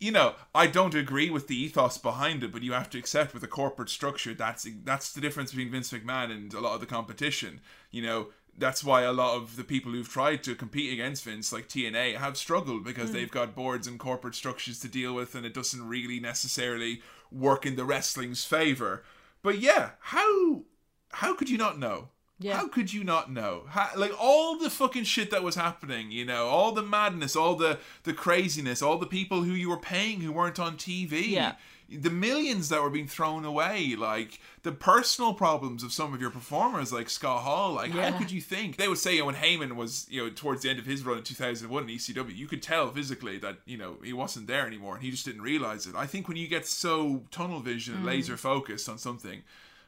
You 0.00 0.12
know, 0.12 0.34
I 0.54 0.68
don't 0.68 0.94
agree 0.94 1.28
with 1.28 1.48
the 1.48 1.56
ethos 1.56 1.98
behind 1.98 2.44
it, 2.44 2.52
but 2.52 2.62
you 2.62 2.72
have 2.72 2.88
to 2.90 2.98
accept 2.98 3.34
with 3.34 3.42
a 3.42 3.48
corporate 3.48 3.90
structure 3.90 4.32
that's 4.32 4.66
that's 4.84 5.12
the 5.12 5.20
difference 5.20 5.50
between 5.50 5.72
Vince 5.72 5.92
McMahon 5.92 6.30
and 6.30 6.54
a 6.54 6.60
lot 6.60 6.74
of 6.74 6.80
the 6.80 6.86
competition. 6.86 7.60
You 7.90 8.02
know, 8.02 8.28
that's 8.56 8.84
why 8.84 9.02
a 9.02 9.12
lot 9.12 9.36
of 9.36 9.56
the 9.56 9.64
people 9.64 9.92
who've 9.92 10.08
tried 10.08 10.42
to 10.44 10.54
compete 10.54 10.92
against 10.92 11.24
Vince, 11.24 11.52
like 11.52 11.68
TNA, 11.68 12.16
have 12.16 12.36
struggled 12.36 12.84
because 12.84 13.08
hmm. 13.08 13.14
they've 13.14 13.30
got 13.30 13.54
boards 13.54 13.86
and 13.86 13.98
corporate 13.98 14.34
structures 14.34 14.78
to 14.80 14.88
deal 14.88 15.14
with, 15.14 15.34
and 15.34 15.46
it 15.46 15.54
doesn't 15.54 15.88
really 15.88 16.20
necessarily 16.20 17.02
work 17.30 17.66
in 17.66 17.76
the 17.76 17.84
wrestling's 17.84 18.44
favor. 18.44 19.04
But 19.42 19.58
yeah, 19.58 19.90
how 20.00 20.62
how 21.10 21.34
could 21.34 21.50
you 21.50 21.58
not 21.58 21.78
know? 21.78 22.08
Yeah. 22.40 22.56
How 22.56 22.68
could 22.68 22.92
you 22.92 23.02
not 23.02 23.32
know? 23.32 23.64
How, 23.68 23.90
like 23.96 24.12
all 24.18 24.58
the 24.58 24.70
fucking 24.70 25.04
shit 25.04 25.30
that 25.32 25.42
was 25.42 25.56
happening, 25.56 26.12
you 26.12 26.24
know, 26.24 26.46
all 26.46 26.70
the 26.72 26.82
madness, 26.82 27.34
all 27.34 27.56
the 27.56 27.78
the 28.04 28.12
craziness, 28.12 28.80
all 28.80 28.96
the 28.96 29.06
people 29.06 29.42
who 29.42 29.52
you 29.52 29.68
were 29.70 29.78
paying 29.78 30.20
who 30.20 30.32
weren't 30.32 30.60
on 30.60 30.76
TV 30.76 31.30
Yeah. 31.30 31.54
the 31.88 32.10
millions 32.10 32.68
that 32.68 32.80
were 32.80 32.90
being 32.90 33.08
thrown 33.08 33.44
away, 33.44 33.96
like 33.96 34.40
the 34.62 34.70
personal 34.70 35.34
problems 35.34 35.82
of 35.82 35.92
some 35.92 36.14
of 36.14 36.20
your 36.20 36.30
performers, 36.30 36.92
like 36.92 37.10
Scott 37.10 37.42
Hall. 37.42 37.72
Like, 37.72 37.92
Yeah. 37.92 38.10
how 38.10 38.18
could 38.18 38.30
you 38.30 38.40
think? 38.40 38.76
They 38.76 38.86
would 38.86 38.98
say, 38.98 39.14
you 39.14 39.20
know, 39.20 39.26
when 39.26 39.34
Heyman 39.34 39.74
was, 39.74 40.06
you 40.08 40.22
know, 40.22 40.30
towards 40.30 40.62
the 40.62 40.70
end 40.70 40.78
of 40.78 40.86
his 40.86 41.02
run 41.04 41.18
in 41.18 41.24
2001 41.24 41.82
in 41.82 41.88
ECW, 41.88 42.36
you 42.36 42.46
could 42.46 42.62
tell 42.62 42.92
physically 42.92 43.38
that, 43.38 43.58
you 43.64 43.78
know, 43.78 43.96
he 44.04 44.12
wasn't 44.12 44.46
there 44.46 44.64
anymore 44.64 44.94
and 44.94 45.02
he 45.02 45.10
just 45.10 45.24
didn't 45.24 45.42
realize 45.42 45.86
it. 45.86 45.96
I 45.96 46.06
think 46.06 46.28
when 46.28 46.36
you 46.36 46.46
get 46.46 46.66
so 46.66 47.24
tunnel 47.32 47.58
vision 47.58 47.94
and 47.94 48.04
mm. 48.04 48.08
laser 48.08 48.36
focused 48.36 48.88
on 48.88 48.98
something, 48.98 49.42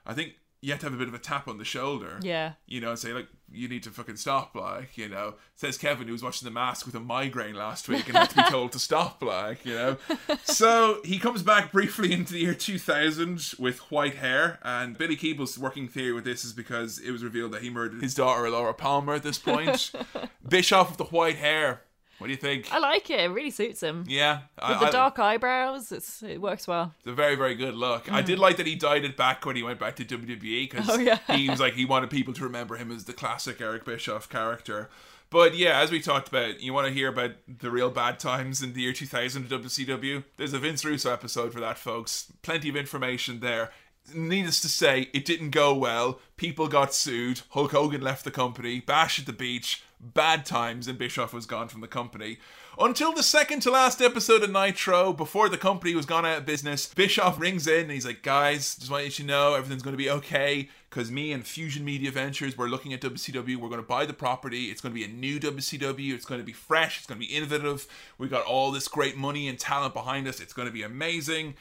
I 0.05 0.15
think 0.15 0.35
you 0.63 0.71
have 0.73 0.81
to 0.81 0.87
have 0.87 0.95
a 0.95 0.99
bit 0.99 1.09
of 1.09 1.15
a 1.15 1.19
tap 1.19 1.49
on 1.49 1.57
the 1.59 1.65
shoulder 1.65 2.19
Yeah. 2.23 2.53
you 2.67 2.81
know, 2.81 2.91
and 2.91 2.99
say 2.99 3.13
like, 3.13 3.29
you 3.53 3.67
need 3.67 3.83
to 3.85 3.91
fucking 3.91 4.15
stop, 4.17 4.55
like, 4.55 4.97
you 4.97 5.09
know. 5.09 5.35
Says 5.57 5.77
Kevin 5.77 6.07
who 6.07 6.13
was 6.13 6.23
watching 6.23 6.47
The 6.47 6.53
Mask 6.53 6.87
with 6.87 6.95
a 6.95 7.01
migraine 7.01 7.55
last 7.57 7.89
week 7.89 8.07
and 8.09 8.17
had 8.17 8.31
to 8.31 8.37
be 8.37 8.43
told 8.51 8.71
to 8.73 8.79
stop, 8.79 9.23
like, 9.23 9.65
you 9.67 9.75
know. 9.75 9.97
So 10.45 11.01
he 11.05 11.19
comes 11.19 11.43
back 11.43 11.73
briefly 11.73 12.13
into 12.13 12.35
the 12.35 12.39
year 12.41 12.55
2000 12.55 13.55
with 13.59 13.79
white 13.91 14.15
hair, 14.17 14.59
and 14.63 14.97
Billy 14.97 15.17
Keeble's 15.17 15.59
working 15.59 15.89
theory 15.89 16.13
with 16.13 16.25
this 16.25 16.45
is 16.45 16.53
because 16.53 16.99
it 17.01 17.11
was 17.11 17.25
revealed 17.25 17.51
that 17.53 17.63
he 17.63 17.71
murdered 17.71 18.03
his 18.03 18.15
daughter 18.15 18.49
Laura 18.51 18.73
Palmer 18.75 19.15
at 19.15 19.23
this 19.25 19.39
point. 19.39 19.91
Bischoff 20.49 20.91
with 20.91 20.99
the 20.99 21.05
white 21.17 21.37
hair. 21.37 21.83
What 22.21 22.27
do 22.27 22.33
you 22.33 22.37
think? 22.37 22.73
I 22.73 22.79
like 22.79 23.11
it. 23.11 23.19
It 23.21 23.29
really 23.31 23.51
suits 23.51 23.83
him. 23.83 24.05
yeah, 24.07 24.41
I- 24.59 24.73
With 24.73 24.81
the 24.81 24.87
I- 24.87 24.91
dark 24.91 25.19
eyebrows, 25.19 25.91
it's 25.91 26.23
it 26.23 26.41
works 26.41 26.69
well. 26.69 26.93
It's 26.99 27.07
a 27.09 27.13
very, 27.13 27.35
very 27.35 27.55
good 27.55 27.75
look. 27.75 28.13
I 28.13 28.23
did 28.23 28.39
like 28.39 28.57
that 28.59 28.67
he 28.67 28.75
dyed 28.77 29.05
it 29.05 29.17
back 29.17 29.45
when 29.47 29.57
he 29.57 29.63
went 29.63 29.79
back 29.81 29.97
to 29.97 30.05
WWE 30.05 30.71
because 30.71 30.87
Mm. 30.87 30.91
Oh, 30.91 30.99
yeah. 30.99 31.19
he 31.37 31.49
was 31.49 31.59
like 31.61 31.75
he 31.75 31.85
wanted 31.85 32.11
people 32.11 32.33
to 32.35 32.45
remember 32.45 32.77
him 32.77 32.93
as 32.93 33.07
the 33.07 33.13
classic 33.15 33.61
Eric 33.61 33.85
Bischoff 33.85 34.29
character. 34.29 34.89
But 35.31 35.55
yeah, 35.57 35.81
as 35.81 35.91
we 35.93 36.01
talked 36.01 36.29
about, 36.29 36.61
you 36.61 36.73
want 36.73 36.89
to 36.89 36.93
hear 36.93 37.09
about 37.09 37.33
the 37.47 37.71
real 37.71 37.89
bad 37.91 38.19
times 38.19 38.63
in 38.63 38.73
the 38.73 38.81
year 38.83 38.93
2000 38.93 39.45
of 39.53 39.63
WCW? 39.63 40.25
There's 40.37 40.53
a 40.53 40.59
Vince 40.59 40.85
Russo 40.85 41.13
episode 41.13 41.53
for 41.53 41.61
that, 41.61 41.79
folks. 41.79 42.33
Plenty 42.43 42.69
of 42.69 42.75
information 42.77 43.39
there. 43.41 43.71
Needless 44.13 44.61
to 44.63 44.69
say, 44.69 45.09
it 45.13 45.25
didn't 45.25 45.51
go 45.51 45.73
well. 45.73 46.19
People 46.37 46.67
got 46.67 46.93
sued. 46.95 47.43
Hulk 47.51 47.71
Hogan 47.71 48.01
left 48.01 48.25
the 48.25 48.33
company. 48.33 48.81
Bash 48.81 49.21
at 49.21 49.27
the 49.27 49.33
beach. 49.33 49.85
Bad 50.03 50.47
times, 50.47 50.89
and 50.89 50.99
Bischoff 50.99 51.35
was 51.35 51.45
gone 51.45 51.69
from 51.69 51.83
the 51.83 51.87
company. 51.87 52.39
Until 52.79 53.13
the 53.13 53.23
second 53.23 53.61
to 53.61 53.71
last 53.71 54.01
episode 54.01 54.43
of 54.43 54.51
Nitro, 54.51 55.13
before 55.13 55.51
the 55.51 55.59
company 55.59 55.95
was 55.95 56.07
gone 56.07 56.25
out 56.25 56.39
of 56.39 56.47
business, 56.47 56.87
Bischoff 56.87 57.39
rings 57.39 57.67
in 57.67 57.83
and 57.83 57.91
he's 57.91 58.07
like, 58.07 58.23
Guys, 58.23 58.77
just 58.77 58.91
want 58.91 59.05
you 59.05 59.11
to 59.11 59.25
know 59.25 59.55
everything's 59.55 59.83
going 59.83 59.93
to 59.93 59.99
be 59.99 60.09
okay 60.09 60.71
because 60.89 61.11
me 61.11 61.33
and 61.33 61.47
Fusient 61.47 61.85
Media 61.85 62.11
Ventures, 62.11 62.57
we're 62.57 62.69
looking 62.69 62.93
at 62.93 63.01
WCW. 63.01 63.57
We're 63.57 63.69
going 63.69 63.83
to 63.83 63.87
buy 63.87 64.07
the 64.07 64.13
property. 64.13 64.67
It's 64.67 64.81
going 64.81 64.95
to 64.95 64.99
be 64.99 65.05
a 65.05 65.09
new 65.09 65.39
WCW. 65.39 66.15
It's 66.15 66.25
going 66.25 66.41
to 66.41 66.47
be 66.47 66.53
fresh. 66.53 66.99
It's 66.99 67.07
going 67.07 67.21
to 67.21 67.27
be 67.27 67.33
innovative. 67.33 67.87
We 68.19 68.27
got 68.29 68.45
all 68.45 68.73
this 68.73 68.89
great 68.89 69.17
money 69.17 69.49
and 69.49 69.59
talent 69.59 69.95
behind 69.95 70.27
us. 70.27 70.41
It's 70.41 70.53
going 70.53 70.67
to 70.67 70.73
be 70.73 70.83
amazing. 70.83 71.55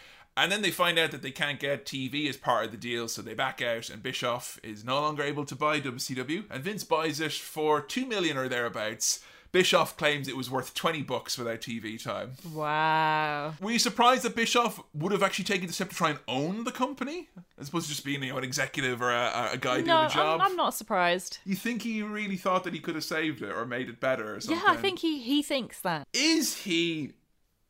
And 0.44 0.52
then 0.52 0.62
they 0.62 0.72
find 0.72 0.98
out 0.98 1.12
that 1.12 1.22
they 1.22 1.32
can't 1.32 1.60
get 1.60 1.86
TV 1.86 2.28
as 2.30 2.38
part 2.38 2.66
of 2.66 2.72
the 2.72 2.78
deal, 2.78 3.08
so 3.08 3.22
they 3.22 3.34
back 3.34 3.62
out, 3.62 3.90
and 3.90 4.02
Bischoff 4.02 4.60
is 4.64 4.84
no 4.86 5.00
longer 5.02 5.22
able 5.24 5.46
to 5.46 5.56
buy 5.56 5.80
WCW, 5.82 6.46
and 6.50 6.64
Vince 6.64 6.84
buys 6.84 7.20
it 7.20 7.34
for 7.34 7.82
two 7.82 8.06
million 8.06 8.38
or 8.38 8.48
thereabouts. 8.48 9.20
Bischoff 9.52 9.98
claims 9.98 10.28
it 10.28 10.38
was 10.38 10.48
worth 10.50 10.76
twenty 10.76 11.02
bucks 11.02 11.36
without 11.36 11.60
TV 11.60 12.02
time. 12.02 12.34
Wow. 12.54 13.56
Were 13.60 13.72
you 13.72 13.80
surprised 13.80 14.22
that 14.22 14.36
Bischoff 14.36 14.80
would 14.94 15.12
have 15.12 15.24
actually 15.24 15.46
taken 15.46 15.66
the 15.66 15.74
step 15.74 15.90
to 15.90 15.96
try 15.96 16.12
and 16.12 16.20
own 16.28 16.66
the 16.66 16.72
company, 16.72 17.30
as 17.58 17.70
opposed 17.70 17.88
to 17.88 17.92
just 17.94 18.06
being 18.06 18.22
you 18.22 18.32
know, 18.32 18.38
an 18.38 18.44
executive 18.44 19.02
or 19.02 19.10
a, 19.12 19.50
a 19.54 19.58
guy 19.58 19.78
No, 19.78 19.84
doing 19.84 20.06
a 20.06 20.10
job? 20.10 20.40
I'm, 20.40 20.52
I'm 20.52 20.56
not 20.56 20.76
surprised. 20.76 21.40
You 21.46 21.56
think 21.56 21.82
he 21.82 22.04
really 22.04 22.38
thought 22.38 22.64
that 22.66 22.74
he 22.76 22.80
could 22.80 22.94
have 22.94 23.04
saved 23.04 23.42
it 23.42 23.52
or 23.52 23.66
made 23.66 23.90
it 23.90 24.00
better 24.00 24.36
or 24.36 24.40
something? 24.40 24.64
Yeah, 24.64 24.72
I 24.72 24.76
think 24.76 25.00
he 25.00 25.18
he 25.20 25.42
thinks 25.42 25.82
that. 25.82 26.08
is 26.14 26.58
he 26.58 27.14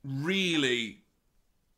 really 0.03 0.98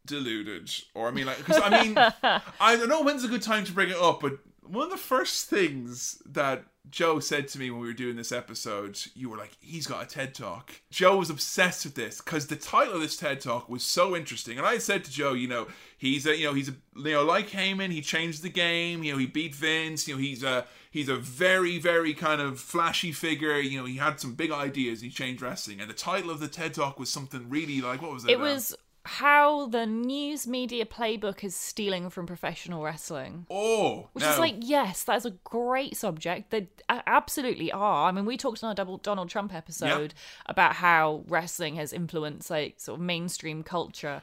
deluded. 0.06 0.72
Or 0.94 1.08
i 1.08 1.12
mean 1.12 1.26
like 1.26 1.38
because 1.38 1.62
i 1.64 1.84
mean 1.84 1.96
i 2.60 2.76
don't 2.76 2.90
know 2.90 3.02
when's 3.02 3.24
a 3.24 3.28
good 3.28 3.42
time 3.42 3.64
to 3.66 3.72
bring 3.72 3.90
it 3.90 3.98
up 3.98 4.22
but 4.22 4.40
one 4.64 4.86
of 4.86 4.92
the 4.92 4.98
first 4.98 5.50
things 5.50 6.22
that 6.26 6.64
joe 6.90 7.20
said 7.20 7.48
to 7.48 7.60
me 7.60 7.70
when 7.70 7.80
we 7.80 7.88
were 7.88 7.94
doing 7.94 8.16
this 8.16 8.32
episode 8.32 8.98
you 9.14 9.30
were 9.30 9.38
like 9.38 9.52
he's 9.60 9.86
got 9.86 10.04
a 10.04 10.08
ted 10.08 10.34
talk. 10.34 10.82
Joe 10.90 11.18
was 11.18 11.30
obsessed 11.30 11.86
with 11.86 11.96
this 11.96 12.20
because 12.22 12.48
the 12.48 12.56
title 12.56 12.96
of 12.96 13.02
this 13.02 13.18
ted 13.18 13.40
talk 13.42 13.70
was 13.70 13.84
so 13.84 14.16
interesting. 14.16 14.58
And 14.58 14.66
i 14.66 14.78
said 14.78 15.04
to 15.06 15.12
joe 15.12 15.34
you 15.34 15.48
know 15.48 15.68
he's 15.98 16.26
a 16.26 16.36
you 16.36 16.46
know 16.46 16.54
he's 16.54 16.70
a 16.70 16.74
you 16.96 17.14
know 17.14 17.24
like 17.24 17.50
Heyman 17.50 17.92
he 17.92 18.02
changed 18.02 18.42
the 18.42 18.50
game 18.50 19.04
you 19.04 19.12
know 19.12 19.20
he 19.20 19.28
beat 19.28 19.54
vince 19.54 20.08
you 20.08 20.16
know 20.16 20.20
he's 20.20 20.44
a 20.44 20.66
he's 20.90 21.10
a 21.10 21.16
very 21.16 21.78
very 21.78 22.14
kind 22.14 22.42
of 22.42 22.60
flashy 22.60 23.12
figure 23.12 23.60
you 23.60 23.80
know 23.80 23.86
he 23.86 23.98
had 23.98 24.20
some 24.20 24.34
big 24.34 24.52
ideas 24.52 25.02
he 25.02 25.10
changed 25.10 25.42
wrestling. 25.42 25.80
And 25.80 25.90
the 25.90 25.96
title 25.96 26.32
of 26.32 26.40
the 26.40 26.48
ted 26.48 26.74
talk 26.74 27.00
was 27.00 27.10
something 27.10 27.50
really 27.50 27.82
like 27.82 28.02
what 28.02 28.12
was 28.12 28.26
it 28.26 28.32
It 28.32 28.40
was 28.40 28.76
how 29.04 29.68
the 29.68 29.86
news 29.86 30.46
media 30.46 30.86
playbook 30.86 31.44
is 31.44 31.56
stealing 31.56 32.10
from 32.10 32.28
professional 32.28 32.84
wrestling. 32.84 33.48
oh 33.50 34.10
Which 34.14 34.24
now, 34.24 34.34
is 34.34 34.40
like, 34.40 34.56
yes, 34.60 35.04
that 35.04 35.18
is 35.18 35.26
a 35.26 35.32
great 35.44 35.98
subject. 35.98 36.52
They 36.52 36.68
absolutely 36.88 37.72
are. 37.72 38.08
I 38.08 38.12
mean, 38.12 38.26
we 38.26 38.38
talked 38.38 38.64
on 38.64 38.70
our 38.70 38.76
double 38.76 38.98
Donald 38.98 39.30
Trump 39.30 39.54
episode 39.54 40.14
about 40.46 40.74
how 40.76 41.24
wrestling 41.28 41.76
has 41.76 41.94
influenced 41.94 42.50
like 42.52 42.80
sort 42.80 43.00
of 43.00 43.06
mainstream 43.06 43.64
culture. 43.64 44.22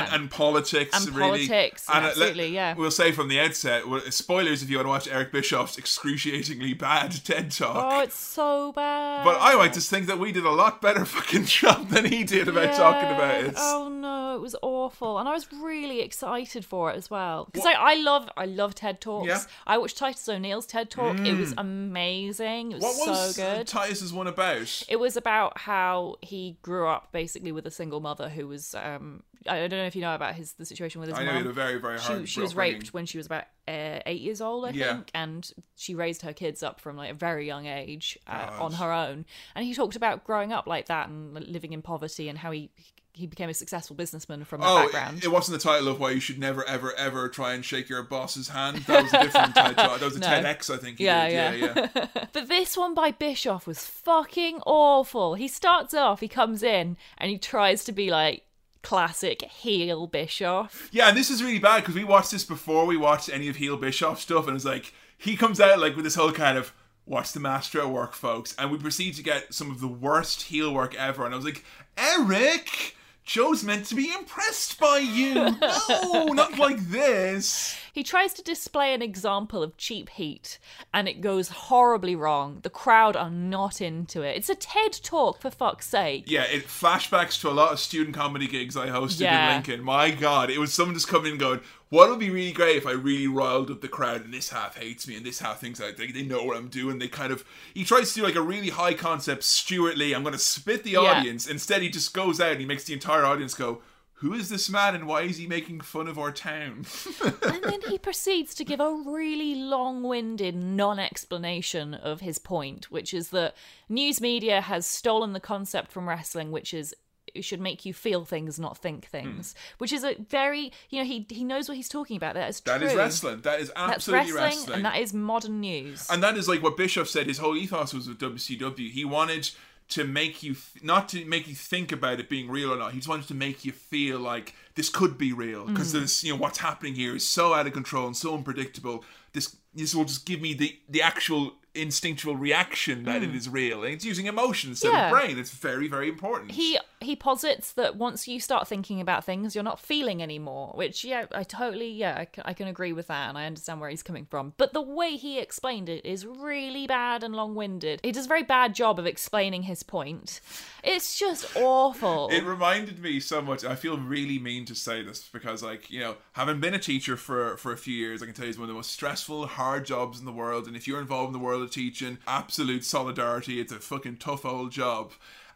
And, 0.00 0.12
and 0.22 0.30
politics 0.30 0.96
and 1.06 1.14
really. 1.14 1.46
politics, 1.48 1.88
uh, 1.88 1.94
let- 1.94 2.02
absolutely, 2.04 2.48
yeah. 2.54 2.74
we'll 2.74 2.90
say 2.90 3.12
from 3.12 3.28
the 3.28 3.40
outset 3.40 3.82
spoilers 4.10 4.62
if 4.62 4.70
you 4.70 4.76
want 4.76 4.86
to 4.86 4.90
watch 4.90 5.08
eric 5.08 5.32
bischoff's 5.32 5.78
excruciatingly 5.78 6.74
bad 6.74 7.10
ted 7.24 7.50
talk 7.50 7.76
Oh, 7.76 8.00
it's 8.00 8.16
so 8.16 8.72
bad. 8.72 9.24
but 9.24 9.36
i 9.40 9.54
like 9.54 9.72
to 9.72 9.80
think 9.80 10.06
that 10.06 10.18
we 10.18 10.32
did 10.32 10.44
a 10.44 10.50
lot 10.50 10.80
better 10.82 11.04
fucking 11.16 11.44
job 11.44 11.88
than 11.88 12.04
he 12.04 12.24
did 12.24 12.48
about 12.48 12.74
talking 12.74 13.08
about 13.10 13.42
Yeah. 13.42 13.48
it 13.48 13.54
Oh 13.56 13.88
no, 13.88 14.36
it 14.36 14.40
was 14.40 14.56
awful, 14.62 15.18
and 15.18 15.28
I 15.28 15.32
was 15.32 15.52
really 15.52 16.00
excited 16.00 16.64
for 16.64 16.90
it 16.90 16.96
as 16.96 17.08
well 17.10 17.46
because 17.50 17.66
I, 17.66 17.72
I 17.72 17.94
love 17.94 18.28
I 18.36 18.46
love 18.46 18.74
TED 18.74 19.00
talks. 19.00 19.28
Yeah. 19.28 19.36
Mm. 19.36 19.46
I 19.66 19.78
watched 19.78 19.96
Titus 19.96 20.28
O'Neil's 20.28 20.66
TED 20.66 20.90
talk. 20.90 21.18
It 21.20 21.34
was 21.36 21.54
amazing. 21.56 22.72
It 22.72 22.74
was, 22.76 22.82
what 22.82 23.08
was 23.08 23.34
so 23.36 23.42
uh, 23.42 23.56
good. 23.58 23.66
titus's 23.66 24.12
one 24.12 24.26
about 24.26 24.84
it 24.88 24.96
was 24.98 25.16
about 25.16 25.58
how 25.58 26.16
he 26.20 26.56
grew 26.62 26.86
up 26.88 27.10
basically 27.12 27.52
with 27.52 27.66
a 27.66 27.70
single 27.70 28.00
mother 28.00 28.28
who 28.28 28.46
was 28.48 28.74
um 28.74 29.22
I 29.48 29.58
don't 29.68 29.70
know 29.78 29.84
if 29.86 29.94
you 29.96 30.02
know 30.02 30.14
about 30.14 30.34
his 30.34 30.52
the 30.54 30.64
situation 30.64 31.00
with 31.00 31.10
his 31.10 31.18
i 31.18 31.22
know 31.24 31.30
he 31.32 31.36
had 31.36 31.44
mum. 31.44 31.50
a 31.50 31.54
very 31.54 31.78
very 31.80 31.98
hard 31.98 32.20
She, 32.20 32.26
she 32.34 32.40
was 32.40 32.52
upbringing. 32.52 32.74
raped 32.80 32.94
when 32.94 33.06
she 33.06 33.18
was 33.18 33.26
about 33.26 33.44
uh, 33.68 34.00
eight 34.06 34.20
years 34.20 34.40
old, 34.40 34.66
I 34.66 34.70
Yeah. 34.70 34.94
think, 34.96 35.10
and 35.14 35.50
she 35.76 35.94
raised 35.94 36.22
her 36.22 36.32
kids 36.32 36.62
up 36.62 36.80
from 36.80 36.96
like 36.96 37.10
a 37.10 37.14
very 37.14 37.46
young 37.46 37.66
age 37.66 38.18
uh, 38.26 38.50
on 38.60 38.72
her 38.74 38.92
own. 38.92 39.24
And 39.54 39.64
he 39.64 39.74
talked 39.74 39.96
about 39.96 40.24
growing 40.24 40.52
up 40.52 40.66
like 40.66 40.86
that 40.86 41.08
and 41.08 41.32
living 41.34 41.72
in 41.72 41.80
poverty 41.82 42.28
and 42.28 42.38
how 42.38 42.50
he 42.50 42.70
he 43.16 43.28
became 43.28 43.48
a 43.48 43.54
successful 43.54 43.94
businessman 43.94 44.42
from 44.44 44.60
that 44.60 44.68
Oh, 44.68 44.82
background. 44.82 45.18
it, 45.18 45.26
it 45.26 45.28
wasn't 45.30 45.56
the 45.62 45.68
title 45.68 45.86
of 45.86 46.00
why 46.00 46.10
you 46.10 46.18
should 46.18 46.36
never, 46.38 46.64
ever, 46.68 46.92
ever 46.96 47.28
try 47.28 47.52
and 47.54 47.64
shake 47.64 47.88
your 47.88 48.02
boss's 48.02 48.48
hand. 48.48 48.78
That 48.88 49.04
was 49.04 49.14
a 49.14 49.22
different 49.22 49.54
title. 49.54 49.96
That 49.98 50.00
was 50.04 50.16
a 50.16 50.18
No. 50.18 50.26
TEDx, 50.26 50.68
I 50.74 50.78
think. 50.78 50.98
He 50.98 51.04
Yeah, 51.04 51.28
did. 51.28 51.60
yeah. 51.60 51.74
yeah, 51.76 51.88
yeah. 51.94 52.24
But 52.32 52.48
this 52.48 52.76
one 52.76 52.92
by 52.92 53.12
Bischoff 53.12 53.68
was 53.68 53.86
fucking 53.86 54.60
awful. 54.66 55.34
He 55.36 55.46
starts 55.46 55.94
off, 55.94 56.18
he 56.20 56.26
comes 56.28 56.64
in, 56.64 56.96
and 57.16 57.30
he 57.30 57.38
tries 57.38 57.84
to 57.84 57.92
be 57.92 58.10
like 58.10 58.42
classic 58.84 59.42
heel 59.42 60.06
Bischoff. 60.06 60.88
Yeah, 60.92 61.08
and 61.08 61.16
this 61.16 61.30
is 61.30 61.42
really 61.42 61.58
bad 61.58 61.80
because 61.80 61.96
we 61.96 62.04
watched 62.04 62.30
this 62.30 62.44
before 62.44 62.86
we 62.86 62.96
watched 62.96 63.28
any 63.28 63.48
of 63.48 63.56
Heel 63.56 63.76
Bischoff 63.76 64.20
stuff, 64.20 64.46
and 64.46 64.54
it's 64.54 64.64
like 64.64 64.92
he 65.18 65.36
comes 65.36 65.60
out 65.60 65.80
like 65.80 65.96
with 65.96 66.04
this 66.04 66.14
whole 66.14 66.30
kind 66.30 66.56
of 66.56 66.72
watch 67.06 67.32
the 67.32 67.40
master 67.40 67.80
at 67.80 67.88
work, 67.90 68.14
folks, 68.14 68.54
and 68.58 68.70
we 68.70 68.78
proceed 68.78 69.14
to 69.16 69.22
get 69.22 69.52
some 69.52 69.70
of 69.70 69.80
the 69.80 69.88
worst 69.88 70.42
heel 70.42 70.72
work 70.72 70.94
ever. 70.94 71.24
And 71.24 71.34
I 71.34 71.36
was 71.36 71.44
like, 71.44 71.64
Eric, 71.96 72.96
Joe's 73.24 73.64
meant 73.64 73.86
to 73.86 73.94
be 73.94 74.12
impressed 74.12 74.78
by 74.78 74.98
you. 74.98 75.56
No, 75.88 76.26
not 76.26 76.58
like 76.58 76.78
this. 76.78 77.76
He 77.94 78.02
tries 78.02 78.34
to 78.34 78.42
display 78.42 78.92
an 78.92 79.02
example 79.02 79.62
of 79.62 79.76
cheap 79.76 80.08
heat, 80.10 80.58
and 80.92 81.06
it 81.06 81.20
goes 81.20 81.48
horribly 81.48 82.16
wrong. 82.16 82.58
The 82.62 82.68
crowd 82.68 83.14
are 83.14 83.30
not 83.30 83.80
into 83.80 84.20
it. 84.22 84.36
It's 84.36 84.48
a 84.48 84.56
TED 84.56 84.94
talk, 85.04 85.40
for 85.40 85.48
fuck's 85.48 85.86
sake. 85.88 86.24
Yeah, 86.26 86.42
it 86.42 86.66
flashbacks 86.66 87.40
to 87.42 87.48
a 87.48 87.52
lot 87.52 87.70
of 87.72 87.78
student 87.78 88.16
comedy 88.16 88.48
gigs 88.48 88.76
I 88.76 88.88
hosted 88.88 89.20
Yeah. 89.20 89.46
in 89.48 89.54
Lincoln. 89.54 89.84
My 89.84 90.10
God, 90.10 90.50
it 90.50 90.58
was 90.58 90.74
someone 90.74 90.94
just 90.96 91.06
coming 91.06 91.34
in 91.34 91.38
going, 91.38 91.60
"What 91.88 92.10
would 92.10 92.18
be 92.18 92.30
really 92.30 92.50
great 92.50 92.74
if 92.74 92.84
I 92.84 92.90
really 92.90 93.28
riled 93.28 93.70
up 93.70 93.80
the 93.80 93.86
crowd 93.86 94.24
and 94.24 94.34
this 94.34 94.48
half 94.48 94.76
hates 94.76 95.06
me 95.06 95.14
and 95.14 95.24
this 95.24 95.38
half 95.38 95.60
thinks 95.60 95.80
I 95.80 95.92
they, 95.92 96.08
they 96.08 96.22
know 96.22 96.42
what 96.42 96.56
I'm 96.56 96.66
doing." 96.68 96.98
They 96.98 97.06
kind 97.06 97.32
of 97.32 97.44
he 97.74 97.84
tries 97.84 98.08
to 98.08 98.14
do 98.20 98.26
like 98.26 98.34
a 98.34 98.42
really 98.42 98.70
high 98.70 98.94
concept 98.94 99.44
Stewart 99.44 99.96
Lee. 99.96 100.14
I'm 100.14 100.24
going 100.24 100.32
to 100.32 100.38
spit 100.40 100.82
the 100.82 100.96
audience. 100.96 101.46
Instead, 101.46 101.80
he 101.82 101.90
just 101.90 102.12
goes 102.12 102.40
out 102.40 102.50
and 102.50 102.60
he 102.60 102.66
makes 102.66 102.82
the 102.82 102.92
entire 102.92 103.24
audience 103.24 103.54
go. 103.54 103.82
Who 104.18 104.32
is 104.32 104.48
this 104.48 104.70
man 104.70 104.94
and 104.94 105.06
why 105.06 105.22
is 105.22 105.38
he 105.38 105.46
making 105.46 105.80
fun 105.80 106.08
of 106.08 106.18
our 106.18 106.32
town? 106.32 106.86
And 107.44 107.62
then 107.62 107.80
he 107.88 107.98
proceeds 107.98 108.54
to 108.54 108.64
give 108.64 108.80
a 108.80 108.92
really 108.92 109.54
long 109.54 110.02
winded 110.02 110.54
non 110.54 110.98
explanation 110.98 111.94
of 111.94 112.20
his 112.20 112.38
point, 112.38 112.90
which 112.90 113.12
is 113.12 113.30
that 113.30 113.54
news 113.88 114.20
media 114.20 114.60
has 114.60 114.86
stolen 114.86 115.32
the 115.32 115.40
concept 115.40 115.90
from 115.90 116.08
wrestling, 116.08 116.52
which 116.52 116.72
is 116.72 116.94
it 117.34 117.44
should 117.44 117.60
make 117.60 117.84
you 117.84 117.92
feel 117.92 118.24
things, 118.24 118.58
not 118.58 118.78
think 118.78 119.06
things. 119.06 119.52
Hmm. 119.52 119.74
Which 119.78 119.92
is 119.92 120.04
a 120.04 120.14
very, 120.14 120.72
you 120.90 121.00
know, 121.00 121.04
he 121.04 121.26
he 121.28 121.44
knows 121.44 121.68
what 121.68 121.76
he's 121.76 121.88
talking 121.88 122.16
about. 122.16 122.34
That 122.34 122.48
is 122.50 122.60
true. 122.60 122.78
that 122.78 122.82
is 122.82 122.94
wrestling. 122.94 123.40
That 123.42 123.60
is 123.60 123.72
absolutely 123.74 124.32
wrestling, 124.32 124.58
wrestling. 124.58 124.76
and 124.76 124.84
that 124.84 125.00
is 125.00 125.12
modern 125.12 125.60
news. 125.60 126.06
And 126.10 126.22
that 126.22 126.36
is 126.36 126.48
like 126.48 126.62
what 126.62 126.76
Bischoff 126.76 127.08
said. 127.08 127.26
His 127.26 127.38
whole 127.38 127.56
ethos 127.56 127.92
was 127.92 128.08
with 128.08 128.18
WCW. 128.18 128.90
He 128.90 129.04
wanted 129.04 129.50
to 129.88 130.04
make 130.04 130.42
you 130.42 130.54
th- 130.54 130.82
not 130.82 131.08
to 131.10 131.24
make 131.24 131.46
you 131.46 131.54
think 131.54 131.92
about 131.92 132.20
it 132.20 132.28
being 132.28 132.48
real 132.48 132.72
or 132.72 132.76
not. 132.76 132.92
He 132.92 132.98
just 132.98 133.08
wanted 133.08 133.28
to 133.28 133.34
make 133.34 133.64
you 133.64 133.72
feel 133.72 134.18
like 134.18 134.54
this 134.74 134.88
could 134.88 135.18
be 135.18 135.32
real 135.32 135.66
because 135.66 135.90
mm. 135.90 136.00
this, 136.00 136.24
you 136.24 136.32
know, 136.32 136.38
what's 136.38 136.58
happening 136.58 136.94
here 136.94 137.14
is 137.14 137.28
so 137.28 137.54
out 137.54 137.66
of 137.66 137.72
control 137.72 138.06
and 138.06 138.16
so 138.16 138.34
unpredictable. 138.34 139.04
This 139.32 139.56
this 139.74 139.94
will 139.94 140.04
just 140.04 140.26
give 140.26 140.40
me 140.40 140.54
the 140.54 140.78
the 140.88 141.02
actual 141.02 141.54
instinctual 141.74 142.36
reaction 142.36 143.04
that 143.04 143.22
it 143.22 143.32
mm. 143.32 143.36
is 143.36 143.48
real. 143.48 143.82
And 143.82 143.92
it's 143.92 144.04
using 144.04 144.26
emotion 144.26 144.70
instead 144.70 144.92
Yeah. 144.92 145.06
of 145.06 145.12
brain. 145.12 145.38
It's 145.38 145.50
very 145.50 145.88
very 145.88 146.08
important. 146.08 146.52
he 146.52 146.78
he 147.04 147.16
posits 147.16 147.72
that 147.72 147.96
once 147.96 148.26
you 148.26 148.40
start 148.40 148.66
thinking 148.66 149.00
about 149.00 149.24
things, 149.24 149.54
you're 149.54 149.64
not 149.64 149.80
feeling 149.80 150.22
anymore. 150.22 150.72
Which 150.74 151.04
yeah, 151.04 151.26
I 151.32 151.42
totally 151.42 151.90
yeah, 151.90 152.16
I 152.18 152.24
can, 152.24 152.42
I 152.46 152.52
can 152.52 152.68
agree 152.68 152.92
with 152.92 153.06
that, 153.08 153.28
and 153.28 153.38
I 153.38 153.46
understand 153.46 153.80
where 153.80 153.90
he's 153.90 154.02
coming 154.02 154.26
from. 154.26 154.54
But 154.56 154.72
the 154.72 154.82
way 154.82 155.16
he 155.16 155.38
explained 155.38 155.88
it 155.88 156.04
is 156.04 156.26
really 156.26 156.86
bad 156.86 157.22
and 157.22 157.34
long-winded. 157.34 158.00
He 158.02 158.12
does 158.12 158.26
a 158.26 158.28
very 158.28 158.42
bad 158.42 158.74
job 158.74 158.98
of 158.98 159.06
explaining 159.06 159.64
his 159.64 159.82
point. 159.82 160.40
It's 160.82 161.18
just 161.18 161.56
awful. 161.56 162.28
It 162.28 162.44
reminded 162.44 162.98
me 162.98 163.20
so 163.20 163.40
much. 163.40 163.64
I 163.64 163.74
feel 163.74 163.98
really 163.98 164.38
mean 164.38 164.64
to 164.66 164.74
say 164.74 165.02
this 165.02 165.28
because, 165.32 165.62
like, 165.62 165.90
you 165.90 166.00
know, 166.00 166.16
having 166.32 166.60
been 166.60 166.74
a 166.74 166.78
teacher 166.78 167.16
for 167.16 167.56
for 167.56 167.72
a 167.72 167.76
few 167.76 167.94
years, 167.94 168.22
I 168.22 168.26
can 168.26 168.34
tell 168.34 168.44
you 168.44 168.50
it's 168.50 168.58
one 168.58 168.64
of 168.64 168.68
the 168.68 168.74
most 168.74 168.90
stressful, 168.90 169.46
hard 169.46 169.84
jobs 169.84 170.18
in 170.18 170.24
the 170.24 170.32
world. 170.32 170.66
And 170.66 170.76
if 170.76 170.86
you're 170.88 171.00
involved 171.00 171.28
in 171.28 171.32
the 171.32 171.44
world 171.44 171.62
of 171.62 171.70
teaching, 171.70 172.18
absolute 172.26 172.84
solidarity. 172.84 173.60
It's 173.60 173.72
a 173.72 173.78
fucking 173.78 174.16
tough 174.16 174.44
old 174.44 174.72
job. 174.72 175.12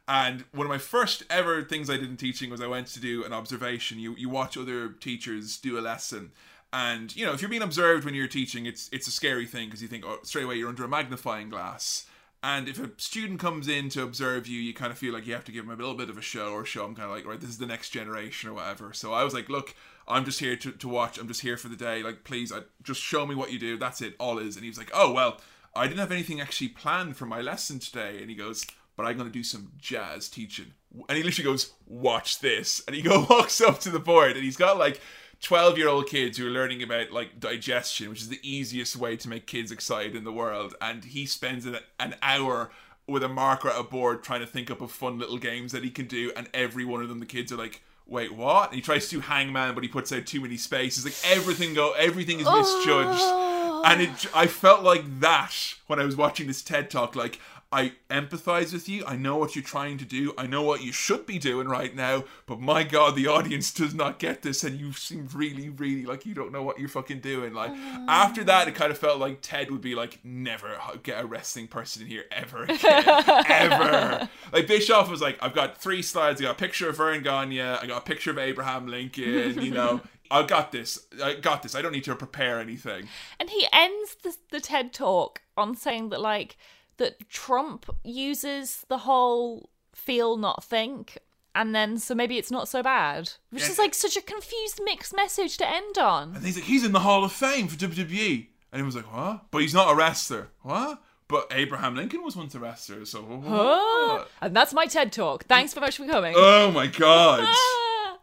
And 0.09 0.45
one 0.53 0.67
of 0.67 0.71
my 0.71 0.79
first 0.79 1.23
ever 1.29 1.63
things 1.63 1.91
I 1.91 1.99
did 1.99 2.09
in 2.09 2.17
teaching 2.17 2.51
was 2.51 2.63
I 2.63 2.67
went 2.67 2.87
to 2.89 3.01
do 3.01 3.25
an 3.25 3.35
observation. 3.35 3.99
You 3.99 4.15
you 4.17 4.31
watch 4.31 4.57
other 4.57 4.89
teachers 4.89 5.59
do 5.59 5.79
a 5.79 5.83
lesson. 5.83 6.33
And 6.73 7.15
you 7.15 7.27
know, 7.27 7.35
if 7.35 7.43
you're 7.43 7.51
being 7.51 7.63
observed 7.63 8.07
when 8.07 8.15
you're 8.15 8.27
teaching, 8.27 8.65
it's 8.65 8.89
it's 8.91 9.07
a 9.07 9.11
scary 9.11 9.47
thing 9.47 9.67
because 9.67 9.83
you 9.83 9.89
think, 9.89 10.05
oh, 10.07 10.19
straight 10.23 10.45
away 10.45 10.57
you're 10.57 10.71
under 10.71 10.85
a 10.85 10.89
magnifying 10.89 11.51
glass. 11.51 12.07
And 12.43 12.69
if 12.69 12.79
a 12.79 12.91
student 12.99 13.41
comes 13.41 13.67
in 13.69 13.89
to 13.91 14.03
observe 14.03 14.47
you, 14.47 14.61
you 14.61 14.73
kind 14.73 14.93
of 14.93 14.99
feel 14.99 15.13
like 15.13 15.27
you 15.27 15.35
have 15.35 15.45
to 15.47 15.53
give 15.53 15.67
them 15.67 15.75
a 15.75 15.77
little 15.77 15.97
bit 15.97 16.09
of 16.09 16.17
a 16.17 16.23
show 16.23 16.53
or 16.53 16.65
show 16.65 16.83
them 16.83 16.95
kind 16.95 17.11
of 17.11 17.17
like, 17.17 17.27
right, 17.27 17.41
this 17.41 17.51
is 17.51 17.59
the 17.59 17.67
next 17.67 17.91
generation 17.91 18.49
or 18.49 18.55
whatever. 18.55 18.93
So 18.93 19.13
I 19.13 19.25
was 19.25 19.35
like, 19.35 19.49
look, 19.49 19.75
I'm 20.07 20.25
just 20.25 20.39
here 20.39 20.55
to, 20.57 20.71
to 20.71 20.89
watch. 20.89 21.19
I'm 21.19 21.27
just 21.27 21.41
here 21.41 21.57
for 21.57 21.69
the 21.69 21.75
day. 21.75 22.01
Like, 22.01 22.23
please, 22.23 22.53
I, 22.53 22.61
just 22.85 23.01
show 23.01 23.27
me 23.27 23.35
what 23.35 23.51
you 23.51 23.59
do. 23.59 23.77
That's 23.77 24.01
it. 24.01 24.15
All 24.21 24.39
is. 24.39 24.55
And 24.55 24.63
he 24.63 24.71
was 24.71 24.79
like, 24.79 24.93
oh, 24.95 25.13
well, 25.13 25.41
I 25.75 25.89
didn't 25.89 25.99
have 25.99 26.13
anything 26.13 26.41
actually 26.41 26.69
planned 26.69 27.17
for 27.17 27.27
my 27.27 27.41
lesson 27.41 27.81
today. 27.81 28.19
And 28.21 28.31
he 28.31 28.37
goes, 28.37 28.65
but 28.99 29.07
I'm 29.07 29.17
going 29.17 29.31
to 29.31 29.33
do 29.33 29.45
some 29.45 29.71
jazz 29.79 30.29
teaching. 30.29 30.73
And 31.09 31.17
he 31.17 31.23
literally 31.23 31.49
goes, 31.49 31.73
watch 31.87 32.41
this. 32.41 32.83
And 32.87 32.97
he 32.97 33.01
go 33.01 33.25
walks 33.31 33.61
up 33.61 33.79
to 33.81 33.91
the 33.91 34.01
board 34.01 34.33
and 34.33 34.45
he's 34.45 34.57
got 34.57 34.77
like 34.77 35.01
12 35.41 35.79
year 35.79 35.89
old 35.89 36.09
kids 36.09 36.37
who 36.37 36.49
are 36.49 36.51
learning 36.51 36.83
about 36.83 37.13
like 37.13 37.39
digestion, 37.39 38.11
which 38.11 38.23
is 38.23 38.29
the 38.29 38.41
easiest 38.43 38.97
way 38.97 39.17
to 39.17 39.29
make 39.29 39.47
kids 39.47 39.71
excited 39.71 40.17
in 40.17 40.25
the 40.25 40.33
world. 40.33 40.75
And 40.81 41.05
he 41.05 41.27
spends 41.27 41.65
an, 41.65 41.79
an 42.01 42.17
hour 42.23 42.73
with 43.07 43.23
a 43.23 43.29
marker 43.29 43.69
at 43.69 43.79
a 43.79 43.85
board 43.85 44.25
trying 44.25 44.41
to 44.41 44.47
think 44.49 44.69
up 44.69 44.81
of 44.81 44.91
fun 44.91 45.17
little 45.17 45.39
games 45.39 45.71
that 45.71 45.85
he 45.85 45.91
can 45.91 46.07
do. 46.07 46.33
And 46.37 46.51
every 46.53 46.85
one 46.85 47.01
of 47.01 47.09
them, 47.09 47.21
the 47.21 47.27
kids 47.27 47.53
are 47.53 47.57
like, 47.57 47.83
wait, 48.05 48.35
what? 48.35 48.71
And 48.71 48.75
he 48.75 48.83
tries 48.83 49.09
to 49.11 49.17
do 49.17 49.21
hangman, 49.21 49.75
but 49.75 49.85
he 49.85 49.89
puts 49.89 50.13
out 50.13 50.27
too 50.27 50.41
many 50.41 50.57
spaces. 50.57 51.05
Like 51.05 51.15
everything 51.25 51.73
go, 51.73 51.93
everything 51.93 52.41
is 52.41 52.47
misjudged. 52.47 53.21
Oh. 53.23 53.83
And 53.87 54.03
it, 54.03 54.27
I 54.35 54.49
felt 54.49 54.83
like 54.83 55.21
that 55.21 55.55
when 55.87 56.01
I 56.01 56.05
was 56.05 56.17
watching 56.17 56.49
this 56.49 56.63
TED 56.63 56.91
talk. 56.91 57.15
Like, 57.15 57.39
I 57.71 57.93
empathize 58.09 58.73
with 58.73 58.89
you. 58.89 59.05
I 59.07 59.17
know 59.17 59.37
what 59.37 59.55
you're 59.55 59.63
trying 59.63 59.99
to 59.99 60.07
do. 60.07 60.33
I 60.39 60.47
know 60.47 60.63
what 60.63 60.83
you 60.83 60.91
should 60.91 61.27
be 61.27 61.39
doing 61.39 61.69
right 61.69 61.95
now. 61.95 62.25
But 62.47 62.61
my 62.61 62.83
God, 62.83 63.15
the 63.15 63.27
audience 63.27 63.73
does 63.73 63.93
not 63.95 64.19
get 64.19 64.41
this, 64.41 64.65
and 64.65 64.81
you 64.81 64.93
seem 64.95 65.29
really, 65.35 65.69
really 65.69 66.07
like 66.07 66.25
you 66.25 66.33
don't 66.33 66.51
know 66.51 66.63
what 66.63 66.79
you're 66.79 66.89
fucking 66.89 67.21
doing. 67.21 67.53
Like 67.53 67.73
mm. 67.73 68.07
after 68.09 68.43
that, 68.45 68.69
it 68.69 68.75
kind 68.75 68.91
of 68.91 68.97
felt 68.97 69.21
like 69.21 69.41
Ted 69.43 69.71
would 69.71 69.83
be 69.83 69.95
like, 69.95 70.19
never 70.25 70.79
get 71.03 71.23
a 71.23 71.27
wrestling 71.27 71.69
person 71.69 72.03
in 72.03 72.09
here 72.09 72.25
ever 72.33 72.63
again, 72.69 73.05
ever. 73.47 74.31
Like 74.51 74.67
Bischoff 74.67 75.11
was 75.11 75.21
like, 75.21 75.37
I've 75.43 75.55
got 75.55 75.77
three 75.77 76.01
slides. 76.01 76.41
I 76.41 76.45
got 76.45 76.53
a 76.53 76.55
picture 76.55 76.89
of 76.89 76.97
Verne 76.97 77.23
Gagne. 77.23 77.61
I 77.61 77.87
got 77.87 77.99
a 77.99 78.05
picture 78.05 78.31
of 78.31 78.39
Abraham 78.39 78.87
Lincoln. 78.87 79.61
You 79.63 79.73
know. 79.73 80.01
I 80.31 80.43
got 80.43 80.73
this. 80.73 81.07
I 81.23 81.35
got 81.35 81.63
this. 81.63 81.75
I 81.75 81.81
don't 81.81 81.93
need 81.93 82.05
to 82.05 82.15
prepare 82.15 82.61
anything. 82.61 83.09
And 83.41 83.49
he 83.49 83.67
ends 83.73 84.17
the, 84.23 84.37
the 84.51 84.61
TED 84.61 84.93
talk 84.93 85.41
on 85.57 85.75
saying 85.75 86.11
that 86.11 86.21
like 86.21 86.59
that 86.99 87.29
Trump 87.29 87.87
uses 88.05 88.85
the 88.89 88.99
whole 88.99 89.71
feel 89.95 90.37
not 90.37 90.63
think 90.63 91.19
and 91.55 91.75
then 91.75 91.99
so 91.99 92.15
maybe 92.15 92.39
it's 92.39 92.53
not 92.53 92.69
so 92.69 92.83
bad. 92.85 93.33
Which 93.51 93.65
is 93.65 93.79
like 93.81 93.93
such 93.95 94.17
a 94.17 94.23
confused 94.23 94.81
mixed 94.85 95.17
message 95.17 95.57
to 95.57 95.69
end 95.69 95.99
on. 95.99 96.37
And 96.37 96.45
he's 96.45 96.55
like, 96.57 96.67
he's 96.67 96.85
in 96.85 96.93
the 96.93 97.01
Hall 97.01 97.25
of 97.25 97.33
Fame 97.33 97.67
for 97.67 97.75
WWE. 97.77 98.47
And 98.71 98.81
he 98.81 98.85
was 98.85 98.95
like, 98.95 99.13
what? 99.13 99.47
But 99.51 99.63
he's 99.63 99.75
not 99.75 99.91
a 99.91 99.97
wrestler. 99.97 100.51
What? 100.63 101.03
But 101.27 101.49
Abraham 101.51 101.97
Lincoln 101.97 102.23
was 102.23 102.37
once 102.37 102.55
a 102.55 102.61
wrestler, 102.61 103.05
so 103.05 103.23
Huh? 103.45 103.51
what? 103.51 104.31
And 104.41 104.55
that's 104.55 104.73
my 104.73 104.87
TED 104.87 105.11
talk. 105.13 105.47
Thanks 105.47 105.73
so 105.73 105.81
much 105.81 105.97
for 105.97 106.07
coming. 106.07 106.35
Oh 106.37 106.71
my 106.71 106.87
god. 106.87 107.49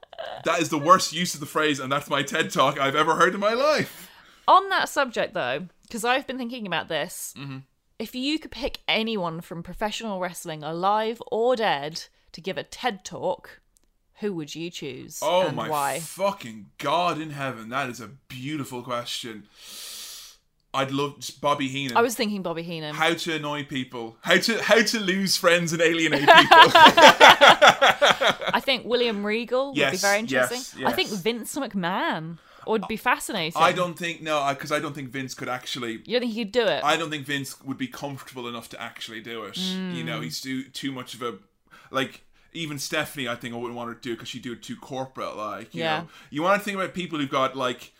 That 0.45 0.59
is 0.61 0.69
the 0.69 0.77
worst 0.77 1.11
use 1.11 1.33
of 1.33 1.39
the 1.39 1.45
phrase, 1.45 1.79
and 1.79 1.91
that's 1.91 2.09
my 2.09 2.21
TED 2.23 2.51
talk 2.51 2.79
I've 2.79 2.95
ever 2.95 3.15
heard 3.15 3.33
in 3.33 3.39
my 3.39 3.53
life. 3.53 4.09
On 4.47 4.69
that 4.69 4.87
subject, 4.89 5.33
though, 5.33 5.67
because 5.83 6.05
I've 6.05 6.25
been 6.27 6.37
thinking 6.37 6.65
about 6.67 6.87
this, 6.87 7.33
Mm-hmm. 7.37 7.57
If 7.99 8.13
you 8.15 8.39
could 8.39 8.51
pick 8.51 8.79
anyone 8.87 9.41
from 9.41 9.63
professional 9.63 10.19
wrestling, 10.19 10.63
alive 10.63 11.21
or 11.31 11.55
dead, 11.55 12.03
to 12.33 12.41
give 12.41 12.57
a 12.57 12.63
TED 12.63 13.05
talk, 13.05 13.61
who 14.19 14.33
would 14.33 14.55
you 14.55 14.69
choose 14.69 15.19
Oh 15.21 15.47
and 15.47 15.55
my 15.55 15.69
why? 15.69 15.99
fucking 15.99 16.67
god 16.77 17.19
in 17.19 17.31
heaven. 17.31 17.69
That 17.69 17.89
is 17.89 17.99
a 18.01 18.07
beautiful 18.27 18.81
question. 18.81 19.43
I'd 20.73 20.91
love 20.91 21.15
Bobby 21.39 21.69
Heenan. 21.69 21.95
I 21.95 22.01
was 22.01 22.15
thinking 22.15 22.41
Bobby 22.43 22.61
Heenan. 22.63 22.95
how 22.95 23.13
to 23.13 23.33
annoy 23.35 23.63
people. 23.63 24.17
How 24.21 24.35
to 24.37 24.61
how 24.61 24.81
to 24.83 24.99
lose 24.99 25.37
friends 25.37 25.71
and 25.71 25.81
alienate 25.81 26.19
people. 26.27 26.29
I 28.53 28.61
think 28.61 28.85
William 28.85 29.25
Regal 29.25 29.67
would 29.67 29.75
be 29.75 29.79
Yes, 29.79 30.01
very 30.01 30.21
yes, 30.23 30.51
interesting. 30.51 30.85
I 30.85 30.91
think. 30.91 31.09
Vince 31.09 31.55
McMahon 31.55 32.39
would 32.67 32.87
be 32.87 32.97
fascinating. 32.97 33.61
I 33.61 33.71
don't 33.71 33.97
think 33.97 34.21
no, 34.21 34.45
because 34.49 34.71
I 34.71 34.79
don't 34.79 34.93
think 34.93 35.09
Vince 35.09 35.33
could 35.33 35.49
actually 35.49 36.01
You 36.05 36.19
don't 36.19 36.21
think 36.21 36.33
he'd 36.33 36.51
do 36.51 36.65
it? 36.65 36.83
I 36.83 36.97
don't 36.97 37.09
think 37.09 37.25
Vince 37.25 37.61
would 37.63 37.77
be 37.77 37.87
comfortable 37.87 38.47
enough 38.47 38.69
to 38.69 38.81
actually 38.81 39.21
do 39.21 39.43
it. 39.43 39.57
You 39.57 40.03
know, 40.03 40.17
hmm. 40.17 40.23
he's 40.23 40.41
too 40.41 40.63
too 40.65 40.91
much 40.91 41.13
of 41.13 41.21
a 41.21 41.35
like. 41.91 42.21
Even 42.53 42.79
Stephanie, 42.79 43.27
I 43.27 43.35
think 43.35 43.53
I 43.53 43.57
wouldn't 43.57 43.75
want 43.75 43.89
her 43.89 43.95
to 43.95 43.99
do 43.99 44.11
it 44.11 44.15
because 44.15 44.29
she'd 44.29 44.41
do 44.41 44.53
it 44.53 44.63
too 44.63 44.77
corporate. 44.77 45.35
Like, 45.35 45.75
you 45.75 45.81
Yeah. 45.83 45.99
know, 45.99 46.07
you 46.29 46.41
want 46.41 46.57
to 46.61 46.63
think 46.63 46.77
about 46.77 46.93
people 46.93 47.19
who've 47.19 47.29
got 47.29 47.57
like, 47.57 47.91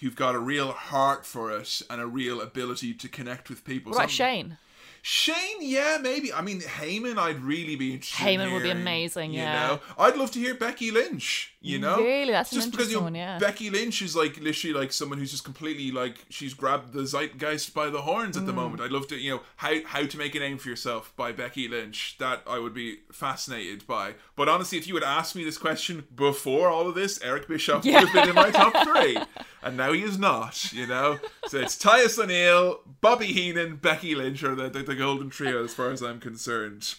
who've 0.00 0.14
got 0.14 0.36
a 0.36 0.38
real 0.38 0.70
heart 0.70 1.26
for 1.26 1.50
it 1.50 1.82
and 1.90 2.00
a 2.00 2.06
real 2.06 2.40
ability 2.40 2.94
to 2.94 3.08
connect 3.08 3.48
with 3.50 3.64
people. 3.64 3.90
what 3.90 3.98
about 3.98 4.10
Shane? 4.12 4.58
Shane, 5.02 5.58
yeah, 5.60 5.98
maybe. 6.00 6.32
I 6.32 6.40
mean, 6.40 6.60
Heyman, 6.60 7.16
I'd 7.18 7.40
really 7.40 7.76
be 7.76 7.92
interested. 7.94 8.26
in 8.26 8.40
Heyman 8.40 8.52
would 8.52 8.62
be 8.64 8.70
amazing, 8.70 9.32
You 9.32 9.40
yeah. 9.40 9.66
know, 9.66 9.80
I'd 9.98 10.16
love 10.16 10.30
to 10.32 10.38
hear 10.40 10.54
Becky 10.54 10.90
Lynch. 10.90 11.54
You 11.66 11.78
know, 11.80 11.96
Really? 11.98 12.30
That's 12.32 12.52
an 12.52 12.58
just 12.58 12.70
because 12.70 12.92
you 12.92 13.00
one, 13.00 13.14
yeah. 13.14 13.38
Becky 13.38 13.70
Lynch 13.70 14.00
is 14.02 14.14
like 14.14 14.36
literally 14.38 14.72
like 14.72 14.92
someone 14.92 15.18
who's 15.18 15.32
just 15.32 15.44
completely 15.44 15.90
like 15.90 16.24
she's 16.30 16.54
grabbed 16.54 16.92
the 16.92 17.06
zeitgeist 17.06 17.74
by 17.74 17.90
the 17.90 18.02
horns 18.02 18.36
at 18.36 18.46
the 18.46 18.52
Mm. 18.52 18.56
moment. 18.56 18.80
I'd 18.82 18.92
love 18.92 19.08
to, 19.08 19.16
you 19.16 19.30
know, 19.32 19.40
how 19.56 19.74
how 19.84 20.06
to 20.06 20.16
make 20.18 20.34
a 20.34 20.38
name 20.38 20.58
for 20.58 20.68
yourself 20.68 21.12
by 21.16 21.32
Becky 21.32 21.66
Lynch. 21.68 22.16
That 22.18 22.42
I 22.46 22.58
would 22.60 22.72
be 22.74 23.00
fascinated 23.12 23.86
by. 23.86 24.14
But 24.36 24.48
honestly, 24.48 24.78
if 24.78 24.86
you 24.86 24.94
had 24.94 25.02
asked 25.04 25.34
me 25.34 25.42
this 25.44 25.58
question 25.58 26.04
before 26.14 26.68
all 26.68 26.88
of 26.88 26.94
this, 26.94 27.20
Eric 27.22 27.48
Bischoff 27.48 27.84
Yeah. 27.84 28.00
would 28.00 28.08
have 28.10 28.14
been 28.14 28.28
in 28.28 28.34
my 28.36 28.50
top 28.50 28.72
three, 28.86 29.18
and 29.62 29.76
now 29.76 29.92
he 29.92 30.02
is 30.02 30.18
not. 30.18 30.72
You 30.72 30.86
know, 30.86 31.18
so 31.48 31.58
it's 31.58 31.76
Titus 31.76 32.18
O'Neil, 32.18 32.80
Bobby 33.00 33.26
Heenan, 33.26 33.76
Becky 33.76 34.14
Lynch, 34.14 34.42
or 34.44 34.54
the, 34.54 34.68
the 34.68 34.82
the 34.84 34.94
golden 34.94 35.30
trio 35.30 35.64
as 35.64 35.74
far 35.74 35.90
as 35.90 36.00
I'm 36.02 36.20
concerned. 36.20 36.94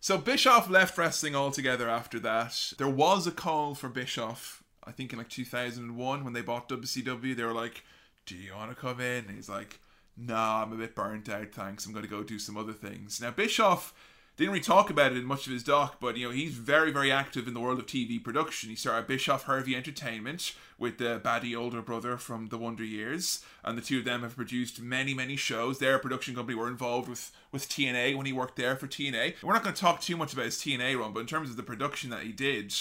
So 0.00 0.16
Bischoff 0.16 0.70
left 0.70 0.96
wrestling 0.96 1.34
altogether 1.34 1.88
after 1.88 2.20
that. 2.20 2.72
There 2.78 2.88
was 2.88 3.26
a 3.26 3.32
call 3.32 3.74
for 3.74 3.88
Bischoff, 3.88 4.62
I 4.84 4.92
think 4.92 5.12
in 5.12 5.18
like 5.18 5.28
2001 5.28 6.24
when 6.24 6.32
they 6.32 6.40
bought 6.40 6.68
WCW. 6.68 7.36
They 7.36 7.44
were 7.44 7.52
like, 7.52 7.82
"Do 8.24 8.36
you 8.36 8.54
want 8.54 8.70
to 8.70 8.76
come 8.76 9.00
in?" 9.00 9.26
And 9.26 9.34
he's 9.34 9.48
like, 9.48 9.80
"Nah, 10.16 10.62
I'm 10.62 10.72
a 10.72 10.76
bit 10.76 10.94
burnt 10.94 11.28
out. 11.28 11.52
Thanks. 11.52 11.84
I'm 11.84 11.92
going 11.92 12.04
to 12.04 12.10
go 12.10 12.22
do 12.22 12.38
some 12.38 12.56
other 12.56 12.72
things." 12.72 13.20
Now 13.20 13.32
Bischoff 13.32 13.92
didn't 14.38 14.52
really 14.52 14.64
talk 14.64 14.88
about 14.88 15.10
it 15.10 15.18
in 15.18 15.24
much 15.24 15.46
of 15.46 15.52
his 15.52 15.64
doc, 15.64 15.96
but 16.00 16.16
you 16.16 16.26
know 16.26 16.32
he's 16.32 16.54
very, 16.54 16.92
very 16.92 17.10
active 17.10 17.48
in 17.48 17.54
the 17.54 17.60
world 17.60 17.80
of 17.80 17.86
TV 17.86 18.22
production. 18.22 18.70
He 18.70 18.76
started 18.76 19.08
Bischoff 19.08 19.44
Hervey 19.44 19.74
Entertainment 19.74 20.54
with 20.78 20.98
the 20.98 21.20
baddie 21.22 21.56
older 21.56 21.82
brother 21.82 22.16
from 22.16 22.46
the 22.46 22.56
Wonder 22.56 22.84
Years, 22.84 23.44
and 23.64 23.76
the 23.76 23.82
two 23.82 23.98
of 23.98 24.04
them 24.04 24.22
have 24.22 24.36
produced 24.36 24.80
many, 24.80 25.12
many 25.12 25.34
shows. 25.34 25.80
Their 25.80 25.98
production 25.98 26.36
company 26.36 26.56
were 26.56 26.68
involved 26.68 27.08
with 27.08 27.32
with 27.50 27.68
TNA 27.68 28.16
when 28.16 28.26
he 28.26 28.32
worked 28.32 28.56
there 28.56 28.76
for 28.76 28.86
TNA. 28.86 29.34
We're 29.42 29.54
not 29.54 29.64
going 29.64 29.74
to 29.74 29.80
talk 29.80 30.00
too 30.00 30.16
much 30.16 30.32
about 30.32 30.44
his 30.44 30.58
TNA 30.58 30.98
run, 30.98 31.12
but 31.12 31.20
in 31.20 31.26
terms 31.26 31.50
of 31.50 31.56
the 31.56 31.64
production 31.64 32.10
that 32.10 32.22
he 32.22 32.30
did, 32.30 32.72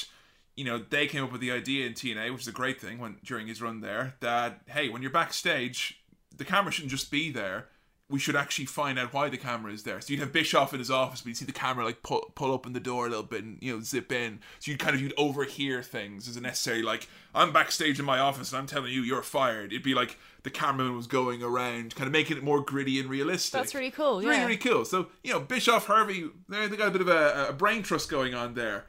you 0.55 0.63
know, 0.63 0.77
they 0.77 1.07
came 1.07 1.23
up 1.23 1.31
with 1.31 1.41
the 1.41 1.51
idea 1.51 1.87
in 1.87 1.93
TNA, 1.93 2.31
which 2.31 2.41
is 2.41 2.47
a 2.47 2.51
great 2.51 2.79
thing 2.79 2.99
when 2.99 3.17
during 3.23 3.47
his 3.47 3.63
run 3.63 3.81
there, 3.81 4.13
that 4.19 4.61
hey, 4.67 4.89
when 4.89 5.01
you're 5.01 5.09
backstage, 5.09 5.99
the 6.35 6.45
camera 6.45 6.71
shouldn't 6.71 6.91
just 6.91 7.09
be 7.09 7.31
there. 7.31 7.65
We 8.09 8.19
should 8.19 8.37
actually 8.37 8.65
find 8.65 8.97
out 8.97 9.13
why 9.13 9.27
the 9.27 9.37
camera 9.37 9.73
is 9.73 9.83
there. 9.83 9.99
So 9.99 10.13
you'd 10.13 10.21
have 10.21 10.31
Bischoff 10.31 10.71
in 10.71 10.79
his 10.79 10.89
office, 10.89 11.21
but 11.21 11.27
you'd 11.27 11.37
see 11.37 11.45
the 11.45 11.51
camera 11.51 11.83
like 11.83 12.03
pull, 12.03 12.31
pull 12.35 12.51
open 12.51 12.71
the 12.71 12.79
door 12.79 13.05
a 13.05 13.09
little 13.09 13.23
bit 13.23 13.43
and 13.43 13.57
you 13.61 13.75
know 13.75 13.81
zip 13.81 14.11
in. 14.13 14.39
So 14.59 14.71
you'd 14.71 14.79
kind 14.79 14.95
of 14.95 15.01
you'd 15.01 15.13
overhear 15.17 15.83
things 15.83 16.27
as 16.29 16.37
a 16.37 16.41
necessary 16.41 16.81
like 16.81 17.07
I'm 17.35 17.51
backstage 17.51 17.99
in 17.99 18.05
my 18.05 18.19
office 18.19 18.51
and 18.51 18.59
I'm 18.59 18.67
telling 18.67 18.93
you 18.93 19.01
you're 19.01 19.21
fired. 19.23 19.73
It'd 19.73 19.83
be 19.83 19.93
like 19.93 20.17
the 20.43 20.49
cameraman 20.49 20.95
was 20.95 21.07
going 21.07 21.43
around, 21.43 21.95
kind 21.95 22.07
of 22.07 22.13
making 22.13 22.37
it 22.37 22.43
more 22.43 22.61
gritty 22.61 22.97
and 22.99 23.09
realistic. 23.09 23.51
That's 23.51 23.75
really 23.75 23.91
cool, 23.91 24.19
It's 24.19 24.27
Really, 24.27 24.43
really 24.43 24.57
cool. 24.57 24.85
So 24.85 25.07
you 25.23 25.33
know 25.33 25.41
Bischoff 25.41 25.87
Hervey, 25.87 26.29
they 26.47 26.69
got 26.69 26.87
a 26.87 26.91
bit 26.91 27.01
of 27.01 27.09
a, 27.09 27.47
a 27.49 27.53
brain 27.53 27.83
trust 27.83 28.09
going 28.09 28.33
on 28.33 28.53
there. 28.53 28.85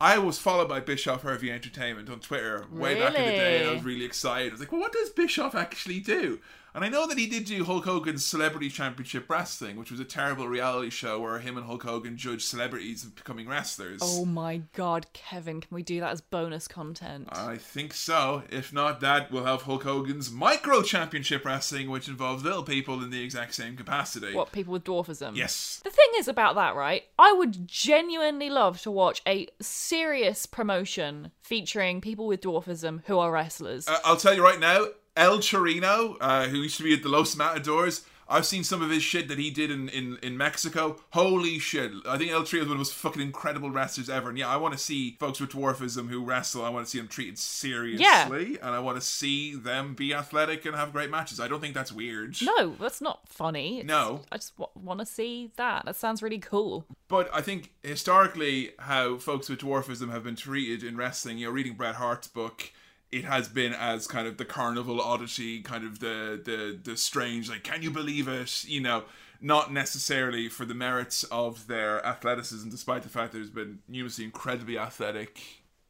I 0.00 0.18
was 0.18 0.38
followed 0.38 0.68
by 0.68 0.78
Bischoff 0.80 1.22
Hervey 1.22 1.50
Entertainment 1.50 2.08
on 2.08 2.20
Twitter 2.20 2.66
way 2.70 2.94
back 3.00 3.16
in 3.16 3.24
the 3.24 3.30
day, 3.30 3.60
and 3.60 3.70
I 3.70 3.72
was 3.72 3.82
really 3.82 4.04
excited. 4.04 4.50
I 4.50 4.52
was 4.52 4.60
like, 4.60 4.70
well, 4.70 4.80
what 4.80 4.92
does 4.92 5.10
Bischoff 5.10 5.56
actually 5.56 5.98
do? 5.98 6.38
And 6.74 6.84
I 6.84 6.88
know 6.88 7.06
that 7.06 7.18
he 7.18 7.26
did 7.26 7.44
do 7.44 7.64
Hulk 7.64 7.84
Hogan's 7.84 8.24
Celebrity 8.24 8.68
Championship 8.68 9.28
Wrestling, 9.28 9.76
which 9.76 9.90
was 9.90 10.00
a 10.00 10.04
terrible 10.04 10.46
reality 10.46 10.90
show 10.90 11.20
where 11.20 11.38
him 11.38 11.56
and 11.56 11.66
Hulk 11.66 11.82
Hogan 11.82 12.16
judged 12.16 12.42
celebrities 12.42 13.04
of 13.04 13.14
becoming 13.16 13.48
wrestlers. 13.48 14.00
Oh 14.02 14.24
my 14.24 14.62
god, 14.74 15.06
Kevin, 15.12 15.60
can 15.60 15.74
we 15.74 15.82
do 15.82 16.00
that 16.00 16.12
as 16.12 16.20
bonus 16.20 16.68
content? 16.68 17.28
I 17.32 17.56
think 17.56 17.94
so. 17.94 18.42
If 18.50 18.72
not 18.72 19.00
that, 19.00 19.30
we'll 19.32 19.44
have 19.44 19.62
Hulk 19.62 19.84
Hogan's 19.84 20.30
Micro 20.30 20.82
Championship 20.82 21.44
Wrestling, 21.44 21.90
which 21.90 22.08
involves 22.08 22.44
little 22.44 22.62
people 22.62 23.02
in 23.02 23.10
the 23.10 23.22
exact 23.22 23.54
same 23.54 23.76
capacity. 23.76 24.34
what 24.34 24.52
people 24.52 24.72
with 24.72 24.84
dwarfism? 24.84 25.36
Yes. 25.36 25.80
The 25.84 25.90
thing 25.90 26.08
is 26.18 26.28
about 26.28 26.54
that, 26.56 26.74
right? 26.74 27.04
I 27.18 27.32
would 27.32 27.66
genuinely 27.66 28.50
love 28.50 28.80
to 28.82 28.90
watch 28.90 29.22
a 29.26 29.48
serious 29.60 30.46
promotion 30.46 31.32
featuring 31.40 32.00
people 32.00 32.26
with 32.26 32.42
dwarfism 32.42 33.02
who 33.06 33.18
are 33.18 33.32
wrestlers. 33.32 33.88
Uh, 33.88 33.98
I'll 34.04 34.16
tell 34.16 34.34
you 34.34 34.42
right 34.42 34.60
now, 34.60 34.86
El 35.18 35.38
Chirino, 35.38 36.16
uh, 36.20 36.46
who 36.46 36.58
used 36.58 36.76
to 36.78 36.84
be 36.84 36.94
at 36.94 37.02
the 37.02 37.08
Los 37.08 37.36
Matadors, 37.36 38.04
I've 38.30 38.44
seen 38.44 38.62
some 38.62 38.82
of 38.82 38.90
his 38.90 39.02
shit 39.02 39.26
that 39.28 39.38
he 39.38 39.50
did 39.50 39.70
in, 39.70 39.88
in, 39.88 40.18
in 40.22 40.36
Mexico. 40.36 41.00
Holy 41.14 41.58
shit. 41.58 41.90
I 42.06 42.18
think 42.18 42.30
El 42.30 42.42
Chirino 42.42 42.44
is 42.44 42.52
one 42.52 42.62
of 42.62 42.68
the 42.68 42.74
most 42.76 42.92
fucking 42.94 43.22
incredible 43.22 43.70
wrestlers 43.70 44.10
ever. 44.10 44.28
And 44.28 44.36
yeah, 44.36 44.48
I 44.48 44.56
want 44.58 44.74
to 44.74 44.78
see 44.78 45.16
folks 45.18 45.40
with 45.40 45.50
dwarfism 45.52 46.08
who 46.10 46.22
wrestle. 46.22 46.62
I 46.62 46.68
want 46.68 46.84
to 46.84 46.90
see 46.90 46.98
them 46.98 47.08
treated 47.08 47.38
seriously. 47.38 48.02
Yeah. 48.04 48.26
And 48.66 48.74
I 48.74 48.80
want 48.80 49.00
to 49.00 49.06
see 49.06 49.54
them 49.54 49.94
be 49.94 50.12
athletic 50.12 50.66
and 50.66 50.76
have 50.76 50.92
great 50.92 51.08
matches. 51.10 51.40
I 51.40 51.48
don't 51.48 51.60
think 51.60 51.72
that's 51.74 51.90
weird. 51.90 52.36
no, 52.42 52.76
that's 52.78 53.00
not 53.00 53.26
funny. 53.26 53.78
It's- 53.80 53.86
No. 53.88 54.20
I 54.30 54.36
just 54.36 54.54
w- 54.58 54.70
want 54.86 55.00
to 55.00 55.06
see 55.06 55.50
that. 55.56 55.86
That 55.86 55.96
sounds 55.96 56.22
really 56.22 56.38
cool. 56.38 56.84
But 57.08 57.30
I 57.32 57.40
think 57.40 57.72
historically, 57.82 58.72
how 58.78 59.16
folks 59.16 59.48
with 59.48 59.60
dwarfism 59.60 60.10
have 60.12 60.22
been 60.24 60.36
treated 60.36 60.84
in 60.86 60.98
wrestling, 60.98 61.38
you 61.38 61.46
know, 61.46 61.52
reading 61.52 61.74
Bret 61.74 61.94
Hart's 61.94 62.28
book, 62.28 62.72
it 63.10 63.24
has 63.24 63.48
been 63.48 63.72
as 63.72 64.06
kind 64.06 64.26
of 64.26 64.36
the 64.36 64.44
carnival 64.44 65.00
oddity, 65.00 65.62
kind 65.62 65.84
of 65.84 66.00
the 66.00 66.40
the 66.44 66.78
the 66.82 66.96
strange, 66.96 67.48
like, 67.48 67.64
can 67.64 67.82
you 67.82 67.90
believe 67.90 68.28
it? 68.28 68.64
You 68.64 68.80
know, 68.80 69.04
not 69.40 69.72
necessarily 69.72 70.48
for 70.48 70.64
the 70.64 70.74
merits 70.74 71.24
of 71.24 71.66
their 71.66 72.04
athleticism, 72.04 72.68
despite 72.68 73.02
the 73.02 73.08
fact 73.08 73.32
there's 73.32 73.50
been 73.50 73.80
numerously 73.88 74.24
incredibly 74.24 74.78
athletic, 74.78 75.40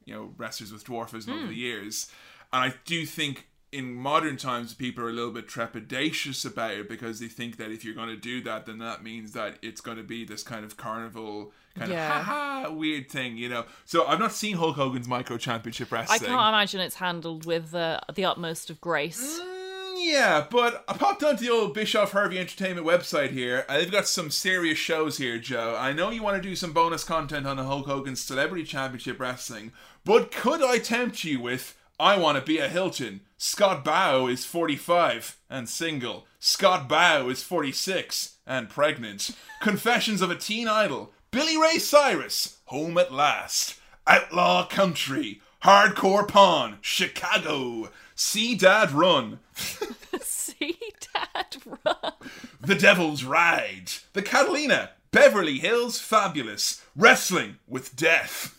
you 0.05 0.15
know, 0.15 0.33
wrestlers 0.37 0.73
with 0.73 0.85
dwarfism 0.85 1.31
over 1.31 1.41
the 1.41 1.47
hmm. 1.47 1.53
years. 1.53 2.11
And 2.53 2.73
I 2.73 2.75
do 2.85 3.05
think 3.05 3.49
in 3.71 3.95
modern 3.95 4.37
times 4.37 4.73
people 4.75 5.05
are 5.05 5.11
a 5.11 5.13
little 5.13 5.31
bit 5.31 5.47
trepidatious 5.47 6.47
about 6.47 6.71
it 6.73 6.89
because 6.89 7.21
they 7.21 7.27
think 7.27 7.59
that 7.59 7.71
if 7.71 7.85
you're 7.85 7.95
going 7.95 8.09
to 8.09 8.17
do 8.17 8.41
that 8.43 8.65
then 8.65 8.79
that 8.79 9.03
means 9.03 9.33
that 9.33 9.59
it's 9.61 9.83
going 9.83 9.99
to 9.99 10.03
be 10.03 10.25
this 10.25 10.43
kind 10.43 10.65
of 10.65 10.79
carnival 10.79 11.53
kind 11.79 11.91
Yeah. 11.93 12.19
of 12.21 12.25
ha 12.25 12.71
weird 12.71 13.09
thing 13.11 13.37
you 13.37 13.49
know 13.49 13.65
so 13.85 14.07
i've 14.07 14.19
not 14.19 14.33
seen 14.33 14.57
hulk 14.57 14.77
hogan's 14.77 15.09
micro 15.09 15.37
championship 15.39 15.91
wrestling. 15.93 16.23
I 16.23 16.27
can't 16.27 16.49
imagine 16.55 16.81
it's 16.81 16.97
handled 16.97 17.47
with 17.47 17.75
uh, 17.75 18.01
the 18.15 18.25
utmost 18.25 18.69
of 18.71 18.81
grace. 18.81 19.41
Mm, 19.41 19.95
yeah, 20.01 20.47
but 20.51 20.85
I 20.89 20.93
popped 20.95 21.23
onto 21.25 21.45
the 21.45 21.51
old 21.53 21.75
Bischoff 21.75 22.13
Hervey 22.13 22.39
Entertainment 22.39 22.87
website 22.87 23.31
here, 23.31 23.65
they've 23.69 23.91
got 23.91 24.07
some 24.07 24.31
serious 24.31 24.79
shows 24.79 25.19
here, 25.19 25.39
Joe. 25.39 25.77
I 25.79 25.93
know 25.93 26.11
you 26.11 26.23
want 26.23 26.41
to 26.41 26.49
do 26.49 26.55
some 26.55 26.73
bonus 26.73 27.03
content 27.05 27.47
on 27.47 27.57
the 27.57 27.65
Hulk 27.65 27.87
Hogan's 27.87 28.21
Celebrity 28.21 28.65
Championship 28.65 29.19
Wrestling, 29.19 29.73
but 30.05 30.31
could 30.31 30.63
I 30.63 30.79
tempt 30.79 31.25
you 31.25 31.41
with 31.41 31.77
I 31.99 32.17
Want 32.17 32.39
to 32.39 32.45
Be 32.45 32.59
a 32.59 32.69
Hilton? 32.69 33.23
Scott 33.39 33.85
Baio 33.85 34.31
is 34.31 34.45
45 34.45 35.37
and 35.51 35.69
single. 35.69 36.27
Scott 36.39 36.89
Baio 36.89 37.31
is 37.31 37.43
46 37.43 38.37
and 38.47 38.69
pregnant. 38.69 39.31
Confessions 39.61 40.23
of 40.23 40.31
a 40.31 40.37
Teen 40.37 40.69
Idol. 40.69 41.13
Billy 41.31 41.57
Ray 41.57 41.79
Cyrus, 41.79 42.59
Home 42.67 42.99
at 42.99 43.13
Last. 43.13 43.79
Outlaw 44.07 44.67
Country. 44.67 45.41
Hardcore 45.63 46.27
Pawn. 46.27 46.79
Chicago. 46.81 47.91
See 48.15 48.55
Dad 48.55 48.93
Run. 48.93 49.41
see, 50.21 50.79
Dad, 51.15 51.57
run. 51.67 52.13
The 52.61 52.75
Devil's 52.75 53.25
Ride, 53.25 53.91
The 54.13 54.23
Catalina, 54.23 54.91
Beverly 55.11 55.59
Hills 55.59 56.01
Fabulous, 56.01 56.85
Wrestling 56.97 57.59
with 57.67 57.97
Death, 57.97 58.59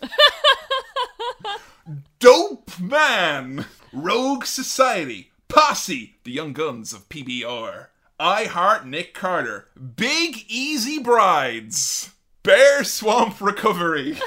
Dope 2.19 2.79
Man, 2.79 3.65
Rogue 3.93 4.45
Society, 4.45 5.31
Posse, 5.47 6.15
The 6.23 6.31
Young 6.31 6.53
Guns 6.53 6.93
of 6.93 7.09
PBR, 7.09 7.87
I 8.19 8.45
Heart 8.45 8.87
Nick 8.87 9.13
Carter, 9.13 9.67
Big 9.95 10.45
Easy 10.47 10.99
Brides, 10.99 12.11
Bear 12.41 12.85
Swamp 12.85 13.41
Recovery, 13.41 14.17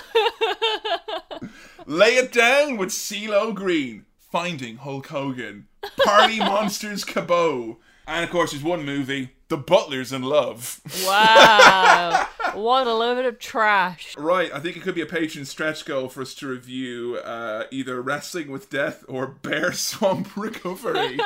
Lay 1.86 2.16
It 2.16 2.30
Down 2.30 2.76
with 2.76 2.90
CeeLo 2.90 3.54
Green, 3.54 4.04
Finding 4.18 4.76
Hulk 4.76 5.06
Hogan, 5.06 5.66
Party 6.04 6.38
Monsters 6.40 7.04
Cabo, 7.04 7.78
and 8.06 8.22
of 8.22 8.30
course 8.30 8.50
there's 8.50 8.62
one 8.62 8.84
movie, 8.84 9.30
The 9.48 9.56
Butlers 9.56 10.12
in 10.12 10.22
Love. 10.22 10.82
Wow. 11.06 12.28
what 12.52 12.86
a 12.86 12.92
load 12.92 13.24
of 13.24 13.38
trash. 13.38 14.14
Right, 14.18 14.52
I 14.52 14.60
think 14.60 14.76
it 14.76 14.82
could 14.82 14.94
be 14.94 15.00
a 15.00 15.06
patron 15.06 15.46
stretch 15.46 15.86
goal 15.86 16.10
for 16.10 16.20
us 16.20 16.34
to 16.34 16.46
review 16.48 17.16
uh, 17.24 17.64
either 17.70 18.02
Wrestling 18.02 18.50
with 18.50 18.68
Death 18.68 19.06
or 19.08 19.26
Bear 19.26 19.72
Swamp 19.72 20.36
Recovery. 20.36 21.18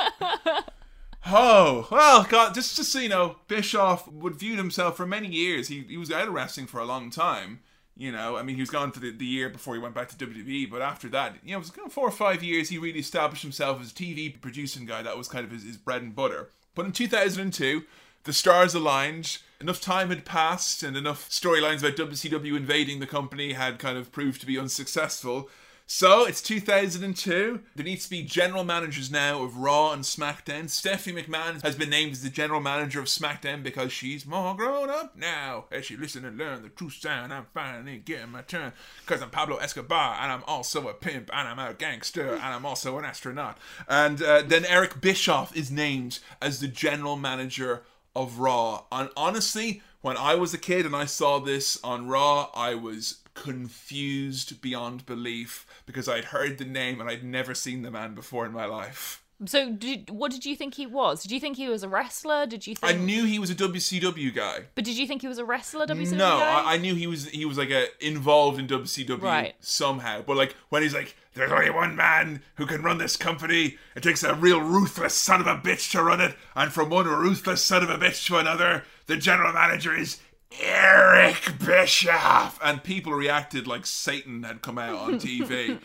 Oh, 1.26 1.88
well, 1.90 2.24
God, 2.24 2.54
just, 2.54 2.76
just 2.76 2.92
so 2.92 2.98
you 2.98 3.08
know, 3.08 3.36
Bischoff 3.48 4.06
would 4.08 4.36
view 4.36 4.56
himself 4.56 4.96
for 4.96 5.06
many 5.06 5.28
years. 5.28 5.68
He, 5.68 5.82
he 5.82 5.96
was 5.96 6.10
out 6.10 6.28
of 6.28 6.34
wrestling 6.34 6.66
for 6.66 6.80
a 6.80 6.84
long 6.84 7.10
time. 7.10 7.60
You 7.96 8.12
know, 8.12 8.36
I 8.36 8.42
mean, 8.42 8.56
he 8.56 8.62
was 8.62 8.70
gone 8.70 8.92
for 8.92 9.00
the, 9.00 9.10
the 9.10 9.24
year 9.24 9.48
before 9.48 9.74
he 9.74 9.80
went 9.80 9.94
back 9.94 10.08
to 10.10 10.16
WWE, 10.16 10.70
but 10.70 10.82
after 10.82 11.08
that, 11.08 11.36
you 11.42 11.52
know, 11.52 11.56
it 11.56 11.60
was 11.60 11.70
kind 11.70 11.86
of 11.86 11.92
four 11.92 12.06
or 12.06 12.10
five 12.10 12.42
years 12.42 12.68
he 12.68 12.76
really 12.76 13.00
established 13.00 13.42
himself 13.42 13.80
as 13.80 13.90
a 13.90 13.94
TV 13.94 14.38
producing 14.38 14.84
guy. 14.84 15.02
That 15.02 15.16
was 15.16 15.28
kind 15.28 15.46
of 15.46 15.50
his, 15.50 15.62
his 15.62 15.78
bread 15.78 16.02
and 16.02 16.14
butter. 16.14 16.50
But 16.74 16.84
in 16.84 16.92
2002, 16.92 17.84
the 18.24 18.32
stars 18.32 18.74
aligned. 18.74 19.38
Enough 19.60 19.80
time 19.80 20.10
had 20.10 20.26
passed, 20.26 20.82
and 20.82 20.96
enough 20.96 21.30
storylines 21.30 21.78
about 21.78 21.96
WCW 21.96 22.56
invading 22.56 23.00
the 23.00 23.06
company 23.06 23.54
had 23.54 23.78
kind 23.78 23.96
of 23.96 24.12
proved 24.12 24.40
to 24.40 24.46
be 24.46 24.58
unsuccessful. 24.58 25.48
So 25.88 26.26
it's 26.26 26.42
2002. 26.42 27.60
There 27.76 27.84
needs 27.84 28.04
to 28.04 28.10
be 28.10 28.24
general 28.24 28.64
managers 28.64 29.08
now 29.08 29.44
of 29.44 29.58
Raw 29.58 29.92
and 29.92 30.02
SmackDown. 30.02 30.68
Stephanie 30.68 31.22
McMahon 31.22 31.62
has 31.62 31.76
been 31.76 31.90
named 31.90 32.10
as 32.10 32.24
the 32.24 32.28
general 32.28 32.60
manager 32.60 32.98
of 32.98 33.06
SmackDown 33.06 33.62
because 33.62 33.92
she's 33.92 34.26
more 34.26 34.56
grown 34.56 34.90
up 34.90 35.16
now. 35.16 35.66
As 35.70 35.86
she 35.86 35.96
listen 35.96 36.24
and 36.24 36.36
learn 36.36 36.62
the 36.62 36.70
true 36.70 36.90
sound, 36.90 37.32
I'm 37.32 37.46
finally 37.54 37.98
getting 37.98 38.32
my 38.32 38.42
turn. 38.42 38.72
Because 39.06 39.22
I'm 39.22 39.30
Pablo 39.30 39.58
Escobar 39.58 40.18
and 40.20 40.32
I'm 40.32 40.42
also 40.48 40.88
a 40.88 40.92
pimp 40.92 41.30
and 41.32 41.46
I'm 41.46 41.60
a 41.60 41.72
gangster 41.72 42.32
and 42.32 42.42
I'm 42.42 42.66
also 42.66 42.98
an 42.98 43.04
astronaut. 43.04 43.56
And 43.88 44.20
uh, 44.20 44.42
then 44.42 44.64
Eric 44.64 45.00
Bischoff 45.00 45.56
is 45.56 45.70
named 45.70 46.18
as 46.42 46.58
the 46.58 46.68
general 46.68 47.14
manager 47.14 47.84
of 48.16 48.40
Raw. 48.40 48.86
And 48.90 49.08
honestly, 49.16 49.82
when 50.00 50.16
I 50.16 50.34
was 50.34 50.52
a 50.52 50.58
kid 50.58 50.84
and 50.84 50.96
I 50.96 51.04
saw 51.04 51.38
this 51.38 51.78
on 51.84 52.08
Raw, 52.08 52.50
I 52.56 52.74
was 52.74 53.18
confused 53.36 54.60
beyond 54.60 55.06
belief 55.06 55.66
because 55.86 56.08
I'd 56.08 56.26
heard 56.26 56.58
the 56.58 56.64
name 56.64 57.00
and 57.00 57.08
I'd 57.08 57.24
never 57.24 57.54
seen 57.54 57.82
the 57.82 57.90
man 57.90 58.14
before 58.14 58.46
in 58.46 58.52
my 58.52 58.64
life. 58.66 59.22
So, 59.44 59.70
did, 59.70 60.08
what 60.08 60.30
did 60.32 60.46
you 60.46 60.56
think 60.56 60.74
he 60.76 60.86
was? 60.86 61.22
Did 61.22 61.30
you 61.30 61.38
think 61.40 61.58
he 61.58 61.68
was 61.68 61.82
a 61.82 61.90
wrestler? 61.90 62.46
Did 62.46 62.66
you 62.66 62.74
I 62.82 62.94
knew 62.94 63.24
he 63.26 63.38
was 63.38 63.50
a 63.50 63.54
WCW 63.54 64.34
guy. 64.34 64.60
but 64.74 64.82
did 64.84 64.96
you 64.96 65.06
think 65.06 65.20
he 65.20 65.28
was 65.28 65.36
a 65.36 65.44
wrestler? 65.44 65.86
WCW 65.86 66.16
No? 66.16 66.38
I, 66.38 66.74
I 66.74 66.76
knew 66.78 66.94
he 66.94 67.06
was 67.06 67.28
he 67.28 67.44
was 67.44 67.58
like 67.58 67.68
a 67.70 67.88
involved 68.00 68.58
in 68.58 68.66
WCW 68.66 69.20
Right. 69.20 69.54
somehow. 69.60 70.22
But 70.22 70.38
like 70.38 70.56
when 70.70 70.82
he's 70.82 70.94
like, 70.94 71.14
"There's 71.34 71.52
only 71.52 71.68
one 71.68 71.94
man 71.96 72.42
who 72.54 72.64
can 72.64 72.82
run 72.82 72.96
this 72.96 73.18
company. 73.18 73.76
It 73.94 74.02
takes 74.02 74.22
a 74.22 74.34
real 74.34 74.62
ruthless 74.62 75.12
son 75.12 75.42
of 75.42 75.46
a 75.46 75.56
bitch 75.56 75.90
to 75.92 76.02
run 76.02 76.22
it, 76.22 76.34
and 76.54 76.72
from 76.72 76.88
one 76.88 77.06
ruthless 77.06 77.62
son 77.62 77.82
of 77.82 77.90
a 77.90 77.98
bitch 77.98 78.24
to 78.28 78.38
another, 78.38 78.84
the 79.06 79.18
general 79.18 79.52
manager 79.52 79.94
is." 79.94 80.18
Eric 80.60 81.54
Bischoff 81.64 82.58
and 82.62 82.82
people 82.82 83.12
reacted 83.12 83.66
like 83.66 83.86
Satan 83.86 84.42
had 84.42 84.62
come 84.62 84.78
out 84.78 84.96
on 84.96 85.14
TV. 85.20 85.78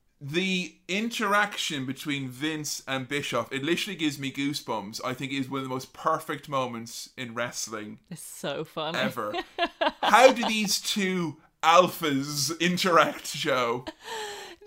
the 0.20 0.74
interaction 0.88 1.86
between 1.86 2.28
Vince 2.28 2.82
and 2.86 3.08
Bischoff, 3.08 3.52
it 3.52 3.62
literally 3.62 3.96
gives 3.96 4.18
me 4.18 4.30
goosebumps. 4.32 5.00
I 5.04 5.14
think 5.14 5.32
it 5.32 5.36
is 5.38 5.48
one 5.50 5.58
of 5.58 5.64
the 5.64 5.70
most 5.70 5.92
perfect 5.92 6.48
moments 6.48 7.10
in 7.16 7.34
wrestling 7.34 7.98
It's 8.10 8.22
so 8.22 8.64
funny. 8.64 8.98
ever. 8.98 9.34
How 10.02 10.32
do 10.32 10.46
these 10.46 10.80
two 10.80 11.36
alphas 11.62 12.58
interact, 12.60 13.32
Joe? 13.34 13.84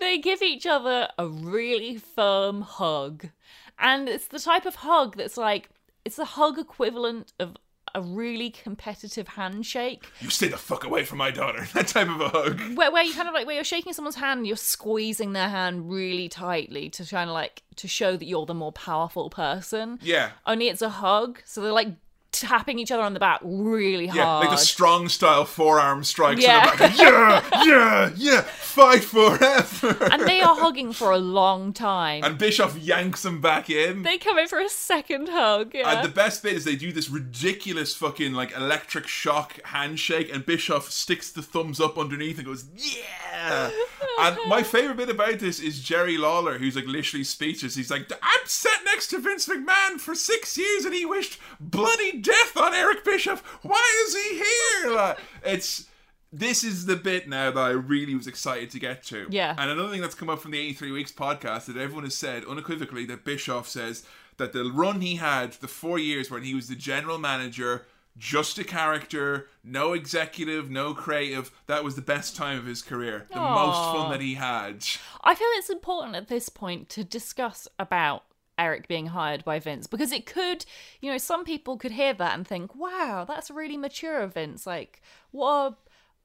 They 0.00 0.18
give 0.18 0.42
each 0.42 0.66
other 0.66 1.08
a 1.18 1.26
really 1.26 1.96
firm 1.96 2.62
hug. 2.62 3.28
And 3.78 4.08
it's 4.08 4.28
the 4.28 4.38
type 4.38 4.66
of 4.66 4.76
hug 4.76 5.16
that's 5.16 5.36
like, 5.36 5.68
it's 6.04 6.16
the 6.16 6.24
hug 6.24 6.58
equivalent 6.58 7.32
of 7.38 7.56
a 7.96 8.00
really 8.02 8.50
competitive 8.50 9.26
handshake 9.26 10.04
You 10.20 10.28
stay 10.28 10.48
the 10.48 10.58
fuck 10.58 10.84
away 10.84 11.04
from 11.04 11.18
my 11.18 11.30
daughter. 11.30 11.66
That 11.74 11.88
type 11.88 12.08
of 12.08 12.20
a 12.20 12.28
hug. 12.28 12.60
where, 12.76 12.90
where 12.92 13.02
you 13.02 13.12
kind 13.14 13.28
of 13.28 13.34
like, 13.34 13.46
where 13.46 13.54
you're 13.54 13.64
shaking 13.64 13.92
someone's 13.92 14.16
hand 14.16 14.46
you're 14.46 14.56
squeezing 14.56 15.32
their 15.32 15.48
hand 15.48 15.90
really 15.90 16.28
tightly 16.28 16.88
to 16.90 17.04
kind 17.04 17.28
of 17.28 17.34
like, 17.34 17.62
to 17.76 17.88
show 17.88 18.16
that 18.16 18.24
you're 18.24 18.46
the 18.46 18.54
more 18.54 18.72
powerful 18.72 19.28
person. 19.30 19.98
Yeah. 20.02 20.30
Only 20.46 20.68
it's 20.68 20.82
a 20.82 20.88
hug. 20.88 21.40
So 21.44 21.60
they're 21.60 21.72
like 21.72 21.88
tapping 22.40 22.78
each 22.78 22.90
other 22.90 23.02
on 23.02 23.14
the 23.14 23.20
back 23.20 23.40
really 23.42 24.06
hard. 24.06 24.16
Yeah, 24.18 24.34
like 24.38 24.50
the 24.50 24.56
strong 24.56 25.08
style 25.08 25.44
forearm 25.44 26.04
strikes 26.04 26.42
Yeah. 26.42 26.64
in 26.64 26.70
the 26.72 26.78
back. 26.78 26.98
Yeah, 26.98 27.64
yeah, 27.64 28.10
yeah, 28.16 28.40
fight 28.42 29.04
forever. 29.04 29.96
and 30.12 30.22
they 30.26 30.40
are 30.40 30.56
hugging 30.56 30.92
for 30.92 31.10
a 31.12 31.18
long 31.18 31.72
time. 31.72 32.24
And 32.24 32.38
Bischoff 32.38 32.76
yanks 32.76 33.22
them 33.22 33.40
back 33.40 33.70
in. 33.70 34.02
they 34.02 34.18
come 34.18 34.38
in 34.38 34.48
for 34.48 34.58
a 34.60 34.68
second 34.68 35.28
hug. 35.28 35.72
Yeah. 35.74 35.90
And 36.00 36.04
the 36.08 36.12
best 36.12 36.42
bit 36.42 36.54
is 36.54 36.64
they 36.64 36.76
do 36.76 36.92
this 36.92 37.08
ridiculous 37.10 37.94
fucking 37.94 38.32
like 38.32 38.54
electric 38.56 39.06
shock 39.06 39.60
handshake, 39.66 40.32
and 40.32 40.44
Bischoff 40.44 40.90
sticks 40.90 41.30
the 41.30 41.42
thumbs 41.42 41.80
up 41.80 41.98
underneath 41.98 42.38
and 42.38 42.46
goes, 42.46 42.64
"Yeah!" 42.76 43.70
and 44.20 44.36
my 44.48 44.62
favorite 44.62 44.96
bit 44.96 45.10
about 45.10 45.38
this 45.38 45.60
is 45.60 45.80
Jerry 45.80 46.16
Lawler, 46.16 46.58
who's 46.58 46.76
like 46.76 46.86
literally 46.86 47.24
speechless. 47.24 47.74
He's 47.74 47.90
like, 47.90 48.10
"I'm 48.22 48.46
sat 48.46 48.84
next 48.84 49.08
to 49.08 49.18
Vince 49.18 49.46
McMahon 49.48 49.98
for 49.98 50.14
six 50.14 50.56
years, 50.56 50.84
and 50.84 50.94
he 50.94 51.04
wished 51.04 51.38
bloody 51.60 52.12
death 52.26 52.56
on 52.56 52.74
Eric 52.74 53.04
Bischoff. 53.04 53.42
Why 53.62 54.04
is 54.06 54.14
he 54.14 54.42
here?" 54.42 54.94
Like, 54.94 55.18
it's. 55.44 55.86
This 56.32 56.64
is 56.64 56.86
the 56.86 56.96
bit 56.96 57.28
now 57.28 57.52
that 57.52 57.60
I 57.60 57.70
really 57.70 58.14
was 58.14 58.26
excited 58.26 58.68
to 58.70 58.80
get 58.80 59.02
to. 59.04 59.26
Yeah. 59.30 59.54
And 59.56 59.70
another 59.70 59.88
thing 59.88 60.02
that's 60.02 60.14
come 60.14 60.28
up 60.28 60.40
from 60.40 60.50
the 60.50 60.58
83 60.58 60.90
Weeks 60.90 61.12
podcast 61.12 61.66
that 61.66 61.76
everyone 61.76 62.04
has 62.04 62.16
said 62.16 62.44
unequivocally 62.44 63.06
that 63.06 63.24
Bischoff 63.24 63.68
says 63.68 64.04
that 64.36 64.52
the 64.52 64.64
run 64.64 65.00
he 65.00 65.14
had, 65.16 65.52
the 65.52 65.68
four 65.68 65.98
years 65.98 66.30
when 66.30 66.42
he 66.42 66.52
was 66.52 66.68
the 66.68 66.74
general 66.74 67.16
manager, 67.16 67.86
just 68.18 68.58
a 68.58 68.64
character, 68.64 69.48
no 69.62 69.92
executive, 69.92 70.68
no 70.68 70.92
creative, 70.94 71.52
that 71.68 71.84
was 71.84 71.94
the 71.94 72.02
best 72.02 72.36
time 72.36 72.58
of 72.58 72.66
his 72.66 72.82
career. 72.82 73.26
The 73.32 73.40
most 73.40 73.94
fun 73.94 74.10
that 74.10 74.20
he 74.20 74.34
had. 74.34 74.84
I 75.22 75.34
feel 75.34 75.48
it's 75.52 75.70
important 75.70 76.16
at 76.16 76.28
this 76.28 76.48
point 76.48 76.88
to 76.90 77.04
discuss 77.04 77.68
about 77.78 78.24
Eric 78.58 78.88
being 78.88 79.08
hired 79.08 79.44
by 79.44 79.58
Vince 79.58 79.86
because 79.86 80.12
it 80.12 80.26
could, 80.26 80.64
you 81.00 81.10
know, 81.10 81.18
some 81.18 81.44
people 81.44 81.76
could 81.76 81.92
hear 81.92 82.14
that 82.14 82.34
and 82.34 82.46
think, 82.46 82.74
"Wow, 82.74 83.24
that's 83.26 83.50
really 83.50 83.76
mature 83.76 84.20
of 84.20 84.34
Vince. 84.34 84.66
Like, 84.66 85.02
what 85.30 85.50
a 85.50 85.76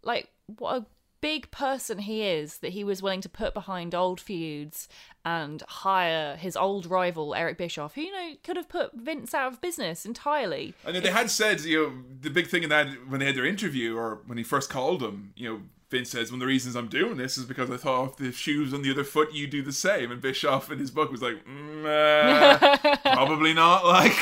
like 0.03 0.29
what 0.57 0.77
a 0.77 0.85
big 1.21 1.51
person 1.51 1.99
he 1.99 2.23
is 2.23 2.57
that 2.57 2.69
he 2.69 2.83
was 2.83 3.03
willing 3.03 3.21
to 3.21 3.29
put 3.29 3.53
behind 3.53 3.93
old 3.93 4.19
feuds 4.19 4.87
and 5.23 5.61
hire 5.67 6.35
his 6.35 6.57
old 6.57 6.87
rival 6.87 7.35
Eric 7.35 7.59
Bischoff, 7.59 7.93
who 7.93 8.01
you 8.01 8.11
know 8.11 8.35
could 8.43 8.57
have 8.57 8.67
put 8.67 8.93
Vince 8.93 9.33
out 9.33 9.53
of 9.53 9.61
business 9.61 10.05
entirely." 10.05 10.73
I 10.85 10.91
know 10.91 10.99
they 10.99 11.11
had 11.11 11.29
said, 11.29 11.61
you 11.61 11.83
know, 11.83 12.03
the 12.21 12.29
big 12.29 12.47
thing 12.47 12.63
in 12.63 12.69
that 12.69 12.87
when 13.07 13.19
they 13.19 13.27
had 13.27 13.35
their 13.35 13.45
interview 13.45 13.95
or 13.97 14.21
when 14.25 14.37
he 14.37 14.43
first 14.43 14.69
called 14.69 15.03
him, 15.03 15.33
you 15.35 15.49
know, 15.49 15.61
Vince 15.91 16.09
says, 16.09 16.31
one 16.31 16.37
of 16.37 16.39
the 16.39 16.45
reasons 16.47 16.75
I'm 16.75 16.87
doing 16.87 17.17
this 17.17 17.37
is 17.37 17.43
because 17.43 17.69
I 17.69 17.75
thought 17.75 18.11
if 18.11 18.15
the 18.15 18.31
shoes 18.31 18.73
on 18.73 18.81
the 18.81 18.91
other 18.91 19.03
foot, 19.03 19.33
you 19.33 19.45
do 19.45 19.61
the 19.61 19.73
same. 19.73 20.09
And 20.09 20.21
Bischoff 20.21 20.71
in 20.71 20.79
his 20.79 20.89
book 20.89 21.11
was 21.11 21.21
like, 21.21 21.45
mm, 21.45 21.85
uh, 21.85 22.97
probably 23.13 23.53
not. 23.53 23.83
Like, 23.91 24.13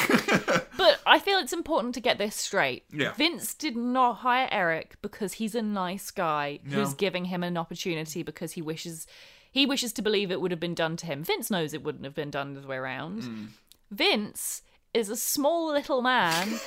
But 0.77 0.99
I 1.05 1.19
feel 1.19 1.37
it's 1.37 1.53
important 1.53 1.93
to 1.93 2.01
get 2.01 2.17
this 2.17 2.35
straight. 2.35 2.85
Yeah. 2.91 3.13
Vince 3.13 3.53
did 3.53 3.75
not 3.77 4.17
hire 4.17 4.47
Eric 4.51 4.95
because 5.03 5.33
he's 5.33 5.53
a 5.53 5.61
nice 5.61 6.09
guy 6.09 6.59
who's 6.65 6.93
giving 6.95 7.25
him 7.25 7.43
an 7.43 7.55
opportunity 7.55 8.23
because 8.23 8.53
he 8.53 8.61
wishes 8.61 9.05
he 9.51 9.65
wishes 9.65 9.93
to 9.93 10.01
believe 10.01 10.31
it 10.31 10.41
would 10.41 10.51
have 10.51 10.59
been 10.59 10.75
done 10.75 10.95
to 10.97 11.05
him. 11.05 11.23
Vince 11.23 11.51
knows 11.51 11.73
it 11.73 11.83
wouldn't 11.83 12.05
have 12.05 12.15
been 12.15 12.31
done 12.31 12.53
the 12.53 12.67
way 12.67 12.77
around. 12.77 13.23
Hmm. 13.23 13.45
Vince 13.91 14.61
is 14.93 15.09
a 15.09 15.15
small 15.15 15.71
little 15.71 16.01
man 16.01 16.59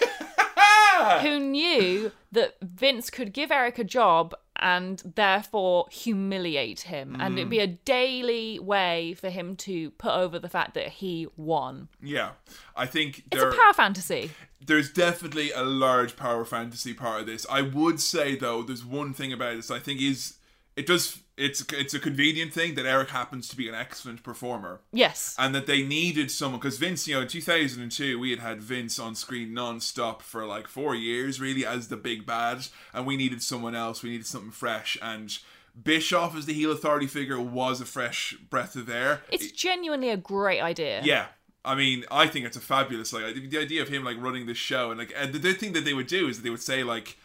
who 1.22 1.40
knew 1.40 2.12
that 2.30 2.56
Vince 2.62 3.10
could 3.10 3.32
give 3.32 3.50
Eric 3.50 3.78
a 3.78 3.84
job 3.84 4.34
and 4.62 5.02
therefore 5.16 5.86
humiliate 5.90 6.80
him. 6.82 7.16
And 7.18 7.36
it'd 7.38 7.50
be 7.50 7.58
Hmm. 7.58 7.62
a 7.64 7.66
daily 7.84 8.58
way 8.58 9.14
for 9.14 9.28
him 9.28 9.56
to 9.56 9.90
put 9.92 10.12
over 10.12 10.38
the 10.38 10.48
fact 10.48 10.74
that 10.74 10.88
he 10.88 11.26
won. 11.36 11.88
yeah, 12.02 12.30
I 12.76 12.86
think 12.86 13.24
It's 13.32 13.42
a 13.42 13.50
power 13.50 13.72
fantasy. 13.74 14.30
there's 14.64 14.90
definitely 14.90 15.50
a 15.52 15.62
large 15.64 16.16
power 16.16 16.44
fantasy 16.44 16.94
part 16.94 17.20
of 17.22 17.26
this. 17.26 17.44
I 17.50 17.62
would 17.62 18.00
say 18.00 18.36
though, 18.36 18.62
there's 18.62 18.84
one 18.84 19.12
thing 19.12 19.32
about 19.32 19.56
this 19.56 19.70
I 19.70 19.78
think 19.80 20.00
is 20.00 20.34
it 20.76 20.86
does 20.86 21.18
it's 21.36 21.64
it's 21.72 21.94
a 21.94 21.98
convenient 21.98 22.52
thing 22.52 22.74
that 22.74 22.86
Eric 22.86 23.10
happens 23.10 23.48
to 23.48 23.56
be 23.56 23.68
an 23.68 23.74
excellent 23.74 24.22
performer. 24.22 24.80
Yes. 24.92 25.34
and 25.38 25.54
that 25.54 25.66
they 25.66 25.82
needed 25.82 26.30
someone 26.30 26.60
because 26.60 26.78
Vince, 26.78 27.08
you 27.08 27.14
know, 27.14 27.22
in 27.22 27.28
2002 27.28 28.18
we 28.18 28.30
had 28.30 28.40
had 28.40 28.62
Vince 28.62 28.98
on 28.98 29.14
screen 29.14 29.54
non-stop 29.54 30.22
for 30.22 30.44
like 30.46 30.68
four 30.68 30.94
years, 30.94 31.40
really 31.40 31.64
as 31.64 31.88
the 31.88 31.96
big 31.96 32.26
bad, 32.26 32.66
and 32.92 33.06
we 33.06 33.16
needed 33.16 33.42
someone 33.42 33.74
else. 33.74 34.02
We 34.02 34.10
needed 34.10 34.26
something 34.26 34.50
fresh, 34.50 34.98
and 35.00 35.36
Bischoff 35.80 36.36
as 36.36 36.46
the 36.46 36.52
heel 36.52 36.70
authority 36.70 37.06
figure 37.06 37.40
was 37.40 37.80
a 37.80 37.86
fresh 37.86 38.34
breath 38.50 38.76
of 38.76 38.90
air. 38.90 39.22
It's 39.30 39.50
genuinely 39.52 40.10
a 40.10 40.16
great 40.18 40.60
idea. 40.60 41.00
yeah. 41.02 41.26
I 41.64 41.76
mean, 41.76 42.04
I 42.10 42.26
think 42.26 42.44
it's 42.44 42.56
a 42.56 42.60
fabulous 42.60 43.12
like 43.12 43.48
the 43.50 43.58
idea 43.58 43.82
of 43.82 43.88
him 43.88 44.02
like 44.04 44.16
running 44.18 44.46
the 44.46 44.54
show 44.54 44.90
and 44.90 44.98
like 44.98 45.12
and 45.16 45.32
the, 45.32 45.38
the 45.38 45.52
thing 45.54 45.72
that 45.74 45.84
they 45.84 45.94
would 45.94 46.08
do 46.08 46.26
is 46.26 46.42
they 46.42 46.50
would 46.50 46.60
say 46.60 46.82
like 46.82 47.16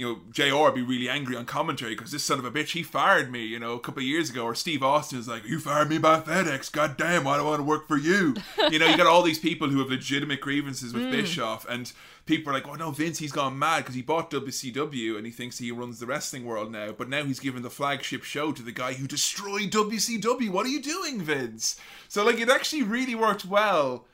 you 0.00 0.06
know, 0.06 0.20
JR 0.30 0.56
would 0.56 0.74
be 0.74 0.80
really 0.80 1.10
angry 1.10 1.36
on 1.36 1.44
commentary 1.44 1.94
because 1.94 2.10
this 2.10 2.24
son 2.24 2.38
of 2.38 2.44
a 2.46 2.50
bitch, 2.50 2.70
he 2.70 2.82
fired 2.82 3.30
me, 3.30 3.44
you 3.44 3.58
know, 3.58 3.74
a 3.74 3.80
couple 3.80 4.00
of 4.00 4.06
years 4.06 4.30
ago. 4.30 4.44
Or 4.44 4.54
Steve 4.54 4.82
Austin 4.82 5.18
is 5.18 5.28
like, 5.28 5.44
you 5.44 5.60
fired 5.60 5.90
me 5.90 5.98
by 5.98 6.20
FedEx. 6.20 6.72
God 6.72 6.96
damn, 6.96 7.24
why 7.24 7.36
do 7.36 7.42
I 7.42 7.48
want 7.50 7.58
to 7.58 7.64
work 7.64 7.86
for 7.86 7.98
you? 7.98 8.34
You 8.70 8.78
know, 8.78 8.86
you 8.86 8.96
got 8.96 9.06
all 9.06 9.22
these 9.22 9.38
people 9.38 9.68
who 9.68 9.78
have 9.78 9.90
legitimate 9.90 10.40
grievances 10.40 10.94
with 10.94 11.02
mm. 11.02 11.12
Bischoff. 11.12 11.66
And 11.68 11.92
people 12.24 12.50
are 12.50 12.54
like, 12.54 12.66
oh 12.66 12.76
no, 12.76 12.92
Vince, 12.92 13.18
he's 13.18 13.30
gone 13.30 13.58
mad 13.58 13.80
because 13.80 13.94
he 13.94 14.00
bought 14.00 14.30
WCW 14.30 15.18
and 15.18 15.26
he 15.26 15.32
thinks 15.32 15.58
he 15.58 15.70
runs 15.70 16.00
the 16.00 16.06
wrestling 16.06 16.46
world 16.46 16.72
now. 16.72 16.92
But 16.92 17.10
now 17.10 17.24
he's 17.24 17.40
given 17.40 17.62
the 17.62 17.68
flagship 17.68 18.22
show 18.22 18.52
to 18.52 18.62
the 18.62 18.72
guy 18.72 18.94
who 18.94 19.06
destroyed 19.06 19.70
WCW. 19.70 20.48
What 20.48 20.64
are 20.64 20.70
you 20.70 20.80
doing, 20.80 21.20
Vince? 21.20 21.78
So, 22.08 22.24
like, 22.24 22.40
it 22.40 22.48
actually 22.48 22.84
really 22.84 23.14
worked 23.14 23.44
well 23.44 24.06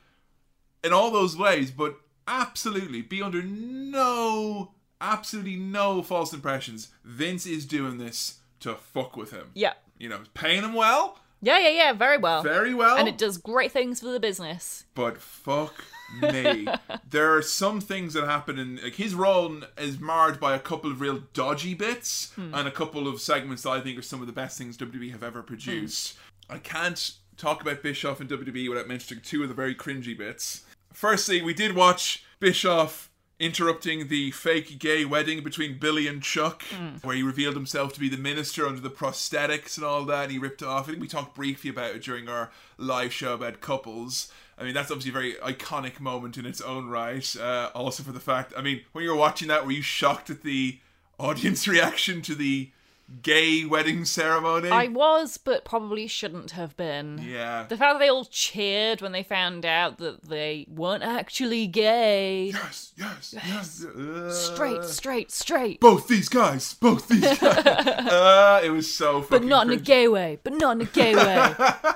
in 0.83 0.91
all 0.91 1.11
those 1.11 1.37
ways, 1.37 1.71
but 1.71 1.97
absolutely 2.27 3.01
be 3.01 3.21
under 3.21 3.41
no, 3.41 4.73
absolutely 5.01 5.55
no 5.55 6.01
false 6.01 6.33
impressions. 6.33 6.89
Vince 7.03 7.45
is 7.45 7.65
doing 7.65 7.97
this 7.97 8.39
to 8.61 8.75
fuck 8.75 9.15
with 9.15 9.31
him. 9.31 9.51
Yeah. 9.53 9.73
You 9.97 10.09
know, 10.09 10.21
paying 10.33 10.63
him 10.63 10.73
well, 10.73 11.19
Yeah, 11.41 11.59
yeah, 11.59 11.69
yeah, 11.69 11.93
very 11.93 12.17
well. 12.17 12.43
very 12.43 12.73
well, 12.73 12.97
and 12.97 13.07
it 13.07 13.17
does 13.17 13.37
great 13.37 13.71
things 13.71 13.99
for 13.99 14.11
the 14.11 14.19
business. 14.19 14.85
but 14.95 15.19
fuck 15.19 15.83
me. 16.21 16.67
there 17.09 17.35
are 17.35 17.41
some 17.41 17.81
things 17.81 18.13
that 18.13 18.25
happen 18.25 18.57
in 18.59 18.79
like 18.81 18.95
his 18.95 19.13
role 19.13 19.61
is 19.77 19.99
marred 19.99 20.39
by 20.39 20.55
a 20.55 20.59
couple 20.59 20.91
of 20.91 21.01
real 21.01 21.23
dodgy 21.33 21.73
bits 21.73 22.31
hmm. 22.35 22.53
and 22.53 22.67
a 22.67 22.71
couple 22.71 23.07
of 23.07 23.21
segments 23.21 23.63
that 23.63 23.71
I 23.71 23.81
think 23.81 23.97
are 23.99 24.03
some 24.03 24.21
of 24.21 24.27
the 24.27 24.33
best 24.33 24.57
things 24.57 24.77
WWE 24.77 25.11
have 25.11 25.23
ever 25.23 25.41
produced. 25.41 26.17
Hmm. 26.47 26.55
I 26.55 26.59
can't 26.59 27.11
talk 27.37 27.61
about 27.61 27.83
Bischoff 27.83 28.19
and 28.19 28.29
WWE 28.29 28.69
without 28.69 28.87
mentioning 28.87 29.23
two 29.23 29.43
of 29.43 29.49
the 29.49 29.55
very 29.55 29.75
cringy 29.75 30.17
bits. 30.17 30.63
Firstly, 30.93 31.41
we 31.41 31.53
did 31.53 31.75
watch 31.75 32.23
Bischoff 32.39 33.06
interrupting 33.39 34.07
the 34.07 34.31
fake 34.31 34.79
gay 34.79 35.05
wedding 35.05 35.43
between 35.43 35.77
Billy 35.77 36.07
and 36.07 36.23
Chuck, 36.23 36.63
where 37.03 37.15
he 37.15 37.21
revealed 37.23 37.55
himself 37.55 37.93
to 37.93 37.99
be 37.99 38.09
the 38.09 38.17
minister 38.17 38.65
under 38.65 38.81
the 38.81 38.89
prosthetics 38.89 39.77
and 39.77 39.85
all 39.85 40.05
that, 40.05 40.23
and 40.23 40.31
he 40.31 40.39
ripped 40.39 40.61
it 40.61 40.67
off. 40.67 40.87
I 40.87 40.91
think 40.91 41.01
we 41.01 41.07
talked 41.07 41.35
briefly 41.35 41.69
about 41.69 41.95
it 41.95 42.03
during 42.03 42.27
our 42.27 42.51
live 42.77 43.13
show 43.13 43.33
about 43.33 43.61
couples. 43.61 44.31
I 44.57 44.63
mean, 44.63 44.73
that's 44.73 44.89
obviously 44.89 45.11
a 45.11 45.13
very 45.13 45.33
iconic 45.53 45.99
moment 45.99 46.37
in 46.37 46.45
its 46.45 46.61
own 46.61 46.89
right. 46.89 47.35
Uh, 47.35 47.69
also, 47.75 48.01
for 48.01 48.11
the 48.11 48.19
fact, 48.19 48.53
I 48.57 48.61
mean, 48.61 48.81
when 48.91 49.03
you 49.03 49.11
were 49.11 49.15
watching 49.15 49.49
that, 49.49 49.65
were 49.65 49.71
you 49.71 49.83
shocked 49.83 50.29
at 50.31 50.41
the 50.41 50.79
audience 51.19 51.67
reaction 51.67 52.23
to 52.23 52.33
the 52.33 52.71
gay 53.21 53.63
wedding 53.65 54.03
ceremony? 54.05 54.69
I 54.69 54.87
was, 54.87 55.37
but 55.37 55.63
probably 55.65 56.07
shouldn't 56.07 56.51
have 56.51 56.75
been. 56.77 57.19
yeah. 57.23 57.65
The 57.67 57.77
fact 57.77 57.95
that 57.95 57.99
they 57.99 58.09
all 58.09 58.25
cheered 58.25 59.01
when 59.01 59.11
they 59.13 59.23
found 59.23 59.65
out 59.65 59.97
that 59.99 60.23
they 60.29 60.65
weren't 60.69 61.03
actually 61.03 61.67
gay. 61.67 62.47
yes, 62.47 62.93
yes, 62.97 63.33
yes. 63.37 63.85
Uh, 63.85 64.31
Straight, 64.31 64.83
straight, 64.83 65.31
straight. 65.31 65.79
both 65.79 66.07
these 66.07 66.29
guys, 66.29 66.73
both 66.73 67.07
these 67.07 67.21
guys. 67.39 67.43
uh, 67.65 68.61
it 68.63 68.69
was 68.71 68.93
so 68.93 69.21
funny. 69.21 69.39
But 69.41 69.47
not 69.47 69.67
in 69.67 69.73
a 69.73 69.81
gay 69.81 70.07
way. 70.07 70.39
But 70.43 70.53
not 70.53 70.77
in 70.77 70.81
a 70.81 70.85
gay 70.89 71.15
way. 71.15 71.53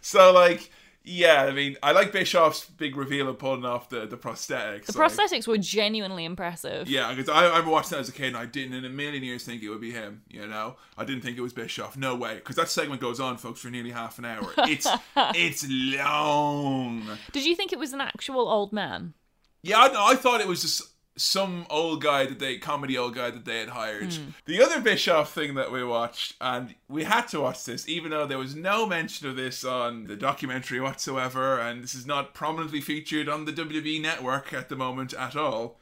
So 0.00 0.32
like, 0.32 0.70
yeah, 1.08 1.44
I 1.44 1.52
mean, 1.52 1.76
I 1.82 1.92
like 1.92 2.12
Bischoff's 2.12 2.64
big 2.66 2.96
reveal 2.96 3.28
of 3.28 3.38
pulling 3.38 3.64
off 3.64 3.88
the 3.88 4.06
the 4.06 4.16
prosthetics. 4.16 4.86
The 4.86 4.98
like- 4.98 5.10
prosthetics 5.10 5.46
were 5.46 5.58
genuinely 5.58 6.24
impressive. 6.24 6.88
Yeah, 6.88 7.12
because 7.14 7.28
I, 7.28 7.44
I 7.44 7.48
remember 7.48 7.70
watching 7.70 7.90
that 7.90 8.00
as 8.00 8.08
a 8.08 8.12
kid, 8.12 8.28
and 8.28 8.36
I 8.36 8.46
didn't 8.46 8.74
in 8.74 8.84
a 8.84 8.88
million 8.90 9.22
years 9.22 9.44
think 9.44 9.62
it 9.62 9.68
would 9.70 9.80
be 9.80 9.90
him. 9.90 10.22
You 10.28 10.46
know, 10.46 10.76
I 10.96 11.04
didn't 11.04 11.22
think 11.22 11.38
it 11.38 11.40
was 11.40 11.52
Bischoff. 11.52 11.96
No 11.96 12.14
way, 12.14 12.36
because 12.36 12.56
that 12.56 12.68
segment 12.68 13.00
goes 13.00 13.20
on, 13.20 13.36
folks, 13.38 13.60
for 13.60 13.68
nearly 13.70 13.90
half 13.90 14.18
an 14.18 14.24
hour. 14.26 14.52
It's 14.58 14.86
it's 15.16 15.66
long. 15.68 17.06
Did 17.32 17.46
you 17.46 17.54
think 17.56 17.72
it 17.72 17.78
was 17.78 17.92
an 17.92 18.00
actual 18.00 18.48
old 18.48 18.72
man? 18.72 19.14
Yeah, 19.62 19.78
I, 19.78 20.12
I 20.12 20.14
thought 20.14 20.40
it 20.40 20.46
was 20.46 20.62
just 20.62 20.82
some 21.18 21.66
old 21.68 22.02
guy 22.02 22.26
that 22.26 22.38
they 22.38 22.58
comedy 22.58 22.96
old 22.96 23.14
guy 23.14 23.30
that 23.30 23.44
they 23.44 23.60
had 23.60 23.70
hired. 23.70 24.12
Hmm. 24.14 24.30
The 24.46 24.62
other 24.62 24.80
Bischoff 24.80 25.32
thing 25.32 25.54
that 25.54 25.70
we 25.70 25.84
watched, 25.84 26.34
and 26.40 26.74
we 26.88 27.04
had 27.04 27.28
to 27.28 27.40
watch 27.40 27.64
this, 27.64 27.88
even 27.88 28.10
though 28.10 28.26
there 28.26 28.38
was 28.38 28.54
no 28.54 28.86
mention 28.86 29.28
of 29.28 29.36
this 29.36 29.64
on 29.64 30.04
the 30.04 30.16
documentary 30.16 30.80
whatsoever, 30.80 31.58
and 31.58 31.82
this 31.82 31.94
is 31.94 32.06
not 32.06 32.34
prominently 32.34 32.80
featured 32.80 33.28
on 33.28 33.44
the 33.44 33.52
WWE 33.52 34.00
network 34.00 34.52
at 34.52 34.68
the 34.68 34.76
moment 34.76 35.12
at 35.14 35.36
all. 35.36 35.78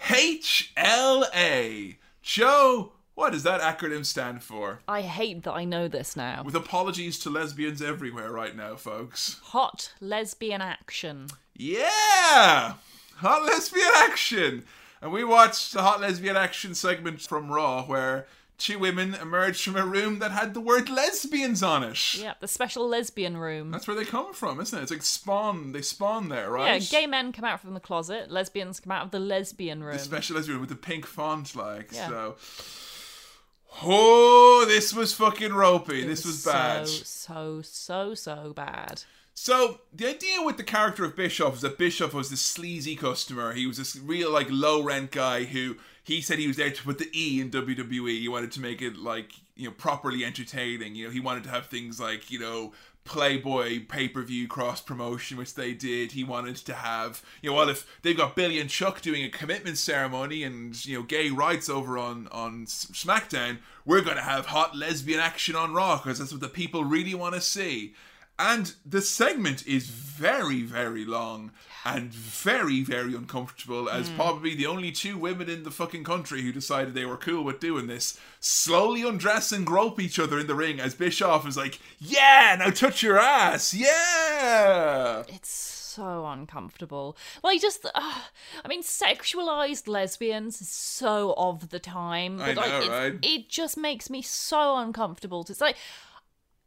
HLA. 0.00 1.96
Joe, 2.22 2.92
what 3.14 3.32
does 3.32 3.42
that 3.42 3.60
acronym 3.60 4.04
stand 4.06 4.42
for? 4.42 4.80
I 4.88 5.02
hate 5.02 5.42
that 5.42 5.52
I 5.52 5.64
know 5.64 5.88
this 5.88 6.16
now. 6.16 6.42
With 6.42 6.54
apologies 6.54 7.18
to 7.20 7.30
lesbians 7.30 7.82
everywhere 7.82 8.32
right 8.32 8.56
now, 8.56 8.76
folks. 8.76 9.40
Hot 9.44 9.92
lesbian 10.00 10.62
action. 10.62 11.26
Yeah! 11.54 12.74
Hot 13.16 13.42
lesbian 13.44 13.92
action! 13.96 14.64
And 15.02 15.12
we 15.12 15.24
watched 15.24 15.72
the 15.72 15.82
hot 15.82 16.00
lesbian 16.00 16.36
action 16.36 16.74
segment 16.74 17.20
from 17.22 17.50
Raw 17.50 17.84
where 17.84 18.26
two 18.58 18.78
women 18.78 19.14
emerged 19.14 19.64
from 19.64 19.76
a 19.76 19.84
room 19.86 20.18
that 20.18 20.30
had 20.30 20.52
the 20.52 20.60
word 20.60 20.90
lesbians 20.90 21.62
on 21.62 21.82
it. 21.82 22.14
Yeah, 22.14 22.34
the 22.40 22.46
special 22.46 22.86
lesbian 22.86 23.38
room. 23.38 23.70
That's 23.70 23.88
where 23.88 23.96
they 23.96 24.04
come 24.04 24.34
from, 24.34 24.60
isn't 24.60 24.78
it? 24.78 24.82
It's 24.82 24.92
like 24.92 25.02
spawn. 25.02 25.72
They 25.72 25.80
spawn 25.80 26.28
there, 26.28 26.50
right? 26.50 26.80
Yeah, 26.82 27.00
gay 27.00 27.06
men 27.06 27.32
come 27.32 27.46
out 27.46 27.60
from 27.60 27.72
the 27.72 27.80
closet, 27.80 28.30
lesbians 28.30 28.78
come 28.78 28.92
out 28.92 29.06
of 29.06 29.10
the 29.10 29.18
lesbian 29.18 29.82
room. 29.82 29.94
The 29.94 29.98
special 29.98 30.36
lesbian 30.36 30.56
room 30.56 30.60
with 30.60 30.70
the 30.70 30.76
pink 30.76 31.06
font, 31.06 31.56
like 31.56 31.90
Yeah. 31.92 32.08
so. 32.08 32.36
Oh, 33.82 34.64
this 34.68 34.92
was 34.92 35.14
fucking 35.14 35.52
ropey. 35.54 36.04
This 36.04 36.26
was 36.26 36.44
bad. 36.44 36.88
So, 36.88 37.62
so, 37.62 37.62
so, 37.62 38.14
so 38.14 38.52
bad. 38.52 39.04
So 39.42 39.80
the 39.90 40.06
idea 40.06 40.42
with 40.42 40.58
the 40.58 40.62
character 40.62 41.02
of 41.02 41.16
Bischoff 41.16 41.54
is 41.54 41.60
that 41.62 41.78
Bischoff 41.78 42.12
was 42.12 42.28
this 42.28 42.42
sleazy 42.42 42.94
customer. 42.94 43.54
He 43.54 43.66
was 43.66 43.78
this 43.78 43.96
real 43.96 44.30
like 44.30 44.48
low 44.50 44.82
rent 44.82 45.12
guy 45.12 45.44
who 45.44 45.76
he 46.04 46.20
said 46.20 46.38
he 46.38 46.46
was 46.46 46.58
there 46.58 46.70
to 46.70 46.82
put 46.82 46.98
the 46.98 47.08
E 47.14 47.40
in 47.40 47.50
WWE. 47.50 48.20
He 48.20 48.28
wanted 48.28 48.52
to 48.52 48.60
make 48.60 48.82
it 48.82 48.98
like 48.98 49.32
you 49.56 49.64
know 49.64 49.70
properly 49.70 50.26
entertaining. 50.26 50.94
You 50.94 51.06
know 51.06 51.10
he 51.10 51.20
wanted 51.20 51.44
to 51.44 51.48
have 51.48 51.68
things 51.68 51.98
like 51.98 52.30
you 52.30 52.38
know 52.38 52.74
Playboy 53.04 53.86
pay 53.88 54.08
per 54.08 54.20
view 54.20 54.46
cross 54.46 54.82
promotion, 54.82 55.38
which 55.38 55.54
they 55.54 55.72
did. 55.72 56.12
He 56.12 56.22
wanted 56.22 56.56
to 56.56 56.74
have 56.74 57.24
you 57.40 57.48
know 57.48 57.56
well 57.56 57.70
if 57.70 57.86
they've 58.02 58.14
got 58.14 58.36
Billy 58.36 58.60
and 58.60 58.68
Chuck 58.68 59.00
doing 59.00 59.24
a 59.24 59.30
commitment 59.30 59.78
ceremony 59.78 60.42
and 60.42 60.84
you 60.84 60.98
know 60.98 61.02
gay 61.02 61.30
rights 61.30 61.70
over 61.70 61.96
on 61.96 62.28
on 62.30 62.66
SmackDown, 62.66 63.60
we're 63.86 64.02
gonna 64.02 64.20
have 64.20 64.44
hot 64.44 64.76
lesbian 64.76 65.18
action 65.18 65.56
on 65.56 65.72
Raw 65.72 65.96
because 65.96 66.18
that's 66.18 66.30
what 66.30 66.42
the 66.42 66.48
people 66.48 66.84
really 66.84 67.14
want 67.14 67.34
to 67.36 67.40
see. 67.40 67.94
And 68.42 68.72
the 68.86 69.02
segment 69.02 69.66
is 69.66 69.86
very, 69.88 70.62
very 70.62 71.04
long 71.04 71.50
and 71.84 72.10
very, 72.12 72.82
very 72.82 73.14
uncomfortable, 73.14 73.88
as 73.90 74.08
probably 74.10 74.54
the 74.54 74.66
only 74.66 74.92
two 74.92 75.18
women 75.18 75.48
in 75.50 75.62
the 75.62 75.70
fucking 75.70 76.04
country 76.04 76.40
who 76.42 76.50
decided 76.52 76.94
they 76.94 77.04
were 77.04 77.16
cool 77.18 77.44
with 77.44 77.60
doing 77.60 77.86
this 77.86 78.18
slowly 78.38 79.02
undress 79.02 79.52
and 79.52 79.66
grope 79.66 80.00
each 80.00 80.18
other 80.18 80.38
in 80.38 80.46
the 80.46 80.54
ring 80.54 80.80
as 80.80 80.94
Bischoff 80.94 81.46
is 81.46 81.56
like, 81.56 81.78
Yeah, 81.98 82.56
now 82.58 82.70
touch 82.70 83.02
your 83.02 83.18
ass, 83.18 83.74
yeah! 83.74 85.22
It's 85.28 85.50
so 85.50 86.24
uncomfortable. 86.26 87.16
Like, 87.42 87.60
just, 87.60 87.84
uh, 87.84 87.90
I 88.64 88.68
mean, 88.68 88.82
sexualized 88.82 89.88
lesbians 89.88 90.60
is 90.62 90.68
so 90.68 91.34
of 91.36 91.70
the 91.70 91.78
time. 91.78 92.40
I 92.40 92.54
But, 92.54 92.56
like, 92.56 92.68
know, 92.70 92.76
it's- 92.78 92.90
right? 92.90 93.18
It 93.22 93.48
just 93.48 93.76
makes 93.76 94.08
me 94.08 94.22
so 94.22 94.76
uncomfortable. 94.76 95.44
It's 95.48 95.60
like, 95.60 95.76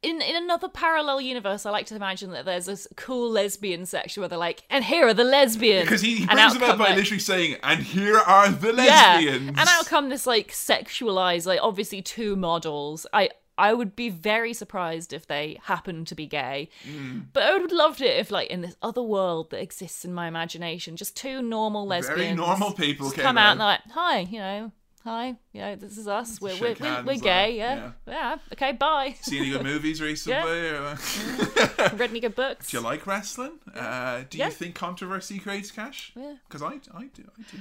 in, 0.04 0.22
in 0.22 0.36
another 0.36 0.68
parallel 0.70 1.22
universe, 1.22 1.66
I 1.66 1.72
like 1.72 1.86
to 1.88 1.96
imagine 1.96 2.32
that 2.32 2.46
there's 2.46 2.66
this 2.66 2.88
cool 2.96 3.30
lesbian 3.32 3.86
section 3.86 4.22
where 4.22 4.28
they're 4.30 4.38
like, 4.38 4.64
and 4.70 4.84
here 4.84 5.08
are 5.08 5.14
the 5.14 5.24
lesbians. 5.24 5.84
Because 5.86 6.02
he, 6.02 6.18
he 6.18 6.26
brings 6.26 6.54
them 6.54 6.64
up 6.64 6.78
by 6.78 6.86
like- 6.90 6.96
literally 6.98 7.20
saying, 7.20 7.56
And 7.64 7.82
here 7.82 8.18
are 8.18 8.50
the 8.50 8.74
lesbians. 8.74 9.44
Yeah, 9.46 9.50
and 9.50 9.60
out 9.70 9.86
come 9.88 10.10
this 10.10 10.28
like 10.28 10.52
sexualized, 10.52 11.46
like 11.46 11.60
obviously 11.62 12.02
two 12.02 12.36
models. 12.36 13.06
I 13.14 13.30
I 13.56 13.74
would 13.76 13.96
be 13.96 14.10
very 14.10 14.52
surprised 14.52 15.14
if 15.14 15.28
they 15.28 15.60
happen 15.66 16.06
to 16.06 16.16
be 16.16 16.26
gay, 16.26 16.70
Mm. 16.90 17.26
but 17.34 17.44
I 17.44 17.54
would 17.54 17.62
have 17.62 17.72
loved 17.72 18.02
it 18.02 18.18
if 18.18 18.32
like 18.32 18.50
in 18.50 18.62
this 18.62 18.76
other 18.82 19.04
world 19.04 19.52
that 19.52 19.62
exists 19.62 20.04
in 20.04 20.12
my 20.14 20.28
imagination, 20.28 20.98
just 20.98 21.16
two 21.16 21.42
normal 21.44 21.86
lesbians, 21.86 22.36
normal 22.38 22.72
people 22.74 23.12
came 23.12 23.24
come 23.24 23.38
out 23.38 23.46
out. 23.46 23.52
and 23.52 23.60
they're 23.60 23.68
like, 23.68 23.82
hi, 23.92 24.20
you 24.22 24.40
know. 24.40 24.72
Hi, 25.04 25.36
know, 25.54 25.76
this 25.76 25.98
is 25.98 26.08
us. 26.08 26.40
We're, 26.40 26.54
we're, 26.62 26.76
we're, 26.80 26.96
we're 27.04 27.14
like, 27.16 27.22
gay, 27.22 27.58
yeah. 27.58 27.92
yeah. 28.08 28.38
okay, 28.54 28.72
bye. 28.72 29.16
See 29.22 29.38
any 29.38 29.50
good 29.50 29.64
movies 29.64 30.00
recently? 30.02 30.70
or- 30.70 30.98
Read 31.98 32.10
any 32.12 32.22
good 32.22 32.36
books? 32.36 32.72
Do 32.72 32.78
you 32.78 32.84
like 32.84 33.06
wrestling? 33.06 33.60
Uh, 33.76 34.24
do 34.30 34.38
Yeah. 34.38 34.46
you 34.46 34.52
think 34.52 34.76
controversy 34.76 35.40
creates 35.40 35.72
cash? 35.72 36.14
Yeah. 36.16 36.36
Because 36.48 36.62
I, 36.62 36.76
I 36.98 37.08
do. 37.14 37.24
I 37.38 37.42
do. 37.52 37.58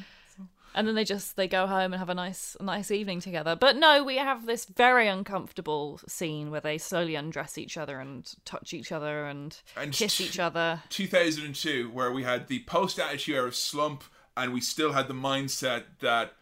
and 0.77 0.87
then 0.87 0.95
they 0.95 1.03
just 1.05 1.35
they 1.35 1.49
go 1.49 1.67
home 1.67 1.93
and 1.93 1.99
have 1.99 2.09
a 2.09 2.15
nice 2.15 2.57
a 2.61 2.63
nice 2.63 2.91
evening 2.91 3.21
together 3.21 3.55
but 3.55 3.77
no 3.77 4.03
we 4.03 4.17
have 4.17 4.47
this 4.47 4.65
very 4.65 5.07
uncomfortable 5.07 6.01
scene 6.09 6.51
where 6.51 6.63
they 6.63 6.79
slowly 6.79 7.15
undress 7.15 7.59
each 7.59 7.77
other 7.77 8.01
and 8.01 8.33
touch 8.47 8.73
each 8.73 8.91
other 8.91 9.27
and, 9.27 9.61
And 9.77 9.93
kiss 9.93 10.17
t- 10.17 10.25
each 10.25 10.39
other 10.39 10.81
2002, 10.89 11.91
where 11.93 12.13
we 12.13 12.23
had 12.23 12.47
the 12.47 12.61
post 12.67 12.99
Attitude 13.01 13.35
Era 13.35 13.53
slump, 13.53 14.05
and 14.37 14.55
we 14.55 14.61
still 14.61 14.93
had 14.93 15.09
the 15.09 15.15
mindset 15.15 15.83
that 16.01 16.33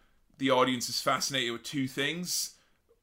the 0.41 0.51
audience 0.51 0.89
is 0.89 1.01
fascinated 1.01 1.53
with 1.53 1.63
two 1.63 1.87
things 1.87 2.57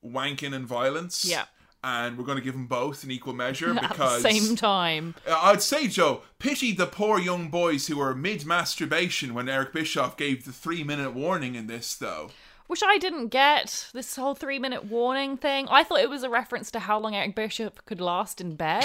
wanking 0.06 0.54
and 0.54 0.68
violence. 0.68 1.24
Yeah. 1.26 1.46
And 1.84 2.18
we're 2.18 2.26
going 2.26 2.38
to 2.40 2.44
give 2.44 2.54
them 2.54 2.68
both 2.68 3.04
in 3.04 3.12
equal 3.12 3.34
measure 3.34 3.70
at 3.76 3.82
the 3.82 3.88
because 3.88 4.22
same 4.22 4.56
time 4.58 5.16
Uh, 5.26 5.40
I'd 5.44 5.62
say, 5.62 5.88
Joe, 5.88 6.24
pity 6.40 6.74
the 6.74 6.88
poor 6.88 7.20
young 7.20 7.50
boys 7.50 7.88
who 7.88 7.98
were 7.98 8.14
mid 8.16 8.46
masturbation 8.46 9.34
when 9.34 9.48
Eric 9.48 9.72
Bischoff 9.74 10.18
gave 10.18 10.44
the 10.44 10.52
three 10.52 10.84
minute 10.84 11.14
warning 11.14 11.56
in 11.56 11.68
this, 11.68 11.96
though. 11.96 12.32
which 12.68 12.82
i 12.86 12.98
didn't 12.98 13.28
get 13.30 13.88
this 13.94 14.16
whole 14.18 14.36
three 14.36 14.60
minute 14.60 14.84
warning 14.86 15.38
thing 15.38 15.68
i 15.70 15.84
thought 15.84 16.02
it 16.02 16.10
was 16.10 16.24
a 16.24 16.30
reference 16.30 16.70
to 16.72 16.80
how 16.80 17.00
long 17.00 17.16
eric 17.16 17.34
bischoff 17.34 17.74
could 17.86 18.02
last 18.02 18.42
in 18.42 18.56
bed 18.58 18.84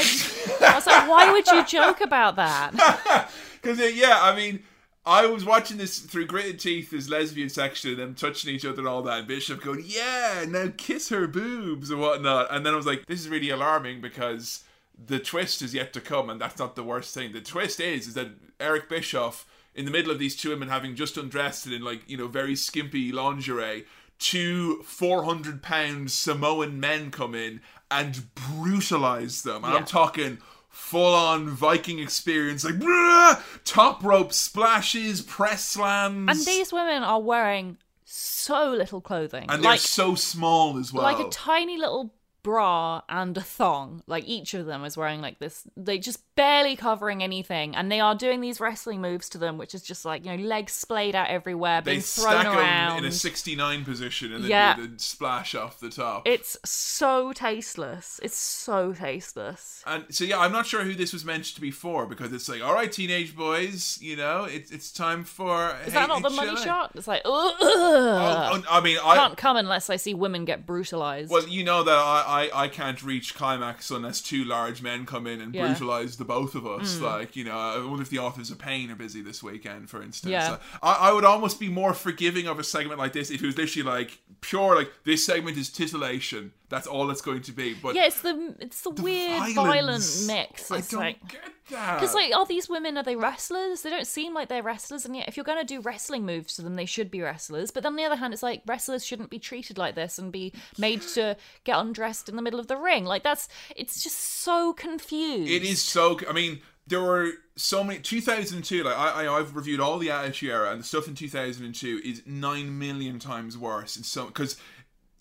i 0.60 0.72
was 0.76 0.86
like 0.86 1.08
why 1.08 1.32
would 1.32 1.46
you 1.48 1.64
joke 1.66 2.00
about 2.00 2.36
that 2.36 2.70
Because, 3.60 3.78
yeah, 3.94 4.18
I 4.20 4.34
mean, 4.36 4.62
I 5.04 5.26
was 5.26 5.44
watching 5.44 5.78
this 5.78 5.98
through 5.98 6.26
gritted 6.26 6.60
teeth, 6.60 6.90
this 6.90 7.08
lesbian 7.08 7.48
section, 7.48 7.90
and 7.90 7.98
them 7.98 8.14
touching 8.14 8.54
each 8.54 8.64
other 8.64 8.78
and 8.78 8.88
all 8.88 9.02
that, 9.02 9.18
and 9.18 9.28
Bischoff 9.28 9.60
going, 9.60 9.82
yeah, 9.84 10.44
now 10.46 10.70
kiss 10.76 11.08
her 11.08 11.26
boobs 11.26 11.90
and 11.90 12.00
whatnot. 12.00 12.54
And 12.54 12.64
then 12.64 12.72
I 12.72 12.76
was 12.76 12.86
like, 12.86 13.06
this 13.06 13.20
is 13.20 13.28
really 13.28 13.50
alarming 13.50 14.00
because 14.00 14.62
the 14.96 15.18
twist 15.18 15.60
is 15.60 15.74
yet 15.74 15.92
to 15.94 16.00
come, 16.00 16.30
and 16.30 16.40
that's 16.40 16.58
not 16.58 16.76
the 16.76 16.84
worst 16.84 17.14
thing. 17.14 17.32
The 17.32 17.40
twist 17.40 17.80
is, 17.80 18.06
is 18.06 18.14
that 18.14 18.28
Eric 18.60 18.88
Bischoff, 18.88 19.44
in 19.74 19.86
the 19.86 19.90
middle 19.90 20.12
of 20.12 20.20
these 20.20 20.36
two 20.36 20.50
women 20.50 20.68
having 20.68 20.94
just 20.94 21.16
undressed 21.16 21.66
and 21.66 21.74
in, 21.74 21.82
like, 21.82 22.08
you 22.08 22.16
know, 22.16 22.28
very 22.28 22.54
skimpy 22.54 23.10
lingerie, 23.10 23.86
two 24.20 24.82
400 24.84 25.62
pound 25.62 26.12
Samoan 26.12 26.78
men 26.78 27.10
come 27.10 27.34
in 27.34 27.60
and 27.90 28.32
brutalize 28.34 29.42
them. 29.42 29.64
And 29.64 29.74
I'm 29.74 29.84
talking 29.84 30.38
full 30.72 31.14
on 31.14 31.48
Viking 31.50 31.98
experience, 32.00 32.64
like 32.64 32.74
"Bruh!" 32.74 33.40
top 33.64 34.02
rope 34.02 34.32
splashes, 34.32 35.20
press 35.22 35.64
slams, 35.64 36.28
And 36.30 36.46
these 36.46 36.72
women 36.72 37.02
are 37.04 37.20
wearing 37.20 37.78
so 38.04 38.70
little 38.72 39.00
clothing. 39.00 39.46
and 39.48 39.62
they're 39.62 39.72
like 39.72 39.80
so 39.80 40.14
small 40.14 40.78
as 40.78 40.92
well. 40.92 41.04
like 41.04 41.20
a 41.24 41.28
tiny 41.30 41.78
little 41.78 42.12
bra 42.42 43.02
and 43.08 43.36
a 43.36 43.40
thong. 43.42 44.02
Like 44.06 44.24
each 44.26 44.54
of 44.54 44.66
them 44.66 44.84
is 44.84 44.96
wearing 44.96 45.20
like 45.20 45.38
this. 45.38 45.64
They 45.76 45.98
just 45.98 46.20
barely 46.34 46.76
covering 46.76 47.22
anything, 47.22 47.74
and 47.76 47.90
they 47.92 48.00
are 48.00 48.14
doing 48.14 48.40
these 48.40 48.60
wrestling 48.60 49.00
moves 49.00 49.28
to 49.30 49.38
them, 49.38 49.58
which 49.58 49.74
is 49.74 49.82
just 49.82 50.04
like 50.04 50.24
you 50.24 50.36
know 50.36 50.42
legs 50.42 50.72
splayed 50.72 51.14
out 51.14 51.28
everywhere, 51.28 51.80
they 51.80 51.92
being 51.92 52.00
thrown 52.02 52.32
stack 52.32 52.44
them 52.44 52.58
around. 52.58 52.98
in 52.98 53.04
a 53.04 53.12
69 53.12 53.84
position 53.84 54.32
and 54.32 54.44
then 54.44 54.50
Yeah. 54.50 54.76
do 54.76 54.86
the 54.88 54.98
splash 54.98 55.54
off 55.54 55.78
the 55.80 55.90
top. 55.90 56.26
It's 56.26 56.56
so 56.64 57.32
tasteless. 57.32 58.18
It's 58.22 58.36
so 58.36 58.92
tasteless. 58.92 59.82
and 59.86 60.04
so 60.10 60.24
yeah, 60.24 60.38
I'm 60.40 60.52
not 60.52 60.66
sure 60.66 60.82
who 60.84 60.94
this 60.94 61.12
was 61.12 61.24
meant 61.24 61.44
to 61.44 61.60
be 61.60 61.70
for 61.70 62.06
because 62.06 62.32
it's 62.32 62.48
like, 62.48 62.62
all 62.62 62.74
right, 62.74 62.90
teenage 62.90 63.36
boys, 63.36 63.98
you 64.00 64.16
know, 64.16 64.44
it's 64.44 64.70
it's 64.70 64.90
time 64.92 65.24
for. 65.24 65.76
Is 65.86 65.92
that 65.92 66.08
not 66.08 66.22
the 66.22 66.30
money 66.30 66.56
shot? 66.56 66.92
It's 66.94 67.06
like, 67.08 67.22
ugh, 67.24 67.54
Oh, 67.60 68.62
I 68.70 68.80
mean, 68.80 68.98
I 69.04 69.16
can't 69.16 69.36
come 69.36 69.56
unless 69.56 69.90
I 69.90 69.96
see 69.96 70.14
women 70.14 70.44
get 70.44 70.66
brutalized. 70.66 71.30
well, 71.30 71.46
you 71.46 71.64
know 71.64 71.82
that 71.84 71.92
I, 71.94 72.31
I 72.32 72.50
I 72.64 72.68
can't 72.68 73.02
reach 73.02 73.34
climax 73.34 73.90
unless 73.90 74.20
two 74.20 74.44
large 74.44 74.80
men 74.82 75.06
come 75.06 75.26
in 75.26 75.40
and 75.40 75.54
Yeah. 75.54 75.66
brutalize 75.66 76.16
the 76.16 76.24
both 76.24 76.54
of 76.54 76.66
us. 76.66 76.96
Mm. 76.96 77.02
Like 77.02 77.36
you 77.36 77.44
know, 77.44 77.58
I 77.58 77.78
wonder 77.84 78.02
if 78.02 78.10
the 78.10 78.18
authors 78.18 78.50
of 78.50 78.58
Pain 78.58 78.90
are 78.90 78.96
busy 78.96 79.22
this 79.22 79.42
weekend, 79.42 79.90
for 79.90 80.02
instance. 80.02 80.32
Yeah. 80.32 80.56
I, 80.82 80.92
I 81.08 81.12
would 81.12 81.24
almost 81.24 81.60
be 81.60 81.68
more 81.68 81.94
forgiving 81.94 82.46
of 82.46 82.58
a 82.58 82.64
segment 82.64 82.98
like 82.98 83.12
this 83.12 83.30
if 83.30 83.42
it 83.42 83.46
was 83.46 83.56
literally 83.58 83.88
like 83.88 84.18
pure, 84.40 84.74
like 84.76 84.90
this 85.04 85.24
segment 85.26 85.56
is 85.56 85.68
titillation. 85.70 86.52
That's 86.72 86.86
all 86.86 87.10
it's 87.10 87.20
going 87.20 87.42
to 87.42 87.52
be. 87.52 87.74
But 87.74 87.94
yeah, 87.94 88.06
it's 88.06 88.22
the 88.22 88.54
it's 88.58 88.80
the, 88.80 88.88
weird 88.88 89.54
violent 89.54 90.24
mix. 90.26 90.70
I 90.70 90.78
It's 90.78 90.88
don't 90.88 91.00
like 91.00 91.28
get 91.28 91.42
that. 91.68 92.00
Because 92.00 92.14
like, 92.14 92.34
are 92.34 92.46
these 92.46 92.66
women 92.66 92.96
are 92.96 93.02
they 93.02 93.14
wrestlers? 93.14 93.82
They 93.82 93.90
don't 93.90 94.06
seem 94.06 94.32
like 94.32 94.48
they're 94.48 94.62
wrestlers, 94.62 95.04
and 95.04 95.14
yet 95.14 95.28
if 95.28 95.36
you're 95.36 95.44
going 95.44 95.58
to 95.58 95.66
do 95.66 95.82
wrestling 95.82 96.24
moves 96.24 96.56
to 96.56 96.62
them, 96.62 96.76
they 96.76 96.86
should 96.86 97.10
be 97.10 97.20
wrestlers. 97.20 97.70
But 97.70 97.82
then 97.82 97.92
on 97.92 97.96
the 97.96 98.04
other 98.04 98.16
hand, 98.16 98.32
it's 98.32 98.42
like 98.42 98.62
wrestlers 98.64 99.04
shouldn't 99.04 99.28
be 99.28 99.38
treated 99.38 99.76
like 99.76 99.94
this 99.94 100.18
and 100.18 100.32
be 100.32 100.54
made 100.78 101.02
to 101.08 101.36
get 101.64 101.78
undressed 101.78 102.30
in 102.30 102.36
the 102.36 102.42
middle 102.42 102.58
of 102.58 102.68
the 102.68 102.78
ring. 102.78 103.04
Like 103.04 103.22
that's 103.22 103.48
it's 103.76 104.02
just 104.02 104.18
so 104.18 104.72
confused. 104.72 105.50
It 105.50 105.64
is 105.64 105.82
so. 105.82 106.18
I 106.26 106.32
mean, 106.32 106.62
there 106.86 107.02
were 107.02 107.32
so 107.56 107.84
many. 107.84 108.00
2002. 108.00 108.82
Like 108.82 108.96
I, 108.96 109.24
I, 109.26 109.38
I've 109.38 109.54
reviewed 109.54 109.80
all 109.80 109.98
the 109.98 110.10
Attitude 110.10 110.48
Era, 110.48 110.70
and 110.70 110.80
the 110.80 110.84
stuff 110.84 111.06
in 111.06 111.14
2002 111.14 112.00
is 112.02 112.22
nine 112.24 112.78
million 112.78 113.18
times 113.18 113.58
worse. 113.58 113.96
And 113.96 114.06
so, 114.06 114.24
because 114.24 114.56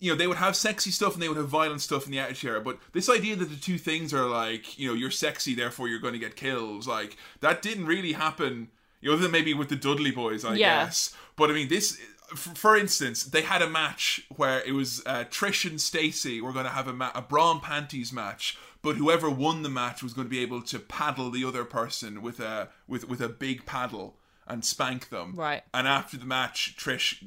you 0.02 0.10
know, 0.10 0.16
they 0.18 0.26
would 0.26 0.38
have 0.38 0.56
sexy 0.56 0.90
stuff 0.90 1.14
and 1.14 1.22
they 1.22 1.28
would 1.28 1.36
have 1.36 1.48
violent 1.48 1.80
stuff 1.80 2.06
in 2.06 2.12
the 2.12 2.18
Attitude 2.18 2.50
Era. 2.50 2.60
But 2.60 2.78
this 2.92 3.08
idea 3.08 3.36
that 3.36 3.50
the 3.50 3.56
two 3.56 3.78
things 3.78 4.12
are 4.12 4.26
like, 4.26 4.78
you 4.78 4.88
know, 4.88 4.94
you're 4.94 5.12
sexy, 5.12 5.54
therefore 5.54 5.86
you're 5.88 6.00
going 6.00 6.14
to 6.14 6.18
get 6.18 6.34
kills, 6.34 6.88
like 6.88 7.16
that 7.40 7.62
didn't 7.62 7.86
really 7.86 8.12
happen. 8.12 8.68
You 9.00 9.08
know, 9.08 9.14
other 9.14 9.22
than 9.22 9.30
maybe 9.32 9.54
with 9.54 9.68
the 9.68 9.76
Dudley 9.76 10.12
Boyz, 10.12 10.44
I 10.48 10.54
Yeah. 10.56 10.84
guess. 10.84 11.14
But 11.36 11.50
I 11.50 11.54
mean, 11.54 11.68
this. 11.68 11.98
For 12.34 12.76
instance, 12.78 13.24
they 13.24 13.42
had 13.42 13.60
a 13.60 13.68
match 13.68 14.22
where 14.36 14.62
it 14.62 14.72
was 14.72 15.02
uh, 15.04 15.24
Trish 15.24 15.68
and 15.68 15.78
Stacy 15.78 16.40
were 16.40 16.52
going 16.54 16.64
to 16.64 16.70
have 16.72 16.88
a, 16.88 16.92
ma- 16.94 17.10
a 17.14 17.20
bra 17.20 17.50
and 17.52 17.60
panties 17.60 18.10
match, 18.10 18.56
but 18.80 18.96
whoever 18.96 19.28
won 19.28 19.62
the 19.62 19.68
match 19.68 20.02
was 20.02 20.14
going 20.14 20.26
to 20.26 20.30
be 20.30 20.40
able 20.40 20.62
to 20.62 20.78
paddle 20.78 21.30
the 21.30 21.44
other 21.44 21.64
person 21.66 22.22
with 22.22 22.40
a 22.40 22.70
with 22.88 23.06
with 23.06 23.20
a 23.20 23.28
big 23.28 23.66
paddle 23.66 24.16
and 24.46 24.64
spank 24.64 25.10
them. 25.10 25.34
Right. 25.36 25.62
And 25.74 25.86
after 25.86 26.16
the 26.16 26.24
match, 26.24 26.74
Trish 26.78 27.22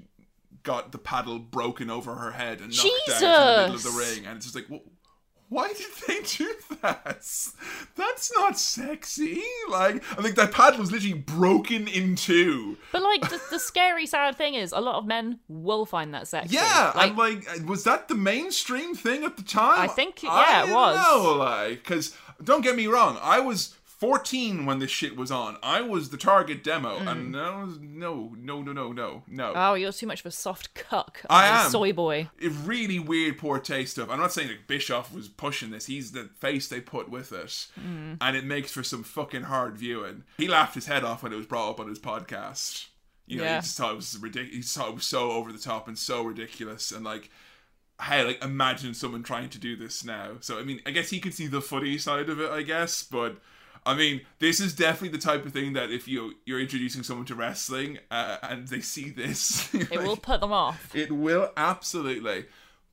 got 0.66 0.92
the 0.92 0.98
paddle 0.98 1.40
broken 1.40 1.90
over 1.90 2.16
her 2.16 2.32
head 2.32 2.60
and 2.60 2.76
knocked 2.76 2.80
out 3.10 3.22
in 3.22 3.22
the 3.22 3.62
middle 3.62 3.76
of 3.76 3.84
the 3.84 3.92
ring, 3.92 4.26
and 4.26 4.36
it's 4.38 4.46
just 4.52 4.56
like. 4.56 4.68
wh- 4.68 4.86
why 5.48 5.68
did 5.68 5.86
they 6.08 6.22
do 6.22 6.56
that? 6.82 7.24
That's 7.96 8.34
not 8.36 8.58
sexy. 8.58 9.44
Like, 9.70 9.98
I 10.18 10.22
think 10.24 10.36
that 10.38 10.52
paddle 10.52 10.80
was 10.80 10.92
literally 10.92 11.14
broken 11.20 11.88
in 11.88 12.16
two. 12.16 12.78
But 12.92 13.04
like 13.04 13.22
the, 13.30 13.40
the 13.52 13.60
scary, 13.60 14.08
sad 14.08 14.36
thing 14.38 14.56
is, 14.56 14.72
a 14.72 14.80
lot 14.80 14.96
of 14.96 15.06
men 15.06 15.40
will 15.48 15.86
find 15.86 16.16
that 16.16 16.28
sexy. 16.28 16.56
Yeah, 16.56 16.92
like, 16.96 17.10
and 17.10 17.18
like, 17.18 17.70
was 17.70 17.84
that 17.84 18.08
the 18.08 18.16
mainstream 18.16 18.96
thing 18.96 19.24
at 19.24 19.38
the 19.38 19.44
time? 19.44 19.80
I 19.80 19.88
think- 19.88 20.24
yeah, 20.24 20.32
I 20.32 20.66
it 20.68 20.74
was. 20.74 20.96
Know, 20.98 21.34
like, 21.38 21.84
because 21.84 22.18
don't 22.44 22.62
get 22.62 22.76
me 22.76 22.88
wrong, 22.88 23.20
I 23.22 23.40
was 23.40 23.76
14 24.00 24.66
when 24.66 24.80
this 24.80 24.92
shit 24.92 25.16
was 25.16 25.32
on. 25.32 25.58
I 25.64 25.82
was 25.82 26.10
the 26.10 26.18
target 26.18 26.64
demo, 26.64 26.98
and 26.98 27.28
hmm. 27.28 27.32
no, 27.32 27.66
no, 27.82 28.36
no, 28.38 28.62
no, 28.62 28.74
no, 28.74 28.92
no, 28.92 29.24
no. 29.28 29.54
oh, 29.56 29.74
you're 29.76 29.92
too 29.94 30.08
much 30.08 30.20
of 30.20 30.26
a 30.26 30.32
soft 30.32 30.74
cuck. 30.74 31.22
I 31.30 31.48
am. 31.48 31.72
soy 31.72 31.94
boy. 31.94 32.30
it 32.38 32.52
really 32.66 33.00
weird, 33.00 33.38
poor 33.38 33.58
taste 33.60 33.94
stuff. 33.94 34.10
I'm 34.10 34.20
not 34.20 34.34
saying 34.34 34.50
that 34.50 34.68
Bischoff 34.68 35.14
was 35.14 35.30
pushing 35.30 35.72
this. 35.72 35.86
He's 35.86 36.12
the 36.12 36.30
face 36.40 36.68
they 36.68 36.82
put 36.82 37.10
with 37.10 37.32
it, 37.32 37.68
hmm. 37.76 38.16
and 38.20 38.36
it 38.36 38.44
makes 38.44 38.72
for 38.72 38.84
some 38.84 39.04
fucking 39.04 39.44
hard 39.44 39.78
viewing. 39.78 40.24
He 40.38 40.48
laughed 40.48 40.76
his 40.76 40.88
head 40.88 41.04
off 41.04 41.24
when 41.24 41.32
it 41.32 41.38
was 41.38 41.46
brought 41.46 41.70
up 41.70 41.80
on 41.80 41.88
his 41.88 42.00
podcast. 42.00 42.88
You 43.28 43.38
know, 43.38 43.44
Yeah. 43.44 43.56
he 43.56 43.62
just 43.62 43.78
thought 43.78 43.94
it 43.94 43.98
was 43.98 44.18
ridiculous. 44.20 44.54
He 44.56 44.62
just 44.62 44.76
thought 44.78 44.90
it 44.90 44.96
was 44.96 45.06
so 45.06 45.32
over 45.32 45.52
the 45.52 45.58
top 45.58 45.88
and 45.88 45.98
so 45.98 46.22
ridiculous, 46.24 46.92
and 46.92 47.06
like, 47.06 47.30
hey, 48.02 48.24
like 48.26 48.44
imagine 48.44 48.94
someone 48.94 49.24
trying 49.24 49.50
to 49.50 49.58
do 49.58 49.78
this 49.78 50.04
now. 50.04 50.34
So 50.42 50.60
I 50.60 50.64
mean, 50.64 50.82
I 50.86 50.92
guess 50.92 51.10
he 51.12 51.20
could 51.22 51.34
see 51.34 51.48
the 51.48 51.62
funny 51.62 51.98
side 51.98 52.28
of 52.30 52.42
it, 52.42 52.52
I 52.52 52.62
guess, 52.62 53.02
but. 53.02 53.38
I 53.86 53.96
mean, 53.96 54.22
this 54.40 54.60
is 54.60 54.74
definitely 54.74 55.18
the 55.18 55.24
type 55.24 55.46
of 55.46 55.54
thing 55.54 55.74
that 55.74 55.92
if 55.92 56.08
you 56.08 56.34
you're 56.46 56.60
introducing 56.60 57.04
someone 57.04 57.26
to 57.28 57.36
wrestling 57.36 58.00
uh, 58.10 58.38
and 58.42 58.68
they 58.68 58.82
see 58.82 59.10
this, 59.10 59.74
It 59.74 59.92
will 59.92 60.18
put 60.18 60.42
them 60.42 60.52
off. 60.52 60.96
it 60.96 61.12
will 61.12 61.52
absolutely. 61.56 62.46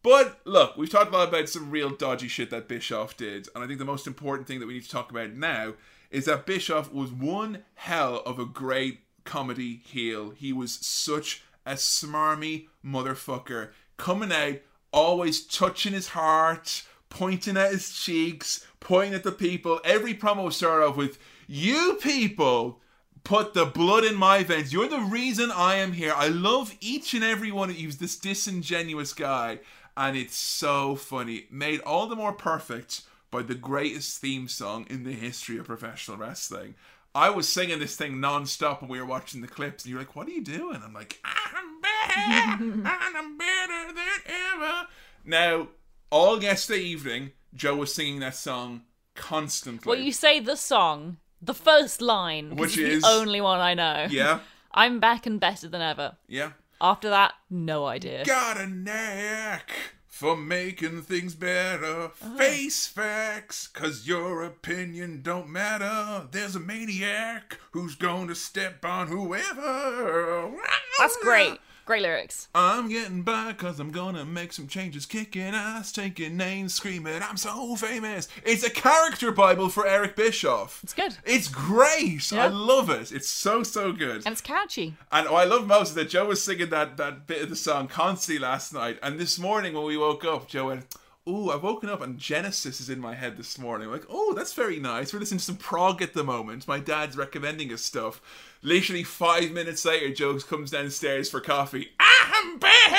But 0.02 0.40
look, 0.44 0.76
we've 0.76 0.90
talked 0.90 1.12
a 1.12 1.16
lot 1.16 1.28
about 1.28 1.48
some 1.48 1.70
real 1.70 1.90
dodgy 1.90 2.28
shit 2.28 2.50
that 2.50 2.68
Bischoff 2.68 3.16
did, 3.16 3.48
and 3.54 3.62
I 3.62 3.66
think 3.66 3.78
the 3.78 3.84
most 3.84 4.06
important 4.06 4.48
thing 4.48 4.58
that 4.60 4.66
we 4.66 4.74
need 4.74 4.84
to 4.84 4.90
talk 4.90 5.10
about 5.10 5.30
now 5.32 5.74
is 6.10 6.24
that 6.26 6.44
Bischoff 6.44 6.92
was 6.92 7.10
one 7.12 7.62
hell 7.74 8.22
of 8.26 8.38
a 8.38 8.44
great 8.44 9.00
comedy 9.24 9.80
heel. 9.84 10.30
He 10.30 10.52
was 10.52 10.72
such 10.72 11.42
a 11.64 11.74
smarmy 11.74 12.66
motherfucker, 12.84 13.70
coming 13.96 14.32
out, 14.32 14.56
always 14.92 15.46
touching 15.46 15.92
his 15.92 16.08
heart, 16.08 16.82
pointing 17.08 17.56
at 17.56 17.70
his 17.70 17.92
cheeks, 17.92 18.66
pointing 18.82 19.14
at 19.14 19.22
the 19.22 19.32
people. 19.32 19.80
Every 19.84 20.14
promo 20.14 20.52
started 20.52 20.86
off 20.86 20.96
with, 20.96 21.18
"You 21.46 21.98
people." 22.00 22.80
put 23.24 23.54
the 23.54 23.64
blood 23.64 24.04
in 24.04 24.16
my 24.16 24.42
veins. 24.42 24.72
You're 24.72 24.88
the 24.88 24.98
reason 24.98 25.50
I 25.50 25.76
am 25.76 25.92
here. 25.92 26.12
I 26.14 26.28
love 26.28 26.74
each 26.80 27.14
and 27.14 27.22
every 27.22 27.52
one 27.52 27.70
of 27.70 27.76
you. 27.78 27.86
He's 27.86 27.98
this 27.98 28.16
disingenuous 28.16 29.12
guy, 29.12 29.60
and 29.96 30.16
it's 30.16 30.36
so 30.36 30.96
funny. 30.96 31.46
Made 31.50 31.80
all 31.80 32.06
the 32.06 32.16
more 32.16 32.32
perfect 32.32 33.02
by 33.30 33.42
the 33.42 33.54
greatest 33.54 34.18
theme 34.18 34.48
song 34.48 34.86
in 34.90 35.04
the 35.04 35.12
history 35.12 35.58
of 35.58 35.66
professional 35.66 36.16
wrestling. 36.16 36.74
I 37.14 37.30
was 37.30 37.48
singing 37.48 37.78
this 37.78 37.96
thing 37.96 38.20
non-stop 38.20 38.80
when 38.80 38.90
we 38.90 38.98
were 38.98 39.06
watching 39.06 39.42
the 39.42 39.48
clips, 39.48 39.84
and 39.84 39.90
you're 39.90 40.00
like, 40.00 40.16
"What 40.16 40.28
are 40.28 40.32
you 40.32 40.42
doing?" 40.42 40.80
I'm 40.82 40.94
like, 40.94 41.20
"I'm 41.24 41.80
back, 41.80 42.60
and 42.60 42.86
I'm 42.86 43.38
better 43.38 43.92
than 43.92 44.34
ever." 44.54 44.88
Now, 45.24 45.68
all 46.10 46.42
yesterday 46.42 46.80
evening, 46.80 47.32
Joe 47.54 47.76
was 47.76 47.94
singing 47.94 48.20
that 48.20 48.34
song 48.34 48.82
constantly. 49.14 49.88
Well, 49.90 49.98
you 49.98 50.12
say 50.12 50.40
the 50.40 50.56
song, 50.56 51.18
the 51.40 51.54
first 51.54 52.00
line, 52.00 52.56
Which 52.56 52.78
is- 52.78 53.02
the 53.02 53.08
only 53.08 53.40
one 53.40 53.60
I 53.60 53.74
know. 53.74 54.06
yeah, 54.10 54.40
I'm 54.72 55.00
back 55.00 55.26
and 55.26 55.38
better 55.40 55.68
than 55.68 55.82
ever. 55.82 56.16
yeah. 56.28 56.52
After 56.80 57.10
that, 57.10 57.34
no 57.48 57.86
idea. 57.86 58.24
Got 58.24 58.56
a 58.56 58.66
knack 58.66 59.70
for 60.08 60.36
making 60.36 61.02
things 61.02 61.32
better. 61.36 62.06
Uh-huh. 62.06 62.36
Face 62.36 62.88
facts, 62.88 63.68
cause 63.68 64.08
your 64.08 64.42
opinion 64.42 65.22
don't 65.22 65.48
matter. 65.48 66.26
There's 66.32 66.56
a 66.56 66.60
maniac 66.60 67.60
who's 67.70 67.94
gonna 67.94 68.34
step 68.34 68.84
on 68.84 69.06
whoever. 69.06 70.52
That's 70.98 71.16
great. 71.22 71.58
Great 71.84 72.02
lyrics. 72.02 72.46
I'm 72.54 72.88
getting 72.88 73.22
by 73.22 73.52
cause 73.54 73.80
I'm 73.80 73.90
gonna 73.90 74.24
make 74.24 74.52
some 74.52 74.68
changes, 74.68 75.04
kicking 75.04 75.42
ass, 75.42 75.90
taking 75.90 76.36
names, 76.36 76.74
screaming, 76.74 77.20
I'm 77.20 77.36
so 77.36 77.74
famous. 77.74 78.28
It's 78.44 78.62
a 78.62 78.70
character 78.70 79.32
Bible 79.32 79.68
for 79.68 79.84
Eric 79.84 80.14
Bischoff. 80.14 80.80
It's 80.84 80.94
good. 80.94 81.16
It's 81.24 81.48
great. 81.48 82.32
I 82.32 82.46
love 82.46 82.88
it. 82.88 83.10
It's 83.10 83.28
so, 83.28 83.64
so 83.64 83.90
good. 83.90 84.24
And 84.24 84.28
it's 84.28 84.40
catchy. 84.40 84.94
And 85.10 85.28
what 85.28 85.40
I 85.40 85.44
love 85.44 85.66
most 85.66 85.90
is 85.90 85.94
that 85.96 86.08
Joe 86.08 86.26
was 86.26 86.42
singing 86.42 86.70
that, 86.70 86.96
that 86.98 87.26
bit 87.26 87.42
of 87.42 87.50
the 87.50 87.56
song 87.56 87.88
constantly 87.88 88.38
last 88.38 88.72
night. 88.72 89.00
And 89.02 89.18
this 89.18 89.36
morning 89.36 89.74
when 89.74 89.84
we 89.84 89.96
woke 89.96 90.24
up, 90.24 90.46
Joe 90.46 90.68
went, 90.68 90.86
Ooh, 91.28 91.50
I've 91.50 91.62
woken 91.62 91.88
up 91.88 92.02
and 92.02 92.18
Genesis 92.18 92.80
is 92.80 92.90
in 92.90 92.98
my 92.98 93.14
head 93.14 93.36
this 93.36 93.56
morning. 93.56 93.86
I'm 93.86 93.92
like, 93.92 94.06
oh, 94.10 94.34
that's 94.34 94.54
very 94.54 94.80
nice. 94.80 95.12
We're 95.12 95.20
listening 95.20 95.38
to 95.38 95.44
some 95.44 95.56
prog 95.56 96.02
at 96.02 96.14
the 96.14 96.24
moment. 96.24 96.66
My 96.66 96.80
dad's 96.80 97.16
recommending 97.16 97.72
us 97.72 97.82
stuff. 97.82 98.20
Literally 98.60 99.04
five 99.04 99.52
minutes 99.52 99.84
later, 99.84 100.12
Joe 100.12 100.36
comes 100.40 100.72
downstairs 100.72 101.30
for 101.30 101.40
coffee. 101.40 101.90
Ah, 102.00 102.42
I'm 102.42 102.58
back! 102.58 102.92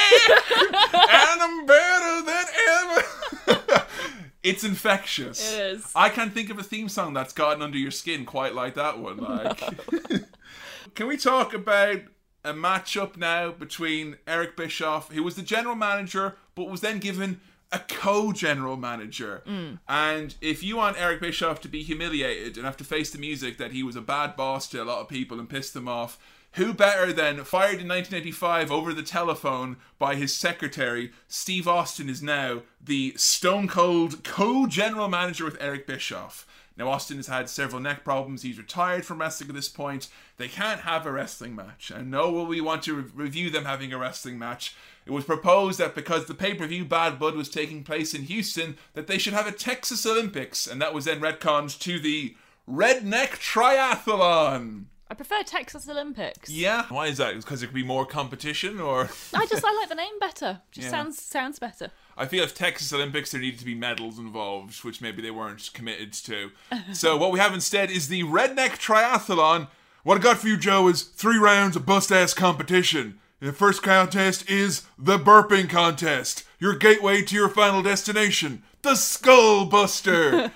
and 0.94 1.42
I'm 1.42 1.66
better 1.66 2.26
than 2.26 2.46
ever! 2.70 3.86
it's 4.44 4.64
infectious. 4.64 5.54
It 5.54 5.60
is. 5.60 5.92
I 5.94 6.08
can't 6.08 6.34
think 6.34 6.50
of 6.50 6.58
a 6.58 6.64
theme 6.64 6.88
song 6.88 7.14
that's 7.14 7.34
gotten 7.34 7.62
under 7.62 7.78
your 7.78 7.92
skin 7.92 8.24
quite 8.24 8.56
like 8.56 8.76
that 8.76 9.00
one. 9.00 9.18
Like, 9.34 10.24
can 10.96 11.08
we 11.08 11.18
talk 11.18 11.54
about 11.54 12.02
a 12.46 12.54
matchup 12.54 13.18
now 13.18 13.52
between 13.52 14.18
Eric 14.28 14.56
Bischoff, 14.56 15.12
who 15.12 15.24
was 15.24 15.36
the 15.36 15.42
general 15.42 15.76
manager, 15.76 16.36
but 16.56 16.70
was 16.70 16.82
then 16.82 17.00
given 17.00 17.42
a 17.74 17.80
co-general 17.80 18.78
manager. 18.78 19.42
Mm. 19.48 19.80
And 19.90 20.36
if 20.40 20.64
you 20.64 20.78
want 20.78 21.02
Eric 21.02 21.20
Bischoff 21.20 21.60
to 21.62 21.68
be 21.68 21.82
humiliated 21.82 22.56
and 22.56 22.66
have 22.66 22.78
to 22.78 22.84
face 22.84 23.10
the 23.10 23.18
music 23.18 23.58
that 23.58 23.72
he 23.72 23.84
was 23.84 23.96
a 23.96 24.02
bad 24.02 24.36
boss 24.36 24.70
to 24.70 24.82
a 24.82 24.86
lot 24.86 25.02
of 25.02 25.10
people 25.10 25.40
and 25.40 25.50
pissed 25.50 25.74
them 25.74 25.88
off, 25.88 26.20
who 26.54 26.72
better 26.72 27.12
than 27.12 27.44
fired 27.44 27.82
in 27.82 27.88
1985 27.88 28.72
over 28.72 28.94
the 28.94 29.02
telephone 29.02 29.78
by 29.98 30.14
his 30.14 30.36
secretary, 30.36 31.12
Steve 31.28 31.68
Austin 31.68 32.10
is 32.10 32.22
now 32.22 32.62
the 32.80 33.14
stone 33.18 33.68
cold 33.68 34.24
co-general 34.24 35.08
manager 35.08 35.46
with 35.46 35.58
Eric 35.60 35.88
Bischoff. 35.88 36.48
Now 36.78 36.90
Austin 36.90 37.18
has 37.18 37.28
had 37.28 37.50
several 37.50 37.82
neck 37.82 38.04
problems. 38.04 38.42
He's 38.42 38.58
retired 38.58 39.06
from 39.06 39.20
wrestling 39.20 39.50
at 39.50 39.56
this 39.56 39.70
point. 39.70 40.10
They 40.38 40.48
can't 40.48 40.82
have 40.82 41.06
a 41.06 41.12
wrestling 41.12 41.56
match, 41.56 41.92
and 41.92 42.10
no 42.10 42.32
will 42.32 42.46
we 42.46 42.62
want 42.62 42.84
to 42.84 42.96
re- 42.96 43.10
review 43.14 43.50
them 43.50 43.66
having 43.66 43.94
a 43.94 43.98
wrestling 43.98 44.40
match. 44.40 44.76
It 45.06 45.12
was 45.12 45.26
proposed 45.26 45.80
that 45.80 45.96
because 45.96 46.26
the 46.26 46.34
pay-per-view 46.34 46.86
Bad 46.86 47.20
Blood 47.20 47.36
was 47.36 47.50
taking 47.50 47.84
place 47.84 48.14
in 48.14 48.24
Houston, 48.24 48.78
that 48.94 49.08
they 49.08 49.18
should 49.18 49.34
have 49.34 49.48
a 49.48 49.52
Texas 49.52 50.06
Olympics, 50.06 50.66
and 50.68 50.82
that 50.82 50.94
was 50.94 51.06
then 51.06 51.20
retconned 51.20 51.78
to 51.80 52.00
the 52.00 52.36
Redneck 52.70 53.40
Triathlon. 53.40 54.86
I 55.10 55.16
prefer 55.16 55.44
Texas 55.44 55.88
Olympics. 55.88 56.50
Yeah. 56.50 56.86
Why 56.90 57.08
is 57.08 57.18
that? 57.18 57.36
Because 57.36 57.60
there 57.60 57.68
could 57.68 57.76
be 57.76 57.84
more 57.84 58.06
competition, 58.06 58.80
or 58.80 59.02
I 59.34 59.46
just 59.46 59.64
I 59.64 59.72
like 59.76 59.90
the 59.90 59.96
name 59.96 60.18
better. 60.20 60.62
Just 60.72 60.86
Yeah. 60.86 60.92
sounds 60.92 61.22
sounds 61.22 61.60
better. 61.60 61.92
I 62.18 62.26
feel 62.26 62.44
if 62.44 62.56
Texas 62.56 62.92
Olympics 62.94 63.32
there 63.32 63.42
needed 63.42 63.60
to 63.60 63.66
be 63.66 63.76
medals 63.76 64.18
involved, 64.18 64.84
which 64.84 65.02
maybe 65.02 65.22
they 65.22 65.30
weren't 65.30 65.70
committed 65.74 66.14
to. 66.14 66.52
so 66.94 67.16
what 67.18 67.32
we 67.32 67.40
have 67.40 67.54
instead 67.54 67.92
is 67.92 68.08
the 68.08 68.24
Redneck 68.24 68.80
Triathlon. 68.80 69.68
What 70.04 70.18
I 70.18 70.22
got 70.22 70.38
for 70.38 70.48
you, 70.48 70.58
Joe, 70.58 70.88
is 70.88 71.04
three 71.04 71.38
rounds 71.38 71.76
of 71.76 71.86
bust 71.86 72.12
ass 72.12 72.34
competition. 72.34 73.20
The 73.44 73.52
first 73.52 73.84
contest 73.84 74.50
is 74.50 74.84
the 74.98 75.20
burping 75.20 75.70
contest. 75.70 76.46
Your 76.60 76.76
gateway 76.76 77.24
to 77.24 77.36
your 77.36 77.50
final 77.50 77.82
destination, 77.82 78.64
the 78.84 78.96
Skull 78.96 79.66
Buster. 79.66 80.50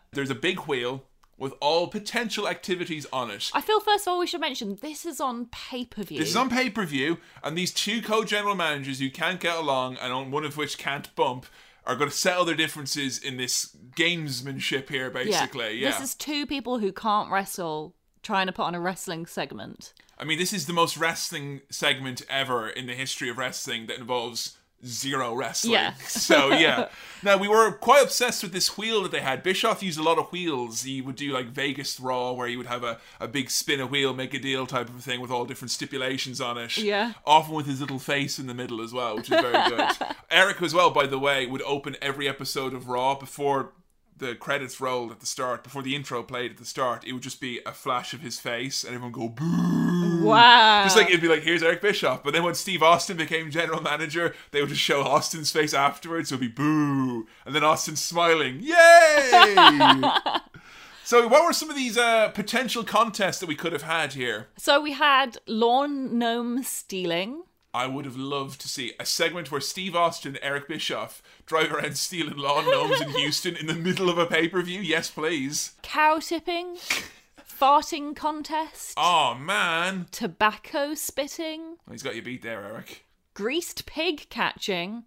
There's 0.12 0.30
a 0.30 0.34
big 0.34 0.60
wheel 0.60 1.04
with 1.36 1.52
all 1.60 1.86
potential 1.88 2.48
activities 2.48 3.06
on 3.12 3.30
it. 3.30 3.50
I 3.52 3.60
feel 3.60 3.78
first 3.78 4.06
of 4.06 4.12
all 4.12 4.20
we 4.20 4.26
should 4.26 4.40
mention 4.40 4.78
this 4.80 5.04
is 5.04 5.20
on 5.20 5.48
pay 5.52 5.84
per 5.84 6.02
view. 6.02 6.18
This 6.18 6.30
is 6.30 6.36
on 6.36 6.48
pay 6.48 6.70
per 6.70 6.86
view, 6.86 7.18
and 7.42 7.58
these 7.58 7.74
two 7.74 8.00
co 8.00 8.24
general 8.24 8.54
managers 8.54 9.00
who 9.00 9.10
can't 9.10 9.38
get 9.38 9.58
along, 9.58 9.98
and 9.98 10.10
on 10.10 10.30
one 10.30 10.44
of 10.44 10.56
which 10.56 10.78
can't 10.78 11.14
bump, 11.14 11.44
are 11.84 11.94
going 11.94 12.08
to 12.08 12.16
settle 12.16 12.46
their 12.46 12.54
differences 12.54 13.18
in 13.18 13.36
this 13.36 13.76
gamesmanship 13.94 14.88
here, 14.88 15.10
basically. 15.10 15.76
Yeah. 15.76 15.90
This 15.90 16.00
is 16.00 16.14
two 16.14 16.46
people 16.46 16.78
who 16.78 16.90
can't 16.90 17.30
wrestle 17.30 17.94
trying 18.22 18.46
to 18.46 18.52
put 18.52 18.62
on 18.62 18.74
a 18.74 18.80
wrestling 18.80 19.26
segment. 19.26 19.92
I 20.18 20.24
mean, 20.24 20.38
this 20.38 20.52
is 20.52 20.66
the 20.66 20.72
most 20.72 20.96
wrestling 20.96 21.62
segment 21.70 22.22
ever 22.28 22.68
in 22.68 22.86
the 22.86 22.94
history 22.94 23.28
of 23.28 23.38
wrestling 23.38 23.86
that 23.86 23.98
involves 23.98 24.56
zero 24.86 25.34
wrestling. 25.34 25.72
Yeah. 25.74 25.94
so, 26.06 26.50
yeah. 26.50 26.88
Now, 27.22 27.38
we 27.38 27.48
were 27.48 27.72
quite 27.72 28.02
obsessed 28.02 28.42
with 28.42 28.52
this 28.52 28.76
wheel 28.76 29.02
that 29.02 29.10
they 29.10 29.22
had. 29.22 29.42
Bischoff 29.42 29.82
used 29.82 29.98
a 29.98 30.02
lot 30.02 30.18
of 30.18 30.30
wheels. 30.30 30.82
He 30.82 31.00
would 31.00 31.16
do 31.16 31.32
like 31.32 31.46
Vegas 31.46 31.98
Raw, 31.98 32.32
where 32.32 32.46
he 32.46 32.58
would 32.58 32.66
have 32.66 32.84
a, 32.84 33.00
a 33.18 33.26
big 33.26 33.48
spin 33.48 33.80
a 33.80 33.86
wheel, 33.86 34.12
make 34.12 34.34
a 34.34 34.38
deal 34.38 34.66
type 34.66 34.90
of 34.90 35.02
thing 35.02 35.22
with 35.22 35.30
all 35.30 35.46
different 35.46 35.70
stipulations 35.70 36.38
on 36.38 36.58
it. 36.58 36.76
Yeah. 36.76 37.14
Often 37.24 37.54
with 37.54 37.64
his 37.64 37.80
little 37.80 37.98
face 37.98 38.38
in 38.38 38.46
the 38.46 38.52
middle 38.52 38.82
as 38.82 38.92
well, 38.92 39.16
which 39.16 39.30
is 39.30 39.40
very 39.40 39.70
good. 39.70 39.90
Eric, 40.30 40.60
as 40.60 40.74
well, 40.74 40.90
by 40.90 41.06
the 41.06 41.18
way, 41.18 41.46
would 41.46 41.62
open 41.62 41.96
every 42.02 42.28
episode 42.28 42.74
of 42.74 42.90
Raw 42.90 43.14
before 43.14 43.72
the 44.14 44.34
credits 44.34 44.78
rolled 44.78 45.10
at 45.10 45.20
the 45.20 45.26
start, 45.26 45.64
before 45.64 45.82
the 45.82 45.96
intro 45.96 46.22
played 46.22 46.50
at 46.50 46.56
the 46.58 46.66
start. 46.66 47.06
It 47.06 47.14
would 47.14 47.22
just 47.22 47.40
be 47.40 47.60
a 47.64 47.72
flash 47.72 48.12
of 48.12 48.20
his 48.20 48.38
face, 48.38 48.84
and 48.84 48.94
everyone 48.94 49.12
go 49.12 49.30
boo. 49.30 50.03
Wow. 50.24 50.84
Just 50.84 50.96
like 50.96 51.08
it'd 51.08 51.20
be 51.20 51.28
like, 51.28 51.42
here's 51.42 51.62
Eric 51.62 51.80
Bischoff. 51.82 52.22
But 52.22 52.32
then 52.32 52.42
when 52.42 52.54
Steve 52.54 52.82
Austin 52.82 53.16
became 53.16 53.50
general 53.50 53.80
manager, 53.82 54.34
they 54.50 54.60
would 54.60 54.70
just 54.70 54.80
show 54.80 55.02
Austin's 55.02 55.50
face 55.50 55.74
afterwards. 55.74 56.28
So 56.30 56.36
it'd 56.36 56.54
be 56.54 56.62
boo. 56.62 57.26
And 57.46 57.54
then 57.54 57.64
Austin 57.64 57.96
smiling. 57.96 58.60
Yay! 58.60 60.02
so 61.04 61.28
what 61.28 61.44
were 61.44 61.52
some 61.52 61.70
of 61.70 61.76
these 61.76 61.96
uh, 61.98 62.28
potential 62.30 62.84
contests 62.84 63.38
that 63.40 63.46
we 63.48 63.54
could 63.54 63.72
have 63.72 63.82
had 63.82 64.12
here? 64.14 64.48
so 64.56 64.80
we 64.80 64.92
had 64.92 65.38
lawn 65.46 66.18
gnome 66.18 66.62
stealing. 66.62 67.42
I 67.72 67.88
would 67.88 68.04
have 68.04 68.16
loved 68.16 68.60
to 68.60 68.68
see 68.68 68.92
a 69.00 69.04
segment 69.04 69.50
where 69.50 69.60
Steve 69.60 69.96
Austin 69.96 70.36
and 70.36 70.44
Eric 70.44 70.68
Bischoff 70.68 71.20
drive 71.44 71.72
around 71.72 71.98
stealing 71.98 72.36
lawn 72.36 72.66
gnomes 72.66 73.00
in 73.00 73.08
Houston 73.18 73.56
in 73.56 73.66
the 73.66 73.74
middle 73.74 74.08
of 74.08 74.16
a 74.16 74.26
pay-per-view. 74.26 74.80
Yes, 74.80 75.10
please. 75.10 75.72
cow 75.82 76.20
tipping, 76.20 76.76
farting 77.48 78.14
contest, 78.16 78.94
Oh 78.96 79.34
man. 79.34 80.06
tobacco 80.10 80.94
spitting, 80.94 81.76
He's 81.90 82.02
got 82.02 82.14
your 82.14 82.24
beat 82.24 82.42
there, 82.42 82.64
Eric. 82.64 83.04
greased 83.34 83.86
pig 83.86 84.26
catching, 84.30 85.04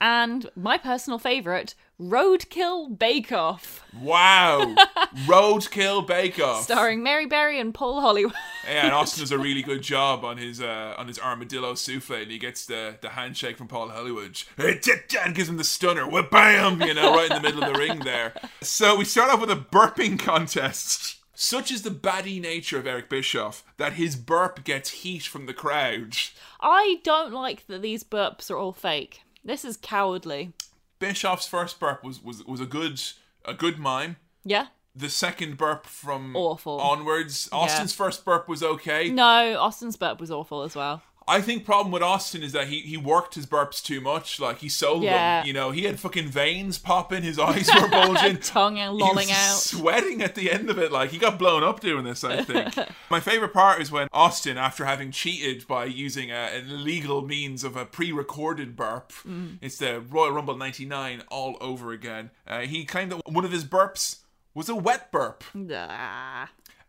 and 0.00 0.50
my 0.56 0.78
personal 0.78 1.18
favourite, 1.18 1.74
roadkill 2.00 2.98
bake 2.98 3.30
off, 3.32 3.84
Wow. 4.00 4.74
Roadkill 5.26 6.06
Bake 6.06 6.40
Off. 6.40 6.62
starring 6.64 7.02
Mary 7.02 7.26
Berry 7.26 7.60
and 7.60 7.74
Paul 7.74 8.00
Hollywood. 8.00 8.32
Yeah, 8.66 8.86
and 8.86 8.92
Austin 8.94 9.20
does 9.20 9.30
a 9.30 9.38
really 9.38 9.62
good 9.62 9.82
job 9.82 10.24
on 10.24 10.38
his 10.38 10.60
uh, 10.60 10.94
on 10.96 11.06
his 11.06 11.18
armadillo 11.18 11.74
souffle, 11.74 12.16
and 12.22 12.30
he 12.30 12.38
gets 12.38 12.64
the, 12.64 12.96
the 13.02 13.10
handshake 13.10 13.58
from 13.58 13.68
Paul 13.68 13.90
Hollywood. 13.90 14.42
And 14.56 15.34
gives 15.34 15.48
him 15.50 15.58
the 15.58 15.64
stunner, 15.64 16.08
wha 16.08 16.22
bam, 16.22 16.80
you 16.80 16.94
know, 16.94 17.14
right 17.14 17.30
in 17.30 17.36
the 17.36 17.42
middle 17.42 17.62
of 17.62 17.72
the 17.72 17.78
ring 17.78 17.98
there. 18.00 18.32
So 18.62 18.96
we 18.96 19.04
start 19.04 19.30
off 19.30 19.40
with 19.40 19.50
a 19.50 19.56
burping 19.56 20.18
contest. 20.18 21.16
Such 21.34 21.70
is 21.70 21.82
the 21.82 21.90
baddie 21.90 22.40
nature 22.40 22.78
of 22.78 22.86
Eric 22.86 23.08
Bischoff 23.08 23.64
that 23.78 23.94
his 23.94 24.16
burp 24.16 24.64
gets 24.64 24.90
heat 24.90 25.22
from 25.22 25.46
the 25.46 25.54
crowd. 25.54 26.16
I 26.60 27.00
don't 27.02 27.32
like 27.32 27.66
that 27.66 27.82
these 27.82 28.04
burps 28.04 28.50
are 28.50 28.56
all 28.56 28.72
fake. 28.72 29.22
This 29.44 29.64
is 29.64 29.76
cowardly. 29.76 30.52
Bischoff's 30.98 31.46
first 31.46 31.80
burp 31.80 32.04
was, 32.04 32.22
was, 32.22 32.44
was 32.44 32.60
a 32.60 32.66
good 32.66 33.00
a 33.44 33.54
good 33.54 33.78
mime. 33.78 34.16
Yeah? 34.44 34.68
The 34.94 35.08
second 35.08 35.56
burp 35.56 35.86
from 35.86 36.36
Awful. 36.36 36.78
onwards. 36.78 37.48
Austin's 37.50 37.94
first 37.94 38.24
burp 38.24 38.46
was 38.46 38.62
okay. 38.62 39.08
No, 39.10 39.58
Austin's 39.58 39.96
burp 39.96 40.20
was 40.20 40.30
awful 40.30 40.62
as 40.62 40.76
well. 40.76 41.02
I 41.28 41.40
think 41.40 41.64
problem 41.64 41.92
with 41.92 42.02
Austin 42.02 42.42
is 42.42 42.52
that 42.52 42.68
he, 42.68 42.80
he 42.80 42.96
worked 42.96 43.34
his 43.34 43.46
burps 43.46 43.82
too 43.82 44.00
much. 44.00 44.40
Like 44.40 44.58
he 44.58 44.68
sold 44.68 45.02
Yeah. 45.02 45.40
them. 45.40 45.46
You 45.46 45.52
know, 45.52 45.70
he 45.70 45.84
had 45.84 45.98
fucking 46.00 46.28
veins 46.28 46.78
popping, 46.78 47.22
his 47.22 47.38
eyes 47.38 47.68
were 47.80 47.88
bulging. 47.90 48.38
Tongue 48.38 48.78
and 48.78 48.94
He 48.96 49.02
lolling 49.02 49.28
was 49.28 49.30
out. 49.36 49.58
sweating 49.60 50.22
at 50.22 50.34
the 50.34 50.50
end 50.50 50.70
of 50.70 50.78
it. 50.78 50.90
Like 50.92 51.10
he 51.10 51.18
got 51.18 51.38
blown 51.38 51.62
up 51.62 51.80
doing 51.80 52.04
this. 52.04 52.24
I 52.24 52.42
think. 52.42 52.74
My 53.10 53.20
favorite 53.20 53.52
part 53.52 53.80
is 53.80 53.90
when 53.90 54.08
Austin, 54.12 54.56
after 54.58 54.84
having 54.84 55.10
cheated 55.10 55.66
by 55.66 55.84
using 55.86 56.30
a, 56.30 56.34
an 56.34 56.70
illegal 56.70 57.22
means 57.22 57.64
of 57.64 57.76
a 57.76 57.84
pre-recorded 57.86 58.76
burp, 58.76 59.12
Mm. 59.26 59.58
it's 59.60 59.78
the 59.78 60.00
Royal 60.00 60.32
Rumble 60.32 60.56
'99 60.56 61.22
all 61.28 61.56
over 61.60 61.92
again. 61.92 62.30
Uh, 62.46 62.60
he 62.60 62.84
claimed 62.84 63.12
that 63.12 63.20
one 63.28 63.44
of 63.44 63.52
his 63.52 63.64
burps 63.64 64.20
was 64.54 64.68
a 64.68 64.74
wet 64.74 65.10
burp. 65.12 65.44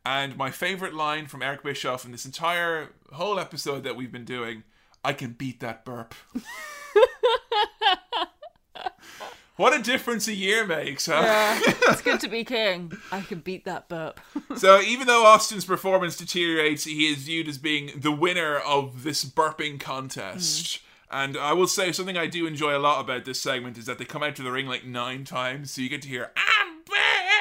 And 0.05 0.35
my 0.35 0.51
favorite 0.51 0.93
line 0.93 1.27
from 1.27 1.41
Eric 1.41 1.63
Bischoff 1.63 2.03
in 2.05 2.11
this 2.11 2.25
entire 2.25 2.89
whole 3.13 3.39
episode 3.39 3.83
that 3.83 3.95
we've 3.95 4.11
been 4.11 4.25
doing 4.25 4.63
I 5.05 5.13
can 5.13 5.31
beat 5.33 5.59
that 5.59 5.83
burp. 5.83 6.15
what 9.57 9.77
a 9.77 9.81
difference 9.81 10.29
a 10.29 10.33
year 10.33 10.65
makes, 10.65 11.07
huh? 11.07 11.21
Yeah, 11.21 11.59
it's 11.89 12.01
good 12.05 12.21
to 12.21 12.29
be 12.29 12.45
king. 12.45 12.93
I 13.11 13.19
can 13.21 13.39
beat 13.39 13.65
that 13.65 13.89
burp. 13.89 14.19
So 14.55 14.81
even 14.81 15.07
though 15.07 15.25
Austin's 15.25 15.65
performance 15.65 16.15
deteriorates, 16.15 16.83
he 16.83 17.11
is 17.11 17.23
viewed 17.23 17.47
as 17.47 17.57
being 17.57 17.89
the 17.97 18.11
winner 18.11 18.57
of 18.57 19.01
this 19.01 19.25
burping 19.25 19.79
contest. 19.79 20.77
Hmm. 21.09 21.15
And 21.15 21.37
I 21.37 21.53
will 21.53 21.65
say 21.65 21.91
something 21.91 22.17
I 22.17 22.27
do 22.27 22.45
enjoy 22.45 22.77
a 22.77 22.79
lot 22.79 23.01
about 23.01 23.25
this 23.25 23.41
segment 23.41 23.79
is 23.79 23.87
that 23.87 23.97
they 23.97 24.05
come 24.05 24.21
out 24.21 24.35
to 24.35 24.43
the 24.43 24.51
ring 24.51 24.67
like 24.67 24.85
nine 24.85 25.25
times, 25.25 25.71
so 25.71 25.81
you 25.81 25.89
get 25.89 26.03
to 26.03 26.07
hear 26.07 26.31
"I'm 26.35 26.83
back" 26.83 27.32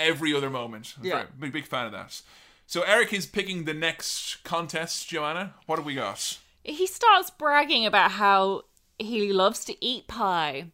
every 0.00 0.34
other 0.34 0.50
moment. 0.50 0.94
I'm 0.98 1.04
Yeah. 1.04 1.14
very- 1.16 1.28
big 1.38 1.52
big 1.52 1.66
fan 1.66 1.86
of 1.86 1.92
that. 1.92 2.20
So 2.66 2.82
Eric 2.82 3.12
is 3.12 3.26
picking 3.26 3.64
the 3.64 3.74
next 3.74 4.42
contest. 4.44 5.08
Joanna, 5.08 5.54
what 5.66 5.78
have 5.78 5.86
we 5.86 5.94
got? 5.94 6.38
he 6.62 6.86
starts 6.86 7.30
bragging 7.30 7.86
about 7.86 8.10
how 8.12 8.62
he 8.98 9.32
loves 9.32 9.64
to 9.64 9.84
eat 9.84 10.06
pie. 10.06 10.66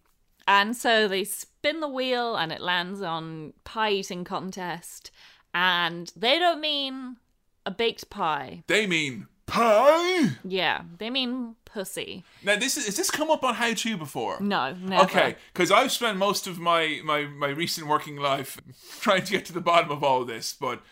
And 0.49 0.77
so 0.77 1.07
they 1.09 1.23
spin 1.25 1.81
the 1.81 1.89
wheel 1.89 2.35
and 2.37 2.51
it 2.53 2.61
lands 2.61 3.01
on 3.03 3.53
pie 3.65 3.91
eating 3.93 4.25
contest. 4.25 5.11
And 5.55 6.13
they 6.17 6.39
don't 6.39 6.61
mean 6.61 7.17
a 7.65 7.71
baked 7.71 8.11
pie. 8.11 8.63
They 8.67 8.87
mean 8.87 9.29
pie. 9.47 10.33
Yeah, 10.45 10.83
they 10.99 11.09
mean 11.09 11.55
pussy. 11.77 12.25
Now 12.43 12.57
this 12.57 12.77
is 12.79 12.87
has 12.87 12.97
this 12.97 13.11
come 13.11 13.31
up 13.31 13.45
on 13.45 13.55
How 13.55 13.73
To 13.75 13.97
before? 13.97 14.41
No, 14.41 14.73
never. 14.75 15.05
Okay, 15.05 15.37
because 15.53 15.71
I've 15.71 15.93
spent 15.93 16.17
most 16.17 16.47
of 16.47 16.59
my, 16.59 17.01
my, 17.05 17.25
my 17.27 17.49
recent 17.49 17.87
working 17.87 18.17
life 18.17 18.59
trying 19.01 19.25
to 19.25 19.33
get 19.33 19.45
to 19.47 19.53
the 19.53 19.61
bottom 19.61 19.91
of 19.91 20.03
all 20.03 20.25
this, 20.25 20.57
but 20.59 20.83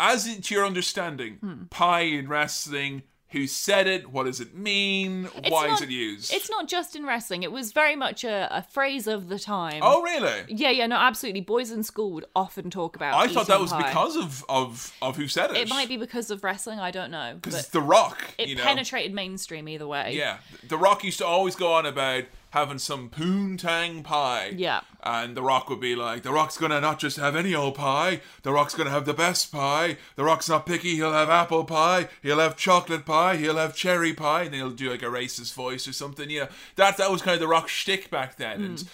as 0.00 0.24
to 0.38 0.54
your 0.54 0.66
understanding, 0.66 1.34
Hmm. 1.36 1.64
pie 1.70 2.00
in 2.18 2.28
wrestling, 2.28 3.02
who 3.36 3.46
said 3.46 3.86
it, 3.86 4.10
what 4.10 4.24
does 4.24 4.40
it 4.40 4.54
mean, 4.54 5.24
why 5.48 5.66
not- 5.66 5.74
is 5.74 5.82
it 5.82 5.90
used? 5.90 6.32
It's 6.32 6.48
not 6.48 6.68
just 6.68 6.96
in 6.96 7.04
wrestling. 7.04 7.42
It 7.42 7.52
was 7.52 7.72
very 7.72 7.94
much 7.94 8.24
a, 8.24 8.48
a 8.50 8.62
phrase 8.62 9.06
of 9.06 9.28
the 9.28 9.38
time. 9.38 9.80
oh, 9.82 10.02
really? 10.02 10.44
Yeah, 10.48 10.70
yeah, 10.70 10.86
no, 10.86 10.96
absolutely. 10.96 11.42
Boys 11.42 11.70
in 11.70 11.82
school 11.82 12.12
would 12.12 12.24
often 12.34 12.70
talk 12.70 12.96
about. 12.96 13.14
I 13.14 13.28
thought 13.32 13.46
that 13.48 13.60
was 13.60 13.72
pie. 13.72 13.88
because 13.88 14.16
of, 14.16 14.44
of, 14.48 14.92
of 15.02 15.16
who 15.16 15.28
said 15.28 15.50
it. 15.50 15.56
It 15.58 15.68
might 15.68 15.88
be 15.88 15.96
because 15.96 16.30
of 16.30 16.42
wrestling. 16.42 16.78
I 16.80 16.90
don't 16.90 17.10
know, 17.10 17.34
Because 17.40 17.58
it's 17.60 17.68
The 17.68 17.82
Rock. 17.82 18.22
it 18.38 18.48
you 18.48 18.56
know? 18.56 18.62
penetrated 18.62 19.12
mainstream 19.12 19.68
either 19.68 19.86
way. 19.86 20.14
Yeah, 20.16 20.38
The 20.68 20.78
Rock 20.78 21.04
used 21.04 21.18
to 21.18 21.26
always 21.26 21.56
go 21.56 21.72
on 21.74 21.84
about 21.86 22.24
having 22.56 22.78
some 22.78 23.10
poontang 23.10 24.02
pie. 24.02 24.50
Yeah. 24.56 24.80
And 25.02 25.36
The 25.36 25.42
Rock 25.42 25.68
would 25.68 25.78
be 25.78 25.94
like, 25.94 26.22
The 26.22 26.32
Rock's 26.32 26.56
gonna 26.56 26.80
not 26.80 26.98
just 26.98 27.18
have 27.18 27.36
any 27.36 27.54
old 27.54 27.74
pie, 27.74 28.22
The 28.44 28.52
Rock's 28.52 28.74
gonna 28.74 28.88
have 28.88 29.04
the 29.04 29.12
best 29.12 29.52
pie. 29.52 29.98
The 30.16 30.24
Rock's 30.24 30.48
not 30.48 30.64
picky, 30.64 30.96
he'll 30.96 31.12
have 31.12 31.28
apple 31.28 31.64
pie, 31.64 32.08
he'll 32.22 32.38
have 32.38 32.56
chocolate 32.56 33.04
pie, 33.04 33.36
he'll 33.36 33.58
have 33.58 33.76
cherry 33.76 34.14
pie, 34.14 34.44
and 34.44 34.54
then 34.54 34.60
he'll 34.60 34.70
do 34.70 34.90
like 34.90 35.02
a 35.02 35.06
racist 35.06 35.52
voice 35.52 35.86
or 35.86 35.92
something. 35.92 36.30
You 36.30 36.40
know, 36.40 36.48
that 36.76 36.96
that 36.96 37.10
was 37.10 37.20
kind 37.20 37.34
of 37.34 37.40
The 37.40 37.46
Rock 37.46 37.68
shtick 37.68 38.10
back 38.10 38.36
then. 38.36 38.64
And 38.64 38.78
mm. 38.78 38.88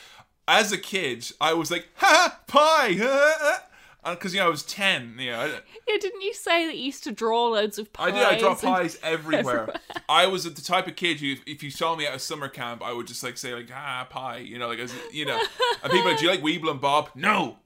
as 0.49 0.73
a 0.73 0.79
kid, 0.79 1.31
I 1.41 1.55
was 1.55 1.71
like, 1.71 1.87
ha, 1.95 2.41
pie, 2.49 3.61
because 4.05 4.35
you 4.35 4.41
know 4.41 4.47
I 4.47 4.51
was 4.51 4.63
ten. 4.63 5.17
You 5.19 5.31
know, 5.31 5.59
Yeah, 5.89 5.97
didn't 6.01 6.23
you 6.23 6.35
say 6.35 6.67
that 6.67 6.77
you 6.77 6.85
used 6.87 7.05
to 7.05 7.13
draw 7.13 7.49
loads 7.49 7.79
of 7.79 7.93
pies? 7.93 8.13
I 8.13 8.17
did. 8.17 8.23
I 8.25 8.39
draw 8.39 8.55
pies 8.55 8.99
everywhere. 9.03 9.75
I 10.09 10.27
was 10.27 10.45
the 10.45 10.51
type 10.63 10.87
of 10.87 10.97
kid 10.97 11.21
who, 11.21 11.37
if 11.47 11.63
you 11.63 11.71
saw 11.71 11.95
me 11.97 12.07
at 12.07 12.15
a 12.15 12.19
summer 12.19 12.49
camp, 12.49 12.83
I 12.83 12.93
would 12.93 13.07
just 13.07 13.23
like 13.23 13.39
say 13.39 13.55
like 13.55 13.69
ah 13.73 14.07
pie, 14.11 14.39
you 14.39 14.59
know, 14.59 14.69
like 14.69 14.79
as 14.79 14.93
you 15.13 15.25
know. 15.25 15.41
And 15.83 15.93
people 15.93 16.11
like, 16.11 16.19
do 16.19 16.25
you 16.25 16.31
like 16.31 16.43
Weebl 16.43 16.71
and 16.71 16.81
Bob? 16.81 17.11
No, 17.15 17.59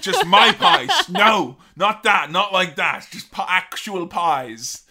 just 0.00 0.26
my 0.26 0.52
pies. 0.52 1.08
No, 1.08 1.58
not 1.76 2.02
that, 2.04 2.30
not 2.30 2.52
like 2.52 2.76
that. 2.76 3.06
Just 3.10 3.28
actual 3.38 4.06
pies. 4.06 4.82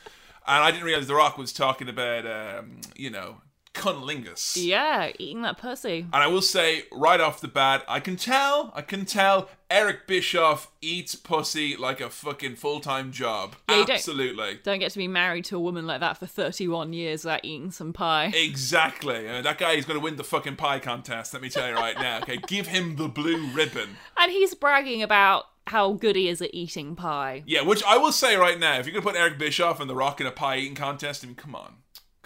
And 0.48 0.64
I 0.64 0.72
didn't 0.72 0.86
realize 0.86 1.08
The 1.08 1.16
Rock 1.16 1.38
was 1.38 1.54
talking 1.54 1.88
about, 1.88 2.26
um, 2.26 2.82
you 2.96 3.10
know, 3.10 3.42
cunnilingus. 3.74 4.58
Yeah, 4.64 5.12
eating 5.20 5.42
that 5.44 5.58
pussy. 5.58 6.00
And 6.14 6.16
I 6.24 6.28
will 6.28 6.42
say 6.42 6.84
right 6.92 7.20
off 7.20 7.42
the 7.42 7.48
bat, 7.48 7.84
I 7.88 8.00
can 8.00 8.16
tell, 8.16 8.72
I 8.76 8.82
can 8.82 9.06
tell 9.06 9.50
Eric 9.70 10.08
Bischoff 10.08 10.70
eats 10.82 11.16
pussy 11.16 11.76
like 11.78 12.02
a 12.02 12.10
fucking 12.10 12.56
full 12.58 12.80
time 12.80 13.12
job. 13.12 13.56
Yeah, 13.70 13.78
you 13.80 13.86
don't- 13.86 13.96
Absolutely. 13.96 14.60
Don't 14.64 14.80
get 14.80 14.92
to 14.92 14.98
be 14.98 15.08
married 15.08 15.46
to 15.46 15.56
a 15.56 15.60
woman 15.60 15.88
like 15.88 16.00
that 16.02 16.18
for 16.18 16.26
31 16.26 16.94
years 16.94 17.24
without 17.24 17.46
eating 17.46 17.72
some 17.72 17.94
pie. 17.94 18.32
Exactly. 18.36 19.28
Uh, 19.28 19.42
that 19.42 19.58
guy 19.58 19.74
is 19.74 19.86
going 19.86 20.00
to 20.00 20.04
win 20.04 20.16
the 20.18 20.24
fucking 20.24 20.56
pie 20.58 20.80
contest, 20.80 21.34
let 21.34 21.42
me 21.42 21.50
tell 21.50 21.68
you 21.68 21.76
right 21.76 21.98
now. 21.98 22.20
Okay, 22.20 22.38
give 22.48 22.68
him 22.68 22.96
the 22.98 23.08
blue 23.08 23.48
ribbon. 23.54 23.98
And 24.18 24.32
he's 24.32 24.54
bragging 24.54 25.02
about 25.02 25.46
how 25.68 25.94
good 25.94 26.16
he 26.16 26.28
is 26.28 26.42
at 26.42 26.50
eating 26.54 26.96
pie. 26.96 27.44
Yeah, 27.46 27.62
which 27.62 27.84
I 27.84 27.96
will 27.98 28.12
say 28.12 28.36
right 28.36 28.60
now, 28.60 28.80
if 28.80 28.86
you're 28.86 28.94
going 28.94 29.04
to 29.04 29.10
put 29.12 29.18
Eric 29.18 29.38
Bischoff 29.38 29.80
and 29.80 29.90
The 29.90 29.96
Rock 29.96 30.20
in 30.20 30.28
a 30.28 30.32
pie 30.32 30.58
eating 30.58 30.76
contest, 30.76 31.24
I 31.24 31.28
mean, 31.28 31.36
come 31.36 31.56
on. 31.56 31.76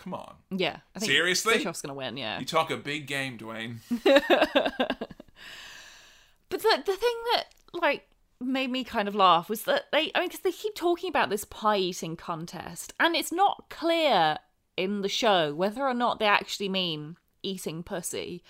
Come 0.05 0.13
on. 0.13 0.35
Yeah. 0.51 0.77
I 0.95 0.99
think 0.99 1.11
Seriously? 1.11 1.55
Bischoff's 1.55 1.81
going 1.81 1.89
to 1.89 1.95
win, 1.95 2.15
yeah. 2.15 2.39
You 2.39 2.45
talk 2.45 2.71
a 2.71 2.77
big 2.77 3.07
game, 3.07 3.37
Dwayne. 3.37 3.79
But 6.49 6.61
the 6.61 6.83
the 6.85 6.95
thing 6.95 7.15
that 7.33 7.45
like 7.73 8.07
made 8.39 8.69
me 8.69 8.83
kind 8.83 9.07
of 9.07 9.15
laugh 9.15 9.49
was 9.49 9.63
that 9.63 9.85
they 9.91 10.11
I 10.13 10.19
mean 10.19 10.29
because 10.29 10.41
they 10.41 10.51
keep 10.51 10.75
talking 10.75 11.09
about 11.09 11.29
this 11.29 11.45
pie 11.45 11.77
eating 11.77 12.15
contest 12.15 12.93
and 12.99 13.15
it's 13.15 13.31
not 13.31 13.65
clear 13.69 14.37
in 14.77 15.01
the 15.01 15.09
show 15.09 15.53
whether 15.53 15.83
or 15.87 15.93
not 15.93 16.19
they 16.19 16.25
actually 16.25 16.69
mean 16.69 17.17
eating 17.43 17.83
pussy 17.83 18.43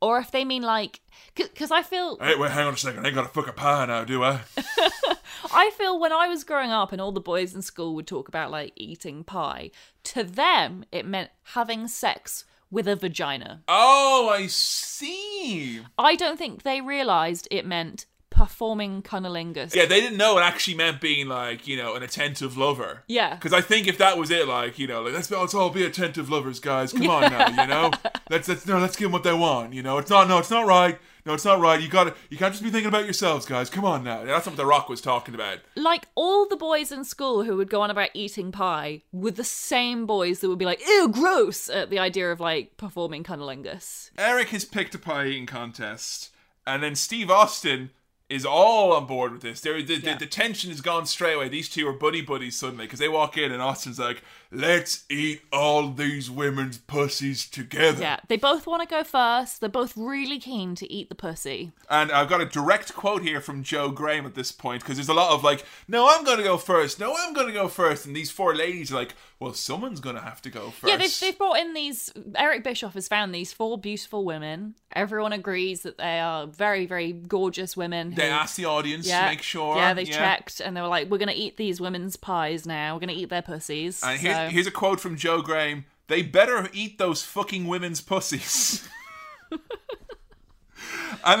or 0.00 0.18
if 0.18 0.30
they 0.30 0.44
mean 0.44 0.62
like 0.62 1.00
because 1.34 1.70
I 1.70 1.82
feel 1.82 2.18
Hey, 2.18 2.36
wait, 2.36 2.50
hang 2.50 2.66
on 2.66 2.74
a 2.74 2.76
second. 2.76 3.04
I 3.04 3.08
ain't 3.08 3.14
got 3.14 3.36
a 3.36 3.52
pie 3.52 3.86
now, 3.86 4.04
do 4.04 4.22
I? 4.22 4.40
I 5.52 5.70
feel 5.76 5.98
when 5.98 6.12
I 6.12 6.28
was 6.28 6.44
growing 6.44 6.70
up 6.70 6.92
and 6.92 7.00
all 7.00 7.12
the 7.12 7.20
boys 7.20 7.54
in 7.54 7.62
school 7.62 7.94
would 7.94 8.06
talk 8.06 8.28
about 8.28 8.50
like 8.50 8.72
eating 8.76 9.24
pie 9.24 9.70
to 10.04 10.24
them 10.24 10.84
it 10.92 11.06
meant 11.06 11.30
having 11.54 11.88
sex 11.88 12.44
with 12.70 12.86
a 12.86 12.96
vagina. 12.96 13.62
Oh, 13.66 14.28
I 14.32 14.46
see. 14.46 15.80
I 15.96 16.16
don't 16.16 16.38
think 16.38 16.62
they 16.62 16.80
realized 16.80 17.48
it 17.50 17.64
meant 17.64 18.06
performing 18.38 19.02
cunnilingus. 19.02 19.74
Yeah, 19.74 19.86
they 19.86 20.00
didn't 20.00 20.16
know 20.16 20.38
it 20.38 20.42
actually 20.42 20.76
meant 20.76 21.00
being 21.00 21.26
like, 21.28 21.66
you 21.66 21.76
know, 21.76 21.94
an 21.96 22.02
attentive 22.02 22.56
lover. 22.56 23.02
Yeah. 23.08 23.34
Because 23.34 23.52
I 23.52 23.60
think 23.60 23.88
if 23.88 23.98
that 23.98 24.16
was 24.16 24.30
it, 24.30 24.46
like, 24.46 24.78
you 24.78 24.86
know, 24.86 25.02
like 25.02 25.12
let's, 25.12 25.30
let's 25.30 25.54
all 25.54 25.70
be 25.70 25.84
attentive 25.84 26.30
lovers, 26.30 26.60
guys. 26.60 26.92
Come 26.92 27.10
on 27.10 27.22
now, 27.32 27.48
you 27.48 27.68
know. 27.68 27.90
Let's 28.30 28.46
let's 28.46 28.66
no, 28.66 28.78
let's 28.78 28.94
give 28.94 29.06
them 29.06 29.12
what 29.12 29.22
they 29.22 29.32
want. 29.32 29.72
You 29.72 29.82
know, 29.82 29.96
it's 29.96 30.10
not 30.10 30.28
no, 30.28 30.36
it's 30.36 30.50
not 30.50 30.66
right. 30.66 30.98
No, 31.24 31.32
it's 31.32 31.46
not 31.46 31.60
right. 31.60 31.80
You 31.80 31.88
got 31.88 32.04
to 32.04 32.14
You 32.28 32.36
can't 32.36 32.52
just 32.52 32.62
be 32.62 32.68
thinking 32.70 32.88
about 32.88 33.04
yourselves, 33.04 33.46
guys. 33.46 33.70
Come 33.70 33.86
on 33.86 34.04
now. 34.04 34.22
That's 34.22 34.44
not 34.44 34.52
what 34.52 34.56
The 34.58 34.66
Rock 34.66 34.90
was 34.90 35.00
talking 35.00 35.34
about. 35.34 35.60
like 35.76 36.04
all 36.14 36.46
the 36.46 36.56
boys 36.56 36.92
in 36.92 37.04
school 37.04 37.44
who 37.44 37.56
would 37.56 37.70
go 37.70 37.80
on 37.80 37.90
about 37.90 38.10
eating 38.12 38.52
pie 38.52 39.00
were 39.12 39.30
the 39.30 39.44
same 39.44 40.04
boys 40.04 40.40
that 40.40 40.50
would 40.50 40.58
be 40.58 40.66
like, 40.66 40.86
ew, 40.86 41.08
gross 41.08 41.70
at 41.70 41.88
the 41.88 41.98
idea 41.98 42.30
of 42.30 42.38
like 42.38 42.76
performing 42.76 43.24
cunnilingus. 43.24 44.10
Eric 44.18 44.48
has 44.48 44.66
picked 44.66 44.94
a 44.94 44.98
pie 44.98 45.28
eating 45.28 45.46
contest, 45.46 46.28
and 46.66 46.82
then 46.82 46.94
Steve 46.94 47.30
Austin 47.30 47.90
is 48.28 48.44
all 48.44 48.92
on 48.92 49.06
board 49.06 49.32
with 49.32 49.42
this. 49.42 49.60
There, 49.60 49.80
the, 49.82 49.94
Yeah. 49.94 50.14
the, 50.14 50.20
the 50.20 50.26
tension 50.30 50.70
has 50.70 50.80
gone 50.80 51.06
straight 51.06 51.34
away. 51.34 51.48
These 51.48 51.68
two 51.68 51.86
are 51.88 51.92
buddy 51.92 52.20
buddies 52.20 52.56
suddenly 52.56 52.84
because 52.86 52.98
they 52.98 53.08
walk 53.08 53.38
in, 53.38 53.52
and 53.52 53.62
Austin's 53.62 53.98
like, 53.98 54.22
"Let's 54.50 55.04
eat 55.10 55.42
all 55.52 55.90
these 55.90 56.30
women's 56.30 56.78
pussies 56.78 57.46
together." 57.48 58.00
Yeah, 58.00 58.20
they 58.28 58.36
both 58.36 58.66
want 58.66 58.82
to 58.82 58.88
go 58.88 59.04
first. 59.04 59.60
They're 59.60 59.68
both 59.68 59.96
really 59.96 60.38
keen 60.38 60.74
to 60.76 60.90
eat 60.92 61.08
the 61.08 61.14
pussy. 61.14 61.72
And 61.90 62.10
I've 62.12 62.28
got 62.28 62.40
a 62.40 62.46
direct 62.46 62.94
quote 62.94 63.22
here 63.22 63.40
from 63.40 63.62
Joe 63.62 63.90
Graham 63.90 64.26
at 64.26 64.34
this 64.34 64.52
point 64.52 64.82
because 64.82 64.96
there's 64.96 65.08
a 65.08 65.14
lot 65.14 65.32
of 65.32 65.44
like, 65.44 65.64
"No, 65.86 66.08
I'm 66.08 66.24
going 66.24 66.38
to 66.38 66.44
go 66.44 66.56
first. 66.56 66.98
No, 67.00 67.14
I'm 67.16 67.32
going 67.34 67.46
to 67.46 67.52
go 67.52 67.68
first. 67.68 68.06
and 68.06 68.14
these 68.16 68.30
four 68.30 68.54
ladies 68.54 68.90
are 68.92 68.96
like, 68.96 69.14
"Well, 69.38 69.54
someone's 69.54 70.00
going 70.00 70.16
to 70.16 70.22
have 70.22 70.40
to 70.42 70.50
go 70.50 70.70
first. 70.70 70.90
Yeah, 70.90 70.96
they've, 70.96 71.20
they've 71.20 71.38
brought 71.38 71.58
in 71.58 71.74
these. 71.74 72.12
Eric 72.36 72.64
Bischoff 72.64 72.94
has 72.94 73.08
found 73.08 73.34
these 73.34 73.52
four 73.52 73.78
beautiful 73.78 74.24
women. 74.24 74.74
Everyone 74.92 75.32
agrees 75.32 75.82
that 75.82 75.98
they 75.98 76.18
are 76.20 76.46
very, 76.46 76.86
very 76.86 77.12
gorgeous 77.12 77.76
women. 77.76 78.14
They 78.14 78.26
who- 78.26 78.32
asked 78.32 78.56
the 78.56 78.64
audience 78.64 79.06
yeah, 79.06 79.22
to 79.22 79.26
make 79.26 79.42
sure. 79.42 79.76
Yeah, 79.76 79.92
they 79.94 80.04
checked 80.04 80.60
and 80.60 80.76
they 80.76 80.80
were 80.80 80.88
like, 80.88 81.10
"We're 81.10 81.18
gonna 81.18 81.32
eat 81.34 81.56
these 81.56 81.80
women's 81.80 82.16
pies 82.16 82.66
now. 82.66 82.94
We're 82.94 83.00
gonna 83.00 83.12
eat 83.12 83.28
their 83.28 83.42
pussies." 83.42 84.02
And 84.02 84.18
here's, 84.18 84.37
here's 84.46 84.66
a 84.66 84.70
quote 84.70 85.00
from 85.00 85.16
Joe 85.16 85.42
Graham. 85.42 85.84
They 86.06 86.22
better 86.22 86.68
eat 86.72 86.98
those 86.98 87.22
fucking 87.22 87.66
women's 87.66 88.00
pussies. 88.00 88.88
and 89.50 89.60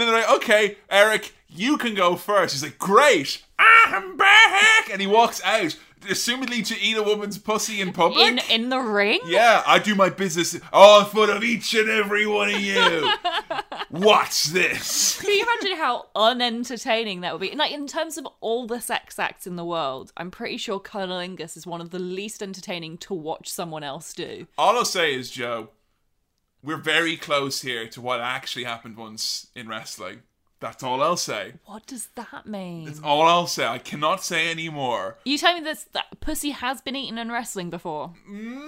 they're 0.00 0.12
like, 0.12 0.30
okay, 0.30 0.76
Eric, 0.90 1.32
you 1.48 1.78
can 1.78 1.94
go 1.94 2.16
first. 2.16 2.54
He's 2.54 2.62
like, 2.62 2.78
great. 2.78 3.42
Ah, 3.58 3.96
I'm 3.96 4.16
back. 4.16 4.90
And 4.90 5.00
he 5.00 5.06
walks 5.06 5.42
out, 5.42 5.76
assumedly 6.02 6.64
to 6.66 6.78
eat 6.78 6.96
a 6.96 7.02
woman's 7.02 7.38
pussy 7.38 7.80
in 7.80 7.92
public. 7.92 8.26
in 8.26 8.40
in 8.50 8.68
the 8.68 8.78
ring. 8.78 9.20
yeah, 9.26 9.62
I 9.66 9.78
do 9.78 9.94
my 9.94 10.10
business 10.10 10.58
all 10.72 11.00
oh, 11.00 11.04
in 11.04 11.10
front 11.10 11.30
of 11.30 11.42
each 11.42 11.74
and 11.74 11.88
every 11.88 12.26
one 12.26 12.50
of 12.50 12.60
you. 12.60 12.76
Watch 13.90 14.44
this. 14.44 15.20
Can 15.20 15.30
you 15.30 15.42
imagine 15.42 15.78
how 15.78 16.06
unentertaining 16.14 17.22
that 17.22 17.32
would 17.32 17.40
be? 17.40 17.54
Like 17.56 17.72
in 17.72 17.86
terms 17.86 18.18
of 18.18 18.26
all 18.40 18.66
the 18.66 18.80
sex 18.80 19.18
acts 19.18 19.46
in 19.46 19.56
the 19.56 19.64
world, 19.64 20.12
I'm 20.16 20.30
pretty 20.30 20.56
sure 20.58 20.78
cunnilingus 20.78 21.56
is 21.56 21.66
one 21.66 21.80
of 21.80 21.90
the 21.90 21.98
least 21.98 22.42
entertaining 22.42 22.98
to 22.98 23.14
watch 23.14 23.48
someone 23.48 23.82
else 23.82 24.12
do. 24.12 24.46
All 24.58 24.76
I'll 24.76 24.84
say 24.84 25.14
is, 25.14 25.30
Joe, 25.30 25.70
we're 26.62 26.76
very 26.76 27.16
close 27.16 27.62
here 27.62 27.86
to 27.88 28.00
what 28.00 28.20
actually 28.20 28.64
happened 28.64 28.96
once 28.96 29.48
in 29.54 29.68
wrestling. 29.68 30.22
That's 30.60 30.82
all 30.82 31.00
I'll 31.02 31.16
say. 31.16 31.52
What 31.66 31.86
does 31.86 32.08
that 32.16 32.44
mean? 32.46 32.86
That's 32.86 33.00
all 33.00 33.22
I'll 33.22 33.46
say. 33.46 33.64
I 33.64 33.78
cannot 33.78 34.24
say 34.24 34.50
any 34.50 34.68
more. 34.68 35.16
You 35.24 35.38
tell 35.38 35.54
me 35.54 35.60
this 35.60 35.84
that 35.92 36.18
pussy 36.20 36.50
has 36.50 36.80
been 36.80 36.96
eaten 36.96 37.16
in 37.16 37.30
wrestling 37.30 37.70
before. 37.70 38.12
Mm, 38.28 38.60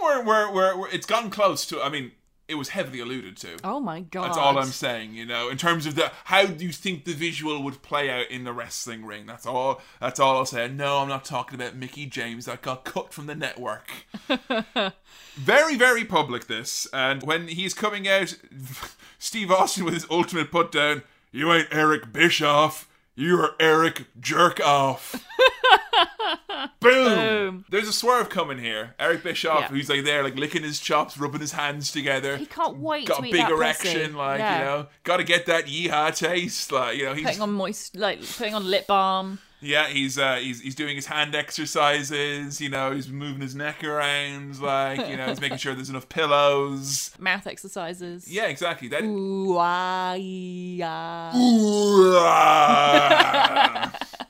We're, 0.00 0.24
we're, 0.24 0.52
we're, 0.52 0.78
we're, 0.78 0.88
it's 0.88 1.04
gotten 1.06 1.28
close 1.28 1.66
to. 1.66 1.82
I 1.82 1.90
mean, 1.90 2.12
it 2.48 2.54
was 2.54 2.70
heavily 2.70 3.00
alluded 3.00 3.36
to. 3.38 3.56
Oh 3.62 3.78
my 3.78 4.00
god. 4.00 4.24
That's 4.24 4.38
all 4.38 4.58
I'm 4.58 4.66
saying. 4.66 5.14
You 5.14 5.26
know, 5.26 5.50
in 5.50 5.58
terms 5.58 5.86
of 5.86 5.94
the 5.94 6.10
how 6.24 6.46
do 6.46 6.64
you 6.64 6.72
think 6.72 7.04
the 7.04 7.12
visual 7.12 7.62
would 7.62 7.82
play 7.82 8.10
out 8.10 8.30
in 8.30 8.44
the 8.44 8.52
wrestling 8.52 9.04
ring? 9.04 9.26
That's 9.26 9.46
all. 9.46 9.80
That's 10.00 10.18
all 10.18 10.38
I'll 10.38 10.46
say. 10.46 10.66
No, 10.68 10.98
I'm 10.98 11.08
not 11.08 11.24
talking 11.24 11.60
about 11.60 11.76
Mickie 11.76 12.06
James 12.06 12.46
that 12.46 12.62
got 12.62 12.84
cut 12.84 13.12
from 13.12 13.26
the 13.26 13.34
network. 13.34 13.90
very, 15.36 15.76
very 15.76 16.04
public 16.04 16.46
this, 16.46 16.86
and 16.92 17.22
when 17.22 17.48
he's 17.48 17.74
coming 17.74 18.08
out, 18.08 18.34
Steve 19.18 19.50
Austin 19.50 19.84
with 19.84 19.94
his 19.94 20.06
ultimate 20.10 20.50
put 20.50 20.72
down. 20.72 21.02
You 21.30 21.52
ain't 21.52 21.68
Eric 21.70 22.12
Bischoff. 22.12 22.88
You're 23.14 23.56
Eric 23.60 24.06
Jerk 24.18 24.60
Off. 24.60 25.22
Boom. 26.80 27.14
Boom. 27.14 27.64
There's 27.70 27.88
a 27.88 27.92
swerve 27.92 28.28
coming 28.28 28.58
here. 28.58 28.94
Eric 28.98 29.22
Bischoff, 29.22 29.60
Yeah. 29.62 29.68
who's 29.68 29.88
like 29.88 30.04
there, 30.04 30.22
like 30.22 30.36
licking 30.36 30.62
his 30.62 30.78
chops, 30.80 31.18
rubbing 31.18 31.40
his 31.40 31.52
hands 31.52 31.90
together 31.92 32.36
He 32.36 32.46
can't 32.46 32.76
wait 32.78 33.06
got 33.08 33.18
a 33.20 33.22
big 33.22 33.48
erection, 33.48 34.00
pussy. 34.00 34.12
like 34.14 34.38
Yeah. 34.40 34.58
you 34.58 34.64
know, 34.64 34.86
got 35.04 35.16
to 35.18 35.24
get 35.24 35.46
that 35.46 35.66
yeehaw 35.66 36.16
taste, 36.16 36.70
like 36.72 36.96
you 36.98 37.04
know, 37.06 37.14
he's 37.14 37.24
Putting 37.24 37.42
on 37.42 37.52
moist, 37.52 37.96
like 37.96 38.20
putting 38.36 38.54
on 38.54 38.68
lip 38.70 38.86
balm. 38.86 39.38
yeah, 39.60 39.88
he's 39.88 40.18
uh, 40.18 40.36
he's 40.36 40.60
he's 40.60 40.74
doing 40.76 40.94
his 40.96 41.06
hand 41.06 41.34
exercises, 41.34 42.60
you 42.60 42.68
know, 42.68 42.92
he's 42.92 43.08
moving 43.08 43.40
his 43.40 43.54
neck 43.54 43.82
around, 43.82 44.60
like 44.60 45.08
you 45.08 45.16
know, 45.16 45.26
he's 45.26 45.40
making 45.40 45.58
sure 45.58 45.74
there's 45.74 45.90
enough 45.90 46.08
pillows. 46.08 47.10
mouth 47.18 47.46
exercises. 47.46 48.28
Yeah, 48.30 48.46
exactly. 48.46 48.88
That. 48.88 49.02
Ooh, 49.02 49.56
ah, 49.58 50.14
yeah. 50.14 51.36
Ooh, 51.36 52.16
ah. 52.18 53.92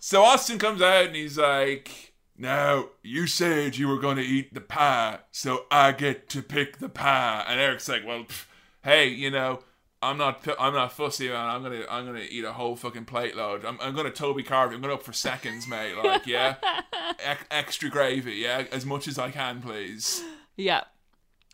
so 0.00 0.24
Austin 0.24 0.58
comes 0.58 0.82
out 0.82 1.06
and 1.06 1.14
he's 1.14 1.38
like, 1.38 2.14
"Now 2.36 2.88
you 3.02 3.28
said 3.28 3.76
you 3.76 3.86
were 3.86 4.00
going 4.00 4.16
to 4.16 4.24
eat 4.24 4.52
the 4.52 4.60
pie, 4.60 5.20
so 5.30 5.66
I 5.70 5.92
get 5.92 6.28
to 6.30 6.42
pick 6.42 6.78
the 6.78 6.88
pie." 6.88 7.44
And 7.46 7.60
Eric's 7.60 7.88
like, 7.88 8.04
"Well, 8.04 8.24
pff, 8.24 8.46
hey, 8.82 9.06
you 9.08 9.30
know." 9.30 9.60
I'm 10.02 10.16
not. 10.16 10.48
I'm 10.58 10.72
not 10.72 10.94
fussy, 10.94 11.28
man. 11.28 11.36
I'm 11.36 11.62
gonna. 11.62 11.84
I'm 11.90 12.06
gonna 12.06 12.24
eat 12.26 12.42
a 12.42 12.54
whole 12.54 12.74
fucking 12.74 13.04
plate 13.04 13.36
load. 13.36 13.66
I'm. 13.66 13.78
I'm 13.82 13.94
gonna 13.94 14.10
Toby 14.10 14.42
Carver. 14.42 14.72
I'm 14.74 14.80
gonna 14.80 14.94
up 14.94 15.02
for 15.02 15.12
seconds, 15.12 15.68
mate. 15.68 15.94
Like, 15.94 16.26
yeah, 16.26 16.54
Ex- 17.22 17.44
extra 17.50 17.90
gravy, 17.90 18.36
yeah, 18.36 18.64
as 18.72 18.86
much 18.86 19.06
as 19.06 19.18
I 19.18 19.30
can, 19.30 19.60
please. 19.60 20.24
Yeah. 20.56 20.84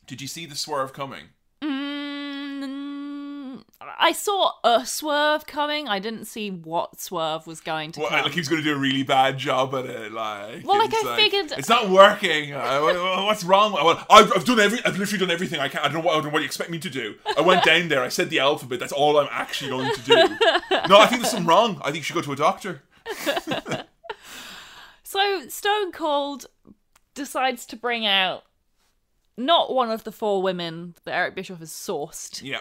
Did 0.06 0.20
you 0.22 0.28
see 0.28 0.46
the 0.46 0.54
swerve 0.54 0.92
coming? 0.92 1.30
I 3.98 4.12
saw 4.12 4.52
a 4.64 4.84
swerve 4.86 5.46
coming. 5.46 5.88
I 5.88 5.98
didn't 5.98 6.24
see 6.26 6.50
what 6.50 7.00
swerve 7.00 7.46
was 7.46 7.60
going 7.60 7.92
to 7.92 8.00
Well, 8.00 8.08
come. 8.10 8.22
like 8.22 8.32
he 8.32 8.40
was 8.40 8.48
going 8.48 8.62
to 8.62 8.68
do 8.68 8.74
a 8.74 8.78
really 8.78 9.02
bad 9.02 9.38
job 9.38 9.74
at 9.74 9.86
it. 9.86 10.12
Like, 10.12 10.66
Well, 10.66 10.78
like, 10.78 10.92
I 10.94 11.16
figured- 11.16 11.52
it's 11.58 11.68
not 11.68 11.88
working. 11.90 12.52
Uh, 12.52 12.80
what's 13.26 13.44
wrong? 13.44 13.72
Well, 13.72 14.04
I've, 14.10 14.32
I've 14.34 14.44
done 14.44 14.60
every. 14.60 14.84
I've 14.84 14.98
literally 14.98 15.18
done 15.24 15.30
everything 15.30 15.60
I 15.60 15.68
can. 15.68 15.80
I 15.80 15.84
don't 15.88 15.94
know 15.94 16.00
what. 16.00 16.12
I 16.12 16.14
don't 16.16 16.24
know 16.26 16.30
what 16.30 16.40
you 16.42 16.46
expect 16.46 16.70
me 16.70 16.78
to 16.78 16.90
do. 16.90 17.14
I 17.36 17.40
went 17.40 17.64
down 17.64 17.88
there. 17.88 18.02
I 18.02 18.08
said 18.08 18.30
the 18.30 18.38
alphabet. 18.40 18.80
That's 18.80 18.92
all 18.92 19.18
I'm 19.18 19.28
actually 19.30 19.70
going 19.70 19.94
to 19.94 20.02
do. 20.02 20.14
No, 20.88 20.98
I 20.98 21.06
think 21.06 21.22
there's 21.22 21.30
something 21.30 21.46
wrong. 21.46 21.78
I 21.82 21.86
think 21.86 21.96
you 21.96 22.02
should 22.02 22.14
go 22.14 22.22
to 22.22 22.32
a 22.32 22.36
doctor. 22.36 22.82
So 25.02 25.46
Stone 25.48 25.92
Cold 25.92 26.46
decides 27.14 27.64
to 27.66 27.76
bring 27.76 28.04
out 28.04 28.42
not 29.36 29.72
one 29.72 29.90
of 29.90 30.04
the 30.04 30.12
four 30.12 30.42
women 30.42 30.94
that 31.04 31.14
Eric 31.14 31.34
Bischoff 31.36 31.60
has 31.60 31.70
sourced. 31.70 32.42
Yeah. 32.42 32.60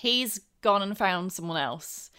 He's 0.00 0.40
gone 0.62 0.82
and 0.82 0.96
found 0.96 1.32
someone 1.32 1.56
else. 1.60 2.10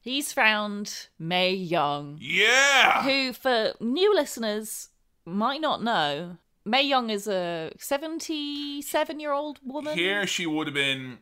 He's 0.00 0.32
found 0.32 1.08
Mae 1.18 1.52
Young, 1.52 2.18
Yeah. 2.20 3.02
who, 3.02 3.32
for 3.32 3.74
new 3.80 4.14
listeners, 4.14 4.88
might 5.26 5.60
not 5.60 5.82
know. 5.82 6.38
Mae 6.64 6.82
Young 6.82 7.10
is 7.10 7.26
a 7.26 7.72
77 7.78 9.20
year 9.20 9.32
old 9.32 9.58
woman. 9.64 9.96
Here 9.96 10.26
she 10.26 10.46
would 10.46 10.66
have 10.66 10.74
been. 10.74 11.18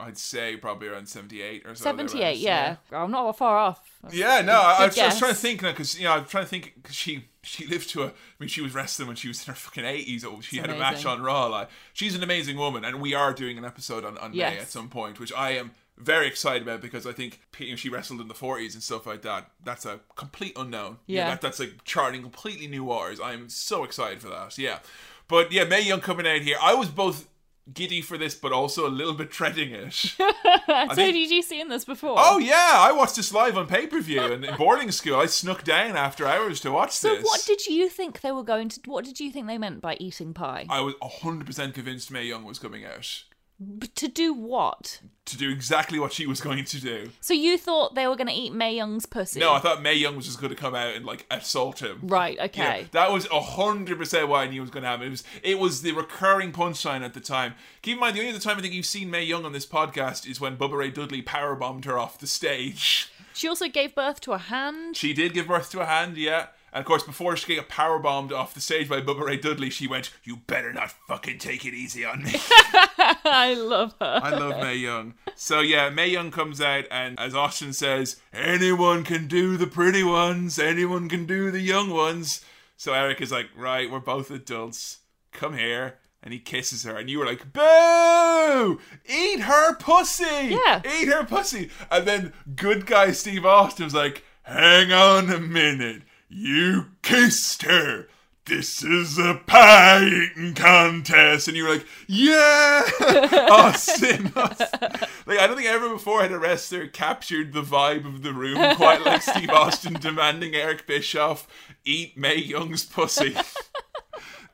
I'd 0.00 0.18
say 0.18 0.56
probably 0.56 0.88
around 0.88 1.08
78 1.08 1.66
or 1.66 1.74
so. 1.74 1.84
78, 1.84 2.18
thereabouts, 2.18 2.40
yeah. 2.40 2.76
I'm 2.92 3.10
not 3.10 3.36
far 3.36 3.58
off. 3.58 3.80
Yeah, 4.10 4.40
no, 4.40 4.54
I, 4.54 4.76
I, 4.78 4.86
was, 4.86 4.98
I 4.98 5.06
was 5.06 5.18
trying 5.18 5.32
to 5.32 5.36
think 5.36 5.62
now 5.62 5.70
because 5.70 5.98
you 5.98 6.04
know 6.04 6.12
I'm 6.12 6.24
trying 6.24 6.44
to 6.44 6.48
think 6.48 6.72
because 6.76 6.96
she 6.96 7.26
she 7.42 7.66
lived 7.66 7.90
to 7.90 8.02
a. 8.04 8.06
I 8.06 8.12
mean, 8.38 8.48
she 8.48 8.62
was 8.62 8.74
wrestling 8.74 9.08
when 9.08 9.16
she 9.16 9.28
was 9.28 9.46
in 9.46 9.52
her 9.52 9.56
fucking 9.58 9.84
eighties. 9.84 10.24
Oh, 10.24 10.40
she 10.40 10.56
It's 10.58 10.66
had 10.66 10.74
a 10.74 10.78
match 10.78 11.04
on 11.04 11.22
Raw. 11.22 11.46
Like 11.46 11.68
she's 11.92 12.14
an 12.14 12.22
amazing 12.22 12.56
woman, 12.56 12.84
and 12.84 13.00
we 13.00 13.14
are 13.14 13.32
doing 13.34 13.58
an 13.58 13.64
episode 13.64 14.04
on 14.04 14.16
on 14.18 14.32
Mae 14.32 14.58
at 14.58 14.68
some 14.70 14.88
point, 14.88 15.20
which 15.20 15.32
I 15.34 15.50
am 15.52 15.72
very 15.98 16.26
excited 16.26 16.62
about 16.62 16.80
because 16.80 17.06
I 17.06 17.12
think 17.12 17.40
you 17.58 17.70
know, 17.70 17.76
she 17.76 17.90
wrestled 17.90 18.22
in 18.22 18.28
the 18.28 18.34
forties 18.34 18.72
and 18.74 18.82
stuff 18.82 19.06
like 19.06 19.20
that. 19.22 19.50
That's 19.62 19.84
a 19.84 20.00
complete 20.16 20.54
unknown. 20.56 20.96
You 21.06 21.16
know, 21.16 21.22
Yeah. 21.24 21.28
that, 21.30 21.40
that's 21.42 21.60
like 21.60 21.84
charting 21.84 22.22
completely 22.22 22.66
new 22.68 22.84
waters. 22.84 23.20
I'm 23.20 23.50
so 23.50 23.84
excited 23.84 24.22
for 24.22 24.28
that. 24.30 24.56
Yeah, 24.56 24.78
but 25.28 25.52
yeah, 25.52 25.64
Mae 25.64 25.82
Young 25.82 26.00
coming 26.00 26.26
out 26.26 26.40
here. 26.40 26.56
I 26.60 26.72
was 26.72 26.88
both 26.88 27.28
giddy 27.72 28.00
for 28.00 28.18
this, 28.18 28.34
but 28.34 28.52
also 28.52 28.86
a 28.86 28.90
little 28.90 29.14
bit 29.14 29.30
treading 29.30 29.70
it. 29.72 29.92
so, 29.92 30.24
think- 30.94 31.14
did 31.14 31.30
you 31.30 31.42
see 31.42 31.60
in 31.60 31.68
this 31.68 31.84
before? 31.84 32.16
Oh 32.18 32.38
yeah, 32.38 32.72
I 32.76 32.92
watched 32.92 33.16
this 33.16 33.32
live 33.32 33.56
on 33.56 33.66
pay 33.66 33.86
per 33.86 34.00
view 34.00 34.22
and 34.22 34.44
in 34.44 34.56
boarding 34.56 34.90
school. 34.90 35.16
I 35.16 35.26
snuck 35.26 35.64
down 35.64 35.96
after 35.96 36.26
hours 36.26 36.60
to 36.60 36.70
watch 36.72 36.92
So, 36.92 37.08
this. 37.14 37.20
So 37.20 37.24
what 37.26 37.44
did 37.46 37.66
you 37.66 37.88
think 37.88 38.20
they 38.20 38.32
were 38.32 38.42
going 38.44 38.68
to? 38.70 38.80
What 38.86 39.04
did 39.04 39.20
you 39.20 39.30
think 39.30 39.46
they 39.46 39.58
meant 39.58 39.80
by 39.80 39.96
eating 40.00 40.34
pie? 40.34 40.66
I 40.68 40.80
was 40.80 40.94
hundred 41.02 41.46
percent 41.46 41.74
convinced 41.74 42.10
Mae 42.10 42.24
Young 42.24 42.44
was 42.44 42.58
coming 42.58 42.84
out 42.84 43.24
To 43.96 44.08
do 44.08 44.32
what? 44.32 45.00
to 45.26 45.36
do 45.36 45.48
exactly 45.48 46.00
what 46.00 46.12
she 46.12 46.26
was 46.26 46.40
going 46.40 46.64
to 46.64 46.80
do. 46.80 47.08
So 47.20 47.32
you 47.34 47.56
thought 47.56 47.94
they 47.94 48.08
were 48.08 48.16
going 48.16 48.26
to 48.26 48.32
eat 48.32 48.52
Mae 48.52 48.74
Young's 48.74 49.06
pussy? 49.06 49.38
No, 49.38 49.52
I 49.52 49.60
thought 49.60 49.80
Mae 49.80 49.94
Young 49.94 50.16
was 50.16 50.26
just 50.26 50.40
going 50.40 50.50
to 50.52 50.56
come 50.56 50.74
out 50.74 50.92
and 50.96 51.04
like 51.06 51.24
assault 51.30 51.80
him. 51.80 52.00
Right. 52.02 52.36
Yeah, 52.36 52.44
Okay. 52.46 52.86
that 52.90 53.12
was 53.12 53.26
hundred 53.30 53.96
percent 53.98 54.26
what 54.26 54.38
I 54.40 54.48
knew 54.48 54.60
was 54.60 54.70
going 54.70 54.82
to 54.82 54.88
happen. 54.88 55.06
It 55.06 55.10
was 55.10 55.24
it 55.44 55.58
was 55.60 55.82
the 55.82 55.92
recurring 55.92 56.50
punchline 56.50 57.02
at 57.02 57.14
the 57.14 57.20
time. 57.20 57.54
Keep 57.82 57.94
in 57.94 58.00
mind, 58.00 58.16
the 58.16 58.20
only 58.20 58.30
other 58.32 58.40
time 58.40 58.58
I 58.58 58.60
think 58.60 58.74
you've 58.74 58.86
seen 58.86 59.08
Mae 59.08 59.22
Young 59.22 59.44
on 59.44 59.52
this 59.52 59.66
podcast 59.66 60.28
is 60.28 60.40
when 60.40 60.56
Bubba 60.56 60.76
Ray 60.78 60.90
Dudley 60.90 61.22
powerbombed 61.22 61.84
her 61.84 61.96
off 61.96 62.18
the 62.18 62.26
stage. 62.26 63.12
She 63.32 63.46
also 63.46 63.68
gave 63.68 63.94
birth 63.94 64.20
to 64.22 64.32
a 64.32 64.38
hand. 64.38 64.96
She 64.96 65.12
did 65.12 65.32
give 65.32 65.46
birth 65.46 65.70
to 65.70 65.80
a 65.80 65.86
hand, 65.86 66.16
yeah. 66.16 66.46
And 66.72 66.80
of 66.80 66.86
course, 66.86 67.02
before 67.02 67.36
she 67.36 67.56
got 67.56 67.68
power 67.68 67.98
bombed 67.98 68.32
off 68.32 68.54
the 68.54 68.60
stage 68.60 68.88
by 68.88 69.00
Bubba 69.00 69.24
Ray 69.24 69.36
Dudley, 69.36 69.70
she 69.70 69.86
went, 69.86 70.10
"You 70.22 70.36
better 70.36 70.72
not 70.72 70.92
fucking 71.08 71.38
take 71.38 71.64
it 71.64 71.74
easy 71.74 72.04
on 72.04 72.22
me." 72.22 72.32
I 73.24 73.54
love 73.58 73.94
her. 74.00 74.20
I 74.22 74.30
love 74.30 74.62
Mae 74.62 74.76
Young. 74.76 75.14
So 75.34 75.60
yeah, 75.60 75.90
Mae 75.90 76.08
Young 76.08 76.30
comes 76.30 76.60
out, 76.60 76.84
and 76.90 77.18
as 77.18 77.34
Austin 77.34 77.72
says, 77.72 78.20
anyone 78.32 79.04
can 79.04 79.26
do 79.26 79.56
the 79.56 79.66
pretty 79.66 80.04
ones. 80.04 80.58
Anyone 80.58 81.08
can 81.08 81.26
do 81.26 81.50
the 81.50 81.60
young 81.60 81.90
ones. 81.90 82.44
So 82.76 82.94
Eric 82.94 83.20
is 83.20 83.32
like, 83.32 83.48
right, 83.56 83.90
we're 83.90 84.00
both 84.00 84.30
adults. 84.30 85.00
Come 85.32 85.56
here. 85.56 85.98
And 86.22 86.32
he 86.34 86.38
kisses 86.38 86.82
her, 86.84 86.96
and 86.96 87.08
you 87.08 87.18
were 87.18 87.24
like, 87.24 87.50
"Boo! 87.50 88.78
Eat 89.08 89.40
her 89.40 89.74
pussy! 89.76 90.58
Yeah. 90.66 90.82
eat 90.84 91.08
her 91.08 91.24
pussy!" 91.24 91.70
And 91.90 92.06
then 92.06 92.34
good 92.54 92.84
guy 92.84 93.12
Steve 93.12 93.46
Austin 93.46 93.84
was 93.84 93.94
like, 93.94 94.22
"Hang 94.42 94.92
on 94.92 95.30
a 95.30 95.40
minute, 95.40 96.02
you 96.30 96.86
kissed 97.02 97.62
her. 97.64 98.06
This 98.46 98.82
is 98.82 99.18
a 99.18 99.40
pie 99.46 100.04
eating 100.06 100.54
contest," 100.54 101.46
and 101.46 101.56
you 101.56 101.64
were 101.64 101.74
like, 101.74 101.86
"Yeah, 102.08 102.82
oh, 103.00 103.46
Austin." 103.50 104.32
Austin. 104.34 104.90
Like 105.26 105.38
I 105.38 105.46
don't 105.46 105.56
think 105.56 105.68
ever 105.68 105.88
before 105.90 106.22
had 106.22 106.32
a 106.32 106.38
wrestler 106.38 106.86
captured 106.86 107.52
the 107.52 107.62
vibe 107.62 108.06
of 108.06 108.22
the 108.22 108.32
room 108.32 108.74
quite 108.76 109.04
like 109.04 109.22
Steve 109.22 109.50
Austin 109.52 109.94
demanding 109.94 110.54
Eric 110.54 110.86
Bischoff 110.86 111.46
eat 111.84 112.16
Mae 112.16 112.36
Young's 112.36 112.84
pussy. 112.84 113.36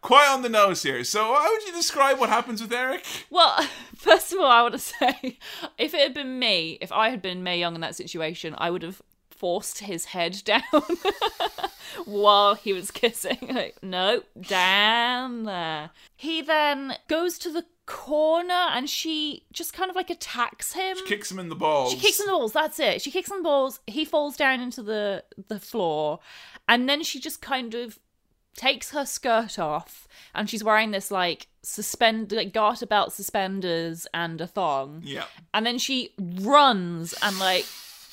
quite 0.02 0.28
on 0.28 0.42
the 0.42 0.48
nose 0.48 0.82
here. 0.82 1.02
So 1.04 1.22
how 1.22 1.50
would 1.50 1.66
you 1.66 1.72
describe 1.72 2.18
what 2.18 2.28
happens 2.28 2.60
with 2.60 2.72
Eric? 2.72 3.04
Well, 3.30 3.66
first 3.96 4.32
of 4.32 4.38
all, 4.40 4.46
I 4.46 4.62
want 4.62 4.74
to 4.74 4.78
say, 4.78 5.38
if 5.78 5.94
it 5.94 6.00
had 6.00 6.14
been 6.14 6.38
me, 6.38 6.78
if 6.80 6.92
I 6.92 7.08
had 7.10 7.22
been 7.22 7.42
Mae 7.42 7.58
Young 7.58 7.74
in 7.74 7.80
that 7.80 7.96
situation, 7.96 8.54
I 8.58 8.70
would 8.70 8.82
have 8.82 9.00
forced 9.36 9.78
his 9.80 10.06
head 10.06 10.42
down 10.44 10.62
while 12.04 12.54
he 12.54 12.72
was 12.72 12.90
kissing. 12.90 13.38
Like, 13.56 13.76
no, 13.82 14.22
down 14.40 15.44
there. 15.44 15.90
He 16.16 16.42
then 16.42 16.94
goes 17.08 17.38
to 17.38 17.50
the 17.50 17.64
corner 17.86 18.52
and 18.52 18.90
she 18.90 19.44
just 19.52 19.72
kind 19.72 19.88
of 19.88 19.96
like 19.96 20.10
attacks 20.10 20.72
him. 20.74 20.96
She 20.98 21.04
kicks 21.06 21.30
him 21.30 21.38
in 21.38 21.48
the 21.48 21.54
balls. 21.54 21.92
She 21.92 21.98
kicks 21.98 22.18
him 22.18 22.24
in 22.24 22.32
the 22.32 22.38
balls. 22.38 22.52
That's 22.52 22.78
it. 22.80 23.00
She 23.00 23.10
kicks 23.10 23.30
him 23.30 23.36
in 23.38 23.42
the 23.42 23.48
balls. 23.48 23.80
He 23.86 24.04
falls 24.04 24.36
down 24.36 24.60
into 24.60 24.82
the 24.82 25.24
the 25.48 25.58
floor, 25.60 26.18
and 26.68 26.88
then 26.88 27.02
she 27.02 27.18
just 27.20 27.40
kind 27.40 27.74
of 27.74 27.98
takes 28.56 28.90
her 28.90 29.06
skirt 29.06 29.58
off, 29.58 30.06
and 30.34 30.50
she's 30.50 30.64
wearing 30.64 30.90
this 30.90 31.10
like 31.10 31.46
suspend 31.62 32.32
like 32.32 32.52
garter 32.52 32.86
belt 32.86 33.12
suspenders 33.12 34.06
and 34.12 34.40
a 34.40 34.46
thong, 34.46 35.02
Yeah. 35.04 35.24
and 35.54 35.64
then 35.64 35.78
she 35.78 36.10
runs 36.18 37.14
and 37.22 37.38
like 37.38 37.66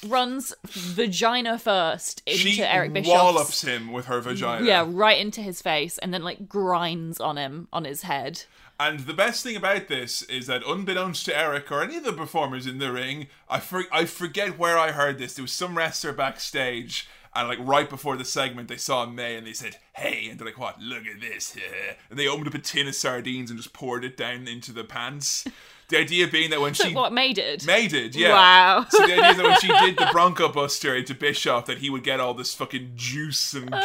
runs 0.06 0.54
vagina 0.68 1.58
first 1.60 2.22
into 2.26 2.40
She 2.40 2.64
Eric 2.64 2.94
Bischoff's. 2.94 3.14
wallops 3.14 3.62
him 3.64 3.92
with 3.92 4.06
her 4.06 4.20
vagina. 4.22 4.66
Yeah, 4.66 4.86
right 4.88 5.20
into 5.20 5.42
his 5.42 5.62
face, 5.62 5.98
and 5.98 6.14
then 6.14 6.24
like 6.24 6.48
grinds 6.48 7.20
on 7.20 7.38
him 7.38 7.68
on 7.74 7.86
his 7.86 8.04
head. 8.04 8.44
And 8.80 9.02
the 9.02 9.14
best 9.14 9.44
thing 9.44 9.56
about 9.56 9.88
this 9.88 10.24
is 10.24 10.48
that, 10.48 10.64
unbeknownst 10.68 11.26
to 11.26 11.38
Eric 11.38 11.72
or 11.72 11.82
any 11.84 11.98
of 11.98 12.04
the 12.04 12.12
performers 12.12 12.66
in 12.66 12.80
the 12.80 12.92
ring, 12.92 13.28
I 13.48 13.60
for- 13.60 13.86
I 13.92 14.06
forget 14.06 14.58
where 14.58 14.78
I 14.78 14.92
heard 14.92 15.20
this. 15.20 15.36
There 15.36 15.44
was 15.44 15.52
some 15.52 15.78
wrestler 15.78 16.12
backstage, 16.12 17.08
and 17.36 17.48
like 17.48 17.60
right 17.62 17.90
before 17.90 18.18
the 18.18 18.26
segment, 18.26 18.68
they 18.70 18.78
saw 18.78 19.06
Mae 19.06 19.36
and 19.36 19.46
they 19.46 19.54
said, 19.54 19.78
"Hey," 19.96 20.28
and 20.30 20.40
they're 20.40 20.48
like, 20.48 20.58
"What? 20.58 20.82
Look 20.82 21.06
at 21.06 21.22
this!" 21.22 21.56
and 22.10 22.18
they 22.18 22.28
opened 22.28 22.48
up 22.48 22.56
a 22.56 22.60
tin 22.60 22.88
of 22.88 22.96
sardines 22.96 23.52
and 23.52 23.60
just 23.60 23.74
poured 23.74 24.04
it 24.04 24.18
down 24.18 24.48
into 24.48 24.72
the 24.74 24.84
pants. 24.84 25.46
The 25.94 26.00
idea 26.00 26.28
being 26.28 26.50
that 26.50 26.60
when 26.60 26.74
she 26.74 26.92
What 26.92 27.14
made 27.14 27.38
it? 27.38 27.68
Yeah. 28.16 28.30
Wow. 28.34 28.86
So 28.90 29.06
the 29.06 29.14
idea 29.14 29.30
is 29.30 29.38
that 29.38 29.44
when 29.46 29.60
she 29.60 29.68
did 29.68 29.96
the 29.96 30.10
Bronco 30.12 30.52
Buster 30.52 30.96
into 30.96 31.14
Bischoff, 31.14 31.68
that 31.68 31.78
he 31.78 31.92
would 31.92 32.04
get 32.04 32.20
all 32.20 32.34
this 32.34 32.56
fucking 32.56 32.94
juice 32.96 33.54
and 33.54 33.70
goo. 33.70 33.78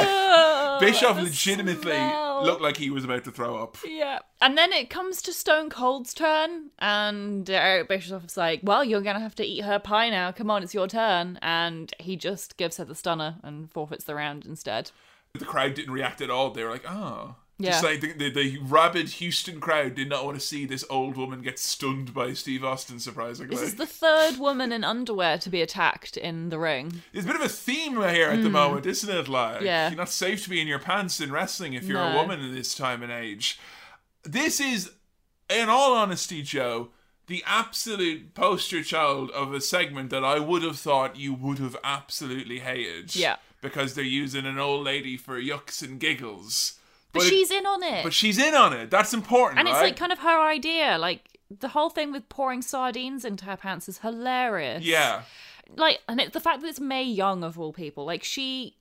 Oh, 0.00 0.78
Bischoff 0.80 1.20
legitimately 1.20 1.82
smell. 1.92 2.42
looked 2.42 2.62
like 2.62 2.78
he 2.78 2.88
was 2.88 3.04
about 3.04 3.24
to 3.24 3.30
throw 3.30 3.62
up. 3.62 3.76
Yeah. 3.84 4.20
And 4.40 4.56
then 4.56 4.72
it 4.72 4.88
comes 4.88 5.20
to 5.22 5.32
Stone 5.34 5.68
Cold's 5.68 6.14
turn, 6.14 6.70
and 6.78 7.50
Eric 7.50 7.88
Bischoff's 7.88 8.38
like, 8.38 8.60
Well, 8.62 8.82
you're 8.82 9.02
going 9.02 9.16
to 9.16 9.20
have 9.20 9.34
to 9.34 9.44
eat 9.44 9.64
her 9.64 9.78
pie 9.78 10.08
now. 10.08 10.32
Come 10.32 10.50
on, 10.50 10.62
it's 10.62 10.72
your 10.72 10.86
turn. 10.88 11.38
And 11.42 11.92
he 11.98 12.16
just 12.16 12.56
gives 12.56 12.78
her 12.78 12.86
the 12.86 12.94
stunner 12.94 13.36
and 13.42 13.70
forfeits 13.70 14.04
the 14.04 14.14
round 14.14 14.46
instead. 14.46 14.90
The 15.34 15.44
crowd 15.44 15.74
didn't 15.74 15.92
react 15.92 16.22
at 16.22 16.30
all. 16.30 16.50
They 16.50 16.64
were 16.64 16.70
like, 16.70 16.90
oh. 16.90 17.34
Yeah. 17.60 17.72
Just 17.72 17.84
like 17.84 18.00
the, 18.00 18.12
the, 18.12 18.30
the 18.30 18.58
rabid 18.58 19.08
Houston 19.08 19.58
crowd 19.58 19.96
did 19.96 20.08
not 20.08 20.24
want 20.24 20.38
to 20.38 20.46
see 20.46 20.64
this 20.64 20.84
old 20.88 21.16
woman 21.16 21.42
get 21.42 21.58
stunned 21.58 22.14
by 22.14 22.32
Steve 22.32 22.64
Austin, 22.64 23.00
surprisingly. 23.00 23.56
This 23.56 23.64
is 23.64 23.74
the 23.74 23.86
third 23.86 24.38
woman 24.38 24.70
in 24.70 24.84
underwear 24.84 25.38
to 25.38 25.50
be 25.50 25.60
attacked 25.60 26.16
in 26.16 26.50
the 26.50 26.58
ring. 26.58 27.02
There's 27.12 27.24
a 27.24 27.26
bit 27.26 27.36
of 27.36 27.42
a 27.42 27.48
theme 27.48 27.94
here 27.94 28.28
at 28.28 28.42
the 28.42 28.48
mm. 28.48 28.52
moment, 28.52 28.86
isn't 28.86 29.10
it? 29.10 29.28
Like. 29.28 29.62
Yeah. 29.62 29.88
you're 29.88 29.96
not 29.96 30.08
safe 30.08 30.44
to 30.44 30.50
be 30.50 30.60
in 30.60 30.68
your 30.68 30.78
pants 30.78 31.20
in 31.20 31.32
wrestling 31.32 31.72
if 31.72 31.84
you're 31.84 32.00
a 32.00 32.14
woman 32.14 32.40
in 32.40 32.54
this 32.54 32.76
time 32.76 33.02
and 33.02 33.10
age. 33.10 33.58
This 34.22 34.60
is, 34.60 34.92
in 35.50 35.68
all 35.68 35.94
honesty, 35.94 36.42
Joe, 36.42 36.90
the 37.26 37.42
absolute 37.44 38.34
poster 38.34 38.84
child 38.84 39.32
of 39.32 39.52
a 39.52 39.60
segment 39.60 40.10
that 40.10 40.24
I 40.24 40.38
would 40.38 40.62
have 40.62 40.78
thought 40.78 41.16
you 41.16 41.34
would 41.34 41.58
have 41.58 41.76
absolutely 41.82 42.60
hated. 42.60 43.16
Yeah. 43.16 43.36
Because 43.60 43.94
they're 43.94 44.04
using 44.04 44.46
an 44.46 44.60
old 44.60 44.84
lady 44.84 45.16
for 45.16 45.40
yucks 45.40 45.82
and 45.82 45.98
giggles. 45.98 46.78
But, 47.12 47.22
it- 47.22 47.28
she's 47.28 47.50
in 47.50 47.64
on 47.66 47.82
it. 47.82 48.04
but 48.04 48.12
she's 48.12 48.38
in 48.38 48.54
on 48.54 48.72
it. 48.72 48.90
That's 48.90 49.14
important, 49.14 49.58
and 49.58 49.68
it's 49.68 49.80
like 49.80 49.96
kind 49.96 50.12
of 50.12 50.18
her 50.20 50.40
idea. 50.40 50.98
Like, 50.98 51.38
the 51.50 51.68
whole 51.68 51.88
thing 51.90 52.12
with 52.12 52.28
pouring 52.28 52.60
sardines 52.62 53.24
into 53.24 53.44
her 53.46 53.56
pants 53.56 53.88
is 53.88 53.98
hilarious. 53.98 54.84
yeah. 54.84 55.22
like 55.76 56.00
and 56.08 56.20
it, 56.20 56.32
the 56.32 56.40
fact 56.40 56.60
that 56.62 56.68
it's 56.68 56.80
Mae 56.80 57.02
Young 57.04 57.42
of 57.44 57.58
all 57.58 57.72
people, 57.72 58.04
like 58.04 58.22
she 58.24 58.74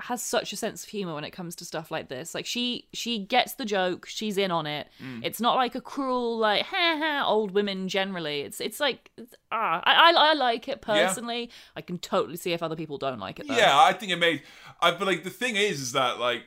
has 0.00 0.20
such 0.20 0.52
a 0.52 0.56
sense 0.56 0.82
of 0.82 0.88
humor 0.88 1.14
when 1.14 1.22
it 1.22 1.30
comes 1.30 1.54
to 1.54 1.64
stuff 1.64 1.90
like 1.90 2.08
this. 2.08 2.34
Like 2.34 2.44
she 2.44 2.88
she 2.92 3.18
gets 3.20 3.54
the 3.54 3.64
joke, 3.64 4.04
she's 4.06 4.36
in 4.36 4.50
on 4.50 4.66
it. 4.66 4.88
Mm. 5.02 5.20
It's 5.24 5.40
not 5.40 5.54
like 5.54 5.74
a 5.74 5.80
cruel 5.80 6.38
like 6.38 6.64
ha 6.64 6.96
ha 7.00 7.24
old 7.26 7.52
women 7.52 7.88
generally. 7.88 8.40
It's 8.40 8.60
it's 8.60 8.80
like 8.80 9.10
it's, 9.16 9.34
ah 9.52 9.80
I, 9.84 10.10
I 10.10 10.30
I 10.30 10.32
like 10.34 10.66
it 10.68 10.80
personally. 10.80 11.50
I 11.76 11.82
can 11.82 11.98
totally 11.98 12.36
see 12.36 12.52
if 12.52 12.62
other 12.62 12.76
people 12.76 12.98
don't 12.98 13.20
like 13.20 13.38
it. 13.38 13.46
Though. 13.48 13.56
Yeah, 13.56 13.78
I 13.78 13.92
think 13.92 14.10
it 14.12 14.16
made. 14.16 14.42
I 14.80 14.90
but 14.90 15.06
like 15.06 15.22
the 15.24 15.30
thing 15.30 15.56
is, 15.56 15.80
is 15.80 15.92
that 15.92 16.18
like 16.18 16.42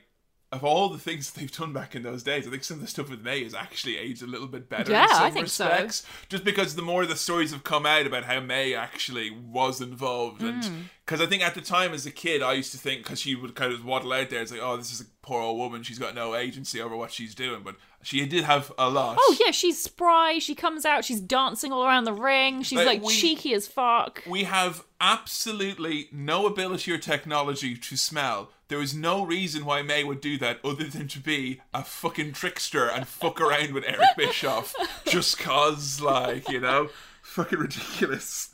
of 0.56 0.64
all 0.64 0.90
the 0.90 0.98
things 0.98 1.32
they've 1.34 1.52
done 1.52 1.74
back 1.74 1.96
in 1.96 2.04
those 2.04 2.24
days, 2.24 2.48
I 2.48 2.52
think 2.52 2.64
some 2.64 2.78
of 2.78 2.82
the 2.82 2.88
stuff 2.88 3.10
with 3.10 3.22
Mae 3.22 3.44
has 3.44 3.54
actually 3.54 3.98
aged 3.98 4.24
a 4.24 4.28
little 4.28 4.48
bit 4.48 4.70
better. 4.70 4.92
Yeah, 4.92 5.04
in 5.04 5.10
some 5.10 5.24
I 5.24 5.30
think 5.32 5.48
so. 5.48 5.66
respects, 5.66 6.06
Just 6.30 6.44
because 6.44 6.76
the 6.76 6.82
more 6.82 7.06
the 7.06 7.16
stories 7.16 7.52
have 7.52 7.64
come 7.64 7.86
out 7.86 8.08
about 8.08 8.24
how 8.26 8.40
Mae 8.40 8.74
actually 8.74 9.32
was 9.32 9.82
involved, 9.82 10.42
and 10.42 10.64
mm. 10.64 10.82
because 11.06 11.22
I 11.22 11.26
think 11.26 11.44
at 11.44 11.56
the 11.56 11.62
time 11.62 11.94
as 11.94 12.06
a 12.06 12.12
kid, 12.12 12.42
I 12.42 12.54
used 12.54 12.72
to 12.72 12.78
think 12.78 13.04
because 13.04 13.20
she 13.20 13.36
would 13.36 13.56
kind 13.56 13.74
of 13.74 13.86
waddle 13.86 14.14
out 14.14 14.30
there, 14.30 14.42
it's 14.42 14.52
like, 14.52 14.62
oh, 14.64 14.78
this 14.78 14.92
is 14.92 15.02
a 15.02 15.06
poor 15.26 15.42
old 15.42 15.58
woman. 15.58 15.84
She's 15.84 16.00
got 16.00 16.14
no 16.16 16.36
agency 16.36 16.80
over 16.80 16.96
what 16.96 17.12
she's 17.12 17.34
doing, 17.36 17.62
but 17.64 17.76
she 18.04 18.24
did 18.26 18.44
have 18.44 18.72
a 18.78 18.90
lot. 18.90 19.18
Oh 19.20 19.36
yeah, 19.44 19.52
she's 19.52 19.82
spry. 19.82 20.38
She 20.40 20.54
comes 20.56 20.86
out. 20.86 21.04
She's 21.04 21.20
dancing 21.20 21.72
all 21.74 21.84
around 21.84 22.04
the 22.04 22.14
ring. 22.14 22.62
She's 22.62 22.78
Like, 22.78 22.86
like, 22.88 23.04
we- 23.04 23.14
cheeky 23.14 23.54
as 23.54 23.68
fuck. 23.68 24.22
We 24.28 24.44
have 24.44 24.84
absolutely 25.02 26.08
no 26.12 26.46
ability 26.46 26.92
or 26.92 26.98
technology 26.98 27.76
to 27.76 27.98
smell. 27.98 28.52
There 28.68 28.82
is 28.82 28.94
no 28.96 29.24
reason 29.26 29.66
why 29.66 29.82
Mae 29.82 30.04
would 30.04 30.22
do 30.22 30.38
that 30.40 30.60
other 30.64 30.86
than 30.86 31.08
to 31.10 31.20
be 31.20 31.62
a 31.74 31.84
fucking 31.84 32.34
trickster 32.34 32.88
and 32.90 33.08
fuck 33.08 33.40
around 33.42 33.74
with 33.74 33.84
Eric 33.86 34.16
Bischoff. 34.18 34.74
Just 35.06 35.38
cause, 35.40 36.02
like, 36.02 36.48
you 36.50 36.60
know? 36.60 36.90
Fucking 37.22 37.60
ridiculous. 37.60 38.50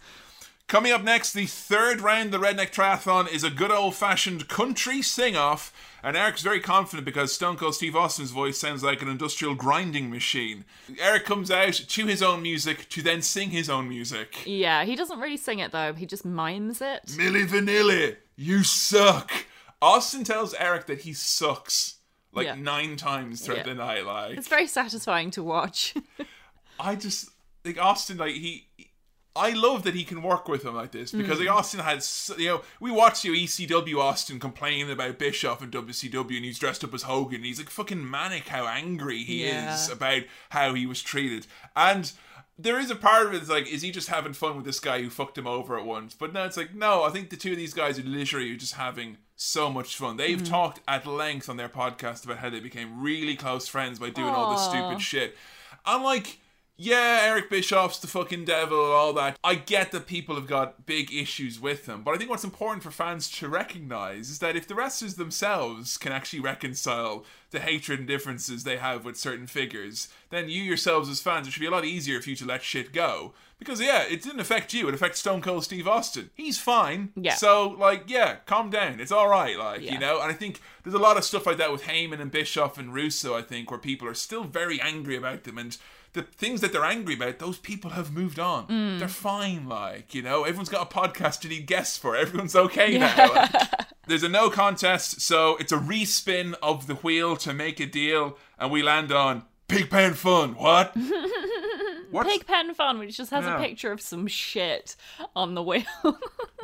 Coming 0.71 0.93
up 0.93 1.03
next, 1.03 1.33
the 1.33 1.47
third 1.47 1.99
round 1.99 2.33
of 2.33 2.39
the 2.39 2.47
Redneck 2.47 2.71
Triathlon 2.71 3.29
is 3.29 3.43
a 3.43 3.49
good 3.49 3.71
old 3.71 3.93
fashioned 3.93 4.47
country 4.47 5.01
sing 5.01 5.35
off. 5.35 5.73
And 6.01 6.15
Eric's 6.15 6.43
very 6.43 6.61
confident 6.61 7.03
because 7.03 7.33
Stone 7.33 7.57
Cold 7.57 7.75
Steve 7.75 7.93
Austin's 7.93 8.31
voice 8.31 8.57
sounds 8.57 8.81
like 8.81 9.01
an 9.01 9.09
industrial 9.09 9.53
grinding 9.53 10.09
machine. 10.09 10.63
Eric 10.97 11.25
comes 11.25 11.51
out 11.51 11.73
to 11.73 12.05
his 12.05 12.23
own 12.23 12.41
music 12.41 12.87
to 12.87 13.01
then 13.01 13.21
sing 13.21 13.49
his 13.49 13.69
own 13.69 13.89
music. 13.89 14.43
Yeah, 14.45 14.85
he 14.85 14.95
doesn't 14.95 15.19
really 15.19 15.35
sing 15.35 15.59
it 15.59 15.73
though. 15.73 15.91
He 15.91 16.05
just 16.05 16.23
mimes 16.23 16.79
it. 16.81 17.01
Milli 17.17 17.45
Vanilli, 17.45 18.15
you 18.37 18.63
suck. 18.63 19.29
Austin 19.81 20.23
tells 20.23 20.53
Eric 20.53 20.85
that 20.87 21.01
he 21.01 21.11
sucks 21.11 21.95
like 22.31 22.45
Yeah. 22.45 22.55
nine 22.55 22.95
times 22.95 23.41
throughout 23.41 23.57
Yeah. 23.67 23.73
the 23.73 23.75
night. 23.75 24.05
Like 24.05 24.37
It's 24.37 24.47
very 24.47 24.67
satisfying 24.67 25.31
to 25.31 25.43
watch. 25.43 25.95
I 26.79 26.95
just 26.95 27.29
like 27.65 27.77
Austin. 27.77 28.17
Like 28.17 28.35
he, 28.35 28.67
I 29.35 29.51
love 29.51 29.83
that 29.83 29.95
he 29.95 30.03
can 30.03 30.21
work 30.21 30.49
with 30.49 30.65
him 30.65 30.75
like 30.75 30.91
this 30.91 31.11
because 31.11 31.39
like 31.39 31.47
mm. 31.47 31.53
Austin 31.53 31.79
has 31.79 32.31
you 32.37 32.47
know 32.47 32.61
we 32.81 32.91
watched 32.91 33.23
you 33.23 33.31
ECW 33.31 33.97
Austin 33.97 34.39
complaining 34.39 34.91
about 34.91 35.19
Bischoff 35.19 35.61
and 35.61 35.71
WCW 35.71 36.35
and 36.35 36.45
he's 36.45 36.59
dressed 36.59 36.83
up 36.83 36.93
as 36.93 37.03
Hogan. 37.03 37.37
And 37.37 37.45
he's 37.45 37.59
like 37.59 37.69
fucking 37.69 38.09
manic 38.09 38.49
how 38.49 38.67
angry 38.67 39.23
he 39.23 39.45
Yeah. 39.45 39.73
is 39.73 39.89
about 39.89 40.23
how 40.49 40.73
he 40.73 40.85
was 40.85 41.01
treated 41.01 41.47
and. 41.75 42.11
There 42.59 42.79
is 42.79 42.91
a 42.91 42.95
part 42.95 43.25
of 43.25 43.33
it 43.33 43.37
that's 43.37 43.49
like, 43.49 43.67
is 43.67 43.81
he 43.81 43.89
just 43.89 44.09
having 44.09 44.33
fun 44.33 44.55
with 44.55 44.65
this 44.65 44.79
guy 44.79 45.01
who 45.01 45.09
fucked 45.09 45.35
him 45.35 45.47
over 45.47 45.79
at 45.79 45.85
once? 45.85 46.13
But 46.13 46.31
no, 46.31 46.45
it's 46.45 46.57
like, 46.57 46.75
no, 46.75 47.01
I 47.01 47.09
think 47.09 47.31
the 47.31 47.35
two 47.35 47.53
of 47.53 47.57
these 47.57 47.73
guys 47.73 47.97
are 47.97 48.03
literally 48.03 48.55
just 48.55 48.75
having 48.75 49.17
so 49.35 49.71
much 49.71 49.95
fun. 49.95 50.17
They've 50.17 50.37
mm-hmm. 50.37 50.45
talked 50.45 50.79
at 50.87 51.07
length 51.07 51.49
on 51.49 51.57
their 51.57 51.69
podcast 51.69 52.23
about 52.23 52.37
how 52.37 52.51
they 52.51 52.59
became 52.59 53.01
really 53.01 53.35
close 53.35 53.67
friends 53.67 53.97
by 53.97 54.11
doing 54.11 54.27
all 54.27 54.51
this 54.51 54.65
stupid 54.65 55.01
shit. 55.01 55.35
I'm 55.85 56.03
like, 56.03 56.37
yeah, 56.83 57.19
Eric 57.23 57.51
Bischoff's 57.51 57.99
the 57.99 58.07
fucking 58.07 58.45
devil, 58.45 58.79
all 58.79 59.13
that. 59.13 59.37
I 59.43 59.53
get 59.53 59.91
that 59.91 60.07
people 60.07 60.33
have 60.33 60.47
got 60.47 60.87
big 60.87 61.13
issues 61.13 61.59
with 61.59 61.85
him, 61.85 62.01
but 62.01 62.15
I 62.15 62.17
think 62.17 62.31
what's 62.31 62.43
important 62.43 62.81
for 62.81 62.89
fans 62.89 63.29
to 63.37 63.47
recognize 63.47 64.31
is 64.31 64.39
that 64.39 64.55
if 64.55 64.67
the 64.67 64.73
wrestlers 64.73 65.13
themselves 65.13 65.97
can 65.97 66.11
actually 66.11 66.39
reconcile 66.39 67.23
the 67.51 67.59
hatred 67.59 67.99
and 67.99 68.07
differences 68.07 68.63
they 68.63 68.77
have 68.77 69.05
with 69.05 69.15
certain 69.15 69.45
figures, 69.45 70.07
then 70.31 70.49
you 70.49 70.63
yourselves 70.63 71.07
as 71.07 71.21
fans, 71.21 71.47
it 71.47 71.51
should 71.51 71.59
be 71.59 71.67
a 71.67 71.71
lot 71.71 71.85
easier 71.85 72.19
for 72.19 72.31
you 72.31 72.35
to 72.37 72.45
let 72.45 72.63
shit 72.63 72.91
go. 72.93 73.33
Because 73.59 73.79
yeah, 73.79 74.01
it 74.09 74.23
didn't 74.23 74.39
affect 74.39 74.73
you; 74.73 74.87
it 74.87 74.95
affects 74.95 75.19
Stone 75.19 75.41
Cold 75.41 75.63
Steve 75.63 75.87
Austin. 75.87 76.31
He's 76.33 76.57
fine. 76.57 77.11
Yeah. 77.15 77.35
So 77.35 77.75
like, 77.77 78.05
yeah, 78.07 78.37
calm 78.47 78.71
down. 78.71 78.99
It's 78.99 79.11
all 79.11 79.27
right. 79.27 79.55
Like 79.55 79.81
Yeah. 79.81 79.93
you 79.93 79.99
know, 79.99 80.19
and 80.19 80.31
I 80.31 80.33
think 80.33 80.59
there's 80.81 80.95
a 80.95 80.97
lot 80.97 81.15
of 81.15 81.23
stuff 81.23 81.45
like 81.45 81.57
that 81.57 81.71
with 81.71 81.83
Heyman 81.83 82.19
and 82.19 82.31
Bischoff 82.31 82.79
and 82.79 82.91
Russo. 82.91 83.35
I 83.37 83.43
think 83.43 83.69
where 83.69 83.79
people 83.79 84.07
are 84.07 84.15
still 84.15 84.45
very 84.45 84.81
angry 84.81 85.15
about 85.15 85.43
them 85.43 85.59
and. 85.59 85.77
The 86.13 86.23
things 86.23 86.61
that 86.61 86.73
they're 86.73 86.83
angry 86.83 87.13
about, 87.15 87.39
those 87.39 87.57
people 87.57 87.91
have 87.91 88.11
moved 88.11 88.37
on. 88.37 88.67
Mm. 88.67 88.99
They're 88.99 89.07
fine, 89.07 89.69
like, 89.69 90.13
you 90.13 90.21
know, 90.21 90.43
everyone's 90.43 90.69
got 90.69 90.91
a 90.91 90.93
podcast 90.93 91.39
to 91.41 91.47
need 91.47 91.67
guests 91.67 91.97
for. 91.97 92.15
Everyone's 92.17 92.55
okay 92.55 92.97
now. 92.97 93.33
like. 93.33 93.51
There's 94.07 94.23
a 94.23 94.29
no 94.29 94.49
contest, 94.49 95.21
so 95.21 95.55
it's 95.57 95.71
a 95.71 95.77
respin 95.77 96.55
of 96.61 96.87
the 96.87 96.95
wheel 96.95 97.37
to 97.37 97.53
make 97.53 97.79
a 97.79 97.85
deal, 97.85 98.37
and 98.59 98.71
we 98.71 98.81
land 98.81 99.11
on 99.11 99.43
Pig 99.71 99.89
Pen 99.89 100.13
Fun. 100.13 100.55
What? 100.55 100.95
what? 102.11 102.27
Pig 102.27 102.45
Pen 102.45 102.73
Fun, 102.73 102.99
which 102.99 103.17
just 103.17 103.31
has 103.31 103.45
Yeah. 103.45 103.57
a 103.57 103.59
picture 103.61 103.91
of 103.91 104.01
some 104.01 104.27
shit 104.27 104.95
on 105.35 105.55
the 105.55 105.63
wheel. 105.63 105.83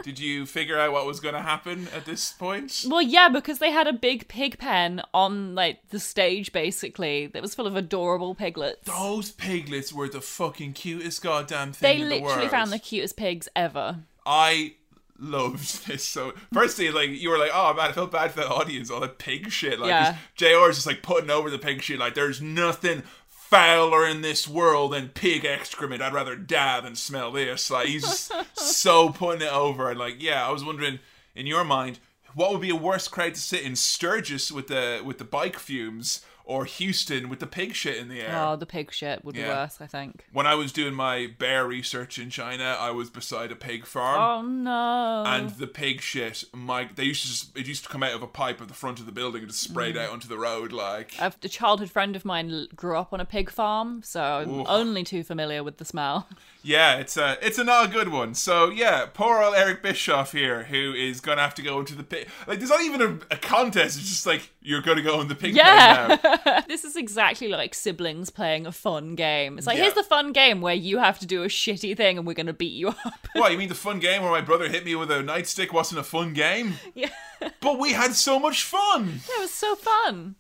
Did 0.03 0.19
you 0.19 0.45
figure 0.45 0.77
out 0.79 0.91
what 0.91 1.05
was 1.05 1.19
going 1.19 1.33
to 1.33 1.41
happen 1.41 1.87
at 1.95 2.05
this 2.05 2.31
point? 2.33 2.85
well, 2.87 3.01
yeah, 3.01 3.29
because 3.29 3.59
they 3.59 3.71
had 3.71 3.87
a 3.87 3.93
big 3.93 4.27
pig 4.27 4.57
pen 4.59 5.01
on 5.13 5.55
like 5.55 5.79
the 5.89 5.99
stage, 5.99 6.51
basically, 6.53 7.27
that 7.27 7.41
was 7.41 7.55
full 7.55 7.65
of 7.67 7.75
adorable 7.75 8.35
piglets. 8.35 8.85
Those 8.85 9.31
piglets 9.31 9.91
were 9.91 10.07
the 10.07 10.21
fucking 10.21 10.73
cutest 10.73 11.23
goddamn 11.23 11.71
they 11.71 11.93
thing 11.95 11.99
in 12.01 12.09
the 12.09 12.15
literally 12.15 12.37
world. 12.41 12.51
found 12.51 12.71
the 12.71 12.79
cutest 12.79 13.17
pigs 13.17 13.49
ever. 13.55 13.99
I 14.25 14.75
loved 15.19 15.87
this. 15.87 16.03
So 16.03 16.33
firstly, 16.53 16.91
like 16.91 17.09
you 17.09 17.29
were 17.29 17.37
like, 17.37 17.51
oh 17.53 17.73
man, 17.73 17.89
I 17.89 17.93
felt 17.93 18.11
bad 18.11 18.31
for 18.31 18.41
the 18.41 18.49
audience, 18.49 18.89
all 18.89 18.99
that 19.01 19.17
pig 19.17 19.51
shit. 19.51 19.79
Like 19.79 19.89
Yeah. 19.89 20.17
Jr. 20.35 20.69
is 20.69 20.77
just 20.77 20.87
like 20.87 21.01
putting 21.01 21.29
over 21.29 21.49
the 21.49 21.59
pig 21.59 21.81
shit. 21.81 21.99
Like 21.99 22.13
there's 22.15 22.41
nothing 22.41 23.03
fouler 23.27 24.05
in 24.05 24.21
this 24.21 24.47
world 24.47 24.93
than 24.93 25.09
pig 25.09 25.45
excrement. 25.45 26.01
I'd 26.01 26.13
rather 26.13 26.35
die 26.35 26.81
than 26.81 26.95
smell 26.95 27.31
this. 27.31 27.71
Like 27.71 27.87
he's 27.87 28.03
just 28.03 28.31
so 28.57 29.09
putting 29.09 29.41
it 29.47 29.53
over. 29.53 29.89
And 29.89 29.99
like, 29.99 30.21
yeah, 30.21 30.45
I 30.47 30.51
was 30.51 30.63
wondering 30.65 30.99
in 31.35 31.47
your 31.47 31.63
mind. 31.63 31.99
What 32.33 32.51
would 32.51 32.61
be 32.61 32.69
a 32.69 32.75
worse 32.75 33.07
crowd 33.07 33.33
to 33.33 33.41
sit 33.41 33.63
in 33.63 33.75
Sturgis 33.75 34.51
with 34.51 34.67
the 34.67 35.01
with 35.03 35.17
the 35.17 35.23
bike 35.23 35.57
fumes 35.57 36.23
or 36.47 36.65
Houston 36.65 37.27
with 37.29 37.39
the 37.39 37.47
pig 37.47 37.75
shit 37.75 37.97
in 37.97 38.07
the 38.07 38.21
air? 38.21 38.33
Oh, 38.35 38.55
the 38.55 38.65
pig 38.65 38.91
shit 38.93 39.23
would 39.25 39.35
be 39.35 39.41
worse, 39.43 39.77
I 39.81 39.85
think. 39.87 40.25
when 40.31 40.47
I 40.47 40.55
was 40.55 40.71
doing 40.71 40.93
my 40.93 41.27
bear 41.37 41.67
research 41.67 42.17
in 42.17 42.29
China, 42.29 42.77
I 42.79 42.91
was 42.91 43.09
beside 43.09 43.51
a 43.51 43.55
pig 43.55 43.85
farm. 43.85 44.19
Oh 44.19 44.47
no. 44.47 45.23
And 45.27 45.49
the 45.51 45.67
pig 45.67 46.01
shit, 46.01 46.45
my 46.53 46.89
they 46.95 47.03
used 47.03 47.21
to 47.23 47.27
just 47.27 47.57
it 47.57 47.67
used 47.67 47.83
to 47.83 47.89
come 47.89 48.01
out 48.01 48.13
of 48.13 48.23
a 48.23 48.27
pipe 48.27 48.61
at 48.61 48.67
the 48.69 48.73
front 48.73 48.99
of 48.99 49.05
the 49.05 49.11
building 49.11 49.41
and 49.41 49.51
just 49.51 49.61
sprayed 49.63 49.95
Mm. 49.95 50.03
out 50.05 50.09
onto 50.11 50.27
the 50.27 50.37
road 50.37 50.71
like 50.71 51.13
a 51.19 51.33
a 51.43 51.49
childhood 51.49 51.91
friend 51.91 52.15
of 52.15 52.23
mine 52.25 52.67
grew 52.75 52.97
up 52.97 53.11
on 53.13 53.19
a 53.19 53.25
pig 53.25 53.49
farm, 53.49 54.01
so 54.03 54.21
I'm 54.21 54.49
Oof. 54.61 54.67
only 54.69 55.03
too 55.03 55.23
familiar 55.23 55.63
with 55.63 55.77
the 55.77 55.85
smell. 55.85 56.27
yeah, 56.67 56.97
it's 56.97 57.15
a 57.17 57.37
it's 57.41 57.57
a 57.57 57.63
not 57.63 57.85
a 57.85 57.87
good 57.89 58.09
one. 58.09 58.33
So 58.35 58.69
yeah, 58.69 59.05
poor 59.13 59.41
old 59.41 59.55
Eric 59.55 59.81
Bischoff 59.81 60.33
here, 60.33 60.63
who 60.65 60.93
is 60.93 61.21
gonna 61.21 61.41
have 61.41 61.55
to 61.55 61.61
go 61.61 61.79
into 61.79 61.95
the 61.95 62.03
pit. 62.03 62.27
Like 62.45 62.59
there's 62.59 62.69
not 62.69 62.81
even 62.81 63.01
a, 63.01 63.33
a 63.33 63.37
contest. 63.37 63.97
It's 63.97 64.09
just 64.09 64.25
like 64.27 64.49
you're 64.61 64.81
gonna 64.81 65.01
go 65.01 65.21
in 65.21 65.29
the 65.29 65.35
pig 65.35 65.55
Yeah. 65.55 66.17
now. 66.45 66.61
this 66.67 66.83
is 66.83 66.95
exactly 66.97 67.47
like 67.47 67.73
siblings 67.73 68.29
playing 68.29 68.65
a 68.67 68.71
fun 68.73 69.15
game. 69.15 69.57
It's 69.57 69.65
like, 69.65 69.77
Yeah. 69.77 69.83
here's 69.83 69.93
the 69.95 70.03
fun 70.03 70.33
game 70.33 70.59
where 70.59 70.75
you 70.75 70.97
have 70.97 71.19
to 71.19 71.25
do 71.25 71.43
a 71.43 71.47
shitty 71.47 71.95
thing 71.95 72.17
and 72.17 72.27
we're 72.27 72.33
going 72.33 72.47
to 72.47 72.53
beat 72.53 72.73
you 72.73 72.89
up. 72.89 72.97
what 73.33 73.51
you 73.53 73.57
mean 73.57 73.69
the 73.69 73.75
fun 73.75 73.99
game 73.99 74.21
where 74.23 74.31
my 74.31 74.41
brother 74.41 74.67
hit 74.67 74.83
me 74.83 74.93
with 74.95 75.09
a 75.09 75.15
nightstick 75.23 75.71
wasn't 75.71 75.99
a 75.99 76.03
fun 76.03 76.33
game? 76.33 76.73
yeah. 76.95 77.09
But 77.61 77.79
we 77.79 77.93
had 77.93 78.13
so 78.13 78.39
much 78.39 78.63
fun. 78.63 79.21
That 79.27 79.37
was 79.39 79.51
so 79.53 79.75
fun. 79.75 80.35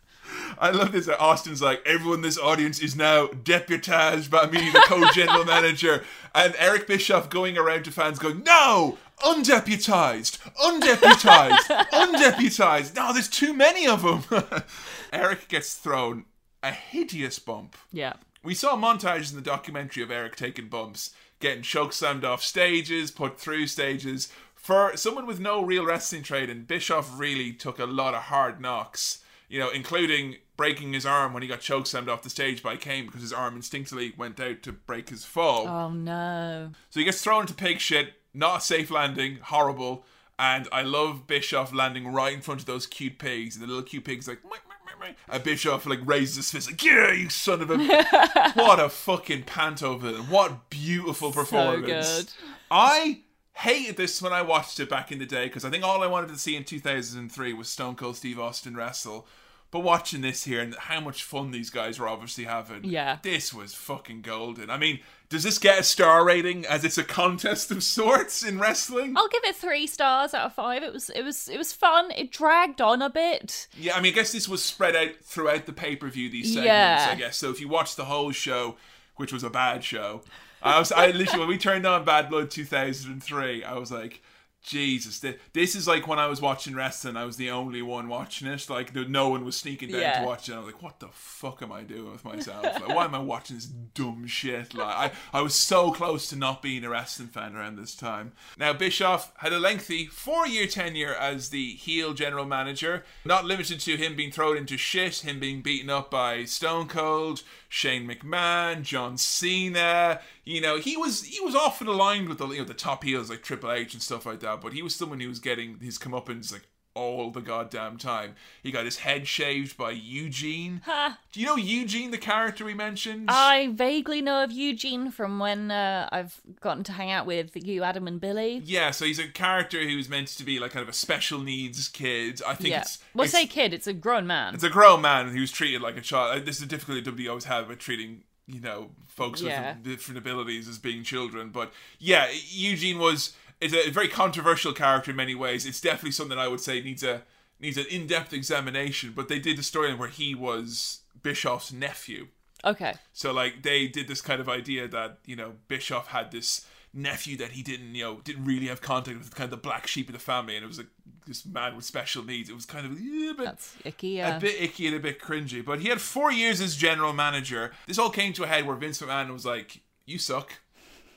I 0.57 0.71
love 0.71 0.91
this. 0.91 1.07
Austin's 1.07 1.61
like, 1.61 1.81
everyone 1.85 2.17
in 2.17 2.21
this 2.21 2.39
audience 2.39 2.79
is 2.79 2.95
now 2.95 3.27
deputized 3.27 4.31
by 4.31 4.47
me, 4.47 4.69
the 4.71 4.83
co-general 4.85 5.45
manager. 5.45 6.03
And 6.33 6.55
Eric 6.57 6.87
Bischoff 6.87 7.29
going 7.29 7.57
around 7.57 7.83
to 7.85 7.91
fans 7.91 8.19
going, 8.19 8.43
no, 8.43 8.97
undeputized, 9.25 10.39
undeputized, 10.63 11.71
undeputized. 11.93 12.95
No, 12.95 13.13
there's 13.13 13.29
too 13.29 13.53
many 13.53 13.87
of 13.87 14.03
them. 14.03 14.43
Eric 15.13 15.47
gets 15.47 15.73
thrown 15.75 16.25
a 16.63 16.71
hideous 16.71 17.39
bump. 17.39 17.75
Yeah. 17.91 18.13
We 18.43 18.53
saw 18.53 18.75
montages 18.75 19.31
in 19.31 19.35
the 19.35 19.41
documentary 19.41 20.03
of 20.03 20.11
Eric 20.11 20.35
taking 20.35 20.69
bumps, 20.69 21.11
getting 21.39 21.63
choke 21.63 21.93
slammed 21.93 22.23
off 22.23 22.43
stages, 22.43 23.11
put 23.11 23.39
through 23.39 23.67
stages. 23.67 24.31
For 24.55 24.95
someone 24.97 25.25
with 25.25 25.39
no 25.39 25.61
real 25.63 25.85
wrestling 25.85 26.23
training, 26.23 26.63
Bischoff 26.63 27.17
really 27.17 27.53
took 27.53 27.79
a 27.79 27.85
lot 27.85 28.13
of 28.13 28.23
hard 28.23 28.59
knocks, 28.59 29.23
you 29.47 29.59
know, 29.59 29.69
including 29.69 30.37
breaking 30.55 30.93
his 30.93 31.05
arm 31.05 31.33
when 31.33 31.43
he 31.43 31.47
got 31.47 31.61
choke 31.61 31.85
slammed 31.85 32.09
off 32.09 32.23
the 32.23 32.29
stage 32.29 32.63
by 32.63 32.75
Kane 32.75 33.05
because 33.05 33.21
his 33.21 33.31
arm 33.31 33.55
instinctively 33.55 34.13
went 34.17 34.39
out 34.39 34.63
to 34.63 34.71
break 34.71 35.09
his 35.09 35.23
fall. 35.23 35.67
Oh 35.67 35.89
no. 35.89 36.71
So 36.89 36.99
he 36.99 37.05
gets 37.05 37.21
thrown 37.21 37.41
into 37.41 37.53
pig 37.53 37.79
shit, 37.79 38.13
not 38.33 38.57
a 38.57 38.61
safe 38.61 38.91
landing, 38.91 39.39
horrible. 39.43 40.05
And 40.39 40.67
I 40.71 40.83
love 40.83 41.25
Bischoff 41.25 41.73
landing 41.73 42.07
right 42.13 42.33
in 42.33 42.41
front 42.41 42.59
of 42.59 42.67
those 42.67 42.85
cute 42.85 43.17
pigs, 43.17 43.55
and 43.55 43.63
the 43.63 43.67
little 43.67 43.81
cute 43.81 44.03
pigs 44.03 44.27
like. 44.27 44.43
"Mwah, 44.43 44.49
mwah, 44.49 45.01
mwah, 45.01 45.07
mwah." 45.07 45.15
And 45.29 45.43
Bischoff 45.43 45.87
like 45.87 45.99
raises 46.05 46.35
his 46.35 46.51
fist 46.51 46.69
like, 46.69 46.83
"Yeah, 46.83 47.11
you 47.11 47.29
son 47.29 47.61
of 47.61 47.71
a!" 47.71 47.77
what 48.53 48.79
a 48.79 48.89
fucking 48.89 49.43
panto 49.43 49.97
villain! 49.97 50.29
What 50.29 50.69
beautiful 50.69 51.31
performance! 51.31 52.23
good. 52.23 52.33
I 52.69 53.21
hated 53.59 53.97
this 53.97 54.21
when 54.21 54.33
I 54.33 54.41
watched 54.41 54.79
it 54.79 54.89
back 54.89 55.11
in 55.11 55.19
the 55.19 55.25
day 55.25 55.45
because 55.45 55.65
I 55.65 55.69
think 55.69 55.83
all 55.83 56.03
I 56.03 56.07
wanted 56.07 56.29
to 56.29 56.37
see 56.37 56.55
in 56.55 56.63
2003 56.63 57.53
was 57.53 57.69
Stone 57.69 57.95
Cold 57.95 58.15
Steve 58.17 58.39
Austin 58.39 58.75
wrestle. 58.75 59.27
But 59.69 59.81
watching 59.81 60.21
this 60.21 60.45
here 60.45 60.61
and 60.61 60.73
how 60.75 61.01
much 61.01 61.23
fun 61.23 61.51
these 61.51 61.69
guys 61.69 61.99
were 61.99 62.07
obviously 62.07 62.45
having, 62.45 62.85
Yeah. 62.85 63.17
this 63.21 63.53
was 63.53 63.73
fucking 63.73 64.21
golden. 64.21 64.69
I 64.69 64.77
mean, 64.77 65.01
does 65.27 65.43
this 65.43 65.57
get 65.57 65.79
a 65.79 65.83
star 65.83 66.23
rating 66.23 66.65
as 66.65 66.85
it's 66.85 66.97
a 66.97 67.03
contest 67.03 67.69
of 67.69 67.83
sorts 67.83 68.43
in 68.43 68.59
wrestling? 68.59 69.17
I'll 69.17 69.27
give 69.27 69.43
it 69.43 69.57
three 69.57 69.85
stars 69.85 70.33
out 70.33 70.45
of 70.45 70.53
five. 70.53 70.83
It 70.83 70.93
was 70.93 71.09
it 71.09 71.21
was 71.21 71.49
it 71.49 71.57
was 71.57 71.73
fun. 71.73 72.11
It 72.11 72.31
dragged 72.31 72.79
on 72.79 73.01
a 73.01 73.09
bit. 73.09 73.67
Yeah, 73.77 73.97
I 73.97 73.99
mean, 73.99 74.13
I 74.13 74.15
guess 74.15 74.31
this 74.31 74.47
was 74.47 74.63
spread 74.63 74.95
out 74.95 75.15
throughout 75.21 75.65
the 75.65 75.73
pay 75.73 75.97
per 75.97 76.07
view. 76.07 76.29
These 76.29 76.53
segments, 76.53 76.65
Yeah. 76.67 77.09
I 77.11 77.15
guess. 77.15 77.35
So 77.35 77.49
if 77.51 77.59
you 77.59 77.67
watch 77.67 77.97
the 77.97 78.05
whole 78.05 78.31
show, 78.31 78.77
which 79.17 79.33
was 79.33 79.43
a 79.43 79.49
bad 79.49 79.83
show, 79.83 80.21
I 80.67 80.79
was, 80.79 80.91
I 80.91 81.07
literally 81.07 81.39
when 81.39 81.47
we 81.49 81.57
turned 81.57 81.85
on 81.85 82.03
Bad 82.05 82.29
Blood 82.29 82.51
2003, 82.51 83.63
I 83.63 83.73
was 83.77 83.91
like, 83.91 84.21
Jesus, 84.63 85.19
thi- 85.19 85.35
this 85.53 85.75
is 85.75 85.87
like 85.87 86.07
when 86.09 86.19
I 86.19 86.27
was 86.27 86.41
watching 86.41 86.75
wrestling. 86.75 87.15
I 87.15 87.23
was 87.23 87.37
the 87.37 87.49
only 87.51 87.81
one 87.81 88.09
watching 88.09 88.49
it. 88.49 88.69
Like 88.69 88.93
no 88.93 89.29
one 89.29 89.45
was 89.45 89.55
sneaking 89.55 89.91
down 89.91 90.01
Yeah. 90.01 90.19
to 90.19 90.25
watch 90.25 90.49
it. 90.49 90.55
I 90.55 90.57
was 90.57 90.65
like, 90.65 90.81
what 90.83 90.99
the 90.99 91.07
fuck 91.13 91.61
am 91.61 91.71
I 91.71 91.83
doing 91.83 92.11
with 92.11 92.25
myself? 92.25 92.63
Like, 92.63 92.89
why 92.89 93.05
am 93.05 93.15
I 93.15 93.19
watching 93.19 93.55
this 93.55 93.65
dumb 93.67 94.27
shit? 94.27 94.73
Like 94.73 95.13
I, 95.33 95.37
I 95.37 95.41
was 95.41 95.55
so 95.55 95.91
close 95.93 96.27
to 96.29 96.35
not 96.35 96.61
being 96.61 96.83
a 96.83 96.89
wrestling 96.89 97.29
fan 97.29 97.55
around 97.55 97.77
this 97.77 97.95
time. 97.95 98.33
Now 98.57 98.73
Bischoff 98.73 99.31
had 99.37 99.53
a 99.53 99.59
lengthy 99.59 100.05
four-year 100.07 100.67
tenure 100.67 101.13
as 101.15 101.47
the 101.47 101.69
heel 101.75 102.13
general 102.13 102.43
manager, 102.45 103.05
not 103.23 103.45
limited 103.45 103.79
to 103.81 103.95
him 103.95 104.17
being 104.17 104.31
thrown 104.31 104.57
into 104.57 104.75
shit, 104.75 105.19
him 105.19 105.39
being 105.39 105.61
beaten 105.61 105.89
up 105.89 106.11
by 106.11 106.43
Stone 106.43 106.89
Cold, 106.89 107.41
Shane 107.69 108.07
McMahon, 108.07 108.83
John 108.83 109.17
Cena. 109.17 110.21
You 110.45 110.61
know, 110.61 110.77
he 110.77 110.97
was 110.97 111.23
he 111.23 111.39
was 111.41 111.55
often 111.55 111.87
aligned 111.87 112.29
with 112.29 112.37
the 112.37 112.47
you 112.47 112.59
know 112.59 112.65
the 112.65 112.73
top 112.73 113.03
heels 113.03 113.29
like 113.29 113.43
Triple 113.43 113.71
H 113.71 113.93
and 113.93 114.01
stuff 114.01 114.25
like 114.25 114.39
that. 114.41 114.61
But 114.61 114.73
he 114.73 114.81
was 114.81 114.95
someone 114.95 115.19
who 115.19 115.29
was 115.29 115.39
getting 115.39 115.79
his 115.79 115.97
comeuppance 115.97 116.51
like 116.51 116.67
all 116.97 117.29
the 117.31 117.41
goddamn 117.41 117.97
time. 117.97 118.35
He 118.63 118.71
got 118.71 118.85
his 118.85 118.97
head 118.99 119.27
shaved 119.27 119.77
by 119.77 119.91
Eugene. 119.91 120.81
Ha. 120.85 121.17
Do 121.31 121.39
you 121.39 121.45
know 121.45 121.55
Eugene, 121.55 122.11
the 122.11 122.17
character 122.17 122.65
we 122.65 122.73
mentioned? 122.73 123.25
I 123.29 123.69
vaguely 123.73 124.21
know 124.21 124.43
of 124.43 124.51
Eugene 124.51 125.11
from 125.11 125.39
when 125.39 125.71
uh, 125.71 126.09
I've 126.11 126.41
gotten 126.59 126.83
to 126.85 126.91
hang 126.91 127.11
out 127.11 127.25
with 127.25 127.51
you, 127.55 127.83
Adam, 127.83 128.07
and 128.07 128.19
Billy. 128.19 128.61
yeah, 128.65 128.91
so 128.91 129.05
he's 129.05 129.19
a 129.19 129.27
character 129.27 129.79
who's 129.83 130.09
meant 130.09 130.27
to 130.29 130.43
be 130.43 130.59
like 130.59 130.71
kind 130.71 130.83
of 130.83 130.89
a 130.89 130.93
special 130.93 131.39
needs 131.39 131.87
kid. 131.87 132.41
I 132.45 132.55
think 132.55 132.69
Yeah. 132.71 132.81
it's 132.81 132.97
Well, 133.13 133.23
it's, 133.25 133.33
say 133.33 133.45
kid. 133.45 133.73
It's 133.73 133.87
a 133.87 133.93
grown 133.93 134.25
man. 134.27 134.53
it's 134.55 134.63
a 134.63 134.69
grown 134.69 135.01
man 135.01 135.29
who's 135.29 135.51
treated 135.51 135.81
like 135.81 135.97
a 135.97 136.01
child. 136.01 136.45
This 136.45 136.57
is 136.57 136.63
a 136.63 136.65
difficulty 136.67 137.01
WWE 137.03 137.29
always 137.29 137.45
have 137.45 137.67
with 137.69 137.79
treating 137.79 138.23
you 138.49 138.61
know 138.61 138.89
folks 139.07 139.41
Yeah. 139.41 139.73
with 139.75 139.83
different 139.83 140.17
abilities 140.17 140.67
as 140.69 140.77
being 140.77 141.03
children. 141.03 141.49
But 141.49 141.73
yeah, 141.99 142.27
Eugene 142.49 142.97
was 142.97 143.35
is 143.61 143.73
a 143.73 143.89
very 143.89 144.07
controversial 144.07 144.73
character 144.73 145.11
in 145.11 145.17
many 145.17 145.35
ways. 145.35 145.65
It's 145.65 145.81
definitely 145.81 146.11
something 146.11 146.37
I 146.37 146.47
would 146.47 146.61
say 146.61 146.81
needs 146.81 147.03
a 147.03 147.23
needs 147.59 147.77
an 147.77 147.85
in 147.89 148.07
depth 148.07 148.33
examination. 148.33 149.13
But 149.15 149.27
they 149.29 149.39
did 149.39 149.57
the 149.57 149.61
storyline 149.63 149.97
where 149.97 150.09
he 150.09 150.35
was 150.35 151.01
Bischoff's 151.23 151.71
nephew. 151.73 152.27
okay. 152.63 152.95
So 153.13 153.31
like 153.33 153.63
they 153.63 153.87
did 153.87 154.07
this 154.07 154.21
kind 154.21 154.39
of 154.41 154.47
idea 154.49 154.87
that 154.87 155.19
you 155.25 155.35
know 155.35 155.53
Bischoff 155.67 156.07
had 156.07 156.31
this 156.31 156.65
nephew 156.93 157.35
that 157.37 157.51
he 157.51 157.61
didn't 157.63 157.93
you 157.95 158.03
know 158.03 158.21
didn't 158.23 158.45
really 158.45 158.67
have 158.67 158.81
contact 158.81 159.17
with, 159.17 159.35
kind 159.35 159.45
of 159.45 159.51
the 159.51 159.57
black 159.57 159.87
sheep 159.87 160.07
of 160.09 160.13
the 160.13 160.19
family, 160.19 160.55
and 160.55 160.63
it 160.63 160.67
was 160.67 160.77
like 160.77 160.87
this 161.25 161.45
man 161.45 161.75
with 161.75 161.83
special 161.85 162.23
needs. 162.23 162.49
It 162.49 162.55
was 162.55 162.65
kind 162.65 162.85
of 162.85 162.99
yeah, 162.99 163.33
but 163.35 163.45
That's 163.45 163.75
icky. 163.83 164.09
Yeah. 164.09 164.37
a 164.37 164.39
bit 164.39 164.61
icky 164.61 164.87
and 164.87 164.95
a 164.95 164.99
bit 164.99 165.19
cringy. 165.19 165.65
But 165.65 165.79
he 165.79 165.89
had 165.89 165.99
four 165.99 166.31
years 166.31 166.61
as 166.61 166.75
general 166.75 167.11
manager. 167.13 167.71
This 167.87 167.97
all 167.97 168.09
came 168.11 168.33
to 168.33 168.43
a 168.43 168.47
head 168.47 168.65
where 168.65 168.75
Vince 168.75 169.01
McMahon 169.01 169.33
was 169.33 169.45
like, 169.45 169.81
"You 170.05 170.19
suck. 170.19 170.53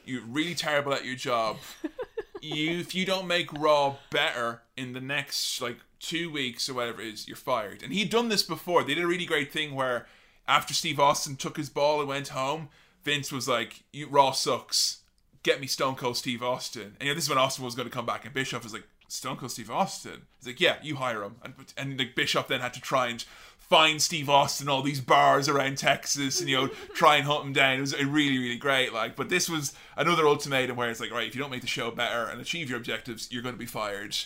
You're 0.06 0.24
really 0.24 0.54
terrible 0.54 0.92
at 0.94 1.04
your 1.04 1.14
job. 1.14 1.58
you 2.42 2.78
if 2.78 2.94
you 2.94 3.04
don't 3.04 3.26
make 3.26 3.52
Raw 3.52 3.96
better 4.10 4.62
in 4.76 4.92
the 4.92 5.00
next 5.00 5.60
like 5.60 5.78
two 5.98 6.30
weeks 6.30 6.68
or 6.68 6.74
whatever 6.74 7.00
it 7.02 7.14
is, 7.14 7.28
you're 7.28 7.36
fired." 7.36 7.82
And 7.82 7.92
he'd 7.92 8.10
done 8.10 8.28
this 8.28 8.42
before. 8.42 8.82
They 8.82 8.94
did 8.94 9.04
a 9.04 9.08
really 9.08 9.26
great 9.26 9.52
thing 9.52 9.74
where 9.74 10.06
after 10.46 10.74
Steve 10.74 10.98
Austin 10.98 11.36
took 11.36 11.56
his 11.56 11.68
ball 11.68 12.00
and 12.00 12.08
went 12.08 12.28
home, 12.28 12.68
Vince 13.04 13.30
was 13.32 13.48
like, 13.48 13.84
"You 13.92 14.08
Raw 14.08 14.32
sucks. 14.32 14.98
Get 15.42 15.60
me 15.60 15.66
Stone 15.66 15.96
Cold 15.96 16.16
Steve 16.16 16.42
Austin." 16.42 16.96
And 16.98 17.02
you 17.02 17.08
know, 17.08 17.14
this 17.14 17.24
is 17.24 17.30
when 17.30 17.38
Austin 17.38 17.64
was 17.64 17.74
going 17.74 17.88
to 17.88 17.94
come 17.94 18.06
back, 18.06 18.24
and 18.24 18.34
Bischoff 18.34 18.64
was 18.64 18.72
like, 18.72 18.88
"Stone 19.08 19.36
Cold 19.36 19.52
Steve 19.52 19.70
Austin." 19.70 20.26
He's 20.38 20.46
like, 20.46 20.60
"Yeah, 20.60 20.76
you 20.82 20.96
hire 20.96 21.22
him." 21.22 21.36
And 21.42 21.54
and 21.76 21.98
like 21.98 22.14
Bischoff 22.14 22.48
then 22.48 22.60
had 22.60 22.74
to 22.74 22.80
try 22.80 23.08
and 23.08 23.24
find 23.70 24.02
Steve 24.02 24.28
Austin 24.28 24.68
all 24.68 24.82
these 24.82 25.00
bars 25.00 25.48
around 25.48 25.78
Texas 25.78 26.40
and 26.40 26.48
you 26.48 26.56
know 26.56 26.66
try 26.92 27.16
and 27.16 27.24
hunt 27.24 27.46
him 27.46 27.52
down. 27.52 27.78
It 27.78 27.80
was 27.80 27.94
really 28.04 28.36
really 28.36 28.58
great. 28.58 28.92
Like, 28.92 29.16
but 29.16 29.30
this 29.30 29.48
was 29.48 29.74
another 29.96 30.26
ultimatum 30.26 30.76
where 30.76 30.90
it's 30.90 31.00
like, 31.00 31.12
right, 31.12 31.28
if 31.28 31.34
you 31.34 31.40
don't 31.40 31.52
make 31.52 31.62
the 31.62 31.68
show 31.68 31.90
better 31.90 32.24
and 32.28 32.40
achieve 32.40 32.68
your 32.68 32.78
objectives, 32.78 33.28
you're 33.30 33.42
going 33.42 33.54
to 33.54 33.58
be 33.58 33.66
fired. 33.66 34.16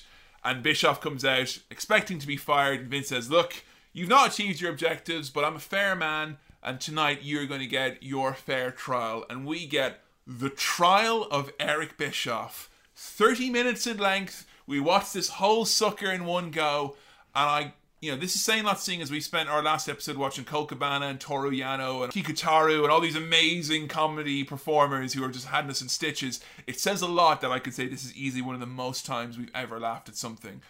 And 0.42 0.62
Bischoff 0.62 1.00
comes 1.00 1.24
out 1.24 1.58
expecting 1.70 2.18
to 2.18 2.26
be 2.26 2.36
fired, 2.36 2.80
and 2.80 2.90
Vince 2.90 3.08
says, 3.08 3.30
"Look, 3.30 3.62
you've 3.92 4.08
not 4.08 4.32
achieved 4.32 4.60
your 4.60 4.72
objectives, 4.72 5.30
but 5.30 5.44
I'm 5.44 5.56
a 5.56 5.60
fair 5.60 5.94
man, 5.94 6.38
and 6.62 6.80
tonight 6.80 7.20
you're 7.22 7.46
going 7.46 7.60
to 7.60 7.66
get 7.66 8.02
your 8.02 8.32
fair 8.34 8.70
trial." 8.70 9.24
And 9.28 9.46
we 9.46 9.66
get 9.66 10.00
the 10.26 10.50
trial 10.50 11.28
of 11.30 11.52
Eric 11.60 11.98
Bischoff, 11.98 12.70
30 12.96 13.50
minutes 13.50 13.86
in 13.86 13.98
length. 13.98 14.46
We 14.66 14.80
watch 14.80 15.12
this 15.12 15.28
whole 15.28 15.66
sucker 15.66 16.10
in 16.10 16.24
one 16.24 16.50
go, 16.50 16.96
and 17.34 17.50
I 17.50 17.74
you 18.04 18.10
know, 18.10 18.18
this 18.18 18.34
is 18.34 18.42
saying 18.42 18.64
not 18.64 18.80
seeing 18.80 19.00
as 19.00 19.10
we 19.10 19.20
spent 19.20 19.48
our 19.48 19.62
last 19.62 19.88
episode 19.88 20.18
watching 20.18 20.44
Colt 20.44 20.68
Cabana 20.68 21.06
and 21.06 21.18
Toru 21.18 21.50
Yano 21.50 22.04
and 22.04 22.12
Kikutaro 22.12 22.82
and 22.82 22.92
all 22.92 23.00
these 23.00 23.16
amazing 23.16 23.88
comedy 23.88 24.44
performers 24.44 25.14
who 25.14 25.24
are 25.24 25.30
just 25.30 25.46
had 25.46 25.70
us 25.70 25.80
in 25.80 25.88
stitches. 25.88 26.40
It 26.66 26.78
says 26.78 27.00
a 27.00 27.06
lot 27.06 27.40
that 27.40 27.50
I 27.50 27.58
could 27.58 27.72
say 27.72 27.88
this 27.88 28.04
is 28.04 28.14
easily 28.14 28.42
one 28.42 28.54
of 28.54 28.60
the 28.60 28.66
most 28.66 29.06
times 29.06 29.38
we've 29.38 29.50
ever 29.54 29.80
laughed 29.80 30.10
at 30.10 30.16
something. 30.16 30.60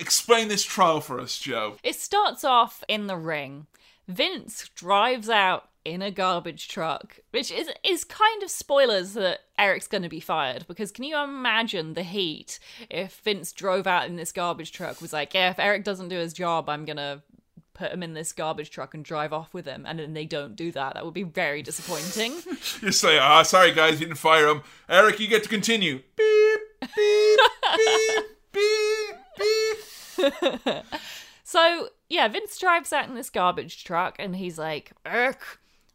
Explain 0.00 0.48
this 0.48 0.64
trial 0.64 1.00
for 1.00 1.20
us, 1.20 1.38
Joe. 1.38 1.76
It 1.84 1.94
starts 1.94 2.42
off 2.42 2.82
in 2.88 3.06
the 3.06 3.16
ring. 3.16 3.66
Vince 4.08 4.68
drives 4.74 5.30
out 5.30 5.69
in 5.84 6.02
a 6.02 6.10
garbage 6.10 6.68
truck, 6.68 7.18
which 7.30 7.50
is 7.50 7.70
is 7.82 8.04
kind 8.04 8.42
of 8.42 8.50
spoilers 8.50 9.14
that 9.14 9.40
Eric's 9.58 9.86
going 9.86 10.02
to 10.02 10.08
be 10.08 10.20
fired 10.20 10.66
because 10.68 10.92
can 10.92 11.04
you 11.04 11.16
imagine 11.16 11.94
the 11.94 12.02
heat 12.02 12.58
if 12.90 13.20
Vince 13.24 13.52
drove 13.52 13.86
out 13.86 14.06
in 14.06 14.16
this 14.16 14.32
garbage 14.32 14.72
truck 14.72 15.00
was 15.00 15.12
like, 15.12 15.34
yeah, 15.34 15.50
if 15.50 15.58
Eric 15.58 15.84
doesn't 15.84 16.08
do 16.08 16.18
his 16.18 16.32
job, 16.32 16.68
I'm 16.68 16.84
going 16.84 16.98
to 16.98 17.22
put 17.72 17.92
him 17.92 18.02
in 18.02 18.12
this 18.12 18.32
garbage 18.32 18.70
truck 18.70 18.92
and 18.92 19.04
drive 19.04 19.32
off 19.32 19.54
with 19.54 19.64
him 19.64 19.86
and 19.86 19.98
then 19.98 20.12
they 20.12 20.26
don't 20.26 20.54
do 20.54 20.70
that. 20.72 20.94
That 20.94 21.04
would 21.04 21.14
be 21.14 21.22
very 21.22 21.62
disappointing. 21.62 22.34
You 22.82 22.92
say, 22.92 23.18
ah, 23.18 23.42
sorry 23.42 23.72
guys, 23.72 23.94
we 23.94 24.00
didn't 24.00 24.16
fire 24.16 24.48
him. 24.48 24.62
Eric, 24.88 25.20
you 25.20 25.28
get 25.28 25.42
to 25.42 25.48
continue. 25.48 26.00
Beep, 26.16 26.60
beep, 26.94 27.40
beep, 27.74 28.24
beep, 29.38 30.54
beep. 30.54 30.84
So 31.50 31.88
yeah, 32.08 32.28
Vince 32.28 32.56
drives 32.58 32.92
out 32.92 33.08
in 33.08 33.16
this 33.16 33.28
garbage 33.28 33.82
truck, 33.82 34.14
and 34.20 34.36
he's 34.36 34.56
like, 34.56 34.92
"Eric, 35.04 35.40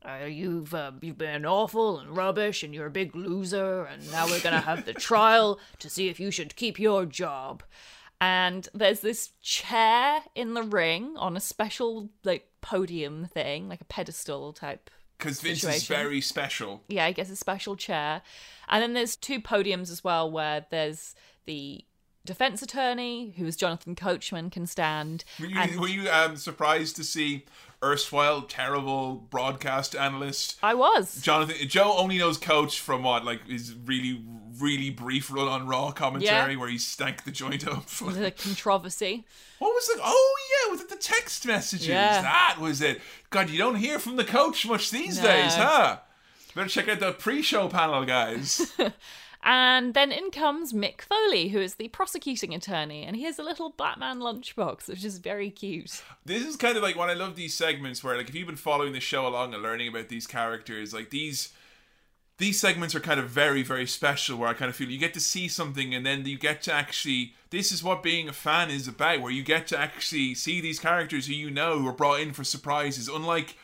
uh, 0.06 0.26
you've 0.26 0.74
uh, 0.74 0.92
you've 1.02 1.18
been 1.18 1.46
awful 1.46 2.00
and 2.00 2.16
rubbish, 2.16 2.64
and 2.64 2.74
you're 2.74 2.86
a 2.86 2.92
big 2.92 3.16
loser, 3.16 3.86
and 3.86 4.12
now 4.12 4.28
we're 4.28 4.42
gonna 4.42 4.62
have 4.62 4.86
the 4.86 4.94
trial 5.10 5.60
to 5.80 5.90
see 5.90 6.10
if 6.10 6.20
you 6.20 6.32
should 6.32 6.56
keep 6.56 6.80
your 6.80 7.06
job." 7.06 7.64
And 8.22 8.68
there's 8.74 9.02
this 9.02 9.32
chair 9.42 10.22
in 10.36 10.54
the 10.54 10.64
ring 10.64 11.16
on 11.18 11.36
a 11.36 11.42
special 11.42 12.10
like 12.24 12.48
podium 12.62 13.26
thing, 13.26 13.68
like 13.68 13.82
a 13.82 13.86
pedestal 13.86 14.54
type. 14.54 14.90
Because 15.18 15.42
Vince 15.42 15.64
is 15.64 15.88
very 15.88 16.22
special. 16.22 16.84
Yeah, 16.88 17.06
I 17.06 17.12
guess 17.12 17.30
a 17.30 17.36
special 17.36 17.76
chair. 17.76 18.22
And 18.68 18.82
then 18.82 18.94
there's 18.94 19.16
two 19.16 19.40
podiums 19.40 19.92
as 19.92 20.04
well, 20.04 20.30
where 20.30 20.66
there's 20.70 21.16
the 21.46 21.86
defense 22.26 22.62
attorney, 22.62 23.34
who 23.38 23.46
is 23.46 23.56
Jonathan 23.56 23.96
Coachman, 23.96 24.50
can 24.50 24.66
stand. 24.66 25.24
Were 25.40 25.46
you, 25.46 25.60
and 25.60 25.80
were 25.80 25.88
you 25.88 26.10
um, 26.10 26.36
surprised 26.36 26.96
to 26.98 27.04
see 27.04 27.46
erstwhile 27.86 28.42
terrible 28.42 29.16
broadcast 29.30 29.96
analyst 29.96 30.56
I 30.64 30.74
was. 30.74 31.22
Jonathan 31.22 31.56
Joe 31.68 31.96
only 31.98 32.18
knows 32.18 32.38
Coach 32.38 32.80
from 32.80 33.04
what 33.04 33.24
like 33.24 33.48
his 33.48 33.74
really 33.86 34.22
really 34.60 34.90
brief 34.90 35.32
run 35.32 35.48
on 35.48 35.68
Raw 35.68 35.92
commentary 35.92 36.54
Yeah. 36.54 36.60
where 36.60 36.70
he 36.70 36.78
stank 36.78 37.24
the 37.26 37.32
joint 37.32 37.68
up. 37.68 37.86
the 37.90 38.32
controversy. 38.32 39.26
What 39.60 39.74
was 39.74 39.90
it? 39.90 40.00
Oh 40.04 40.36
yeah, 40.66 40.72
was 40.72 40.82
it 40.82 40.90
the 40.90 40.96
text 40.96 41.46
messages? 41.46 41.88
Yeah. 41.88 42.22
That 42.22 42.58
was 42.60 42.82
it. 42.82 43.02
God, 43.30 43.50
you 43.50 43.58
don't 43.58 43.76
hear 43.76 44.00
from 44.00 44.16
the 44.16 44.24
coach 44.24 44.66
much 44.66 44.92
these 44.92 45.18
No. 45.18 45.24
days, 45.24 45.56
huh? 45.56 45.98
Better 46.56 46.70
check 46.70 46.88
out 46.88 47.02
the 47.02 47.12
pre-show 47.12 47.68
panel, 47.68 48.06
guys. 48.06 48.72
And 49.48 49.94
then 49.94 50.12
in 50.12 50.32
comes 50.32 50.74
Mick 50.74 51.02
Foley, 51.02 51.50
who 51.50 51.60
is 51.60 51.76
the 51.76 51.90
prosecuting 51.90 52.56
attorney, 52.56 53.04
and 53.04 53.16
he 53.16 53.24
has 53.26 53.38
a 53.38 53.44
little 53.44 53.70
Batman 53.70 54.18
lunchbox, 54.18 54.88
which 54.88 55.06
is 55.06 55.20
very 55.20 55.52
cute. 55.52 56.02
this 56.26 56.44
is 56.44 56.56
kind 56.56 56.76
of 56.76 56.82
like 56.82 56.96
when 56.96 57.12
I 57.12 57.14
love 57.14 57.36
these 57.36 57.54
segments 57.54 58.04
where 58.04 58.18
like 58.18 58.28
if 58.28 58.34
you've 58.34 58.48
been 58.48 58.56
following 58.56 58.94
the 58.94 59.00
show 59.00 59.28
along 59.28 59.54
and 59.54 59.62
learning 59.62 59.88
about 59.88 60.10
these 60.10 60.26
characters, 60.26 60.96
like 60.96 61.12
these 61.12 61.54
these 62.38 62.60
segments 62.60 62.96
are 62.96 63.00
kind 63.00 63.20
of 63.20 63.30
very 63.30 63.62
very 63.62 63.86
special 63.86 64.38
where 64.38 64.50
I 64.50 64.54
kind 64.54 64.68
of 64.68 64.76
feel 64.76 64.90
you 64.90 64.98
get 64.98 65.14
to 65.14 65.20
see 65.20 65.48
something 65.48 65.94
and 65.94 66.06
then 66.06 66.26
you 66.26 66.38
get 66.38 66.64
to 66.64 66.74
actually 66.74 67.34
this 67.52 67.72
is 67.72 67.84
what 67.84 68.04
being 68.04 68.28
a 68.28 68.34
fan 68.34 68.70
is 68.70 68.88
about 68.88 69.22
where 69.22 69.32
you 69.32 69.44
get 69.44 69.68
to 69.68 69.80
actually 69.80 70.34
see 70.36 70.60
these 70.60 70.80
characters 70.80 71.28
who 71.28 71.34
you 71.34 71.50
know 71.50 71.80
who 71.80 71.88
are 71.88 71.94
brought 71.94 72.20
in 72.20 72.34
for 72.34 72.44
surprises 72.44 73.08
unlike 73.08 73.58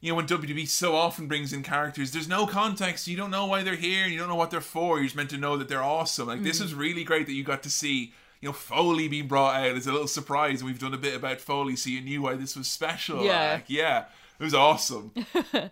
you 0.00 0.10
know, 0.10 0.16
when 0.16 0.26
WWE 0.26 0.68
so 0.68 0.94
often 0.94 1.26
brings 1.26 1.52
in 1.52 1.62
characters, 1.62 2.12
there's 2.12 2.28
no 2.28 2.46
context. 2.46 3.08
You 3.08 3.16
don't 3.16 3.30
know 3.30 3.46
why 3.46 3.62
they're 3.62 3.74
here. 3.76 4.06
You 4.06 4.18
don't 4.18 4.28
know 4.28 4.34
what 4.36 4.50
they're 4.50 4.60
for. 4.60 4.96
You're 4.98 5.04
just 5.06 5.16
meant 5.16 5.30
to 5.30 5.36
know 5.38 5.56
that 5.56 5.68
they're 5.68 5.82
awesome. 5.82 6.28
Like, 6.28 6.40
Mm. 6.40 6.44
this 6.44 6.60
is 6.60 6.72
really 6.74 7.02
great 7.04 7.26
that 7.26 7.32
you 7.32 7.42
got 7.44 7.62
to 7.64 7.70
see, 7.70 8.12
you 8.40 8.48
know, 8.48 8.52
Foley 8.52 9.08
being 9.08 9.26
brought 9.26 9.56
out 9.56 9.76
as 9.76 9.86
a 9.86 9.92
little 9.92 10.06
surprise. 10.06 10.62
We've 10.62 10.78
done 10.78 10.94
a 10.94 10.98
bit 10.98 11.16
about 11.16 11.40
Foley, 11.40 11.74
so 11.76 11.90
you 11.90 12.00
knew 12.00 12.22
why 12.22 12.34
this 12.36 12.54
was 12.56 12.68
special. 12.68 13.24
Yeah. 13.24 13.54
Like, 13.54 13.64
yeah. 13.68 14.04
It 14.38 14.44
was 14.44 14.54
awesome. 14.54 15.12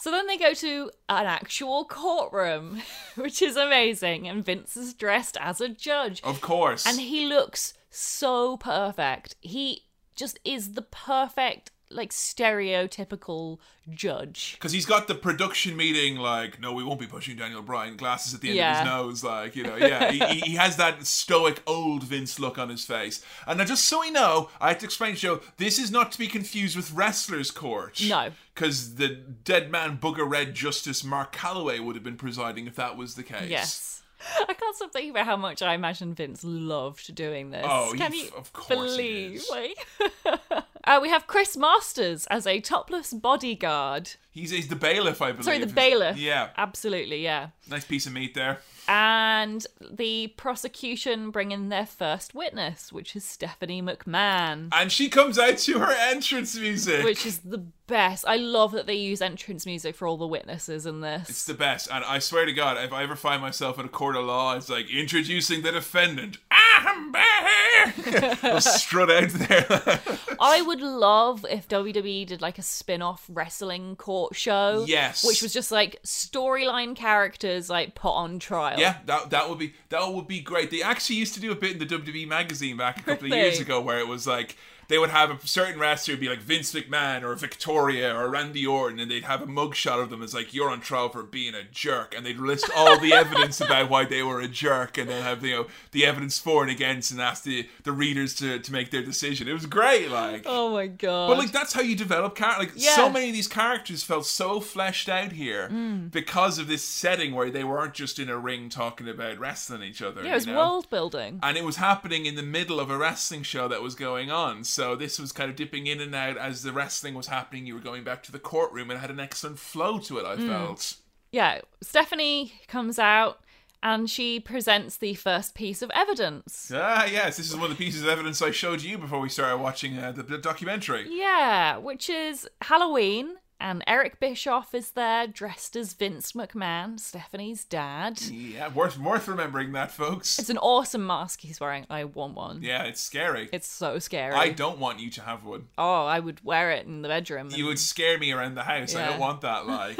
So 0.00 0.12
then 0.12 0.28
they 0.28 0.36
go 0.38 0.54
to 0.54 0.92
an 1.08 1.26
actual 1.26 1.84
courtroom, 1.84 2.82
which 3.16 3.42
is 3.42 3.56
amazing. 3.56 4.28
And 4.28 4.44
Vince 4.44 4.76
is 4.76 4.94
dressed 4.94 5.36
as 5.40 5.60
a 5.60 5.68
judge. 5.68 6.22
Of 6.22 6.40
course. 6.40 6.86
And 6.86 7.00
he 7.00 7.26
looks 7.26 7.74
so 7.90 8.56
perfect. 8.58 9.34
He 9.40 9.86
just 10.14 10.38
is 10.44 10.74
the 10.74 10.82
perfect, 10.82 11.72
like, 11.90 12.10
stereotypical 12.12 13.58
judge. 13.90 14.52
Because 14.54 14.72
he's 14.72 14.86
got 14.86 15.08
the 15.08 15.14
production 15.14 15.76
meeting, 15.76 16.16
like, 16.16 16.60
no, 16.60 16.72
we 16.72 16.84
won't 16.84 17.00
be 17.00 17.06
pushing 17.06 17.36
Daniel 17.36 17.62
Bryan, 17.62 17.96
glasses 17.96 18.34
at 18.34 18.40
the 18.40 18.48
end 18.48 18.56
Yeah. 18.58 18.72
of 18.72 18.78
his 19.10 19.22
nose, 19.22 19.24
like, 19.24 19.56
you 19.56 19.64
know, 19.64 19.76
yeah. 19.76 20.10
he, 20.10 20.40
he- 20.40 20.54
has 20.56 20.76
that 20.76 21.06
stoic 21.06 21.62
old 21.66 22.02
Vince 22.04 22.38
look 22.38 22.58
on 22.58 22.68
his 22.68 22.84
face. 22.84 23.24
And 23.46 23.58
now, 23.58 23.64
just 23.64 23.84
so 23.86 24.00
we 24.00 24.10
know, 24.10 24.50
I 24.60 24.68
have 24.68 24.78
to 24.78 24.84
explain 24.86 25.14
to 25.14 25.20
Joe, 25.20 25.40
this 25.56 25.78
is 25.78 25.90
not 25.90 26.12
to 26.12 26.18
be 26.18 26.26
confused 26.26 26.76
with 26.76 26.90
Wrestler's 26.92 27.50
Court. 27.50 28.00
No. 28.08 28.30
Because 28.54 28.96
the 28.96 29.08
dead 29.08 29.70
man, 29.70 29.98
Booger 29.98 30.28
Red 30.28 30.54
Justice 30.54 31.04
Mark 31.04 31.34
Calaway 31.34 31.78
would 31.80 31.94
have 31.94 32.02
been 32.04 32.16
presiding 32.16 32.66
if 32.66 32.74
that 32.76 32.96
was 32.96 33.14
the 33.14 33.22
case. 33.22 33.48
Yes. 33.48 34.02
I 34.48 34.52
can't 34.52 34.74
stop 34.74 34.92
thinking 34.92 35.12
about 35.12 35.26
how 35.26 35.36
much 35.36 35.62
I 35.62 35.74
imagine 35.74 36.12
Vince 36.12 36.42
loved 36.42 37.14
doing 37.14 37.50
this. 37.50 37.64
Oh, 37.68 37.94
Can 37.96 38.12
he- 38.12 38.24
you 38.24 38.30
of 38.36 38.52
course 38.52 38.68
he 38.68 38.74
believe? 38.74 39.34
is. 39.36 39.48
Like, 39.48 40.64
uh, 40.88 40.98
we 41.00 41.10
have 41.10 41.26
Chris 41.26 41.56
Masters 41.56 42.26
as 42.30 42.46
a 42.46 42.60
topless 42.60 43.12
bodyguard. 43.12 44.12
He's, 44.30 44.50
he's 44.50 44.68
the 44.68 44.76
bailiff, 44.76 45.20
I 45.20 45.32
believe. 45.32 45.44
Sorry, 45.44 45.58
the 45.58 45.66
bailiff. 45.66 46.16
Yeah. 46.16 46.48
Absolutely, 46.56 47.22
yeah. 47.22 47.48
Nice 47.68 47.84
piece 47.84 48.06
of 48.06 48.14
meat 48.14 48.34
there. 48.34 48.60
And 48.88 49.66
the 49.80 50.28
prosecution 50.38 51.30
bring 51.30 51.52
in 51.52 51.68
their 51.68 51.86
first 51.86 52.34
witness, 52.34 52.92
which 52.92 53.14
is 53.14 53.24
Stephanie 53.24 53.82
McMahon. 53.82 54.68
And 54.72 54.90
she 54.90 55.10
comes 55.10 55.38
out 55.38 55.58
to 55.58 55.78
her 55.78 55.92
entrance 55.92 56.56
music. 56.58 57.04
Which 57.04 57.26
is 57.26 57.40
the 57.40 57.64
best. 57.86 58.24
I 58.26 58.36
love 58.36 58.72
that 58.72 58.86
they 58.86 58.94
use 58.94 59.20
entrance 59.20 59.66
music 59.66 59.94
for 59.94 60.06
all 60.06 60.16
the 60.16 60.26
witnesses 60.26 60.86
in 60.86 61.00
this. 61.00 61.28
It's 61.28 61.44
the 61.46 61.54
best, 61.54 61.88
and 61.90 62.04
I 62.04 62.18
swear 62.18 62.46
to 62.46 62.52
God, 62.52 62.76
if 62.82 62.92
I 62.92 63.02
ever 63.02 63.16
find 63.16 63.42
myself 63.42 63.78
in 63.78 63.86
a 63.86 63.88
court 63.88 64.16
of 64.16 64.24
law, 64.24 64.56
it's 64.56 64.68
like 64.68 64.90
introducing 64.90 65.62
the 65.62 65.72
defendant. 65.72 66.38
I'm 66.50 67.12
back. 67.12 68.44
I'll 68.44 68.60
strut 68.60 69.10
out 69.10 69.30
there. 69.30 70.00
I 70.40 70.62
would 70.62 70.80
love 70.80 71.44
if 71.50 71.66
WWE 71.68 72.26
did 72.26 72.40
like 72.40 72.58
a 72.58 72.62
spin 72.62 73.02
off 73.02 73.26
wrestling 73.28 73.96
court 73.96 74.36
show. 74.36 74.84
Yes. 74.86 75.24
Which 75.24 75.42
was 75.42 75.52
just 75.52 75.72
like 75.72 76.00
storyline 76.04 76.94
characters 76.94 77.68
like 77.68 77.94
put 77.94 78.12
on 78.12 78.38
trial. 78.38 78.77
Yeah, 78.78 78.96
that 79.06 79.30
that 79.30 79.48
would 79.48 79.58
be 79.58 79.74
that 79.88 80.12
would 80.12 80.28
be 80.28 80.40
great. 80.40 80.70
They 80.70 80.82
actually 80.82 81.16
used 81.16 81.34
to 81.34 81.40
do 81.40 81.52
a 81.52 81.54
bit 81.54 81.72
in 81.72 81.78
the 81.78 81.86
WWE 81.86 82.26
magazine 82.28 82.76
back 82.76 82.98
a 82.98 83.02
couple 83.02 83.26
of 83.26 83.32
years 83.32 83.60
ago, 83.64 83.80
where 83.80 83.98
it 83.98 84.08
was 84.08 84.26
like 84.26 84.56
they 84.88 84.98
would 84.98 85.10
have 85.10 85.30
a 85.30 85.46
certain 85.46 85.78
wrestler 85.80 86.16
be 86.16 86.28
like 86.28 86.40
Vince 86.40 86.72
McMahon 86.72 87.22
or 87.22 87.34
Victoria 87.34 88.14
or 88.16 88.28
Randy 88.30 88.66
Orton, 88.66 88.98
and 89.00 89.10
they'd 89.10 89.24
have 89.24 89.42
a 89.42 89.46
mugshot 89.46 90.02
of 90.02 90.10
them 90.10 90.22
as 90.22 90.32
like 90.34 90.54
you're 90.54 90.70
on 90.70 90.80
trial 90.80 91.08
for 91.08 91.22
being 91.22 91.54
a 91.54 91.62
jerk, 91.64 92.14
and 92.16 92.24
they'd 92.24 92.38
list 92.38 92.70
all 92.76 92.98
the 92.98 93.12
evidence 93.24 93.60
about 93.60 93.90
why 93.90 94.04
they 94.04 94.22
were 94.22 94.40
a 94.40 94.48
jerk, 94.48 94.96
and 94.98 95.08
then 95.10 95.22
have 95.22 95.44
you 95.44 95.54
know 95.54 95.66
the 95.92 96.06
evidence 96.06 96.38
for 96.38 96.62
and 96.62 96.70
against, 96.70 97.10
and 97.10 97.20
ask 97.20 97.42
the 97.44 97.68
the 97.84 97.92
readers 97.92 98.34
to 98.36 98.58
to 98.58 98.72
make 98.72 98.90
their 98.90 99.02
decision. 99.02 99.46
It 99.48 99.52
was 99.52 99.66
great, 99.66 100.10
like. 100.10 100.44
Oh 100.46 100.70
my 100.72 100.86
god. 100.86 101.28
But 101.28 101.38
like 101.38 101.52
that's 101.52 101.72
how 101.72 101.82
you 101.82 101.94
develop 101.96 102.34
characters. 102.34 102.66
Like 102.74 102.82
Yeah. 102.84 102.96
so 102.96 103.10
many 103.10 103.28
of 103.28 103.34
these 103.34 103.48
characters 103.48 104.02
felt 104.02 104.26
so 104.26 104.60
fleshed 104.60 105.08
out 105.08 105.32
here 105.32 105.68
Mm. 105.68 106.10
because 106.10 106.58
of 106.58 106.66
this 106.68 106.82
setting 106.84 107.34
where 107.34 107.50
they 107.50 107.64
weren't 107.64 107.94
just 107.94 108.18
in 108.18 108.28
a 108.28 108.38
ring 108.38 108.68
talking 108.68 109.08
about 109.08 109.38
wrestling 109.38 109.82
each 109.82 110.00
other. 110.00 110.22
yeah, 110.24 110.30
it 110.30 110.34
was 110.34 110.46
you 110.46 110.52
know? 110.54 110.58
world 110.60 110.88
building. 110.90 111.40
and 111.42 111.56
it 111.56 111.64
was 111.64 111.76
happening 111.76 112.24
in 112.26 112.36
the 112.36 112.42
middle 112.42 112.80
of 112.80 112.90
a 112.90 112.96
wrestling 112.96 113.42
show 113.42 113.68
that 113.68 113.82
was 113.82 113.94
going 113.94 114.30
on. 114.30 114.64
So 114.64 114.77
this 114.96 115.18
was 115.18 115.32
kind 115.32 115.50
of 115.50 115.56
dipping 115.56 115.86
in 115.86 116.00
and 116.00 116.14
out 116.14 116.36
as 116.36 116.62
the 116.62 116.72
wrestling 116.72 117.14
was 117.14 117.26
happening. 117.28 117.66
You 117.66 117.74
were 117.74 117.80
going 117.80 118.04
back 118.04 118.22
to 118.24 118.32
the 118.32 118.38
courtroom 118.38 118.90
and 118.90 118.98
it 118.98 119.00
had 119.00 119.10
an 119.10 119.20
excellent 119.20 119.58
flow 119.58 119.98
to 120.00 120.18
it. 120.18 120.24
I 120.26 120.36
Mm. 120.36 120.48
felt. 120.48 120.94
Yeah, 121.32 121.60
Stephanie 121.82 122.52
comes 122.68 122.98
out 122.98 123.40
and 123.82 124.08
she 124.10 124.40
presents 124.40 124.96
the 124.96 125.14
first 125.14 125.54
piece 125.54 125.82
of 125.82 125.90
evidence. 125.94 126.72
Ah, 126.74 127.04
yes, 127.04 127.36
this 127.36 127.48
is 127.48 127.54
one 127.54 127.70
of 127.70 127.70
the 127.70 127.84
pieces 127.84 128.02
of 128.02 128.08
evidence 128.08 128.40
I 128.42 128.50
showed 128.50 128.82
you 128.82 128.98
before 128.98 129.20
we 129.20 129.28
started 129.28 129.58
watching 129.58 129.98
uh, 129.98 130.10
the, 130.12 130.22
the 130.24 130.38
documentary. 130.38 131.06
Yeah, 131.08 131.76
which 131.76 132.08
is 132.10 132.48
Halloween, 132.62 133.36
and 133.60 133.82
Eric 133.86 134.20
Bischoff 134.20 134.74
is 134.74 134.92
there 134.92 135.26
dressed 135.26 135.76
as 135.76 135.92
Vince 135.92 136.32
McMahon, 136.32 136.98
Stephanie's 136.98 137.64
dad. 137.64 138.20
Yeah, 138.22 138.68
worth 138.68 138.98
worth 138.98 139.28
remembering 139.28 139.72
that, 139.72 139.90
folks. 139.90 140.38
It's 140.38 140.50
an 140.50 140.58
awesome 140.58 141.06
mask 141.06 141.40
he's 141.40 141.60
wearing. 141.60 141.86
I 141.90 142.04
want 142.04 142.34
one. 142.34 142.62
Yeah, 142.62 142.84
it's 142.84 143.00
scary. 143.00 143.48
It's 143.52 143.68
so 143.68 143.98
scary. 143.98 144.34
I 144.34 144.50
don't 144.50 144.78
want 144.78 145.00
you 145.00 145.10
to 145.10 145.22
have 145.22 145.44
one. 145.44 145.68
Oh, 145.76 146.04
I 146.06 146.20
would 146.20 146.44
wear 146.44 146.70
it 146.70 146.86
in 146.86 147.02
the 147.02 147.08
bedroom. 147.08 147.50
You 147.52 147.66
would 147.66 147.78
scare 147.78 148.18
me 148.18 148.32
around 148.32 148.54
the 148.54 148.62
house. 148.64 148.94
I 148.94 149.06
don't 149.06 149.18
want 149.20 149.40
that. 149.40 149.66
Like, 149.66 149.98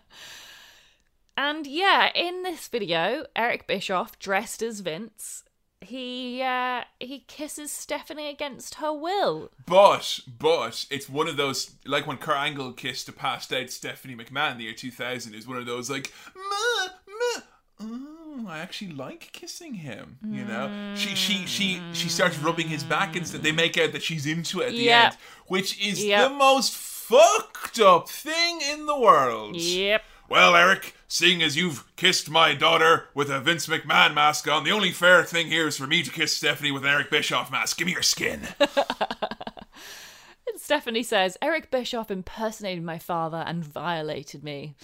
And 1.38 1.66
yeah, 1.66 2.10
in 2.14 2.42
this 2.44 2.66
video, 2.66 3.26
Eric 3.36 3.66
Bischoff 3.66 4.18
dressed 4.18 4.62
as 4.62 4.80
Vince, 4.80 5.44
he 5.86 6.42
uh 6.42 6.82
he 7.00 7.20
kisses 7.28 7.70
Stephanie 7.72 8.28
against 8.28 8.76
her 8.76 8.92
will. 8.92 9.50
but 9.66 10.20
but 10.38 10.86
it's 10.90 11.08
one 11.08 11.28
of 11.28 11.36
those 11.36 11.72
like 11.84 12.06
when 12.06 12.16
Kurt 12.18 12.36
Angle 12.36 12.72
kissed 12.72 13.08
a 13.08 13.12
passed 13.12 13.52
out 13.52 13.70
Stephanie 13.70 14.16
McMahon 14.16 14.52
in 14.52 14.58
the 14.58 14.64
year 14.64 14.72
two 14.74 14.90
thousand. 14.90 15.34
Is 15.34 15.46
one 15.46 15.56
of 15.58 15.66
those 15.66 15.88
like, 15.90 16.12
ma, 16.34 16.88
ma, 17.08 17.42
oh, 17.80 18.46
I 18.48 18.58
actually 18.58 18.92
like 18.92 19.30
kissing 19.32 19.74
him. 19.74 20.18
You 20.24 20.44
know, 20.44 20.94
she 20.96 21.14
she 21.14 21.46
she 21.46 21.80
she 21.92 22.08
starts 22.08 22.38
rubbing 22.38 22.68
his 22.68 22.84
back 22.84 23.16
and 23.16 23.24
they 23.26 23.52
make 23.52 23.78
out 23.78 23.92
that 23.92 24.02
she's 24.02 24.26
into 24.26 24.60
it 24.60 24.66
at 24.66 24.70
the 24.72 24.76
Yep. 24.78 25.04
end, 25.12 25.16
which 25.46 25.80
is 25.80 26.04
Yep. 26.04 26.28
the 26.30 26.34
most 26.36 26.74
fucked 26.74 27.78
up 27.80 28.08
thing 28.08 28.60
in 28.72 28.86
the 28.86 28.98
world. 28.98 29.56
Yep. 29.56 30.02
Well, 30.28 30.56
Eric, 30.56 30.95
seeing 31.08 31.42
as 31.42 31.56
you've 31.56 31.84
kissed 31.96 32.30
my 32.30 32.54
daughter 32.54 33.08
with 33.14 33.30
a 33.30 33.40
Vince 33.40 33.66
McMahon 33.66 34.14
mask 34.14 34.48
on, 34.48 34.64
the 34.64 34.72
only 34.72 34.92
fair 34.92 35.24
thing 35.24 35.48
here 35.48 35.66
is 35.66 35.76
for 35.76 35.86
me 35.86 36.02
to 36.02 36.10
kiss 36.10 36.36
Stephanie 36.36 36.72
with 36.72 36.84
an 36.84 36.90
Eric 36.90 37.10
Bischoff 37.10 37.50
mask. 37.50 37.78
Give 37.78 37.86
me 37.86 37.92
your 37.92 38.02
skin. 38.02 38.48
And 40.48 40.60
Stephanie 40.60 41.02
says, 41.02 41.36
Eric 41.42 41.70
Bischoff 41.70 42.10
impersonated 42.10 42.84
my 42.84 42.98
father 42.98 43.42
and 43.46 43.64
violated 43.64 44.44
me. 44.44 44.74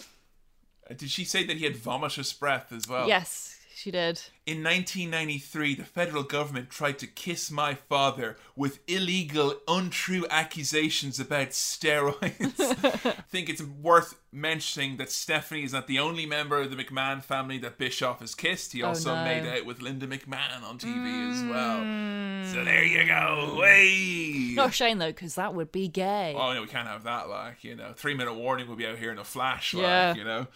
Did 0.94 1.08
she 1.08 1.24
say 1.24 1.44
that 1.44 1.56
he 1.56 1.64
had 1.64 1.76
vomitous 1.76 2.38
breath 2.38 2.72
as 2.72 2.88
well? 2.88 3.06
Yes, 3.06 3.51
she 3.82 3.90
did. 3.90 4.20
In 4.46 4.62
1993, 4.62 5.74
the 5.74 5.84
federal 5.84 6.22
government 6.22 6.70
tried 6.70 6.98
to 7.00 7.06
kiss 7.06 7.50
my 7.50 7.74
father 7.74 8.36
with 8.54 8.78
illegal, 8.86 9.56
untrue 9.66 10.24
accusations 10.30 11.18
about 11.18 11.48
steroids. 11.50 12.60
I 12.60 13.22
think 13.30 13.48
it's 13.48 13.62
worth 13.62 14.14
mentioning 14.30 14.96
that 14.98 15.10
Stephanie 15.10 15.64
is 15.64 15.72
not 15.72 15.86
the 15.88 15.98
only 15.98 16.26
member 16.26 16.60
of 16.60 16.70
the 16.70 16.76
McMahon 16.82 17.22
family 17.22 17.58
that 17.58 17.76
Bischoff 17.78 18.20
has 18.20 18.34
kissed. 18.34 18.72
He 18.72 18.82
oh, 18.82 18.88
also 18.88 19.10
Oh, 19.12 19.16
no. 19.16 19.24
made 19.24 19.46
out 19.46 19.66
with 19.66 19.82
Linda 19.82 20.06
McMahon 20.06 20.62
on 20.62 20.78
TV 20.78 21.32
as 21.32 21.42
well. 21.50 21.78
Mm. 21.80 22.52
So 22.52 22.64
there 22.64 22.84
you 22.84 23.06
go. 23.06 23.60
Hey! 23.64 24.52
Not 24.54 24.68
a 24.68 24.72
shame 24.72 24.98
though, 24.98 25.10
because 25.10 25.34
that 25.34 25.54
would 25.54 25.72
be 25.72 25.88
gay. 25.88 26.34
Oh 26.36 26.52
no, 26.54 26.60
we 26.62 26.68
can't 26.68 26.86
have 26.88 27.04
that. 27.04 27.28
Like 27.28 27.64
you 27.64 27.74
know, 27.74 27.92
three 27.96 28.14
minute 28.14 28.34
warning 28.34 28.68
will 28.68 28.76
be 28.76 28.86
out 28.86 28.98
here 28.98 29.10
in 29.10 29.18
a 29.18 29.24
flash. 29.24 29.74
Like, 29.74 29.82
Yeah. 29.82 30.14
you 30.14 30.24
know. 30.24 30.46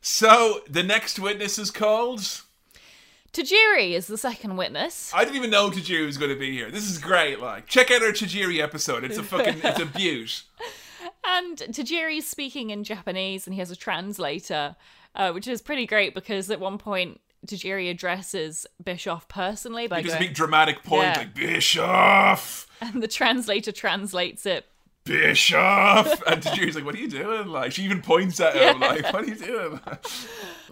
So 0.00 0.60
the 0.70 0.82
next 0.82 1.18
witness 1.18 1.58
is 1.58 1.70
called. 1.70 2.42
Tajiri 3.32 3.92
is 3.92 4.06
the 4.06 4.18
second 4.18 4.56
witness. 4.56 5.12
I 5.14 5.24
didn't 5.24 5.36
even 5.36 5.50
know 5.50 5.70
Tajiri 5.70 6.06
was 6.06 6.16
going 6.18 6.32
to 6.32 6.38
be 6.38 6.50
here. 6.52 6.70
This 6.70 6.88
is 6.90 6.98
great. 6.98 7.40
Like, 7.40 7.66
check 7.66 7.90
out 7.90 8.02
our 8.02 8.08
Tajiri 8.12 8.60
episode. 8.60 9.04
It's 9.04 9.18
a 9.18 9.22
fucking, 9.22 9.60
it's 9.62 9.78
a 9.80 9.86
beaut. 9.98 10.42
And 11.24 11.58
Tajiri 11.58 12.18
is 12.18 12.26
speaking 12.28 12.70
in 12.70 12.84
Japanese 12.84 13.46
and 13.46 13.54
he 13.54 13.60
has 13.60 13.70
a 13.70 13.76
translator, 13.76 14.76
uh, 15.14 15.32
which 15.32 15.46
is 15.46 15.60
pretty 15.62 15.86
great 15.86 16.14
because 16.14 16.50
at 16.50 16.58
one 16.58 16.78
point 16.78 17.20
Tajiri 17.46 17.90
addresses 17.90 18.66
Bischoff 18.82 19.28
personally 19.28 19.86
by 19.86 19.98
Because 19.98 20.14
a 20.14 20.18
going, 20.18 20.28
big 20.28 20.34
dramatic 20.36 20.82
point, 20.82 21.02
Yeah. 21.04 21.18
like 21.18 21.34
Bischoff, 21.34 22.66
and 22.80 23.02
the 23.02 23.08
translator 23.08 23.72
translates 23.72 24.46
it. 24.46 24.66
Bischoff, 25.08 26.22
and 26.26 26.42
Tajiri's 26.42 26.74
like, 26.76 26.84
"What 26.84 26.94
are 26.94 26.98
you 26.98 27.08
doing?" 27.08 27.48
Like, 27.48 27.72
she 27.72 27.82
even 27.82 28.02
points 28.02 28.38
at 28.40 28.54
him, 28.54 28.80
like, 28.80 29.12
"What 29.12 29.24
are 29.24 29.26
you 29.26 29.34
doing?" 29.34 29.80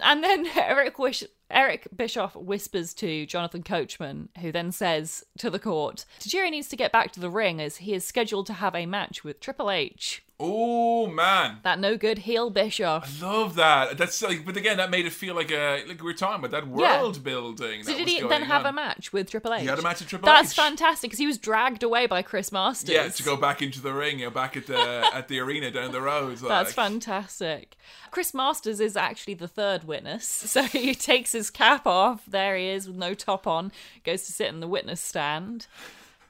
And 0.02 0.22
then 0.22 0.46
Eric 0.54 0.98
Wish- 0.98 1.24
Eric 1.50 1.88
Bischoff 1.96 2.36
whispers 2.36 2.92
to 2.94 3.24
Jonathan 3.24 3.62
Coachman, 3.62 4.28
who 4.42 4.52
then 4.52 4.70
says 4.70 5.24
to 5.38 5.48
the 5.48 5.58
court, 5.58 6.04
Tajiri 6.20 6.50
needs 6.50 6.68
to 6.68 6.76
get 6.76 6.92
back 6.92 7.12
to 7.12 7.20
the 7.20 7.30
ring 7.30 7.62
as 7.62 7.78
he 7.78 7.94
is 7.94 8.04
scheduled 8.04 8.46
to 8.48 8.52
have 8.52 8.74
a 8.74 8.84
match 8.84 9.24
with 9.24 9.40
Triple 9.40 9.70
H. 9.70 10.22
Oh 10.38 11.06
man, 11.06 11.60
That 11.62 11.78
no 11.78 11.96
good 11.96 12.18
heel 12.18 12.50
Bischoff. 12.50 13.22
I 13.22 13.26
love 13.26 13.54
that. 13.54 13.96
That's 13.96 14.20
like, 14.20 14.44
but 14.44 14.54
again, 14.58 14.76
that 14.76 14.90
made 14.90 15.06
it 15.06 15.12
feel 15.14 15.34
like 15.34 15.50
a 15.50 15.82
like 15.88 15.98
we 16.00 16.04
were 16.04 16.12
talking 16.12 16.44
about 16.44 16.50
that 16.50 16.66
Yeah. 16.78 17.00
world 17.00 17.24
building. 17.24 17.82
So 17.84 17.92
that 17.92 17.96
did 17.96 18.04
was 18.04 18.12
he 18.12 18.20
then 18.28 18.42
have 18.42 18.66
on. 18.66 18.66
a 18.66 18.72
match 18.74 19.14
with 19.14 19.30
Triple 19.30 19.54
H? 19.54 19.62
He 19.62 19.66
had 19.66 19.78
a 19.78 19.82
match 19.82 20.00
with 20.00 20.08
Triple 20.10 20.26
That's 20.26 20.50
H. 20.50 20.56
fantastic 20.56 21.08
because 21.08 21.18
he 21.18 21.26
was 21.26 21.38
dragged 21.38 21.82
away 21.82 22.06
by 22.06 22.20
Chris 22.20 22.52
Masters. 22.52 22.90
Yeah, 22.90 23.08
to 23.08 23.22
go 23.22 23.36
back 23.38 23.62
into 23.62 23.80
the 23.80 23.94
ring, 23.94 24.18
you 24.18 24.26
know, 24.26 24.30
back 24.30 24.58
at 24.58 24.66
the 24.66 24.78
at 25.14 25.28
the 25.28 25.38
arena 25.40 25.70
down 25.70 25.92
the 25.92 26.02
road. 26.02 26.36
That's 26.36 26.74
fantastic. 26.74 27.76
Chris 28.10 28.34
Masters 28.34 28.78
is 28.78 28.94
actually 28.94 29.34
the 29.34 29.48
third 29.48 29.84
witness. 29.84 30.26
So 30.56 30.62
he 30.64 30.94
takes 30.94 31.32
his 31.32 31.50
cap 31.50 31.86
off. 31.86 32.24
There 32.26 32.56
he 32.56 32.68
is 32.68 32.86
with 32.88 32.96
no 32.96 33.12
top 33.14 33.46
on. 33.46 33.72
Goes 34.04 34.24
to 34.26 34.32
sit 34.32 34.48
in 34.48 34.60
the 34.60 34.68
witness 34.68 35.00
stand. 35.00 35.66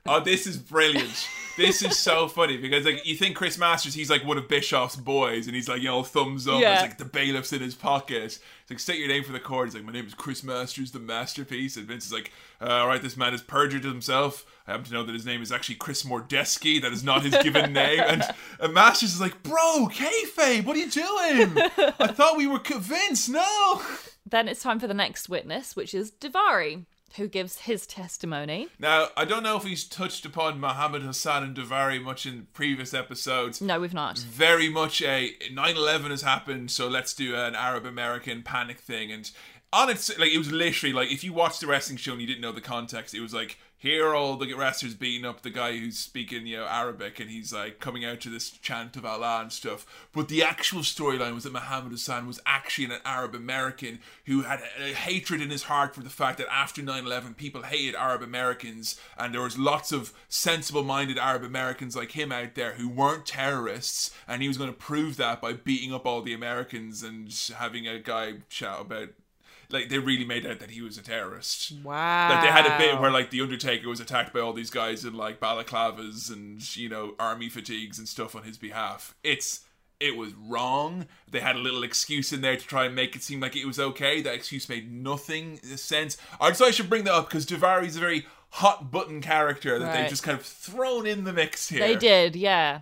Oh, 0.09 0.21
this 0.21 0.47
is 0.47 0.57
brilliant. 0.57 1.29
this 1.57 1.83
is 1.83 1.99
so 1.99 2.29
funny 2.29 2.57
because 2.59 2.85
like 2.85 3.07
you 3.07 3.17
think 3.17 3.35
Chris 3.37 3.59
Masters, 3.59 3.95
he's 3.95 4.11
like 4.11 4.25
one 4.25 4.39
of 4.39 4.47
Bischoff's 4.47 4.97
boys, 4.97 5.47
and 5.47 5.57
he's 5.57 5.69
like, 5.69 5.81
you 5.81 5.89
know, 5.89 6.03
thumbs 6.03 6.47
up. 6.47 6.61
Yeah. 6.61 6.75
It's 6.75 6.83
like 6.83 6.99
the 6.99 7.05
bailiff's 7.05 7.53
in 7.53 7.61
his 7.61 7.75
pocket. 7.75 8.25
It's 8.25 8.41
like, 8.71 8.79
state 8.81 8.99
your 8.99 9.09
name 9.09 9.25
for 9.25 9.33
the 9.33 9.41
court. 9.41 9.69
He's 9.69 9.75
like, 9.75 9.85
my 9.85 9.93
name 9.93 10.07
is 10.07 10.15
Chris 10.15 10.43
Masters, 10.43 10.91
the 10.93 10.99
masterpiece. 10.99 11.77
And 11.77 11.87
Vince 11.87 12.07
is 12.07 12.13
like, 12.13 12.33
uh, 12.61 12.69
all 12.69 12.89
right, 12.89 13.01
this 13.01 13.17
man 13.17 13.33
has 13.33 13.43
perjured 13.43 13.85
himself. 13.85 14.45
I 14.67 14.73
happen 14.73 14.87
to 14.87 14.93
know 14.93 15.05
that 15.05 15.13
his 15.13 15.25
name 15.25 15.43
is 15.43 15.53
actually 15.53 15.77
Chris 15.77 16.03
Mordetzky. 16.03 16.83
That 16.83 16.93
is 16.93 17.05
not 17.05 17.23
his 17.23 17.37
given 17.43 17.73
name. 17.73 18.01
And, 18.01 18.25
and 18.61 18.75
Masters 18.75 19.15
is 19.15 19.21
like, 19.21 19.43
bro, 19.43 19.89
kayfabe, 19.93 20.65
what 20.65 20.77
are 20.77 20.81
you 20.81 20.91
doing? 20.91 21.57
I 22.01 22.09
thought 22.09 22.37
we 22.37 22.47
were 22.47 22.59
convinced. 22.59 23.29
No. 23.29 23.81
Then 24.29 24.49
it's 24.49 24.63
time 24.63 24.81
for 24.81 24.89
the 24.89 24.95
next 24.95 25.29
witness, 25.29 25.77
which 25.77 25.95
is 25.95 26.11
Daivari, 26.11 26.85
who 27.17 27.29
gives 27.29 27.61
his 27.61 27.87
testimony. 27.87 28.69
Now, 28.79 29.09
I 29.17 29.25
don't 29.25 29.43
know 29.43 29.57
if 29.57 29.65
he's 29.65 29.85
touched 29.85 30.27
upon 30.27 30.61
Muhammad 30.61 31.03
Hassan 31.03 31.43
and 31.45 31.57
Daivari 31.57 32.03
much 32.03 32.27
in 32.27 32.49
previous 32.53 32.93
episodes. 32.93 33.61
No, 33.61 33.81
we've 33.81 33.95
not. 33.95 34.19
very 34.19 34.69
much 34.69 35.01
a 35.03 35.33
9-11 35.51 36.11
has 36.11 36.23
happened 36.23 36.71
so 36.71 36.89
let's 36.89 37.15
do 37.15 37.35
an 37.35 37.55
arab 37.55 37.87
american 37.87 38.43
panic 38.43 38.79
thing 38.79 39.11
and 39.11 39.31
on 39.73 39.89
its 39.91 40.17
like 40.19 40.31
it 40.33 40.39
was 40.39 40.51
literally 40.53 40.93
like 40.93 41.11
if 41.11 41.23
you 41.25 41.33
watched 41.33 41.61
the 41.61 41.67
wrestling 41.67 41.97
show 41.97 42.13
and 42.13 42.21
you 42.21 42.27
didn't 42.27 42.41
know 42.41 42.53
the 42.53 42.61
context 42.61 43.15
it 43.15 43.21
was 43.21 43.35
like 43.35 43.59
here 43.87 44.17
all 44.17 44.37
the 44.37 44.53
wrestlers 44.53 44.95
beating 44.95 45.25
up 45.25 45.43
the 45.43 45.51
guy 45.51 45.79
who's 45.79 45.97
speaking 45.97 46.45
you 46.45 46.57
know 46.57 46.67
arabic 46.67 47.21
and 47.21 47.31
he's 47.31 47.53
like 47.53 47.79
coming 47.79 48.05
out 48.05 48.21
to 48.21 48.29
this 48.29 48.51
chant 48.51 48.97
of 48.97 49.07
allah 49.07 49.41
and 49.41 49.53
stuff. 49.53 49.87
But 50.13 50.29
the 50.29 50.43
actual 50.43 50.81
storyline 50.81 51.35
was 51.35 51.45
that 51.45 51.53
muhammad 51.53 51.93
hassan 51.93 52.27
was 52.27 52.41
actually 52.45 52.87
an 52.87 53.01
arab 53.05 53.35
american 53.35 54.01
who 54.25 54.43
had 54.43 54.61
a 54.81 54.93
hatred 54.93 55.41
in 55.41 55.51
his 55.51 55.65
heart 55.65 55.95
for 55.95 56.01
the 56.01 56.11
fact 56.11 56.39
that 56.39 56.53
after 56.53 56.83
9-11 56.83 57.37
people 57.37 57.63
hated 57.63 57.95
arab 57.95 58.23
americans 58.23 59.01
and 59.17 59.33
there 59.33 59.43
was 59.43 59.57
lots 59.57 59.93
of 59.93 60.13
sensible 60.29 60.83
minded 60.83 61.17
arab 61.17 61.45
americans 61.45 61.95
like 61.95 62.13
him 62.13 62.33
out 62.33 62.57
there 62.57 62.73
who 62.73 62.89
weren't 62.89 63.25
terrorists 63.25 64.11
and 64.27 64.43
he 64.43 64.49
was 64.49 64.59
going 64.59 64.71
to 64.71 64.77
prove 64.77 65.17
that 65.17 65.41
by 65.41 65.53
beating 65.53 65.95
up 65.95 66.07
all 66.07 66.23
the 66.23 66.35
americans 66.35 67.05
and 67.05 67.33
having 67.57 67.87
a 67.87 68.01
guy 68.01 68.35
shout 68.49 68.81
about 68.81 69.11
like 69.71 69.89
they 69.89 69.99
really 69.99 70.25
made 70.25 70.47
out 70.47 70.59
that 70.61 70.71
he 70.71 70.81
was 70.83 70.97
a 70.99 71.03
terrorist 71.03 71.73
Wow. 71.83 72.31
like 72.31 72.43
they 72.43 72.49
had 72.51 72.67
a 72.67 72.79
bit 72.79 73.01
where 73.01 73.11
like 73.11 73.31
the 73.31 73.41
Undertaker 73.41 73.89
was 73.89 74.01
attacked 74.01 74.33
by 74.33 74.41
all 74.41 74.53
these 74.53 74.71
guys 74.71 75.05
in 75.05 75.15
like 75.15 75.41
balaclavas 75.41 76.31
and 76.33 76.77
you 76.77 76.89
know 76.89 77.15
army 77.19 77.49
fatigues 77.49 77.99
and 77.99 78.09
stuff 78.09 78.35
on 78.37 78.43
his 78.45 78.57
behalf. 78.59 79.15
It's 79.25 79.61
it 79.99 80.15
was 80.17 80.33
wrong. 80.35 81.07
They 81.31 81.41
had 81.41 81.57
a 81.57 81.59
little 81.59 81.83
excuse 81.83 82.31
in 82.33 82.43
there 82.43 82.57
to 82.57 82.67
try 82.67 82.85
and 82.85 82.95
make 82.95 83.17
it 83.17 83.23
seem 83.23 83.41
like 83.41 83.57
it 83.57 83.65
was 83.65 83.79
okay. 83.79 84.21
That 84.21 84.35
excuse 84.35 84.69
made 84.69 84.93
nothing 84.93 85.57
sense. 85.77 86.19
I 86.39 86.49
just 86.51 86.59
thought 86.59 86.69
I 86.69 86.73
should 86.73 86.91
bring 86.91 87.05
that 87.05 87.15
up 87.15 87.29
because 87.31 87.47
Daivari's 87.47 87.97
a 87.97 88.01
very 88.01 88.27
hot 88.51 88.91
button 88.91 89.23
character 89.23 89.79
that 89.79 89.87
Right. 89.87 90.01
they've 90.03 90.11
just 90.11 90.23
kind 90.23 90.39
of 90.39 90.45
thrown 90.45 91.07
in 91.07 91.25
the 91.25 91.33
mix 91.33 91.69
here. 91.71 91.81
They 91.81 91.97
did, 91.97 92.37
yeah. 92.37 92.81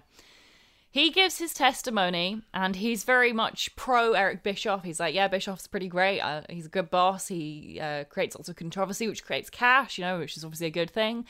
He 0.94 1.10
gives 1.10 1.38
his 1.38 1.52
testimony 1.52 2.42
and 2.54 2.76
he's 2.76 3.02
very 3.02 3.32
much 3.32 3.74
pro 3.74 4.12
Eric 4.12 4.44
Bischoff. 4.44 4.84
He's 4.84 5.00
like, 5.00 5.12
yeah, 5.12 5.26
Bischoff's 5.26 5.66
pretty 5.66 5.88
great. 5.88 6.20
Uh, 6.20 6.42
he's 6.48 6.66
a 6.66 6.68
good 6.68 6.88
boss. 6.88 7.26
He 7.26 7.80
uh, 7.82 8.04
creates 8.04 8.36
lots 8.36 8.48
of 8.48 8.54
controversy, 8.54 9.08
which 9.08 9.24
creates 9.24 9.50
cash, 9.50 9.98
you 9.98 10.04
know, 10.04 10.20
which 10.20 10.36
is 10.36 10.44
obviously 10.44 10.68
a 10.68 10.70
good 10.70 10.92
thing. 10.92 11.26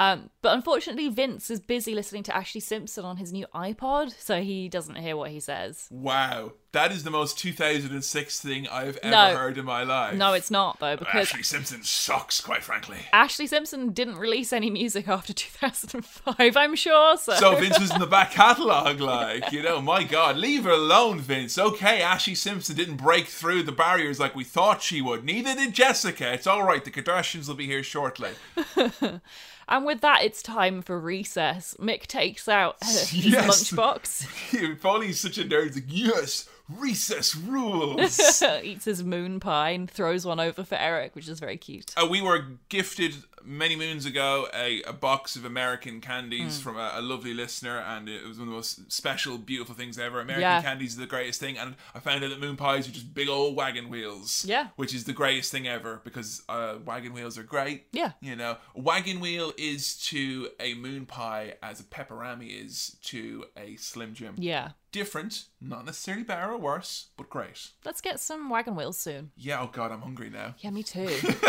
Um, 0.00 0.30
but 0.40 0.54
unfortunately, 0.54 1.08
Vince 1.10 1.50
is 1.50 1.60
busy 1.60 1.94
listening 1.94 2.22
to 2.22 2.32
Ashlee 2.32 2.62
Simpson 2.62 3.04
on 3.04 3.18
his 3.18 3.34
new 3.34 3.44
iPod, 3.54 4.18
so 4.18 4.40
he 4.40 4.66
doesn't 4.66 4.94
hear 4.96 5.14
what 5.14 5.30
he 5.30 5.40
says. 5.40 5.88
Wow, 5.90 6.52
that 6.72 6.90
is 6.90 7.04
the 7.04 7.10
most 7.10 7.38
2006 7.38 8.40
thing 8.40 8.66
I've 8.68 8.96
ever 9.02 9.10
No. 9.10 9.36
heard 9.36 9.58
in 9.58 9.66
my 9.66 9.82
life. 9.82 10.16
No, 10.16 10.32
it's 10.32 10.50
not, 10.50 10.80
though, 10.80 10.96
because 10.96 11.28
Ashlee 11.28 11.44
Simpson 11.44 11.82
sucks, 11.82 12.40
quite 12.40 12.64
frankly. 12.64 12.96
Ashlee 13.12 13.46
Simpson 13.46 13.90
didn't 13.92 14.16
release 14.16 14.54
any 14.54 14.70
music 14.70 15.06
after 15.06 15.32
2005, 15.34 16.56
I'm 16.56 16.76
sure. 16.76 17.18
So, 17.18 17.34
So 17.34 17.56
Vince 17.56 17.78
was 17.80 17.90
in 17.92 18.00
the 18.00 18.06
back 18.06 18.30
catalogue, 18.30 19.00
like, 19.00 19.52
you 19.52 19.62
know, 19.62 19.82
my 19.82 20.02
God, 20.02 20.38
leave 20.38 20.64
her 20.64 20.70
alone, 20.70 21.18
Vince. 21.20 21.58
Okay, 21.58 22.00
Ashlee 22.00 22.38
Simpson 22.38 22.74
didn't 22.74 22.96
break 22.96 23.26
through 23.26 23.64
the 23.64 23.72
barriers 23.72 24.18
like 24.18 24.34
we 24.34 24.44
thought 24.44 24.80
she 24.82 25.02
would. 25.02 25.24
Neither 25.26 25.54
did 25.56 25.74
Jessica. 25.74 26.32
It's 26.32 26.46
all 26.46 26.62
right. 26.62 26.82
The 26.82 26.90
Kardashians 26.90 27.48
will 27.48 27.54
be 27.56 27.66
here 27.66 27.82
shortly. 27.82 28.30
and 29.70 29.86
with 29.86 30.00
that, 30.02 30.22
it's 30.24 30.42
time 30.42 30.82
for 30.82 30.98
recess. 30.98 31.74
Mick 31.80 32.02
takes 32.06 32.48
out 32.48 32.76
his 32.84 33.14
Yes. 33.26 33.46
lunchbox. 33.72 34.26
he's 35.02 35.20
such 35.20 35.38
a 35.38 35.44
nerd, 35.44 35.66
he's 35.68 35.74
like, 35.76 35.84
yes, 35.88 36.48
recess 36.68 37.34
rules. 37.34 38.42
eats 38.62 38.84
his 38.84 39.02
moon 39.02 39.40
pie 39.40 39.70
and 39.70 39.90
throws 39.90 40.26
one 40.26 40.40
over 40.40 40.64
for 40.64 40.74
Eric, 40.76 41.14
which 41.14 41.28
is 41.28 41.40
very 41.40 41.56
cute. 41.56 41.92
Uh, 41.96 42.06
we 42.06 42.20
were 42.20 42.44
gifted 42.68 43.14
many 43.44 43.76
moons 43.76 44.06
ago 44.06 44.48
a, 44.54 44.82
a 44.82 44.92
box 44.92 45.36
of 45.36 45.44
American 45.44 46.00
candies 46.00 46.56
Hmm. 46.58 46.62
from 46.62 46.76
a, 46.76 46.92
a 46.94 47.02
lovely 47.02 47.34
listener, 47.34 47.78
and 47.78 48.08
it 48.08 48.26
was 48.26 48.38
one 48.38 48.48
of 48.48 48.52
the 48.52 48.56
most 48.56 48.90
special, 48.92 49.38
beautiful 49.38 49.74
things 49.74 49.98
ever. 49.98 50.20
American 50.20 50.42
Yeah. 50.42 50.62
candies 50.62 50.96
are 50.96 51.00
the 51.00 51.06
greatest 51.06 51.40
thing, 51.40 51.58
and 51.58 51.74
I 51.94 52.00
found 52.00 52.22
out 52.24 52.30
that 52.30 52.40
moon 52.40 52.56
pies 52.56 52.88
are 52.88 52.92
just 52.92 53.14
big 53.14 53.28
old 53.28 53.56
wagon 53.56 53.88
wheels. 53.88 54.44
Yeah. 54.46 54.68
Which 54.76 54.94
is 54.94 55.04
the 55.04 55.12
greatest 55.12 55.50
thing 55.52 55.66
ever 55.68 56.00
because 56.04 56.42
uh, 56.48 56.76
wagon 56.84 57.12
wheels 57.12 57.38
are 57.38 57.42
great. 57.42 57.86
Yeah. 57.92 58.12
You 58.20 58.36
know, 58.36 58.56
a 58.74 58.80
wagon 58.80 59.20
wheel 59.20 59.52
is 59.56 59.96
to 60.08 60.48
a 60.58 60.74
moon 60.74 61.06
pie 61.06 61.54
as 61.62 61.80
a 61.80 61.84
Peperami 61.84 62.64
is 62.64 62.96
to 63.04 63.46
a 63.56 63.76
Slim 63.76 64.14
Jim. 64.14 64.34
Yeah. 64.38 64.70
Different, 64.92 65.44
not 65.60 65.84
necessarily 65.86 66.24
better 66.24 66.50
or 66.50 66.58
worse, 66.58 67.10
but 67.16 67.30
great. 67.30 67.68
Let's 67.84 68.00
get 68.00 68.18
some 68.18 68.50
wagon 68.50 68.74
wheels 68.74 68.98
soon. 68.98 69.30
Yeah, 69.36 69.60
oh 69.60 69.70
god, 69.72 69.92
I'm 69.92 70.00
hungry 70.00 70.30
now. 70.30 70.56
Yeah, 70.58 70.70
me 70.70 70.82
too. 70.82 71.08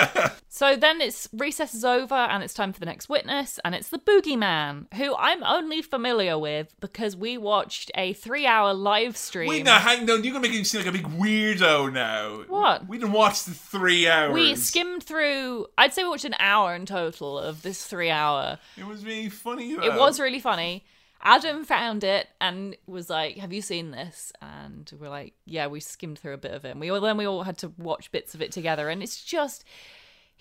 so 0.48 0.76
then 0.76 1.02
it's 1.02 1.28
recess 1.34 1.74
is 1.82 1.86
over 1.86 2.14
and 2.14 2.44
it's 2.44 2.54
time 2.54 2.72
for 2.72 2.80
the 2.80 2.86
next 2.86 3.10
witness, 3.10 3.60
and 3.66 3.74
it's 3.74 3.90
the 3.90 3.98
Boogeyman, 3.98 4.86
who 4.94 5.16
I'm 5.16 5.44
only 5.44 5.82
familiar 5.82 6.38
with 6.38 6.76
because 6.80 7.16
we 7.16 7.38
watched 7.38 7.90
a 7.96 8.14
three 8.14 8.46
hour 8.46 8.74
live 8.74 9.18
stream. 9.18 9.50
Wait, 9.50 9.66
now 9.66 9.80
hang 9.80 10.08
on. 10.10 10.24
You're 10.24 10.34
gonna 10.34 10.42
make 10.48 10.52
me 10.52 10.64
seem 10.64 10.82
like 10.82 10.90
a 10.90 10.92
big 10.92 11.08
weirdo 11.08 11.92
now. 11.92 12.44
What? 12.48 12.88
We 12.88 13.00
didn't 13.00 13.14
watch 13.14 13.46
the 13.46 13.52
three 13.52 14.08
hours. 14.08 14.34
we 14.34 14.56
skimmed 14.56 15.04
through 15.04 15.66
I'd 15.78 15.94
say 15.94 16.04
we 16.04 16.10
watched 16.10 16.26
an 16.26 16.36
hour 16.38 16.76
in 16.76 16.86
total 16.86 17.40
of 17.40 17.64
this 17.64 17.84
three 17.86 18.12
hour. 18.12 18.60
It 18.78 18.86
was 18.86 19.04
really 19.04 19.30
funny. 19.30 19.74
Though. 19.74 19.84
It 19.84 19.94
was 19.96 20.20
really 20.20 20.40
funny. 20.40 20.86
Adam 21.24 21.66
found 21.66 22.04
it 22.04 22.28
and 22.40 22.76
was 22.88 23.10
like, 23.10 23.38
"Have 23.38 23.54
you 23.54 23.62
seen 23.62 23.92
this?" 23.92 24.32
And 24.42 24.92
we're 25.00 25.10
like, 25.10 25.34
"Yeah, 25.46 25.68
we 25.68 25.80
skimmed 25.80 26.20
through 26.20 26.34
a 26.34 26.38
bit 26.38 26.52
of 26.52 26.66
it." 26.66 26.72
And 26.72 26.80
we 26.80 26.90
all 26.90 27.02
then 27.02 27.18
we 27.18 27.26
all 27.26 27.44
had 27.44 27.58
to 27.60 27.72
watch 27.78 28.12
bits 28.12 28.36
of 28.36 28.42
it 28.42 28.52
together, 28.52 28.90
and 28.90 29.02
it's 29.02 29.24
just 29.24 29.64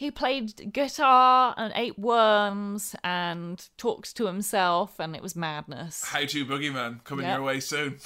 he 0.01 0.11
played 0.11 0.73
guitar 0.73 1.53
and 1.59 1.75
ate 1.77 1.99
worms 1.99 2.97
and 3.05 3.69
talks 3.77 4.15
to 4.15 4.25
himself, 4.25 4.99
and 4.99 5.15
it 5.15 5.21
was 5.21 5.37
madness. 5.37 6.03
How 6.07 6.25
to 6.25 6.47
Boogeyman 6.47 7.05
coming 7.05 7.27
Yep. 7.27 7.37
your 7.37 7.45
way 7.45 7.61
soon. 7.61 7.99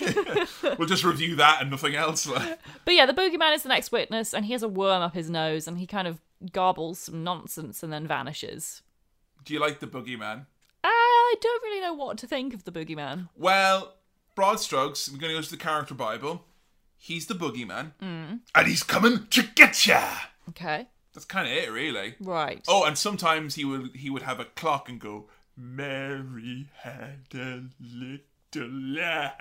we'll 0.76 0.88
just 0.88 1.04
review 1.04 1.36
that 1.36 1.60
and 1.60 1.70
nothing 1.70 1.94
else. 1.94 2.26
But 2.26 2.94
yeah, 2.94 3.06
the 3.06 3.12
boogeyman 3.12 3.54
is 3.54 3.62
the 3.62 3.68
next 3.68 3.92
witness, 3.92 4.34
and 4.34 4.44
he 4.44 4.52
has 4.54 4.64
a 4.64 4.68
worm 4.68 5.02
up 5.02 5.14
his 5.14 5.30
nose, 5.30 5.68
and 5.68 5.78
he 5.78 5.86
kind 5.86 6.08
of 6.08 6.20
garbles 6.46 6.96
some 6.96 7.22
nonsense 7.22 7.84
and 7.84 7.92
then 7.92 8.08
vanishes. 8.08 8.82
Do 9.44 9.54
you 9.54 9.60
like 9.60 9.78
the 9.78 9.86
Boogeyman? 9.86 10.46
I 10.82 11.34
don't 11.40 11.62
really 11.62 11.80
know 11.80 11.94
what 11.94 12.18
to 12.18 12.26
think 12.26 12.54
of 12.54 12.64
the 12.64 12.72
boogeyman. 12.72 13.28
Well, 13.36 13.94
broad 14.34 14.58
strokes. 14.58 15.08
We're 15.08 15.18
gonna 15.18 15.34
go 15.34 15.42
to 15.42 15.50
the 15.50 15.56
character 15.56 15.94
Bible. 15.94 16.44
He's 16.98 17.26
the 17.26 17.34
Boogeyman, 17.34 17.92
Mm. 18.02 18.40
and 18.52 18.66
he's 18.66 18.82
coming 18.82 19.28
to 19.28 19.42
get 19.44 19.86
ya. 19.86 20.02
Okay, 20.48 20.88
That's 21.16 21.24
kind 21.24 21.48
of 21.48 21.52
it, 21.54 21.72
really. 21.72 22.14
right. 22.20 22.62
Oh, 22.68 22.84
and 22.84 22.96
sometimes 22.96 23.54
he 23.56 23.64
would 23.64 23.96
he 23.96 24.10
would 24.10 24.22
have 24.22 24.38
a 24.38 24.44
clock 24.44 24.88
and 24.88 25.00
go, 25.00 25.28
Mary 25.56 26.68
had 26.82 27.26
a 27.34 27.64
little 27.80 28.68
lamb. 28.70 29.32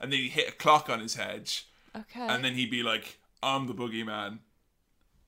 And 0.00 0.10
then 0.12 0.18
he'd 0.20 0.30
hit 0.30 0.48
a 0.48 0.52
clock 0.52 0.88
on 0.90 1.00
his 1.00 1.14
head. 1.16 1.50
okay. 1.96 2.26
And 2.26 2.44
then 2.44 2.54
he'd 2.54 2.70
be 2.70 2.82
like, 2.82 3.18
I'm 3.42 3.66
the 3.66 3.74
boogeyman. 3.74 4.38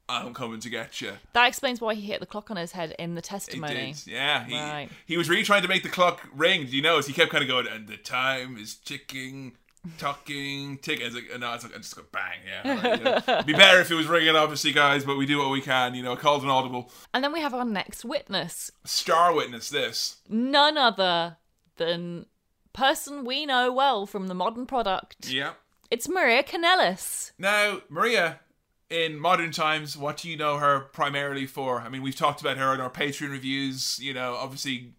I'm 0.08 0.34
coming 0.34 0.60
to 0.60 0.68
get 0.68 1.00
you. 1.00 1.12
That 1.32 1.46
explains 1.48 1.80
why 1.80 1.94
he 1.94 2.02
hit 2.02 2.20
the 2.20 2.26
clock 2.26 2.50
on 2.50 2.56
his 2.56 2.72
head 2.72 2.94
in 2.98 3.14
the 3.14 3.20
He 3.20 3.26
testimony. 3.28 3.92
did. 3.92 4.06
Yeah. 4.12 4.44
He, 4.44 4.54
Right. 4.54 4.88
he 5.06 5.16
was 5.16 5.28
really 5.30 5.44
trying 5.44 5.62
to 5.62 5.68
make 5.68 5.82
the 5.84 5.88
clock 5.88 6.26
ring. 6.34 6.66
Do 6.66 6.76
you 6.76 6.82
notice? 6.82 7.06
He 7.06 7.12
kept 7.12 7.30
kind 7.30 7.42
of 7.42 7.48
going, 7.48 7.66
and 7.68 7.86
the 7.88 7.96
time 7.96 8.56
is 8.58 8.74
ticking, 8.74 9.52
talking, 9.98 10.78
tickets. 10.78 11.14
Like, 11.14 11.28
and 11.32 11.40
now 11.40 11.54
it's 11.54 11.64
like, 11.64 11.74
I 11.74 11.78
just 11.78 11.96
go 11.96 12.02
bang. 12.12 12.38
Yeah. 12.46 12.82
right, 12.82 12.98
you 12.98 13.04
know. 13.04 13.42
Be 13.42 13.52
better 13.52 13.80
if 13.80 13.90
it 13.90 13.94
was 13.94 14.06
ringing, 14.06 14.36
obviously, 14.36 14.72
guys, 14.72 15.04
but 15.04 15.16
we 15.16 15.26
do 15.26 15.38
what 15.38 15.50
we 15.50 15.60
can. 15.60 15.94
You 15.94 16.02
know, 16.02 16.16
called 16.16 16.42
an 16.42 16.48
audible. 16.50 16.90
And 17.12 17.22
then 17.22 17.32
we 17.32 17.40
have 17.40 17.54
our 17.54 17.64
next 17.64 18.04
witness, 18.04 18.70
Star 18.84 19.34
witness 19.34 19.68
this. 19.70 20.16
none 20.28 20.76
other 20.78 21.36
than 21.76 22.26
person 22.72 23.24
we 23.24 23.46
know 23.46 23.72
well 23.72 24.06
from 24.06 24.28
the 24.28 24.34
modern 24.34 24.66
product. 24.66 25.28
Yeah. 25.28 25.52
It's 25.90 26.08
Maria 26.08 26.42
Kanellis. 26.42 27.32
Now, 27.38 27.82
Maria, 27.90 28.40
in 28.88 29.18
modern 29.18 29.50
times, 29.50 29.96
what 29.96 30.18
do 30.18 30.30
you 30.30 30.36
know 30.36 30.58
her 30.58 30.80
primarily 30.80 31.46
for? 31.46 31.80
I 31.80 31.88
mean, 31.88 32.02
we've 32.02 32.16
talked 32.16 32.40
about 32.40 32.56
her 32.56 32.72
in 32.74 32.80
our 32.80 32.90
Patreon 32.90 33.30
reviews. 33.30 33.98
You 34.00 34.14
know, 34.14 34.34
obviously, 34.34 34.92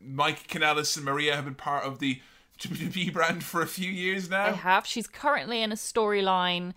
Mike 0.00 0.46
Kanellis 0.48 0.96
and 0.96 1.04
Maria 1.04 1.34
have 1.34 1.44
been 1.46 1.54
part 1.54 1.84
of 1.84 1.98
the 1.98 2.20
WWE 2.58 3.12
brand 3.12 3.44
for 3.44 3.62
a 3.62 3.66
few 3.66 3.90
years 3.90 4.30
now. 4.30 4.46
I 4.46 4.50
have. 4.52 4.86
She's 4.86 5.06
currently 5.06 5.62
in 5.62 5.72
a 5.72 5.76
storyline. 5.76 6.72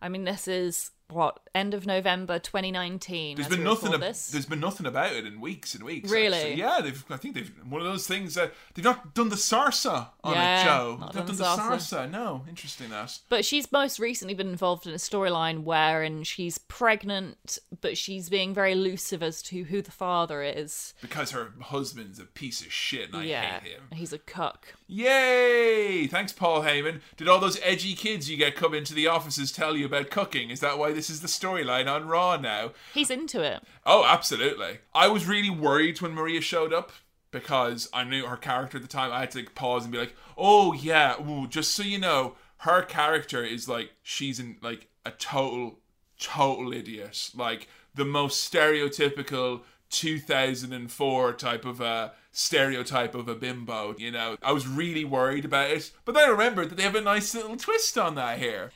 I 0.00 0.08
mean, 0.08 0.24
this 0.24 0.46
is 0.46 0.90
what 1.08 1.38
end 1.54 1.72
of 1.72 1.86
November 1.86 2.36
2019. 2.40 3.36
There's 3.36 3.48
been 3.48 3.62
nothing. 3.62 3.94
Ab- 3.94 4.00
this. 4.00 4.28
there's 4.30 4.44
been 4.46 4.58
nothing 4.60 4.86
about 4.86 5.12
it 5.12 5.24
in 5.24 5.40
weeks 5.40 5.74
and 5.74 5.84
weeks. 5.84 6.10
Really? 6.10 6.36
actually. 6.36 6.54
Yeah. 6.56 6.80
They've. 6.82 7.04
I 7.08 7.16
think 7.16 7.34
they've. 7.36 7.52
One 7.68 7.80
of 7.80 7.86
those 7.86 8.06
things 8.08 8.34
that 8.34 8.52
they've 8.74 8.84
not 8.84 9.14
done 9.14 9.28
the 9.28 9.36
Sarsa 9.36 10.08
on 10.24 10.34
Yeah, 10.34 10.60
it, 10.60 10.64
Joe. 10.64 10.96
not 11.00 11.12
They've 11.12 11.26
done 11.26 11.36
not 11.36 11.36
the 11.36 11.42
done 11.44 11.70
the 11.70 11.76
Sarsa. 11.76 12.06
Sarsa. 12.06 12.10
No, 12.10 12.44
interesting 12.48 12.90
that. 12.90 13.18
But 13.28 13.44
she's 13.44 13.70
most 13.70 13.98
recently 14.00 14.34
been 14.34 14.48
involved 14.48 14.86
in 14.86 14.92
a 14.92 14.96
storyline 14.96 15.62
wherein 15.62 16.24
she's 16.24 16.58
pregnant, 16.58 17.58
but 17.80 17.96
she's 17.96 18.28
being 18.28 18.52
very 18.52 18.72
elusive 18.72 19.22
as 19.22 19.42
to 19.42 19.62
who 19.64 19.82
the 19.82 19.92
father 19.92 20.42
is. 20.42 20.92
Because 21.00 21.30
her 21.30 21.52
husband's 21.60 22.18
a 22.18 22.24
piece 22.24 22.60
of 22.62 22.72
shit, 22.72 23.08
and 23.10 23.18
I 23.18 23.24
yeah, 23.24 23.60
hate 23.60 23.72
him. 23.72 23.82
he's 23.94 24.12
a 24.12 24.18
cuck. 24.18 24.74
Yay! 24.88 26.06
Thanks, 26.06 26.32
Paul 26.32 26.62
Heyman. 26.62 27.00
Did 27.16 27.26
all 27.26 27.40
those 27.40 27.58
edgy 27.62 27.94
kids 27.94 28.30
you 28.30 28.36
get 28.36 28.54
come 28.54 28.72
into 28.72 28.94
the 28.94 29.08
offices 29.08 29.50
tell 29.50 29.76
you 29.76 29.84
about 29.86 30.10
cooking? 30.10 30.50
Is 30.50 30.60
that 30.60 30.78
why 30.78 30.92
this 30.92 31.10
is 31.10 31.20
the 31.20 31.26
storyline 31.26 31.90
on 31.90 32.06
Raw 32.06 32.36
now? 32.36 32.72
He's 32.94 33.10
into 33.10 33.42
it. 33.42 33.62
Oh, 33.84 34.04
absolutely. 34.06 34.78
I 34.94 35.08
was 35.08 35.26
really 35.26 35.50
worried 35.50 36.00
when 36.00 36.12
Maria 36.12 36.40
showed 36.40 36.72
up 36.72 36.92
because 37.32 37.88
I 37.92 38.04
knew 38.04 38.26
her 38.26 38.36
character 38.36 38.78
at 38.78 38.82
the 38.82 38.88
time. 38.88 39.10
I 39.10 39.20
had 39.20 39.32
to 39.32 39.38
like, 39.38 39.54
pause 39.56 39.84
and 39.84 39.92
be 39.92 39.98
like, 39.98 40.14
"Oh 40.38 40.72
yeah, 40.72 41.20
ooh, 41.20 41.48
just 41.48 41.72
so 41.72 41.82
you 41.82 41.98
know, 41.98 42.36
her 42.58 42.82
character 42.82 43.42
is 43.42 43.68
like 43.68 43.90
she's 44.02 44.38
in 44.38 44.56
like 44.62 44.88
a 45.04 45.10
total, 45.10 45.80
total 46.18 46.72
idiot. 46.72 47.30
Like 47.34 47.68
the 47.94 48.04
most 48.04 48.52
stereotypical 48.52 49.62
2004 49.90 51.32
type 51.34 51.64
of 51.64 51.80
a 51.80 52.12
stereotype 52.36 53.14
of 53.14 53.28
a 53.28 53.34
bimbo. 53.34 53.94
You 53.98 54.10
know, 54.10 54.36
I 54.42 54.52
was 54.52 54.68
really 54.68 55.04
worried 55.04 55.44
about 55.44 55.70
it, 55.70 55.90
but 56.04 56.14
then 56.14 56.24
I 56.24 56.30
remembered 56.30 56.70
that 56.70 56.76
they 56.76 56.82
have 56.82 56.94
a 56.94 57.00
nice 57.00 57.34
little 57.34 57.56
twist 57.56 57.96
on 57.96 58.14
that 58.16 58.38
here. 58.38 58.72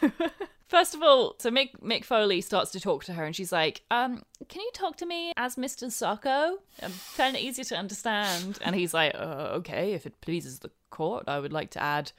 First 0.68 0.94
of 0.94 1.02
all, 1.02 1.34
so 1.38 1.50
Mick, 1.50 1.70
Mick 1.82 2.04
Foley 2.04 2.42
starts 2.42 2.70
to 2.72 2.80
talk 2.80 3.02
to 3.04 3.14
her, 3.14 3.24
and 3.24 3.34
she's 3.34 3.50
like, 3.50 3.80
um, 3.90 4.22
"Can 4.48 4.60
you 4.60 4.70
talk 4.74 4.98
to 4.98 5.06
me 5.06 5.32
as 5.38 5.56
Mr. 5.56 5.86
Socko? 5.86 6.56
I 6.82 6.88
found 6.88 7.36
it 7.36 7.40
easier 7.40 7.64
to 7.64 7.76
understand." 7.76 8.58
And 8.62 8.76
he's 8.76 8.92
like, 8.92 9.14
uh, 9.14 9.52
"Okay, 9.54 9.94
if 9.94 10.04
it 10.04 10.20
pleases 10.20 10.58
the 10.58 10.70
court, 10.90 11.24
I 11.26 11.38
would 11.38 11.54
like 11.54 11.70
to 11.70 11.82
add 11.82 12.12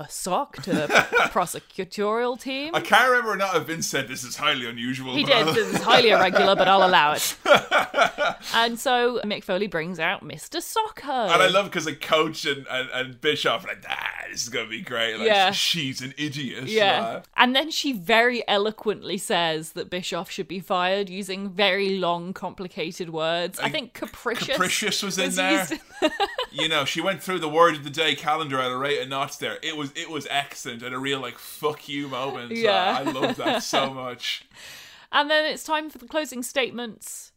a 0.00 0.08
sock 0.10 0.56
to 0.62 0.70
the 0.72 0.86
prosecutorial 1.32 2.40
team." 2.40 2.74
I 2.74 2.80
can't 2.80 3.08
remember 3.10 3.36
not 3.36 3.56
if 3.56 3.64
Vince 3.64 3.86
said 3.86 4.08
this 4.08 4.24
is 4.24 4.36
highly 4.36 4.66
unusual. 4.66 5.14
He 5.14 5.24
did. 5.24 5.36
I'll- 5.36 5.52
This 5.54 5.74
is 5.74 5.82
highly 5.92 6.10
irregular, 6.10 6.54
but 6.56 6.68
I'll 6.68 6.86
allow 6.86 7.12
it. 7.12 7.36
and 8.54 8.78
so 8.78 9.20
Mick 9.24 9.44
Foley 9.44 9.66
brings 9.66 9.98
out 9.98 10.22
Mr. 10.24 10.60
Socko. 10.60 11.32
And 11.32 11.42
I 11.42 11.48
love 11.48 11.66
because 11.66 11.86
like 11.86 12.00
Coach 12.00 12.44
and, 12.44 12.66
and, 12.70 12.88
and 12.92 13.20
Bischoff 13.20 13.64
are 13.64 13.68
like, 13.68 13.84
ah, 13.88 14.08
this 14.30 14.42
is 14.42 14.48
gonna 14.48 14.68
be 14.68 14.80
great. 14.82 15.16
Like, 15.18 15.26
Yeah. 15.26 15.50
she's 15.50 16.00
an 16.00 16.14
idiot. 16.16 16.64
Yeah. 16.64 17.22
And 17.36 17.54
then 17.54 17.70
she 17.70 17.92
very 17.92 18.46
eloquently 18.48 19.18
says 19.18 19.72
that 19.72 19.90
Bischoff 19.90 20.30
should 20.30 20.48
be 20.48 20.60
fired 20.60 21.08
using 21.08 21.50
very 21.50 21.96
long, 21.98 22.32
complicated 22.32 23.10
words. 23.10 23.58
I 23.58 23.68
think 23.70 23.94
capricious. 23.94 24.48
Capricious 24.48 25.02
was 25.02 25.18
in 25.18 25.32
there. 25.34 25.58
used- 25.60 25.74
you 26.52 26.68
know, 26.68 26.84
she 26.84 27.00
went 27.00 27.22
through 27.22 27.38
the 27.40 27.48
word 27.48 27.74
of 27.74 27.84
the 27.84 27.90
day 27.90 28.14
calendar 28.14 28.58
at 28.60 28.70
a 28.70 28.76
rate 28.76 29.00
of 29.02 29.08
knots. 29.08 29.36
There, 29.36 29.58
it 29.62 29.76
was 29.76 29.87
it 29.96 30.10
was 30.10 30.26
excellent 30.30 30.82
and 30.82 30.94
a 30.94 30.98
real 30.98 31.20
like 31.20 31.38
fuck 31.38 31.88
you 31.88 32.08
moment. 32.08 32.52
Uh, 32.52 32.54
Yeah. 32.56 32.96
I 33.00 33.02
love 33.10 33.36
that 33.36 33.62
so 33.62 33.92
much. 33.94 34.44
and 35.12 35.30
then 35.30 35.44
it's 35.46 35.64
time 35.64 35.90
for 35.90 35.98
the 35.98 36.06
closing 36.06 36.42
statements. 36.42 37.32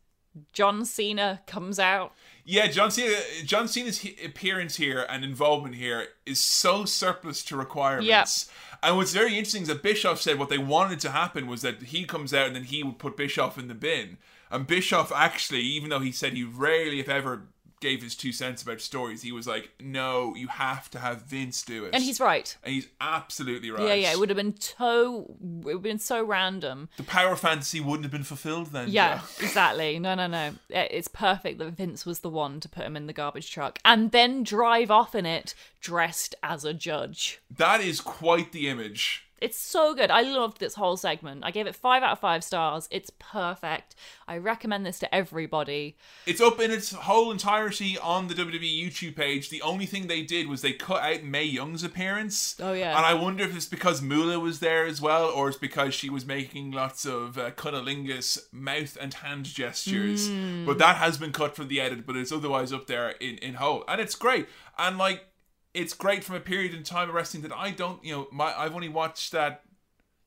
John 0.54 0.86
Cena 0.86 1.42
comes 1.46 1.78
out. 1.78 2.14
Yeah, 2.46 2.68
John 2.68 2.90
Cena. 2.90 3.18
John 3.44 3.68
Cena's 3.68 4.06
appearance 4.26 4.78
here 4.78 5.06
and 5.10 5.24
involvement 5.26 5.76
here 5.76 6.08
is 6.26 6.40
so 6.40 6.86
surplus 6.86 7.44
to 7.46 7.58
requirements. 7.58 8.50
And 8.82 8.96
what's 8.98 9.12
very 9.14 9.38
interesting 9.38 9.64
is 9.64 9.68
that 9.68 9.84
Bischoff 9.84 10.22
said 10.22 10.40
what 10.40 10.50
they 10.50 10.58
wanted 10.58 11.00
to 11.02 11.12
happen 11.12 11.48
was 11.48 11.62
that 11.64 11.82
he 11.84 12.06
comes 12.06 12.34
out 12.34 12.48
and 12.48 12.56
then 12.56 12.64
he 12.64 12.82
would 12.82 12.98
put 12.98 13.18
Bischoff 13.18 13.58
in 13.58 13.68
the 13.68 13.76
bin. 13.76 14.18
And 14.50 14.66
Bischoff 14.66 15.12
actually, 15.12 15.62
even 15.62 15.90
though 15.90 16.00
he 16.00 16.12
said 16.14 16.34
he 16.34 16.44
rarely, 16.44 17.00
if 17.02 17.08
ever, 17.10 17.44
gave 17.82 18.02
his 18.02 18.16
two 18.16 18.32
cents 18.32 18.62
about 18.62 18.80
stories, 18.80 19.22
he 19.22 19.32
was 19.32 19.48
like, 19.48 19.72
"No, 19.82 20.34
you 20.36 20.48
have 20.48 20.90
to 20.92 21.00
have 21.00 21.24
Vince 21.24 21.62
do 21.64 21.86
it." 21.86 21.94
And 21.94 22.04
he's 22.04 22.20
right. 22.20 22.56
and 22.64 22.74
he's 22.74 22.88
absolutely 23.02 23.72
right. 23.72 23.88
Yeah, 23.88 23.94
yeah. 23.96 24.12
It 24.14 24.20
would 24.20 24.30
have 24.30 24.38
been 24.38 24.60
so. 24.60 25.36
It 25.42 25.66
would 25.66 25.74
have 25.74 25.82
been 25.84 26.00
so 26.00 26.24
random. 26.24 26.90
the 26.98 27.04
power 27.04 27.36
fantasy 27.36 27.82
wouldn't 27.82 28.04
have 28.04 28.12
been 28.12 28.24
fulfilled 28.24 28.68
then. 28.68 28.88
Yeah, 28.90 29.18
Joe. 29.18 29.24
exactly. 29.46 30.00
No, 30.00 30.16
no, 30.16 30.28
no. 30.28 30.54
It's 30.70 31.08
perfect 31.08 31.60
that 31.60 31.72
Vince 31.72 32.06
was 32.06 32.20
the 32.20 32.30
one 32.30 32.60
to 32.62 32.70
put 32.70 32.86
him 32.86 32.96
in 32.96 33.08
the 33.08 33.14
garbage 33.14 33.52
truck 33.52 33.80
and 33.84 34.12
then 34.12 34.44
drive 34.44 34.90
off 34.92 35.16
in 35.16 35.26
it 35.26 35.54
dressed 35.82 36.36
as 36.44 36.64
a 36.64 36.74
judge. 36.74 37.42
that 37.50 37.82
is 37.82 38.00
quite 38.00 38.52
the 38.52 38.70
image. 38.70 39.26
It's 39.42 39.58
so 39.58 39.96
good. 39.96 40.12
I 40.12 40.22
loved 40.22 40.60
this 40.60 40.76
whole 40.76 40.98
segment. 40.98 41.44
I 41.44 41.50
gave 41.50 41.66
it 41.66 41.76
five 41.76 42.04
out 42.04 42.12
of 42.12 42.20
five 42.20 42.44
stars. 42.44 42.88
It's 42.92 43.10
perfect. 43.18 43.96
I 44.28 44.38
recommend 44.38 44.86
this 44.86 45.00
to 45.00 45.14
everybody. 45.14 45.98
It's 46.28 46.40
up 46.40 46.60
in 46.60 46.70
its 46.70 46.92
whole 46.92 47.32
entirety 47.32 47.98
on 47.98 48.28
the 48.28 48.36
WWE 48.36 48.86
YouTube 48.86 49.16
page. 49.16 49.50
The 49.50 49.64
only 49.64 49.88
thing 49.88 50.06
they 50.06 50.22
did 50.22 50.48
was 50.48 50.62
they 50.62 50.74
cut 50.74 51.02
out 51.02 51.24
Mae 51.24 51.44
Young's 51.44 51.84
appearance. 51.84 52.56
Oh, 52.60 52.74
yeah. 52.74 52.96
And 52.96 53.04
I 53.04 53.16
wonder 53.16 53.44
if 53.44 53.56
it's 53.56 53.66
because 53.66 54.00
Moolah 54.00 54.40
was 54.40 54.60
there 54.60 54.86
as 54.86 55.02
well, 55.02 55.26
or 55.26 55.50
it's 55.50 55.58
because 55.58 55.96
she 55.96 56.12
was 56.12 56.24
making 56.24 56.70
lots 56.70 57.06
of 57.06 57.40
uh, 57.40 57.50
cunnilingus 57.52 58.38
mouth 58.52 58.96
and 59.02 59.12
hand 59.12 59.46
gestures. 59.46 60.30
Hmm. 60.30 60.66
But 60.68 60.78
that 60.78 60.98
has 60.98 61.18
been 61.18 61.32
cut 61.32 61.56
from 61.56 61.68
the 61.68 61.82
edit, 61.82 62.06
but 62.06 62.16
it's 62.16 62.32
otherwise 62.32 62.72
up 62.72 62.86
there 62.86 63.10
in, 63.20 63.40
in 63.40 63.56
whole. 63.56 63.84
And 63.88 64.00
it's 64.00 64.14
great. 64.14 64.48
And 64.78 65.00
like, 65.00 65.26
it's 65.74 65.94
great 65.94 66.24
from 66.24 66.36
a 66.36 66.40
period 66.40 66.74
in 66.74 66.84
time 66.84 67.10
of 67.10 67.16
wrestling 67.16 67.44
that 67.44 67.54
I 67.54 67.72
don't, 67.72 68.04
you 68.04 68.14
know, 68.14 68.28
my 68.32 68.54
I've 68.58 68.76
only 68.76 68.90
watched 68.90 69.32
that. 69.32 69.64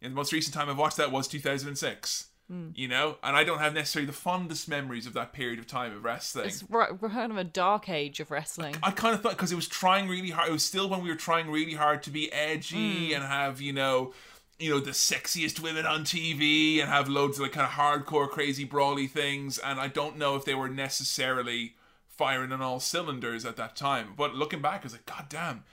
In 0.00 0.10
the 0.10 0.16
most 0.16 0.32
recent 0.32 0.54
time 0.54 0.68
I've 0.68 0.76
watched 0.78 0.98
that 0.98 1.10
was 1.10 1.26
2006. 1.28 2.26
Hmm. 2.50 2.68
You 2.74 2.88
know, 2.88 3.16
and 3.22 3.34
I 3.34 3.42
don't 3.42 3.58
have 3.60 3.72
necessarily 3.72 4.06
the 4.06 4.12
fondest 4.12 4.68
memories 4.68 5.06
of 5.06 5.14
that 5.14 5.32
period 5.32 5.58
of 5.58 5.66
time 5.66 5.96
of 5.96 6.04
wrestling. 6.04 6.46
It's 6.48 6.62
r- 6.70 6.94
kind 6.98 7.32
of 7.32 7.38
a 7.38 7.44
dark 7.44 7.88
age 7.88 8.20
of 8.20 8.30
wrestling. 8.30 8.76
I 8.82 8.90
kind 8.90 9.14
of 9.14 9.22
thought 9.22 9.32
because 9.32 9.50
it 9.50 9.54
was 9.56 9.66
trying 9.66 10.08
really 10.08 10.28
hard. 10.28 10.50
It 10.50 10.52
was 10.52 10.62
still 10.62 10.86
when 10.90 11.02
we 11.02 11.08
were 11.08 11.14
trying 11.16 11.50
really 11.50 11.72
hard 11.72 12.02
to 12.02 12.10
be 12.10 12.30
edgy 12.32 13.08
Hmm. 13.08 13.14
and 13.14 13.24
have 13.24 13.62
you 13.62 13.72
know, 13.72 14.12
you 14.58 14.68
know 14.70 14.78
the 14.78 14.90
sexiest 14.90 15.58
women 15.60 15.86
on 15.86 16.04
TV 16.04 16.80
and 16.80 16.90
have 16.90 17.08
loads 17.08 17.38
of 17.38 17.44
like 17.44 17.52
kind 17.52 17.64
of 17.66 17.72
hardcore, 17.72 18.28
crazy, 18.28 18.64
brawly 18.64 19.06
things. 19.06 19.56
And 19.56 19.80
I 19.80 19.88
don't 19.88 20.18
know 20.18 20.36
if 20.36 20.44
they 20.44 20.54
were 20.54 20.68
necessarily 20.68 21.76
firing 22.16 22.52
on 22.52 22.62
all 22.62 22.80
cylinders 22.80 23.44
at 23.44 23.56
that 23.56 23.76
time. 23.76 24.14
But 24.16 24.34
looking 24.34 24.60
back, 24.62 24.80
I 24.80 24.84
was 24.84 24.92
like, 24.92 25.06
God 25.06 25.26
damn. 25.28 25.64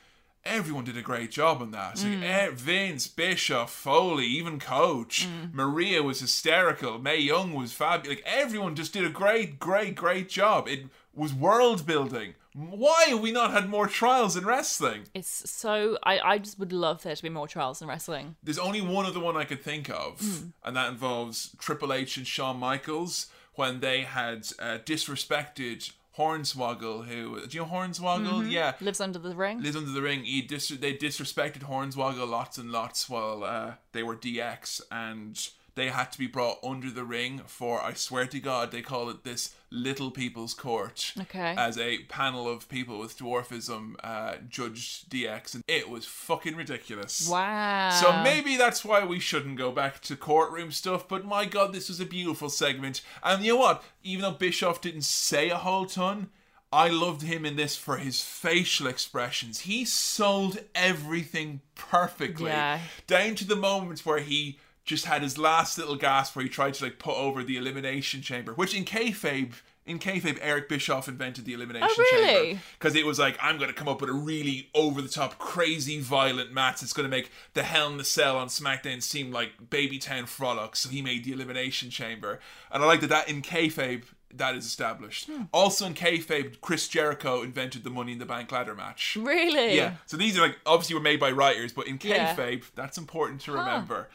Everyone 0.44 0.84
did 0.84 0.98
a 0.98 1.04
great 1.04 1.30
job 1.30 1.62
on 1.62 1.70
that. 1.72 1.98
Like, 1.98 2.14
Hmm. 2.18 2.24
eh, 2.24 2.50
Vince, 2.52 3.06
Bischoff, 3.08 3.72
Foley, 3.72 4.26
even 4.26 4.60
Coach, 4.60 5.26
Hmm. 5.26 5.56
Maria 5.56 6.02
was 6.02 6.20
hysterical. 6.20 6.98
Mae 6.98 7.20
Young 7.20 7.54
was 7.54 7.74
fabulous. 7.74 8.18
Like 8.18 8.26
everyone 8.26 8.76
just 8.76 8.92
did 8.92 9.06
a 9.06 9.10
great, 9.10 9.60
great, 9.60 9.94
great 9.96 10.30
job. 10.30 10.68
It 10.68 10.86
was 11.14 11.32
world 11.32 11.86
building. 11.86 12.34
Why 12.54 13.06
have 13.10 13.20
we 13.22 13.32
not 13.32 13.52
had 13.52 13.70
more 13.70 13.88
trials 13.88 14.36
in 14.36 14.44
wrestling? 14.46 15.04
It's 15.14 15.50
so. 15.50 15.98
I, 16.04 16.20
I 16.20 16.38
just 16.40 16.58
would 16.60 16.74
love 16.74 17.04
there 17.04 17.16
to 17.16 17.24
be 17.24 17.30
more 17.30 17.48
trials 17.48 17.80
in 17.82 17.88
wrestling. 17.88 18.36
There's 18.44 18.58
only 18.60 18.82
one 18.82 19.06
other 19.06 19.20
one 19.22 19.38
I 19.38 19.46
could 19.46 19.62
think 19.64 19.90
of, 19.90 20.20
and 20.64 20.76
that 20.76 20.90
involves 20.90 21.56
Triple 21.60 21.94
H 21.94 22.18
and 22.18 22.26
Shawn 22.28 22.58
Michaels 22.60 23.28
when 23.54 23.80
they 23.80 24.02
had 24.02 24.48
uh, 24.60 24.80
disrespected 24.84 25.92
Hornswoggle. 26.18 27.06
Who 27.06 27.46
do 27.48 27.58
you 27.58 27.64
know 27.64 27.70
Hornswoggle? 27.70 28.50
Yeah, 28.52 28.74
Lives 28.82 29.00
under 29.02 29.20
the 29.20 29.36
ring. 29.36 29.62
lives 29.62 29.76
under 29.76 29.92
the 29.92 30.02
ring. 30.02 30.24
He 30.24 30.42
dis- 30.42 30.68
they 30.70 30.94
disrespected 30.94 31.64
Hornswoggle 31.64 32.28
lots 32.30 32.58
and 32.58 32.72
lots 32.72 33.10
while 33.10 33.44
uh, 33.44 33.74
they 33.94 34.04
were 34.04 34.16
DX, 34.16 34.82
and 34.92 35.38
they 35.76 35.88
had 35.90 36.12
to 36.12 36.20
be 36.20 36.28
brought 36.28 36.60
under 36.64 36.90
the 36.90 37.04
ring 37.04 37.42
for. 37.46 37.82
I 37.82 37.94
swear 37.94 38.26
to 38.28 38.40
God, 38.40 38.72
they 38.72 38.82
call 38.82 39.10
it 39.10 39.24
this 39.24 39.56
little 39.70 40.12
people's 40.12 40.54
court. 40.54 41.14
Okay. 41.20 41.56
As 41.58 41.78
a 41.78 42.00
panel 42.04 42.48
of 42.48 42.68
people 42.68 43.00
with 43.00 43.18
dwarfism 43.18 43.96
uh, 44.04 44.36
judged 44.50 45.10
DX, 45.10 45.56
and 45.56 45.64
it 45.68 45.90
was 45.90 46.06
fucking 46.06 46.56
ridiculous. 46.56 47.28
Wow. 47.28 47.90
So 47.92 48.22
maybe 48.22 48.58
that's 48.58 48.84
why 48.84 49.06
we 49.06 49.20
shouldn't 49.20 49.58
go 49.58 49.72
back 49.72 50.02
to 50.02 50.16
courtroom 50.16 50.72
stuff, 50.72 51.08
but 51.08 51.26
my 51.26 51.46
god, 51.46 51.74
this 51.74 51.88
was 51.88 52.00
a 52.00 52.06
beautiful 52.06 52.50
segment. 52.50 53.02
And 53.24 53.44
you 53.44 53.54
know 53.54 53.60
what? 53.60 53.84
Even 54.04 54.24
though 54.24 54.32
Bischoff 54.32 54.82
didn't 54.82 55.04
say 55.04 55.50
a 55.50 55.58
whole 55.58 55.86
ton, 55.86 56.30
I 56.74 56.88
loved 56.88 57.24
him 57.24 57.46
in 57.46 57.58
this 57.58 57.76
for 57.76 57.98
his 57.98 58.22
facial 58.22 58.88
expressions. 58.88 59.62
He 59.62 59.84
sold 59.84 60.60
everything 60.74 61.62
perfectly. 61.76 62.50
Yeah. 62.50 62.80
Down 63.08 63.36
to 63.36 63.46
the 63.46 63.58
moments 63.58 64.06
where 64.06 64.20
he 64.20 64.58
just 64.86 65.06
had 65.06 65.22
his 65.22 65.38
last 65.38 65.78
little 65.78 65.96
gasp 65.96 66.36
where 66.36 66.44
he 66.44 66.50
tried 66.50 66.74
to 66.76 66.84
like 66.86 67.00
put 67.00 67.16
over 67.16 67.44
the 67.44 67.58
elimination 67.58 68.22
chamber, 68.22 68.54
which 68.54 68.74
in 68.74 68.86
kayfabe 68.86 69.54
in 69.84 69.98
kayfabe, 69.98 70.38
Eric 70.42 70.70
Bischoff 70.70 71.08
invented 71.08 71.44
the 71.46 71.54
elimination 71.54 71.90
Oh, 71.90 72.10
really? 72.14 72.44
chamber 72.46 72.62
because 72.78 72.96
it 72.96 73.04
was 73.06 73.18
like 73.18 73.36
I'm 73.42 73.58
going 73.58 73.70
to 73.70 73.76
come 73.76 73.88
up 73.88 74.00
with 74.00 74.12
a 74.12 74.14
really 74.14 74.70
over 74.76 75.02
the 75.02 75.10
top, 75.10 75.40
crazy, 75.40 76.00
violent 76.00 76.54
match. 76.54 76.84
It's 76.84 76.94
going 76.94 77.10
to 77.10 77.16
make 77.16 77.32
the 77.56 77.64
Hell 77.64 77.90
in 77.90 77.98
the 77.98 78.04
Cell 78.04 78.38
on 78.38 78.48
SmackDown 78.48 79.02
seem 79.02 79.32
like 79.32 79.70
Babytown 79.72 80.28
frolics. 80.28 80.80
So 80.82 80.90
he 80.90 81.02
made 81.02 81.24
the 81.24 81.32
elimination 81.32 81.90
chamber, 81.90 82.40
and 82.72 82.84
I 82.84 82.86
like 82.86 83.02
that 83.02 83.10
that 83.10 83.28
in 83.30 83.42
kayfabe 83.42 84.04
that 84.34 84.56
is 84.56 84.66
established. 84.66 85.26
Hmm. 85.26 85.44
Also 85.52 85.88
in 85.88 85.94
kayfabe, 85.96 86.62
Chris 86.62 86.88
Jericho 86.88 87.42
invented 87.42 87.84
the 87.84 87.90
Money 87.90 88.14
in 88.14 88.20
the 88.20 88.26
Bank 88.26 88.52
ladder 88.52 88.76
match. 88.76 89.18
Really? 89.20 89.76
Yeah. 89.76 89.96
So 90.06 90.16
these 90.16 90.38
are 90.38 90.42
like 90.42 90.58
obviously 90.66 90.94
were 90.94 91.02
made 91.02 91.20
by 91.20 91.32
writers, 91.32 91.74
but 91.74 91.88
in 91.88 92.00
Yeah. 92.02 92.36
kayfabe, 92.36 92.64
that's 92.76 92.98
important 93.00 93.42
to 93.42 93.52
remember. 93.52 94.10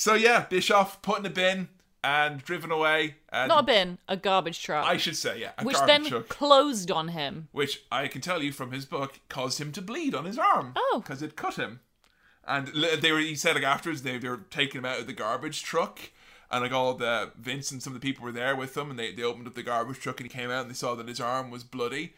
So 0.00 0.14
yeah, 0.14 0.46
Bischoff 0.48 1.02
put 1.02 1.18
in 1.18 1.26
a 1.26 1.30
bin 1.30 1.68
and 2.02 2.42
driven 2.42 2.72
away. 2.72 3.16
And 3.30 3.50
Not 3.50 3.64
a 3.64 3.66
bin, 3.66 3.98
a 4.08 4.16
garbage 4.16 4.62
truck. 4.62 4.86
I 4.86 4.96
should 4.96 5.14
say, 5.14 5.38
yeah, 5.38 5.50
a 5.58 5.62
which 5.64 5.76
then 5.84 6.06
truck. 6.06 6.26
closed 6.26 6.90
on 6.90 7.08
him. 7.08 7.48
Which 7.52 7.82
I 7.92 8.08
can 8.08 8.22
tell 8.22 8.42
you 8.42 8.50
from 8.50 8.72
his 8.72 8.86
book 8.86 9.20
caused 9.28 9.60
him 9.60 9.72
to 9.72 9.82
bleed 9.82 10.14
on 10.14 10.24
his 10.24 10.38
arm. 10.38 10.72
Oh. 10.74 11.02
because 11.04 11.20
it 11.20 11.36
cut 11.36 11.56
him. 11.56 11.80
And 12.48 12.68
they 13.02 13.12
were. 13.12 13.18
He 13.18 13.34
said 13.34 13.56
like 13.56 13.62
afterwards 13.64 14.00
they, 14.00 14.16
they 14.16 14.30
were 14.30 14.40
taking 14.48 14.78
him 14.78 14.86
out 14.86 15.00
of 15.00 15.06
the 15.06 15.12
garbage 15.12 15.62
truck. 15.62 16.00
And 16.50 16.62
like 16.62 16.72
all 16.72 16.94
the 16.94 17.32
Vince 17.38 17.70
and 17.70 17.82
some 17.82 17.94
of 17.94 18.00
the 18.00 18.06
people 18.06 18.24
were 18.24 18.32
there 18.32 18.56
with 18.56 18.74
him, 18.74 18.88
and 18.88 18.98
they, 18.98 19.12
they 19.12 19.22
opened 19.22 19.48
up 19.48 19.54
the 19.54 19.62
garbage 19.62 19.98
truck, 20.00 20.18
and 20.18 20.30
he 20.30 20.34
came 20.34 20.50
out, 20.50 20.62
and 20.62 20.70
they 20.70 20.74
saw 20.74 20.94
that 20.94 21.08
his 21.08 21.20
arm 21.20 21.50
was 21.50 21.62
bloody, 21.62 22.14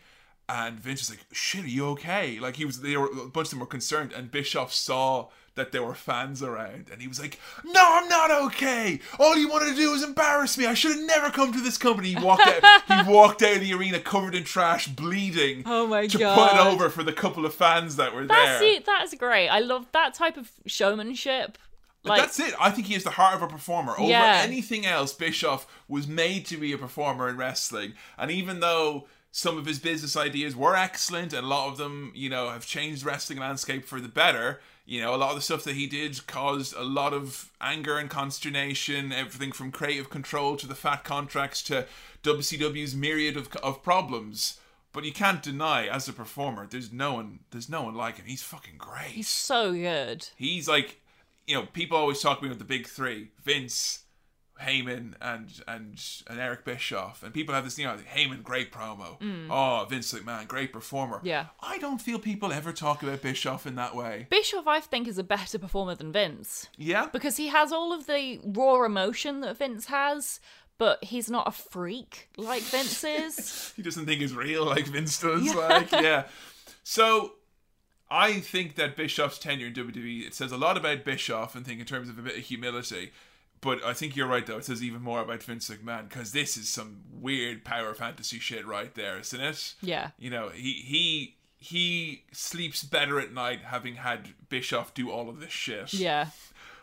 and 0.52 0.78
Vince 0.78 1.00
was 1.00 1.10
like, 1.10 1.24
"Shit, 1.32 1.64
are 1.64 1.68
you 1.68 1.86
okay?" 1.90 2.39
Like 2.39 2.56
he 2.56 2.64
was, 2.64 2.81
they 2.81 2.97
were 2.97 3.06
a 3.06 3.26
bunch 3.28 3.47
of 3.47 3.50
them 3.50 3.60
were 3.60 3.66
concerned, 3.66 4.12
and 4.12 4.31
Bischoff 4.31 4.72
saw 4.72 5.28
that 5.55 5.70
there 5.70 5.82
were 5.82 5.94
fans 5.94 6.42
around, 6.42 6.89
and 6.90 7.00
he 7.02 7.08
was 7.08 7.20
like, 7.20 7.39
"No, 7.64 7.81
I'm 7.82 8.08
not 8.08 8.31
okay. 8.31 9.00
All 9.18 9.36
you 9.36 9.48
wanted 9.48 9.70
to 9.70 9.76
do 9.76 9.90
was 9.92 10.02
embarrass 10.02 10.56
me. 10.58 10.66
I 10.66 10.74
should 10.74 10.92
have 10.97 11.05
never 11.06 11.31
come 11.31 11.52
to 11.52 11.60
this 11.60 11.78
company." 11.78 12.08
He 12.14 12.16
walked 12.24 12.47
out. 12.47 12.82
he 13.06 13.10
walked 13.10 13.42
out 13.42 13.56
of 13.56 13.60
the 13.60 13.72
arena 13.74 13.98
covered 13.98 14.34
in 14.34 14.44
trash, 14.44 14.89
bleeding. 14.89 15.62
Oh 15.66 15.86
my 15.86 16.06
to 16.06 16.18
God. 16.18 16.50
put 16.50 16.56
it 16.58 16.66
over 16.66 16.89
for 16.90 17.02
the 17.02 17.12
couple 17.12 17.47
of 17.47 17.55
fans 17.55 17.97
that 17.97 18.14
were 18.14 18.26
That's 18.26 18.60
there. 18.60 18.68
it. 18.76 18.84
That's 18.84 19.14
great. 19.14 19.48
I 19.48 19.60
love 19.60 19.86
that 19.92 20.14
type 20.14 20.36
of 20.36 20.50
showmanship. 20.66 21.58
Like, 22.05 22.20
that's 22.20 22.40
it. 22.40 22.52
I 22.58 22.70
think 22.72 22.89
he 22.89 22.94
is 22.97 23.05
the 23.05 23.10
heart 23.10 23.36
of 23.36 23.42
a 23.42 23.47
performer. 23.47 23.92
Over 23.97 24.08
Yeah. 24.10 24.40
anything 24.42 24.84
else, 24.84 25.12
Bischoff 25.14 25.66
was 25.86 26.08
made 26.08 26.47
to 26.47 26.56
be 26.56 26.72
a 26.72 26.78
performer 26.78 27.28
in 27.28 27.36
wrestling. 27.36 27.92
And 28.18 28.28
even 28.31 28.58
though 28.58 29.06
some 29.33 29.57
of 29.57 29.65
his 29.65 29.78
business 29.78 30.15
ideas 30.15 30.55
were 30.55 30.77
excellent 30.77 31.33
and 31.33 31.44
a 31.44 31.49
lot 31.49 31.69
of 31.69 31.78
them, 31.78 32.12
you 32.15 32.28
know, 32.28 32.51
have 32.51 32.67
changed 32.67 33.02
wrestling 33.02 33.39
landscape 33.39 33.86
for 33.86 33.99
the 33.99 34.09
better, 34.09 34.61
you 34.85 35.01
know, 35.01 35.15
a 35.15 35.17
lot 35.17 35.31
of 35.31 35.36
the 35.36 35.43
stuff 35.43 35.65
that 35.65 35.75
he 35.75 35.86
did 35.86 36.27
caused 36.27 36.77
a 36.77 36.83
lot 36.83 37.15
of 37.15 37.51
anger 37.59 37.97
and 37.97 38.11
consternation, 38.11 39.11
everything 39.11 39.51
from 39.51 39.73
creative 39.73 40.11
control 40.11 40.57
to 40.57 40.67
the 40.67 40.75
fat 40.75 41.02
contracts 41.02 41.62
to 41.62 41.86
WCW's 42.23 42.94
myriad 42.94 43.36
of, 43.39 43.49
of 43.62 43.83
problems. 43.83 44.61
But 44.93 45.05
you 45.05 45.12
can't 45.12 45.43
deny, 45.43 45.86
as 45.86 46.07
a 46.09 46.12
performer, 46.12 46.67
there's 46.67 46.93
no 46.93 47.15
one, 47.15 47.39
there's 47.51 47.70
no 47.70 47.85
one 47.85 47.94
like 47.94 48.17
him. 48.17 48.27
He's 48.27 48.43
fucking 48.43 48.77
great. 48.77 49.12
he's 49.12 49.28
so 49.28 49.73
good. 49.73 50.28
He's 50.36 50.69
like, 50.69 51.01
you 51.47 51.55
know, 51.55 51.67
people 51.73 51.97
always 51.97 52.20
talk 52.20 52.43
about 52.43 52.59
the 52.59 52.65
big 52.65 52.86
three: 52.86 53.28
Vince, 53.43 54.01
Heyman, 54.62 55.15
and 55.20 55.49
and 55.68 56.00
and 56.28 56.41
Eric 56.41 56.65
Bischoff. 56.65 57.23
And 57.23 57.32
people 57.34 57.55
have 57.55 57.65
this, 57.65 57.78
you 57.78 57.84
know, 57.86 57.97
Heyman, 58.15 58.42
great 58.42 58.73
promo. 58.73 59.20
Mm. 59.20 59.49
Oh, 59.50 59.84
Vince 59.89 60.12
McMahon, 60.12 60.49
great 60.49 60.73
performer. 60.73 61.20
Yeah. 61.23 61.47
I 61.60 61.78
don't 61.78 62.00
feel 62.00 62.18
people 62.18 62.52
ever 62.52 62.73
talk 62.73 63.02
about 63.02 63.23
Bischoff 63.23 63.66
in 63.66 63.74
that 63.76 63.94
way. 63.94 64.26
Bischoff, 64.31 64.66
I 64.66 64.81
think, 64.81 65.07
is 65.08 65.18
a 65.18 65.24
better 65.24 65.58
performer 65.58 65.94
than 65.94 66.12
Vince 66.12 66.68
Yeah. 66.76 67.07
because 67.12 67.36
he 67.36 67.49
has 67.49 67.73
all 67.73 67.92
of 67.92 68.07
the 68.07 68.41
raw 68.44 68.84
emotion 68.84 69.41
that 69.41 69.58
Vince 69.58 69.86
has, 69.86 70.41
but 70.78 71.02
he's 71.05 71.31
not 71.31 71.47
a 71.49 71.52
freak 71.52 72.28
like 72.36 72.62
Vince 72.62 73.05
is. 73.05 73.73
he 73.76 73.82
doesn't 73.82 74.07
think 74.07 74.20
he's 74.20 74.34
real 74.34 74.65
like 74.65 74.86
Vince 74.86 75.20
does. 75.20 75.55
Like, 75.55 75.92
yeah. 75.92 76.24
So 76.84 77.34
I 78.10 78.41
think 78.41 78.74
that 78.76 78.97
Bischoff's 78.97 79.39
tenure 79.39 79.68
in 79.68 79.74
WWE 79.74 80.26
it 80.26 80.34
says 80.34 80.52
a 80.52 80.57
lot 80.57 80.76
about 80.76 81.05
Bischoff 81.05 81.55
and 81.55 81.65
think 81.66 81.81
in 81.81 81.86
terms 81.86 82.08
of 82.08 82.18
a 82.18 82.23
bit 82.23 82.36
of 82.36 82.42
humility. 82.44 83.12
But 83.62 83.82
I 83.84 83.94
think 83.94 84.16
you're 84.16 84.26
right 84.26 84.44
though. 84.44 84.58
It 84.58 84.66
says 84.66 84.82
even 84.82 85.00
more 85.00 85.23
about 85.23 85.42
Vince 85.42 85.70
McMahon 85.70 86.08
because 86.08 86.32
this 86.32 86.57
is 86.57 86.68
some 86.68 87.02
weird 87.10 87.65
power 87.65 87.94
fantasy 87.94 88.39
shit 88.39 88.66
right 88.66 88.94
there, 88.94 89.18
isn't 89.18 89.41
it? 89.41 89.74
Yeah. 89.81 90.10
You 90.18 90.31
know, 90.31 90.50
he 90.50 90.73
he 90.73 91.36
he 91.57 92.24
sleeps 92.32 92.82
better 92.82 93.20
at 93.20 93.32
night 93.32 93.60
having 93.65 93.94
had 93.94 94.31
Bischoff 94.49 94.92
do 94.92 95.10
all 95.10 95.28
of 95.28 95.39
this 95.39 95.52
shit. 95.52 95.94
Yeah. 95.94 96.26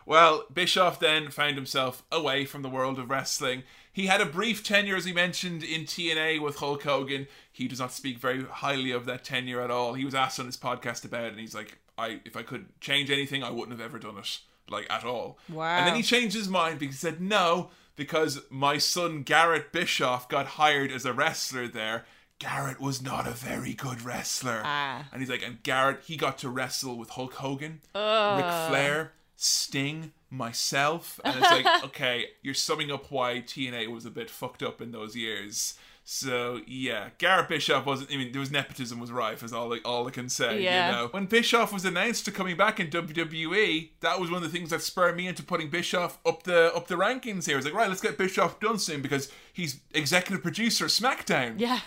Well, 0.06 0.44
Bischoff 0.52 0.98
then 0.98 1.30
found 1.30 1.56
himself 1.56 2.02
away 2.10 2.46
from 2.46 2.62
the 2.62 2.70
world 2.70 2.98
of 2.98 3.10
wrestling. 3.10 3.62
He 3.92 4.06
had 4.06 4.22
a 4.22 4.26
brief 4.26 4.64
tenure, 4.64 4.96
as 4.96 5.04
he 5.04 5.12
mentioned, 5.12 5.62
in 5.62 5.82
TNA 5.82 6.40
with 6.40 6.56
Hulk 6.56 6.82
Hogan. 6.82 7.26
He 7.52 7.68
does 7.68 7.80
not 7.80 7.92
speak 7.92 8.18
very 8.18 8.44
highly 8.44 8.90
of 8.92 9.04
that 9.04 9.24
tenure 9.24 9.60
at 9.60 9.70
all. 9.70 9.92
He 9.94 10.04
was 10.04 10.14
asked 10.14 10.40
on 10.40 10.46
his 10.46 10.56
podcast 10.56 11.04
about 11.04 11.24
it, 11.24 11.32
and 11.32 11.40
he's 11.40 11.54
like, 11.54 11.78
"I, 11.98 12.20
if 12.24 12.36
I 12.36 12.42
could 12.42 12.80
change 12.80 13.10
anything, 13.10 13.42
I 13.42 13.50
wouldn't 13.50 13.78
have 13.78 13.84
ever 13.84 13.98
done 13.98 14.16
it, 14.16 14.38
like 14.70 14.86
at 14.90 15.04
all." 15.04 15.38
Wow. 15.48 15.78
And 15.78 15.86
then 15.86 15.96
he 15.96 16.02
changed 16.02 16.36
his 16.36 16.48
mind 16.48 16.78
because 16.78 16.96
he 16.96 17.00
said, 17.00 17.20
"No, 17.20 17.70
because 17.96 18.40
my 18.50 18.78
son 18.78 19.22
Garrett 19.22 19.72
Bischoff 19.72 20.28
got 20.28 20.46
hired 20.46 20.90
as 20.90 21.04
a 21.04 21.12
wrestler 21.12 21.68
there." 21.68 22.04
Garrett 22.38 22.80
was 22.80 23.02
not 23.02 23.28
a 23.28 23.32
very 23.32 23.74
good 23.74 24.00
wrestler. 24.00 24.62
Ah. 24.64 25.06
And 25.12 25.20
he's 25.20 25.28
like, 25.28 25.42
and 25.42 25.62
Garrett, 25.62 26.04
he 26.06 26.16
got 26.16 26.38
to 26.38 26.48
wrestle 26.48 26.96
with 26.96 27.10
Hulk 27.10 27.34
Hogan, 27.34 27.82
Ric 27.94 28.46
Flair, 28.68 29.12
Sting, 29.36 30.12
myself. 30.30 31.20
And 31.22 31.36
it's 31.38 31.50
like, 31.50 31.66
okay, 31.84 32.28
you're 32.42 32.54
summing 32.54 32.90
up 32.90 33.10
why 33.10 33.42
TNA 33.46 33.88
was 33.92 34.06
a 34.06 34.10
bit 34.10 34.30
fucked 34.30 34.62
up 34.62 34.80
in 34.80 34.90
those 34.90 35.14
years. 35.14 35.74
So 36.12 36.60
yeah, 36.66 37.10
Garrett 37.18 37.48
Bischoff 37.48 37.86
wasn't. 37.86 38.10
I 38.10 38.16
mean, 38.16 38.32
there 38.32 38.40
was 38.40 38.50
nepotism 38.50 38.98
was 38.98 39.12
rife, 39.12 39.44
is 39.44 39.52
all 39.52 39.72
I, 39.72 39.78
all 39.84 40.08
I 40.08 40.10
can 40.10 40.28
say. 40.28 40.60
Yeah. 40.60 40.86
You 40.86 40.92
know, 40.92 41.08
when 41.12 41.26
Bischoff 41.26 41.72
was 41.72 41.84
announced 41.84 42.24
to 42.24 42.32
coming 42.32 42.56
back 42.56 42.80
in 42.80 42.88
WWE, 42.88 43.90
that 44.00 44.18
was 44.18 44.28
one 44.28 44.42
of 44.42 44.50
the 44.50 44.58
things 44.58 44.70
that 44.70 44.82
spurred 44.82 45.16
me 45.16 45.28
into 45.28 45.44
putting 45.44 45.70
Bischoff 45.70 46.18
up 46.26 46.42
the 46.42 46.74
up 46.74 46.88
the 46.88 46.96
rankings 46.96 47.46
here. 47.46 47.54
I 47.54 47.58
was 47.58 47.64
like, 47.64 47.74
right, 47.74 47.88
let's 47.88 48.00
get 48.00 48.18
Bischoff 48.18 48.58
done 48.58 48.80
soon 48.80 49.02
because 49.02 49.30
he's 49.52 49.82
executive 49.94 50.42
producer 50.42 50.86
of 50.86 50.90
SmackDown. 50.90 51.60
Yeah. 51.60 51.78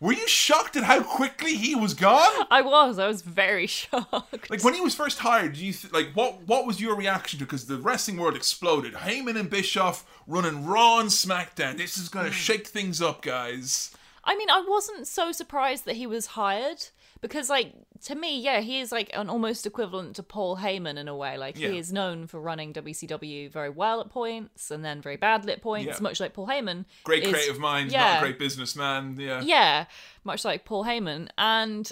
Were 0.00 0.12
you 0.12 0.28
shocked 0.28 0.76
at 0.76 0.84
how 0.84 1.02
quickly 1.02 1.56
he 1.56 1.74
was 1.74 1.92
gone? 1.94 2.46
I 2.50 2.62
was. 2.62 3.00
I 3.00 3.08
was 3.08 3.22
very 3.22 3.66
shocked. 3.66 4.48
Like 4.48 4.62
when 4.62 4.74
he 4.74 4.80
was 4.80 4.94
first 4.94 5.18
hired, 5.18 5.54
do 5.54 5.64
you 5.64 5.72
th- 5.72 5.92
like 5.92 6.12
what? 6.14 6.42
What 6.46 6.66
was 6.66 6.80
your 6.80 6.94
reaction 6.94 7.40
to? 7.40 7.44
Because 7.44 7.66
the 7.66 7.78
wrestling 7.78 8.16
world 8.16 8.36
exploded. 8.36 8.94
Heyman 8.94 9.38
and 9.38 9.50
Bischoff 9.50 10.04
running 10.26 10.64
Raw 10.64 11.00
and 11.00 11.08
SmackDown. 11.08 11.76
This 11.76 11.98
is 11.98 12.08
gonna 12.08 12.28
mm. 12.28 12.32
shake 12.32 12.68
things 12.68 13.02
up, 13.02 13.22
guys. 13.22 13.90
I 14.22 14.36
mean, 14.36 14.50
I 14.50 14.64
wasn't 14.68 15.08
so 15.08 15.32
surprised 15.32 15.84
that 15.86 15.96
he 15.96 16.06
was 16.06 16.26
hired 16.26 16.88
because, 17.20 17.48
like, 17.50 17.72
to 18.04 18.14
me, 18.14 18.40
yeah, 18.40 18.60
he 18.60 18.80
is 18.80 18.92
like 18.92 19.10
an 19.12 19.28
almost 19.28 19.66
equivalent 19.66 20.16
to 20.16 20.22
Paul 20.22 20.56
Heyman 20.58 20.96
in 20.98 21.08
a 21.08 21.16
way. 21.16 21.36
Like, 21.36 21.58
Yeah. 21.58 21.68
he 21.70 21.78
is 21.78 21.92
known 21.92 22.26
for 22.26 22.40
running 22.40 22.72
WCW 22.72 23.50
very 23.50 23.70
well 23.70 24.00
at 24.00 24.08
points 24.10 24.70
and 24.70 24.84
then 24.84 25.00
very 25.02 25.16
badly 25.16 25.52
at 25.52 25.60
points, 25.62 25.98
Yeah. 25.98 26.02
much 26.02 26.20
like 26.20 26.32
Paul 26.32 26.46
Heyman. 26.46 26.84
Great 27.04 27.24
is- 27.24 27.32
creative 27.32 27.58
mind, 27.58 27.90
not 27.92 27.98
yeah. 27.98 28.18
a 28.18 28.20
great 28.20 28.38
businessman. 28.38 29.16
Yeah. 29.18 29.40
Yeah, 29.42 29.86
much 30.24 30.44
like 30.44 30.64
Paul 30.64 30.84
Heyman, 30.84 31.28
and 31.36 31.90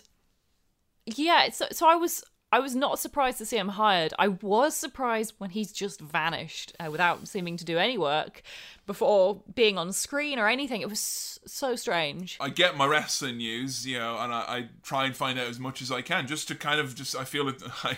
yeah, 1.07 1.51
so 1.51 1.67
so 1.73 1.89
I 1.89 1.95
was 1.97 2.25
I 2.53 2.61
was 2.61 2.77
not 2.77 3.01
surprised 3.01 3.39
to 3.39 3.47
see 3.47 3.59
him 3.59 3.71
hired. 3.71 4.15
I 4.19 4.29
was 4.29 4.77
surprised 4.77 5.35
when 5.39 5.51
he's 5.51 5.73
just 5.73 6.01
vanished 6.01 6.73
uh, 6.79 6.91
without 6.91 7.27
seeming 7.27 7.57
to 7.57 7.65
do 7.65 7.77
any 7.77 7.99
work 7.99 8.43
before 8.87 9.43
being 9.53 9.77
on 9.77 9.93
screen 9.93 10.39
or 10.39 10.49
anything. 10.49 10.81
It 10.81 10.89
was 10.89 11.41
so 11.45 11.75
strange. 11.75 12.37
I 12.41 12.51
get 12.51 12.77
my 12.77 12.87
wrestling 12.87 13.39
news, 13.39 13.85
you 13.85 13.99
know, 13.99 14.17
and 14.19 14.33
I, 14.33 14.39
I 14.39 14.69
try 14.85 15.07
and 15.07 15.17
find 15.17 15.39
out 15.41 15.49
as 15.49 15.59
much 15.59 15.83
as 15.83 15.91
I 15.91 16.03
can, 16.03 16.29
just 16.29 16.47
to 16.49 16.55
kind 16.55 16.79
of 16.79 16.95
just 16.95 17.17
I 17.17 17.25
feel 17.25 17.49
it. 17.49 17.63
I, 17.85 17.97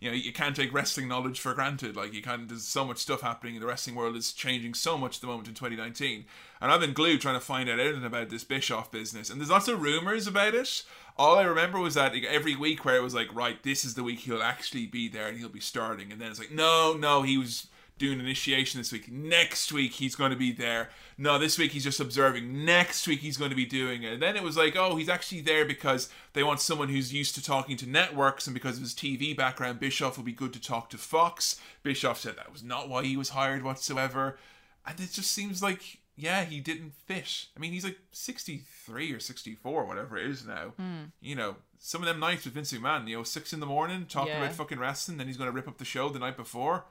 you 0.00 0.10
know, 0.10 0.16
you 0.16 0.32
can't 0.32 0.56
take 0.56 0.74
wrestling 0.74 1.08
knowledge 1.08 1.40
for 1.40 1.54
granted. 1.54 1.94
Like 1.94 2.12
you 2.12 2.20
can't. 2.20 2.48
There's 2.48 2.64
so 2.64 2.84
much 2.84 2.98
stuff 2.98 3.20
happening 3.20 3.54
in 3.54 3.60
the 3.60 3.66
wrestling 3.66 3.94
world. 3.96 4.16
is 4.16 4.32
changing 4.32 4.74
so 4.74 4.98
much 4.98 5.16
at 5.16 5.20
the 5.20 5.28
moment 5.28 5.48
in 5.48 5.54
2019, 5.54 6.24
and 6.60 6.72
I've 6.72 6.80
been 6.80 6.92
glued 6.92 7.20
trying 7.20 7.36
to 7.36 7.40
find 7.40 7.70
out 7.70 7.78
anything 7.78 8.04
about 8.04 8.28
this 8.28 8.44
Bischoff 8.44 8.90
business. 8.90 9.30
And 9.30 9.40
there's 9.40 9.50
lots 9.50 9.68
of 9.68 9.80
rumors 9.80 10.26
about 10.26 10.54
it. 10.54 10.82
All 11.16 11.38
I 11.38 11.44
remember 11.44 11.78
was 11.78 11.94
that 11.94 12.12
like, 12.12 12.24
every 12.24 12.56
week 12.56 12.84
where 12.84 12.96
it 12.96 13.02
was 13.02 13.14
like, 13.14 13.32
right, 13.34 13.62
this 13.62 13.84
is 13.84 13.94
the 13.94 14.02
week 14.02 14.20
he'll 14.20 14.42
actually 14.42 14.86
be 14.86 15.08
there 15.08 15.28
and 15.28 15.38
he'll 15.38 15.48
be 15.48 15.60
starting, 15.60 16.10
and 16.10 16.20
then 16.20 16.30
it's 16.30 16.40
like, 16.40 16.50
no, 16.50 16.94
no, 16.94 17.22
he 17.22 17.38
was 17.38 17.68
doing 17.96 18.18
initiation 18.18 18.80
this 18.80 18.90
week. 18.90 19.10
Next 19.10 19.70
week 19.70 19.92
he's 19.92 20.16
going 20.16 20.32
to 20.32 20.36
be 20.36 20.50
there. 20.50 20.90
No, 21.16 21.38
this 21.38 21.56
week 21.56 21.70
he's 21.70 21.84
just 21.84 22.00
observing. 22.00 22.64
Next 22.64 23.06
week 23.06 23.20
he's 23.20 23.36
going 23.36 23.50
to 23.50 23.56
be 23.56 23.66
doing 23.66 24.02
it. 24.02 24.14
And 24.14 24.22
then 24.22 24.34
it 24.34 24.42
was 24.42 24.56
like, 24.56 24.74
oh, 24.74 24.96
he's 24.96 25.08
actually 25.08 25.42
there 25.42 25.64
because 25.64 26.08
they 26.32 26.42
want 26.42 26.58
someone 26.58 26.88
who's 26.88 27.14
used 27.14 27.36
to 27.36 27.42
talking 27.42 27.76
to 27.76 27.88
networks, 27.88 28.48
and 28.48 28.54
because 28.54 28.76
of 28.76 28.82
his 28.82 28.94
TV 28.94 29.36
background, 29.36 29.78
Bischoff 29.78 30.16
will 30.16 30.24
be 30.24 30.32
good 30.32 30.52
to 30.54 30.60
talk 30.60 30.90
to 30.90 30.98
Fox. 30.98 31.60
Bischoff 31.84 32.18
said 32.18 32.36
that 32.36 32.52
was 32.52 32.64
not 32.64 32.88
why 32.88 33.04
he 33.04 33.16
was 33.16 33.28
hired 33.28 33.62
whatsoever. 33.62 34.38
And 34.84 34.98
it 34.98 35.12
just 35.12 35.30
seems 35.30 35.62
like, 35.62 35.98
yeah, 36.16 36.44
he 36.44 36.60
didn't 36.60 36.92
fit. 37.06 37.46
I 37.56 37.60
mean, 37.60 37.72
he's 37.72 37.84
like 37.84 37.98
63 38.12 39.12
or 39.12 39.20
64, 39.20 39.84
whatever 39.84 40.16
it 40.16 40.26
is 40.26 40.46
now. 40.46 40.72
Hmm. 40.76 41.04
You 41.20 41.34
know, 41.36 41.56
some 41.78 42.02
of 42.02 42.06
them 42.06 42.20
nights 42.20 42.44
with 42.44 42.54
Vince 42.54 42.72
McMahon, 42.72 43.08
you 43.08 43.16
know, 43.16 43.22
six 43.22 43.52
in 43.52 43.60
the 43.60 43.66
morning, 43.66 44.06
talking 44.08 44.32
Yeah. 44.32 44.42
about 44.42 44.54
fucking 44.54 44.78
wrestling, 44.78 45.18
then 45.18 45.26
he's 45.26 45.36
going 45.36 45.48
to 45.48 45.54
rip 45.54 45.68
up 45.68 45.78
the 45.78 45.84
show 45.84 46.08
the 46.08 46.18
night 46.18 46.36
before. 46.36 46.84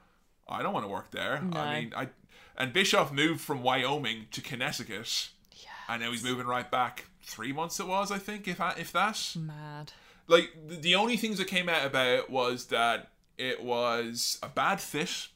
I 0.48 0.62
don't 0.62 0.74
want 0.74 0.84
to 0.84 0.90
work 0.92 1.10
there. 1.10 1.40
No. 1.40 1.58
I 1.58 1.80
mean, 1.80 1.92
I 1.96 2.08
and 2.56 2.72
Bischoff 2.72 3.10
moved 3.12 3.40
from 3.40 3.62
Wyoming 3.62 4.26
to 4.30 4.40
Connecticut. 4.40 5.30
Yeah. 5.52 5.68
And 5.88 6.02
now 6.02 6.10
he's 6.12 6.22
moving 6.22 6.46
right 6.46 6.70
back. 6.70 7.06
Three 7.22 7.52
months 7.52 7.80
it 7.80 7.88
was, 7.88 8.12
I 8.12 8.18
think, 8.18 8.46
if 8.46 8.60
if 8.78 8.92
that. 8.92 9.34
Mad. 9.36 9.92
Like 10.26 10.50
the, 10.68 10.76
the 10.76 10.94
only 10.94 11.16
things 11.16 11.38
that 11.38 11.46
came 11.48 11.68
out 11.68 11.86
about 11.86 12.06
it 12.06 12.30
was 12.30 12.66
that 12.66 13.10
it 13.38 13.62
was 13.64 14.38
a 14.42 14.48
bad 14.48 14.80
fit. 14.80 15.28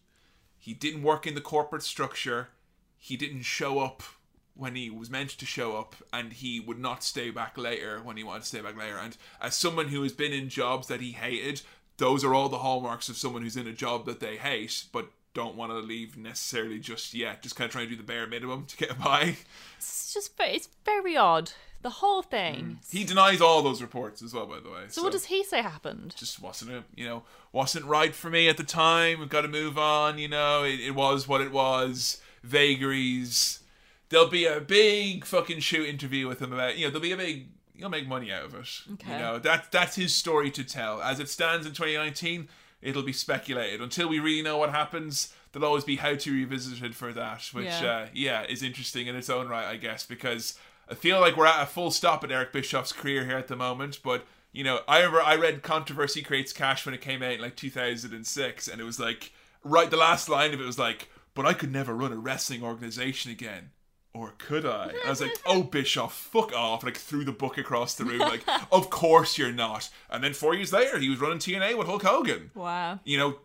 He 0.58 0.74
didn't 0.74 1.02
work 1.02 1.26
in 1.26 1.34
the 1.34 1.40
corporate 1.40 1.82
structure. 1.82 2.48
He 2.98 3.16
didn't 3.16 3.42
show 3.42 3.78
up 3.78 4.02
when 4.54 4.74
he 4.74 4.90
was 4.90 5.08
meant 5.08 5.30
to 5.30 5.46
show 5.46 5.76
up, 5.76 5.94
and 6.12 6.32
he 6.32 6.58
would 6.58 6.78
not 6.78 7.04
stay 7.04 7.30
back 7.30 7.56
later 7.56 8.00
when 8.02 8.16
he 8.16 8.24
wanted 8.24 8.40
to 8.40 8.48
stay 8.48 8.60
back 8.60 8.76
later. 8.76 8.98
And 8.98 9.16
as 9.40 9.54
someone 9.54 9.88
who 9.88 10.02
has 10.02 10.12
been 10.12 10.32
in 10.32 10.48
jobs 10.48 10.88
that 10.88 11.00
he 11.00 11.12
hated, 11.12 11.62
those 11.98 12.24
are 12.24 12.34
all 12.34 12.48
the 12.48 12.58
hallmarks 12.58 13.08
of 13.08 13.16
someone 13.16 13.42
who's 13.42 13.56
in 13.56 13.68
a 13.68 13.72
job 13.72 14.04
that 14.06 14.18
they 14.18 14.36
hate, 14.36 14.84
but 14.92 15.10
don't 15.32 15.54
want 15.54 15.70
to 15.70 15.78
leave 15.78 16.16
necessarily 16.16 16.80
just 16.80 17.14
yet. 17.14 17.42
Just 17.42 17.54
kind 17.54 17.66
of 17.66 17.72
trying 17.72 17.86
to 17.86 17.90
do 17.90 17.96
the 17.96 18.02
bare 18.02 18.26
minimum 18.26 18.66
to 18.66 18.76
get 18.76 18.98
by. 18.98 19.36
It's 19.76 20.12
just 20.12 20.32
it's 20.40 20.68
very 20.84 21.16
odd. 21.16 21.52
The 21.82 21.90
whole 21.90 22.22
thing. 22.22 22.80
Hmm. 22.90 22.96
He 22.96 23.04
denies 23.04 23.40
all 23.40 23.62
those 23.62 23.80
reports 23.80 24.20
as 24.20 24.34
well, 24.34 24.46
by 24.46 24.58
the 24.58 24.68
way. 24.68 24.86
So, 24.88 25.04
what 25.04 25.12
does 25.12 25.26
he 25.26 25.44
say 25.44 25.62
happened? 25.62 26.14
just 26.18 26.42
wasn't 26.42 26.72
a 26.72 26.84
you 26.96 27.06
know 27.06 27.22
wasn't 27.52 27.84
right 27.84 28.14
for 28.14 28.30
me 28.30 28.48
at 28.48 28.56
the 28.56 28.64
time. 28.64 29.20
We've 29.20 29.28
got 29.28 29.42
to 29.42 29.48
move 29.48 29.78
on. 29.78 30.18
You 30.18 30.26
know, 30.26 30.64
it, 30.64 30.80
it 30.80 30.96
was 30.96 31.28
what 31.28 31.40
it 31.40 31.52
was. 31.52 32.20
Vagaries. 32.44 33.60
There'll 34.08 34.28
be 34.28 34.46
a 34.46 34.60
big 34.60 35.24
fucking 35.24 35.60
shoot 35.60 35.88
interview 35.88 36.26
with 36.28 36.40
him 36.40 36.52
about 36.52 36.76
you 36.78 36.84
know 36.86 36.90
there'll 36.90 37.02
be 37.02 37.12
a 37.12 37.16
big 37.16 37.48
you'll 37.74 37.90
make 37.90 38.08
money 38.08 38.32
out 38.32 38.44
of 38.44 38.54
it. 38.54 38.68
Okay. 38.94 39.12
You 39.12 39.18
know 39.18 39.38
that 39.38 39.70
that's 39.70 39.96
his 39.96 40.14
story 40.14 40.50
to 40.52 40.64
tell. 40.64 41.02
As 41.02 41.20
it 41.20 41.28
stands 41.28 41.66
in 41.66 41.72
2019, 41.72 42.48
it'll 42.82 43.02
be 43.02 43.12
speculated 43.12 43.80
until 43.80 44.08
we 44.08 44.18
really 44.18 44.42
know 44.42 44.58
what 44.58 44.70
happens. 44.70 45.32
There'll 45.52 45.66
always 45.68 45.84
be 45.84 45.96
how 45.96 46.14
to 46.14 46.32
revisited 46.32 46.94
for 46.94 47.12
that, 47.12 47.42
which 47.52 47.66
Yeah. 47.66 47.86
uh, 47.90 48.06
yeah 48.12 48.42
is 48.44 48.62
interesting 48.62 49.06
in 49.06 49.16
its 49.16 49.30
own 49.30 49.48
right, 49.48 49.66
I 49.66 49.76
guess, 49.76 50.04
because 50.06 50.58
I 50.90 50.94
feel 50.94 51.20
like 51.20 51.36
we're 51.36 51.46
at 51.46 51.62
a 51.62 51.66
full 51.66 51.90
stop 51.90 52.24
at 52.24 52.30
Eric 52.32 52.52
Bischoff's 52.52 52.92
career 52.92 53.24
here 53.26 53.38
at 53.38 53.48
the 53.48 53.56
moment, 53.56 54.00
but. 54.02 54.24
You 54.50 54.64
know, 54.64 54.80
I 54.88 55.00
remember 55.00 55.20
I 55.20 55.36
read 55.36 55.62
Controversy 55.62 56.22
Creates 56.22 56.54
Cash 56.54 56.86
when 56.86 56.94
it 56.94 57.02
came 57.02 57.22
out 57.22 57.32
in 57.32 57.40
like 57.42 57.54
2006, 57.54 58.66
and 58.66 58.80
it 58.80 58.84
was 58.84 58.98
like, 58.98 59.30
right, 59.62 59.90
the 59.90 59.98
last 59.98 60.30
line 60.30 60.54
of 60.54 60.60
it 60.60 60.64
was 60.64 60.78
like, 60.78 61.10
but 61.38 61.46
I 61.46 61.52
could 61.52 61.70
never 61.70 61.94
run 61.94 62.12
a 62.12 62.16
wrestling 62.16 62.64
organization 62.64 63.30
again. 63.30 63.70
Or 64.12 64.34
could 64.38 64.66
I? 64.66 64.92
I 65.06 65.08
was 65.08 65.20
like, 65.20 65.40
oh, 65.46 65.62
Bischoff, 65.70 66.12
fuck 66.12 66.52
off. 66.52 66.82
Like, 66.82 66.96
threw 66.96 67.24
the 67.24 67.30
book 67.30 67.56
across 67.56 67.94
the 67.94 68.04
room. 68.04 68.18
Like, 68.18 68.42
of 68.72 68.90
course 68.90 69.38
you're 69.38 69.52
not. 69.52 69.88
And 70.10 70.24
then 70.24 70.34
four 70.34 70.52
years 70.56 70.72
later, 70.72 70.98
he 70.98 71.08
was 71.08 71.20
running 71.20 71.38
TNA 71.38 71.78
with 71.78 71.86
Hulk 71.86 72.02
Hogan. 72.02 72.50
Wow. 72.56 72.98
You 73.04 73.18
know, 73.18 73.38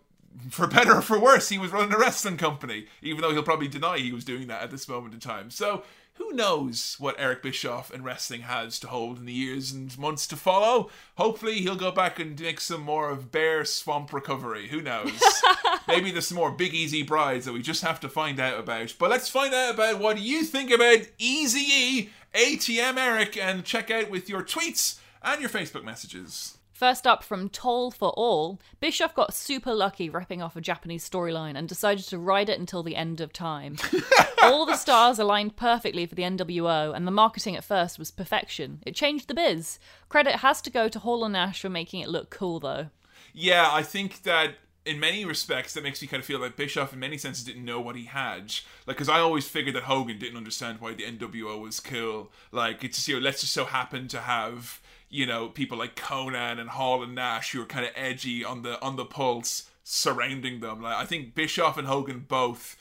for 0.50 0.66
better 0.66 0.96
or 0.96 1.02
for 1.04 1.20
worse, 1.20 1.50
he 1.50 1.60
was 1.60 1.70
running 1.70 1.94
a 1.94 2.00
wrestling 2.00 2.38
company, 2.38 2.88
even 3.04 3.22
though 3.22 3.32
he'll 3.32 3.44
probably 3.44 3.68
deny 3.68 4.00
he 4.00 4.12
was 4.12 4.26
doing 4.26 4.48
that 4.48 4.64
at 4.64 4.72
this 4.72 4.90
moment 4.90 5.14
in 5.14 5.20
time. 5.20 5.52
So, 5.52 5.84
who 6.16 6.32
knows 6.32 6.96
what 7.00 7.16
Eric 7.18 7.42
Bischoff 7.42 7.92
and 7.92 8.06
wrestling 8.06 8.42
has 8.42 8.78
to 8.80 8.88
hold 8.88 9.18
in 9.18 9.26
the 9.26 9.34
years 9.34 9.72
and 9.72 9.98
months 9.98 10.28
to 10.28 10.36
follow? 10.36 10.90
Hopefully, 11.18 11.62
he'll 11.62 11.76
go 11.76 11.92
back 11.92 12.20
and 12.20 12.40
make 12.40 12.60
some 12.60 12.82
more 12.82 13.10
of 13.10 13.32
Bear 13.32 13.66
Swamp 13.66 14.14
Recovery. 14.14 14.68
Who 14.68 14.82
knows? 14.82 15.12
Maybe 15.88 16.12
there's 16.12 16.28
some 16.28 16.38
more 16.38 16.52
Big 16.52 16.74
Easy 16.74 17.02
brides 17.02 17.46
that 17.46 17.54
we 17.54 17.62
just 17.64 17.84
have 17.84 18.00
to 18.02 18.10
find 18.10 18.40
out 18.40 18.60
about. 18.60 18.94
But 19.00 19.10
let's 19.10 19.30
find 19.30 19.54
out 19.54 19.74
about 19.74 20.00
what 20.00 20.20
you 20.20 20.44
think 20.44 20.70
about 20.70 21.00
Easy 21.18 21.60
E, 21.60 22.10
ATM 22.36 22.98
Eric, 22.98 23.36
and 23.36 23.66
check 23.66 23.90
out 23.90 24.12
with 24.12 24.30
your 24.30 24.44
tweets 24.44 25.00
and 25.24 25.42
your 25.42 25.50
Facebook 25.50 25.84
messages. 25.84 26.58
First 26.74 27.06
up 27.06 27.24
from 27.24 27.50
Toll 27.50 27.92
for 27.92 28.10
All, 28.10 28.60
Bischoff 28.80 29.14
got 29.14 29.36
super 29.36 29.76
lucky 29.76 30.10
ripping 30.10 30.42
off 30.42 30.56
a 30.56 30.62
Japanese 30.62 31.08
storyline 31.08 31.56
and 31.56 31.70
decided 31.70 32.06
to 32.06 32.18
ride 32.18 32.50
it 32.50 32.60
until 32.60 32.82
the 32.82 32.96
end 32.96 33.22
of 33.22 33.32
time. 33.32 33.78
All 34.42 34.66
the 34.66 34.76
stars 34.76 35.20
aligned 35.20 35.56
perfectly 35.56 36.08
for 36.08 36.16
the 36.16 36.24
NWO, 36.24 36.94
and 36.94 37.06
the 37.06 37.12
marketing 37.12 37.56
at 37.56 37.64
first 37.64 38.00
was 38.00 38.10
perfection. 38.10 38.82
It 38.88 38.96
changed 38.96 39.28
the 39.28 39.36
biz. 39.36 39.78
Credit 40.10 40.38
has 40.38 40.62
to 40.64 40.72
go 40.72 40.90
to 40.90 41.00
Hall 41.00 41.24
and 41.24 41.34
Nash 41.34 41.62
for 41.62 41.70
making 41.70 42.02
it 42.02 42.10
look 42.10 42.32
cool, 42.32 42.60
though. 42.60 42.88
Yeah, 43.34 43.70
I 43.72 43.84
think 43.84 44.24
that 44.24 44.56
in 44.86 45.00
many 45.00 45.26
respects 45.26 45.74
that 45.74 45.84
makes 45.84 46.02
me 46.02 46.08
kind 46.08 46.22
of 46.22 46.26
feel 46.26 46.40
like 46.40 46.58
Bischoff, 46.58 46.92
in 46.92 47.00
many 47.00 47.20
senses, 47.20 47.46
didn't 47.46 47.64
know 47.64 47.80
what 47.80 47.96
he 47.96 48.06
had. 48.06 48.54
Like, 48.88 48.98
because 48.98 49.10
I 49.10 49.20
always 49.20 49.48
figured 49.48 49.76
that 49.76 49.84
Hogan 49.84 50.18
didn't 50.18 50.38
understand 50.38 50.82
why 50.82 50.94
the 50.94 51.04
NWO 51.04 51.62
was 51.62 51.80
cool. 51.80 52.32
Like, 52.52 52.84
it's 52.84 52.98
just, 52.98 53.08
you 53.08 53.16
know, 53.16 53.22
let's 53.22 53.42
just 53.42 53.54
so 53.54 53.66
happen 53.66 54.08
to 54.10 54.20
have 54.20 54.82
you 55.14 55.26
know 55.26 55.48
people 55.48 55.78
like 55.78 55.96
Konnan 55.96 56.60
and 56.60 56.70
Hall 56.72 57.04
and 57.04 57.14
Nash 57.14 57.52
who 57.52 57.62
are 57.62 57.66
kind 57.66 57.86
of 57.86 57.92
edgy 57.96 58.44
on 58.44 58.64
the 58.64 58.82
on 58.82 58.96
the 58.96 59.06
pulse 59.06 59.70
surrounding 59.84 60.60
them. 60.60 60.82
Like, 60.82 60.96
I 60.96 61.06
think 61.06 61.36
Bischoff 61.36 61.78
and 61.78 61.88
Hogan 61.88 62.26
both 62.28 62.76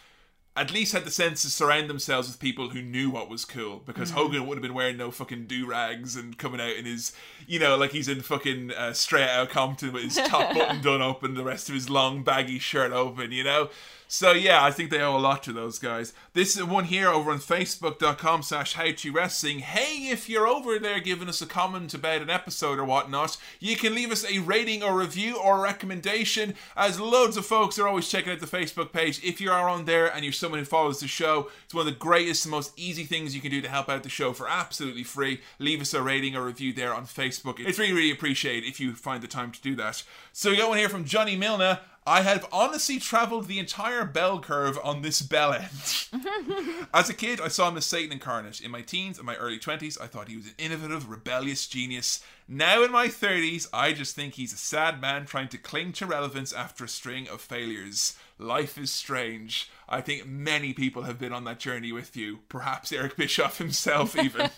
at 0.54 0.70
least 0.70 0.92
had 0.92 1.04
the 1.04 1.10
sense 1.10 1.42
to 1.42 1.50
surround 1.50 1.88
themselves 1.88 2.28
with 2.28 2.38
people 2.38 2.70
who 2.70 2.82
knew 2.82 3.08
what 3.08 3.30
was 3.30 3.46
cool 3.46 3.82
because 3.86 4.10
Hogan 4.10 4.46
would 4.46 4.58
have 4.58 4.62
been 4.62 4.74
wearing 4.74 4.98
no 4.98 5.10
fucking 5.10 5.46
do 5.46 5.66
rags 5.66 6.14
and 6.14 6.36
coming 6.36 6.60
out 6.60 6.76
in 6.76 6.84
his, 6.84 7.12
you 7.46 7.58
know, 7.58 7.76
like 7.76 7.92
he's 7.92 8.08
in 8.08 8.20
fucking 8.20 8.70
uh, 8.72 8.92
straight 8.92 9.30
out 9.30 9.48
Compton 9.48 9.92
with 9.92 10.04
his 10.04 10.16
top 10.16 10.54
button 10.54 10.82
done 10.82 11.00
up 11.00 11.22
and 11.22 11.36
the 11.36 11.44
rest 11.44 11.70
of 11.70 11.74
his 11.74 11.88
long 11.88 12.22
baggy 12.22 12.58
shirt 12.58 12.92
open, 12.92 13.32
you 13.32 13.44
know. 13.44 13.70
So 14.12 14.32
yeah, 14.32 14.62
I 14.62 14.70
think 14.70 14.90
they 14.90 15.00
owe 15.00 15.16
a 15.16 15.18
lot 15.18 15.42
to 15.44 15.54
those 15.54 15.78
guys. 15.78 16.12
This 16.34 16.54
is 16.54 16.64
one 16.64 16.84
here 16.84 17.08
over 17.08 17.30
on 17.30 17.38
Facebook.com 17.38 18.42
slash 18.42 18.74
How 18.74 18.90
to 18.90 19.10
Wrestling. 19.10 19.60
Hey, 19.60 20.10
if 20.10 20.28
you're 20.28 20.46
over 20.46 20.78
there 20.78 21.00
giving 21.00 21.30
us 21.30 21.40
a 21.40 21.46
comment 21.46 21.94
about 21.94 22.20
an 22.20 22.28
episode 22.28 22.78
or 22.78 22.84
whatnot, 22.84 23.38
you 23.58 23.74
can 23.74 23.94
leave 23.94 24.12
us 24.12 24.30
a 24.30 24.40
rating 24.40 24.82
or 24.82 24.98
review 24.98 25.38
or 25.38 25.62
recommendation. 25.62 26.52
As 26.76 27.00
loads 27.00 27.38
of 27.38 27.46
folks 27.46 27.78
are 27.78 27.88
always 27.88 28.06
checking 28.06 28.34
out 28.34 28.40
the 28.40 28.46
Facebook 28.46 28.92
page. 28.92 29.24
If 29.24 29.40
you 29.40 29.50
are 29.50 29.66
on 29.66 29.86
there 29.86 30.14
and 30.14 30.24
you're 30.24 30.32
someone 30.42 30.58
who 30.58 30.66
follows 30.66 31.00
the 31.00 31.08
show, 31.08 31.48
it's 31.64 31.72
one 31.72 31.86
of 31.86 31.92
the 31.92 31.98
greatest 31.98 32.44
and 32.44 32.50
most 32.50 32.72
easy 32.76 33.04
things 33.04 33.34
you 33.34 33.40
can 33.40 33.50
do 33.50 33.62
to 33.62 33.68
help 33.68 33.88
out 33.88 34.02
the 34.02 34.08
show 34.08 34.32
for 34.32 34.48
absolutely 34.48 35.04
free. 35.04 35.40
Leave 35.58 35.80
us 35.80 35.94
a 35.94 36.02
rating 36.02 36.36
or 36.36 36.44
review 36.44 36.72
there 36.72 36.92
on 36.92 37.06
Facebook. 37.06 37.60
It's 37.60 37.78
really, 37.78 37.92
really 37.92 38.10
appreciated 38.10 38.68
if 38.68 38.80
you 38.80 38.94
find 38.94 39.22
the 39.22 39.28
time 39.28 39.52
to 39.52 39.62
do 39.62 39.74
that. 39.76 40.02
So 40.32 40.50
we 40.50 40.56
got 40.56 40.68
one 40.68 40.78
here 40.78 40.88
from 40.88 41.04
Johnny 41.04 41.36
Milner. 41.36 41.80
I 42.04 42.22
have 42.22 42.48
honestly 42.52 42.98
traveled 42.98 43.46
the 43.46 43.60
entire 43.60 44.04
bell 44.04 44.40
curve 44.40 44.76
on 44.82 45.02
this 45.02 45.22
bell 45.22 45.52
end. 45.52 46.08
As 46.92 47.08
a 47.08 47.14
kid, 47.14 47.40
I 47.40 47.46
saw 47.46 47.68
him 47.68 47.76
as 47.76 47.86
Satan 47.86 48.10
incarnate. 48.10 48.60
In 48.60 48.72
my 48.72 48.82
teens 48.82 49.18
and 49.18 49.26
my 49.26 49.36
early 49.36 49.58
20s, 49.60 50.00
I 50.00 50.08
thought 50.08 50.28
he 50.28 50.36
was 50.36 50.46
an 50.46 50.54
innovative, 50.58 51.08
rebellious 51.08 51.68
genius. 51.68 52.24
Now 52.48 52.82
in 52.82 52.90
my 52.90 53.06
30s, 53.06 53.68
I 53.72 53.92
just 53.92 54.16
think 54.16 54.34
he's 54.34 54.52
a 54.52 54.56
sad 54.56 55.00
man 55.00 55.26
trying 55.26 55.46
to 55.48 55.58
cling 55.58 55.92
to 55.92 56.06
relevance 56.06 56.52
after 56.52 56.84
a 56.84 56.88
string 56.88 57.28
of 57.28 57.40
failures. 57.40 58.16
Life 58.38 58.78
is 58.78 58.90
strange. 58.90 59.70
I 59.88 60.00
think 60.00 60.26
many 60.26 60.72
people 60.72 61.02
have 61.02 61.18
been 61.18 61.32
on 61.32 61.44
that 61.44 61.60
journey 61.60 61.92
with 61.92 62.16
you. 62.16 62.40
Perhaps 62.48 62.92
Eric 62.92 63.16
Bischoff 63.16 63.58
himself, 63.58 64.16
even. 64.22 64.50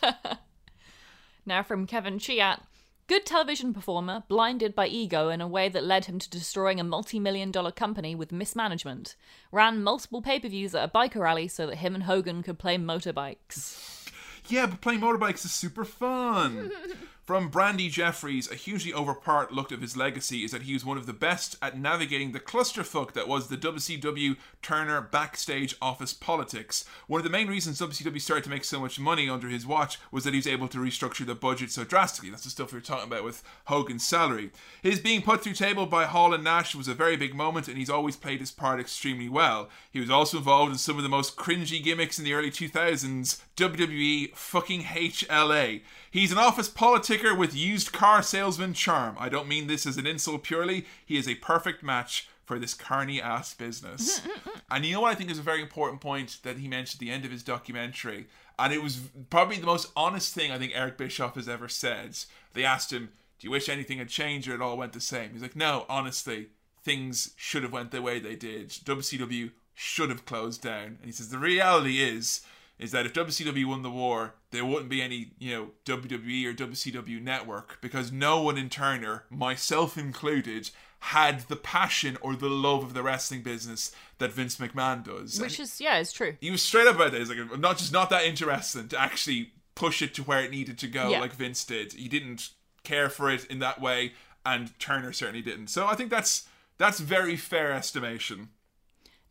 Now 1.44 1.62
from 1.62 1.86
Kevin 1.86 2.18
Chiat. 2.18 2.60
Good 3.06 3.26
television 3.26 3.74
performer, 3.74 4.22
blinded 4.28 4.74
by 4.74 4.86
ego 4.86 5.28
in 5.28 5.42
a 5.42 5.46
way 5.46 5.68
that 5.68 5.84
led 5.84 6.06
him 6.06 6.18
to 6.18 6.30
destroying 6.30 6.80
a 6.80 6.84
multi 6.84 7.20
million 7.20 7.50
dollar 7.50 7.70
company 7.70 8.14
with 8.14 8.32
mismanagement. 8.32 9.14
Ran 9.52 9.82
multiple 9.82 10.22
pay 10.22 10.40
per 10.40 10.48
views 10.48 10.74
at 10.74 10.88
a 10.88 10.90
biker 10.90 11.20
rally 11.20 11.46
so 11.46 11.66
that 11.66 11.76
him 11.76 11.94
and 11.94 12.04
Hogan 12.04 12.42
could 12.42 12.58
play 12.58 12.78
motorbikes. 12.78 14.08
Yeah, 14.48 14.66
but 14.66 14.80
playing 14.80 15.00
motorbikes 15.00 15.44
is 15.44 15.52
super 15.52 15.84
fun. 15.84 16.70
From 17.24 17.48
Brandy 17.48 17.88
Jeffries, 17.88 18.52
a 18.52 18.54
hugely 18.54 18.92
overpart 18.92 19.50
look 19.50 19.72
of 19.72 19.80
his 19.80 19.96
legacy 19.96 20.44
is 20.44 20.50
that 20.50 20.64
he 20.64 20.74
was 20.74 20.84
one 20.84 20.98
of 20.98 21.06
the 21.06 21.14
best 21.14 21.56
at 21.62 21.78
navigating 21.78 22.32
the 22.32 22.38
clusterfuck 22.40 23.14
that 23.14 23.26
was 23.26 23.48
the 23.48 23.56
WCW 23.56 24.36
Turner 24.60 25.00
backstage 25.00 25.74
office 25.80 26.12
politics. 26.12 26.84
One 27.06 27.20
of 27.20 27.24
the 27.24 27.30
main 27.30 27.48
reasons 27.48 27.80
WCW 27.80 28.20
started 28.20 28.44
to 28.44 28.50
make 28.50 28.62
so 28.62 28.78
much 28.78 29.00
money 29.00 29.26
under 29.26 29.48
his 29.48 29.66
watch 29.66 29.98
was 30.10 30.24
that 30.24 30.34
he 30.34 30.38
was 30.38 30.46
able 30.46 30.68
to 30.68 30.76
restructure 30.76 31.24
the 31.24 31.34
budget 31.34 31.70
so 31.70 31.82
drastically. 31.82 32.28
That's 32.28 32.44
the 32.44 32.50
stuff 32.50 32.74
we 32.74 32.76
were 32.76 32.84
talking 32.84 33.10
about 33.10 33.24
with 33.24 33.42
Hogan's 33.68 34.04
salary. 34.04 34.50
His 34.82 35.00
being 35.00 35.22
put 35.22 35.42
through 35.42 35.54
table 35.54 35.86
by 35.86 36.04
Hall 36.04 36.34
and 36.34 36.44
Nash 36.44 36.74
was 36.74 36.88
a 36.88 36.94
very 36.94 37.16
big 37.16 37.34
moment, 37.34 37.68
and 37.68 37.78
he's 37.78 37.88
always 37.88 38.16
played 38.16 38.40
his 38.40 38.50
part 38.50 38.80
extremely 38.80 39.30
well. 39.30 39.70
He 39.90 39.98
was 39.98 40.10
also 40.10 40.36
involved 40.36 40.72
in 40.72 40.78
some 40.78 40.98
of 40.98 41.02
the 41.02 41.08
most 41.08 41.38
cringy 41.38 41.82
gimmicks 41.82 42.18
in 42.18 42.26
the 42.26 42.34
early 42.34 42.50
2000s, 42.50 43.40
WWE 43.56 44.36
fucking 44.36 44.82
HLA. 44.82 45.80
He's 46.14 46.30
an 46.30 46.38
office 46.38 46.68
politicker 46.68 47.36
with 47.36 47.56
used 47.56 47.92
car 47.92 48.22
salesman 48.22 48.72
charm. 48.72 49.16
I 49.18 49.28
don't 49.28 49.48
mean 49.48 49.66
this 49.66 49.84
as 49.84 49.96
an 49.96 50.06
insult 50.06 50.44
purely. 50.44 50.86
He 51.04 51.16
is 51.16 51.26
a 51.26 51.34
perfect 51.34 51.82
match 51.82 52.28
for 52.44 52.56
this 52.56 52.72
carny 52.72 53.20
ass 53.20 53.52
business. 53.52 54.20
Mm, 54.20 54.30
mm, 54.30 54.52
mm. 54.52 54.60
and 54.70 54.84
you 54.84 54.92
know 54.92 55.00
what 55.00 55.10
I 55.10 55.16
think 55.16 55.28
is 55.28 55.40
a 55.40 55.42
very 55.42 55.60
important 55.60 56.00
point 56.00 56.38
that 56.44 56.58
he 56.58 56.68
mentioned 56.68 56.98
at 56.98 57.04
the 57.04 57.10
end 57.10 57.24
of 57.24 57.32
his 57.32 57.42
documentary? 57.42 58.28
And 58.60 58.72
it 58.72 58.80
was 58.80 59.00
probably 59.28 59.56
the 59.56 59.66
most 59.66 59.90
honest 59.96 60.32
thing 60.32 60.52
I 60.52 60.58
think 60.58 60.70
Eric 60.72 60.98
Bischoff 60.98 61.34
has 61.34 61.48
ever 61.48 61.68
said. 61.68 62.16
They 62.52 62.64
asked 62.64 62.92
him, 62.92 63.08
Do 63.40 63.48
you 63.48 63.50
wish 63.50 63.68
anything 63.68 63.98
had 63.98 64.08
changed 64.08 64.46
or 64.46 64.54
it 64.54 64.62
all 64.62 64.76
went 64.76 64.92
the 64.92 65.00
same? 65.00 65.32
He's 65.32 65.42
like, 65.42 65.56
No, 65.56 65.84
honestly, 65.88 66.46
things 66.84 67.32
should 67.34 67.64
have 67.64 67.72
went 67.72 67.90
the 67.90 68.00
way 68.00 68.20
they 68.20 68.36
did. 68.36 68.68
WCW 68.68 69.50
should 69.74 70.10
have 70.10 70.26
closed 70.26 70.62
down. 70.62 70.98
And 71.00 71.06
he 71.06 71.10
says 71.10 71.30
the 71.30 71.38
reality 71.38 72.00
is 72.00 72.42
is 72.78 72.90
that 72.92 73.06
if 73.06 73.12
WCW 73.12 73.66
won 73.66 73.82
the 73.82 73.90
war, 73.90 74.34
there 74.50 74.64
wouldn't 74.64 74.88
be 74.90 75.00
any, 75.02 75.32
you 75.38 75.52
know, 75.54 75.68
WWE 75.84 76.44
or 76.46 76.52
WCW 76.54 77.22
network 77.22 77.78
because 77.80 78.10
no 78.12 78.42
one 78.42 78.58
in 78.58 78.68
Turner, 78.68 79.24
myself 79.30 79.96
included, 79.96 80.70
had 80.98 81.40
the 81.48 81.56
passion 81.56 82.16
or 82.20 82.34
the 82.34 82.48
love 82.48 82.82
of 82.82 82.94
the 82.94 83.02
wrestling 83.02 83.42
business 83.42 83.92
that 84.18 84.32
Vince 84.32 84.56
McMahon 84.56 85.04
does. 85.04 85.38
Which 85.40 85.58
And 85.58 85.66
is, 85.68 85.80
yeah, 85.80 85.98
it's 85.98 86.12
true. 86.12 86.36
he 86.40 86.50
was 86.50 86.62
straight 86.62 86.86
up 86.86 86.96
about 86.96 87.14
it. 87.14 87.18
He's 87.18 87.28
like, 87.28 87.38
I'm 87.38 87.60
not 87.60 87.78
just 87.78 87.92
not 87.92 88.10
that 88.10 88.24
interested 88.24 88.90
to 88.90 89.00
actually 89.00 89.52
push 89.74 90.02
it 90.02 90.14
to 90.14 90.22
where 90.22 90.40
it 90.42 90.50
needed 90.50 90.78
to 90.78 90.86
go, 90.86 91.10
Yeah. 91.10 91.20
like 91.20 91.32
Vince 91.34 91.64
did. 91.64 91.92
He 91.92 92.08
didn't 92.08 92.50
care 92.84 93.08
for 93.08 93.30
it 93.30 93.44
in 93.46 93.58
that 93.60 93.80
way, 93.80 94.12
and 94.46 94.76
Turner 94.78 95.12
certainly 95.12 95.42
didn't. 95.42 95.68
So 95.68 95.86
I 95.86 95.94
think 95.94 96.10
that's 96.10 96.46
that's 96.78 96.98
very 97.00 97.36
fair 97.36 97.72
estimation. 97.72 98.48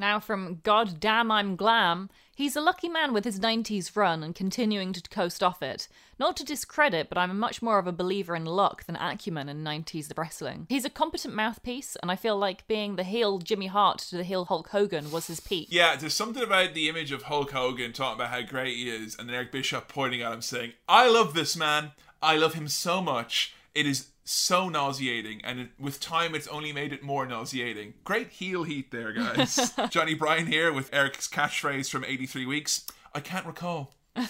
Now, 0.04 0.20
from 0.20 0.60
God 0.64 1.00
Damn 1.00 1.32
I'm 1.32 1.56
Glam, 1.56 2.10
he's 2.36 2.58
a 2.58 2.62
lucky 2.62 2.90
man 2.90 3.14
with 3.14 3.24
his 3.24 3.40
90s 3.40 3.96
run 3.96 4.22
and 4.22 4.36
continuing 4.36 4.92
to 4.92 5.02
coast 5.04 5.42
off 5.42 5.64
it. 5.64 5.88
Not 6.20 6.36
to 6.36 6.44
discredit, 6.44 7.08
but 7.08 7.18
I'm 7.18 7.40
much 7.40 7.62
more 7.62 7.80
of 7.80 7.88
a 7.88 7.94
believer 7.94 8.36
in 8.36 8.44
luck 8.44 8.84
than 8.84 8.98
acumen 8.98 9.48
in 9.48 9.64
90s 9.64 10.12
wrestling. 10.18 10.66
He's 10.68 10.84
a 10.84 10.90
competent 10.90 11.36
mouthpiece, 11.36 11.96
and 12.02 12.12
I 12.12 12.18
feel 12.18 12.38
like 12.38 12.68
being 12.68 12.98
the 12.98 13.06
heel 13.06 13.38
Jimmy 13.38 13.68
Hart 13.68 14.00
to 14.00 14.18
the 14.18 14.26
heel 14.26 14.44
Hulk 14.44 14.72
Hogan 14.72 15.10
was 15.10 15.28
his 15.28 15.40
peak. 15.40 15.70
Yeah, 15.72 15.96
there's 15.96 16.14
something 16.14 16.44
about 16.44 16.74
the 16.74 16.90
image 16.90 17.14
of 17.14 17.24
Hulk 17.24 17.52
Hogan 17.52 17.94
talking 17.94 18.20
about 18.20 18.32
how 18.32 18.42
great 18.42 18.76
he 18.76 18.90
is, 18.90 19.16
and 19.18 19.30
then 19.30 19.36
Eric 19.38 19.54
Bischoff 19.54 19.88
pointing 19.88 20.22
at 20.22 20.34
him 20.34 20.42
saying, 20.42 20.74
I 20.86 21.10
love 21.10 21.34
this 21.34 21.56
man. 21.56 21.92
I 22.22 22.36
love 22.36 22.56
him 22.56 22.68
so 22.68 23.02
much. 23.02 23.56
It 23.74 23.88
is 23.88 24.08
so 24.24 24.70
nauseating, 24.70 25.42
and 25.44 25.60
it, 25.60 25.70
with 25.80 26.00
time, 26.00 26.36
it's 26.36 26.48
only 26.48 26.72
made 26.72 26.94
it 26.94 27.04
more 27.04 27.26
nauseating. 27.26 27.96
Great 28.04 28.30
heel 28.30 28.64
heat 28.64 28.92
there, 28.92 29.12
guys. 29.12 29.74
Johnny 29.90 30.14
Bryan 30.14 30.48
here 30.48 30.72
with 30.72 30.94
Eric's 30.94 31.28
catchphrase 31.28 31.90
from 31.90 32.06
83 32.06 32.46
Weeks 32.46 32.86
I 33.16 33.20
can't 33.20 33.46
recall. 33.46 33.94
I'm 34.16 34.28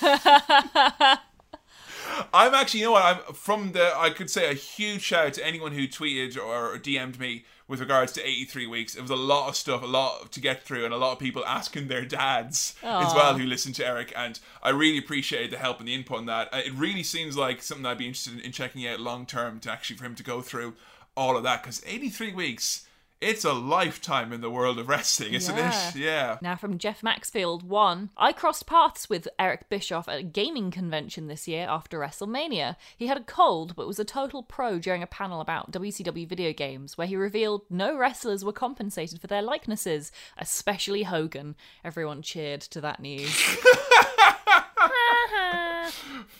actually, 2.53 2.81
you 2.81 2.87
know 2.87 2.93
what? 2.93 3.03
I'm 3.03 3.33
from 3.33 3.71
the. 3.71 3.93
I 3.95 4.09
could 4.09 4.29
say 4.29 4.49
a 4.49 4.53
huge 4.53 5.01
shout 5.01 5.27
out 5.27 5.33
to 5.35 5.45
anyone 5.45 5.71
who 5.71 5.87
tweeted 5.87 6.37
or 6.37 6.77
DM'd 6.77 7.19
me 7.19 7.45
with 7.67 7.79
regards 7.79 8.11
to 8.13 8.21
83 8.27 8.67
weeks. 8.67 8.95
It 8.95 9.01
was 9.01 9.09
a 9.11 9.15
lot 9.15 9.47
of 9.49 9.55
stuff, 9.55 9.81
a 9.83 9.85
lot 9.87 10.31
to 10.33 10.39
get 10.41 10.63
through, 10.63 10.85
and 10.85 10.93
a 10.93 10.97
lot 10.97 11.13
of 11.13 11.19
people 11.19 11.45
asking 11.45 11.87
their 11.87 12.03
dads 12.05 12.75
as 12.83 13.13
well 13.15 13.37
who 13.37 13.45
listened 13.45 13.75
to 13.75 13.85
Eric. 13.87 14.11
And 14.15 14.39
I 14.61 14.69
really 14.69 14.97
appreciated 14.97 15.51
the 15.51 15.57
help 15.57 15.79
and 15.79 15.87
the 15.87 15.93
input 15.95 16.17
on 16.17 16.25
that. 16.27 16.53
Uh, 16.53 16.57
It 16.65 16.73
really 16.73 17.03
seems 17.03 17.37
like 17.37 17.61
something 17.63 17.85
I'd 17.85 17.97
be 17.97 18.07
interested 18.07 18.33
in, 18.33 18.39
in 18.41 18.51
checking 18.51 18.85
out 18.87 18.99
long 18.99 19.25
term 19.25 19.59
to 19.61 19.71
actually 19.71 19.95
for 19.97 20.05
him 20.05 20.15
to 20.15 20.23
go 20.23 20.41
through 20.41 20.73
all 21.15 21.37
of 21.37 21.43
that 21.43 21.61
because 21.63 21.81
83 21.85 22.33
weeks. 22.33 22.85
It's 23.23 23.45
a 23.45 23.53
lifetime 23.53 24.31
in 24.33 24.41
the 24.41 24.49
world 24.49 24.77
of 24.79 24.89
wrestling, 24.89 25.33
isn't 25.33 25.55
Yeah. 25.57 25.89
it? 25.89 25.95
Yeah. 25.95 26.37
Now, 26.41 26.55
from 26.55 26.77
Jeff 26.77 27.01
Maxfield, 27.01 27.63
one, 27.63 28.09
I 28.17 28.33
crossed 28.33 28.67
paths 28.67 29.09
with 29.09 29.27
Eric 29.39 29.69
Bischoff 29.69 30.07
at 30.09 30.19
a 30.19 30.23
gaming 30.23 30.71
convention 30.71 31.27
this 31.27 31.47
year 31.47 31.65
after 31.69 31.99
WrestleMania. 31.99 32.75
He 32.97 33.07
had 33.07 33.17
a 33.17 33.21
cold, 33.23 33.75
but 33.75 33.87
was 33.87 33.99
a 33.99 34.05
total 34.05 34.43
pro 34.43 34.77
during 34.79 35.01
a 35.01 35.07
panel 35.07 35.41
about 35.41 35.71
WCW 35.71 36.27
video 36.27 36.53
games, 36.53 36.97
where 36.97 37.07
he 37.07 37.15
revealed 37.15 37.61
no 37.69 37.95
wrestlers 37.97 38.43
were 38.43 38.53
compensated 38.53 39.21
for 39.21 39.27
their 39.27 39.41
likenesses, 39.41 40.11
especially 40.37 41.03
Hogan. 41.03 41.55
Everyone 41.83 42.21
cheered 42.21 42.61
to 42.61 42.81
that 42.81 42.99
news. 42.99 43.57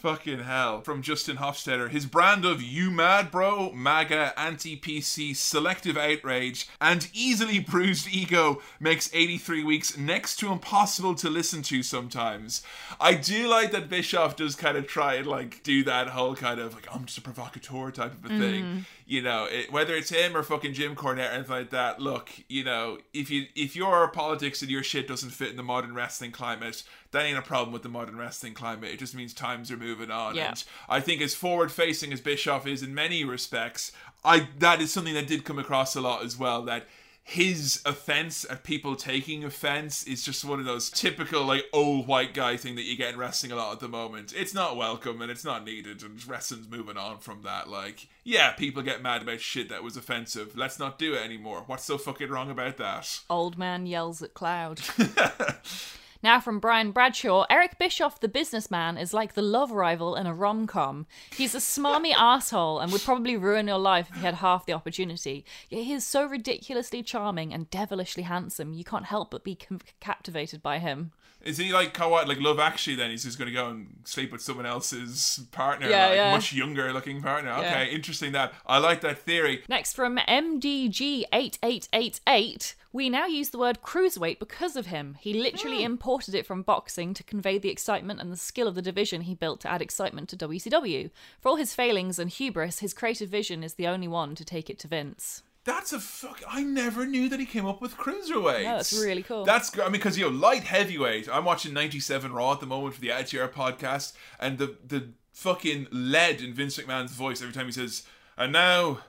Fucking 0.02 0.40
hell. 0.40 0.82
From 0.82 1.02
Justin 1.02 1.38
Hofstetter. 1.38 1.90
His 1.90 2.06
brand 2.06 2.44
of 2.44 2.62
you 2.62 2.92
mad 2.92 3.32
bro, 3.32 3.72
MAGA, 3.72 4.38
anti 4.38 4.76
PC, 4.76 5.36
selective 5.36 5.96
outrage, 5.98 6.68
and 6.82 7.10
easily 7.14 7.60
bruised 7.60 8.08
ego 8.10 8.62
makes 8.80 9.10
83 9.14 9.64
weeks 9.64 9.98
next 9.98 10.38
to 10.38 10.52
impossible 10.52 11.16
to 11.16 11.30
listen 11.30 11.62
to 11.64 11.82
sometimes. 11.84 12.64
I 13.00 13.14
do 13.14 13.48
like 13.48 13.72
that 13.72 13.88
Bischoff 13.88 14.36
does 14.36 14.56
kind 14.56 14.78
of 14.78 14.88
try 14.88 15.16
and 15.16 15.28
like 15.28 15.64
do 15.64 15.84
that 15.86 16.10
whole 16.10 16.36
kind 16.36 16.60
of 16.60 16.74
like, 16.74 16.88
I'm 16.94 17.06
just 17.06 17.18
a 17.18 17.22
provocateur 17.22 17.92
type 17.92 18.14
of 18.14 18.26
a 18.26 18.28
thing. 18.28 18.64
Mm-hmm. 18.64 18.80
You 19.06 19.22
know, 19.22 19.46
it, 19.46 19.72
whether 19.72 19.96
it's 19.96 20.10
him 20.10 20.36
or 20.36 20.44
fucking 20.44 20.74
Jim 20.74 20.96
Cornette 20.96 21.30
or 21.30 21.34
anything 21.34 21.56
like 21.56 21.70
that, 21.70 22.00
look, 22.00 22.30
you 22.50 22.64
know, 22.64 22.98
if 23.14 23.30
you 23.30 23.46
if 23.56 23.76
your 23.76 24.08
politics 24.10 24.62
and 24.62 24.72
your 24.72 24.84
shit 24.84 25.08
doesn't 25.08 25.32
fit 25.32 25.50
in 25.50 25.58
the 25.58 25.64
modern 25.64 25.94
wrestling 25.94 26.32
climate, 26.32 26.84
that 27.14 27.26
ain't 27.26 27.38
a 27.38 27.42
problem 27.42 27.72
with 27.72 27.84
the 27.84 27.90
modern 27.90 28.18
wrestling 28.18 28.54
climate. 28.54 28.92
It 28.92 29.00
just 29.00 29.16
means 29.16 29.34
times 29.34 29.72
are 29.72 29.78
moving 29.78 30.12
on. 30.12 30.36
Yeah. 30.36 30.50
And 30.50 30.64
I 30.90 31.00
think 31.00 31.22
as 31.22 31.34
forward 31.34 31.72
facing 31.72 32.12
as 32.12 32.20
Bischoff 32.20 32.68
is 32.68 32.84
in 32.84 32.94
many 32.94 33.24
respects, 33.24 33.92
I 34.26 34.50
that 34.60 34.82
is 34.82 34.92
something 34.92 35.14
that 35.14 35.28
did 35.28 35.46
come 35.46 35.60
across 35.60 35.96
a 35.96 36.02
lot 36.02 36.26
as 36.26 36.38
well. 36.38 36.64
That 36.64 36.88
his 37.26 37.82
offense 37.86 38.46
at 38.50 38.64
people 38.64 38.96
taking 38.96 39.46
offense 39.46 40.04
is 40.04 40.26
just 40.26 40.44
one 40.44 40.60
of 40.60 40.66
those 40.66 40.90
typical 40.90 41.46
like 41.46 41.64
old 41.72 42.06
white 42.06 42.34
guy 42.34 42.58
thing 42.58 42.76
that 42.76 42.84
you 42.84 42.98
get 42.98 43.14
in 43.14 43.20
wrestling 43.20 43.52
a 43.52 43.56
lot 43.56 43.74
at 43.74 43.80
the 43.80 43.88
moment. 43.88 44.34
It's 44.36 44.54
not 44.54 44.76
welcome 44.76 45.22
and 45.22 45.32
it's 45.32 45.46
not 45.46 45.64
needed, 45.64 46.04
and 46.04 46.28
wrestling's 46.28 46.70
moving 46.70 46.98
on 46.98 47.20
from 47.20 47.44
that. 47.44 47.70
Like, 47.70 48.08
yeah, 48.24 48.52
people 48.52 48.82
get 48.82 49.02
mad 49.02 49.22
about 49.22 49.40
shit 49.40 49.70
that 49.70 49.84
was 49.84 49.96
offensive. 49.96 50.58
Let's 50.58 50.80
not 50.80 51.00
do 51.00 51.14
it 51.14 51.24
anymore. 51.24 51.64
What's 51.68 51.86
so 51.86 51.98
fucking 51.98 52.30
wrong 52.30 52.50
about 52.52 52.78
that? 52.78 53.22
Old 53.30 53.58
man 53.58 53.86
yells 53.86 54.22
at 54.22 54.34
cloud. 54.34 54.82
Now 56.24 56.40
from 56.40 56.60
Brian 56.60 56.92
Bradshaw, 56.92 57.46
Eric 57.50 57.78
Bischoff, 57.78 58.22
the 58.22 58.30
businessman, 58.30 58.98
is 58.98 59.14
like 59.14 59.34
the 59.34 59.42
love 59.42 59.72
rival 59.72 60.16
in 60.16 60.26
a 60.26 60.34
rom 60.34 60.68
com. 60.68 61.06
He's 61.36 61.54
a 61.54 61.58
smarmy 61.58 62.14
asshole 62.18 62.80
and 62.80 62.94
would 62.94 63.02
probably 63.02 63.36
ruin 63.36 63.68
your 63.68 63.78
life 63.78 64.08
if 64.10 64.16
he 64.16 64.22
had 64.22 64.36
half 64.36 64.66
the 64.66 64.72
opportunity. 64.72 65.44
Yet 65.70 65.84
he 65.84 65.92
is 65.92 66.06
so 66.06 66.26
ridiculously 66.26 67.04
charming 67.04 67.54
and 67.54 67.70
devilishly 67.70 68.24
handsome, 68.24 68.72
you 68.72 68.86
can't 68.86 69.06
help 69.06 69.32
but 69.32 69.44
be 69.44 69.58
captivated 70.00 70.64
by 70.64 70.80
him. 70.80 71.12
Is 71.44 71.58
he 71.58 71.74
like 71.74 71.98
what 71.98 72.28
like 72.28 72.40
Love 72.40 72.60
Actually? 72.60 72.96
Then 72.96 73.12
he's 73.12 73.24
just 73.24 73.38
going 73.38 73.50
to 73.50 73.54
go 73.54 73.70
and 73.70 73.98
sleep 74.06 74.32
with 74.32 74.42
someone 74.42 74.66
else's 74.66 75.42
partner, 75.52 75.90
Yeah, 75.90 76.08
like 76.08 76.16
yeah. 76.16 76.32
much 76.32 76.54
younger 76.54 76.94
looking 76.94 77.22
partner. 77.22 77.52
Yeah. 77.52 77.60
Okay, 77.60 77.90
interesting. 77.92 78.32
That 78.32 78.54
I 78.66 78.78
like 78.78 79.02
that 79.02 79.20
theory. 79.20 79.64
Next 79.68 79.92
from 79.94 80.16
MDG8888, 80.18 82.76
we 82.94 83.10
now 83.10 83.26
use 83.26 83.50
the 83.50 83.58
word 83.58 83.82
cruiserweight 83.82 84.40
because 84.40 84.76
of 84.76 84.88
him. 84.88 85.18
He 85.20 85.34
literally 85.34 85.80
hmm. 85.80 85.86
imported 85.86 86.36
it 86.36 86.46
from 86.46 86.62
boxing 86.62 87.14
to 87.16 87.24
convey 87.24 87.58
the 87.58 87.70
excitement 87.70 88.22
and 88.22 88.32
the 88.32 88.38
skill 88.38 88.68
of 88.68 88.76
the 88.76 88.82
division 88.82 89.22
he 89.22 89.36
built 89.36 89.62
to 89.62 89.72
add 89.72 89.82
excitement 89.82 90.30
to 90.30 90.38
WCW. 90.38 91.10
For 91.42 91.50
all 91.50 91.56
his 91.56 91.74
failings 91.74 92.20
and 92.20 92.30
hubris, 92.30 92.80
his 92.80 92.94
creative 92.94 93.30
vision 93.30 93.64
is 93.64 93.74
the 93.74 93.88
only 93.88 94.08
one 94.08 94.36
to 94.36 94.46
take 94.46 94.70
it 94.70 94.80
to 94.80 94.88
Vince. 94.88 95.44
That's 95.66 95.94
a 95.94 96.00
fuck. 96.00 96.42
I 96.48 96.62
never 96.64 97.06
knew 97.06 97.30
that 97.30 97.40
he 97.40 97.46
came 97.46 97.66
up 97.66 97.82
with 97.82 97.96
cruiserweight. 97.96 98.64
No, 98.64 98.76
that's 98.76 98.94
really 98.94 99.24
cool. 99.24 99.46
That's 99.46 99.78
I 99.80 99.84
mean, 99.84 99.94
because 99.94 100.18
you 100.18 100.26
know, 100.26 100.30
light 100.38 100.64
heavyweight. 100.64 101.30
I'm 101.32 101.46
watching 101.46 101.74
'97 101.74 102.34
Raw 102.34 102.52
at 102.54 102.60
the 102.60 102.66
moment 102.66 102.96
for 102.96 103.02
the 103.02 103.12
Attitude 103.12 103.40
Era 103.40 103.50
podcast, 103.50 104.14
and 104.40 104.58
the 104.58 104.76
the 104.86 105.10
fucking 105.32 105.88
lead 105.92 106.42
in 106.42 106.54
Vince 106.54 106.78
McMahon's 106.78 107.14
voice 107.14 107.42
every 107.42 107.54
time 107.54 107.66
he 107.68 107.72
says, 107.72 108.04
"And 108.38 108.52
now." 108.54 109.00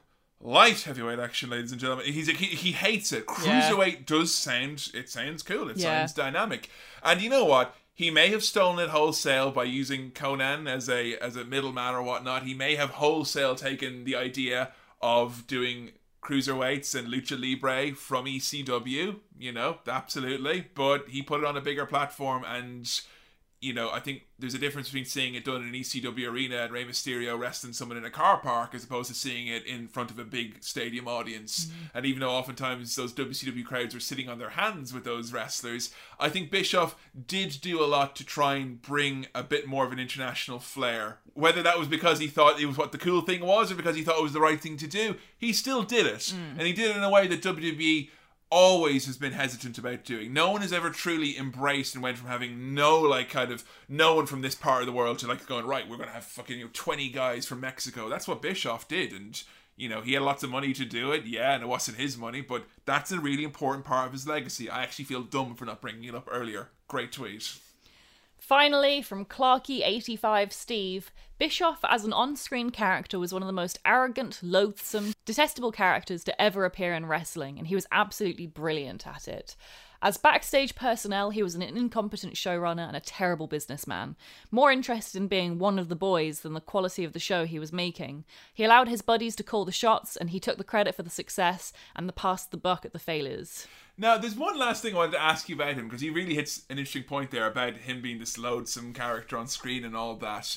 Light 0.40 0.82
heavyweight 0.82 1.18
action, 1.20 1.48
ladies 1.48 1.72
and 1.72 1.80
gentlemen. 1.80 2.04
He's 2.04 2.26
he, 2.28 2.44
he 2.46 2.72
hates 2.72 3.12
it. 3.12 3.24
Yeah. 3.42 3.62
Cruiserweight 3.70 4.04
does 4.04 4.34
sound 4.34 4.90
it 4.92 5.08
sounds 5.08 5.42
cool. 5.42 5.70
It 5.70 5.78
Yeah. 5.78 6.00
sounds 6.00 6.12
dynamic. 6.12 6.68
And 7.02 7.22
you 7.22 7.30
know 7.30 7.46
what? 7.46 7.74
He 7.94 8.10
may 8.10 8.28
have 8.28 8.44
stolen 8.44 8.78
it 8.78 8.90
wholesale 8.90 9.52
by 9.52 9.64
using 9.64 10.10
Konnan 10.10 10.68
as 10.68 10.90
a 10.90 11.16
as 11.16 11.36
a 11.36 11.44
middleman 11.44 11.94
or 11.94 12.02
whatnot. 12.02 12.42
He 12.42 12.52
may 12.52 12.74
have 12.74 12.90
wholesale 12.90 13.54
taken 13.54 14.04
the 14.04 14.16
idea 14.16 14.72
of 15.00 15.46
doing 15.46 15.92
cruiserweights 16.24 16.94
and 16.94 17.08
lucha 17.08 17.40
libre 17.40 17.94
from 17.94 18.24
ECW. 18.24 19.16
You 19.38 19.52
know, 19.52 19.78
absolutely. 19.86 20.66
But 20.74 21.08
he 21.08 21.22
put 21.22 21.40
it 21.40 21.46
on 21.46 21.56
a 21.56 21.60
bigger 21.60 21.86
platform, 21.86 22.44
and 22.46 22.90
you 23.64 23.72
know, 23.72 23.90
I 23.90 23.98
think 23.98 24.26
there's 24.38 24.52
a 24.52 24.58
difference 24.58 24.88
between 24.88 25.06
seeing 25.06 25.34
it 25.34 25.44
done 25.46 25.62
in 25.62 25.68
an 25.68 25.74
ECW 25.74 26.28
arena 26.28 26.58
and 26.58 26.72
Rey 26.72 26.84
Mysterio 26.84 27.38
wrestling 27.38 27.72
someone 27.72 27.96
in 27.96 28.04
a 28.04 28.10
car 28.10 28.36
park 28.36 28.74
as 28.74 28.84
opposed 28.84 29.08
to 29.08 29.14
seeing 29.14 29.46
it 29.46 29.64
in 29.64 29.88
front 29.88 30.10
of 30.10 30.18
a 30.18 30.24
big 30.24 30.62
stadium 30.62 31.08
audience. 31.08 31.64
Mm-hmm. 31.64 31.96
And 31.96 32.06
even 32.06 32.20
though 32.20 32.30
oftentimes 32.30 32.94
those 32.94 33.14
WCW 33.14 33.64
crowds 33.64 33.94
were 33.94 34.00
sitting 34.00 34.28
on 34.28 34.38
their 34.38 34.50
hands 34.50 34.92
with 34.92 35.04
those 35.04 35.32
wrestlers, 35.32 35.94
I 36.20 36.28
think 36.28 36.50
Bischoff 36.50 36.94
did 37.26 37.58
do 37.62 37.82
a 37.82 37.86
lot 37.86 38.14
to 38.16 38.24
try 38.24 38.56
and 38.56 38.82
bring 38.82 39.28
a 39.34 39.42
bit 39.42 39.66
more 39.66 39.86
of 39.86 39.92
an 39.92 39.98
international 39.98 40.58
flair. 40.58 41.20
Whether 41.32 41.62
that 41.62 41.78
was 41.78 41.88
because 41.88 42.18
he 42.18 42.26
thought 42.26 42.60
it 42.60 42.66
was 42.66 42.76
what 42.76 42.92
the 42.92 42.98
cool 42.98 43.22
thing 43.22 43.40
was 43.40 43.72
or 43.72 43.76
because 43.76 43.96
he 43.96 44.02
thought 44.02 44.18
it 44.18 44.22
was 44.22 44.34
the 44.34 44.40
right 44.40 44.60
thing 44.60 44.76
to 44.76 44.86
do, 44.86 45.16
he 45.38 45.54
still 45.54 45.82
did 45.82 46.04
it. 46.04 46.34
Mm. 46.34 46.58
And 46.58 46.62
he 46.62 46.74
did 46.74 46.90
it 46.90 46.96
in 46.96 47.02
a 47.02 47.10
way 47.10 47.26
that 47.28 47.40
WWE 47.40 48.10
always 48.54 49.06
has 49.06 49.16
been 49.16 49.32
hesitant 49.32 49.78
about 49.78 50.04
doing. 50.04 50.32
No 50.32 50.52
one 50.52 50.62
has 50.62 50.72
ever 50.72 50.90
truly 50.90 51.36
embraced 51.36 51.94
and 51.94 52.04
went 52.04 52.16
from 52.16 52.28
having 52.28 52.72
no 52.72 53.00
like 53.00 53.28
kind 53.28 53.50
of 53.50 53.64
no 53.88 54.14
one 54.14 54.26
from 54.26 54.42
this 54.42 54.54
part 54.54 54.80
of 54.80 54.86
the 54.86 54.92
world 54.92 55.18
to 55.18 55.26
like 55.26 55.44
going 55.48 55.66
right. 55.66 55.88
We're 55.88 55.96
gonna 55.96 56.12
have 56.12 56.22
fucking 56.22 56.58
you 56.58 56.66
know 56.66 56.70
twenty 56.72 57.08
guys 57.08 57.46
from 57.46 57.60
Mexico. 57.60 58.08
That's 58.08 58.28
what 58.28 58.40
Bischoff 58.40 58.86
did, 58.86 59.12
and 59.12 59.42
you 59.76 59.88
know 59.88 60.02
he 60.02 60.12
had 60.12 60.22
lots 60.22 60.44
of 60.44 60.50
money 60.50 60.72
to 60.72 60.84
do 60.84 61.10
it. 61.10 61.24
Yeah, 61.26 61.54
and 61.54 61.64
it 61.64 61.66
wasn't 61.66 61.96
his 61.96 62.16
money, 62.16 62.42
but 62.42 62.64
that's 62.86 63.10
a 63.10 63.18
really 63.18 63.42
important 63.42 63.84
part 63.84 64.06
of 64.06 64.12
his 64.12 64.28
legacy. 64.28 64.70
I 64.70 64.84
actually 64.84 65.06
feel 65.06 65.22
dumb 65.22 65.56
for 65.56 65.64
not 65.64 65.80
bringing 65.80 66.04
it 66.04 66.14
up 66.14 66.28
earlier. 66.30 66.68
Great 66.86 67.10
tweet. 67.10 67.58
Finally, 68.46 69.00
from 69.00 69.24
Clarky85 69.24 70.52
Steve, 70.52 71.10
Bischoff 71.38 71.78
as 71.88 72.04
an 72.04 72.12
on 72.12 72.36
screen 72.36 72.68
character 72.68 73.18
was 73.18 73.32
one 73.32 73.42
of 73.42 73.46
the 73.46 73.54
most 73.54 73.78
arrogant, 73.86 74.38
loathsome, 74.42 75.14
detestable 75.24 75.72
characters 75.72 76.22
to 76.22 76.42
ever 76.42 76.66
appear 76.66 76.92
in 76.92 77.06
wrestling, 77.06 77.56
and 77.56 77.68
he 77.68 77.74
was 77.74 77.86
absolutely 77.90 78.46
brilliant 78.46 79.06
at 79.06 79.28
it. 79.28 79.56
As 80.02 80.18
backstage 80.18 80.74
personnel, 80.74 81.30
he 81.30 81.42
was 81.42 81.54
an 81.54 81.62
incompetent 81.62 82.34
showrunner 82.34 82.86
and 82.86 82.94
a 82.94 83.00
terrible 83.00 83.46
businessman, 83.46 84.14
more 84.50 84.70
interested 84.70 85.18
in 85.18 85.26
being 85.26 85.58
one 85.58 85.78
of 85.78 85.88
the 85.88 85.96
boys 85.96 86.40
than 86.40 86.52
the 86.52 86.60
quality 86.60 87.02
of 87.02 87.14
the 87.14 87.18
show 87.18 87.46
he 87.46 87.58
was 87.58 87.72
making. 87.72 88.26
He 88.52 88.62
allowed 88.62 88.88
his 88.88 89.00
buddies 89.00 89.34
to 89.36 89.42
call 89.42 89.64
the 89.64 89.72
shots, 89.72 90.18
and 90.18 90.28
he 90.28 90.38
took 90.38 90.58
the 90.58 90.64
credit 90.64 90.94
for 90.94 91.02
the 91.02 91.08
success 91.08 91.72
and 91.96 92.06
the 92.06 92.12
passed 92.12 92.50
the 92.50 92.58
buck 92.58 92.84
at 92.84 92.92
the 92.92 92.98
failures. 92.98 93.66
Now, 93.96 94.18
there's 94.18 94.34
one 94.34 94.58
last 94.58 94.82
thing 94.82 94.94
I 94.94 94.98
wanted 94.98 95.12
to 95.12 95.22
ask 95.22 95.48
you 95.48 95.54
about 95.54 95.74
him 95.74 95.84
because 95.86 96.00
he 96.00 96.10
really 96.10 96.34
hits 96.34 96.62
an 96.68 96.78
interesting 96.78 97.04
point 97.04 97.30
there 97.30 97.46
about 97.46 97.74
him 97.76 98.02
being 98.02 98.18
this 98.18 98.36
loathsome 98.36 98.92
character 98.92 99.36
on 99.38 99.46
screen 99.46 99.84
and 99.84 99.96
all 99.96 100.16
that. 100.16 100.56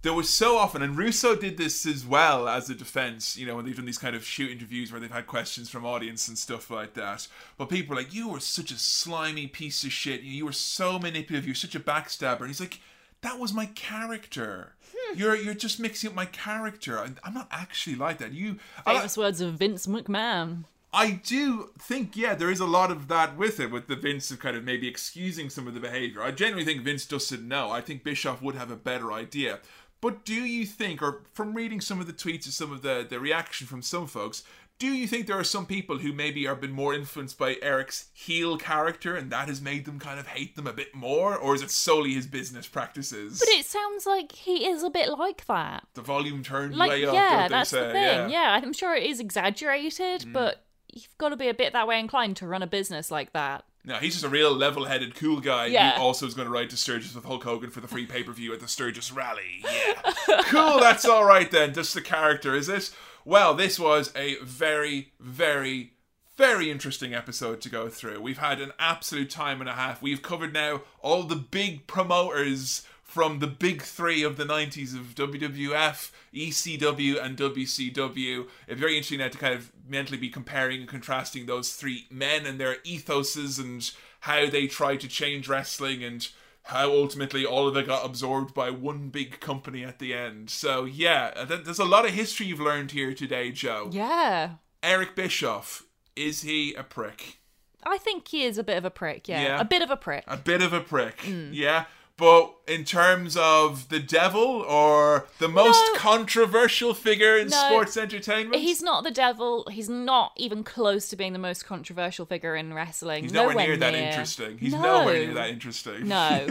There 0.00 0.12
was 0.14 0.28
so 0.28 0.56
often, 0.58 0.82
and 0.82 0.96
Russo 0.98 1.34
did 1.34 1.56
this 1.56 1.86
as 1.86 2.04
well 2.04 2.46
as 2.46 2.68
a 2.68 2.74
defense, 2.74 3.36
you 3.38 3.46
know, 3.46 3.56
when 3.56 3.64
they've 3.64 3.76
done 3.76 3.86
these 3.86 3.96
kind 3.98 4.14
of 4.14 4.22
shoot 4.24 4.50
interviews 4.50 4.92
where 4.92 5.00
they've 5.00 5.10
had 5.10 5.26
questions 5.26 5.70
from 5.70 5.86
audience 5.86 6.28
and 6.28 6.36
stuff 6.36 6.70
like 6.70 6.92
that. 6.94 7.26
But 7.56 7.70
people 7.70 7.94
are 7.96 8.00
like, 8.02 8.12
You 8.14 8.28
were 8.28 8.40
such 8.40 8.70
a 8.70 8.78
slimy 8.78 9.46
piece 9.46 9.82
of 9.84 9.92
shit. 9.92 10.20
You 10.22 10.44
were 10.44 10.52
so 10.52 10.98
manipulative. 10.98 11.46
You're 11.46 11.54
such 11.54 11.74
a 11.74 11.80
backstabber. 11.80 12.40
And 12.40 12.48
he's 12.48 12.60
like, 12.60 12.80
That 13.22 13.38
was 13.38 13.54
my 13.54 13.64
character. 13.66 14.74
Hmm. 14.94 15.18
You're 15.18 15.36
you're 15.36 15.54
just 15.54 15.80
mixing 15.80 16.10
up 16.10 16.16
my 16.16 16.26
character. 16.26 16.98
I- 16.98 17.14
I'm 17.24 17.32
not 17.34 17.48
actually 17.50 17.96
like 17.96 18.18
that. 18.18 18.32
You 18.34 18.58
I- 18.86 18.96
Famous 18.96 19.16
words 19.16 19.40
of 19.40 19.54
Vince 19.54 19.86
McMahon. 19.86 20.64
I 20.94 21.10
do 21.24 21.70
think, 21.78 22.16
yeah, 22.16 22.34
there 22.34 22.50
is 22.50 22.60
a 22.60 22.66
lot 22.66 22.90
of 22.92 23.08
that 23.08 23.36
with 23.36 23.58
it, 23.58 23.70
with 23.70 23.88
the 23.88 23.96
Vince 23.96 24.30
of 24.30 24.38
kind 24.38 24.56
of 24.56 24.62
maybe 24.64 24.86
excusing 24.86 25.50
some 25.50 25.66
of 25.66 25.74
the 25.74 25.80
behavior. 25.80 26.22
I 26.22 26.30
genuinely 26.30 26.64
think 26.64 26.84
Vince 26.84 27.04
doesn't 27.04 27.46
know. 27.46 27.70
I 27.70 27.80
think 27.80 28.04
Bischoff 28.04 28.40
would 28.40 28.54
have 28.54 28.70
a 28.70 28.76
better 28.76 29.12
idea. 29.12 29.58
But 30.00 30.24
do 30.24 30.34
you 30.34 30.64
think, 30.66 31.02
or 31.02 31.22
from 31.32 31.54
reading 31.54 31.80
some 31.80 31.98
of 32.00 32.06
the 32.06 32.12
tweets 32.12 32.44
and 32.44 32.54
some 32.54 32.70
of 32.72 32.82
the, 32.82 33.06
the 33.08 33.18
reaction 33.18 33.66
from 33.66 33.82
some 33.82 34.06
folks, 34.06 34.44
do 34.78 34.88
you 34.88 35.06
think 35.06 35.26
there 35.26 35.38
are 35.38 35.44
some 35.44 35.66
people 35.66 35.98
who 35.98 36.12
maybe 36.12 36.46
are 36.46 36.54
been 36.56 36.72
more 36.72 36.92
influenced 36.94 37.38
by 37.38 37.56
Eric's 37.62 38.08
heel 38.12 38.58
character 38.58 39.14
and 39.16 39.30
that 39.30 39.48
has 39.48 39.60
made 39.60 39.84
them 39.86 39.98
kind 40.00 40.18
of 40.20 40.26
hate 40.26 40.56
them 40.56 40.66
a 40.66 40.72
bit 40.72 40.94
more? 40.94 41.36
Or 41.36 41.54
is 41.54 41.62
it 41.62 41.70
solely 41.70 42.12
his 42.14 42.26
business 42.26 42.66
practices? 42.66 43.38
But 43.38 43.48
it 43.50 43.64
sounds 43.66 44.04
like 44.04 44.32
he 44.32 44.66
is 44.66 44.82
a 44.82 44.90
bit 44.90 45.08
like 45.10 45.46
that. 45.46 45.86
the 45.94 46.02
volume 46.02 46.42
turned 46.42 46.76
Like, 46.76 46.90
way 46.90 47.04
up, 47.06 47.14
yeah, 47.14 47.48
that's 47.48 47.70
say? 47.70 47.86
the 47.86 47.92
thing. 47.92 48.04
Yeah. 48.04 48.28
Yeah. 48.28 48.60
I'm 48.62 48.72
sure 48.72 48.94
it 48.94 49.04
is 49.04 49.20
exaggerated, 49.20 50.22
Mm. 50.22 50.32
but 50.32 50.64
you've 50.94 51.18
got 51.18 51.30
to 51.30 51.36
be 51.36 51.48
a 51.48 51.54
bit 51.54 51.72
that 51.72 51.86
way 51.88 51.98
inclined 52.00 52.36
to 52.38 52.46
run 52.46 52.62
a 52.62 52.66
business 52.66 53.10
like 53.10 53.32
that. 53.32 53.64
No, 53.86 53.96
he's 53.96 54.14
just 54.14 54.24
a 54.24 54.30
real 54.30 54.50
level-headed, 54.54 55.14
cool 55.14 55.40
guy 55.40 55.66
Yeah. 55.66 55.96
who 55.96 56.02
also 56.02 56.26
is 56.26 56.32
going 56.32 56.46
to 56.46 56.52
ride 56.52 56.70
to 56.70 56.76
Sturgis 56.76 57.14
with 57.14 57.24
Hulk 57.24 57.44
Hogan 57.44 57.68
for 57.70 57.80
the 57.80 57.88
free 57.88 58.06
pay-per-view 58.06 58.52
at 58.54 58.60
the 58.60 58.68
Sturgis 58.68 59.12
rally. 59.12 59.62
Yeah, 59.62 60.40
cool. 60.46 60.80
That's 60.80 61.04
all 61.04 61.24
right 61.24 61.50
then. 61.50 61.74
Just 61.74 61.92
the 61.92 62.00
character, 62.00 62.54
is 62.54 62.66
this. 62.66 62.94
Well, 63.26 63.52
this 63.54 63.78
was 63.78 64.10
a 64.16 64.36
very, 64.42 65.12
very, 65.20 65.92
very 66.36 66.70
interesting 66.70 67.12
episode 67.14 67.60
to 67.60 67.68
go 67.68 67.88
through. 67.90 68.20
We've 68.22 68.38
had 68.38 68.58
an 68.60 68.72
absolute 68.78 69.28
time 69.28 69.60
and 69.60 69.68
a 69.68 69.74
half. 69.74 70.00
We've 70.00 70.22
covered 70.22 70.54
now 70.54 70.80
all 71.02 71.24
the 71.24 71.36
big 71.36 71.86
promoters 71.86 72.86
from 73.02 73.38
the 73.38 73.46
big 73.46 73.82
three 73.82 74.22
of 74.22 74.36
the 74.38 74.44
90s 74.44 74.94
of 74.98 75.14
WWF, 75.14 76.10
ECW, 76.34 77.22
and 77.22 77.36
WCW. 77.36 78.48
It's 78.66 78.80
very 78.80 78.96
interesting 78.96 79.18
now 79.18 79.28
to 79.28 79.38
kind 79.38 79.54
of 79.54 79.70
mentally 79.86 80.18
be 80.18 80.28
comparing 80.30 80.80
and 80.80 80.88
contrasting 80.88 81.46
those 81.46 81.74
three 81.74 82.06
men 82.10 82.46
and 82.46 82.58
their 82.58 82.76
ethoses 82.86 83.58
and 83.60 83.90
how 84.20 84.48
they 84.48 84.66
tried 84.66 85.00
to 85.00 85.08
change 85.08 85.48
wrestling 85.48 86.02
and 86.02 86.28
how 86.68 86.90
ultimately 86.90 87.44
all 87.44 87.68
of 87.68 87.76
it 87.76 87.86
got 87.86 88.06
absorbed 88.06 88.54
by 88.54 88.70
one 88.70 89.10
big 89.10 89.38
company 89.40 89.84
at 89.84 89.98
the 89.98 90.14
end. 90.14 90.48
So, 90.48 90.84
yeah, 90.84 91.44
there's 91.44 91.78
a 91.78 91.84
lot 91.84 92.06
of 92.06 92.12
history 92.12 92.46
you've 92.46 92.60
learned 92.60 92.92
here 92.92 93.12
today, 93.12 93.52
Joe. 93.52 93.90
Yeah. 93.92 94.52
Eric 94.82 95.14
Bischoff, 95.14 95.84
is 96.16 96.40
he 96.42 96.72
a 96.74 96.82
prick? 96.82 97.38
I 97.86 97.98
think 97.98 98.28
he 98.28 98.44
is 98.44 98.56
a 98.56 98.64
bit 98.64 98.78
of 98.78 98.86
a 98.86 98.90
prick, 98.90 99.28
yeah. 99.28 99.42
Yeah. 99.42 99.60
A 99.60 99.64
bit 99.64 99.82
of 99.82 99.90
a 99.90 99.96
prick. 99.96 100.24
A 100.26 100.38
bit 100.38 100.62
of 100.62 100.72
a 100.72 100.80
prick, 100.80 101.18
Mm. 101.18 101.50
yeah. 101.52 101.84
But 102.16 102.54
in 102.68 102.84
terms 102.84 103.36
of 103.36 103.88
the 103.88 103.98
devil 103.98 104.40
or 104.44 105.26
the 105.40 105.48
most 105.48 105.80
No. 105.94 105.98
controversial 105.98 106.94
figure 106.94 107.36
in 107.36 107.48
No. 107.48 107.56
sports 107.66 107.96
entertainment, 107.96 108.62
He's 108.62 108.82
not 108.82 109.02
the 109.02 109.10
devil. 109.10 109.66
He's 109.70 109.88
not 109.88 110.32
even 110.36 110.62
close 110.62 111.08
to 111.08 111.16
being 111.16 111.32
the 111.32 111.40
most 111.40 111.66
controversial 111.66 112.24
figure 112.24 112.54
in 112.54 112.72
wrestling. 112.72 113.24
He's 113.24 113.32
nowhere, 113.32 113.54
nowhere 113.54 113.66
near, 113.66 113.76
that 113.78 113.94
interesting. 113.94 114.58
He's 114.58 114.72
No. 114.74 114.80
nowhere 114.82 115.24
near 115.26 115.34
that 115.34 115.50
interesting. 115.50 116.06
No. 116.06 116.46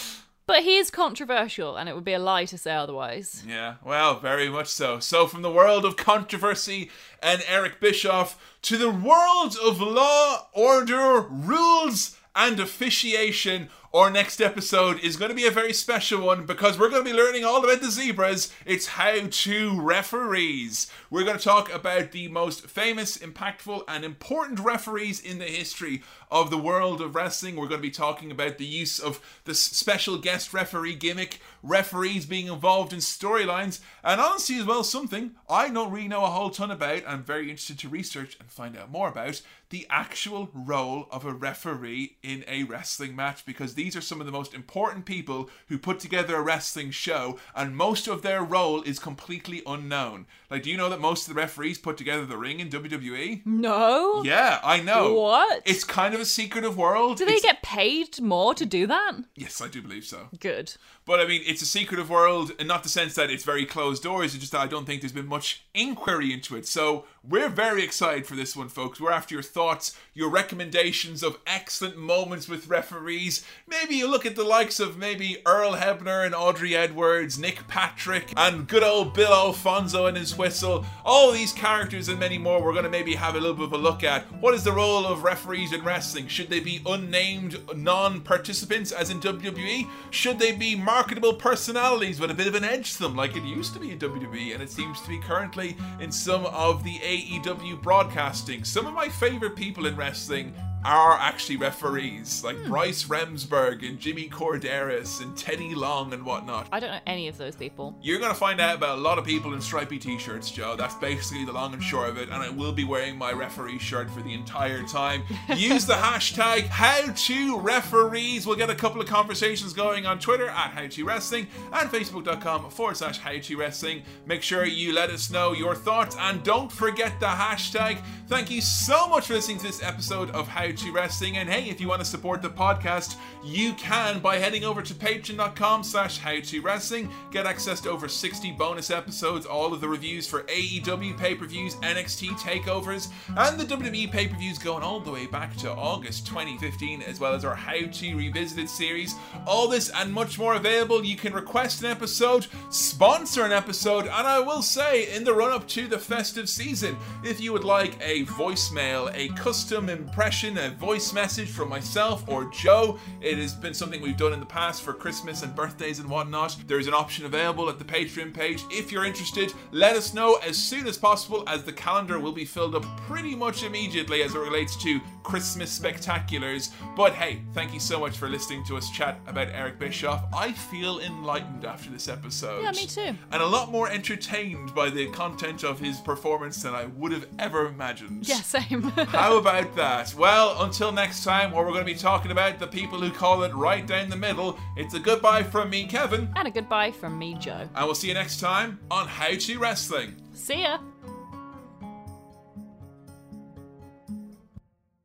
but 0.48 0.64
he 0.64 0.78
is 0.78 0.90
controversial, 0.90 1.76
and 1.76 1.88
it 1.88 1.94
would 1.94 2.04
be 2.04 2.12
a 2.12 2.18
lie 2.18 2.44
to 2.46 2.58
say 2.58 2.74
otherwise. 2.74 3.44
Yeah, 3.46 3.74
well, 3.84 4.18
very 4.18 4.48
much 4.48 4.66
so. 4.66 4.98
So, 4.98 5.28
from 5.28 5.42
the 5.42 5.50
world 5.50 5.84
of 5.84 5.96
controversy 5.96 6.90
and 7.22 7.44
Eric 7.46 7.78
Bischoff 7.78 8.36
to 8.62 8.76
the 8.76 8.90
world 8.90 9.56
of 9.62 9.80
law, 9.80 10.48
order, 10.52 11.20
rules, 11.20 12.16
and 12.34 12.58
officiation, 12.58 13.70
our 13.94 14.10
next 14.10 14.40
episode 14.40 14.98
is 15.04 15.16
going 15.16 15.28
to 15.28 15.36
be 15.36 15.46
a 15.46 15.52
very 15.52 15.72
special 15.72 16.26
one 16.26 16.44
because 16.46 16.76
we're 16.76 16.90
going 16.90 17.04
to 17.04 17.10
be 17.12 17.16
learning 17.16 17.44
all 17.44 17.62
about 17.62 17.80
the 17.80 17.92
zebras. 17.92 18.52
It's 18.66 18.86
how 18.86 19.28
to 19.30 19.80
referees. 19.80 20.90
We're 21.10 21.22
going 21.22 21.38
to 21.38 21.44
talk 21.44 21.72
about 21.72 22.10
the 22.10 22.26
most 22.26 22.66
famous, 22.66 23.16
impactful, 23.16 23.84
and 23.86 24.04
important 24.04 24.58
referees 24.58 25.20
in 25.20 25.38
the 25.38 25.44
history 25.44 26.02
of 26.28 26.50
the 26.50 26.58
world 26.58 27.00
of 27.00 27.14
wrestling. 27.14 27.54
We're 27.54 27.68
going 27.68 27.80
to 27.80 27.86
be 27.86 27.92
talking 27.92 28.32
about 28.32 28.58
the 28.58 28.64
use 28.64 28.98
of 28.98 29.20
the 29.44 29.54
special 29.54 30.18
guest 30.18 30.52
referee 30.52 30.96
gimmick, 30.96 31.38
referees 31.62 32.26
being 32.26 32.48
involved 32.48 32.92
in 32.92 32.98
storylines, 32.98 33.78
and 34.02 34.20
honestly, 34.20 34.56
as 34.56 34.64
well, 34.64 34.82
something 34.82 35.36
I 35.48 35.68
don't 35.68 35.92
really 35.92 36.08
know 36.08 36.24
a 36.24 36.30
whole 36.30 36.50
ton 36.50 36.72
about. 36.72 37.04
I'm 37.06 37.22
very 37.22 37.44
interested 37.44 37.78
to 37.78 37.88
research 37.88 38.36
and 38.40 38.50
find 38.50 38.76
out 38.76 38.90
more 38.90 39.08
about 39.08 39.40
the 39.70 39.86
actual 39.90 40.50
role 40.52 41.08
of 41.10 41.24
a 41.24 41.32
referee 41.32 42.16
in 42.22 42.44
a 42.46 42.64
wrestling 42.64 43.16
match 43.16 43.44
because 43.44 43.74
these 43.84 43.94
are 43.94 44.00
some 44.00 44.18
of 44.18 44.24
the 44.24 44.32
most 44.32 44.54
important 44.54 45.04
people 45.04 45.50
who 45.68 45.76
put 45.76 46.00
together 46.00 46.36
a 46.36 46.40
wrestling 46.42 46.90
show, 46.90 47.38
and 47.54 47.76
most 47.76 48.08
of 48.08 48.22
their 48.22 48.42
role 48.42 48.80
is 48.80 48.98
completely 48.98 49.60
unknown. 49.66 50.24
Like, 50.50 50.62
do 50.62 50.70
you 50.70 50.78
know 50.78 50.88
that 50.88 51.00
most 51.02 51.28
of 51.28 51.34
the 51.34 51.38
referees 51.38 51.76
put 51.76 51.98
together 51.98 52.24
the 52.24 52.38
ring 52.38 52.60
in 52.60 52.70
WWE? 52.70 53.42
No? 53.44 54.22
Yeah, 54.24 54.58
I 54.64 54.80
know. 54.80 55.12
What? 55.12 55.60
It's 55.66 55.84
kind 55.84 56.14
of 56.14 56.20
a 56.20 56.24
secretive 56.24 56.78
world. 56.78 57.18
Do 57.18 57.26
they 57.26 57.32
It's- 57.34 57.42
get 57.42 57.62
paid 57.62 58.22
more 58.22 58.54
to 58.54 58.64
do 58.64 58.86
that? 58.86 59.16
Yes, 59.34 59.60
I 59.60 59.68
do 59.68 59.82
believe 59.82 60.06
so. 60.06 60.28
Good. 60.40 60.74
But 61.04 61.20
I 61.20 61.26
mean, 61.26 61.42
it's 61.44 61.60
a 61.60 61.66
secretive 61.66 62.08
world, 62.08 62.52
and 62.58 62.66
not 62.66 62.84
the 62.84 62.88
sense 62.88 63.14
that 63.16 63.28
it's 63.30 63.44
very 63.44 63.66
closed 63.66 64.02
doors. 64.02 64.32
It's 64.32 64.40
just 64.40 64.52
that 64.52 64.62
I 64.62 64.66
don't 64.66 64.86
think 64.86 65.02
there's 65.02 65.12
been 65.12 65.26
much 65.26 65.64
inquiry 65.74 66.32
into 66.32 66.56
it. 66.56 66.66
So 66.66 67.04
we're 67.22 67.50
very 67.50 67.82
excited 67.84 68.26
for 68.26 68.34
this 68.34 68.56
one, 68.56 68.70
folks. 68.70 68.98
We're 68.98 69.10
after 69.12 69.34
your 69.34 69.42
thoughts, 69.42 69.94
your 70.14 70.30
recommendations 70.30 71.22
of 71.22 71.36
excellent 71.46 71.98
moments 71.98 72.48
with 72.48 72.68
referees. 72.68 73.44
Maybe 73.80 73.96
you 73.96 74.08
look 74.08 74.24
at 74.24 74.36
the 74.36 74.44
likes 74.44 74.78
of 74.78 74.96
maybe 74.96 75.38
Earl 75.44 75.72
Hebner 75.72 76.24
and 76.24 76.34
Aubrey 76.34 76.76
Edwards, 76.76 77.38
Nick 77.38 77.66
Patrick, 77.66 78.32
and 78.36 78.68
good 78.68 78.84
old 78.84 79.14
Bill 79.14 79.32
Alfonso 79.32 80.06
and 80.06 80.16
his 80.16 80.38
whistle. 80.38 80.86
All 81.04 81.32
these 81.32 81.52
characters 81.52 82.08
and 82.08 82.18
many 82.18 82.38
more. 82.38 82.62
We're 82.62 82.72
going 82.72 82.84
to 82.84 82.90
maybe 82.90 83.14
have 83.16 83.34
a 83.34 83.40
little 83.40 83.56
bit 83.56 83.64
of 83.64 83.72
a 83.72 83.78
look 83.78 84.04
at 84.04 84.22
what 84.40 84.54
is 84.54 84.62
the 84.62 84.72
role 84.72 85.04
of 85.04 85.24
referees 85.24 85.72
in 85.72 85.82
wrestling. 85.82 86.28
Should 86.28 86.50
they 86.50 86.60
be 86.60 86.82
unnamed 86.86 87.58
non-participants, 87.76 88.92
as 88.92 89.10
in 89.10 89.20
WWE? 89.20 89.90
Should 90.10 90.38
they 90.38 90.52
be 90.52 90.76
marketable 90.76 91.34
personalities 91.34 92.20
with 92.20 92.30
a 92.30 92.34
bit 92.34 92.46
of 92.46 92.54
an 92.54 92.64
edge 92.64 92.94
to 92.94 93.02
them, 93.02 93.16
like 93.16 93.36
it 93.36 93.42
used 93.42 93.74
to 93.74 93.80
be 93.80 93.90
in 93.90 93.98
WWE, 93.98 94.54
and 94.54 94.62
it 94.62 94.70
seems 94.70 95.00
to 95.00 95.08
be 95.08 95.18
currently 95.18 95.76
in 95.98 96.12
some 96.12 96.46
of 96.46 96.84
the 96.84 96.98
AEW 96.98 97.82
broadcasting? 97.82 98.62
Some 98.62 98.86
of 98.86 98.94
my 98.94 99.08
favorite 99.08 99.56
people 99.56 99.86
in 99.86 99.96
wrestling 99.96 100.54
are 100.84 101.18
actually 101.18 101.56
referees, 101.56 102.42
like 102.44 102.56
hmm. 102.56 102.68
Bryce 102.68 103.04
Remsburg 103.04 103.86
and 103.86 103.98
Jimmy 103.98 104.28
Korderas 104.28 105.22
and 105.22 105.36
Teddy 105.36 105.74
Long 105.74 106.12
and 106.12 106.24
whatnot. 106.24 106.68
I 106.72 106.80
don't 106.80 106.90
know 106.90 107.00
any 107.06 107.28
of 107.28 107.38
those 107.38 107.56
people. 107.56 107.94
You're 108.02 108.18
going 108.18 108.32
to 108.32 108.38
find 108.38 108.60
out 108.60 108.76
about 108.76 108.98
a 108.98 109.00
lot 109.00 109.18
of 109.18 109.24
people 109.24 109.54
in 109.54 109.60
stripy 109.60 109.98
t 109.98 110.18
shirts, 110.18 110.50
Joe. 110.50 110.76
That's 110.76 110.94
basically 110.96 111.44
the 111.44 111.52
long 111.52 111.74
and 111.74 111.82
short 111.82 112.08
of 112.08 112.18
it, 112.18 112.28
and 112.28 112.42
I 112.42 112.50
will 112.50 112.72
be 112.72 112.84
wearing 112.84 113.16
my 113.16 113.32
referee 113.32 113.78
shirt 113.78 114.10
for 114.10 114.22
the 114.22 114.34
entire 114.34 114.82
time. 114.82 115.22
Use 115.56 115.86
the 115.86 115.94
hashtag 115.94 116.66
how 116.66 116.94
HowToReferees. 116.94 118.46
We'll 118.46 118.56
get 118.56 118.70
a 118.70 118.74
couple 118.74 119.00
of 119.00 119.06
conversations 119.06 119.72
going 119.72 120.06
on 120.06 120.18
Twitter 120.18 120.48
at 120.48 120.72
HowToWrestling 120.72 121.46
and 121.72 121.90
Facebook.com 121.90 122.70
forward 122.70 122.96
slash 122.96 123.20
HowToWrestling. 123.20 124.02
Make 124.26 124.42
sure 124.42 124.64
you 124.64 124.92
let 124.92 125.10
us 125.10 125.30
know 125.30 125.52
your 125.52 125.74
thoughts 125.74 126.16
and 126.18 126.42
don't 126.42 126.70
forget 126.70 127.18
the 127.20 127.26
hashtag. 127.26 128.00
Thank 128.28 128.50
you 128.50 128.60
so 128.60 129.08
much 129.08 129.26
for 129.26 129.34
listening 129.34 129.58
to 129.58 129.64
this 129.66 129.82
episode 129.82 130.30
of 130.30 130.48
How 130.48 130.66
to 130.76 130.92
Wrestling. 130.92 131.38
And 131.38 131.48
hey, 131.48 131.68
if 131.68 131.80
you 131.80 131.88
want 131.88 132.00
to 132.00 132.06
support 132.06 132.42
the 132.42 132.50
podcast, 132.50 133.16
you 133.42 133.72
can 133.74 134.20
by 134.20 134.38
heading 134.38 134.64
over 134.64 134.82
to 134.82 134.94
patreon.com 134.94 135.82
slash 135.84 136.18
how 136.18 136.40
to 136.40 136.60
wrestling. 136.60 137.10
Get 137.30 137.46
access 137.46 137.80
to 137.82 137.90
over 137.90 138.08
60 138.08 138.52
bonus 138.52 138.90
episodes, 138.90 139.46
all 139.46 139.72
of 139.72 139.80
the 139.80 139.88
reviews 139.88 140.26
for 140.26 140.42
AEW 140.44 141.18
pay-per-views, 141.18 141.76
NXT 141.76 142.30
takeovers, 142.38 143.08
and 143.36 143.58
the 143.58 143.64
WWE 143.64 144.10
pay-per-views 144.10 144.58
going 144.58 144.82
all 144.82 145.00
the 145.00 145.10
way 145.10 145.26
back 145.26 145.56
to 145.56 145.70
August 145.70 146.26
2015, 146.26 147.02
as 147.02 147.20
well 147.20 147.34
as 147.34 147.44
our 147.44 147.54
How 147.54 147.86
to 147.86 148.16
Revisited 148.16 148.68
series. 148.68 149.14
All 149.46 149.68
this 149.68 149.90
and 149.90 150.12
much 150.12 150.38
more 150.38 150.54
available. 150.54 151.04
You 151.04 151.16
can 151.16 151.32
request 151.32 151.82
an 151.82 151.90
episode, 151.90 152.46
sponsor 152.70 153.44
an 153.44 153.52
episode, 153.52 154.04
and 154.04 154.26
I 154.26 154.40
will 154.40 154.62
say, 154.62 155.14
in 155.14 155.24
the 155.24 155.34
run-up 155.34 155.68
to 155.68 155.86
the 155.86 155.98
festive 155.98 156.48
season, 156.48 156.96
if 157.22 157.40
you 157.40 157.52
would 157.52 157.64
like 157.64 157.98
a 158.00 158.24
voicemail, 158.24 159.10
a 159.14 159.28
custom 159.34 159.88
impression, 159.88 160.56
a 160.64 160.70
voice 160.70 161.12
message 161.12 161.50
from 161.50 161.68
myself 161.68 162.24
or 162.26 162.50
Joe. 162.50 162.98
It 163.20 163.36
has 163.36 163.54
been 163.54 163.74
something 163.74 164.00
we've 164.00 164.16
done 164.16 164.32
in 164.32 164.40
the 164.40 164.46
past 164.46 164.82
for 164.82 164.94
Christmas 164.94 165.42
and 165.42 165.54
birthdays 165.54 165.98
and 165.98 166.08
whatnot. 166.08 166.56
There 166.66 166.78
is 166.78 166.86
an 166.86 166.94
option 166.94 167.26
available 167.26 167.68
at 167.68 167.78
the 167.78 167.84
Patreon 167.84 168.32
page. 168.32 168.64
If 168.70 168.90
you're 168.90 169.04
interested, 169.04 169.52
let 169.72 169.94
us 169.94 170.14
know 170.14 170.36
as 170.36 170.56
soon 170.56 170.86
as 170.86 170.96
possible, 170.96 171.44
as 171.46 171.64
the 171.64 171.72
calendar 171.72 172.18
will 172.18 172.32
be 172.32 172.46
filled 172.46 172.74
up 172.74 172.84
pretty 173.02 173.34
much 173.34 173.62
immediately 173.62 174.22
as 174.22 174.34
it 174.34 174.38
relates 174.38 174.74
to 174.84 175.00
Christmas 175.22 175.76
spectaculars. 175.76 176.70
But 176.96 177.12
hey, 177.14 177.42
thank 177.52 177.74
you 177.74 177.80
so 177.80 178.00
much 178.00 178.16
for 178.16 178.28
listening 178.28 178.64
to 178.64 178.76
us 178.76 178.90
chat 178.90 179.20
about 179.26 179.48
Eric 179.48 179.78
Bischoff. 179.78 180.24
I 180.34 180.52
feel 180.52 181.00
enlightened 181.00 181.64
after 181.64 181.90
this 181.90 182.08
episode. 182.08 182.62
Yeah, 182.62 182.70
me 182.70 182.86
too. 182.86 183.18
And 183.32 183.42
a 183.42 183.46
lot 183.46 183.70
more 183.70 183.90
entertained 183.90 184.74
by 184.74 184.88
the 184.88 185.08
content 185.10 185.62
of 185.62 185.78
his 185.78 185.98
performance 186.00 186.62
than 186.62 186.74
I 186.74 186.86
would 186.86 187.12
have 187.12 187.26
ever 187.38 187.66
imagined. 187.66 188.26
Yeah, 188.26 188.40
same. 188.40 188.82
How 189.08 189.36
about 189.38 189.74
that? 189.76 190.14
Well, 190.54 190.62
until 190.66 190.92
next 190.92 191.24
time, 191.24 191.50
where 191.50 191.64
we're 191.64 191.72
going 191.72 191.84
to 191.84 191.92
be 191.92 191.98
talking 191.98 192.30
about 192.30 192.60
the 192.60 192.68
people 192.68 193.00
who 193.00 193.10
call 193.10 193.42
it 193.42 193.52
right 193.54 193.84
down 193.84 194.08
the 194.08 194.16
middle, 194.16 194.56
it's 194.76 194.94
a 194.94 195.00
goodbye 195.00 195.42
from 195.42 195.68
me, 195.68 195.84
Kevin. 195.84 196.32
and 196.36 196.46
a 196.46 196.50
goodbye 196.50 196.92
from 196.92 197.18
me, 197.18 197.34
Joe. 197.34 197.68
And 197.74 197.86
we'll 197.86 197.96
see 197.96 198.06
you 198.06 198.14
next 198.14 198.38
time 198.38 198.78
on 198.88 199.08
How 199.08 199.34
to 199.34 199.58
Wrestling. 199.58 200.14
See 200.32 200.62
ya. 200.62 200.78